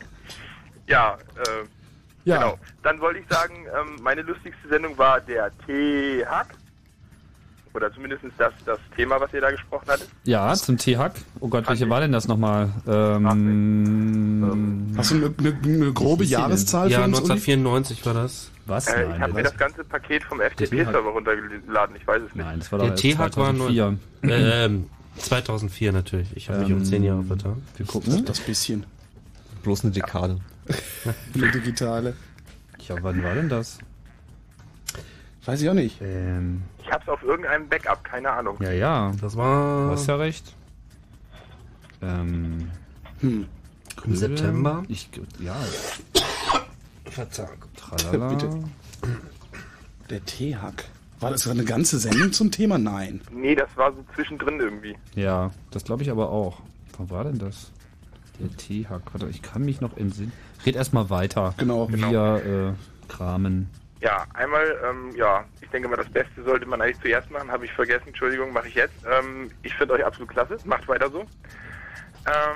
Ja, 0.86 1.16
äh, 1.36 1.64
Ja. 2.24 2.38
genau. 2.38 2.58
Dann 2.82 3.00
wollte 3.00 3.20
ich 3.20 3.26
sagen, 3.28 3.54
ähm, 3.66 3.96
meine 4.02 4.22
lustigste 4.22 4.68
Sendung 4.68 4.96
war 4.98 5.20
der 5.20 5.50
T-Hack. 5.66 6.54
Oder 7.74 7.92
zumindest 7.92 8.22
das, 8.38 8.52
das 8.64 8.78
Thema, 8.96 9.20
was 9.20 9.32
ihr 9.32 9.40
da 9.40 9.50
gesprochen 9.50 9.86
hattet. 9.88 10.08
Ja, 10.24 10.54
zum 10.54 10.78
T-Hack. 10.78 11.14
Oh 11.40 11.48
Gott, 11.48 11.66
welche 11.68 11.88
war 11.90 12.00
denn 12.00 12.12
das 12.12 12.28
nochmal? 12.28 12.70
Ähm, 12.86 13.26
Hast 14.96 15.10
du 15.10 15.16
eine, 15.16 15.34
eine, 15.38 15.58
eine 15.64 15.92
grobe 15.92 16.22
viel 16.24 16.30
denn? 16.36 16.40
Jahreszahl 16.40 16.88
Ja, 16.90 16.98
für 16.98 17.04
uns? 17.04 17.18
Uli? 17.20 17.32
1994 17.32 18.06
war 18.06 18.14
das. 18.14 18.50
Was? 18.66 18.86
Äh, 18.88 19.02
ich 19.02 19.08
Nein, 19.10 19.20
habe 19.22 19.32
mir 19.34 19.42
das 19.42 19.56
ganze 19.56 19.84
Paket 19.84 20.22
vom. 20.24 20.40
FTP-Server 20.40 21.10
runtergeladen, 21.10 21.96
ich 21.96 22.06
weiß 22.06 22.22
es 22.22 22.34
nicht. 22.34 22.44
Nein, 22.44 22.58
das 22.60 22.72
war 22.72 22.78
Der 22.78 22.94
T-Hack 22.94 23.18
war 23.18 23.30
2004. 23.54 23.98
nur, 24.22 24.32
ähm, 24.32 24.90
2004 25.18 25.92
natürlich. 25.92 26.34
Ich 26.36 26.48
habe 26.48 26.60
mich 26.60 26.72
um 26.72 26.78
Ähm, 26.78 26.84
10 26.84 27.04
Jahre 27.04 27.22
vertan. 27.24 27.62
Wir 27.76 27.86
gucken. 27.86 28.24
Das 28.24 28.40
bisschen. 28.40 28.86
Bloß 29.62 29.84
eine 29.84 29.92
Dekade. 29.92 30.38
Eine 31.34 31.50
digitale. 31.50 32.14
Ja, 32.88 32.96
wann 33.02 33.22
war 33.22 33.34
denn 33.34 33.48
das? 33.48 33.78
Weiß 35.44 35.60
ich 35.60 35.68
auch 35.68 35.74
nicht. 35.74 36.00
Ähm, 36.00 36.62
Ich 36.82 36.90
hab's 36.90 37.06
auf 37.08 37.22
irgendeinem 37.22 37.68
Backup, 37.68 38.02
keine 38.02 38.30
Ahnung. 38.30 38.56
ja, 38.62 38.72
ja. 38.72 39.12
Das 39.20 39.36
war 39.36 39.86
Du 39.88 39.92
hast 39.92 40.06
ja 40.06 40.16
recht. 40.16 40.54
Ähm, 42.02 42.70
Hm. 43.20 43.46
im 44.04 44.16
September. 44.16 44.82
Ich, 44.88 45.08
ja, 45.38 45.54
Verzeihung. 47.14 47.64
tralala. 47.76 48.28
Bitte. 48.28 48.50
Der 50.10 50.24
T-Hack. 50.24 50.84
War 51.20 51.30
das 51.30 51.48
eine 51.48 51.64
ganze 51.64 51.98
Sendung 51.98 52.32
zum 52.32 52.50
Thema? 52.50 52.76
Nein. 52.76 53.20
Nee, 53.30 53.54
das 53.54 53.68
war 53.76 53.92
so 53.92 54.04
zwischendrin 54.14 54.60
irgendwie. 54.60 54.96
Ja, 55.14 55.50
das 55.70 55.84
glaube 55.84 56.02
ich 56.02 56.10
aber 56.10 56.30
auch. 56.30 56.60
Wann 56.98 57.10
war 57.10 57.24
denn 57.24 57.38
das? 57.38 57.70
Der 58.40 58.54
T-Hack. 58.56 59.02
Warte, 59.12 59.28
ich 59.28 59.42
kann 59.42 59.64
mich 59.64 59.80
noch 59.80 59.96
entsinnen. 59.96 60.32
Red 60.66 60.76
erstmal 60.76 61.08
weiter. 61.08 61.54
Genau. 61.56 61.88
Wir 61.90 62.74
äh, 62.74 63.08
kramen. 63.08 63.70
Ja, 64.00 64.26
einmal, 64.34 64.76
ähm, 64.84 65.16
ja, 65.16 65.44
ich 65.62 65.68
denke 65.70 65.88
mal, 65.88 65.96
das 65.96 66.10
Beste 66.10 66.42
sollte 66.44 66.66
man 66.66 66.82
eigentlich 66.82 67.00
zuerst 67.00 67.30
machen, 67.30 67.50
habe 67.50 67.64
ich 67.64 67.72
vergessen, 67.72 68.08
Entschuldigung, 68.08 68.52
mache 68.52 68.68
ich 68.68 68.74
jetzt. 68.74 68.94
Ähm, 69.10 69.50
ich 69.62 69.72
finde 69.74 69.94
euch 69.94 70.04
absolut 70.04 70.28
klasse, 70.28 70.58
macht 70.64 70.86
weiter 70.88 71.10
so. 71.10 71.20
Ähm, 71.20 71.26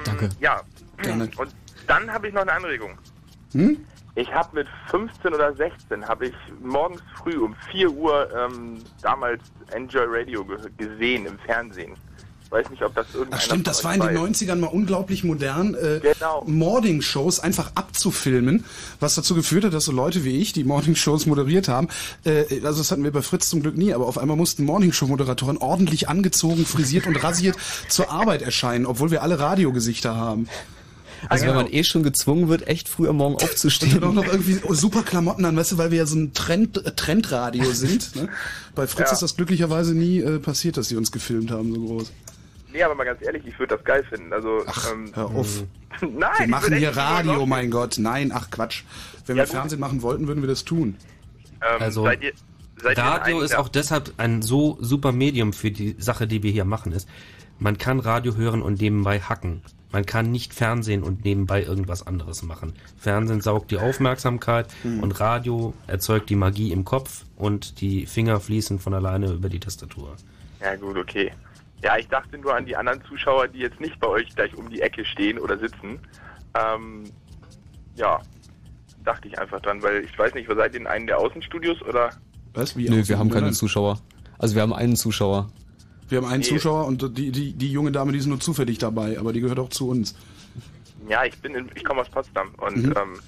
Danke. 0.05 0.29
Ja, 0.41 0.61
Gerne. 1.01 1.31
und 1.37 1.55
dann 1.87 2.13
habe 2.13 2.29
ich 2.29 2.35
noch 2.35 2.43
eine 2.43 2.53
Anregung. 2.53 2.99
Hm? 3.53 3.79
Ich 4.19 4.33
habe 4.35 4.49
mit 4.53 4.67
15 4.91 5.33
oder 5.33 5.55
16 5.55 6.05
habe 6.09 6.27
ich 6.27 6.35
morgens 6.61 7.01
früh 7.23 7.39
um 7.39 7.55
4 7.71 7.89
Uhr 7.89 8.29
ähm, 8.37 8.79
damals 9.01 9.41
Enjoy 9.71 10.07
Radio 10.09 10.45
ge 10.45 10.57
gesehen 10.77 11.25
im 11.25 11.39
Fernsehen. 11.39 11.95
Ich 12.45 12.51
weiß 12.51 12.69
nicht, 12.71 12.83
ob 12.83 12.97
das 12.97 13.07
irgendeiner 13.15 13.37
Ach 13.37 13.45
stimmt, 13.45 13.67
das 13.69 13.85
war 13.85 13.95
in 13.95 14.01
den 14.01 14.17
weiß. 14.17 14.41
90ern 14.41 14.57
mal 14.57 14.69
unglaublich 14.69 15.23
modern, 15.23 15.75
äh, 15.75 16.01
Genau. 16.01 16.43
Morning-Shows 16.47 17.39
einfach 17.39 17.71
abzufilmen, 17.77 18.65
was 18.99 19.15
dazu 19.15 19.37
geführt 19.37 19.67
hat, 19.67 19.73
dass 19.73 19.85
so 19.85 19.93
Leute 19.93 20.25
wie 20.25 20.41
ich, 20.41 20.53
die 20.53 20.65
Morning-Shows 20.65 21.27
moderiert 21.27 21.69
haben, 21.69 21.87
äh, 22.25 22.45
also 22.65 22.79
das 22.81 22.91
hatten 22.91 23.05
wir 23.05 23.13
bei 23.13 23.23
Fritz 23.23 23.49
zum 23.49 23.63
Glück 23.63 23.77
nie, 23.77 23.95
aber 23.95 24.07
auf 24.09 24.19
einmal 24.19 24.37
mussten 24.37 24.65
Morning-Show-Moderatoren 24.65 25.59
ordentlich 25.59 26.09
angezogen, 26.09 26.67
frisiert 26.67 27.07
und 27.07 27.23
rasiert 27.23 27.57
zur 27.89 28.11
Arbeit 28.11 28.43
erscheinen, 28.43 28.85
obwohl 28.85 29.13
wir 29.13 29.23
alle 29.23 29.39
Radiogesichter 29.39 30.17
haben. 30.17 30.49
Also 31.29 31.47
wenn 31.47 31.55
man 31.55 31.67
eh 31.73 31.85
schon 31.85 32.03
gezwungen 32.03 32.49
wird, 32.49 32.67
echt 32.69 32.89
früh 32.89 33.09
am 33.09 33.17
Morgen 33.17 33.35
Und 33.35 33.43
aufzustehen. 33.43 34.01
dann 34.01 34.05
auch 34.11 34.13
noch 34.15 34.27
irgendwie 34.27 34.59
super 34.75 35.03
Klamotten 35.03 35.45
an, 35.45 35.57
weißt 35.57 35.73
du, 35.73 35.79
weil 35.79 35.91
wir 35.91 35.99
ja 35.99 36.07
so 36.07 36.17
ein 36.17 36.33
Trend, 36.33 36.77
äh, 36.87 36.93
Trendradio 36.93 37.65
sind. 37.73 38.15
Ne? 38.17 38.29
Bei 38.75 38.87
Fritz 38.87 39.09
Ja. 39.09 39.13
ist 39.15 39.23
das 39.23 39.37
glücklicherweise 39.37 39.95
nie 39.95 40.21
äh, 40.21 40.39
passiert, 40.39 40.77
dass 40.77 40.89
sie 40.89 40.97
uns 40.97 41.11
gefilmt 41.13 41.51
haben, 41.51 41.75
so 41.75 41.81
groß. 41.81 42.13
Nee, 42.73 42.83
aber 42.83 42.95
mal 42.95 43.05
ganz 43.05 43.23
ehrlich, 43.23 43.43
ich 43.47 43.59
würde 43.59 43.77
das 43.77 43.85
geil 43.85 44.05
finden. 44.09 44.33
Also, 44.33 44.61
ähm, 44.93 45.11
Hör 45.15 45.27
auf. 45.27 45.65
nein, 46.03 46.31
Wir 46.41 46.49
machen 46.49 46.75
hier 46.77 46.95
Radio, 46.97 47.47
mein 47.47 47.71
Gott. 47.71 47.97
Nein, 47.99 48.31
ach 48.33 48.51
Quatsch. 48.51 48.83
Wenn 49.27 49.37
Ja, 49.37 49.43
wir 49.43 49.47
gut. 49.47 49.53
Fernsehen 49.57 49.81
machen 49.81 50.03
wollten, 50.03 50.29
würden 50.29 50.43
wir 50.43 50.49
das 50.49 50.65
tun. 50.65 50.97
Ähm, 51.63 51.81
Also, 51.83 52.05
seid 52.05 52.23
ihr, 52.23 52.33
seid 52.83 52.99
Radio 52.99 53.41
ist 53.41 53.53
ja. 53.53 53.59
auch 53.59 53.69
deshalb 53.69 54.13
ein 54.19 54.43
so 54.43 54.77
super 54.81 55.13
Medium 55.13 55.53
für 55.55 55.71
die 55.71 55.97
Sache, 55.99 56.27
die 56.27 56.43
wir 56.43 56.51
hier 56.53 56.67
machen, 56.67 56.93
ist, 56.93 57.09
man 57.59 57.79
kann 57.79 58.01
Radio 58.01 58.37
hören 58.37 58.61
und 58.63 58.81
nebenbei 58.81 59.19
hacken. 59.21 59.63
Man 59.91 60.05
kann 60.05 60.31
nicht 60.31 60.53
Fernsehen 60.53 61.03
und 61.03 61.25
nebenbei 61.25 61.63
irgendwas 61.63 62.07
anderes 62.07 62.43
machen. 62.43 62.75
Fernsehen 62.99 63.41
saugt 63.41 63.71
die 63.71 63.79
Aufmerksamkeit 63.79 64.67
Hm. 64.83 65.03
und 65.03 65.19
Radio 65.19 65.73
erzeugt 65.87 66.29
die 66.29 66.37
Magie 66.37 66.73
im 66.73 66.85
Kopf 66.85 67.25
und 67.37 67.81
die 67.81 68.05
Finger 68.07 68.39
fließen 68.41 68.79
von 68.79 68.93
alleine 68.95 69.33
über 69.33 69.49
die 69.49 69.61
Tastatur. 69.61 70.15
Ja 70.61 70.77
gut, 70.77 70.97
okay. 70.99 71.33
Ja, 71.83 71.97
ich 71.97 72.09
dachte 72.09 72.37
nur 72.39 72.55
an 72.55 72.67
die 72.67 72.77
anderen 72.77 73.03
Zuschauer, 73.05 73.49
die 73.49 73.61
jetzt 73.61 73.81
nicht 73.81 73.99
bei 74.01 74.09
euch 74.09 74.29
gleich 74.35 74.55
um 74.57 74.69
die 74.69 74.81
Ecke 74.83 75.05
stehen 75.05 75.39
oder 75.39 75.57
sitzen. 75.59 76.01
Ähm, 76.55 77.05
ja, 77.95 78.21
dachte 79.05 79.29
ich 79.29 79.39
einfach 79.39 79.61
dran, 79.61 79.83
weil 79.83 80.05
ich 80.05 80.19
weiß 80.19 80.35
nicht, 80.35 80.49
seid 80.55 80.75
ihr 80.75 80.81
in 80.81 80.87
einem 80.87 81.07
der 81.07 81.19
Außenstudios 81.19 81.81
oder? 81.83 82.11
Was? 82.53 82.77
Wie 82.77 82.89
Nö, 82.91 83.07
wir 83.07 83.19
haben 83.19 83.31
keine? 83.31 83.53
Zuschauer. 83.53 84.01
Also 84.39 84.55
wir 84.55 84.63
haben 84.63 84.73
einen 84.73 84.97
Zuschauer. 84.97 85.51
Wir 86.09 86.19
haben 86.19 86.27
einen 86.27 86.41
Nee. 86.43 86.49
Zuschauer 86.49 86.87
und 86.87 87.17
die, 87.19 87.31
die, 87.31 87.53
die 87.53 87.71
junge 87.73 87.93
Dame, 87.93 88.13
die 88.13 88.19
ist 88.19 88.27
nur 88.27 88.41
zufällig 88.41 88.79
dabei, 88.79 89.19
aber 89.19 89.33
die 89.33 89.41
gehört 89.41 89.59
auch 89.59 89.69
zu 89.71 89.89
uns. 89.89 90.15
Ja, 91.09 91.25
ich 91.25 91.37
bin, 91.39 91.55
in, 91.55 91.69
ich 91.75 91.85
komme 91.85 92.01
aus 92.03 92.09
Potsdam 92.09 92.49
und 92.59 92.77
Mhm. 92.77 92.95
ähm, 92.97 93.21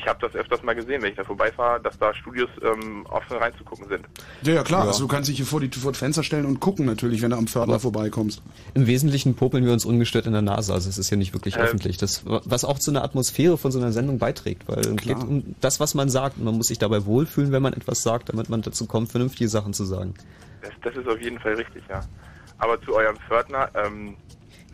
ich 0.00 0.06
habe 0.08 0.18
das 0.20 0.34
öfters 0.34 0.62
mal 0.62 0.74
gesehen, 0.74 1.02
wenn 1.02 1.10
ich 1.10 1.16
da 1.16 1.24
vorbeifahre, 1.24 1.80
dass 1.80 1.98
da 1.98 2.14
Studios 2.14 2.48
ähm, 2.62 3.04
offen 3.06 3.36
reinzugucken 3.36 3.86
sind. 3.88 4.06
Ja, 4.42 4.54
ja 4.54 4.62
klar. 4.62 4.82
Ja. 4.82 4.86
Also 4.88 5.04
du 5.04 5.08
kannst 5.08 5.28
dich 5.28 5.36
hier 5.36 5.46
vor 5.46 5.60
die 5.60 5.68
vor 5.68 5.92
das 5.92 5.98
Fenster 5.98 6.22
stellen 6.22 6.46
und 6.46 6.58
gucken 6.60 6.86
natürlich, 6.86 7.20
wenn 7.22 7.30
du 7.30 7.36
am 7.36 7.46
Pförtner 7.46 7.74
Aber- 7.74 7.80
vorbeikommst. 7.80 8.42
Im 8.74 8.86
Wesentlichen 8.86 9.34
popeln 9.34 9.64
wir 9.64 9.72
uns 9.72 9.84
ungestört 9.84 10.26
in 10.26 10.32
der 10.32 10.42
Nase, 10.42 10.72
also 10.72 10.88
es 10.88 10.96
ist 10.98 11.10
ja 11.10 11.16
nicht 11.16 11.32
wirklich 11.34 11.56
Äh. 11.56 11.60
öffentlich. 11.60 11.98
Das, 11.98 12.22
was 12.24 12.64
auch 12.64 12.78
zu 12.78 12.90
einer 12.90 13.04
Atmosphäre 13.04 13.58
von 13.58 13.70
so 13.72 13.78
einer 13.78 13.92
Sendung 13.92 14.18
beiträgt, 14.18 14.66
weil 14.68 14.78
es 14.80 14.96
geht 14.96 15.16
um 15.18 15.54
das, 15.60 15.80
was 15.80 15.94
man 15.94 16.08
sagt. 16.08 16.38
Und 16.38 16.44
man 16.44 16.56
muss 16.56 16.68
sich 16.68 16.78
dabei 16.78 17.04
wohlfühlen, 17.04 17.52
wenn 17.52 17.62
man 17.62 17.74
etwas 17.74 18.02
sagt, 18.02 18.30
damit 18.30 18.48
man 18.48 18.62
dazu 18.62 18.86
kommt, 18.86 19.10
vernünftige 19.10 19.48
Sachen 19.48 19.74
zu 19.74 19.84
sagen. 19.84 20.14
Das, 20.62 20.70
das 20.82 20.96
ist 20.96 21.08
auf 21.08 21.20
jeden 21.20 21.38
Fall 21.38 21.54
richtig, 21.54 21.82
ja. 21.88 22.00
Aber 22.58 22.80
zu 22.82 22.94
eurem 22.94 23.16
Pförtner, 23.28 23.68
ähm, 23.74 24.16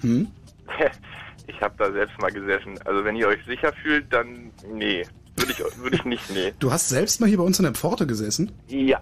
Hm? 0.02 0.28
ich 1.46 1.60
habe 1.60 1.74
da 1.78 1.90
selbst 1.92 2.18
mal 2.20 2.30
gesessen. 2.30 2.78
Also 2.84 3.04
wenn 3.04 3.16
ihr 3.16 3.28
euch 3.28 3.44
sicher 3.46 3.72
fühlt, 3.82 4.12
dann 4.12 4.50
nee, 4.72 5.04
würde 5.36 5.52
ich, 5.52 5.78
würde 5.78 5.96
ich 5.96 6.04
nicht, 6.04 6.30
nee. 6.30 6.52
Du 6.58 6.70
hast 6.72 6.88
selbst 6.88 7.20
mal 7.20 7.26
hier 7.28 7.38
bei 7.38 7.44
uns 7.44 7.58
in 7.58 7.64
der 7.64 7.74
Pforte 7.74 8.06
gesessen. 8.06 8.52
Ja, 8.68 9.00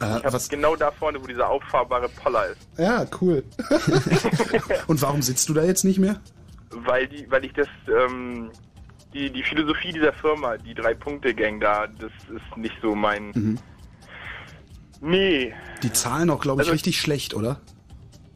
Äh, 0.00 0.18
ich 0.18 0.32
was? 0.32 0.48
genau 0.48 0.74
da 0.76 0.90
vorne, 0.90 1.22
wo 1.22 1.26
dieser 1.26 1.48
auffahrbare 1.48 2.08
Poller 2.08 2.46
ist. 2.48 2.68
Ja, 2.78 3.04
cool. 3.20 3.44
und 4.88 5.00
warum 5.02 5.22
sitzt 5.22 5.48
du 5.48 5.54
da 5.54 5.62
jetzt 5.64 5.84
nicht 5.84 5.98
mehr? 5.98 6.20
Weil 6.70 7.06
die, 7.06 7.30
weil 7.30 7.44
ich 7.44 7.52
das, 7.52 7.68
ähm, 7.88 8.50
die, 9.14 9.30
die 9.30 9.42
Philosophie 9.42 9.92
dieser 9.92 10.12
Firma, 10.14 10.56
die 10.56 10.74
Drei-Punkte-Gang 10.74 11.60
da, 11.60 11.86
das 11.86 12.10
ist 12.34 12.56
nicht 12.56 12.74
so 12.82 12.94
mein. 12.94 13.30
Mhm. 13.34 13.58
Nee, 15.00 15.52
Die 15.82 15.92
zahlen 15.92 16.30
auch, 16.30 16.40
glaube 16.40 16.62
ich, 16.62 16.68
Also- 16.68 16.72
richtig 16.74 17.00
schlecht, 17.00 17.34
oder? 17.34 17.60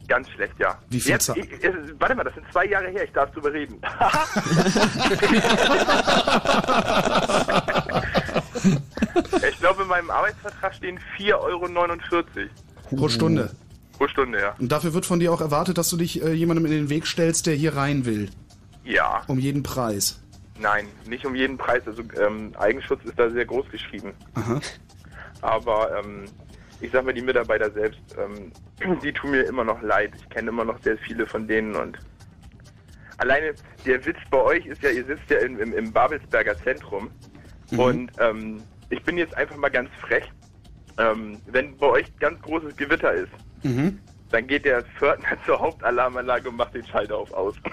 Ganz 0.07 0.29
schlecht, 0.29 0.53
ja. 0.59 0.77
Wie 0.89 0.99
viel 0.99 1.11
Jetzt, 1.11 1.29
ich, 1.29 1.51
es, 1.63 1.73
warte 1.99 2.15
mal, 2.15 2.23
das 2.23 2.33
sind 2.35 2.45
zwei 2.51 2.65
Jahre 2.65 2.89
her, 2.89 3.03
ich 3.03 3.11
darf 3.11 3.31
drüber 3.31 3.51
reden. 3.53 3.79
ich 9.49 9.59
glaube, 9.59 9.83
in 9.83 9.87
meinem 9.87 10.09
Arbeitsvertrag 10.09 10.75
stehen 10.75 10.99
4,49 11.17 11.33
Euro 11.35 11.67
Pro 12.95 13.09
Stunde. 13.09 13.51
pro 13.97 14.07
Stunde, 14.07 14.39
ja. 14.39 14.55
Und 14.59 14.71
dafür 14.71 14.93
wird 14.93 15.05
von 15.05 15.19
dir 15.19 15.31
auch 15.33 15.41
erwartet, 15.41 15.77
dass 15.77 15.89
du 15.89 15.97
dich 15.97 16.23
äh, 16.23 16.31
jemandem 16.33 16.65
in 16.65 16.71
den 16.71 16.89
Weg 16.89 17.07
stellst, 17.07 17.47
der 17.47 17.55
hier 17.55 17.75
rein 17.75 18.05
will. 18.05 18.29
Ja, 18.83 19.23
Um 19.27 19.39
jeden 19.39 19.63
Preis. 19.63 20.21
nein, 20.59 20.87
nicht 21.05 21.25
um 21.25 21.35
jeden 21.35 21.57
Preis. 21.57 21.81
Also 21.85 22.03
ähm, 22.25 22.53
Eigenschutz 22.57 23.03
ist 23.03 23.19
da 23.19 23.29
sehr 23.29 23.45
groß 23.45 23.69
geschrieben. 23.69 24.13
Aha. 24.35 24.61
Aber 25.41 25.99
ähm, 25.99 26.25
ich 26.81 26.91
sag 26.91 27.05
mal, 27.05 27.13
die 27.13 27.21
Mitarbeiter 27.21 27.71
selbst, 27.71 27.99
ähm, 28.17 28.51
die 29.03 29.11
tun 29.13 29.31
mir 29.31 29.43
immer 29.43 29.63
noch 29.63 29.81
leid. 29.81 30.11
Ich 30.19 30.29
kenne 30.29 30.49
immer 30.49 30.65
noch 30.65 30.81
sehr 30.83 30.97
viele 30.99 31.25
von 31.27 31.47
denen 31.47 31.75
und 31.75 31.97
alleine 33.17 33.53
der 33.85 34.05
Witz 34.05 34.17
bei 34.29 34.41
euch 34.41 34.65
ist 34.65 34.81
ja, 34.83 34.89
ihr 34.89 35.05
sitzt 35.05 35.29
ja 35.29 35.37
im, 35.39 35.59
im, 35.59 35.73
im 35.73 35.91
Babelsberger 35.91 36.57
Zentrum 36.63 37.09
Mhm. 37.69 37.79
und 37.79 38.11
ähm, 38.19 38.63
ich 38.89 39.03
bin 39.03 39.17
jetzt 39.17 39.35
einfach 39.35 39.57
mal 39.57 39.67
ganz 39.69 39.89
frech. 39.99 40.23
Ähm, 40.97 41.41
wenn 41.47 41.77
bei 41.77 41.87
euch 41.87 42.05
ganz 42.19 42.41
großes 42.41 42.75
Gewitter 42.77 43.13
ist, 43.13 43.31
Mhm. 43.63 43.99
Dann 44.31 44.47
geht 44.47 44.65
der 44.65 44.83
Pförtner 44.97 45.37
zur 45.45 45.59
Hauptalarmanlage 45.59 46.49
und 46.49 46.57
macht 46.57 46.73
den 46.73 46.85
Schalter 46.85 47.17
auf 47.17 47.31
aus. 47.33 47.55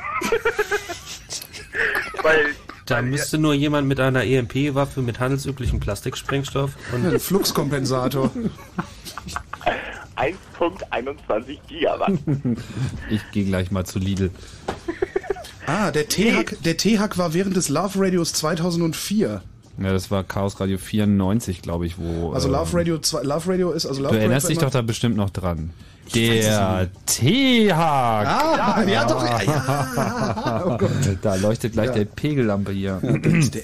Weil 2.22 2.54
Da 2.86 3.02
müsste 3.02 3.38
nur 3.38 3.54
jemand 3.54 3.88
mit 3.88 4.00
einer 4.00 4.24
EMP-Waffe 4.24 5.02
mit 5.02 5.20
handelsüblichem 5.20 5.80
Plastiksprengstoff 5.80 6.72
und 6.92 7.06
Ein 7.06 7.18
Fluxkompensator. 7.18 8.30
1.21 10.16 11.58
Gigawatt. 11.66 12.12
Ich 13.10 13.20
gehe 13.32 13.44
gleich 13.44 13.70
mal 13.70 13.84
zu 13.84 13.98
Lidl. 13.98 14.30
Ah, 15.66 15.90
der 15.90 16.08
T-Hack 16.08 16.56
der 16.64 16.76
T-Hack 16.76 17.18
war 17.18 17.34
während 17.34 17.56
des 17.56 17.68
Love 17.68 17.98
Radios 17.98 18.32
2004. 18.34 19.42
Ja, 19.78 19.92
das 19.92 20.10
war 20.10 20.22
Chaos 20.22 20.60
Radio 20.60 20.78
94, 20.78 21.62
glaube 21.62 21.86
ich, 21.86 21.98
wo. 21.98 22.32
Also 22.32 22.48
ähm, 22.48 22.54
Love 22.54 22.76
Radio 22.76 22.98
2, 22.98 23.22
Love 23.22 23.52
Radio 23.52 23.72
ist 23.72 23.86
also 23.86 24.02
Love 24.02 24.14
Du 24.14 24.20
erinnerst 24.20 24.46
Radio 24.46 24.54
dich 24.54 24.64
doch 24.64 24.70
da 24.70 24.82
bestimmt 24.82 25.16
noch 25.16 25.30
dran. 25.30 25.70
Der 26.14 26.88
T-Hack. 27.06 28.26
Ah, 28.26 28.82
ja, 28.86 29.04
doch, 29.04 29.24
ja, 29.24 29.42
ja. 29.42 30.62
Oh 30.66 30.76
Gott. 30.78 30.90
Da 31.22 31.34
leuchtet 31.36 31.72
gleich 31.72 31.88
Ja. 31.88 31.92
der 31.94 32.04
Pegellampe 32.04 32.72
hier. 32.72 33.00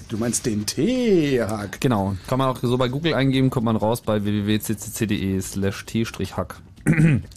Du 0.08 0.16
meinst 0.18 0.46
den 0.46 0.66
T-Hack. 0.66 1.80
Genau. 1.80 2.16
Kann 2.26 2.38
man 2.38 2.48
auch 2.48 2.58
so 2.62 2.76
bei 2.78 2.88
Google 2.88 3.14
eingeben, 3.14 3.50
kommt 3.50 3.66
man 3.66 3.76
raus 3.76 4.00
bei 4.00 4.22
www.ccc.de 4.24 5.40
slash 5.40 5.84
t-hack. 5.86 6.56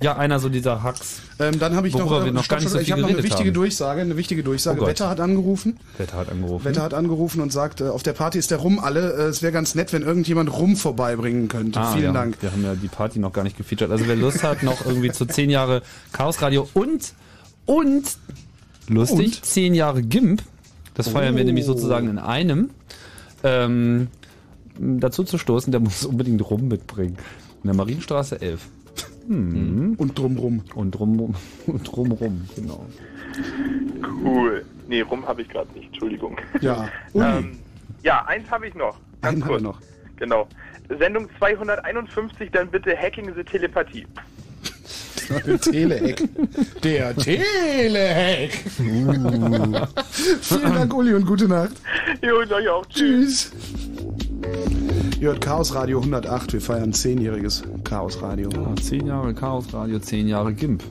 Ja, 0.01 0.15
einer 0.15 0.39
so 0.39 0.49
dieser 0.49 0.83
Hacks. 0.83 1.21
Ähm, 1.39 1.59
dann 1.59 1.75
habe 1.75 1.87
ich 1.87 1.93
noch, 1.95 2.09
wir 2.09 2.31
noch 2.31 2.43
stopp, 2.43 2.57
gar 2.57 2.59
nicht 2.59 2.69
stopp, 2.69 2.71
so 2.71 2.79
ich 2.79 2.89
noch 2.89 3.09
eine 3.09 3.23
wichtige 3.23 3.49
haben. 3.49 3.53
Durchsage, 3.53 4.01
eine 4.01 4.15
wichtige 4.15 4.43
Durchsage. 4.43 4.81
Oh. 4.81 4.87
Wetter 4.87 5.09
hat 5.09 5.19
angerufen. 5.19 5.77
Wetter 5.97 6.17
hat 6.17 6.29
angerufen. 6.29 6.65
Wetter 6.65 6.81
hat 6.81 6.93
angerufen 6.93 7.41
und 7.41 7.51
sagt, 7.51 7.81
äh, 7.81 7.85
auf 7.85 8.03
der 8.03 8.13
Party 8.13 8.39
ist 8.39 8.51
der 8.51 8.59
Rum 8.59 8.79
alle. 8.79 9.13
Äh, 9.13 9.21
es 9.23 9.41
wäre 9.41 9.51
ganz 9.51 9.75
nett, 9.75 9.91
wenn 9.91 10.01
irgendjemand 10.01 10.51
Rum 10.57 10.75
vorbeibringen 10.75 11.49
könnte. 11.49 11.79
Ah, 11.79 11.91
Vielen 11.91 12.05
ja. 12.05 12.11
Dank. 12.13 12.37
Wir 12.41 12.51
haben 12.51 12.63
ja 12.63 12.75
die 12.75 12.87
Party 12.87 13.19
noch 13.19 13.33
gar 13.33 13.43
nicht 13.43 13.57
gefeatured. 13.57 13.91
Also 13.91 14.07
wer 14.07 14.15
Lust 14.15 14.43
hat, 14.43 14.63
noch 14.63 14.85
irgendwie 14.85 15.11
zu 15.11 15.25
zehn 15.25 15.49
Jahre 15.49 15.81
Chaos 16.13 16.41
Radio 16.41 16.69
und, 16.73 17.13
und, 17.65 18.03
lustig, 18.87 19.41
zehn 19.43 19.73
Jahre 19.73 20.03
GIMP, 20.03 20.41
das 20.93 21.09
feiern 21.09 21.35
wir 21.35 21.43
Oh. 21.43 21.47
nämlich 21.47 21.65
sozusagen 21.65 22.07
in 22.09 22.17
einem, 22.17 22.69
ähm, 23.43 24.07
dazu 24.79 25.23
zu 25.23 25.37
stoßen, 25.37 25.71
der 25.71 25.81
muss 25.81 26.05
unbedingt 26.05 26.49
Rum 26.49 26.69
mitbringen. 26.69 27.17
In 27.63 27.67
der 27.67 27.75
Marienstraße 27.75 28.41
11. 28.41 28.61
Hm. 29.27 29.95
Und 29.97 30.17
drumrum. 30.17 30.63
Und 30.75 30.91
drumrum. 30.91 31.35
Und 31.67 31.83
drumrum, 31.83 32.47
genau. 32.55 32.85
Cool. 34.23 34.65
Nee, 34.87 35.01
rum 35.01 35.25
habe 35.25 35.41
ich 35.41 35.49
gerade 35.49 35.71
nicht, 35.73 35.87
Entschuldigung. 35.87 36.37
Ja. 36.61 36.89
ähm, 37.15 37.57
ja, 38.03 38.25
eins 38.25 38.49
habe 38.51 38.67
ich 38.67 38.75
noch. 38.75 38.97
Ganz 39.21 39.35
Einen 39.35 39.43
haben 39.43 39.49
kurz. 39.49 39.61
wir 39.61 39.69
noch. 39.69 39.81
Genau. 40.17 40.47
Sendung 40.99 41.29
251, 41.39 42.51
dann 42.51 42.69
bitte 42.69 42.95
Hacking 42.95 43.33
the 43.35 43.43
Telepathie. 43.43 44.05
Der 45.29 45.59
Telehack. 45.59 46.23
Der 46.83 47.15
Telehack. 47.15 48.51
Vielen 50.41 50.73
Dank, 50.73 50.93
Uli, 50.93 51.13
und 51.13 51.25
gute 51.25 51.47
Nacht. 51.47 51.73
Jo, 52.21 52.37
euch 52.37 52.69
auch. 52.69 52.85
Tschüss. 52.87 53.51
Ihr 55.19 55.29
hört 55.29 55.41
Chaos 55.41 55.73
Radio 55.73 55.99
108. 55.99 56.53
Wir 56.53 56.61
feiern 56.61 56.91
zehnjähriges 56.91 57.63
Chaos 57.83 58.21
Radio. 58.21 58.49
Ja, 58.51 58.75
zehn 58.75 59.07
Jahre 59.07 59.33
Chaos 59.33 59.73
Radio, 59.73 59.99
zehn 59.99 60.27
Jahre 60.27 60.53
GIMP. 60.53 60.83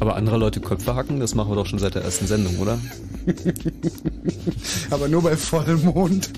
Aber 0.00 0.16
andere 0.16 0.38
Leute 0.38 0.60
Köpfe 0.60 0.94
hacken, 0.94 1.20
das 1.20 1.34
machen 1.34 1.50
wir 1.50 1.56
doch 1.56 1.66
schon 1.66 1.78
seit 1.78 1.94
der 1.94 2.02
ersten 2.02 2.26
Sendung, 2.26 2.58
oder? 2.58 2.78
Aber 4.90 5.08
nur 5.08 5.22
bei 5.22 5.36
Vollmond. 5.36 6.30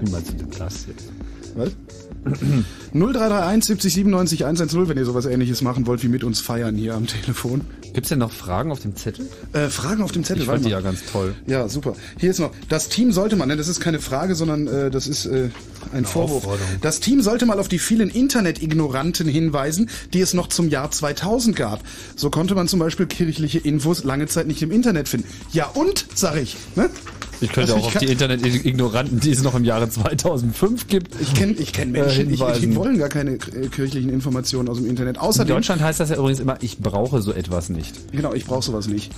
Wie 0.00 0.10
meinst 0.10 0.32
du 0.32 0.36
denn 0.36 0.50
das 0.58 0.86
jetzt? 0.86 1.10
Was? 1.56 1.70
0331 2.24 3.64
70 3.64 3.94
97 3.94 4.44
110, 4.44 4.88
wenn 4.88 4.96
ihr 4.96 5.04
sowas 5.04 5.26
ähnliches 5.26 5.62
machen 5.62 5.86
wollt 5.86 6.02
wie 6.02 6.08
mit 6.08 6.24
uns 6.24 6.40
feiern 6.40 6.76
hier 6.76 6.94
am 6.94 7.06
Telefon. 7.06 7.62
Gibt's 7.94 8.08
denn 8.10 8.20
noch 8.20 8.32
Fragen 8.32 8.70
auf 8.70 8.80
dem 8.80 8.96
Zettel? 8.96 9.26
Äh, 9.52 9.68
Fragen 9.68 10.02
auf 10.02 10.12
dem 10.12 10.24
Zettel, 10.24 10.42
Ich 10.42 10.48
fand 10.48 10.60
die 10.60 10.70
mal. 10.70 10.70
ja 10.70 10.80
ganz 10.80 11.00
toll. 11.10 11.34
Ja, 11.46 11.68
super. 11.68 11.94
Hier 12.18 12.30
ist 12.30 12.38
noch, 12.38 12.52
das 12.68 12.88
Team 12.88 13.12
sollte 13.12 13.36
man, 13.36 13.48
ne, 13.48 13.56
das 13.56 13.68
ist 13.68 13.80
keine 13.80 13.98
Frage, 13.98 14.34
sondern 14.34 14.66
äh, 14.66 14.90
das 14.90 15.06
ist 15.06 15.26
äh, 15.26 15.50
ein 15.92 16.04
Vorwurf. 16.04 16.44
Aufforderung. 16.44 16.76
Das 16.80 17.00
Team 17.00 17.20
sollte 17.22 17.44
mal 17.44 17.58
auf 17.58 17.68
die 17.68 17.78
vielen 17.78 18.08
Internet-Ignoranten 18.08 19.28
hinweisen, 19.28 19.90
die 20.12 20.20
es 20.20 20.32
noch 20.32 20.48
zum 20.48 20.68
Jahr 20.68 20.90
2000 20.90 21.56
gab. 21.56 21.80
So 22.16 22.30
konnte 22.30 22.54
man 22.54 22.68
zum 22.68 22.78
Beispiel 22.78 23.06
kirchliche 23.06 23.58
Infos 23.58 24.04
lange 24.04 24.26
Zeit 24.26 24.46
nicht 24.46 24.62
im 24.62 24.70
Internet 24.70 25.08
finden. 25.08 25.28
Ja 25.52 25.66
und, 25.66 26.06
sag 26.14 26.36
ich. 26.36 26.56
Ne? 26.76 26.88
Ich 27.42 27.52
könnte 27.52 27.74
Also 27.74 27.84
auch 27.84 27.90
ich 27.90 27.96
auf 27.96 28.02
die 28.02 28.12
Internet-Ignoranten, 28.12 29.20
die 29.20 29.30
es 29.30 29.42
noch 29.42 29.54
im 29.54 29.64
Jahre 29.64 29.90
2005 29.90 30.86
gibt. 30.86 31.20
Ich 31.20 31.34
kenne 31.34 31.52
ich 31.52 31.72
kenn 31.72 31.92
äh, 31.94 32.02
Menschen, 32.02 32.30
ich, 32.30 32.38
die 32.38 32.44
hinweisen. 32.44 32.76
wollen 32.76 32.98
gar 32.98 33.08
keine 33.08 33.32
äh, 33.32 33.38
kirchlichen 33.68 34.10
Informationen 34.10 34.68
aus 34.68 34.76
dem 34.78 34.86
Internet. 34.86 35.16
In 35.16 35.22
Außerdem, 35.22 35.56
Deutschland 35.56 35.82
heißt 35.82 35.98
das 35.98 36.10
ja 36.10 36.16
übrigens 36.16 36.38
immer, 36.40 36.58
ich 36.60 36.78
brauche 36.78 37.20
so 37.20 37.32
etwas 37.32 37.68
nicht. 37.68 38.12
Genau, 38.12 38.32
ich 38.32 38.44
brauche 38.44 38.62
sowas 38.62 38.86
nicht. 38.86 39.10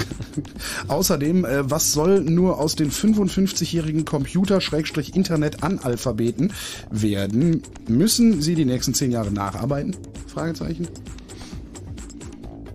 Außerdem, 0.88 1.44
äh, 1.44 1.68
was 1.68 1.92
soll 1.92 2.20
nur 2.20 2.60
aus 2.60 2.76
den 2.76 2.92
55-jährigen 2.92 4.04
Computer-Internet-Analphabeten 4.04 6.52
werden? 6.90 7.62
Müssen 7.88 8.40
sie 8.42 8.54
die 8.54 8.64
nächsten 8.64 8.94
zehn 8.94 9.10
Jahre 9.10 9.32
nacharbeiten? 9.32 9.96
Fragezeichen. 10.28 10.86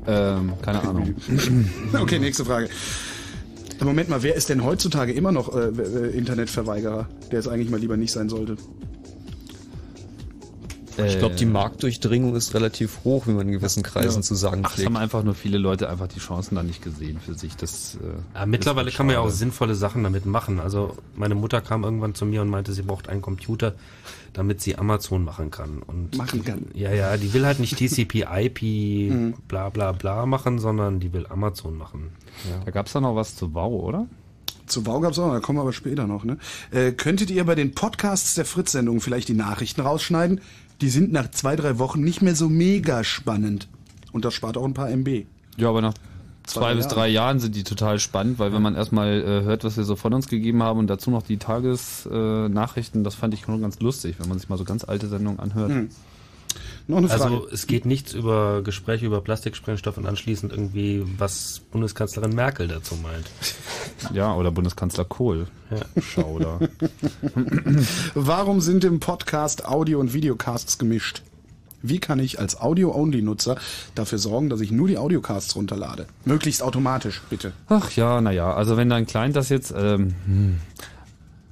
Ähm, 0.07 0.53
keine 0.61 0.83
Ahnung. 0.83 1.15
Okay, 1.93 2.19
nächste 2.19 2.45
Frage. 2.45 2.69
Moment 3.85 4.09
mal, 4.09 4.23
wer 4.23 4.35
ist 4.35 4.49
denn 4.49 4.63
heutzutage 4.63 5.13
immer 5.13 5.31
noch 5.31 5.55
äh, 5.55 5.69
Internetverweigerer, 6.09 7.07
der 7.31 7.39
es 7.39 7.47
eigentlich 7.47 7.69
mal 7.69 7.79
lieber 7.79 7.97
nicht 7.97 8.11
sein 8.11 8.29
sollte? 8.29 8.57
Ich 10.97 11.19
glaube, 11.19 11.35
die 11.35 11.43
Äh, 11.43 11.47
Marktdurchdringung 11.47 12.35
ist 12.35 12.53
relativ 12.53 12.99
hoch, 13.03 13.27
wie 13.27 13.31
man 13.31 13.47
in 13.47 13.51
gewissen 13.53 13.83
Kreisen 13.83 14.17
Ja. 14.17 14.21
zu 14.21 14.35
sagen 14.35 14.61
Ach, 14.63 14.69
es 14.69 14.75
pflegt. 14.75 14.87
haben 14.87 14.97
einfach 14.97 15.23
nur 15.23 15.35
viele 15.35 15.57
Leute 15.57 15.89
einfach 15.89 16.07
die 16.07 16.19
Chancen 16.19 16.55
da 16.55 16.63
nicht 16.63 16.81
gesehen 16.81 17.19
für 17.19 17.33
sich. 17.33 17.55
Das, 17.57 17.95
äh, 17.95 18.37
Ja, 18.39 18.45
mittlerweile 18.45 18.91
kann 18.91 19.05
man 19.07 19.15
ja 19.15 19.19
auch 19.21 19.29
sinnvolle 19.29 19.75
Sachen 19.75 20.03
damit 20.03 20.25
machen. 20.25 20.59
Also 20.59 20.95
meine 21.15 21.35
Mutter 21.35 21.59
kam 21.61 21.83
irgendwann 21.83 22.15
zu 22.15 22.25
mir 22.25 22.41
und 22.41 22.49
meinte, 22.49 22.71
sie 22.73 22.81
braucht 22.83 23.09
einen 23.09 23.21
Computer, 23.21 23.73
damit 24.33 24.61
sie 24.61 24.77
Amazon 24.77 25.23
machen 25.23 25.51
kann. 25.51 25.79
Und 25.85 26.15
Machen 26.17 26.43
kann. 26.45 26.65
Ja, 26.73 26.91
ja, 26.93 27.17
die 27.17 27.33
will 27.33 27.45
halt 27.45 27.59
nicht 27.59 27.77
TCP, 27.77 28.25
IP, 28.29 28.61
Mhm. 29.11 29.33
bla 29.47 29.69
bla 29.69 29.91
bla 29.91 30.25
machen, 30.25 30.59
sondern 30.59 30.99
die 30.99 31.11
will 31.13 31.25
Amazon 31.27 31.77
machen. 31.77 32.09
Da 32.63 32.71
gab's 32.71 32.93
da 32.93 33.01
noch 33.01 33.15
was 33.15 33.35
zu 33.35 33.53
Wow, 33.53 33.83
oder? 33.83 34.07
Zu 34.67 34.85
Wow 34.87 34.99
gab's 35.01 35.19
auch, 35.19 35.27
noch, 35.27 35.33
da 35.33 35.39
kommen 35.41 35.57
wir 35.59 35.61
aber 35.61 35.73
später 35.73 36.07
noch. 36.07 36.23
Ne? 36.23 36.37
Äh, 36.71 36.91
könntet 36.91 37.29
ihr 37.29 37.43
bei 37.45 37.53
den 37.53 37.75
Podcasts 37.75 38.33
der 38.33 38.45
Fritz-Sendung 38.45 38.99
vielleicht 38.99 39.27
die 39.27 39.33
Nachrichten 39.35 39.81
rausschneiden? 39.81 40.41
Die 40.81 40.89
sind 40.89 41.11
nach 41.11 41.31
zwei, 41.31 41.55
drei 41.55 41.79
Wochen 41.79 42.01
nicht 42.01 42.21
mehr 42.21 42.35
so 42.35 42.49
mega 42.49 43.03
spannend. 43.03 43.67
Und 44.11 44.25
das 44.25 44.33
spart 44.33 44.57
auch 44.57 44.65
ein 44.65 44.73
paar 44.73 44.89
MB. 44.89 45.25
Ja, 45.57 45.69
aber 45.69 45.81
nach 45.81 45.93
Zwei 46.45 46.59
zwei 46.59 46.75
bis 46.75 46.87
drei 46.87 47.07
Jahren 47.07 47.39
sind 47.39 47.55
die 47.55 47.63
total 47.63 47.97
spannend, 47.97 48.37
weil 48.37 48.53
wenn 48.53 48.61
man 48.61 48.75
erstmal 48.75 49.21
äh, 49.21 49.43
hört, 49.43 49.63
was 49.63 49.77
wir 49.77 49.83
so 49.83 49.95
von 49.95 50.13
uns 50.13 50.27
gegeben 50.27 50.61
haben 50.61 50.79
und 50.79 50.87
dazu 50.87 51.09
noch 51.09 51.23
die 51.23 51.37
Tagesnachrichten, 51.37 53.01
äh, 53.01 53.03
das 53.03 53.15
fand 53.15 53.33
ich 53.33 53.41
schon 53.41 53.61
ganz 53.61 53.79
lustig, 53.79 54.17
wenn 54.19 54.29
man 54.29 54.37
sich 54.37 54.47
mal 54.47 54.57
so 54.57 54.63
ganz 54.63 54.83
alte 54.83 55.07
Sendungen 55.07 55.39
anhört. 55.39 55.71
Hm. 55.71 55.89
Noch 56.87 56.97
eine 56.97 57.09
Frage. 57.09 57.23
Also 57.23 57.47
es 57.51 57.65
geht 57.67 57.85
nichts 57.85 58.13
über 58.13 58.61
Gespräche 58.61 59.05
über 59.05 59.21
Plastiksprengstoff 59.21 59.97
und 59.97 60.05
anschließend 60.05 60.51
irgendwie, 60.51 61.03
was 61.17 61.61
Bundeskanzlerin 61.71 62.35
Merkel 62.35 62.67
dazu 62.67 62.95
meint. 62.95 63.29
Ja, 64.13 64.35
oder 64.35 64.51
Bundeskanzler 64.51 65.05
Kohl. 65.05 65.47
Ja. 65.71 66.01
Schauder. 66.01 66.59
Warum 68.13 68.61
sind 68.61 68.83
im 68.83 68.99
Podcast 68.99 69.65
Audio- 69.65 69.99
und 69.99 70.13
Videocasts 70.13 70.77
gemischt? 70.77 71.23
Wie 71.87 71.99
kann 71.99 72.19
ich 72.19 72.39
als 72.39 72.59
Audio-Only-Nutzer 72.59 73.57
dafür 73.93 74.17
sorgen, 74.17 74.49
dass 74.49 74.61
ich 74.61 74.71
nur 74.71 74.87
die 74.87 74.97
Audiocasts 74.97 75.55
runterlade? 75.55 76.07
Möglichst 76.25 76.63
automatisch, 76.63 77.21
bitte. 77.29 77.53
Ach 77.67 77.91
ja, 77.91 78.21
naja, 78.21 78.53
also 78.53 78.75
wenn 78.77 78.89
dein 78.89 79.05
Client 79.05 79.35
das 79.35 79.49
jetzt, 79.49 79.73
ähm, 79.75 80.15
hm, 80.25 80.57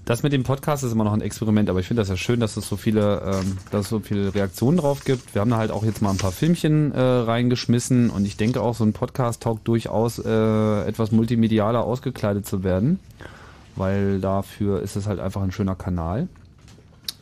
das 0.06 0.22
mit 0.22 0.33
dem 0.33 0.43
Podcast 0.43 0.83
ist 0.83 0.91
immer 0.91 1.06
noch 1.06 1.14
ein 1.14 1.22
Experiment, 1.22 1.69
aber 1.69 1.80
ich 1.80 1.88
finde 1.88 2.01
das 2.01 2.09
ja 2.09 2.17
schön, 2.17 2.40
dass 2.40 2.57
es 2.57 2.67
so 2.67 2.75
viele, 2.75 3.22
ähm, 3.22 3.57
dass 3.72 3.85
es 3.85 3.90
so 3.90 3.99
viele 3.99 4.35
Reaktionen 4.35 4.77
drauf 4.77 5.06
gibt. 5.06 5.33
Wir 5.33 5.41
haben 5.41 5.49
da 5.51 5.57
halt 5.57 5.72
auch 5.72 5.83
jetzt 5.83 6.01
mal 6.01 6.11
ein 6.11 6.17
paar 6.17 6.32
Filmchen 6.33 6.91
äh, 6.91 6.99
reingeschmissen 6.99 8.09
und 8.09 8.25
ich 8.25 8.35
denke 8.35 8.61
auch, 8.61 8.75
so 8.75 8.83
ein 8.83 8.91
Podcast 8.93 9.43
taugt 9.43 9.67
durchaus 9.67 10.19
äh, 10.19 10.82
etwas 10.88 11.11
multimedialer 11.11 11.83
ausgekleidet 11.85 12.45
zu 12.45 12.64
werden, 12.64 12.99
weil 13.75 14.19
dafür 14.19 14.82
ist 14.82 14.95
es 14.98 15.07
halt 15.07 15.19
einfach 15.19 15.41
ein 15.41 15.51
schöner 15.51 15.75
Kanal. 15.75 16.27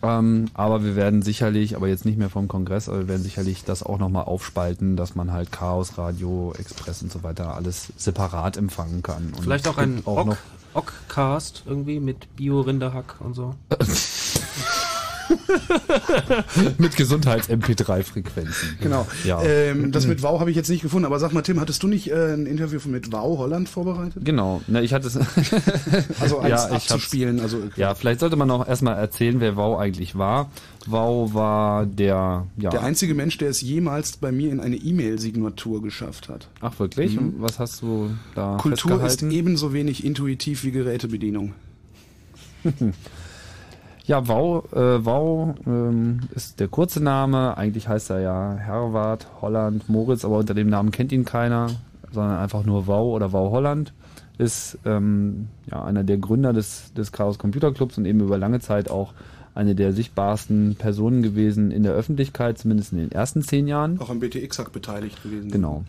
Ähm, 0.03 0.45
aber 0.55 0.83
wir 0.83 0.95
werden 0.95 1.21
sicherlich, 1.21 1.75
aber 1.75 1.87
jetzt 1.87 2.05
nicht 2.05 2.17
mehr 2.17 2.31
vom 2.31 2.47
Kongress, 2.47 2.89
aber 2.89 3.01
wir 3.01 3.07
werden 3.09 3.21
sicherlich 3.21 3.63
das 3.63 3.83
auch 3.83 3.99
nochmal 3.99 4.23
aufspalten, 4.23 4.95
dass 4.95 5.13
man 5.13 5.31
halt 5.31 5.51
Chaos, 5.51 5.99
Radio, 5.99 6.53
Express 6.57 7.03
und 7.03 7.11
so 7.11 7.21
weiter 7.21 7.53
alles 7.55 7.93
separat 7.97 8.57
empfangen 8.57 9.03
kann. 9.03 9.33
Und 9.37 9.43
Vielleicht 9.43 9.67
auch 9.67 9.77
ein 9.77 10.01
auch 10.05 10.25
noch 10.25 10.33
Ock- 10.33 10.37
Ockcast 10.73 11.63
irgendwie 11.65 11.99
mit 11.99 12.35
Bio-Rinderhack 12.35 13.15
und 13.19 13.33
so. 13.33 13.55
mit 16.77 16.95
Gesundheits-MP3-Frequenzen. 16.95 18.77
Genau. 18.81 19.07
Ja. 19.23 19.41
Ähm, 19.43 19.91
das 19.91 20.07
mit 20.07 20.23
Wow 20.23 20.39
habe 20.39 20.49
ich 20.49 20.55
jetzt 20.55 20.69
nicht 20.69 20.81
gefunden, 20.81 21.05
aber 21.05 21.19
sag 21.19 21.33
mal, 21.33 21.41
Tim, 21.41 21.59
hattest 21.59 21.83
du 21.83 21.87
nicht 21.87 22.09
äh, 22.11 22.33
ein 22.33 22.45
Interview 22.45 22.79
mit 22.85 23.11
Wow 23.11 23.37
Holland 23.37 23.69
vorbereitet? 23.69 24.23
Genau. 24.25 24.61
Na, 24.67 24.81
ich 24.81 24.93
hatte 24.93 25.07
es. 25.07 25.19
Also 26.19 26.39
eins 26.39 26.49
ja, 26.49 26.71
abzuspielen, 26.71 27.39
also 27.39 27.63
Ja, 27.75 27.95
vielleicht 27.95 28.19
sollte 28.19 28.35
man 28.35 28.47
noch 28.47 28.67
erstmal 28.67 28.97
erzählen, 28.97 29.39
wer 29.39 29.55
Wow 29.55 29.79
eigentlich 29.79 30.17
war. 30.17 30.51
Wow 30.87 31.33
war 31.33 31.85
der, 31.85 32.47
ja. 32.57 32.69
der 32.69 32.83
einzige 32.83 33.13
Mensch, 33.13 33.37
der 33.37 33.49
es 33.49 33.61
jemals 33.61 34.17
bei 34.17 34.31
mir 34.31 34.51
in 34.51 34.59
eine 34.59 34.75
E-Mail-Signatur 34.75 35.81
geschafft 35.81 36.29
hat. 36.29 36.47
Ach 36.59 36.79
wirklich? 36.79 37.13
Mhm. 37.13 37.19
Und 37.19 37.41
was 37.41 37.59
hast 37.59 37.81
du 37.81 38.11
da 38.35 38.57
Kultur 38.57 39.03
ist 39.03 39.21
ebenso 39.23 39.73
wenig 39.73 40.03
intuitiv 40.03 40.63
wie 40.63 40.71
Gerätebedienung. 40.71 41.53
Ja, 44.11 44.27
Wow, 44.27 44.65
äh, 44.73 45.05
Wow 45.05 45.55
ähm, 45.65 46.19
ist 46.35 46.59
der 46.59 46.67
kurze 46.67 47.01
Name. 47.01 47.55
Eigentlich 47.55 47.87
heißt 47.87 48.09
er 48.09 48.19
ja 48.19 48.55
Herwart 48.55 49.25
Holland 49.39 49.87
Moritz, 49.87 50.25
aber 50.25 50.39
unter 50.39 50.53
dem 50.53 50.67
Namen 50.67 50.91
kennt 50.91 51.13
ihn 51.13 51.23
keiner, 51.23 51.67
sondern 52.11 52.37
einfach 52.37 52.65
nur 52.65 52.87
Wow 52.87 53.15
oder 53.15 53.31
Wow 53.31 53.53
Holland. 53.53 53.93
ist 54.37 54.77
ähm, 54.83 55.47
ja, 55.71 55.81
einer 55.85 56.03
der 56.03 56.17
Gründer 56.17 56.51
des, 56.51 56.91
des 56.91 57.13
Chaos 57.13 57.39
Computer 57.39 57.71
Clubs 57.71 57.97
und 57.97 58.03
eben 58.03 58.19
über 58.19 58.37
lange 58.37 58.59
Zeit 58.59 58.91
auch 58.91 59.13
eine 59.55 59.75
der 59.75 59.93
sichtbarsten 59.93 60.75
Personen 60.75 61.21
gewesen 61.21 61.71
in 61.71 61.83
der 61.83 61.93
Öffentlichkeit, 61.93 62.57
zumindest 62.57 62.91
in 62.91 62.97
den 62.97 63.13
ersten 63.13 63.41
zehn 63.43 63.65
Jahren. 63.65 63.97
Auch 64.01 64.09
am 64.09 64.19
BTX-Hack 64.19 64.73
beteiligt 64.73 65.23
gewesen. 65.23 65.51
Genau. 65.51 65.85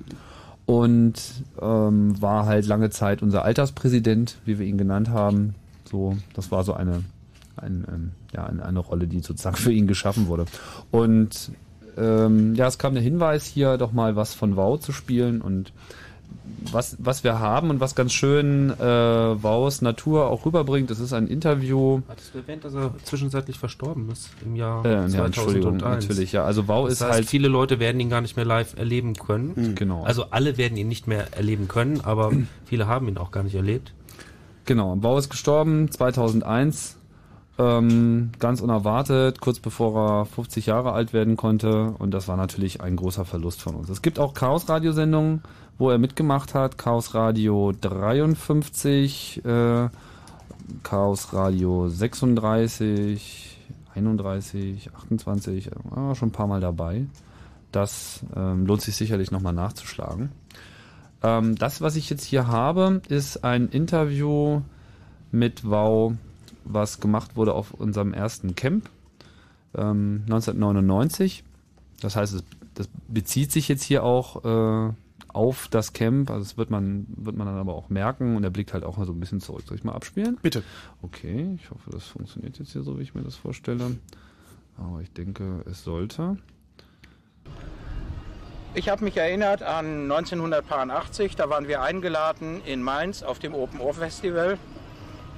Und 0.65 1.15
ähm, 1.61 2.23
war 2.23 2.47
halt 2.47 2.67
lange 2.67 2.91
Zeit 2.91 3.21
unser 3.21 3.45
Alterspräsident, 3.45 4.39
wie 4.45 4.61
wir 4.61 4.67
ihn 4.67 4.79
genannt 4.79 5.09
haben. 5.09 5.57
So, 5.91 6.17
das 6.35 6.53
war 6.53 6.63
so 6.63 6.73
eine, 6.73 7.03
ein, 7.57 7.85
ähm, 7.93 8.11
ja, 8.33 8.47
eine, 8.47 8.65
eine 8.65 8.79
Rolle, 8.81 9.07
die 9.07 9.21
sozusagen 9.21 9.57
für 9.57 9.73
ihn 9.73 9.87
geschaffen 9.87 10.27
wurde. 10.27 10.47
Und 10.91 11.51
ähm, 11.97 12.55
ja, 12.55 12.67
es 12.67 12.79
kam 12.79 12.95
der 12.95 13.03
Hinweis, 13.03 13.45
hier 13.45 13.77
doch 13.79 13.93
mal 13.93 14.17
was 14.17 14.35
von 14.35 14.57
WoW 14.57 14.81
zu 14.81 14.93
spielen 14.93 15.41
und 15.43 15.73
was, 16.71 16.97
was 17.01 17.25
wir 17.25 17.41
haben 17.41 17.71
und 17.71 17.81
was 17.81 17.95
ganz 17.95 18.13
schön 18.13 18.71
äh, 18.71 18.83
WoWs 18.83 19.83
Natur 19.83 20.29
auch 20.29 20.47
rüberbringt, 20.47 20.91
das 20.91 21.01
ist 21.01 21.13
ein 21.13 21.27
Interview. 21.27 22.01
Hattest 22.09 22.33
du 22.35 22.39
erwähnt, 22.39 22.65
dass 22.65 22.73
er 22.75 22.95
zwischenzeitlich 23.05 23.59
verstorben 23.59 24.09
ist 24.11 24.31
im 24.45 24.55
Jahr 24.57 24.85
Äh, 24.85 24.89
ja, 24.93 25.09
2001? 25.09 25.27
Entschuldigung, 25.27 25.77
natürlich, 25.79 26.33
ja. 26.33 26.45
Also 26.45 26.69
WoW 26.69 26.85
das 26.85 26.95
ist 26.95 27.01
heißt, 27.03 27.13
halt- 27.13 27.27
viele 27.27 27.49
Leute 27.49 27.81
werden 27.81 28.01
ihn 28.01 28.09
gar 28.11 28.21
nicht 28.21 28.37
mehr 28.37 28.45
live 28.47 28.77
erleben 28.79 29.15
können. 29.15 29.53
Mhm. 29.55 29.75
Genau. 29.75 30.05
Also 30.05 30.27
alle 30.31 30.57
werden 30.57 30.77
ihn 30.79 30.89
nicht 30.89 31.07
mehr 31.09 31.37
erleben 31.37 31.69
können, 31.69 32.01
aber 32.01 32.33
viele 32.65 32.87
haben 32.87 33.09
ihn 33.09 33.19
auch 33.19 33.31
gar 33.33 33.43
nicht 33.43 33.55
erlebt. 33.57 33.93
Genau, 34.65 34.95
Bau 34.97 35.19
ist 35.19 35.29
gestorben 35.31 35.91
2001, 35.91 36.97
ähm, 37.59 38.31
ganz 38.39 38.61
unerwartet, 38.61 39.41
kurz 39.41 39.61
bevor 39.61 40.21
er 40.21 40.25
50 40.27 40.67
Jahre 40.67 40.93
alt 40.93 41.13
werden 41.13 41.37
konnte. 41.37 41.95
Und 41.99 42.13
das 42.13 42.29
war 42.29 42.37
natürlich 42.37 42.81
ein 42.81 42.97
großer 42.97 43.25
Verlust 43.25 43.61
von 43.61 43.75
uns. 43.75 43.89
Es 43.89 44.03
gibt 44.03 44.19
auch 44.19 44.35
Chaos-Radio-Sendungen, 44.35 45.43
wo 45.79 45.91
er 45.91 45.99
mitgemacht 45.99 46.55
hat. 46.55 46.79
Chaos 46.79 47.15
Radio 47.15 47.73
53, 47.79 49.45
äh, 49.45 49.89
Chaos 50.83 51.33
Radio 51.33 51.89
36, 51.89 53.59
31, 53.95 54.91
28, 54.95 55.67
äh, 55.67 56.15
schon 56.15 56.29
ein 56.29 56.33
paar 56.33 56.47
Mal 56.47 56.61
dabei. 56.61 57.07
Das 57.71 58.21
ähm, 58.37 58.67
lohnt 58.67 58.83
sich 58.83 58.97
sicherlich 58.97 59.31
nochmal 59.31 59.55
nachzuschlagen. 59.55 60.31
Ähm, 61.23 61.57
das, 61.57 61.81
was 61.81 61.97
ich 61.97 62.11
jetzt 62.11 62.25
hier 62.25 62.47
habe, 62.47 63.01
ist 63.09 63.45
ein 63.45 63.69
Interview 63.69 64.63
mit 65.31 65.69
Wow, 65.69 66.15
was 66.65 67.01
gemacht 67.01 67.37
wurde 67.37 67.55
auf 67.55 67.73
unserem 67.73 68.15
ersten 68.15 68.55
Camp 68.55 68.89
ähm, 69.75 70.23
1999. 70.25 71.45
Das 72.01 72.17
heißt, 72.17 72.35
es, 72.35 72.45
das 72.75 72.89
bezieht 73.09 73.53
sich 73.53 73.69
jetzt 73.69 73.83
hier 73.83 74.05
auch 74.05 74.45
äh, 74.45 74.93
auf 75.29 75.69
das 75.69 75.93
Camp. 75.93 76.31
Also 76.31 76.43
das 76.43 76.57
wird 76.57 76.71
man, 76.71 77.07
wird 77.09 77.37
man 77.37 77.47
dann 77.47 77.59
aber 77.59 77.75
auch 77.75 77.89
merken 77.89 78.37
und 78.37 78.45
er 78.45 78.51
blickt 78.51 78.73
halt 78.75 78.85
auch 78.85 78.97
mal 78.97 79.07
so 79.07 79.13
ein 79.13 79.21
bisschen 79.21 79.41
zurück. 79.41 79.65
Soll 79.67 79.77
ich 79.77 79.85
mal 79.85 79.93
abspielen? 79.93 80.39
Bitte. 80.43 80.63
Okay, 81.01 81.57
ich 81.61 81.71
hoffe, 81.71 81.91
das 81.91 82.07
funktioniert 82.07 82.59
jetzt 82.59 82.73
hier 82.73 82.83
so, 82.83 82.99
wie 82.99 83.03
ich 83.03 83.15
mir 83.15 83.23
das 83.23 83.37
vorstelle. 83.37 83.97
Aber 84.77 85.01
ich 85.01 85.13
denke, 85.13 85.63
es 85.71 85.85
sollte. 85.85 86.39
Ich 88.75 88.89
habe 88.89 89.05
mich 89.05 89.17
erinnert 89.19 89.63
an 89.63 90.11
1980, 90.11 91.37
da 91.37 91.51
waren 91.51 91.69
wir 91.69 91.83
eingeladen 91.83 92.63
in 92.65 92.83
Mainz 92.83 93.23
auf 93.23 93.39
dem 93.39 93.55
Open 93.55 93.81
Air 93.81 93.93
Festival. 93.93 94.59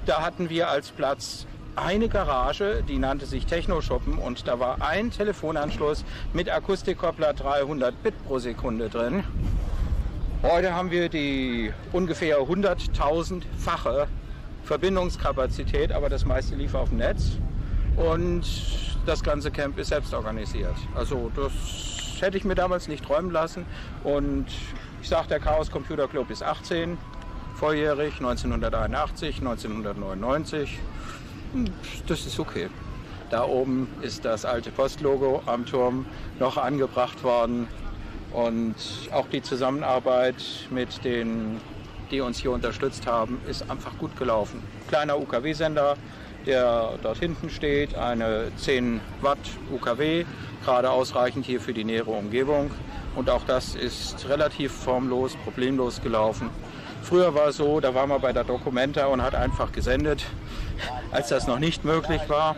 Da 0.05 0.21
hatten 0.21 0.51
wir 0.51 0.69
als 0.69 0.91
Platz 0.91 1.47
eine 1.75 2.07
Garage, 2.07 2.83
die 2.87 2.99
nannte 2.99 3.25
sich 3.25 3.47
Techno-Shoppen 3.47 4.19
und 4.19 4.47
da 4.47 4.59
war 4.59 4.81
ein 4.83 5.09
Telefonanschluss 5.09 6.05
mit 6.31 6.47
Akustikkoppler 6.47 7.33
300 7.33 8.03
Bit 8.03 8.13
pro 8.25 8.37
Sekunde 8.37 8.89
drin. 8.89 9.23
Heute 10.43 10.75
haben 10.75 10.91
wir 10.91 11.09
die 11.09 11.73
ungefähr 11.91 12.37
100.000-fache 12.37 14.05
Verbindungskapazität, 14.63 15.91
aber 15.91 16.07
das 16.07 16.23
meiste 16.23 16.53
lief 16.53 16.75
auf 16.75 16.89
dem 16.89 16.99
Netz 16.99 17.39
und 17.97 18.43
das 19.07 19.23
ganze 19.23 19.49
Camp 19.49 19.79
ist 19.79 19.87
selbst 19.87 20.13
organisiert. 20.13 20.75
Also 20.93 21.31
das 21.35 22.21
hätte 22.21 22.37
ich 22.37 22.43
mir 22.43 22.55
damals 22.55 22.87
nicht 22.87 23.03
träumen 23.03 23.31
lassen 23.31 23.65
und 24.03 24.45
ich 25.01 25.09
sage, 25.09 25.29
der 25.29 25.39
Chaos 25.39 25.71
Computer 25.71 26.07
Club 26.07 26.29
ist 26.29 26.43
18, 26.43 26.95
volljährig, 27.55 28.15
1981, 28.15 29.39
1999. 29.39 30.79
Hm, 31.53 31.65
Das 32.07 32.25
ist 32.25 32.39
okay. 32.39 32.69
Da 33.31 33.45
oben 33.45 33.87
ist 34.01 34.23
das 34.23 34.45
alte 34.45 34.69
Postlogo 34.71 35.41
am 35.47 35.65
Turm 35.65 36.05
noch 36.39 36.57
angebracht 36.57 37.23
worden 37.23 37.67
und 38.31 38.75
auch 39.11 39.27
die 39.29 39.41
Zusammenarbeit 39.41 40.35
mit 40.69 41.03
den, 41.03 41.59
die 42.11 42.21
uns 42.21 42.37
hier 42.37 42.51
unterstützt 42.51 43.07
haben, 43.07 43.39
ist 43.49 43.69
einfach 43.69 43.97
gut 43.97 44.15
gelaufen. 44.17 44.61
Kleiner 44.89 45.17
UKW-Sender, 45.17 45.95
der 46.45 46.99
dort 47.01 47.17
hinten 47.17 47.49
steht, 47.49 47.95
eine 47.95 48.51
10 48.57 49.01
Watt 49.21 49.39
UKW, 49.71 50.25
gerade 50.63 50.91
ausreichend 50.91 51.45
hier 51.45 51.59
für 51.59 51.73
die 51.73 51.83
nähere 51.83 52.11
Umgebung. 52.11 52.69
Und 53.15 53.29
auch 53.29 53.45
das 53.45 53.75
ist 53.75 54.27
relativ 54.27 54.71
formlos, 54.71 55.35
problemlos 55.43 56.01
gelaufen. 56.01 56.49
Früher 57.05 57.35
war 57.35 57.49
es 57.49 57.57
so, 57.57 57.79
da 57.79 57.93
war 57.93 58.07
man 58.07 58.19
bei 58.19 58.33
der 58.33 58.43
Documenta 58.43 59.05
und 59.05 59.21
hat 59.21 59.35
einfach 59.35 59.71
gesendet, 59.71 60.25
als 61.11 61.27
das 61.27 61.45
noch 61.45 61.59
nicht 61.59 61.85
möglich 61.85 62.21
war. 62.29 62.55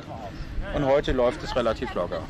Und 0.73 0.85
heute 0.85 1.11
läuft 1.11 1.43
es 1.43 1.53
relativ 1.53 1.93
locker. 1.95 2.21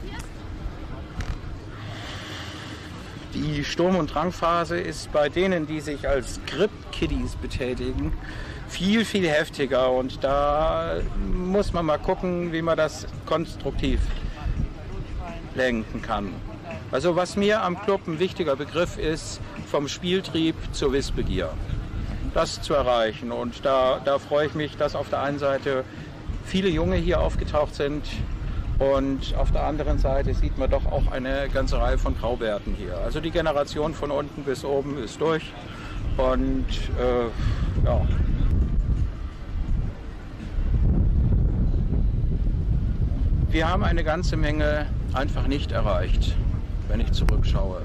Die 3.36 3.64
Sturm- 3.64 3.98
und 3.98 4.12
Drangphase 4.12 4.80
ist 4.80 5.12
bei 5.12 5.30
denen, 5.30 5.68
die 5.68 5.80
sich 5.80 6.08
als 6.08 6.40
Grip-Kiddies 6.48 7.36
betätigen, 7.36 8.14
viel, 8.68 9.06
viel 9.06 9.30
heftiger. 9.30 9.92
Und 9.92 10.24
da 10.24 10.96
muss 11.32 11.72
man 11.72 11.86
mal 11.86 12.00
gucken, 12.00 12.52
wie 12.52 12.64
man 12.64 12.78
das 12.78 13.06
konstruktiv 13.28 14.00
lenken 15.54 16.02
kann. 16.02 16.34
Also 16.92 17.16
was 17.16 17.36
mir 17.36 17.62
am 17.62 17.80
Club 17.80 18.08
ein 18.08 18.18
wichtiger 18.18 18.56
Begriff 18.56 18.98
ist, 18.98 19.40
vom 19.70 19.88
Spieltrieb 19.88 20.56
zur 20.72 20.94
Wissbegier. 20.94 21.52
Das 22.34 22.62
zu 22.62 22.74
erreichen. 22.74 23.32
Und 23.32 23.66
da, 23.66 24.00
da 24.04 24.20
freue 24.20 24.48
ich 24.48 24.54
mich, 24.54 24.78
dass 24.78 24.96
auf 24.96 25.10
der 25.10 25.22
einen 25.22 25.40
Seite 25.40 25.84
viele 26.46 26.70
Junge 26.70 26.96
hier 26.96 27.20
aufgetaucht 27.20 27.76
sind 27.76 28.04
und 28.80 29.34
auf 29.36 29.52
der 29.52 29.64
anderen 29.64 29.98
Seite 29.98 30.34
sieht 30.36 30.58
man 30.58 30.70
doch 30.70 30.86
auch 30.86 31.12
eine 31.12 31.50
ganze 31.50 31.80
Reihe 31.80 31.98
von 31.98 32.16
Graubärten 32.16 32.76
hier. 32.76 32.98
Also 32.98 33.20
die 33.20 33.32
Generation 33.32 33.94
von 33.94 34.12
unten 34.12 34.44
bis 34.44 34.64
oben 34.64 35.02
ist 35.04 35.20
durch. 35.20 35.52
Und 36.18 36.66
äh, 37.00 37.86
ja. 37.86 38.02
Wir 43.50 43.70
haben 43.70 43.84
eine 43.84 44.04
ganze 44.04 44.38
Menge 44.38 44.86
einfach 45.14 45.48
nicht 45.48 45.72
erreicht, 45.72 46.36
wenn 46.88 47.00
ich 47.00 47.12
zurückschaue. 47.12 47.82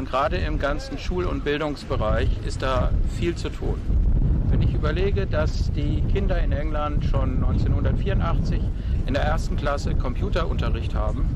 Und 0.00 0.08
gerade 0.08 0.38
im 0.38 0.58
ganzen 0.58 0.96
Schul- 0.96 1.26
und 1.26 1.44
Bildungsbereich 1.44 2.30
ist 2.46 2.62
da 2.62 2.90
viel 3.18 3.34
zu 3.34 3.50
tun. 3.50 3.78
Wenn 4.48 4.62
ich 4.62 4.72
überlege, 4.72 5.26
dass 5.26 5.70
die 5.72 6.00
Kinder 6.10 6.40
in 6.40 6.52
England 6.52 7.04
schon 7.04 7.44
1984 7.44 8.62
in 9.04 9.12
der 9.12 9.24
ersten 9.24 9.56
Klasse 9.56 9.94
Computerunterricht 9.94 10.94
haben, 10.94 11.28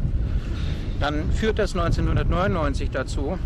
dann 0.99 1.31
führt 1.31 1.59
das 1.59 1.76
1999 1.76 2.89
dazu, 2.91 3.39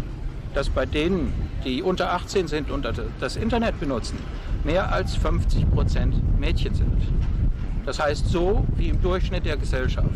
dass 0.54 0.68
bei 0.68 0.86
denen, 0.86 1.32
die 1.64 1.82
unter 1.82 2.12
18 2.12 2.46
sind 2.46 2.70
und 2.70 2.86
das 3.18 3.34
Internet 3.34 3.80
benutzen, 3.80 4.20
mehr 4.62 4.92
als 4.92 5.16
50 5.16 5.68
Prozent 5.68 6.38
Mädchen 6.38 6.76
sind. 6.76 7.02
Das 7.86 7.98
heißt 7.98 8.28
so 8.28 8.64
wie 8.76 8.86
im 8.90 9.02
Durchschnitt 9.02 9.44
der 9.46 9.56
Gesellschaft. 9.56 10.06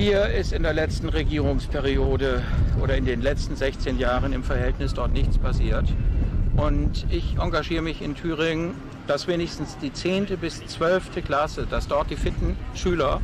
Hier 0.00 0.28
ist 0.28 0.52
in 0.52 0.62
der 0.62 0.74
letzten 0.74 1.08
Regierungsperiode 1.08 2.40
oder 2.80 2.96
in 2.96 3.04
den 3.04 3.20
letzten 3.20 3.56
16 3.56 3.98
Jahren 3.98 4.32
im 4.32 4.44
Verhältnis 4.44 4.94
dort 4.94 5.12
nichts 5.12 5.38
passiert. 5.38 5.92
Und 6.56 7.04
ich 7.10 7.36
engagiere 7.36 7.82
mich 7.82 8.00
in 8.00 8.14
Thüringen, 8.14 8.74
dass 9.08 9.26
wenigstens 9.26 9.76
die 9.78 9.92
10. 9.92 10.26
bis 10.40 10.64
12. 10.64 11.24
Klasse, 11.24 11.66
dass 11.68 11.88
dort 11.88 12.10
die 12.10 12.14
fitten 12.16 12.56
Schüler 12.74 13.20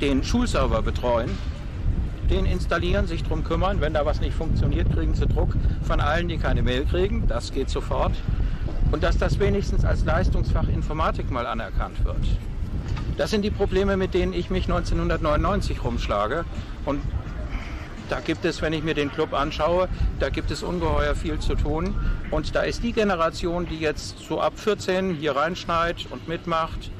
den 0.00 0.24
Schulserver 0.24 0.80
betreuen, 0.80 1.28
den 2.30 2.46
installieren, 2.46 3.06
sich 3.06 3.22
darum 3.22 3.44
kümmern. 3.44 3.82
Wenn 3.82 3.92
da 3.92 4.06
was 4.06 4.22
nicht 4.22 4.32
funktioniert, 4.32 4.90
kriegen 4.94 5.14
sie 5.14 5.26
Druck 5.26 5.54
von 5.82 6.00
allen, 6.00 6.28
die 6.28 6.38
keine 6.38 6.62
Mail 6.62 6.86
kriegen. 6.86 7.28
Das 7.28 7.52
geht 7.52 7.68
sofort. 7.68 8.12
Und 8.90 9.02
dass 9.02 9.18
das 9.18 9.38
wenigstens 9.38 9.84
als 9.84 10.02
Leistungsfach 10.06 10.68
Informatik 10.68 11.30
mal 11.30 11.46
anerkannt 11.46 12.02
wird. 12.06 12.24
Das 13.18 13.30
sind 13.30 13.42
die 13.42 13.50
Probleme, 13.50 13.96
mit 13.96 14.14
denen 14.14 14.32
ich 14.32 14.48
mich 14.48 14.64
1999 14.64 15.84
rumschlage. 15.84 16.44
Und 16.86 17.02
da 18.08 18.20
gibt 18.20 18.44
es, 18.44 18.62
wenn 18.62 18.72
ich 18.72 18.82
mir 18.82 18.94
den 18.94 19.12
Club 19.12 19.34
anschaue, 19.34 19.88
da 20.20 20.30
gibt 20.30 20.50
es 20.50 20.62
ungeheuer 20.62 21.14
viel 21.14 21.38
zu 21.40 21.56
tun. 21.56 21.94
Und 22.30 22.54
da 22.54 22.62
ist 22.62 22.82
die 22.82 22.92
Generation, 22.92 23.66
die 23.66 23.78
jetzt 23.78 24.20
so 24.20 24.40
ab 24.40 24.54
14 24.56 25.16
hier 25.16 25.36
reinschneit 25.36 26.06
und 26.10 26.26
mitmacht, 26.28 26.90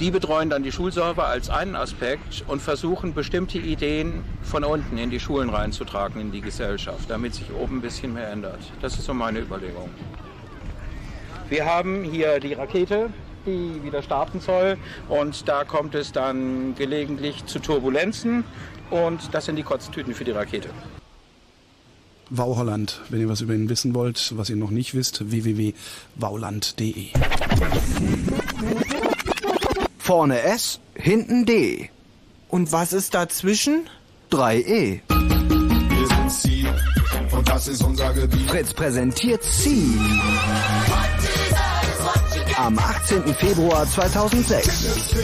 Die 0.00 0.10
betreuen 0.10 0.48
dann 0.48 0.62
die 0.62 0.72
Schulserver 0.72 1.26
als 1.26 1.50
einen 1.50 1.76
Aspekt 1.76 2.42
und 2.46 2.62
versuchen 2.62 3.12
bestimmte 3.12 3.58
Ideen 3.58 4.24
von 4.40 4.64
unten 4.64 4.96
in 4.96 5.10
die 5.10 5.20
Schulen 5.20 5.50
reinzutragen, 5.50 6.22
in 6.22 6.32
die 6.32 6.40
Gesellschaft, 6.40 7.10
damit 7.10 7.34
sich 7.34 7.52
oben 7.52 7.76
ein 7.76 7.80
bisschen 7.82 8.14
mehr 8.14 8.30
ändert. 8.30 8.60
Das 8.80 8.94
ist 8.94 9.04
so 9.04 9.12
meine 9.12 9.40
Überlegung. 9.40 9.90
Wir 11.50 11.66
haben 11.66 12.04
hier 12.04 12.38
die 12.38 12.52
Rakete, 12.52 13.10
die 13.44 13.82
wieder 13.82 14.02
starten 14.02 14.40
soll 14.40 14.78
und 15.08 15.48
da 15.48 15.64
kommt 15.64 15.96
es 15.96 16.12
dann 16.12 16.76
gelegentlich 16.76 17.44
zu 17.46 17.58
Turbulenzen 17.58 18.44
und 18.90 19.34
das 19.34 19.46
sind 19.46 19.56
die 19.56 19.64
Kotztüten 19.64 20.14
für 20.14 20.22
die 20.22 20.30
Rakete. 20.30 20.70
Wow 22.30 22.56
Holland, 22.56 23.00
wenn 23.08 23.20
ihr 23.20 23.28
was 23.28 23.40
über 23.40 23.52
ihn 23.52 23.68
wissen 23.68 23.96
wollt, 23.96 24.32
was 24.36 24.48
ihr 24.48 24.54
noch 24.54 24.70
nicht 24.70 24.94
wisst, 24.94 25.28
www.wauland.de. 25.28 27.08
Vorne 29.98 30.40
S, 30.42 30.78
hinten 30.94 31.46
D. 31.46 31.90
Und 32.48 32.70
was 32.70 32.92
ist 32.92 33.14
dazwischen? 33.14 33.88
3E. 34.30 35.00
Wir 35.08 36.06
sind 36.06 36.30
Seed 36.30 36.68
und 37.32 37.48
das 37.48 37.66
ist 37.66 37.82
unser 37.82 38.12
Gebiet. 38.12 38.48
Fritz 38.48 38.72
präsentiert 38.72 39.42
Seed. 39.42 39.98
Am 42.60 42.78
18. 42.78 43.34
Februar 43.36 43.86
2006. 43.88 45.14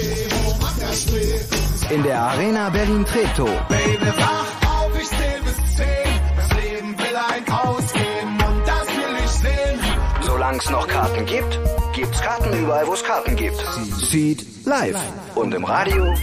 In 1.90 2.02
der 2.02 2.18
Arena 2.18 2.70
Berlin-Treptow. 2.70 3.50
Baby, 3.68 4.06
wach 4.16 4.46
auf, 4.66 4.90
ich 4.98 5.06
zähl 5.06 5.42
bis 5.42 5.76
10. 5.76 5.86
Das 6.34 6.52
Leben 6.54 6.98
will 6.98 7.16
ein 7.16 7.52
ausgeben 7.52 8.38
und 8.48 8.66
das 8.66 8.86
will 8.86 9.16
ich 9.22 9.30
sehen. 9.30 9.80
Solange 10.22 10.56
es 10.56 10.70
noch 10.70 10.88
Karten 10.88 11.26
gibt, 11.26 11.60
gibt's 11.94 12.20
Karten 12.22 12.58
überall, 12.58 12.86
wo 12.86 12.94
es 12.94 13.04
Karten 13.04 13.36
gibt. 13.36 13.62
Seed 14.00 14.46
live. 14.64 14.98
Und 15.34 15.52
im 15.52 15.64
Radio. 15.64 16.14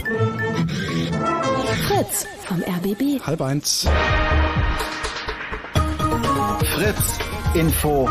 Fritz 1.86 2.26
vom 2.48 2.60
RBB. 2.60 3.24
Halb 3.24 3.40
eins. 3.40 3.86
Fritz 6.74 7.18
Info. 7.54 8.10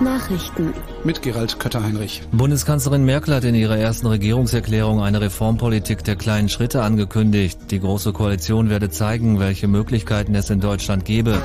Nachrichten. 0.00 0.74
Mit 1.04 1.22
Gerald 1.22 1.58
Kötter-Heinrich. 1.58 2.22
Bundeskanzlerin 2.32 3.04
Merkel 3.04 3.34
hat 3.34 3.44
in 3.44 3.54
ihrer 3.54 3.76
ersten 3.76 4.06
Regierungserklärung 4.06 5.02
eine 5.02 5.20
Reformpolitik 5.20 6.04
der 6.04 6.16
kleinen 6.16 6.48
Schritte 6.48 6.82
angekündigt. 6.82 7.58
Die 7.70 7.80
Große 7.80 8.12
Koalition 8.12 8.70
werde 8.70 8.90
zeigen, 8.90 9.38
welche 9.38 9.68
Möglichkeiten 9.68 10.34
es 10.34 10.50
in 10.50 10.60
Deutschland 10.60 11.04
gebe. 11.04 11.40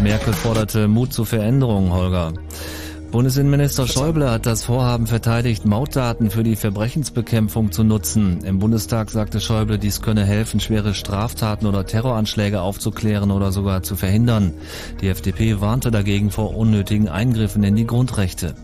Merkel 0.00 0.32
forderte 0.32 0.88
Mut 0.88 1.12
zu 1.12 1.24
Veränderungen, 1.24 1.92
Holger. 1.92 2.32
Bundesinnenminister 3.12 3.86
Schäuble 3.86 4.30
hat 4.30 4.46
das 4.46 4.64
Vorhaben 4.64 5.06
verteidigt, 5.06 5.66
Mautdaten 5.66 6.30
für 6.30 6.42
die 6.42 6.56
Verbrechensbekämpfung 6.56 7.70
zu 7.70 7.84
nutzen. 7.84 8.42
Im 8.42 8.58
Bundestag 8.58 9.10
sagte 9.10 9.38
Schäuble, 9.38 9.78
dies 9.78 10.00
könne 10.00 10.24
helfen, 10.24 10.60
schwere 10.60 10.94
Straftaten 10.94 11.66
oder 11.66 11.84
Terroranschläge 11.84 12.62
aufzuklären 12.62 13.30
oder 13.30 13.52
sogar 13.52 13.82
zu 13.82 13.96
verhindern. 13.96 14.54
Die 15.02 15.08
FDP 15.08 15.60
warnte 15.60 15.90
dagegen 15.90 16.30
vor 16.30 16.56
unnötigen 16.56 17.10
Eingriffen 17.10 17.62
in 17.64 17.76
die 17.76 17.86
Grundrechte. 17.86 18.54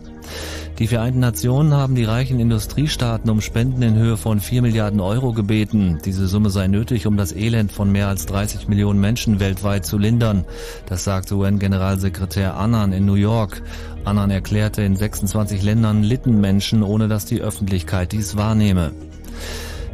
Die 0.78 0.86
Vereinten 0.86 1.18
Nationen 1.18 1.75
haben 1.75 1.97
die 1.97 2.05
reichen 2.05 2.39
Industriestaaten 2.39 3.28
um 3.31 3.41
Spenden 3.41 3.83
in 3.83 3.97
Höhe 3.97 4.17
von 4.17 4.39
4 4.39 4.62
Milliarden 4.62 5.01
Euro 5.01 5.33
gebeten. 5.33 5.99
Diese 6.05 6.28
Summe 6.28 6.51
sei 6.51 6.68
nötig, 6.68 7.09
um 7.09 7.17
das 7.17 7.33
Elend 7.33 7.73
von 7.73 7.91
mehr 7.91 8.07
als 8.07 8.27
30 8.27 8.68
Millionen 8.68 9.01
Menschen 9.01 9.41
weltweit 9.41 9.85
zu 9.85 9.99
lindern. 9.99 10.44
Das 10.86 11.02
sagte 11.02 11.35
UN-Generalsekretär 11.35 12.57
Annan 12.57 12.93
in 12.93 13.07
New 13.07 13.15
York. 13.15 13.60
Annan 14.09 14.31
erklärte, 14.31 14.81
in 14.81 14.97
26 14.97 15.62
Ländern 15.62 16.03
litten 16.03 16.41
Menschen, 16.41 16.83
ohne 16.83 17.09
dass 17.09 17.27
die 17.27 17.43
Öffentlichkeit 17.43 18.12
dies 18.12 18.39
wahrnehme. 18.39 18.93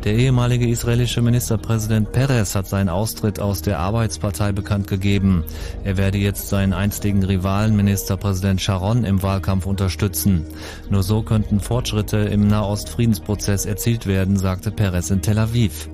Der 0.05 0.15
ehemalige 0.15 0.69
israelische 0.69 1.21
Ministerpräsident 1.21 2.13
Peres 2.13 2.55
hat 2.55 2.69
seinen 2.69 2.91
Austritt 2.91 3.41
aus 3.41 3.63
der 3.63 3.81
Arbeitspartei 3.81 4.53
bekannt 4.53 4.87
gegeben. 4.87 5.43
Er 5.83 5.97
werde 5.97 6.19
jetzt 6.19 6.49
seinen 6.49 6.75
einstigen 6.75 7.25
Rivalen 7.25 7.75
Ministerpräsident 7.75 8.61
Sharon 8.61 9.03
im 9.03 9.23
Wahlkampf 9.23 9.67
unterstützen. 9.67 10.47
Nur 10.91 11.03
so 11.03 11.23
könnten 11.23 11.59
Fortschritte 11.59 12.19
im 12.19 12.47
Nahost-Friedensprozess 12.47 13.67
erzielt 13.67 14.07
werden, 14.07 14.37
sagte 14.37 14.71
Peres 14.71 15.11
in 15.11 15.23
Tel 15.23 15.39
Aviv. 15.39 15.89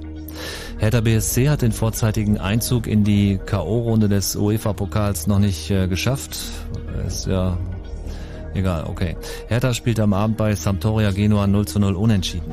Hertha 0.78 1.00
BSC 1.00 1.48
hat 1.48 1.62
den 1.62 1.72
vorzeitigen 1.72 2.36
Einzug 2.36 2.86
in 2.86 3.04
die 3.04 3.38
K.O.-Runde 3.46 4.08
des 4.08 4.36
UEFA-Pokals 4.36 5.26
noch 5.26 5.38
nicht 5.38 5.70
äh, 5.70 5.88
geschafft. 5.88 6.36
Ist 7.06 7.26
ja 7.26 7.56
egal, 8.54 8.84
okay. 8.88 9.16
Hertha 9.48 9.74
spielt 9.74 10.00
am 10.00 10.12
Abend 10.12 10.36
bei 10.36 10.54
Sampdoria 10.54 11.10
Genua 11.10 11.46
0 11.46 11.66
zu 11.66 11.78
0 11.78 11.94
unentschieden. 11.94 12.52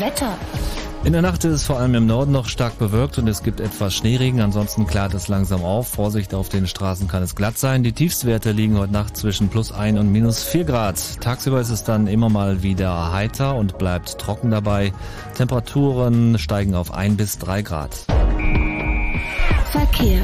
Wetter. 0.00 0.36
In 1.02 1.14
der 1.14 1.22
Nacht 1.22 1.44
ist 1.44 1.52
es 1.52 1.64
vor 1.64 1.78
allem 1.78 1.94
im 1.94 2.06
Norden 2.06 2.32
noch 2.32 2.46
stark 2.46 2.78
bewölkt 2.78 3.16
und 3.16 3.26
es 3.26 3.42
gibt 3.42 3.60
etwas 3.60 3.94
Schneeregen. 3.94 4.42
Ansonsten 4.42 4.86
klart 4.86 5.14
es 5.14 5.28
langsam 5.28 5.64
auf. 5.64 5.88
Vorsicht, 5.88 6.34
auf 6.34 6.50
den 6.50 6.66
Straßen 6.66 7.08
kann 7.08 7.22
es 7.22 7.34
glatt 7.34 7.56
sein. 7.56 7.82
Die 7.82 7.92
Tiefstwerte 7.92 8.52
liegen 8.52 8.78
heute 8.78 8.92
Nacht 8.92 9.16
zwischen 9.16 9.48
plus 9.48 9.72
1 9.72 9.98
und 9.98 10.12
minus 10.12 10.42
4 10.42 10.64
Grad. 10.64 11.20
Tagsüber 11.20 11.60
ist 11.60 11.70
es 11.70 11.84
dann 11.84 12.06
immer 12.06 12.28
mal 12.28 12.62
wieder 12.62 13.12
heiter 13.12 13.56
und 13.56 13.78
bleibt 13.78 14.18
trocken 14.18 14.50
dabei. 14.50 14.92
Temperaturen 15.36 16.38
steigen 16.38 16.74
auf 16.74 16.92
1 16.92 17.16
bis 17.16 17.38
3 17.38 17.62
Grad. 17.62 17.96
Verkehr. 19.70 20.20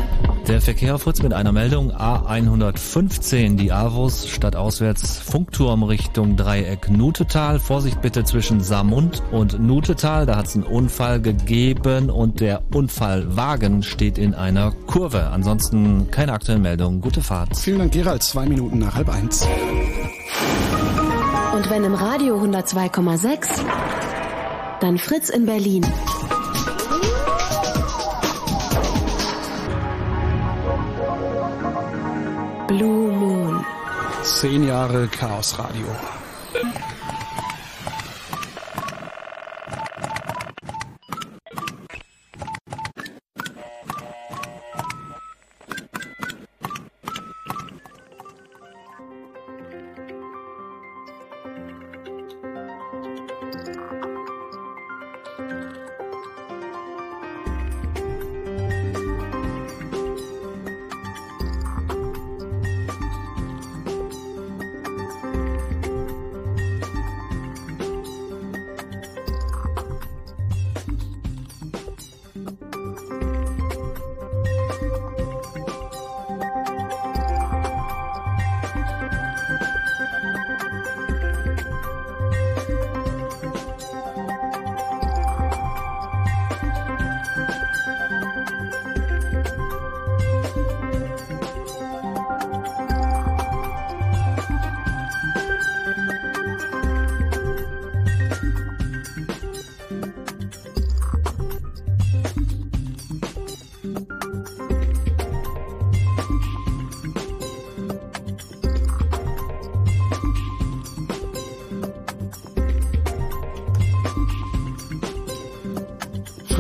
Der 0.48 0.60
Verkehr 0.60 0.94
auf 0.94 1.02
Fritz 1.02 1.22
mit 1.22 1.32
einer 1.32 1.50
Meldung 1.50 1.90
A115, 1.90 3.56
die 3.56 3.72
Avus 3.72 4.28
statt 4.28 4.54
auswärts 4.54 5.18
Funkturm 5.18 5.82
Richtung 5.82 6.36
Dreieck 6.36 6.88
Nutetal. 6.88 7.58
Vorsicht 7.58 8.00
bitte 8.00 8.22
zwischen 8.22 8.60
Samund 8.60 9.24
und 9.32 9.58
Nutetal, 9.58 10.24
da 10.24 10.36
hat 10.36 10.46
es 10.46 10.54
einen 10.54 10.62
Unfall 10.62 11.20
gegeben 11.20 12.10
und 12.10 12.38
der 12.38 12.62
Unfallwagen 12.72 13.82
steht 13.82 14.18
in 14.18 14.34
einer 14.34 14.70
Kurve. 14.86 15.30
Ansonsten 15.32 16.12
keine 16.12 16.32
aktuellen 16.32 16.62
Meldungen. 16.62 17.00
Gute 17.00 17.22
Fahrt. 17.22 17.56
Vielen 17.56 17.80
Dank, 17.80 17.92
Gerald. 17.92 18.22
Zwei 18.22 18.46
Minuten 18.46 18.78
nach 18.78 18.94
halb 18.94 19.08
eins. 19.08 19.44
Und 21.56 21.70
wenn 21.70 21.82
im 21.82 21.94
Radio 21.94 22.40
102,6, 22.40 23.48
dann 24.78 24.96
Fritz 24.96 25.28
in 25.28 25.44
Berlin. 25.44 25.84
Blue 32.66 33.12
Moon. 33.12 33.64
Zehn 34.22 34.66
Jahre 34.66 35.08
Chaos 35.08 35.56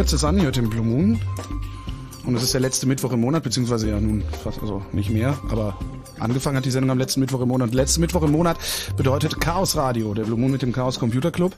Fritz 0.06 0.12
ist 0.12 0.24
an, 0.24 0.40
hört 0.40 0.54
den 0.54 0.70
Blue 0.70 0.84
Moon. 0.84 1.20
Und 2.24 2.36
es 2.36 2.44
ist 2.44 2.54
der 2.54 2.60
letzte 2.60 2.86
Mittwoch 2.86 3.10
im 3.10 3.22
Monat, 3.22 3.42
beziehungsweise 3.42 3.90
ja 3.90 3.98
nun 3.98 4.22
fast, 4.44 4.60
also 4.60 4.80
nicht 4.92 5.10
mehr, 5.10 5.36
aber 5.50 5.76
Angefangen 6.20 6.56
hat 6.56 6.64
die 6.64 6.70
Sendung 6.70 6.92
am 6.92 6.98
letzten 6.98 7.18
Mittwoch 7.18 7.40
im 7.40 7.48
Monat. 7.48 7.74
Letzten 7.74 8.02
Mittwoch 8.02 8.22
im 8.22 8.30
Monat 8.30 8.56
bedeutet 8.96 9.40
Chaos 9.40 9.74
Radio, 9.74 10.14
der 10.14 10.22
Blue 10.22 10.38
Moon 10.38 10.52
mit 10.52 10.62
dem 10.62 10.70
Chaos 10.70 11.00
Computer 11.00 11.32
Club. 11.32 11.56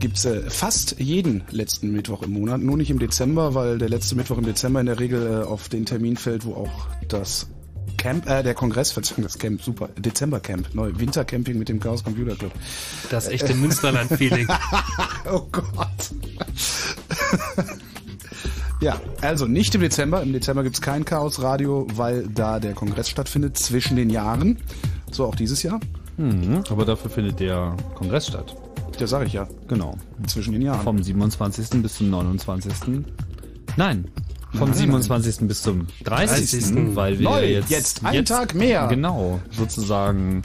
Gibt's 0.00 0.24
äh, 0.24 0.50
fast 0.50 0.96
jeden 0.98 1.44
letzten 1.52 1.92
Mittwoch 1.92 2.22
im 2.22 2.32
Monat, 2.32 2.60
nur 2.60 2.76
nicht 2.76 2.90
im 2.90 2.98
Dezember, 2.98 3.54
weil 3.54 3.78
der 3.78 3.88
letzte 3.88 4.16
Mittwoch 4.16 4.38
im 4.38 4.46
Dezember 4.46 4.80
in 4.80 4.86
der 4.86 4.98
Regel 4.98 5.24
äh, 5.24 5.44
auf 5.44 5.68
den 5.68 5.86
Termin 5.86 6.16
fällt, 6.16 6.44
wo 6.44 6.54
auch 6.54 6.88
das 7.06 7.46
Camp, 7.96 8.28
äh, 8.28 8.42
der 8.42 8.54
Kongress, 8.54 8.90
Verzeihung, 8.90 9.22
das 9.22 9.38
Camp, 9.38 9.62
super, 9.62 9.88
Dezembercamp, 9.96 10.74
neu, 10.74 10.90
Wintercamping 10.96 11.58
mit 11.58 11.68
dem 11.68 11.78
Chaos 11.78 12.02
Computer 12.02 12.34
Club. 12.34 12.52
Das 13.10 13.28
echte 13.28 13.54
Münsterland-Feeling. 13.54 14.48
oh 15.32 15.46
Gott. 15.52 16.10
Also 19.24 19.46
nicht 19.46 19.74
im 19.74 19.80
Dezember. 19.80 20.22
Im 20.22 20.32
Dezember 20.32 20.62
gibt's 20.62 20.80
kein 20.80 21.04
Chaos 21.04 21.42
Radio, 21.42 21.86
weil 21.94 22.26
da 22.28 22.60
der 22.60 22.74
Kongress 22.74 23.08
stattfindet 23.08 23.56
zwischen 23.58 23.96
den 23.96 24.10
Jahren. 24.10 24.58
So 25.10 25.24
auch 25.24 25.34
dieses 25.34 25.62
Jahr. 25.62 25.80
Mhm, 26.16 26.62
aber 26.70 26.84
dafür 26.84 27.10
findet 27.10 27.40
der 27.40 27.76
Kongress 27.94 28.28
statt. 28.28 28.54
Das 28.98 29.10
sage 29.10 29.26
ich 29.26 29.32
ja. 29.32 29.48
Genau. 29.68 29.96
Zwischen 30.26 30.52
den 30.52 30.62
Jahren. 30.62 30.82
Vom 30.82 31.02
27. 31.02 31.82
bis 31.82 31.94
zum 31.96 32.10
29. 32.10 33.04
Nein. 33.76 34.08
Vom 34.52 34.68
Nein, 34.68 34.78
27. 34.78 35.48
bis 35.48 35.62
zum 35.62 35.88
30. 36.04 36.62
30.. 36.62 36.96
Weil 36.96 37.18
wir 37.18 37.28
Neu, 37.28 37.44
jetzt, 37.44 37.70
jetzt 37.70 38.04
einen 38.04 38.24
Tag 38.24 38.54
mehr. 38.54 38.86
Genau, 38.86 39.40
sozusagen 39.50 40.42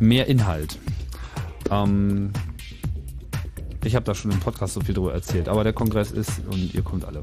mehr 0.00 0.26
Inhalt. 0.26 0.78
Ähm, 1.70 2.30
ich 3.84 3.94
habe 3.94 4.04
da 4.04 4.14
schon 4.14 4.32
im 4.32 4.40
Podcast 4.40 4.74
so 4.74 4.80
viel 4.80 4.94
drüber 4.94 5.14
erzählt, 5.14 5.48
aber 5.48 5.62
der 5.62 5.72
Kongress 5.72 6.10
ist 6.10 6.42
und 6.50 6.74
ihr 6.74 6.82
kommt 6.82 7.04
alle. 7.04 7.22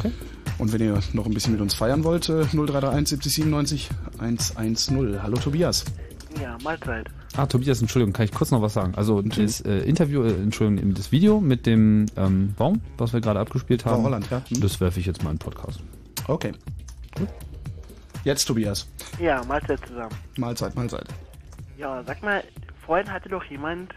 Okay. 0.00 0.12
Und 0.56 0.72
wenn 0.72 0.80
ihr 0.80 0.98
noch 1.12 1.26
ein 1.26 1.34
bisschen 1.34 1.52
mit 1.52 1.60
uns 1.60 1.74
feiern 1.74 2.04
wollt, 2.04 2.28
äh, 2.30 2.44
0331 2.44 3.08
70 3.08 3.34
97 3.34 3.90
110. 4.18 5.22
Hallo 5.22 5.36
Tobias. 5.36 5.84
Ja, 6.40 6.56
Mahlzeit. 6.64 7.08
Ah, 7.36 7.44
Tobias, 7.44 7.82
Entschuldigung, 7.82 8.14
kann 8.14 8.24
ich 8.24 8.32
kurz 8.32 8.50
noch 8.50 8.62
was 8.62 8.72
sagen? 8.72 8.94
Also 8.96 9.20
das 9.20 9.60
äh, 9.60 9.80
Interview, 9.80 10.22
äh, 10.22 10.32
Entschuldigung, 10.32 10.94
das 10.94 11.12
Video 11.12 11.40
mit 11.40 11.66
dem 11.66 12.06
ähm, 12.16 12.54
Baum, 12.56 12.80
was 12.96 13.12
wir 13.12 13.20
gerade 13.20 13.40
abgespielt 13.40 13.84
haben, 13.84 13.96
Frau 13.96 14.04
Holland, 14.04 14.30
ja. 14.30 14.42
Hm. 14.48 14.60
das 14.60 14.80
werfe 14.80 15.00
ich 15.00 15.06
jetzt 15.06 15.22
mal 15.22 15.32
in 15.32 15.36
den 15.36 15.44
Podcast. 15.44 15.80
Okay. 16.28 16.52
Jetzt 18.24 18.46
Tobias. 18.46 18.88
Ja, 19.18 19.44
Mahlzeit 19.44 19.80
zusammen. 19.86 20.14
Mahlzeit, 20.38 20.74
Mahlzeit. 20.76 21.08
Ja, 21.76 22.02
sag 22.06 22.22
mal, 22.22 22.42
vorhin 22.86 23.12
hatte 23.12 23.28
doch 23.28 23.44
jemand 23.44 23.92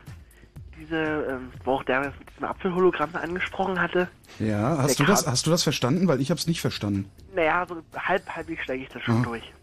diese, 0.84 0.96
ähm, 1.30 1.52
wo 1.64 1.74
auch 1.74 1.84
der 1.84 2.04
das 2.04 2.14
mit 2.20 2.30
diesem 2.32 2.46
Apfelhologramm 2.46 3.16
angesprochen 3.16 3.80
hatte. 3.82 4.08
Ja, 4.40 4.78
hast 4.80 5.00
du 5.00 5.04
das, 5.04 5.26
hast 5.28 5.46
du 5.46 5.52
das 5.52 5.64
verstanden? 5.64 6.08
Weil 6.08 6.22
ich 6.22 6.30
habe 6.30 6.40
es 6.40 6.48
nicht 6.48 6.62
verstanden. 6.62 7.10
Naja, 7.36 7.66
so 7.68 7.82
halb, 7.98 8.28
halbwegs 8.30 8.64
steige 8.64 8.84
ich 8.84 8.90
das 8.90 9.02
schon 9.04 9.20
Ah. 9.22 9.24
durch. 9.24 9.54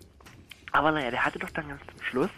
Aber 0.72 0.92
naja, 0.92 1.10
der 1.10 1.24
hatte 1.24 1.38
doch 1.38 1.50
dann 1.50 1.68
ganz 1.68 1.80
zum 1.90 2.02
Schluss 2.02 2.30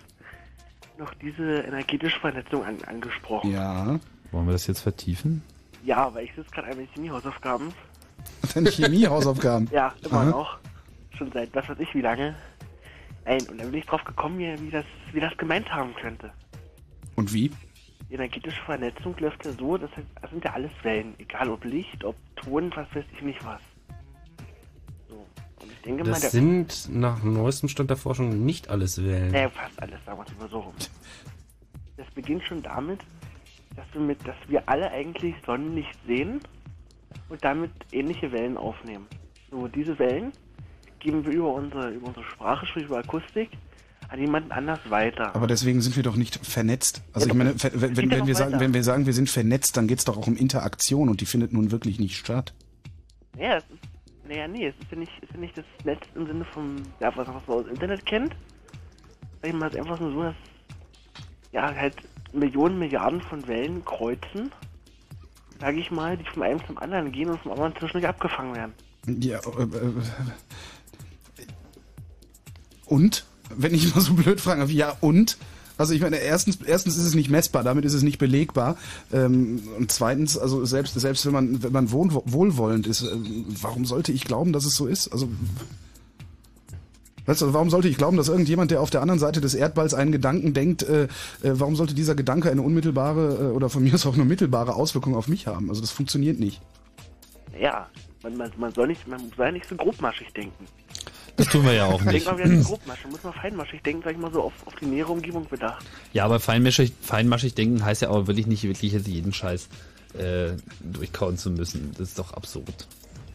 noch 0.98 1.12
diese 1.14 1.60
energetische 1.62 2.18
Vernetzung 2.20 2.64
an, 2.64 2.76
angesprochen. 2.86 3.50
Ja. 3.52 3.98
Wollen 4.30 4.46
wir 4.46 4.52
das 4.52 4.66
jetzt 4.66 4.80
vertiefen? 4.80 5.42
Ja, 5.84 6.14
weil 6.14 6.24
ich 6.24 6.34
sitze 6.34 6.50
gerade 6.50 6.68
an 6.70 6.78
den 6.78 6.88
Chemiehausaufgaben. 6.94 7.72
Deine 8.54 8.70
Chemiehausaufgaben. 8.70 9.68
Ja, 9.72 9.92
immer 10.04 10.20
Aha. 10.20 10.24
noch. 10.26 10.58
Schon 11.18 11.30
seit 11.32 11.54
was 11.54 11.68
weiß 11.68 11.78
ich 11.80 11.94
wie 11.94 12.00
lange. 12.00 12.34
Nein, 13.24 13.40
und 13.50 13.58
dann 13.60 13.70
bin 13.70 13.80
ich 13.80 13.86
drauf 13.86 14.02
gekommen, 14.04 14.38
wie, 14.38 14.60
wie, 14.60 14.70
das, 14.70 14.84
wie 15.12 15.20
das 15.20 15.36
gemeint 15.36 15.72
haben 15.72 15.94
könnte. 16.00 16.30
Und 17.16 17.32
wie? 17.32 17.52
Die 18.12 18.16
energetische 18.16 18.60
Vernetzung 18.64 19.16
läuft 19.20 19.42
ja 19.46 19.52
so, 19.52 19.78
das, 19.78 19.88
sind 20.30 20.44
ja 20.44 20.52
alles 20.52 20.70
Wellen. 20.82 21.14
Egal 21.16 21.48
ob 21.48 21.64
Licht, 21.64 22.04
ob 22.04 22.14
Ton, 22.36 22.70
was 22.74 22.86
weiß 22.94 23.06
ich 23.10 23.22
nicht 23.22 23.42
was. 23.42 23.62
So. 25.08 25.14
Und 25.62 25.72
ich 25.72 25.80
denke 25.80 26.04
mal, 26.04 26.10
Das 26.10 26.20
der, 26.20 26.30
sind 26.30 26.90
nach 26.90 27.22
neuestem 27.22 27.70
Stand 27.70 27.88
der 27.88 27.96
Forschung 27.96 28.44
nicht 28.44 28.68
alles 28.68 29.02
Wellen. 29.02 29.30
Naja, 29.32 29.48
fast 29.48 29.80
alles, 29.80 29.98
sagen 30.04 30.18
wir 30.18 30.26
es 30.26 30.38
mal 30.38 30.48
so 30.50 30.60
rum. 30.60 30.74
Das 31.96 32.06
beginnt 32.10 32.42
schon 32.44 32.62
damit, 32.62 33.00
dass 33.76 33.86
wir, 33.94 34.02
mit, 34.02 34.28
dass 34.28 34.36
wir 34.46 34.62
alle 34.68 34.90
eigentlich 34.90 35.34
Sonnenlicht 35.46 35.98
sehen 36.06 36.40
und 37.30 37.42
damit 37.42 37.70
ähnliche 37.92 38.30
Wellen 38.30 38.58
aufnehmen. 38.58 39.06
So, 39.50 39.68
diese 39.68 39.98
Wellen 39.98 40.32
geben 40.98 41.24
wir 41.24 41.32
über 41.32 41.54
unsere, 41.54 41.88
über 41.92 42.08
unsere 42.08 42.26
Sprache, 42.26 42.66
sprich 42.66 42.84
über 42.84 42.98
Akustik, 42.98 43.48
an 44.12 44.20
jemanden 44.20 44.52
anders 44.52 44.78
weiter. 44.90 45.34
Aber 45.34 45.46
deswegen 45.46 45.80
sind 45.80 45.96
wir 45.96 46.02
doch 46.02 46.16
nicht 46.16 46.44
vernetzt. 46.44 47.02
Also 47.14 47.26
Ja, 47.26 47.32
ich 47.32 47.38
meine, 47.38 47.54
wenn, 47.72 47.96
wenn, 47.96 48.18
noch 48.18 48.26
wir 48.26 48.34
sagen, 48.34 48.52
weiter. 48.52 48.60
wenn 48.60 48.74
wir 48.74 48.84
sagen, 48.84 49.06
wir 49.06 49.14
sind 49.14 49.30
vernetzt, 49.30 49.76
dann 49.78 49.86
geht 49.88 50.00
es 50.00 50.04
doch 50.04 50.18
auch 50.18 50.26
um 50.26 50.36
Interaktion 50.36 51.08
und 51.08 51.22
die 51.22 51.26
findet 51.26 51.54
nun 51.54 51.70
wirklich 51.70 51.98
nicht 51.98 52.16
statt. 52.16 52.52
Ja, 53.38 53.56
ist, 53.56 53.66
naja, 54.28 54.46
nee, 54.46 54.66
es 54.66 54.74
ist 54.82 54.90
ja 54.90 54.98
nicht, 54.98 55.12
ist 55.22 55.32
ja 55.32 55.38
nicht 55.38 55.56
das 55.56 55.64
Netz 55.84 56.02
im 56.14 56.26
Sinne 56.26 56.44
von, 56.44 56.82
ja, 57.00 57.10
was, 57.16 57.26
was 57.26 57.46
man 57.46 57.56
aus 57.56 57.64
dem 57.64 57.72
Internet 57.72 58.04
kennt. 58.04 58.36
Sag 59.40 59.50
ich 59.50 59.54
mal, 59.54 59.68
es 59.68 59.72
ist 59.72 59.80
einfach 59.80 59.98
nur 59.98 60.12
so, 60.12 60.22
dass, 60.24 60.34
ja, 61.52 61.74
halt 61.74 61.96
Millionen, 62.34 62.78
Milliarden 62.78 63.22
von 63.22 63.48
Wellen 63.48 63.82
kreuzen, 63.84 64.52
sage 65.58 65.80
ich 65.80 65.90
mal, 65.90 66.18
die 66.18 66.24
vom 66.24 66.42
einen 66.42 66.62
zum 66.66 66.76
anderen 66.76 67.12
gehen 67.12 67.30
und 67.30 67.40
vom 67.40 67.52
anderen 67.52 67.74
zwischendurch 67.76 68.06
abgefangen 68.06 68.54
werden. 68.54 68.74
Ja, 69.06 69.38
äh, 69.38 69.62
äh, 69.62 69.92
und? 72.84 73.24
Wenn 73.56 73.74
ich 73.74 73.94
mal 73.94 74.00
so 74.00 74.14
blöd 74.14 74.40
fragen 74.40 74.66
ja 74.68 74.96
und? 75.00 75.36
Also 75.78 75.94
ich 75.94 76.00
meine, 76.00 76.16
erstens, 76.16 76.58
erstens 76.64 76.96
ist 76.96 77.06
es 77.06 77.14
nicht 77.14 77.30
messbar, 77.30 77.64
damit 77.64 77.84
ist 77.84 77.94
es 77.94 78.02
nicht 78.02 78.18
belegbar. 78.18 78.76
Ähm, 79.12 79.62
und 79.78 79.90
zweitens, 79.90 80.38
also 80.38 80.64
selbst, 80.64 80.98
selbst 81.00 81.24
wenn 81.26 81.32
man, 81.32 81.62
wenn 81.62 81.72
man 81.72 81.90
wohl, 81.90 82.12
wohlwollend 82.12 82.86
ist, 82.86 83.02
ähm, 83.02 83.46
warum 83.60 83.84
sollte 83.84 84.12
ich 84.12 84.24
glauben, 84.24 84.52
dass 84.52 84.64
es 84.64 84.76
so 84.76 84.86
ist? 84.86 85.08
Also, 85.08 85.28
weißt 87.26 87.42
du, 87.42 87.54
warum 87.54 87.70
sollte 87.70 87.88
ich 87.88 87.96
glauben, 87.96 88.16
dass 88.16 88.28
irgendjemand, 88.28 88.70
der 88.70 88.80
auf 88.80 88.90
der 88.90 89.00
anderen 89.00 89.18
Seite 89.18 89.40
des 89.40 89.54
Erdballs 89.54 89.94
einen 89.94 90.12
Gedanken 90.12 90.52
denkt, 90.52 90.82
äh, 90.82 91.04
äh, 91.04 91.08
warum 91.42 91.74
sollte 91.74 91.94
dieser 91.94 92.14
Gedanke 92.14 92.50
eine 92.50 92.62
unmittelbare 92.62 93.50
äh, 93.50 93.54
oder 93.54 93.70
von 93.70 93.82
mir 93.82 93.94
aus 93.94 94.06
auch 94.06 94.14
eine 94.14 94.24
mittelbare 94.24 94.74
Auswirkung 94.74 95.16
auf 95.16 95.26
mich 95.26 95.46
haben? 95.46 95.68
Also 95.68 95.80
das 95.80 95.90
funktioniert 95.90 96.38
nicht. 96.38 96.60
Ja, 97.58 97.88
man, 98.22 98.36
man, 98.36 98.52
man 98.56 98.72
soll 98.72 98.88
nicht, 98.88 99.08
man 99.08 99.20
soll 99.36 99.52
nicht 99.52 99.68
so 99.68 99.74
grobmaschig 99.74 100.32
denken. 100.32 100.66
Das 101.36 101.46
tun 101.46 101.64
wir 101.64 101.72
ja 101.72 101.86
auch 101.86 101.98
Denkt 101.98 102.12
nicht. 102.12 102.26
mal 102.26 102.38
wieder 102.38 102.48
nicht 102.48 102.66
grobmaschig, 102.66 103.06
muss 103.10 103.22
man 103.22 103.32
feinmaschig 103.32 103.82
denken, 103.82 104.02
sag 104.04 104.12
ich 104.12 104.18
mal 104.18 104.32
so, 104.32 104.42
auf, 104.42 104.52
auf 104.66 104.74
die 104.76 104.86
nähere 104.86 105.12
Umgebung 105.12 105.46
bedacht. 105.48 105.84
Ja, 106.12 106.24
aber 106.24 106.40
feinmaschig, 106.40 106.92
feinmaschig 107.00 107.54
denken 107.54 107.84
heißt 107.84 108.02
ja 108.02 108.10
auch 108.10 108.26
wirklich 108.26 108.46
nicht 108.46 108.62
wirklich 108.64 108.92
jetzt 108.92 109.08
jeden 109.08 109.32
Scheiß 109.32 109.68
äh, 110.18 110.50
durchkauen 110.80 111.38
zu 111.38 111.50
müssen. 111.50 111.92
Das 111.92 112.08
ist 112.08 112.18
doch 112.18 112.34
absurd. 112.34 112.86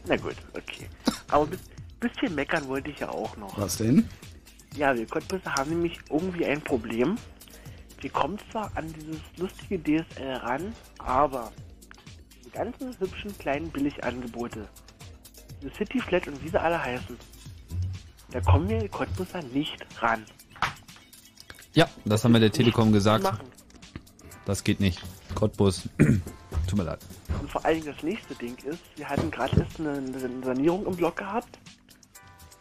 Na 0.06 0.16
gut, 0.16 0.36
okay. 0.54 0.86
Aber 1.28 1.46
bis, 1.46 1.60
bisschen 2.00 2.34
meckern 2.34 2.66
wollte 2.68 2.90
ich 2.90 3.00
ja 3.00 3.08
auch 3.08 3.36
noch. 3.36 3.58
Was 3.58 3.78
denn? 3.78 4.08
Ja, 4.76 4.94
wir 4.94 5.06
Cottbusser 5.06 5.54
haben 5.54 5.70
nämlich 5.70 5.98
irgendwie 6.10 6.46
ein 6.46 6.62
Problem. 6.62 7.16
Wir 8.00 8.10
kommen 8.10 8.38
zwar 8.50 8.70
an 8.76 8.92
dieses 8.92 9.20
lustige 9.36 9.78
DSL 9.82 10.34
ran, 10.34 10.72
aber 10.98 11.50
diese 12.38 12.50
ganzen 12.50 13.00
hübschen 13.00 13.36
kleinen 13.38 13.68
Billigangebote, 13.70 14.68
diese 15.60 15.74
City 15.74 16.00
Flat 16.00 16.28
und 16.28 16.42
wie 16.44 16.48
sie 16.48 16.60
alle 16.60 16.80
heißen, 16.80 17.16
da 18.30 18.40
kommen 18.40 18.68
wir 18.68 18.88
Cottbusser 18.88 19.42
nicht 19.42 19.84
ran. 20.00 20.24
Ja, 21.74 21.88
das 22.04 22.24
haben 22.24 22.32
wir 22.32 22.40
der 22.40 22.52
Telekom 22.52 22.92
gesagt. 22.92 23.24
Machen. 23.24 23.46
Das 24.44 24.64
geht 24.64 24.80
nicht. 24.80 25.00
Cottbus. 25.34 25.88
Tut 25.98 26.76
mir 26.76 26.84
leid. 26.84 26.98
Und 27.40 27.50
vor 27.50 27.64
allen 27.64 27.80
Dingen 27.80 27.94
das 27.94 28.02
nächste 28.02 28.34
Ding 28.34 28.56
ist, 28.64 28.80
wir 28.96 29.08
hatten 29.08 29.30
gerade 29.30 29.60
erst 29.60 29.78
eine, 29.78 29.92
eine 29.92 30.44
Sanierung 30.44 30.86
im 30.86 30.96
Block 30.96 31.16
gehabt 31.16 31.58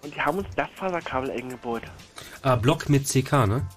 und 0.03 0.13
die 0.13 0.21
haben 0.21 0.37
uns 0.37 0.47
das 0.55 0.69
Faserkabel 0.75 1.31
eingebaut. 1.31 1.83
Ah, 2.41 2.55
Block 2.55 2.89
mit 2.89 3.07
CK, 3.07 3.47
ne? 3.47 3.67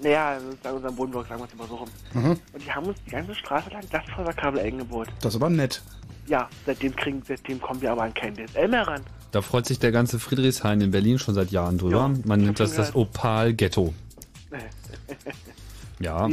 Naja, 0.00 0.38
sozusagen 0.40 0.76
unseren 0.76 0.96
Bodenblock, 0.96 1.26
sagen 1.26 1.40
wir 1.40 1.46
es 1.46 1.54
mal 1.54 1.68
so 1.68 1.76
rum. 1.76 1.88
Mhm. 2.14 2.38
Und 2.52 2.64
die 2.64 2.72
haben 2.72 2.86
uns 2.86 2.98
die 3.04 3.10
ganze 3.10 3.34
Straße 3.34 3.70
lang 3.70 3.84
das 3.90 4.04
Faserkabel 4.14 4.60
eingebaut. 4.60 5.08
Das 5.20 5.34
ist 5.34 5.40
aber 5.40 5.50
nett. 5.50 5.82
Ja, 6.26 6.48
seitdem 6.66 6.94
kriegen, 6.94 7.22
seitdem 7.26 7.60
kommen 7.60 7.80
wir 7.80 7.92
aber 7.92 8.02
an 8.02 8.14
kein 8.14 8.34
DSL 8.34 8.68
mehr 8.68 8.86
ran. 8.86 9.02
Da 9.30 9.42
freut 9.42 9.66
sich 9.66 9.78
der 9.78 9.92
ganze 9.92 10.18
Friedrichshain 10.18 10.80
in 10.80 10.90
Berlin 10.90 11.18
schon 11.18 11.34
seit 11.34 11.50
Jahren 11.50 11.78
drüber. 11.78 11.96
Ja, 11.96 12.14
Man 12.24 12.40
nennt 12.42 12.60
das 12.60 12.74
das 12.74 12.94
Opal-Ghetto. 12.94 13.94
Ja. 16.00 16.28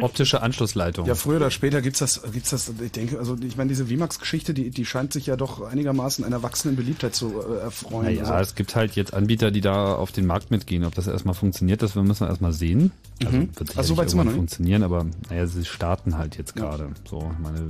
Optische 0.00 0.42
Anschlussleitung. 0.42 1.06
Ja, 1.06 1.14
früher 1.14 1.36
oder 1.36 1.50
später 1.52 1.80
gibt's 1.80 2.00
das, 2.00 2.20
gibt's 2.32 2.50
das, 2.50 2.72
ich 2.84 2.90
denke, 2.90 3.18
also 3.20 3.36
ich 3.40 3.56
meine, 3.56 3.68
diese 3.68 3.86
VMAX-Geschichte, 3.86 4.52
die, 4.52 4.70
die 4.70 4.84
scheint 4.84 5.12
sich 5.12 5.26
ja 5.26 5.36
doch 5.36 5.62
einigermaßen 5.62 6.24
einer 6.24 6.42
wachsenden 6.42 6.76
Beliebtheit 6.76 7.14
zu 7.14 7.40
äh, 7.40 7.60
erfreuen. 7.60 8.04
Naja, 8.06 8.24
also, 8.24 8.34
es 8.50 8.54
gibt 8.56 8.74
halt 8.74 8.96
jetzt 8.96 9.14
Anbieter, 9.14 9.52
die 9.52 9.60
da 9.60 9.94
auf 9.94 10.10
den 10.10 10.26
Markt 10.26 10.50
mitgehen. 10.50 10.84
Ob 10.84 10.94
das 10.96 11.06
erstmal 11.06 11.36
funktioniert, 11.36 11.82
das 11.82 11.94
müssen 11.94 12.20
wir 12.20 12.28
erstmal 12.28 12.52
sehen. 12.52 12.90
Also 13.24 13.36
Mhm. 13.38 13.48
wird 13.56 13.70
Ach, 13.70 13.74
so 13.76 13.94
sicherlich 13.94 13.96
wir 13.96 14.02
irgendwann 14.02 14.26
noch 14.26 14.34
funktionieren, 14.34 14.82
aber 14.82 15.06
naja, 15.30 15.46
sie 15.46 15.64
starten 15.64 16.18
halt 16.18 16.36
jetzt 16.36 16.56
gerade. 16.56 16.90
So, 17.08 17.32
meine, 17.40 17.60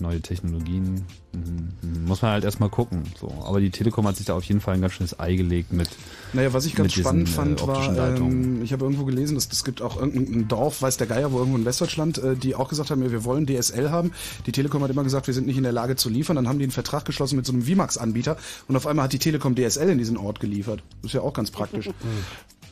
neue 0.00 0.20
Technologien. 0.20 1.04
Mhm. 1.32 2.04
Muss 2.06 2.22
man 2.22 2.32
halt 2.32 2.44
erstmal 2.44 2.68
gucken. 2.68 3.04
So. 3.18 3.32
Aber 3.44 3.60
die 3.60 3.70
Telekom 3.70 4.06
hat 4.06 4.16
sich 4.16 4.26
da 4.26 4.34
auf 4.34 4.44
jeden 4.44 4.60
Fall 4.60 4.74
ein 4.74 4.80
ganz 4.80 4.94
schönes 4.94 5.18
Ei 5.20 5.34
gelegt 5.36 5.72
mit. 5.72 5.88
Naja, 6.32 6.52
was 6.52 6.66
ich 6.66 6.74
ganz 6.74 6.92
spannend 6.92 7.28
diesen, 7.28 7.36
fand, 7.36 7.62
äh, 7.62 7.66
war, 7.66 8.16
ähm, 8.16 8.62
ich 8.62 8.72
habe 8.72 8.84
irgendwo 8.84 9.04
gelesen, 9.04 9.34
dass 9.34 9.48
es 9.50 9.64
gibt 9.64 9.82
auch 9.82 9.96
irgendein 9.96 10.48
Dorf, 10.48 10.82
weiß 10.82 10.96
der 10.96 11.06
Geier, 11.06 11.32
wo 11.32 11.38
irgendwo 11.38 11.58
in 11.58 11.64
Westdeutschland, 11.64 12.18
äh, 12.18 12.36
die 12.36 12.54
auch 12.54 12.68
gesagt 12.68 12.90
haben, 12.90 13.02
ja, 13.02 13.10
wir 13.10 13.24
wollen 13.24 13.46
DSL 13.46 13.90
haben. 13.90 14.12
Die 14.46 14.52
Telekom 14.52 14.82
hat 14.82 14.90
immer 14.90 15.04
gesagt, 15.04 15.26
wir 15.26 15.34
sind 15.34 15.46
nicht 15.46 15.56
in 15.56 15.62
der 15.62 15.72
Lage 15.72 15.96
zu 15.96 16.08
liefern. 16.08 16.36
Dann 16.36 16.48
haben 16.48 16.58
die 16.58 16.64
einen 16.64 16.72
Vertrag 16.72 17.04
geschlossen 17.04 17.36
mit 17.36 17.46
so 17.46 17.52
einem 17.52 17.62
VMAX-Anbieter 17.62 18.36
und 18.68 18.76
auf 18.76 18.86
einmal 18.86 19.04
hat 19.04 19.12
die 19.12 19.18
Telekom 19.18 19.54
DSL 19.54 19.90
in 19.90 19.98
diesen 19.98 20.16
Ort 20.16 20.40
geliefert. 20.40 20.82
Das 21.02 21.10
ist 21.10 21.14
ja 21.14 21.20
auch 21.22 21.32
ganz 21.32 21.50
praktisch. 21.50 21.90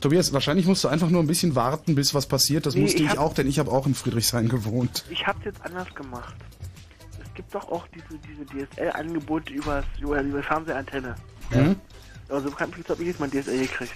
Tobias, 0.01 0.31
wahrscheinlich 0.31 0.65
musst 0.65 0.83
du 0.83 0.87
einfach 0.87 1.09
nur 1.09 1.21
ein 1.21 1.27
bisschen 1.27 1.55
warten, 1.55 1.95
bis 1.95 2.13
was 2.13 2.25
passiert. 2.25 2.65
Das 2.65 2.75
Nee, 2.75 2.81
musste 2.81 3.03
ich 3.03 3.11
ich 3.11 3.19
auch, 3.19 3.33
denn 3.33 3.47
ich 3.47 3.59
habe 3.59 3.71
auch 3.71 3.85
in 3.85 3.95
Friedrichshain 3.95 4.47
gewohnt. 4.47 5.03
Ich 5.09 5.27
hab's 5.27 5.43
jetzt 5.43 5.61
anders 5.63 5.93
gemacht. 5.93 6.33
Es 7.39 7.43
gibt 7.45 7.55
doch 7.55 7.71
auch 7.71 7.85
diese, 7.87 8.19
diese 8.27 8.67
DSL-Angebote 8.67 9.53
über 9.53 9.81
die 9.97 10.43
Fernsehantenne. 10.43 11.15
Mhm. 11.51 11.77
Also 12.27 12.51
kann 12.51 12.69
ich 12.77 12.89
habe 12.89 13.01
ich 13.01 13.07
jetzt 13.07 13.19
mal 13.21 13.29
DSL 13.29 13.61
gekriegt. 13.61 13.93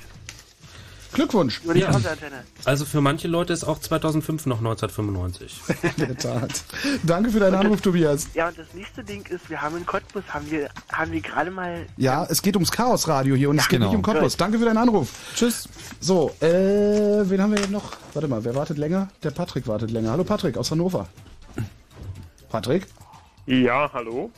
Glückwunsch. 1.11 1.59
Über 1.61 1.73
die 1.73 1.81
Ja. 1.81 1.91
Fernsehantenne. 1.91 2.45
Also 2.63 2.85
für 2.85 3.01
manche 3.01 3.27
Leute 3.27 3.51
ist 3.51 3.65
auch 3.65 3.79
2005 3.79 4.45
noch 4.45 4.59
1995. 4.59 5.59
In 5.97 6.05
der 6.05 6.17
Tat. 6.17 6.63
Danke 7.03 7.31
für 7.31 7.41
deinen 7.41 7.55
Anruf, 7.55 7.81
Tobias. 7.81 8.29
Ja, 8.33 8.47
und 8.47 8.57
das 8.57 8.73
nächste 8.73 9.03
Ding 9.03 9.25
ist, 9.25 9.49
wir 9.49 9.61
haben 9.61 9.75
in 9.75 9.85
Cottbus, 9.85 10.23
haben 10.29 10.49
wir, 10.49 10.69
haben 10.93 11.11
wir 11.11 11.19
gerade 11.19 11.51
mal 11.51 11.85
Ja, 11.97 12.25
es 12.29 12.41
geht 12.41 12.55
ums 12.55 12.71
Chaosradio 12.71 13.35
hier 13.35 13.49
und 13.49 13.57
es 13.59 13.67
geht 13.67 13.79
genau. 13.79 13.89
nicht 13.89 13.97
um 13.97 14.03
Cottbus. 14.03 14.37
Danke 14.37 14.57
für 14.57 14.65
deinen 14.65 14.77
Anruf. 14.77 15.09
Tschüss. 15.35 15.67
So, 15.99 16.29
äh, 16.39 16.47
wen 17.29 17.41
haben 17.41 17.51
wir 17.51 17.59
jetzt 17.59 17.71
noch? 17.71 17.91
Warte 18.13 18.29
mal, 18.29 18.41
wer 18.45 18.55
wartet 18.55 18.77
länger? 18.77 19.09
Der 19.21 19.31
Patrick 19.31 19.67
wartet 19.67 19.91
länger. 19.91 20.11
Hallo 20.11 20.23
Patrick 20.23 20.57
aus 20.57 20.71
Hannover. 20.71 21.09
Patrick? 22.49 22.87
Ja, 23.45 23.91
hallo. 23.91 24.31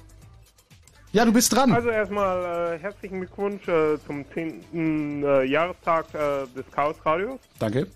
Ja, 1.12 1.26
du 1.26 1.32
bist 1.32 1.54
dran. 1.54 1.72
Also 1.72 1.90
erstmal 1.90 2.74
äh, 2.74 2.80
herzlichen 2.80 3.20
Glückwunsch 3.20 3.68
äh, 3.68 3.98
zum 4.06 4.26
10. 4.34 5.24
Äh, 5.24 5.44
Jahrestag 5.44 6.08
äh, 6.14 6.48
des 6.56 6.66
Chaos 6.72 6.96
Radios. 7.06 7.40
Danke. 7.60 7.88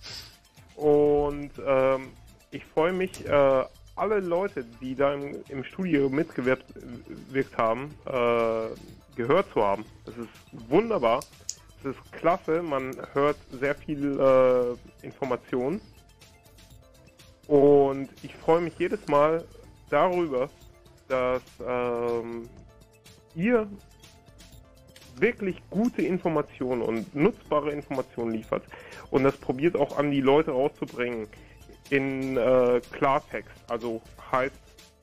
Und 0.75 1.51
ähm, 1.65 2.09
ich 2.51 2.63
freue 2.63 2.93
mich, 2.93 3.27
äh, 3.27 3.63
alle 3.95 4.19
Leute, 4.19 4.63
die 4.79 4.95
da 4.95 5.13
im, 5.13 5.35
im 5.49 5.63
Studio 5.63 6.09
mitgewirkt 6.09 6.65
wirkt 7.29 7.57
haben, 7.57 7.93
äh, 8.05 8.67
gehört 9.15 9.51
zu 9.51 9.63
haben. 9.63 9.85
Das 10.05 10.15
ist 10.15 10.69
wunderbar. 10.69 11.21
Das 11.83 11.95
ist 11.95 12.11
klasse. 12.13 12.61
Man 12.61 12.95
hört 13.13 13.38
sehr 13.59 13.73
viel 13.73 14.19
äh, 14.19 15.05
Information. 15.05 15.81
Und 17.47 18.09
ich 18.21 18.35
freue 18.35 18.61
mich 18.61 18.77
jedes 18.77 19.05
Mal 19.07 19.43
darüber, 19.89 20.49
dass 21.09 21.41
ähm, 21.65 22.47
ihr 23.35 23.67
wirklich 25.17 25.61
gute 25.69 26.01
Informationen 26.01 26.81
und 26.81 27.13
nutzbare 27.13 27.71
Informationen 27.71 28.31
liefert 28.31 28.63
und 29.11 29.23
das 29.23 29.35
probiert 29.38 29.75
auch 29.75 29.97
an 29.97 30.11
die 30.11 30.21
Leute 30.21 30.51
rauszubringen 30.51 31.27
in 31.89 32.38
äh, 32.38 32.79
Klartext. 32.91 33.51
Also 33.67 34.01
heißt 34.31 34.55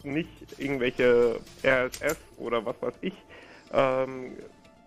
nicht 0.04 0.58
irgendwelche 0.58 1.38
RSS 1.64 2.16
oder 2.38 2.64
was 2.64 2.80
weiß 2.80 2.94
ich 3.02 3.14
ähm, 3.72 4.36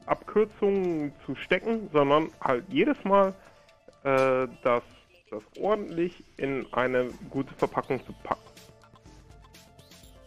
Abkürzungen 0.06 1.14
zu 1.26 1.36
stecken, 1.36 1.90
sondern 1.94 2.30
halt 2.42 2.66
jedes 2.70 3.04
Mal 3.04 3.34
äh, 4.04 4.48
das, 4.64 4.84
das 5.30 5.44
ordentlich 5.60 6.24
in 6.38 6.66
eine 6.74 7.10
gute 7.30 7.54
Verpackung 7.56 8.04
zu 8.06 8.14
packen. 8.24 8.49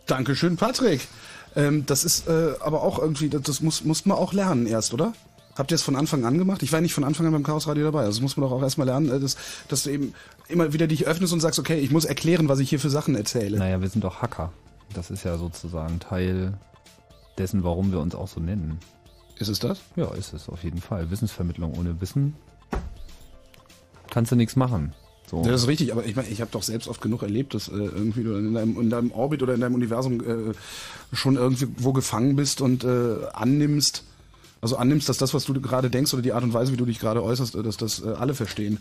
Dankeschön, 0.06 0.56
Patrick. 0.56 1.06
Ähm, 1.55 1.84
das 1.86 2.05
ist 2.05 2.28
äh, 2.28 2.55
aber 2.60 2.82
auch 2.82 2.98
irgendwie, 2.98 3.28
das, 3.28 3.60
muss, 3.60 3.84
muss 3.84 4.06
man 4.06 4.16
auch 4.16 4.32
lernen 4.32 4.66
erst, 4.66 4.94
oder? 4.94 5.12
Habt 5.55 5.70
ihr 5.70 5.74
es 5.74 5.82
von 5.82 5.97
Anfang 5.97 6.24
an 6.24 6.39
gemacht? 6.39 6.62
Ich 6.62 6.72
war 6.72 6.81
nicht 6.81 6.94
von 6.94 7.05
Anfang 7.05 7.26
an 7.26 7.32
beim 7.32 7.42
Chaos 7.42 7.66
Radio 7.66 7.84
dabei. 7.84 8.00
Also 8.00 8.12
das 8.12 8.20
muss 8.22 8.36
man 8.36 8.48
doch 8.48 8.56
auch 8.56 8.62
erstmal 8.62 8.86
lernen, 8.86 9.10
äh, 9.10 9.20
dass, 9.20 9.36
dass 9.68 9.84
du 9.84 9.90
eben 9.90 10.14
immer 10.48 10.72
wieder 10.72 10.86
dich 10.86 11.06
öffnest 11.06 11.32
und 11.32 11.40
sagst, 11.40 11.58
okay, 11.58 11.78
ich 11.78 11.90
muss 11.90 12.05
erklären, 12.05 12.48
was 12.48 12.58
ich 12.58 12.70
hier 12.70 12.81
für 12.81 12.90
Sachen 12.90 13.14
erzähle. 13.14 13.58
Naja, 13.58 13.81
wir 13.81 13.89
sind 13.89 14.02
doch 14.05 14.22
Hacker. 14.22 14.52
Das 14.94 15.10
ist 15.10 15.24
ja 15.24 15.36
sozusagen 15.39 16.00
Teil 16.00 16.58
dessen, 17.39 17.64
warum 17.64 17.92
wir 17.92 18.00
uns 18.00 18.14
auch 18.14 18.28
so 18.28 18.40
nennen. 18.40 18.78
Ist 19.39 19.48
es 19.48 19.58
das? 19.58 19.81
Ja, 19.97 20.12
ist 20.14 20.32
es 20.32 20.48
auf 20.48 20.64
jeden 20.64 20.81
Fall. 20.81 21.10
Wissensvermittlung 21.10 21.76
ohne 21.78 22.00
Wissen 22.00 22.34
kannst 24.12 24.31
du 24.31 24.36
nichts 24.36 24.56
machen. 24.56 24.92
So. 25.33 25.43
Das 25.43 25.62
ist 25.62 25.67
richtig, 25.67 25.93
aber 25.93 26.05
ich 26.05 26.15
meine, 26.15 26.28
ich 26.28 26.43
habe 26.43 26.51
doch 26.52 26.62
selbst 26.62 26.89
oft 26.89 27.01
genug 27.01 27.23
erlebt, 27.23 27.55
dass 27.55 27.69
äh, 27.69 27.73
irgendwie 27.73 28.23
du 28.23 28.35
in 28.36 28.52
deinem, 28.52 28.78
in 28.78 28.91
deinem 28.91 29.11
Orbit 29.12 29.43
oder 29.43 29.55
in 29.55 29.61
deinem 29.62 29.75
Universum 29.75 30.20
äh, 30.20 30.52
schon 31.17 31.36
irgendwo 31.36 31.94
gefangen 31.94 32.36
bist 32.36 32.61
und 32.61 32.85
äh, 32.85 33.15
annimmst, 33.33 34.05
also 34.61 34.77
annimmst, 34.77 35.09
dass 35.09 35.17
das, 35.17 35.33
was 35.33 35.47
du 35.47 35.59
gerade 35.59 35.89
denkst 35.89 36.12
oder 36.12 36.23
die 36.23 36.35
Art 36.35 36.44
und 36.44 36.52
Weise, 36.52 36.73
wie 36.73 36.77
du 36.77 36.85
dich 36.85 37.01
gerade 37.01 37.23
äußerst, 37.25 37.55
äh, 37.55 37.62
dass 37.62 37.78
das 37.78 38.05
äh, 38.05 38.09
alle 38.11 38.35
verstehen. 38.35 38.78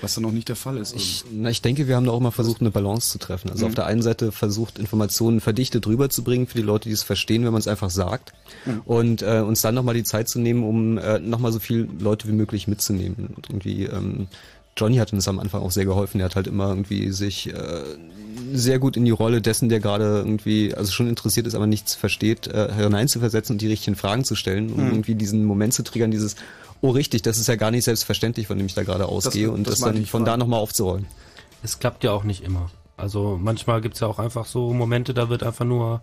Was 0.00 0.14
dann 0.14 0.22
noch 0.22 0.32
nicht 0.32 0.48
der 0.48 0.56
Fall 0.56 0.78
ist. 0.78 0.96
Ich, 0.96 1.24
na, 1.30 1.50
ich 1.50 1.60
denke, 1.60 1.86
wir 1.86 1.94
haben 1.94 2.06
da 2.06 2.12
auch 2.12 2.20
mal 2.20 2.30
versucht, 2.30 2.62
eine 2.62 2.70
Balance 2.70 3.10
zu 3.10 3.18
treffen. 3.18 3.50
Also 3.50 3.66
Mhm. 3.66 3.70
auf 3.70 3.74
der 3.74 3.84
einen 3.86 4.00
Seite 4.00 4.32
versucht, 4.32 4.78
Informationen 4.78 5.40
verdichtet 5.40 5.86
rüberzubringen 5.86 6.46
für 6.46 6.56
die 6.56 6.64
Leute, 6.64 6.88
die 6.88 6.94
es 6.94 7.02
verstehen, 7.02 7.44
wenn 7.44 7.52
man 7.52 7.60
es 7.60 7.68
einfach 7.68 7.90
sagt. 7.90 8.32
Mhm. 8.64 8.80
Und 8.86 9.22
äh, 9.22 9.44
uns 9.46 9.60
dann 9.60 9.74
nochmal 9.74 9.94
die 9.94 10.02
Zeit 10.02 10.28
zu 10.28 10.40
nehmen, 10.40 10.64
um 10.64 10.96
äh, 10.96 11.18
nochmal 11.18 11.52
so 11.52 11.58
viele 11.58 11.86
Leute 12.00 12.28
wie 12.28 12.32
möglich 12.32 12.66
mitzunehmen. 12.66 13.34
Und 13.36 13.50
irgendwie, 13.50 13.84
ähm, 13.84 14.28
Johnny 14.80 14.96
hat 14.96 15.12
uns 15.12 15.28
am 15.28 15.38
Anfang 15.38 15.60
auch 15.62 15.70
sehr 15.70 15.84
geholfen. 15.84 16.20
Er 16.20 16.24
hat 16.24 16.36
halt 16.36 16.46
immer 16.46 16.68
irgendwie 16.70 17.10
sich 17.12 17.52
äh, 17.52 17.82
sehr 18.54 18.78
gut 18.78 18.96
in 18.96 19.04
die 19.04 19.10
Rolle 19.10 19.42
dessen, 19.42 19.68
der 19.68 19.78
gerade 19.80 20.04
irgendwie, 20.18 20.74
also 20.74 20.90
schon 20.90 21.06
interessiert 21.08 21.46
ist, 21.46 21.54
aber 21.54 21.66
nichts 21.66 21.94
versteht, 21.94 22.46
äh, 22.46 22.72
hineinzuversetzen 22.74 23.54
und 23.54 23.60
die 23.62 23.68
richtigen 23.68 23.96
Fragen 23.96 24.24
zu 24.24 24.34
stellen, 24.34 24.72
um 24.72 24.80
Mhm. 24.86 24.90
irgendwie 24.92 25.14
diesen 25.14 25.44
Moment 25.44 25.74
zu 25.74 25.82
triggern, 25.84 26.10
dieses 26.10 26.36
Oh 26.82 26.88
richtig, 26.88 27.20
das 27.20 27.36
ist 27.38 27.46
ja 27.46 27.56
gar 27.56 27.70
nicht 27.70 27.84
selbstverständlich, 27.84 28.46
von 28.46 28.56
dem 28.56 28.64
ich 28.66 28.72
da 28.72 28.82
gerade 28.84 29.04
ausgehe 29.04 29.50
und 29.50 29.66
das 29.66 29.80
das, 29.80 29.92
dann 29.92 30.06
von 30.06 30.24
da 30.24 30.38
nochmal 30.38 30.60
aufzurollen. 30.60 31.04
Es 31.62 31.78
klappt 31.78 32.04
ja 32.04 32.12
auch 32.12 32.24
nicht 32.24 32.42
immer. 32.42 32.70
Also 32.96 33.38
manchmal 33.38 33.82
gibt's 33.82 34.00
ja 34.00 34.06
auch 34.06 34.18
einfach 34.18 34.46
so 34.46 34.72
Momente, 34.72 35.12
da 35.12 35.28
wird 35.28 35.42
einfach 35.42 35.66
nur 35.66 36.00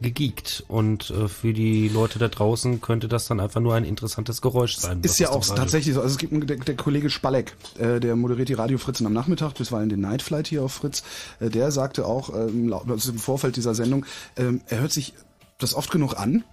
gegeekt 0.00 0.64
und 0.68 1.10
äh, 1.10 1.28
für 1.28 1.52
die 1.52 1.88
Leute 1.88 2.18
da 2.18 2.28
draußen 2.28 2.80
könnte 2.80 3.08
das 3.08 3.26
dann 3.26 3.40
einfach 3.40 3.60
nur 3.60 3.74
ein 3.74 3.84
interessantes 3.84 4.40
Geräusch 4.40 4.76
sein. 4.76 5.00
Ist 5.02 5.18
ja 5.18 5.30
auch 5.30 5.44
tatsächlich 5.44 5.94
so. 5.94 6.00
Also 6.00 6.12
es 6.12 6.18
gibt 6.18 6.32
einen, 6.32 6.46
der, 6.46 6.56
der 6.56 6.76
Kollege 6.76 7.10
Spalleck, 7.10 7.54
äh, 7.78 8.00
der 8.00 8.16
moderiert 8.16 8.48
die 8.48 8.54
Radio 8.54 8.78
Fritzen 8.78 9.06
am 9.06 9.12
Nachmittag, 9.12 9.54
bisweilen 9.54 9.88
den 9.88 10.00
Night 10.00 10.22
Flight 10.22 10.48
hier 10.48 10.62
auf 10.62 10.72
Fritz. 10.72 11.02
Äh, 11.38 11.50
der 11.50 11.70
sagte 11.70 12.06
auch 12.06 12.30
ähm, 12.34 12.72
also 12.72 13.12
im 13.12 13.18
Vorfeld 13.18 13.56
dieser 13.56 13.74
Sendung, 13.74 14.06
ähm, 14.36 14.62
er 14.66 14.80
hört 14.80 14.92
sich 14.92 15.14
das 15.58 15.74
oft 15.74 15.90
genug 15.90 16.18
an, 16.18 16.44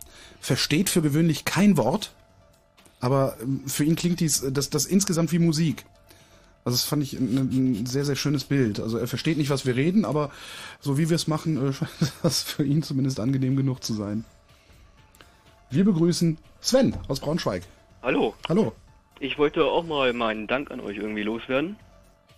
versteht 0.42 0.90
für 0.90 1.02
gewöhnlich 1.02 1.46
kein 1.46 1.78
Wort, 1.78 2.12
aber 3.00 3.38
ähm, 3.42 3.62
für 3.66 3.84
ihn 3.84 3.96
klingt 3.96 4.20
dies, 4.20 4.44
äh, 4.44 4.52
das, 4.52 4.70
das 4.70 4.86
insgesamt 4.86 5.32
wie 5.32 5.40
Musik. 5.40 5.86
Also 6.68 6.76
das 6.76 6.84
fand 6.84 7.02
ich 7.02 7.14
ein, 7.14 7.80
ein 7.80 7.86
sehr, 7.86 8.04
sehr 8.04 8.18
schönes 8.18 8.44
Bild. 8.44 8.82
Also 8.82 8.98
er 8.98 9.08
versteht 9.08 9.38
nicht, 9.38 9.50
was 9.50 9.66
wir 9.66 9.78
reden, 9.78 10.04
aber 10.04 10.32
so 10.82 10.98
wie 10.98 11.10
wir 11.10 11.16
es 11.16 11.26
machen, 11.26 11.56
äh, 11.56 11.72
scheint 12.02 12.12
das 12.24 12.44
für 12.44 12.66
ihn 12.66 12.84
zumindest 12.84 13.22
angenehm 13.22 13.56
genug 13.56 13.82
zu 13.86 13.94
sein. 13.94 14.26
Wir 15.70 15.86
begrüßen 15.86 16.38
Sven 16.60 16.94
aus 17.08 17.22
Braunschweig. 17.22 17.64
Hallo. 18.04 18.36
Hallo. 18.50 18.74
Ich 19.22 19.38
wollte 19.38 19.64
auch 19.64 19.86
mal 19.86 20.12
meinen 20.12 20.46
Dank 20.48 20.70
an 20.70 20.82
euch 20.82 20.98
irgendwie 20.98 21.24
loswerden. 21.24 21.78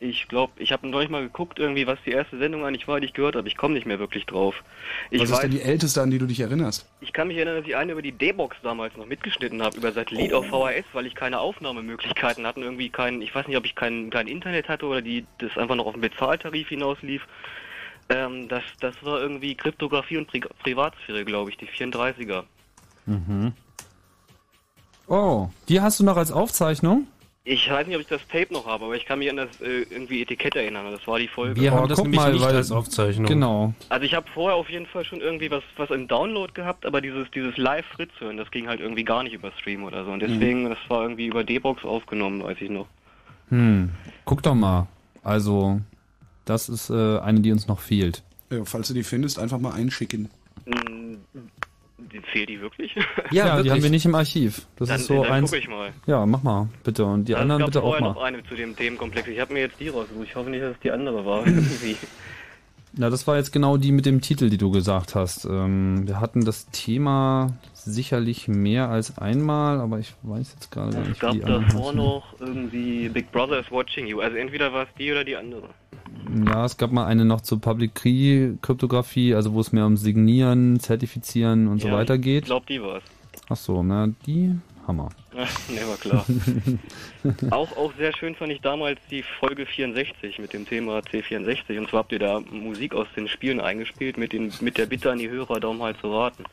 Ich 0.02 0.30
glaube, 0.30 0.54
ich 0.58 0.72
habe 0.72 0.88
neulich 0.88 1.10
mal 1.10 1.22
geguckt, 1.22 1.60
irgendwie, 1.60 1.86
was 1.86 2.00
die 2.06 2.12
erste 2.12 2.38
Sendung 2.38 2.66
eigentlich 2.66 2.88
war, 2.88 3.02
die 3.02 3.08
ich 3.08 3.14
gehört 3.14 3.36
habe. 3.36 3.48
Ich 3.50 3.58
komme 3.58 3.74
nicht 3.74 3.86
mehr 3.86 4.00
wirklich 4.00 4.26
drauf. 4.26 4.64
Ich 5.10 5.22
Was 5.22 5.30
ist 5.30 5.44
denn 5.44 5.52
die 5.52 5.62
älteste, 5.62 6.02
an 6.02 6.10
die 6.10 6.20
du 6.20 6.26
dich 6.26 6.40
erinnerst? 6.40 6.88
ich 7.02 7.12
kann 7.12 7.28
mich 7.28 7.38
erinnern, 7.38 7.58
dass 7.58 7.68
ich 7.68 7.76
eine 7.76 7.92
über 7.92 8.02
die 8.02 8.14
D-Box 8.14 8.58
damals 8.64 8.96
noch 8.96 9.06
mitgeschnitten 9.06 9.62
habe, 9.62 9.76
über 9.78 9.92
Satellit 9.92 10.34
auf 10.34 10.46
VHS, 10.46 10.86
weil 10.94 11.06
ich 11.06 11.16
keine 11.16 11.40
Aufnahmemöglichkeiten 11.40 12.48
hatte. 12.48 12.62
Irgendwie 12.62 12.90
kein, 12.90 13.22
ich 13.22 13.36
weiß 13.36 13.48
nicht, 13.48 13.58
ob 13.58 13.66
ich 13.66 13.76
kein, 13.76 14.10
kein 14.10 14.28
Internet 14.28 14.70
hatte 14.70 14.86
oder 14.86 15.02
die 15.02 15.26
das 15.40 15.58
einfach 15.58 15.76
noch 15.76 15.86
auf 15.86 15.94
den 15.94 16.02
Bezahltarif 16.02 16.70
hinauslief. 16.70 17.28
Ähm, 18.10 18.48
das, 18.48 18.64
das 18.80 18.96
war 19.02 19.20
irgendwie 19.20 19.56
Kryptographie 19.56 20.18
und 20.18 20.28
Pri 20.28 20.42
Privatsphäre, 20.64 21.26
glaube 21.26 21.50
ich, 21.52 21.58
die 21.58 21.68
34er. 21.68 22.44
Mhm. 23.06 23.54
Oh, 25.08 25.50
die 25.68 25.82
hast 25.82 26.00
du 26.00 26.04
noch 26.04 26.18
als 26.18 26.32
Aufzeichnung? 26.32 27.08
Ich 27.52 27.68
weiß 27.68 27.88
nicht, 27.88 27.96
ob 27.96 28.02
ich 28.04 28.08
das 28.08 28.22
Tape 28.28 28.54
noch 28.54 28.68
habe, 28.68 28.86
aber 28.86 28.96
ich 28.96 29.06
kann 29.06 29.18
mich 29.18 29.28
an 29.30 29.38
das 29.38 29.60
äh, 29.60 29.82
irgendwie 29.90 30.22
Etikett 30.22 30.56
erinnern. 30.56 30.86
Das 30.92 31.08
war 31.08 31.18
die 31.18 31.28
Folge. 31.28 31.60
Wir 31.60 31.72
haben 31.72 31.86
Oh, 31.86 31.88
das 31.88 31.96
guck 31.98 32.06
nämlich 32.06 32.20
mal, 32.22 32.32
nicht 32.34 32.44
weil- 32.46 32.56
als 32.56 32.72
Aufzeichnung. 32.72 33.26
Genau. 33.26 33.74
Also 33.90 34.06
ich 34.06 34.14
habe 34.14 34.28
vorher 34.32 34.56
auf 34.56 34.70
jeden 34.70 34.86
Fall 34.86 35.04
schon 35.04 35.20
irgendwie 35.20 35.50
was 35.50 35.64
was 35.76 35.90
im 35.90 36.08
Download 36.08 36.54
gehabt, 36.54 36.86
aber 36.86 37.02
dieses 37.02 37.30
dieses 37.32 37.58
Live 37.58 37.88
Fritz 37.88 38.12
hören, 38.20 38.38
das 38.38 38.52
ging 38.52 38.68
halt 38.68 38.80
irgendwie 38.82 39.04
gar 39.04 39.24
nicht 39.24 39.34
über 39.34 39.52
Stream 39.60 39.84
oder 39.84 40.06
so 40.06 40.12
und 40.12 40.20
deswegen 40.20 40.70
das 40.70 40.78
war 40.90 41.02
irgendwie 41.02 41.26
über 41.26 41.44
D-Box 41.44 41.84
aufgenommen, 41.86 42.44
weiß 42.44 42.58
ich 42.62 42.70
noch. 42.70 42.86
Hm, 43.50 43.90
guck 44.26 44.44
doch 44.44 44.54
mal. 44.54 44.88
Also, 45.24 45.82
das 46.46 46.70
ist 46.70 46.92
äh, 46.92 47.18
eine, 47.20 47.40
die 47.40 47.52
uns 47.52 47.68
noch 47.68 47.80
fehlt. 47.80 48.22
Ja, 48.52 48.64
falls 48.64 48.90
du 48.90 48.94
die 48.94 49.04
findest, 49.04 49.40
einfach 49.40 49.58
mal 49.58 49.72
einschicken. 49.74 50.30
Fehlt 52.32 52.50
die 52.50 52.60
wirklich? 52.62 52.96
Ja, 53.32 53.62
die 53.62 53.70
haben 53.72 53.84
wir 53.84 53.90
nicht 53.90 54.06
im 54.06 54.16
Archiv. 54.16 54.66
Das 54.78 54.88
Dann- 54.90 55.00
ist 55.00 55.08
so 55.08 55.24
dann 55.24 55.32
eins. 55.34 55.52
guck 55.52 55.60
ich 55.60 55.68
mal. 55.68 55.92
Ja, 56.08 56.26
mach 56.26 56.42
mal, 56.44 56.68
bitte. 56.84 57.06
Und 57.06 57.26
die 57.28 57.36
Also 57.36 57.42
anderen 57.44 57.62
es 57.62 57.66
gab 57.66 57.74
bitte 57.74 57.80
auch 57.84 57.90
vorher 57.90 58.02
mal. 58.08 58.14
noch 58.14 58.22
eine 58.24 58.44
zu 58.44 58.56
dem 58.56 58.76
Themenkomplex. 58.76 59.28
Ich 59.28 59.40
habe 59.40 59.54
mir 59.54 59.60
jetzt 59.62 59.80
die 59.80 59.90
rausgesucht. 59.90 60.26
Ich 60.28 60.36
hoffe 60.36 60.50
nicht, 60.50 60.62
dass 60.64 60.72
es 60.74 60.80
die 60.82 60.92
andere 60.92 61.26
war. 61.26 61.44
Na, 62.94 63.10
das 63.12 63.28
war 63.28 63.38
jetzt 63.38 63.52
genau 63.54 63.78
die 63.78 63.92
mit 63.92 64.08
dem 64.08 64.20
Titel, 64.20 64.50
die 64.50 64.58
du 64.58 64.72
gesagt 64.72 65.14
hast. 65.14 65.46
Ähm, 65.46 66.08
wir 66.08 66.20
hatten 66.20 66.44
das 66.44 66.66
Thema 66.72 67.54
sicherlich 67.76 68.48
mehr 68.48 68.90
als 68.90 69.20
einmal, 69.20 69.80
aber 69.80 70.00
ich 70.00 70.14
weiß 70.24 70.54
jetzt 70.54 70.72
gerade 70.72 70.94
gar 70.94 71.02
Es 71.04 71.08
nicht, 71.10 71.20
gab 71.22 71.32
die 71.34 71.44
anderen 71.44 71.68
davor 71.68 71.94
noch 71.94 72.34
irgendwie 72.40 73.08
Big 73.10 73.32
Brother 73.32 73.60
is 73.60 73.70
watching 73.72 74.08
you. 74.08 74.20
Also 74.22 74.38
entweder 74.38 74.74
war 74.74 74.84
es 74.84 74.90
die 74.98 75.12
oder 75.12 75.24
die 75.24 75.36
andere. 75.36 75.70
Ja, 76.46 76.66
es 76.66 76.78
gab 76.78 76.92
mal 76.92 77.06
eine 77.06 77.26
noch 77.26 77.42
zur 77.42 77.60
Public 77.60 77.96
Key 77.96 78.54
Kryptographie, 78.62 79.34
also 79.36 79.54
wo 79.54 79.60
es 79.62 79.72
mehr 79.72 79.86
um 79.86 79.98
Signieren, 79.98 80.80
Zertifizieren 80.80 81.68
und 81.68 81.82
so 81.82 81.88
Ja, 81.90 81.94
weiter 81.96 82.16
Ich 82.16 82.22
geht. 82.22 82.46
glaube, 82.46 82.66
die 82.68 82.82
war's. 82.82 83.04
Ach 83.50 83.56
so, 83.56 83.82
na, 83.84 84.08
die 84.26 84.54
Hammer. 84.88 85.10
ne, 85.34 85.82
war 85.88 85.98
klar. 85.98 86.26
auch, 87.52 87.76
auch 87.78 87.94
sehr 87.98 88.16
schön 88.16 88.36
fand 88.36 88.52
ich 88.52 88.62
damals 88.62 89.00
die 89.10 89.24
Folge 89.40 89.66
64 89.66 90.40
mit 90.40 90.54
dem 90.54 90.68
Thema 90.68 91.00
C64. 91.00 91.78
Und 91.78 91.90
zwar 91.90 92.00
habt 92.00 92.12
ihr 92.12 92.20
da 92.20 92.40
Musik 92.52 92.94
aus 92.94 93.08
den 93.16 93.28
Spielen 93.28 93.60
eingespielt 93.60 94.18
mit, 94.18 94.34
den, 94.34 94.52
mit 94.62 94.78
der 94.78 94.86
Bitte 94.88 95.12
an 95.12 95.20
die 95.20 95.30
Hörer, 95.30 95.60
darum 95.60 95.82
halt 95.82 95.98
zu 96.00 96.12
raten. 96.12 96.44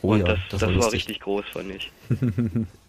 Oh 0.00 0.12
Und 0.12 0.20
ja, 0.20 0.24
das, 0.26 0.38
das 0.50 0.60
das, 0.60 0.70
war 0.74 0.78
war, 0.80 0.92
richtig 0.92 1.20
groß, 1.20 1.44
fand 1.52 1.70
ich. 1.74 1.90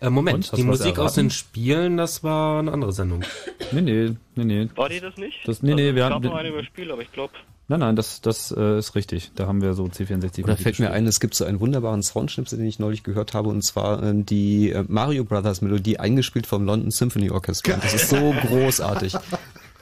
Äh, 0.00 0.10
Moment, 0.10 0.56
die 0.56 0.64
Musik 0.64 0.98
aus 0.98 1.14
den 1.14 1.30
Spielen, 1.30 1.96
das 1.96 2.24
war 2.24 2.58
eine 2.58 2.72
andere 2.72 2.92
Sendung. 2.92 3.22
Nee, 3.70 3.80
nee, 3.82 4.16
nee, 4.34 4.44
nee. 4.44 4.68
War 4.74 4.88
die 4.88 5.00
das 5.00 5.16
nicht? 5.16 5.46
Das, 5.46 5.62
nee, 5.62 5.74
nee, 5.74 5.82
also, 5.82 5.96
wir 5.96 6.04
hatten. 6.06 6.24
noch 6.24 6.34
eine 6.34 6.48
über 6.48 6.64
Spiele, 6.64 6.92
aber 6.92 7.02
ich 7.02 7.12
glaube, 7.12 7.34
Nein, 7.68 7.80
nein, 7.80 7.96
das, 7.96 8.20
das 8.20 8.52
äh, 8.52 8.78
ist 8.78 8.94
richtig. 8.96 9.30
Da 9.34 9.46
haben 9.46 9.62
wir 9.62 9.72
so 9.72 9.84
C64. 9.84 10.44
Oder 10.44 10.56
fällt 10.58 10.78
mir 10.78 10.90
ein, 10.90 11.06
es 11.06 11.20
gibt 11.20 11.34
so 11.34 11.46
einen 11.46 11.60
wunderbaren 11.60 12.02
Soundschnipsel, 12.02 12.58
den 12.58 12.66
ich 12.66 12.78
neulich 12.78 13.02
gehört 13.02 13.32
habe, 13.34 13.48
und 13.48 13.62
zwar 13.62 14.02
ähm, 14.02 14.26
die 14.26 14.72
äh, 14.72 14.84
Mario 14.88 15.24
Brothers 15.24 15.62
Melodie 15.62 15.98
eingespielt 15.98 16.46
vom 16.46 16.66
London 16.66 16.90
Symphony 16.90 17.30
Orchestra. 17.30 17.76
Das 17.76 17.94
ist 17.94 18.10
so 18.10 18.34
großartig. 18.46 19.14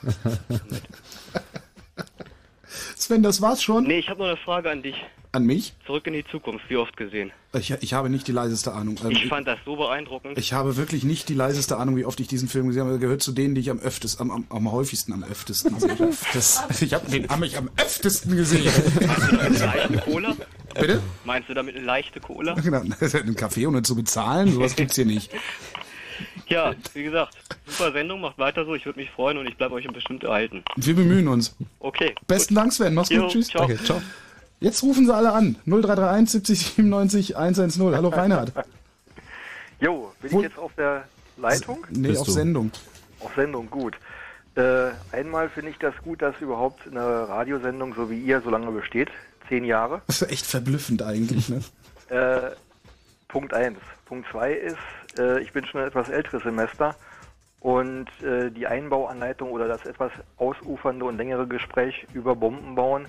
Sven, 2.96 3.22
das 3.24 3.40
war's 3.42 3.62
schon? 3.62 3.84
Nee, 3.84 3.98
ich 3.98 4.08
habe 4.08 4.20
noch 4.20 4.28
eine 4.28 4.36
Frage 4.36 4.70
an 4.70 4.82
dich. 4.82 4.94
An 5.32 5.44
mich? 5.46 5.74
Zurück 5.86 6.08
in 6.08 6.14
die 6.14 6.24
Zukunft, 6.24 6.68
wie 6.68 6.76
oft 6.76 6.96
gesehen? 6.96 7.30
Ich, 7.52 7.70
ich 7.70 7.94
habe 7.94 8.10
nicht 8.10 8.26
die 8.26 8.32
leiseste 8.32 8.72
Ahnung. 8.72 8.96
Ähm, 9.04 9.10
Ich 9.12 9.26
fand 9.28 9.46
das 9.46 9.58
so 9.64 9.76
beeindruckend. 9.76 10.36
Ich 10.36 10.52
habe 10.52 10.76
wirklich 10.76 11.04
nicht 11.04 11.28
die 11.28 11.34
leiseste 11.34 11.76
Ahnung, 11.76 11.96
wie 11.96 12.04
oft 12.04 12.18
ich 12.18 12.26
diesen 12.26 12.48
Film 12.48 12.66
gesehen 12.66 12.82
habe. 12.82 12.92
Er 12.94 12.98
gehört 12.98 13.22
zu 13.22 13.30
denen, 13.30 13.54
die 13.54 13.60
ich 13.60 13.70
am 13.70 13.78
öftesten, 13.78 14.28
am, 14.28 14.44
am, 14.50 14.56
am 14.56 14.72
häufigsten 14.72 15.12
am 15.12 15.22
öftesten 15.22 15.72
gesehen 15.74 15.90
habe. 15.98 16.10
Das, 16.34 16.64
ich 16.82 16.94
habe 16.94 17.08
den 17.08 17.28
habe 17.28 17.46
ich 17.46 17.56
am 17.56 17.70
öftesten 17.76 18.34
gesehen. 18.36 18.72
leichte 19.60 19.98
Cola? 19.98 20.36
Bitte? 20.74 21.00
Meinst 21.24 21.48
du 21.48 21.54
damit 21.54 21.76
eine 21.76 21.84
leichte 21.84 22.18
Cola? 22.20 22.54
Genau, 22.62 22.80
einen 22.80 23.36
Kaffee 23.36 23.66
ohne 23.66 23.82
zu 23.82 23.94
bezahlen, 23.94 24.50
sowas 24.52 24.74
gibt's 24.74 24.96
hier 24.96 25.06
nicht. 25.06 25.30
Ja, 26.48 26.74
wie 26.94 27.04
gesagt, 27.04 27.34
super 27.64 27.92
Sendung, 27.92 28.20
macht 28.20 28.36
weiter 28.36 28.64
so, 28.66 28.74
ich 28.74 28.84
würde 28.84 28.98
mich 28.98 29.08
freuen 29.10 29.38
und 29.38 29.46
ich 29.46 29.56
bleibe 29.56 29.74
euch 29.74 29.86
bestimmt 29.86 30.24
erhalten. 30.24 30.64
Wir 30.76 30.96
bemühen 30.96 31.28
uns. 31.28 31.54
Okay. 31.78 32.14
Besten 32.26 32.56
Dank, 32.56 32.72
Sven. 32.72 32.92
Mach's 32.92 33.08
Jo, 33.08 33.22
gut. 33.22 33.30
Tschüss. 33.30 33.48
ciao. 33.48 33.62
Okay, 33.64 33.78
ciao. 33.84 34.02
Jetzt 34.60 34.82
rufen 34.82 35.06
sie 35.06 35.14
alle 35.14 35.32
an. 35.32 35.56
0331 35.66 36.30
70 36.30 36.58
97 36.76 37.36
110. 37.36 37.82
Hallo 37.96 38.08
Reinhard. 38.08 38.52
Jo, 39.82 40.12
bin 40.20 40.32
Wo- 40.32 40.38
ich 40.40 40.42
jetzt 40.44 40.58
auf 40.58 40.74
der 40.74 41.04
Leitung? 41.38 41.86
Nee, 41.88 42.14
auf 42.14 42.28
Sendung. 42.28 42.70
Auf 43.20 43.34
Sendung, 43.34 43.70
gut. 43.70 43.96
Äh, 44.56 44.88
einmal 45.10 45.48
finde 45.48 45.70
ich 45.70 45.78
das 45.78 45.94
gut, 46.04 46.20
dass 46.20 46.34
überhaupt 46.42 46.86
eine 46.86 47.00
Radiosendung, 47.00 47.94
so 47.94 48.10
wie 48.10 48.20
ihr, 48.20 48.42
so 48.42 48.50
lange 48.50 48.70
besteht. 48.72 49.08
Zehn 49.48 49.64
Jahre. 49.64 50.02
Das 50.06 50.20
ist 50.20 50.30
echt 50.30 50.44
verblüffend 50.44 51.00
eigentlich, 51.02 51.48
ne? 51.48 51.62
Äh, 52.10 52.50
Punkt 53.28 53.54
eins. 53.54 53.78
Punkt 54.04 54.28
zwei 54.30 54.52
ist, 54.52 54.76
äh, 55.18 55.40
ich 55.40 55.54
bin 55.54 55.64
schon 55.64 55.80
ein 55.80 55.86
etwas 55.86 56.10
älteres 56.10 56.42
Semester 56.42 56.94
und 57.60 58.08
äh, 58.22 58.50
die 58.50 58.66
Einbauanleitung 58.66 59.50
oder 59.50 59.68
das 59.68 59.84
etwas 59.84 60.10
ausufernde 60.38 61.04
und 61.04 61.18
längere 61.18 61.46
Gespräch 61.46 62.06
über 62.14 62.34
Bomben 62.34 62.74
bauen, 62.74 63.06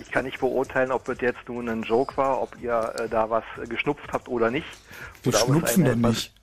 ich 0.00 0.10
kann 0.10 0.24
nicht 0.26 0.40
beurteilen, 0.40 0.92
ob 0.92 1.04
das 1.06 1.20
jetzt 1.20 1.48
nun 1.48 1.68
ein 1.68 1.82
Joke 1.82 2.16
war, 2.16 2.42
ob 2.42 2.54
ihr 2.60 2.94
äh, 2.98 3.08
da 3.08 3.30
was 3.30 3.44
geschnupft 3.68 4.12
habt 4.12 4.28
oder 4.28 4.50
nicht. 4.50 4.66
Wir 5.22 5.30
oder 5.30 5.38
schnupfen 5.38 5.84
doch 5.84 5.92
etwas- 5.92 6.10
nicht. 6.10 6.34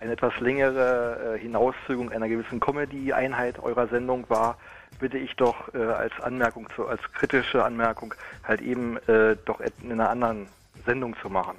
eine 0.00 0.12
etwas 0.12 0.40
längere 0.40 1.34
äh, 1.36 1.38
Hinauszögerung 1.38 2.10
einer 2.10 2.28
gewissen 2.28 2.58
Comedy-Einheit 2.58 3.60
eurer 3.60 3.86
Sendung 3.86 4.28
war, 4.28 4.58
bitte 4.98 5.18
ich 5.18 5.36
doch 5.36 5.72
äh, 5.72 5.78
als 5.78 6.12
Anmerkung, 6.20 6.68
zu, 6.74 6.86
als 6.88 7.00
kritische 7.12 7.64
Anmerkung, 7.64 8.14
halt 8.42 8.60
eben 8.60 8.96
äh, 9.06 9.36
doch 9.44 9.60
in 9.82 9.92
einer 9.92 10.10
anderen 10.10 10.48
Sendung 10.84 11.14
zu 11.22 11.30
machen. 11.30 11.56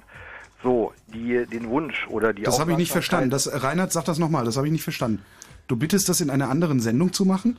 So, 0.66 0.92
die, 1.14 1.46
den 1.46 1.70
Wunsch 1.70 2.08
oder 2.08 2.32
die 2.32 2.42
Das 2.42 2.58
habe 2.58 2.72
ich 2.72 2.76
nicht 2.76 2.90
verstanden. 2.90 3.30
Das, 3.30 3.62
Reinhard, 3.62 3.92
sag 3.92 4.04
das 4.04 4.18
nochmal. 4.18 4.44
Das 4.44 4.56
habe 4.56 4.66
ich 4.66 4.72
nicht 4.72 4.82
verstanden. 4.82 5.22
Du 5.68 5.76
bittest 5.76 6.08
das 6.08 6.20
in 6.20 6.28
einer 6.28 6.50
anderen 6.50 6.80
Sendung 6.80 7.12
zu 7.12 7.24
machen? 7.24 7.56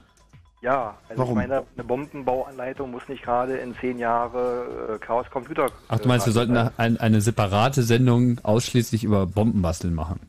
Ja, 0.61 0.97
also 1.07 1.21
Warum? 1.21 1.39
ich 1.39 1.47
meine, 1.47 1.63
eine 1.75 1.83
Bombenbauanleitung 1.85 2.91
muss 2.91 3.03
nicht 3.07 3.23
gerade 3.23 3.55
in 3.59 3.73
zehn 3.79 3.97
Jahre 3.97 4.95
äh, 4.95 4.97
Chaos 4.99 5.25
Computer. 5.31 5.67
Ach, 5.87 5.99
du 5.99 6.09
meinst, 6.09 6.25
wir 6.25 6.33
sollten 6.33 6.57
eine, 6.57 6.73
ein, 6.75 6.97
eine 6.97 7.21
separate 7.21 7.81
Sendung 7.83 8.39
ausschließlich 8.43 9.05
über 9.05 9.25
Bombenbasteln 9.25 9.95
machen? 9.95 10.19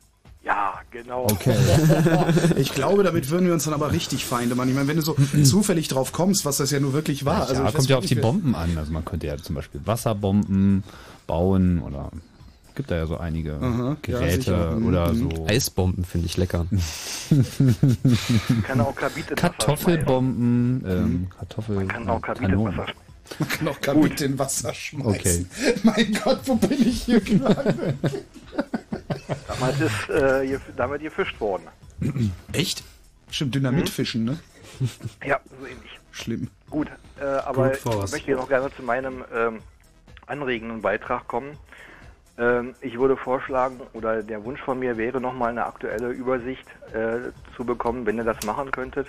Ja, 0.45 0.75
genau. 0.89 1.25
Okay. 1.29 1.57
Ich 2.55 2.73
glaube, 2.73 3.03
damit 3.03 3.29
würden 3.29 3.45
wir 3.45 3.53
uns 3.53 3.65
dann 3.65 3.73
aber 3.73 3.91
richtig 3.91 4.23
Feinde 4.23 4.55
machen. 4.55 4.69
Ich 4.69 4.75
meine, 4.75 4.87
wenn 4.87 4.95
du 4.95 5.01
so 5.01 5.17
zufällig 5.43 5.89
drauf 5.89 6.13
kommst, 6.13 6.45
was 6.45 6.55
das 6.55 6.71
ja 6.71 6.79
nur 6.79 6.93
wirklich 6.93 7.25
war. 7.25 7.51
ja, 7.51 7.61
also 7.61 7.77
kommt 7.77 7.89
ja 7.89 7.97
auf 7.97 8.05
die 8.05 8.15
Bomben 8.15 8.55
an. 8.55 8.77
Also 8.77 8.93
man 8.93 9.03
könnte 9.03 9.27
ja 9.27 9.35
zum 9.35 9.55
Beispiel 9.55 9.81
Wasserbomben 9.83 10.85
bauen 11.27 11.81
oder 11.81 12.11
gibt 12.79 12.91
da 12.91 12.95
ja 12.95 13.07
so 13.07 13.17
einige 13.17 13.55
Aha, 13.55 13.89
ja, 13.89 13.97
Geräte 14.01 14.35
sicher. 14.37 14.71
Mhm, 14.71 14.87
oder 14.87 15.11
mhm. 15.11 15.31
so. 15.35 15.47
Eisbomben 15.47 16.05
finde 16.05 16.27
ich 16.27 16.37
lecker. 16.37 16.65
kann 18.63 18.79
auch 18.79 18.95
Kartoffelbomben, 19.35 20.85
ähm, 20.87 21.27
Kartoffel. 21.37 21.75
Man 21.75 21.87
kann 21.89 22.09
auch 22.09 22.21
Kabit 22.21 22.43
in 22.43 22.49
Kanonen. 22.51 22.77
Wasser 22.77 22.93
Man 23.37 23.49
kann 23.49 23.67
auch 23.67 23.81
Kabit 23.81 24.21
in 24.21 24.39
Wasser 24.39 24.73
schmeißen. 24.73 25.09
Okay. 25.09 25.45
Mein 25.83 26.17
Gott, 26.23 26.39
wo 26.45 26.55
bin 26.55 26.71
ich 26.71 27.03
hier 27.03 27.19
gelandet? 27.19 27.97
Damals 29.49 29.81
ist 29.81 30.09
äh, 30.09 30.47
hier, 30.47 30.61
damit 30.77 31.01
gefischt 31.01 31.37
worden. 31.41 31.63
Echt? 32.53 32.85
Stimmt, 33.29 33.55
Dynamitfischen, 33.55 34.23
ne? 34.23 34.39
Ja, 35.25 35.41
so 35.49 35.65
ähnlich. 35.65 35.99
Schlimm. 36.11 36.47
Gut, 36.69 36.87
äh, 37.19 37.25
aber 37.25 37.73
ich 37.73 37.83
möchte 37.83 38.31
jetzt 38.31 38.39
noch 38.39 38.47
gerne 38.47 38.73
zu 38.73 38.83
meinem 38.83 39.25
ähm, 39.35 39.59
anregenden 40.27 40.81
Beitrag 40.81 41.27
kommen. 41.27 41.57
Ähm, 42.39 42.73
ich 42.81 42.97
würde 42.97 43.17
vorschlagen, 43.17 43.81
oder 43.93 44.23
der 44.23 44.43
Wunsch 44.45 44.61
von 44.61 44.79
mir 44.79 44.97
wäre, 44.97 45.19
nochmal 45.19 45.49
eine 45.49 45.65
aktuelle 45.65 46.09
Übersicht 46.09 46.65
äh, 46.93 47.31
zu 47.55 47.65
bekommen, 47.65 48.05
wenn 48.05 48.17
ihr 48.17 48.23
das 48.23 48.43
machen 48.45 48.71
könntet, 48.71 49.07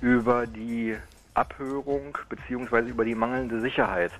über 0.00 0.46
die 0.46 0.96
Abhörung 1.34 2.16
beziehungsweise 2.28 2.88
über 2.88 3.04
die 3.04 3.14
mangelnde 3.14 3.60
Sicherheit. 3.60 4.12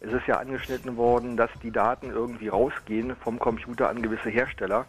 Es 0.00 0.12
ist 0.12 0.26
ja 0.26 0.38
angeschnitten 0.38 0.96
worden, 0.96 1.36
dass 1.36 1.50
die 1.62 1.70
Daten 1.70 2.10
irgendwie 2.10 2.48
rausgehen 2.48 3.16
vom 3.16 3.38
Computer 3.38 3.88
an 3.88 4.02
gewisse 4.02 4.30
Hersteller. 4.30 4.86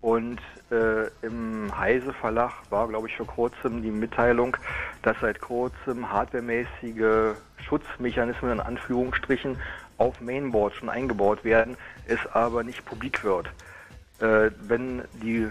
Und 0.00 0.38
äh, 0.70 1.06
im 1.22 1.78
Heise 1.78 2.12
Verlag 2.12 2.52
war, 2.68 2.88
glaube 2.88 3.08
ich, 3.08 3.16
vor 3.16 3.26
kurzem 3.26 3.80
die 3.80 3.90
Mitteilung, 3.90 4.54
dass 5.00 5.16
seit 5.20 5.40
kurzem 5.40 6.12
hardwaremäßige 6.12 7.36
Schutzmechanismen 7.66 8.52
in 8.52 8.60
Anführungsstrichen 8.60 9.56
auf 9.96 10.20
Mainboard 10.20 10.74
schon 10.74 10.90
eingebaut 10.90 11.44
werden, 11.44 11.76
es 12.06 12.18
aber 12.32 12.62
nicht 12.62 12.84
publik 12.84 13.24
wird. 13.24 13.46
Äh, 14.20 14.50
wenn 14.66 15.02
die 15.22 15.48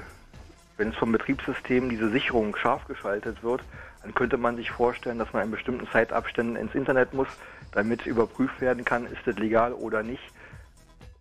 wenn 0.77 0.89
es 0.89 0.95
vom 0.95 1.11
Betriebssystem 1.11 1.89
diese 1.89 2.09
Sicherung 2.09 2.55
scharf 2.55 2.85
geschaltet 2.87 3.43
wird, 3.43 3.61
dann 4.01 4.13
könnte 4.13 4.37
man 4.37 4.55
sich 4.57 4.71
vorstellen, 4.71 5.19
dass 5.19 5.31
man 5.33 5.43
in 5.43 5.51
bestimmten 5.51 5.87
Zeitabständen 5.91 6.55
ins 6.55 6.73
Internet 6.75 7.13
muss, 7.13 7.27
damit 7.71 8.05
überprüft 8.05 8.59
werden 8.59 8.83
kann, 8.83 9.05
ist 9.05 9.21
das 9.25 9.37
legal 9.37 9.73
oder 9.73 10.03
nicht. 10.03 10.23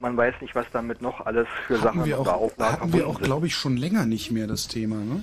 Man 0.01 0.17
weiß 0.17 0.35
nicht, 0.41 0.55
was 0.55 0.67
damit 0.73 1.01
noch 1.01 1.25
alles 1.25 1.47
für 1.67 1.81
Hatten 1.81 2.01
Sachen 2.01 2.15
auch, 2.15 2.27
Auflagen 2.27 2.73
hatten 2.73 2.93
wir 2.93 3.07
auch 3.07 3.20
glaube 3.20 3.47
ich, 3.47 3.55
schon 3.55 3.77
länger 3.77 4.05
nicht 4.05 4.33
mehr 4.33 4.47
das 4.47 4.67
Thema, 4.67 4.97
ne? 4.97 5.23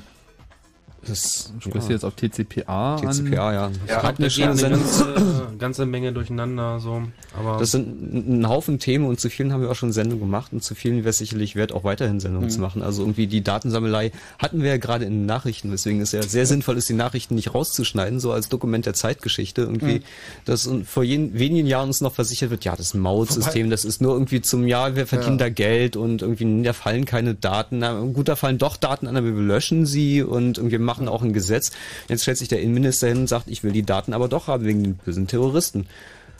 Das 1.07 1.51
Sprichst 1.59 1.89
du 1.89 1.93
jetzt 1.93 2.03
auf 2.05 2.13
TCPA 2.15 2.95
an? 2.95 3.01
TCPA, 3.01 3.53
ja. 3.53 3.71
Ja, 3.87 4.01
da 4.01 4.11
geht 4.11 4.39
eine 4.39 4.47
ganze, 4.59 5.47
ganze 5.57 5.85
Menge 5.85 6.13
durcheinander, 6.13 6.79
so. 6.79 7.01
Aber 7.37 7.57
Das 7.59 7.71
sind 7.71 8.39
ein 8.41 8.47
Haufen 8.47 8.79
Themen 8.79 9.05
und 9.05 9.19
zu 9.19 9.29
vielen 9.29 9.51
haben 9.53 9.61
wir 9.61 9.71
auch 9.71 9.75
schon 9.75 9.91
Sendungen 9.91 10.19
gemacht 10.25 10.51
und 10.53 10.63
zu 10.63 10.75
vielen 10.75 10.97
wäre 10.99 11.09
es 11.09 11.17
sicherlich 11.19 11.55
wert, 11.55 11.71
auch 11.71 11.83
weiterhin 11.83 12.19
Sendungen 12.19 12.47
Mhm. 12.47 12.51
zu 12.51 12.59
machen. 12.61 12.81
Also 12.81 13.01
irgendwie 13.03 13.27
die 13.27 13.41
Datensammelei 13.43 14.11
hatten 14.37 14.61
wir 14.61 14.69
ja 14.69 14.77
gerade 14.77 15.05
in 15.05 15.11
den 15.13 15.25
Nachrichten, 15.25 15.71
weswegen 15.71 16.01
es 16.01 16.11
ja 16.11 16.21
sehr 16.23 16.45
sinnvoll 16.45 16.77
ist, 16.77 16.89
die 16.89 16.93
Nachrichten 16.93 17.35
nicht 17.35 17.53
rauszuschneiden, 17.53 18.19
so 18.19 18.31
als 18.31 18.49
Dokument 18.49 18.85
der 18.85 18.93
Zeitgeschichte. 18.93 19.61
Irgendwie, 19.61 19.99
Mhm. 19.99 20.03
dass 20.45 20.69
vor 20.85 21.03
jen, 21.03 21.37
wenigen 21.37 21.67
Jahren 21.67 21.87
uns 21.89 22.01
noch 22.01 22.13
versichert 22.13 22.49
wird, 22.49 22.65
ja, 22.65 22.75
das 22.75 22.93
Mautsystem, 22.93 23.69
das 23.69 23.85
ist 23.85 24.01
nur 24.01 24.13
irgendwie 24.13 24.41
zum 24.41 24.67
Jahr, 24.67 24.95
wir 24.95 25.07
verdienen 25.07 25.39
Ja. 25.39 25.45
da 25.45 25.49
Geld 25.49 25.95
und 25.95 26.21
irgendwie, 26.21 26.63
da 26.63 26.73
fallen 26.73 27.05
keine 27.05 27.35
Daten. 27.35 27.79
Na, 27.79 27.99
gut, 28.01 28.27
da 28.27 28.35
fallen 28.35 28.57
doch 28.57 28.77
Daten 28.77 29.07
an, 29.07 29.15
aber 29.17 29.27
wir 29.27 29.41
löschen 29.41 29.85
sie 29.85 30.23
und 30.23 30.57
irgendwie 30.57 30.77
machen 30.89 31.07
auch 31.07 31.21
ein 31.21 31.33
Gesetz. 31.33 31.71
Jetzt 32.07 32.23
stellt 32.23 32.39
sich 32.39 32.47
der 32.47 32.61
Innenminister 32.61 33.07
hin 33.07 33.19
und 33.19 33.27
sagt, 33.27 33.47
ich 33.47 33.63
will 33.63 33.71
die 33.71 33.83
Daten 33.83 34.13
aber 34.13 34.27
doch 34.27 34.47
haben 34.47 34.65
wegen 34.65 34.81
den 34.81 34.95
bösen 34.95 35.27
Terroristen. 35.27 35.85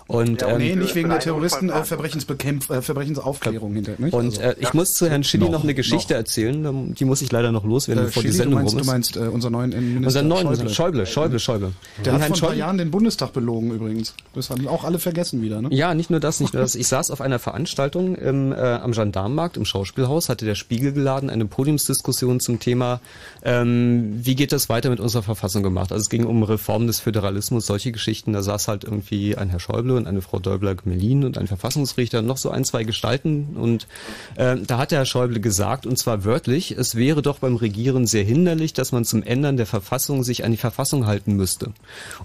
Und, 0.10 0.42
Ja, 0.42 0.58
nee, 0.58 0.72
ähm, 0.72 0.80
nicht 0.80 0.96
wegen 0.96 1.10
der 1.10 1.20
Terroristen, 1.20 1.70
äh, 1.70 1.84
Verbrechensbekämpf 1.84 2.72
äh, 2.72 2.82
Verbrechensaufklärung 2.82 3.74
hinter. 3.76 3.92
Nicht? 4.00 4.12
und 4.12 4.26
Also- 4.26 4.42
äh, 4.42 4.56
ich 4.60 4.74
muss 4.74 4.94
zu 4.94 5.08
Herrn 5.08 5.24
Schilly 5.24 5.44
noch, 5.46 5.52
Noch, 5.52 5.64
eine 5.64 5.76
Geschichte 5.76 6.14
noch. 6.14 6.20
erzählen, 6.22 6.66
ähm, 6.66 6.96
die 6.96 7.06
muss 7.06 7.22
ich 7.22 7.32
leider 7.32 7.52
noch 7.52 7.64
loswerden, 7.64 8.06
Äh, 8.06 8.08
bevor 8.08 8.24
Schilly, 8.24 8.32
die 8.32 8.38
Sendung 8.38 8.54
du 8.54 8.58
meinst, 8.64 8.74
rum 8.74 8.80
ist. 8.82 8.88
du 8.88 8.92
meinst 8.92 9.18
äh, 9.18 9.20
unser 9.32 9.50
neuen 9.52 9.72
Innenminister 9.72 10.22
Unser 10.22 10.44
neuen 10.44 10.48
Schäuble. 10.58 10.74
Schäuble, 10.74 11.06
Schäuble, 11.06 11.40
Schäuble. 11.40 11.72
Der 12.04 12.14
Und 12.14 12.22
hat 12.22 12.22
Herrn 12.22 12.30
vor 12.30 12.38
ein 12.38 12.40
paar 12.42 12.50
Schäuble- 12.50 12.58
Jahren 12.58 12.78
den 12.80 12.90
Bundestag 12.90 13.34
belogen 13.34 13.70
übrigens. 13.72 14.16
Das 14.34 14.50
haben 14.50 14.68
auch 14.68 14.84
alle 14.84 14.98
vergessen 14.98 15.44
wieder, 15.44 15.62
ne? 15.62 15.70
Ja, 15.72 15.94
nicht 15.94 16.10
nur 16.10 16.20
das, 16.20 16.40
nicht 16.40 16.56
nur 16.56 16.64
das. 16.64 16.74
Ich 16.74 16.88
saß 16.88 17.12
auf 17.12 17.22
einer 17.22 17.38
Veranstaltung 17.38 18.16
im, 18.16 18.52
äh, 18.52 18.56
am 18.56 18.94
Gendarmenmarkt 18.94 19.58
im 19.58 19.66
Schauspielhaus, 19.66 20.28
hatte 20.28 20.44
der 20.44 20.56
Spiegel 20.56 20.92
geladen, 20.92 21.30
eine 21.30 21.46
Podiumsdiskussion 21.46 22.40
zum 22.40 22.58
Thema, 22.60 23.00
ähm, 23.44 24.20
wie 24.24 24.34
geht 24.36 24.52
das 24.54 24.70
weiter 24.70 24.90
mit 24.90 25.00
unserer 25.00 25.24
Verfassung 25.24 25.62
gemacht. 25.64 25.92
Also 25.92 26.02
es 26.02 26.10
ging 26.10 26.26
um 26.26 26.42
Reform 26.44 26.88
des 26.88 27.00
Föderalismus, 27.00 27.68
solche 27.68 27.92
Geschichten. 27.92 28.34
Da 28.34 28.42
saß 28.42 28.68
halt 28.68 28.84
irgendwie 28.84 29.36
ein 29.38 29.50
Herr 29.50 29.60
Schäuble 29.60 29.99
und 30.00 30.08
eine 30.08 30.22
Frau 30.22 30.40
Däubler-Gmelin 30.40 31.24
und 31.24 31.38
ein 31.38 31.46
Verfassungsrichter 31.46 32.24
noch 32.24 32.38
so 32.38 32.50
ein, 32.50 32.66
zwei 32.66 32.84
Gestalten. 32.84 33.56
Und 33.56 33.88
äh, 34.36 34.58
da 34.66 34.80
hat 34.80 34.90
der 34.90 35.00
Herr 35.00 35.06
Schäuble 35.06 35.40
gesagt, 35.40 35.86
und 35.86 35.98
zwar 35.98 36.26
wörtlich, 36.26 36.72
es 36.72 36.96
wäre 36.96 37.22
doch 37.22 37.38
beim 37.38 37.56
Regieren 37.56 38.08
sehr 38.08 38.24
hinderlich, 38.24 38.74
dass 38.74 38.92
man 38.92 39.06
zum 39.06 39.22
Ändern 39.22 39.58
der 39.58 39.68
Verfassung 39.68 40.24
sich 40.24 40.44
an 40.44 40.52
die 40.52 40.58
Verfassung 40.58 41.06
halten 41.06 41.36
müsste. 41.36 41.74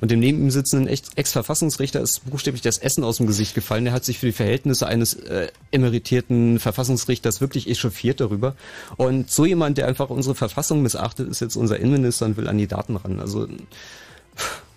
Und 0.01 0.11
dem 0.11 0.20
neben 0.20 0.39
ihm 0.39 0.51
sitzenden 0.51 0.89
Ex- 0.89 1.11
Ex-Verfassungsrichter 1.15 2.01
ist 2.01 2.23
buchstäblich 2.31 2.62
das 2.62 2.78
Essen 2.78 3.05
aus 3.05 3.19
dem 3.19 3.27
Gesicht 3.27 3.55
gefallen. 3.55 3.85
Der 3.85 3.93
hat 3.93 4.05
sich 4.05 4.19
für 4.19 4.27
die 4.27 4.33
Verhältnisse 4.33 4.86
eines 4.86 5.15
äh, 5.15 5.49
emeritierten 5.70 6.59
Verfassungsrichters 6.59 7.41
wirklich 7.41 7.69
echauffiert 7.69 8.20
darüber. 8.20 8.55
Und 8.97 9.31
so 9.31 9.44
jemand, 9.44 9.77
der 9.77 9.89
einfach 9.89 10.11
unsere 10.11 10.35
Verfassung 10.35 10.83
missachtet, 10.83 11.28
ist 11.28 11.41
jetzt 11.41 11.57
unser 11.57 11.78
Innenminister 11.78 12.27
und 12.27 12.36
will 12.36 12.49
an 12.49 12.59
die 12.59 12.69
Daten 12.69 12.97
ran. 12.97 13.20
Also 13.20 13.49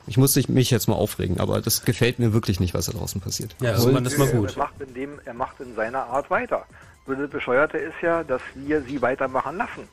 ich 0.07 0.17
muss 0.17 0.35
mich 0.47 0.71
jetzt 0.71 0.87
mal 0.87 0.95
aufregen, 0.95 1.39
aber 1.39 1.61
das 1.61 1.83
gefällt 1.83 2.17
mir 2.19 2.33
wirklich 2.33 2.59
nicht, 2.59 2.73
was 2.73 2.85
da 2.85 2.93
draußen 2.93 3.21
passiert. 3.21 3.55
Er 3.61 3.77
macht, 3.77 4.81
in 4.81 4.93
dem, 4.93 5.19
er 5.25 5.33
macht 5.33 5.59
in 5.59 5.75
seiner 5.75 6.05
Art 6.05 6.29
weiter. 6.29 6.65
Nur 7.05 7.17
das 7.17 7.29
Bescheuerte 7.29 7.77
ist 7.77 7.95
ja, 8.01 8.23
dass 8.23 8.41
wir 8.55 8.81
sie 8.81 9.01
weitermachen 9.01 9.57
lassen. 9.57 9.87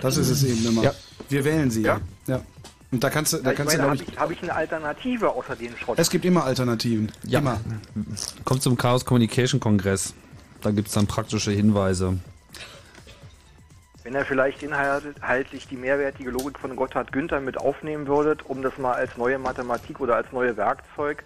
Das 0.00 0.16
ist 0.16 0.30
es 0.30 0.44
eben 0.44 0.66
immer. 0.66 0.82
Ja. 0.82 0.94
Wir 1.28 1.44
wählen 1.44 1.70
sie 1.70 1.82
ja. 1.82 2.00
ja. 2.26 2.42
Und 2.90 3.02
da 3.02 3.08
kannst 3.08 3.32
du, 3.32 3.38
da 3.38 3.52
ich 3.52 3.56
kannst 3.56 3.74
du, 3.74 3.78
meine, 3.78 3.96
glaube 3.96 4.04
habe 4.04 4.12
ich, 4.12 4.18
hab 4.18 4.30
ich 4.30 4.42
eine 4.42 4.54
Alternative 4.54 5.30
außer 5.30 5.56
den 5.56 5.76
Schrott? 5.76 5.98
es 5.98 6.10
gibt 6.10 6.24
immer 6.24 6.44
Alternativen. 6.44 7.10
Ja. 7.26 7.38
Immer. 7.38 7.58
Kommt 8.44 8.62
zum 8.62 8.76
Chaos 8.76 9.04
Communication 9.04 9.60
Kongress. 9.60 10.14
Da 10.60 10.70
gibt's 10.70 10.92
dann 10.92 11.06
praktische 11.06 11.50
Hinweise. 11.50 12.18
Wenn 14.04 14.14
er 14.14 14.24
vielleicht 14.24 14.62
inhaltlich 14.62 15.68
die 15.68 15.76
mehrwertige 15.76 16.30
Logik 16.30 16.58
von 16.58 16.74
Gotthard 16.74 17.12
Günther 17.12 17.40
mit 17.40 17.56
aufnehmen 17.56 18.06
würdet, 18.08 18.44
um 18.44 18.62
das 18.62 18.76
mal 18.76 18.94
als 18.94 19.16
neue 19.16 19.38
Mathematik 19.38 20.00
oder 20.00 20.16
als 20.16 20.32
neue 20.32 20.56
Werkzeug 20.56 21.22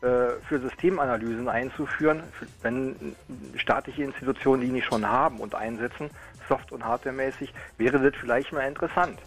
äh, 0.00 0.06
für 0.48 0.60
Systemanalysen 0.60 1.48
einzuführen, 1.48 2.22
wenn 2.62 3.16
staatliche 3.56 4.04
Institutionen 4.04 4.62
die 4.62 4.68
nicht 4.68 4.86
schon 4.86 5.08
haben 5.08 5.40
und 5.40 5.54
einsetzen, 5.54 6.10
soft- 6.48 6.70
und 6.70 6.84
hardwaremäßig, 6.84 7.52
wäre 7.78 7.98
das 7.98 8.14
vielleicht 8.20 8.52
mal 8.52 8.68
interessant. 8.68 9.18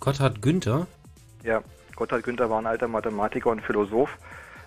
Gotthard 0.00 0.42
Günther? 0.42 0.86
Ja, 1.44 1.62
Gotthard 1.96 2.24
Günther 2.24 2.50
war 2.50 2.58
ein 2.58 2.66
alter 2.66 2.88
Mathematiker 2.88 3.50
und 3.50 3.62
Philosoph. 3.62 4.18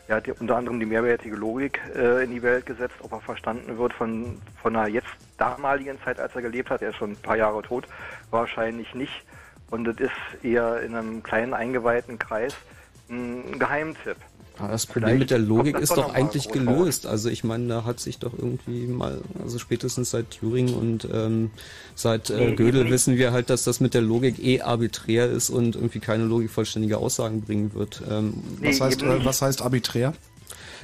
Er 0.08 0.18
hat 0.18 0.28
unter 0.40 0.56
anderem 0.56 0.80
die 0.80 0.86
mehrwertige 0.86 1.36
Logik 1.36 1.82
äh, 1.96 2.24
in 2.24 2.32
die 2.32 2.44
Welt 2.44 2.66
gesetzt, 2.66 2.96
ob 3.02 3.12
er 3.12 3.22
verstanden 3.22 3.78
wird 3.78 3.94
von, 3.94 4.40
von 4.62 4.76
einer 4.76 4.88
jetzt 4.88 5.08
damaligen 5.38 6.00
Zeit, 6.04 6.20
als 6.20 6.36
er 6.36 6.44
gelebt 6.44 6.70
hat. 6.70 6.82
Er 6.82 6.90
ist 6.90 6.98
schon 6.98 7.12
ein 7.12 7.16
paar 7.18 7.38
Jahre 7.38 7.64
tot, 7.64 7.88
wahrscheinlich 8.30 8.94
nicht. 8.94 9.24
Und 9.72 9.86
das 9.86 9.98
ist 9.98 10.44
eher 10.44 10.82
in 10.82 10.96
einem 10.96 11.24
kleinen 11.24 11.56
eingeweihten 11.56 12.20
Kreis 12.20 12.56
ein 13.10 13.58
Geheimtipp. 13.58 14.18
Das 14.58 14.86
Problem 14.86 15.10
Vielleicht 15.10 15.20
mit 15.20 15.30
der 15.32 15.40
Logik 15.40 15.78
ist 15.80 15.92
doch 15.98 16.14
eigentlich 16.14 16.50
gelöst. 16.50 17.06
Also 17.08 17.30
ich 17.30 17.44
meine, 17.44 17.68
da 17.68 17.84
hat 17.84 18.00
sich 18.00 18.20
doch 18.20 18.34
irgendwie 18.38 18.88
mal, 18.88 19.22
also 19.42 19.60
spätestens 19.60 20.12
seit 20.12 20.32
Turing 20.32 20.74
und 20.74 21.08
ähm, 21.12 21.52
seit 21.94 22.30
äh, 22.30 22.52
Nee, 22.52 22.56
Gödel 22.56 22.86
nee. 22.86 22.92
wissen 22.92 23.18
wir 23.18 23.32
halt, 23.32 23.50
dass 23.50 23.64
das 23.64 23.80
mit 23.80 23.94
der 23.94 24.02
Logik 24.02 24.44
eh 24.44 24.62
arbiträr 24.62 25.30
ist 25.30 25.50
und 25.50 25.76
irgendwie 25.76 26.00
keine 26.00 26.24
logikvollständige 26.24 26.98
Aussagen 26.98 27.42
bringen 27.42 27.74
wird. 27.74 28.02
Ähm, 28.10 28.36
Was 28.62 28.82
heißt, 28.82 29.02
äh, 29.02 29.26
was 29.26 29.42
heißt 29.42 29.62
arbiträr? 29.62 30.14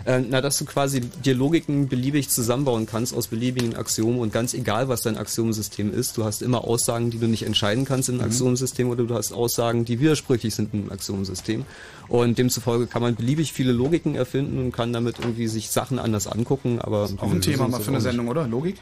Äh, 0.06 0.20
na, 0.20 0.42
dass 0.42 0.58
du 0.58 0.66
quasi 0.66 1.02
dir 1.02 1.36
Logiken 1.36 1.88
beliebig 1.88 2.30
zusammenbauen 2.30 2.86
kannst 2.86 3.14
aus 3.14 3.28
beliebigen 3.28 3.76
Axiomen 3.76 4.20
und 4.20 4.34
ganz 4.34 4.54
egal, 4.54 4.88
was 4.88 5.02
dein 5.02 5.18
Axiomensystem 5.18 5.94
ist, 5.94 6.18
du 6.18 6.24
hast 6.24 6.42
immer 6.42 6.64
Aussagen, 6.64 7.10
die 7.10 7.20
du 7.20 7.28
nicht 7.28 7.44
entscheiden 7.44 7.86
kannst 7.86 8.10
in 8.10 8.16
einem 8.16 8.26
Mhm. 8.26 8.32
Axiomensystem 8.32 8.90
oder 8.90 9.04
du 9.04 9.14
hast 9.16 9.32
Aussagen, 9.32 9.86
die 9.86 10.00
widersprüchlich 10.00 10.56
sind 10.56 10.74
in 10.74 10.82
einem 10.82 10.92
Axiomensystem. 10.92 11.66
Und 12.08 12.38
demzufolge 12.38 12.88
kann 12.88 13.02
man 13.02 13.16
beliebig 13.16 13.54
viele 13.54 13.72
Logiken 13.72 14.16
erfinden 14.16 14.58
und 14.60 14.72
kann 14.72 14.92
damit 14.92 15.20
irgendwie 15.20 15.48
sich 15.48 15.70
Sachen 15.70 16.00
anders 16.00 16.28
angucken, 16.28 16.80
aber... 16.82 17.10
Auch 17.18 17.32
ein 17.32 17.42
Thema 17.42 17.68
mal 17.68 17.80
für 17.80 17.92
eine 17.92 18.02
Sendung, 18.02 18.28
oder? 18.28 18.48
Logik? 18.48 18.78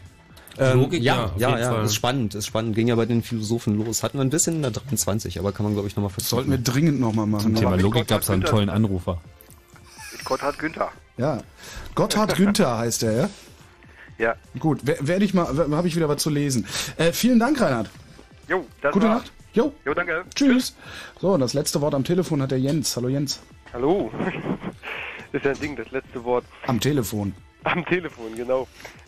Ähm, 0.57 0.79
Logik, 0.79 1.01
ja, 1.01 1.31
ja, 1.37 1.51
ja, 1.51 1.59
ja, 1.59 1.81
ist 1.83 1.95
spannend, 1.95 2.35
ist 2.35 2.47
spannend. 2.47 2.75
Ging 2.75 2.87
ja 2.87 2.95
bei 2.95 3.05
den 3.05 3.23
Philosophen 3.23 3.77
los. 3.77 4.03
Hatten 4.03 4.17
wir 4.17 4.23
ein 4.23 4.29
bisschen 4.29 4.55
in 4.57 4.61
der 4.63 4.71
23, 4.71 5.39
aber 5.39 5.51
kann 5.53 5.63
man 5.63 5.73
glaube 5.73 5.87
ich 5.87 5.95
nochmal 5.95 6.09
versuchen. 6.09 6.29
Sollten 6.29 6.51
wir 6.51 6.57
dringend 6.57 6.99
nochmal 6.99 7.27
machen. 7.27 7.43
Zum 7.43 7.55
Thema 7.55 7.75
Logik 7.75 8.07
gab's 8.07 8.29
einen 8.29 8.43
tollen 8.43 8.69
Anrufer. 8.69 9.21
Mit 10.11 10.25
Gotthard 10.25 10.59
Günther. 10.59 10.91
Ja. 11.19 11.41
Gotthard 11.95 12.35
Günther 12.37 12.77
heißt 12.77 13.03
er, 13.03 13.11
ja? 13.17 13.29
Ja. 14.17 14.35
Gut, 14.57 14.79
wer- 14.83 15.05
werde 15.05 15.25
ich 15.25 15.33
mal, 15.33 15.47
habe 15.47 15.87
ich 15.87 15.95
wieder 15.95 16.07
was 16.07 16.21
zu 16.21 16.29
lesen. 16.29 16.65
Äh, 16.97 17.11
vielen 17.11 17.39
Dank, 17.39 17.59
Reinhard. 17.59 17.89
Jo, 18.47 18.65
das 18.81 18.93
Gute 18.93 19.07
war's. 19.07 19.23
Nacht. 19.23 19.31
Jo. 19.53 19.73
Jo, 19.85 19.93
danke. 19.93 20.23
Tschüss. 20.33 20.75
So, 21.19 21.31
und 21.33 21.41
das 21.41 21.53
letzte 21.53 21.81
Wort 21.81 21.93
am 21.93 22.03
Telefon 22.05 22.41
hat 22.41 22.51
der 22.51 22.59
Jens. 22.59 22.95
Hallo 22.95 23.09
Jens. 23.09 23.41
Hallo. 23.73 24.11
ist 25.33 25.43
ja 25.43 25.51
ein 25.51 25.59
Ding, 25.59 25.75
das 25.75 25.91
letzte 25.91 26.23
Wort. 26.23 26.45
Am 26.67 26.79
Telefon. 26.79 27.33
Am 27.65 27.85
Telefon, 27.85 28.35
genau. 28.37 28.67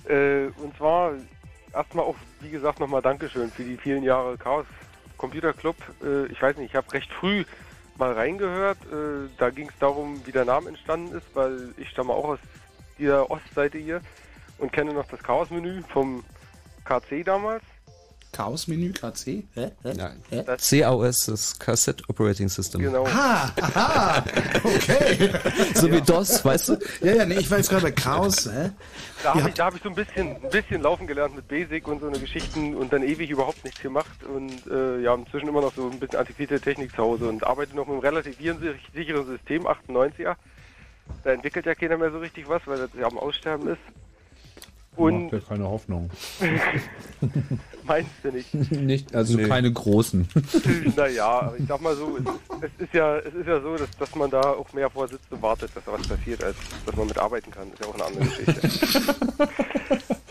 Äh, 0.09 0.47
und 0.61 0.75
zwar 0.77 1.13
erstmal 1.73 2.05
auch, 2.05 2.15
wie 2.41 2.49
gesagt, 2.49 2.79
nochmal 2.81 3.01
Dankeschön 3.01 3.49
für 3.51 3.63
die 3.63 3.77
vielen 3.77 4.03
Jahre 4.03 4.37
Chaos 4.37 4.65
Computer 5.17 5.53
Club. 5.53 5.77
Äh, 6.03 6.25
ich 6.25 6.41
weiß 6.41 6.57
nicht, 6.57 6.71
ich 6.71 6.75
habe 6.75 6.91
recht 6.93 7.11
früh 7.13 7.45
mal 8.01 8.13
reingehört. 8.13 8.79
Äh, 8.91 9.29
da 9.37 9.51
ging 9.51 9.69
es 9.69 9.77
darum, 9.79 10.25
wie 10.25 10.31
der 10.31 10.43
Name 10.43 10.69
entstanden 10.69 11.15
ist, 11.15 11.27
weil 11.35 11.73
ich 11.77 11.87
stamme 11.89 12.11
auch 12.11 12.25
aus 12.25 12.39
dieser 12.97 13.29
Ostseite 13.29 13.77
hier 13.77 14.01
und 14.57 14.73
kenne 14.73 14.93
noch 14.93 15.05
das 15.05 15.21
Chaos-Menü 15.23 15.83
vom 15.87 16.23
KC 16.83 17.23
damals. 17.23 17.63
Chaos-Menü, 18.31 18.93
KC? 18.93 19.43
Hä? 19.55 19.71
Hä? 19.83 19.93
Ja. 19.97 20.11
Hä? 20.29 20.43
CAOS, 20.57 21.25
das 21.25 21.59
Cassette 21.59 22.03
Operating 22.07 22.49
System. 22.49 22.81
Genau. 22.81 23.05
Ah, 23.05 23.49
aha, 23.61 24.23
okay. 24.63 25.29
So 25.75 25.91
wie 25.91 26.01
DOS, 26.01 26.43
weißt 26.43 26.69
du? 26.69 26.77
Ja, 27.01 27.15
ja, 27.15 27.25
nee, 27.25 27.39
ich 27.39 27.51
war 27.51 27.57
jetzt 27.57 27.69
gerade 27.69 27.83
bei 27.83 27.91
Chaos. 27.91 28.45
Hä? 28.45 28.71
Da 29.23 29.35
habe 29.35 29.49
ich, 29.49 29.55
da 29.55 29.65
hab 29.65 29.75
ich 29.75 29.83
so 29.83 29.89
ein 29.89 29.95
bisschen, 29.95 30.35
ein 30.35 30.49
bisschen 30.49 30.81
laufen 30.81 31.07
gelernt 31.07 31.35
mit 31.35 31.47
Basic 31.47 31.87
und 31.87 31.99
so 32.01 32.07
eine 32.07 32.19
Geschichten 32.19 32.75
und 32.75 32.91
dann 32.91 33.03
ewig 33.03 33.29
überhaupt 33.29 33.63
nichts 33.63 33.81
gemacht 33.81 34.23
und 34.23 34.65
äh, 34.71 35.01
ja, 35.01 35.13
inzwischen 35.13 35.47
immer 35.47 35.61
noch 35.61 35.73
so 35.75 35.89
ein 35.89 35.99
bisschen 35.99 36.19
antiquierte 36.19 36.59
Technik 36.59 36.91
zu 36.91 36.97
Hause 36.97 37.27
und 37.27 37.45
arbeite 37.45 37.75
noch 37.75 37.85
mit 37.85 37.93
einem 37.93 37.99
relativ 37.99 38.39
virensicheren 38.39 39.25
System, 39.27 39.67
98er. 39.67 40.35
Da 41.23 41.31
entwickelt 41.31 41.65
ja 41.65 41.75
keiner 41.75 41.97
mehr 41.97 42.11
so 42.11 42.19
richtig 42.19 42.47
was, 42.47 42.61
weil 42.65 42.77
das 42.77 42.89
ja 42.97 43.05
am 43.05 43.17
Aussterben 43.17 43.67
ist. 43.67 43.81
Und 45.01 45.23
Macht 45.23 45.33
ja 45.33 45.39
keine 45.39 45.63
Hoffnung. 45.69 46.09
meinst 47.83 48.11
du 48.23 48.31
nicht? 48.31 48.53
Nicht, 48.71 49.15
also 49.15 49.37
Nee. 49.37 49.47
keine 49.47 49.71
großen. 49.71 50.27
naja, 50.95 51.25
aber 51.27 51.57
ich 51.57 51.67
sag 51.67 51.81
mal 51.81 51.95
so, 51.95 52.17
es, 52.61 52.83
ist 52.85 52.93
ja, 52.93 53.17
es 53.17 53.33
ist 53.33 53.47
ja 53.47 53.59
so, 53.61 53.75
dass, 53.75 53.89
dass 53.97 54.15
man 54.15 54.29
da 54.29 54.41
auch 54.41 54.71
mehr 54.73 54.89
vorsitzt 54.89 55.31
und 55.31 55.41
wartet, 55.41 55.71
dass 55.75 55.83
da 55.85 55.93
was 55.93 56.07
passiert, 56.07 56.43
als 56.43 56.55
dass 56.85 56.95
man 56.95 57.07
mitarbeiten 57.07 57.51
kann. 57.51 57.71
Ist 57.71 57.79
ja 57.79 57.87
auch 57.87 57.95
eine 57.95 58.05
andere 58.05 58.25
Geschichte. 58.25 59.47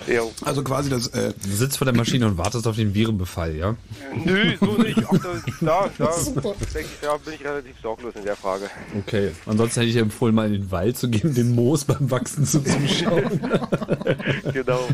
Ja. 0.07 0.23
Also 0.45 0.62
quasi 0.62 0.91
das. 0.91 1.09
Äh, 1.09 1.33
Du 1.43 1.51
sitzt 1.51 1.79
vor 1.79 1.85
der 1.85 1.95
Maschine 1.95 2.27
und 2.27 2.39
wartest 2.39 2.67
auf 2.67 2.77
den 2.77 2.95
Virenbefall, 2.95 3.57
ja? 3.57 3.77
Nö, 4.25 4.57
so 4.61 4.73
nicht. 4.75 5.03
Ach, 5.07 5.19
da, 5.61 5.91
da, 5.99 6.05
da 6.43 6.79
ich, 6.79 6.87
ja, 7.03 7.17
bin 7.17 7.35
ich 7.35 7.45
relativ 7.45 7.75
sorglos 7.81 8.15
in 8.15 8.25
der 8.25 8.37
Frage. 8.37 8.70
Okay. 8.99 9.33
Ansonsten 9.47 9.81
hätte 9.81 9.91
ich 9.91 9.97
empfohlen, 9.97 10.35
mal 10.35 10.47
in 10.47 10.53
den 10.53 10.70
Wald 10.70 10.97
zu 10.97 11.09
gehen, 11.09 11.35
den 11.35 11.55
Moos 11.55 11.85
beim 11.85 12.11
Wachsen 12.11 12.45
zuzuschauen. 12.45 13.41
genau. 14.53 14.89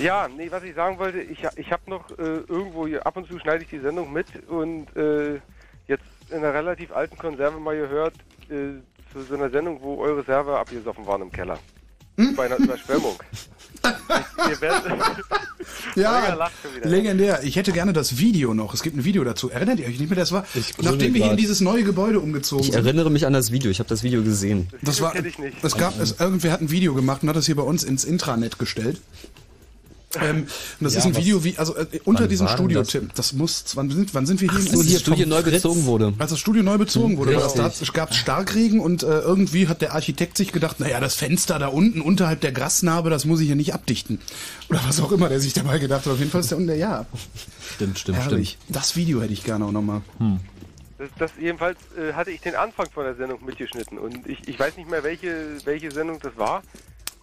Ja, 0.00 0.28
nee, 0.28 0.50
was 0.50 0.62
ich 0.64 0.74
sagen 0.74 0.98
wollte, 0.98 1.20
ich, 1.20 1.46
ich 1.56 1.72
habe 1.72 1.82
noch 1.88 2.10
äh, 2.18 2.40
irgendwo, 2.48 2.86
hier, 2.86 3.06
ab 3.06 3.16
und 3.16 3.26
zu 3.28 3.38
schneide 3.38 3.64
ich 3.64 3.70
die 3.70 3.80
Sendung 3.80 4.12
mit 4.12 4.26
und 4.48 4.94
äh, 4.96 5.40
jetzt 5.88 6.04
in 6.30 6.38
einer 6.38 6.54
relativ 6.54 6.92
alten 6.92 7.18
Konserve 7.18 7.58
mal 7.58 7.76
gehört, 7.76 8.14
äh, 8.48 8.80
zu 9.12 9.22
so 9.28 9.34
einer 9.34 9.50
Sendung, 9.50 9.78
wo 9.82 10.00
eure 10.00 10.24
Server 10.24 10.58
abgesoffen 10.58 11.06
waren 11.06 11.22
im 11.22 11.32
Keller. 11.32 11.58
Bei 12.36 12.44
einer 12.44 12.58
Überschwemmung. 12.58 13.16
Ihr 13.84 14.60
werdet, 14.60 14.90
Holger 14.90 15.16
Ja, 15.96 16.48
legendär. 16.82 17.42
Ich 17.42 17.56
hätte 17.56 17.72
gerne 17.72 17.92
das 17.92 18.18
Video 18.18 18.54
noch. 18.54 18.72
Es 18.74 18.82
gibt 18.82 18.96
ein 18.96 19.04
Video 19.04 19.24
dazu. 19.24 19.50
Erinnert 19.50 19.78
ihr 19.80 19.86
euch 19.86 19.98
nicht 19.98 20.08
mehr? 20.08 20.18
Das 20.18 20.32
war, 20.32 20.42
grübel 20.52 20.64
nachdem 20.82 21.14
wir 21.14 21.20
hier 21.20 21.22
in 21.24 21.28
grad. 21.30 21.38
dieses 21.38 21.60
neue 21.60 21.82
Gebäude 21.84 22.20
umgezogen 22.20 22.64
Ich 22.64 22.72
sind. 22.72 22.84
erinnere 22.84 23.10
mich 23.10 23.26
an 23.26 23.32
das 23.32 23.52
Video, 23.52 23.70
ich 23.70 23.78
habe 23.78 23.88
das 23.88 24.02
Video 24.02 24.22
gesehen. 24.22 24.68
Das 24.82 25.00
war, 25.00 25.14
es 25.62 25.76
gab, 25.76 25.98
es, 26.00 26.18
irgendwer 26.20 26.52
hat 26.52 26.60
ein 26.60 26.70
Video 26.70 26.94
gemacht 26.94 27.22
und 27.22 27.28
hat 27.28 27.36
das 27.36 27.46
hier 27.46 27.56
bei 27.56 27.62
uns 27.62 27.84
ins 27.84 28.04
Intranet 28.04 28.58
gestellt. 28.58 29.00
Ähm, 30.20 30.42
und 30.42 30.48
das 30.80 30.94
Ja, 30.94 31.00
ist 31.00 31.06
ein 31.06 31.16
Video, 31.16 31.42
wie, 31.44 31.56
also 31.56 31.76
äh, 31.76 31.86
unter 32.04 32.28
diesem 32.28 32.48
Studio, 32.48 32.80
das? 32.80 32.88
Tim. 32.88 33.10
Das 33.14 33.32
muss, 33.32 33.64
wann 33.74 33.90
sind, 33.90 34.14
wann 34.14 34.26
sind 34.26 34.40
wir 34.40 34.50
hier? 34.50 34.60
Ach, 34.62 34.72
als 34.72 34.92
das 34.92 35.00
Studio 35.00 35.26
neu 35.26 35.42
bezogen 35.42 35.84
wurde. 35.84 36.12
Als 36.18 36.30
das 36.30 36.38
Studio 36.38 36.62
neu 36.62 36.78
bezogen 36.78 37.16
wurde, 37.16 37.32
das 37.32 37.54
da, 37.54 37.66
es 37.66 37.92
gab 37.92 38.14
Starkregen 38.14 38.80
und 38.80 39.02
äh, 39.02 39.20
irgendwie 39.20 39.68
hat 39.68 39.80
der 39.82 39.94
Architekt 39.94 40.36
sich 40.36 40.52
gedacht, 40.52 40.80
naja, 40.80 41.00
das 41.00 41.14
Fenster 41.14 41.58
da 41.58 41.68
unten 41.68 42.00
unterhalb 42.00 42.40
der 42.40 42.52
Grasnarbe, 42.52 43.10
das 43.10 43.24
muss 43.24 43.40
ich 43.40 43.48
ja 43.48 43.54
nicht 43.54 43.74
abdichten. 43.74 44.20
Oder 44.68 44.80
was 44.86 45.00
auch 45.00 45.12
immer 45.12 45.28
der 45.28 45.40
sich 45.40 45.52
dabei 45.52 45.78
gedacht 45.78 46.06
hat. 46.06 46.12
Auf 46.12 46.18
jeden 46.18 46.30
Fall 46.30 46.42
ist 46.42 46.50
der 46.50 46.58
unten, 46.58 46.78
ja. 46.78 47.06
Stimmt, 47.74 47.98
stimmt, 47.98 48.18
Herrlich. 48.18 48.58
Das 48.68 48.96
Video 48.96 49.22
hätte 49.22 49.32
ich 49.32 49.44
gerne 49.44 49.64
auch 49.64 49.72
nochmal. 49.72 50.02
Hm. 50.18 50.40
Das, 50.98 51.08
das 51.18 51.30
jedenfalls 51.40 51.78
äh, 51.98 52.12
hatte 52.12 52.30
ich 52.30 52.40
den 52.40 52.54
Anfang 52.54 52.86
von 52.92 53.04
der 53.04 53.14
Sendung 53.16 53.44
mitgeschnitten 53.44 53.98
und 53.98 54.26
ich, 54.26 54.46
ich 54.46 54.58
weiß 54.58 54.76
nicht 54.76 54.88
mehr, 54.88 55.02
welche, 55.02 55.56
welche 55.64 55.90
Sendung 55.90 56.20
das 56.20 56.36
war. 56.36 56.62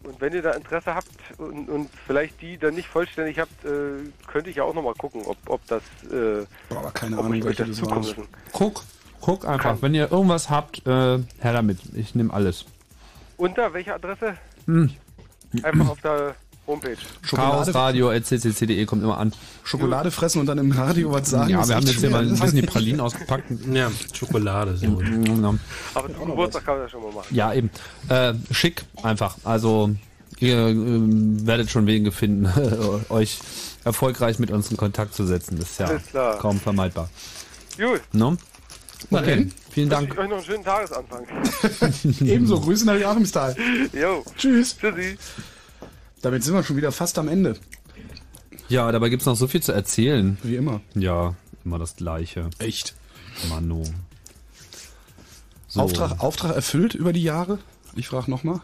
Und 0.03 0.21
wenn 0.21 0.33
ihr 0.33 0.41
da 0.41 0.51
Interesse 0.51 0.95
habt 0.95 1.09
und, 1.37 1.69
und 1.69 1.89
vielleicht 2.07 2.41
die 2.41 2.57
dann 2.57 2.75
nicht 2.75 2.87
vollständig 2.87 3.39
habt, 3.39 3.65
äh, 3.65 3.99
könnte 4.27 4.49
ich 4.49 4.55
ja 4.55 4.63
auch 4.63 4.73
nochmal 4.73 4.93
gucken, 4.93 5.21
ob, 5.25 5.37
ob 5.47 5.65
das, 5.67 5.83
äh, 6.11 6.45
aber 6.69 6.91
keine 6.91 7.17
ob 7.17 7.25
Ahnung, 7.25 7.43
welche 7.43 7.65
das 7.65 7.67
das 7.69 7.77
zukommen 7.77 8.03
lassen. 8.03 8.27
Guck, 8.53 8.83
guck 9.19 9.47
einfach. 9.47 9.81
Wenn 9.81 9.93
ihr 9.93 10.11
irgendwas 10.11 10.49
habt, 10.49 10.85
äh, 10.87 10.89
her 10.89 11.53
damit. 11.53 11.79
Ich 11.93 12.15
nehme 12.15 12.33
alles. 12.33 12.65
Unter 13.37 13.73
welcher 13.73 13.95
Adresse? 13.95 14.35
Hm. 14.65 14.91
Einfach 15.63 15.89
auf 15.89 16.01
der 16.01 16.35
Homepage. 16.69 16.97
Chaosradio.ccc.de 17.29 18.85
kommt 18.85 19.03
immer 19.03 19.17
an. 19.17 19.33
Schokolade 19.63 20.11
fressen 20.11 20.39
und 20.39 20.45
dann 20.45 20.57
im 20.57 20.71
Radio 20.71 21.11
was 21.11 21.29
sagen. 21.29 21.49
Ja, 21.49 21.67
wir 21.67 21.75
haben 21.75 21.85
jetzt 21.85 21.99
hier 21.99 22.09
mal 22.09 22.21
ein 22.23 22.29
bisschen 22.29 22.55
die 22.55 22.61
Pralinen 22.61 23.01
ausgepackt. 23.01 23.45
Ja, 23.73 23.91
Schokolade. 24.13 24.77
So. 24.77 25.01
Aber 25.95 26.13
zum 26.13 26.25
Geburtstag 26.27 26.65
kann 26.65 26.75
man 26.75 26.83
das 26.83 26.91
schon 26.91 27.01
mal 27.01 27.11
machen. 27.11 27.35
Ja, 27.35 27.53
eben. 27.53 27.69
Äh, 28.07 28.33
schick 28.51 28.83
einfach. 29.03 29.35
Also 29.43 29.91
ihr 30.39 30.57
ähm, 30.57 31.45
werdet 31.45 31.69
schon 31.69 31.87
Wege 31.87 32.11
finden, 32.11 32.47
euch 33.09 33.39
erfolgreich 33.83 34.39
mit 34.39 34.51
uns 34.51 34.71
in 34.71 34.77
Kontakt 34.77 35.13
zu 35.13 35.25
setzen. 35.25 35.57
Das 35.59 35.71
ist 35.71 36.13
ja 36.13 36.35
kaum 36.35 36.59
vermeidbar. 36.59 37.09
Gut. 37.77 38.01
No? 38.13 38.37
Na 39.09 39.19
Okay, 39.19 39.35
denn. 39.35 39.53
vielen 39.71 39.89
Dank. 39.89 40.11
ich 40.11 40.19
euch 40.19 40.27
noch 40.27 40.37
einen 40.37 40.45
schönen 40.45 40.63
Tagesanfang. 40.63 41.25
Ebenso, 42.21 42.59
Grüße 42.59 42.85
nach 42.85 42.99
Joachimsthal. 42.99 43.55
Jo. 43.93 44.23
Tschüss. 44.37 44.77
Tschüssi. 44.77 45.17
Damit 46.21 46.43
sind 46.43 46.53
wir 46.53 46.63
schon 46.63 46.77
wieder 46.77 46.91
fast 46.91 47.17
am 47.17 47.27
Ende. 47.27 47.55
Ja, 48.67 48.91
dabei 48.91 49.09
gibt's 49.09 49.25
noch 49.25 49.35
so 49.35 49.47
viel 49.47 49.61
zu 49.61 49.71
erzählen. 49.71 50.37
Wie 50.43 50.55
immer. 50.55 50.81
Ja, 50.93 51.35
immer 51.65 51.79
das 51.79 51.95
Gleiche. 51.95 52.49
Echt? 52.59 52.95
Mano. 53.49 53.83
So. 55.67 55.81
Auftrag, 55.81 56.19
Auftrag 56.19 56.55
erfüllt 56.55 56.95
über 56.95 57.13
die 57.13 57.23
Jahre? 57.23 57.59
Ich 57.95 58.07
frage 58.07 58.29
nochmal. 58.29 58.61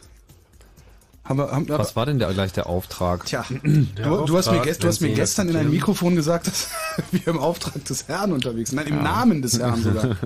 Haben 1.23 1.39
wir, 1.39 1.51
haben, 1.51 1.67
Was 1.69 1.95
war 1.95 2.05
denn 2.05 2.19
der, 2.19 2.31
gleich 2.33 2.53
der 2.53 2.67
Auftrag? 2.67 3.25
Tja, 3.25 3.43
du, 3.63 4.25
du 4.25 4.37
hast 4.37 4.51
mir, 4.51 4.61
gest, 4.61 4.83
du 4.83 4.87
hast 4.87 5.01
mir 5.01 5.11
gestern 5.13 5.49
in 5.49 5.55
ein 5.55 5.71
Mikrofon 5.71 6.15
gesagt, 6.15 6.45
dass 6.45 6.69
wir 7.11 7.27
im 7.27 7.39
Auftrag 7.39 7.83
des 7.85 8.07
Herrn 8.07 8.31
unterwegs 8.31 8.69
sind. 8.69 8.77
Nein, 8.77 8.87
im 8.87 8.97
Ja. 8.97 9.01
Namen 9.01 9.41
des 9.41 9.59
Herrn 9.59 9.81
sogar. 9.81 10.17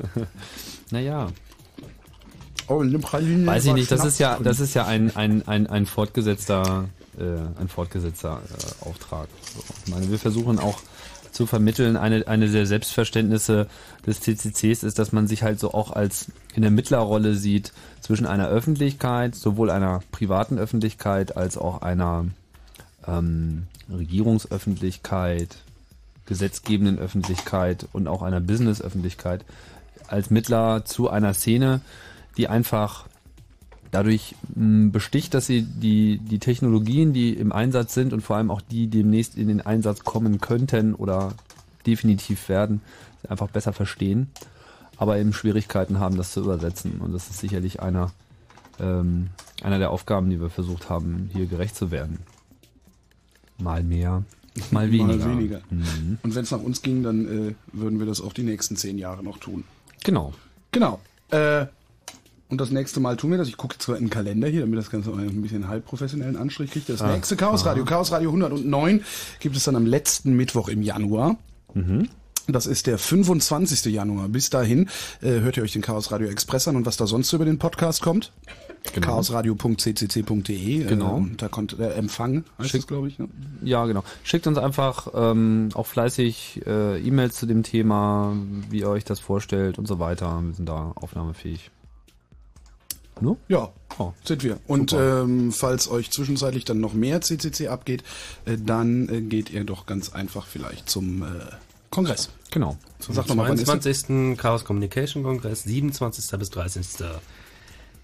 naja. 0.91 1.27
Oh, 2.67 2.82
Weiß 2.82 3.66
ich 3.66 3.74
nicht, 3.74 3.90
das 3.91 4.03
ist 4.03 4.19
ja, 4.19 4.38
das 4.43 4.59
ist 4.59 4.74
ja 4.75 4.85
ein, 4.85 5.16
ein, 5.16 5.48
ein, 5.48 5.67
ein 5.67 5.85
fortgesetzter, 5.85 6.90
äh, 7.17 7.59
ein 7.59 7.67
fortgesetzter 7.67 8.41
äh, 8.41 8.88
Auftrag. 8.88 9.27
So. 9.55 9.63
Ich 9.85 9.91
meine, 9.91 10.09
wir 10.09 10.19
versuchen 10.19 10.59
auch 10.59 10.79
zu 11.31 11.45
vermitteln, 11.45 11.95
eine, 11.95 12.27
eine 12.27 12.49
der 12.49 12.65
Selbstverständnisse 12.65 13.67
des 14.05 14.19
TCCs 14.19 14.83
ist, 14.83 14.99
dass 14.99 15.11
man 15.11 15.27
sich 15.27 15.43
halt 15.43 15.59
so 15.59 15.73
auch 15.73 15.91
als 15.91 16.27
in 16.55 16.61
der 16.61 16.71
Mittlerrolle 16.71 17.35
sieht 17.35 17.71
zwischen 18.01 18.25
einer 18.25 18.47
Öffentlichkeit, 18.47 19.35
sowohl 19.35 19.69
einer 19.69 20.01
privaten 20.11 20.57
Öffentlichkeit 20.57 21.38
als 21.38 21.57
auch 21.57 21.81
einer 21.81 22.25
ähm, 23.07 23.67
Regierungsöffentlichkeit, 23.91 25.57
gesetzgebenden 26.25 26.99
Öffentlichkeit 26.99 27.88
und 27.93 28.07
auch 28.07 28.21
einer 28.21 28.39
Business-Öffentlichkeit 28.39 29.45
als 30.07 30.29
Mittler 30.29 30.85
zu 30.85 31.09
einer 31.09 31.33
Szene, 31.33 31.81
die 32.38 32.47
einfach 32.47 33.05
dadurch 33.91 34.35
mh, 34.55 34.91
besticht, 34.91 35.33
dass 35.33 35.47
sie 35.47 35.63
die, 35.63 36.19
die 36.19 36.39
Technologien, 36.39 37.13
die 37.13 37.33
im 37.33 37.51
Einsatz 37.51 37.93
sind 37.93 38.13
und 38.13 38.21
vor 38.21 38.37
allem 38.37 38.51
auch 38.51 38.61
die 38.61 38.87
demnächst 38.87 39.37
in 39.37 39.47
den 39.47 39.61
Einsatz 39.61 40.03
kommen 40.03 40.39
könnten 40.39 40.93
oder 40.93 41.33
definitiv 41.85 42.49
werden, 42.49 42.81
einfach 43.27 43.49
besser 43.49 43.73
verstehen, 43.73 44.27
aber 44.97 45.17
eben 45.17 45.33
Schwierigkeiten 45.33 45.99
haben, 45.99 46.17
das 46.17 46.33
zu 46.33 46.41
übersetzen. 46.41 46.99
Und 46.99 47.13
das 47.13 47.29
ist 47.29 47.39
sicherlich 47.39 47.81
einer, 47.81 48.11
ähm, 48.79 49.27
einer 49.63 49.79
der 49.79 49.91
Aufgaben, 49.91 50.29
die 50.29 50.39
wir 50.39 50.49
versucht 50.49 50.89
haben, 50.89 51.29
hier 51.33 51.45
gerecht 51.45 51.75
zu 51.75 51.91
werden. 51.91 52.19
Mal 53.57 53.83
mehr, 53.83 54.23
mal 54.71 54.91
weniger. 54.91 55.25
Mal 55.25 55.37
weniger. 55.37 55.61
Mhm. 55.69 56.17
Und 56.23 56.35
wenn 56.35 56.43
es 56.43 56.51
nach 56.51 56.61
uns 56.61 56.81
ging, 56.81 57.03
dann 57.03 57.49
äh, 57.49 57.55
würden 57.73 57.99
wir 57.99 58.05
das 58.05 58.21
auch 58.21 58.33
die 58.33 58.43
nächsten 58.43 58.75
zehn 58.75 58.97
Jahre 58.97 59.23
noch 59.23 59.37
tun. 59.37 59.63
Genau. 60.03 60.33
Genau. 60.71 60.99
Äh, 61.31 61.65
und 62.49 62.59
das 62.59 62.71
nächste 62.71 62.99
Mal 62.99 63.15
tun 63.17 63.31
wir 63.31 63.37
das. 63.37 63.47
Ich 63.47 63.57
gucke 63.57 63.75
jetzt 63.75 63.83
zwar 63.85 63.95
in 63.97 64.05
den 64.05 64.09
Kalender 64.09 64.47
hier, 64.47 64.61
damit 64.61 64.77
das 64.79 64.89
Ganze 64.89 65.11
auch 65.11 65.17
ein 65.17 65.41
bisschen 65.41 65.67
halbprofessionellen 65.67 66.35
Anstrich 66.35 66.71
kriegt. 66.71 66.89
Das 66.89 67.01
Ah. 67.01 67.11
nächste 67.13 67.35
Chaos 67.35 67.65
Radio, 67.65 67.85
Chaos 67.85 68.11
Radio 68.11 68.31
109, 68.31 69.03
gibt 69.39 69.55
es 69.55 69.63
dann 69.63 69.75
am 69.75 69.85
letzten 69.85 70.33
Mittwoch 70.35 70.67
im 70.69 70.81
Januar. 70.81 71.37
Mhm. 71.73 72.09
Das 72.47 72.65
ist 72.65 72.87
der 72.87 72.97
25. 72.97 73.85
Januar. 73.93 74.27
Bis 74.27 74.49
dahin 74.49 74.89
äh, 75.21 75.39
hört 75.41 75.57
ihr 75.57 75.61
euch 75.63 75.73
den 75.73 75.83
Chaos 75.83 76.11
Radio 76.11 76.27
Express 76.29 76.67
an 76.67 76.75
und 76.75 76.85
was 76.87 76.97
da 76.97 77.05
sonst 77.05 77.31
über 77.33 77.45
den 77.45 77.59
Podcast 77.59 78.01
kommt. 78.01 78.31
Genau. 78.95 79.05
chaosradio.ccc.de. 79.83 80.85
Genau. 80.85 81.19
Äh, 81.19 81.35
da 81.37 81.47
kommt 81.47 81.77
der 81.77 81.95
Empfang, 81.95 82.43
heißt 82.57 82.69
Schick- 82.71 82.79
das, 82.81 82.87
glaube 82.87 83.07
ich. 83.09 83.19
Ne? 83.19 83.27
Ja, 83.61 83.85
genau. 83.85 84.03
Schickt 84.23 84.47
uns 84.47 84.57
einfach 84.57 85.09
ähm, 85.13 85.69
auch 85.75 85.85
fleißig 85.85 86.61
äh, 86.65 86.99
E-Mails 86.99 87.35
zu 87.35 87.45
dem 87.45 87.61
Thema, 87.63 88.35
wie 88.69 88.79
ihr 88.79 88.89
euch 88.89 89.03
das 89.05 89.19
vorstellt 89.19 89.77
und 89.77 89.87
so 89.87 89.99
weiter. 89.99 90.41
Wir 90.43 90.53
sind 90.55 90.67
da 90.67 90.91
aufnahmefähig. 90.95 91.69
No? 93.22 93.38
Ja, 93.48 93.72
Oh. 93.98 94.14
sind 94.23 94.43
wir. 94.43 94.59
Und 94.67 94.93
ähm, 94.93 95.51
falls 95.51 95.89
euch 95.89 96.09
zwischenzeitlich 96.11 96.64
dann 96.64 96.80
noch 96.80 96.93
mehr 96.93 97.19
CCC 97.22 97.67
abgeht, 97.67 98.03
äh, 98.45 98.57
dann 98.57 99.09
äh, 99.09 99.22
geht 99.22 99.49
ihr 99.49 99.65
doch 99.65 99.85
ganz 99.85 100.14
einfach 100.14 100.45
vielleicht 100.45 100.89
zum 100.89 101.23
äh, 101.23 101.25
Kongress. 101.89 102.30
Genau. 102.51 102.77
Zum 102.99 103.15
Sag 103.15 103.27
doch 103.27 103.35
mal, 103.35 103.49
wann 103.49 103.57
ist 103.57 103.67
das? 103.67 103.81
22. 103.83 104.38
Chaos 104.38 104.64
Communication 104.64 105.23
Kongress, 105.23 105.64
27. 105.64 106.39
bis 106.39 106.49
30. 106.49 106.85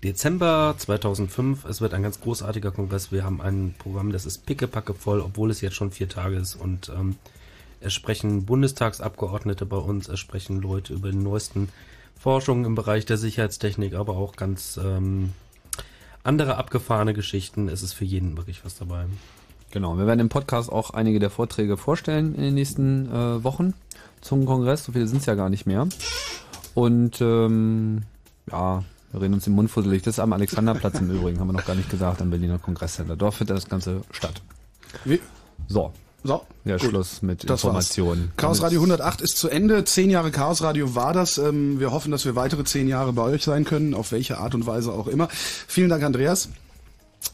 Dezember 0.03 0.76
2005. 0.77 1.66
Es 1.66 1.82
wird 1.82 1.94
ein 1.94 2.03
ganz 2.03 2.19
großartiger 2.19 2.72
Kongress. 2.72 3.11
Wir 3.11 3.24
haben 3.24 3.42
ein 3.42 3.74
Programm, 3.77 4.11
das 4.11 4.26
ist 4.26 4.45
pickepacke 4.45 4.94
voll, 4.94 5.22
obwohl 5.22 5.50
es 5.50 5.61
jetzt 5.61 5.76
schon 5.76 5.92
vier 5.92 6.10
Tage 6.10 6.35
ist. 6.35 6.56
Und 6.56 6.90
ähm, 6.90 7.16
es 7.80 7.94
sprechen 7.94 8.45
Bundestagsabgeordnete 8.45 9.66
bei 9.66 9.77
uns, 9.77 10.10
es 10.10 10.19
sprechen 10.19 10.61
Leute 10.61 10.94
über 10.94 11.10
die 11.10 11.18
neuesten 11.18 11.69
Forschungen 12.26 12.66
im 12.66 12.74
Bereich 12.74 13.06
der 13.06 13.18
Sicherheitstechnik, 13.18 13.94
aber 13.94 14.18
auch 14.18 14.36
ganz 14.36 14.80
ähm, 14.84 15.34
andere 16.24 16.58
abgefahrene 16.58 17.14
Geschichten. 17.14 17.70
Es 17.70 17.84
ist 17.84 17.94
für 17.94 18.04
jeden 18.04 18.36
wirklich 18.36 18.66
was 18.66 18.76
dabei. 18.76 19.06
Genau, 19.70 20.00
wir 20.00 20.08
werden 20.08 20.22
im 20.22 20.30
Podcast 20.30 20.72
auch 20.72 20.90
einige 20.90 21.20
der 21.20 21.30
Vorträge 21.30 21.78
vorstellen 21.78 22.34
in 22.34 22.42
den 22.42 22.56
nächsten 22.56 23.12
äh, 23.12 23.44
Wochen 23.44 23.76
zum 24.22 24.48
Kongress. 24.48 24.86
So 24.86 24.94
viele 24.94 25.06
sind 25.06 25.20
es 25.20 25.28
ja 25.28 25.36
gar 25.36 25.50
nicht 25.50 25.68
mehr. 25.68 25.88
Und 26.74 27.22
ähm, 27.22 28.02
ja, 28.50 28.84
wir 29.12 29.22
reden 29.22 29.36
uns 29.36 29.44
den 29.44 29.54
Mund 29.54 29.70
fusselig. 29.70 30.02
Das 30.02 30.16
ist 30.16 30.20
am 30.20 30.34
Alexanderplatz 30.34 31.00
im 31.00 31.12
Übrigen, 31.12 31.40
haben 31.40 31.50
wir 31.50 31.54
noch 31.54 31.68
gar 31.68 31.76
nicht 31.76 31.92
gesagt, 31.92 32.24
am 32.24 32.32
Berliner 32.32 32.58
Kongresscenter. 32.58 33.16
Dort 33.16 33.36
findet 33.36 33.56
das 33.56 33.70
Ganze 33.70 34.02
statt. 34.10 34.42
Wie? 35.04 35.20
So. 35.68 35.94
So. 36.26 36.42
Ja, 36.66 36.78
Gut. 36.78 36.90
Schluss 36.90 37.22
mit 37.22 37.44
Das 37.44 37.64
war's. 37.64 37.64
Informationen. 37.64 38.32
Chaos 38.36 38.62
Radio 38.64 38.80
108 38.80 39.22
ist 39.22 39.38
zu 39.38 39.48
Ende. 39.48 39.86
Zehn 39.86 40.10
Jahre 40.10 40.32
Chaos 40.32 40.64
Radio 40.64 40.95
war 40.95 41.14
das. 41.14 41.38
Ähm, 41.38 41.80
wir 41.80 41.92
hoffen, 41.92 42.12
dass 42.12 42.26
wir 42.26 42.36
weitere 42.36 42.64
zehn 42.64 42.88
Jahre 42.88 43.14
bei 43.14 43.22
euch 43.22 43.44
sein 43.44 43.64
können, 43.64 43.94
auf 43.94 44.12
welche 44.12 44.40
Art 44.40 44.56
und 44.56 44.66
Weise 44.66 44.92
auch 44.92 45.08
immer. 45.08 45.28
Vielen 45.32 45.90
Dank, 45.90 46.04
Andreas. 46.04 46.50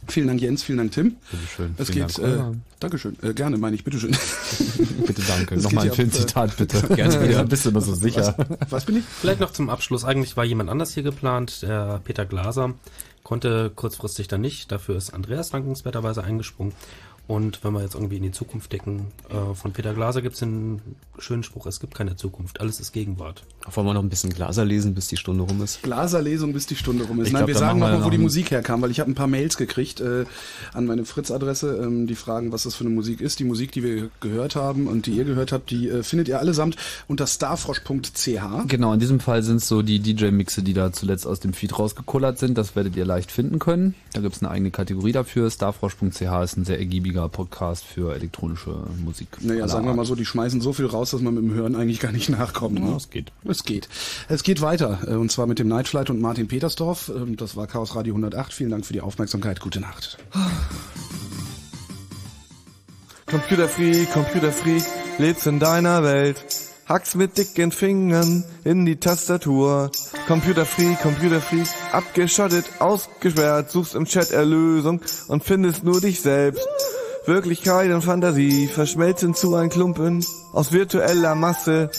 Vielen 0.08 0.28
Dank, 0.28 0.42
Jens. 0.42 0.64
Vielen 0.64 0.80
Dank, 0.80 0.92
Tim. 0.92 1.16
Bitteschön. 1.32 1.76
Es 1.78 1.92
geht. 1.92 2.20
Dank, 2.20 2.56
äh. 2.56 2.58
Dankeschön. 2.82 3.18
Äh, 3.22 3.34
gerne, 3.34 3.58
meine 3.58 3.76
ich. 3.76 3.84
Bitteschön. 3.86 4.11
Bitte 5.08 5.22
danke. 5.26 5.56
Es 5.56 5.64
Nochmal 5.64 5.86
ein 5.86 5.90
ja 5.90 5.95
Filmzitat, 5.95 6.52
äh, 6.52 6.53
bitte. 6.58 6.88
Gerne 6.95 7.30
wieder. 7.30 7.44
Bist 7.45 7.66
du 7.66 7.70
immer 7.70 7.82
so 7.82 7.94
sicher. 7.94 8.36
Was, 8.38 8.72
was 8.72 8.86
bin 8.86 8.98
ich? 8.98 9.03
Vielleicht 9.06 9.40
noch 9.40 9.52
zum 9.52 9.70
Abschluss. 9.70 10.03
Eigentlich 10.03 10.36
war 10.36 10.44
jemand 10.44 10.70
anders 10.70 10.94
hier 10.94 11.03
geplant, 11.03 11.61
der 11.61 12.02
Peter 12.03 12.26
Glaser. 12.26 12.74
Konnte 13.24 13.72
kurzfristig 13.74 14.28
dann 14.28 14.42
nicht. 14.42 14.72
Dafür 14.72 14.98
ist 14.98 15.14
Andreas 15.14 15.52
dankenswerterweise 15.52 16.24
eingesprungen. 16.24 16.74
Und 17.27 17.64
wenn 17.64 17.74
wir 17.74 17.82
jetzt 17.82 17.95
irgendwie 17.95 18.17
in 18.17 18.24
die 18.24 18.32
Zukunft 18.32 18.74
decken, 18.74 19.08
äh, 19.30 19.53
von 19.56 19.72
Peter 19.72 19.93
Glaser 19.93 20.22
gibt 20.22 20.33
es 20.33 20.40
den 20.40 20.82
schönen 21.17 21.43
Spruch, 21.43 21.66
es 21.66 21.80
gibt 21.80 21.95
keine 21.95 22.16
Zukunft, 22.16 22.59
alles 22.59 22.80
ist 22.80 22.91
Gegenwart. 22.91 23.43
Wollen 23.72 23.88
wir 23.88 23.93
noch 23.93 24.03
ein 24.03 24.09
bisschen 24.09 24.32
Glaser 24.32 24.66
lesen, 24.66 24.95
bis 24.95 25.08
die 25.08 25.17
Stunde 25.17 25.43
rum 25.43 25.61
ist? 25.61 25.83
Glaserlesung, 25.83 26.51
bis 26.51 26.66
die 26.66 26.75
Stunde 26.75 27.06
rum 27.06 27.22
ist. 27.22 27.27
Ich 27.27 27.33
Nein, 27.33 27.41
glaub, 27.41 27.48
wir 27.48 27.56
sagen 27.56 27.80
nochmal, 27.80 28.03
wo 28.03 28.09
die 28.09 28.17
Musik 28.17 28.51
herkam, 28.51 28.82
weil 28.82 28.91
ich 28.91 29.00
habe 29.00 29.09
ein 29.11 29.16
paar 29.16 29.27
Mails 29.27 29.56
gekriegt 29.56 30.01
äh, 30.01 30.25
an 30.74 30.85
meine 30.85 31.06
Fritz-Adresse, 31.06 31.80
ähm, 31.83 32.08
die 32.08 32.16
fragen, 32.16 32.51
was 32.51 32.64
das 32.64 32.75
für 32.75 32.83
eine 32.83 32.93
Musik 32.93 33.22
ist. 33.22 33.40
Die 33.40 33.43
Musik, 33.43 33.72
die 33.72 33.83
wir 33.83 34.09
gehört 34.19 34.56
haben 34.56 34.88
und 34.88 35.06
die 35.06 35.11
ihr 35.11 35.24
gehört 35.24 35.51
habt, 35.51 35.69
die 35.69 35.90
äh, 35.90 36.03
findet 36.03 36.27
ihr 36.27 36.40
allesamt 36.40 36.75
unter 37.08 37.27
starfrosch.ch. 37.27 38.67
Genau, 38.67 38.93
in 38.93 39.00
diesem 39.00 39.19
Fall 39.19 39.43
sind 39.43 39.58
es 39.58 39.67
so 39.67 39.83
die 39.83 40.00
DJ-Mixe, 40.00 40.64
die 40.64 40.74
da 40.74 40.91
zuletzt 40.91 41.27
aus 41.27 41.40
dem 41.40 41.53
Feed 41.53 41.77
rausgekullert 41.77 42.40
sind. 42.40 42.58
Das 42.58 42.75
werdet 42.75 42.95
ihr 42.95 43.06
leicht 43.06 43.32
finden 43.32 43.59
können. 43.59 43.93
Da 44.14 44.22
gibt 44.22 44.35
es 44.35 44.41
eine 44.41 44.51
eigene 44.51 44.72
Kategorie 44.72 45.11
dafür. 45.11 45.50
Starfrosch.ch 45.50 46.22
ist 46.22 46.58
ein 46.58 46.66
sehr 46.66 46.80
ergiebiger 46.80 47.20
Podcast 47.30 47.83
für 47.83 48.14
elektronische 48.16 48.75
Musik. 49.03 49.27
Naja, 49.41 49.67
sagen 49.67 49.85
wir 49.85 49.93
mal 49.93 50.06
so, 50.06 50.16
die 50.16 50.25
schmeißen 50.25 50.61
so 50.61 50.74
viel 50.74 50.85
raus, 50.85 51.11
dass 51.11 51.22
man 51.22 51.33
mit 51.33 51.43
dem 51.43 51.53
Hören 51.53 51.75
eigentlich 51.75 52.00
gar 52.00 52.11
nicht 52.11 52.30
nachkommt. 52.38 52.80
Ne? 52.80 52.90
Ja, 52.90 52.95
es 52.98 53.09
geht. 53.09 53.32
Es 53.43 53.64
geht. 53.64 53.90
Es 54.30 54.43
geht 54.43 54.61
weiter. 54.61 55.00
äh, 55.08 55.14
Und 55.16 55.32
zwar 55.32 55.48
mit 55.48 55.59
dem 55.59 55.67
Nightflight 55.67 56.09
und 56.09 56.19
Martin 56.22 56.48
Petersdorf. 56.48 57.11
Ähm, 57.16 57.35
Das 57.38 57.56
war 57.56 57.67
Chaos 57.67 57.95
Radio 57.95 58.14
108. 58.16 58.53
Vielen 58.53 58.69
Dank 58.72 58.85
für 58.85 58.93
die 58.93 59.01
Aufmerksamkeit. 59.01 59.59
Gute 59.59 59.80
Nacht. 59.80 60.17
Computerfreak, 63.27 64.11
Computerfreak, 64.11 64.83
lebst 65.17 65.48
in 65.48 65.59
deiner 65.59 66.03
Welt. 66.03 66.43
Hackst 66.88 67.16
mit 67.16 67.38
dicken 67.38 67.72
Fingern 67.72 68.43
in 68.66 68.85
die 68.85 68.98
Tastatur. 68.98 69.91
Computerfreak, 70.27 71.00
Computerfreak, 71.01 71.66
abgeschottet, 71.93 72.66
ausgesperrt, 72.80 73.72
suchst 73.72 73.95
im 73.95 74.03
Chat 74.06 74.32
Erlösung 74.32 75.00
und 75.30 75.43
findest 75.45 75.85
nur 75.85 76.01
dich 76.01 76.19
selbst. 76.19 76.67
Wirklichkeit 77.25 77.91
und 77.91 78.01
Fantasie 78.01 78.67
verschmelzen 78.67 79.35
zu 79.35 79.56
ein 79.56 79.69
Klumpen 79.69 80.25
aus 80.53 80.72
virtueller 80.72 81.35
Masse 81.35 81.91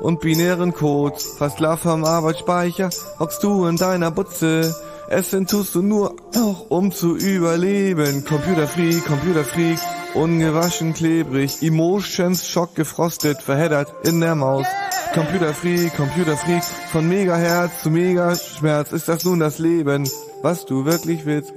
und 0.00 0.20
binären 0.20 0.74
Codes. 0.74 1.34
Versklavt 1.38 1.84
vom 1.84 2.04
Arbeitsspeicher 2.04 2.90
hockst 3.18 3.42
du 3.42 3.66
in 3.66 3.76
deiner 3.76 4.10
Butze. 4.10 4.74
Essen 5.08 5.46
tust 5.46 5.74
du 5.74 5.82
nur 5.82 6.16
noch, 6.34 6.66
um 6.68 6.92
zu 6.92 7.16
überleben. 7.16 8.24
Computerfreak, 8.26 9.04
Computerfreak, 9.06 9.78
ungewaschen, 10.14 10.92
klebrig. 10.92 11.62
Emotions, 11.62 12.46
Schock, 12.46 12.74
gefrostet, 12.74 13.40
verheddert 13.40 13.94
in 14.04 14.20
der 14.20 14.34
Maus. 14.34 14.66
Computerfreak, 15.14 15.96
Computerfreak, 15.96 16.62
von 16.92 17.08
Megaherz 17.08 17.82
zu 17.82 17.90
Megaschmerz 17.90 18.92
ist 18.92 19.08
das 19.08 19.24
nun 19.24 19.40
das 19.40 19.58
Leben, 19.58 20.06
was 20.42 20.66
du 20.66 20.84
wirklich 20.84 21.24
willst. 21.24 21.54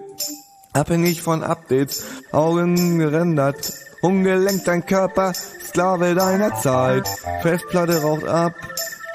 Abhängig 0.73 1.21
von 1.21 1.43
Updates, 1.43 2.03
Augen 2.31 2.99
gerendert, 2.99 3.73
ungelenkt 4.01 4.67
dein 4.67 4.85
Körper, 4.85 5.33
Sklave 5.33 6.13
deiner 6.13 6.55
Zeit. 6.55 7.07
Festplatte 7.41 8.01
raucht 8.01 8.27
ab, 8.27 8.53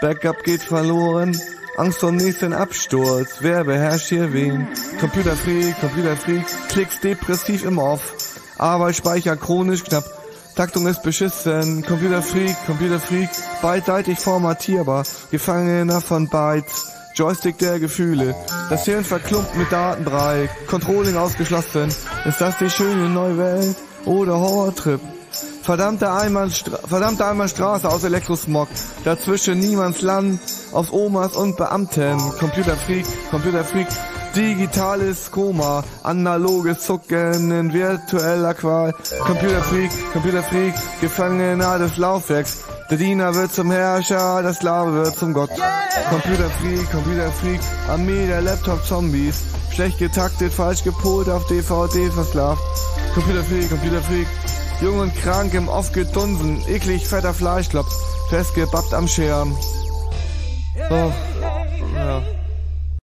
Backup 0.00 0.42
geht 0.42 0.62
verloren, 0.62 1.38
Angst 1.76 1.98
vor 1.98 2.12
nächsten 2.12 2.52
Absturz, 2.52 3.36
wer 3.40 3.64
beherrscht 3.64 4.08
hier 4.08 4.32
wen? 4.32 4.66
Computerfreak, 5.00 5.80
Computerfreak, 5.80 6.44
Klicks 6.68 7.00
depressiv 7.00 7.64
im 7.64 7.78
Off, 7.78 8.14
Arbeitsspeicher 8.58 9.36
chronisch 9.36 9.84
knapp, 9.84 10.04
Taktung 10.56 10.86
ist 10.86 11.02
beschissen, 11.02 11.84
Computerfreak, 11.84 12.54
Computerfreak, 12.66 13.28
beidseitig 13.62 14.18
formatierbar, 14.18 15.04
Gefangener 15.30 16.00
von 16.00 16.28
Bytes, 16.28 16.86
Joystick 17.14 17.58
der 17.58 17.78
Gefühle, 17.78 18.34
das 18.70 18.84
Hirn 18.86 19.04
verklumpt 19.04 19.56
mit 19.56 19.70
Datenbrei, 19.70 20.50
Controlling 20.66 21.16
ausgeschlossen, 21.16 21.94
ist 22.24 22.40
das 22.40 22.58
die 22.58 22.68
schöne 22.68 23.08
neue 23.08 23.38
Welt 23.38 23.76
oder 24.04 24.36
Horrortrip? 24.38 25.00
Verdammte 25.62 26.12
Einbahnstra 26.12 26.76
verdammte 26.86 27.24
Einbahnstraße 27.24 27.88
aus 27.88 28.02
Elektrosmog, 28.02 28.68
dazwischen 29.04 29.60
niemands 29.60 30.02
Land, 30.02 30.40
aus 30.72 30.92
Omas 30.92 31.36
und 31.36 31.56
Beamten, 31.56 32.18
Computerfreak, 32.40 33.06
Computerfreak, 33.30 33.86
digitales 34.34 35.30
Koma, 35.30 35.84
analoges 36.02 36.80
Zucken 36.80 37.50
in 37.50 37.72
virtueller 37.72 38.54
Qual, 38.54 38.92
Computerfreak, 39.26 39.90
Computerfreak, 40.12 40.74
Gefangener 41.00 41.78
des 41.78 41.96
Laufwerks, 41.96 42.64
der 42.90 42.98
Diener 42.98 43.34
wird 43.34 43.52
zum 43.52 43.70
Herrscher, 43.70 44.42
der 44.42 44.52
Sklave 44.52 44.92
wird 44.92 45.16
zum 45.16 45.32
Gott. 45.32 45.50
Computerfreak, 46.10 46.90
Computerfreak, 46.90 47.60
Armee 47.88 48.26
der 48.26 48.42
Laptop-Zombies, 48.42 49.42
schlecht 49.72 49.98
getaktet, 49.98 50.52
falsch 50.52 50.84
gepolt, 50.84 51.28
auf 51.28 51.46
DVD 51.46 52.10
versklavt. 52.10 52.62
Computerfreak, 53.14 53.70
Computerfreak, 53.70 54.26
jung 54.80 54.98
und 54.98 55.14
krank 55.16 55.54
im 55.54 55.68
oft 55.68 55.94
gedunsen, 55.94 56.62
eklig 56.68 57.06
fetter 57.06 57.32
Fleischklops, 57.32 57.96
festgebappt 58.30 58.92
am 58.92 59.08
Schirm. 59.08 59.56
Oh. 60.90 61.12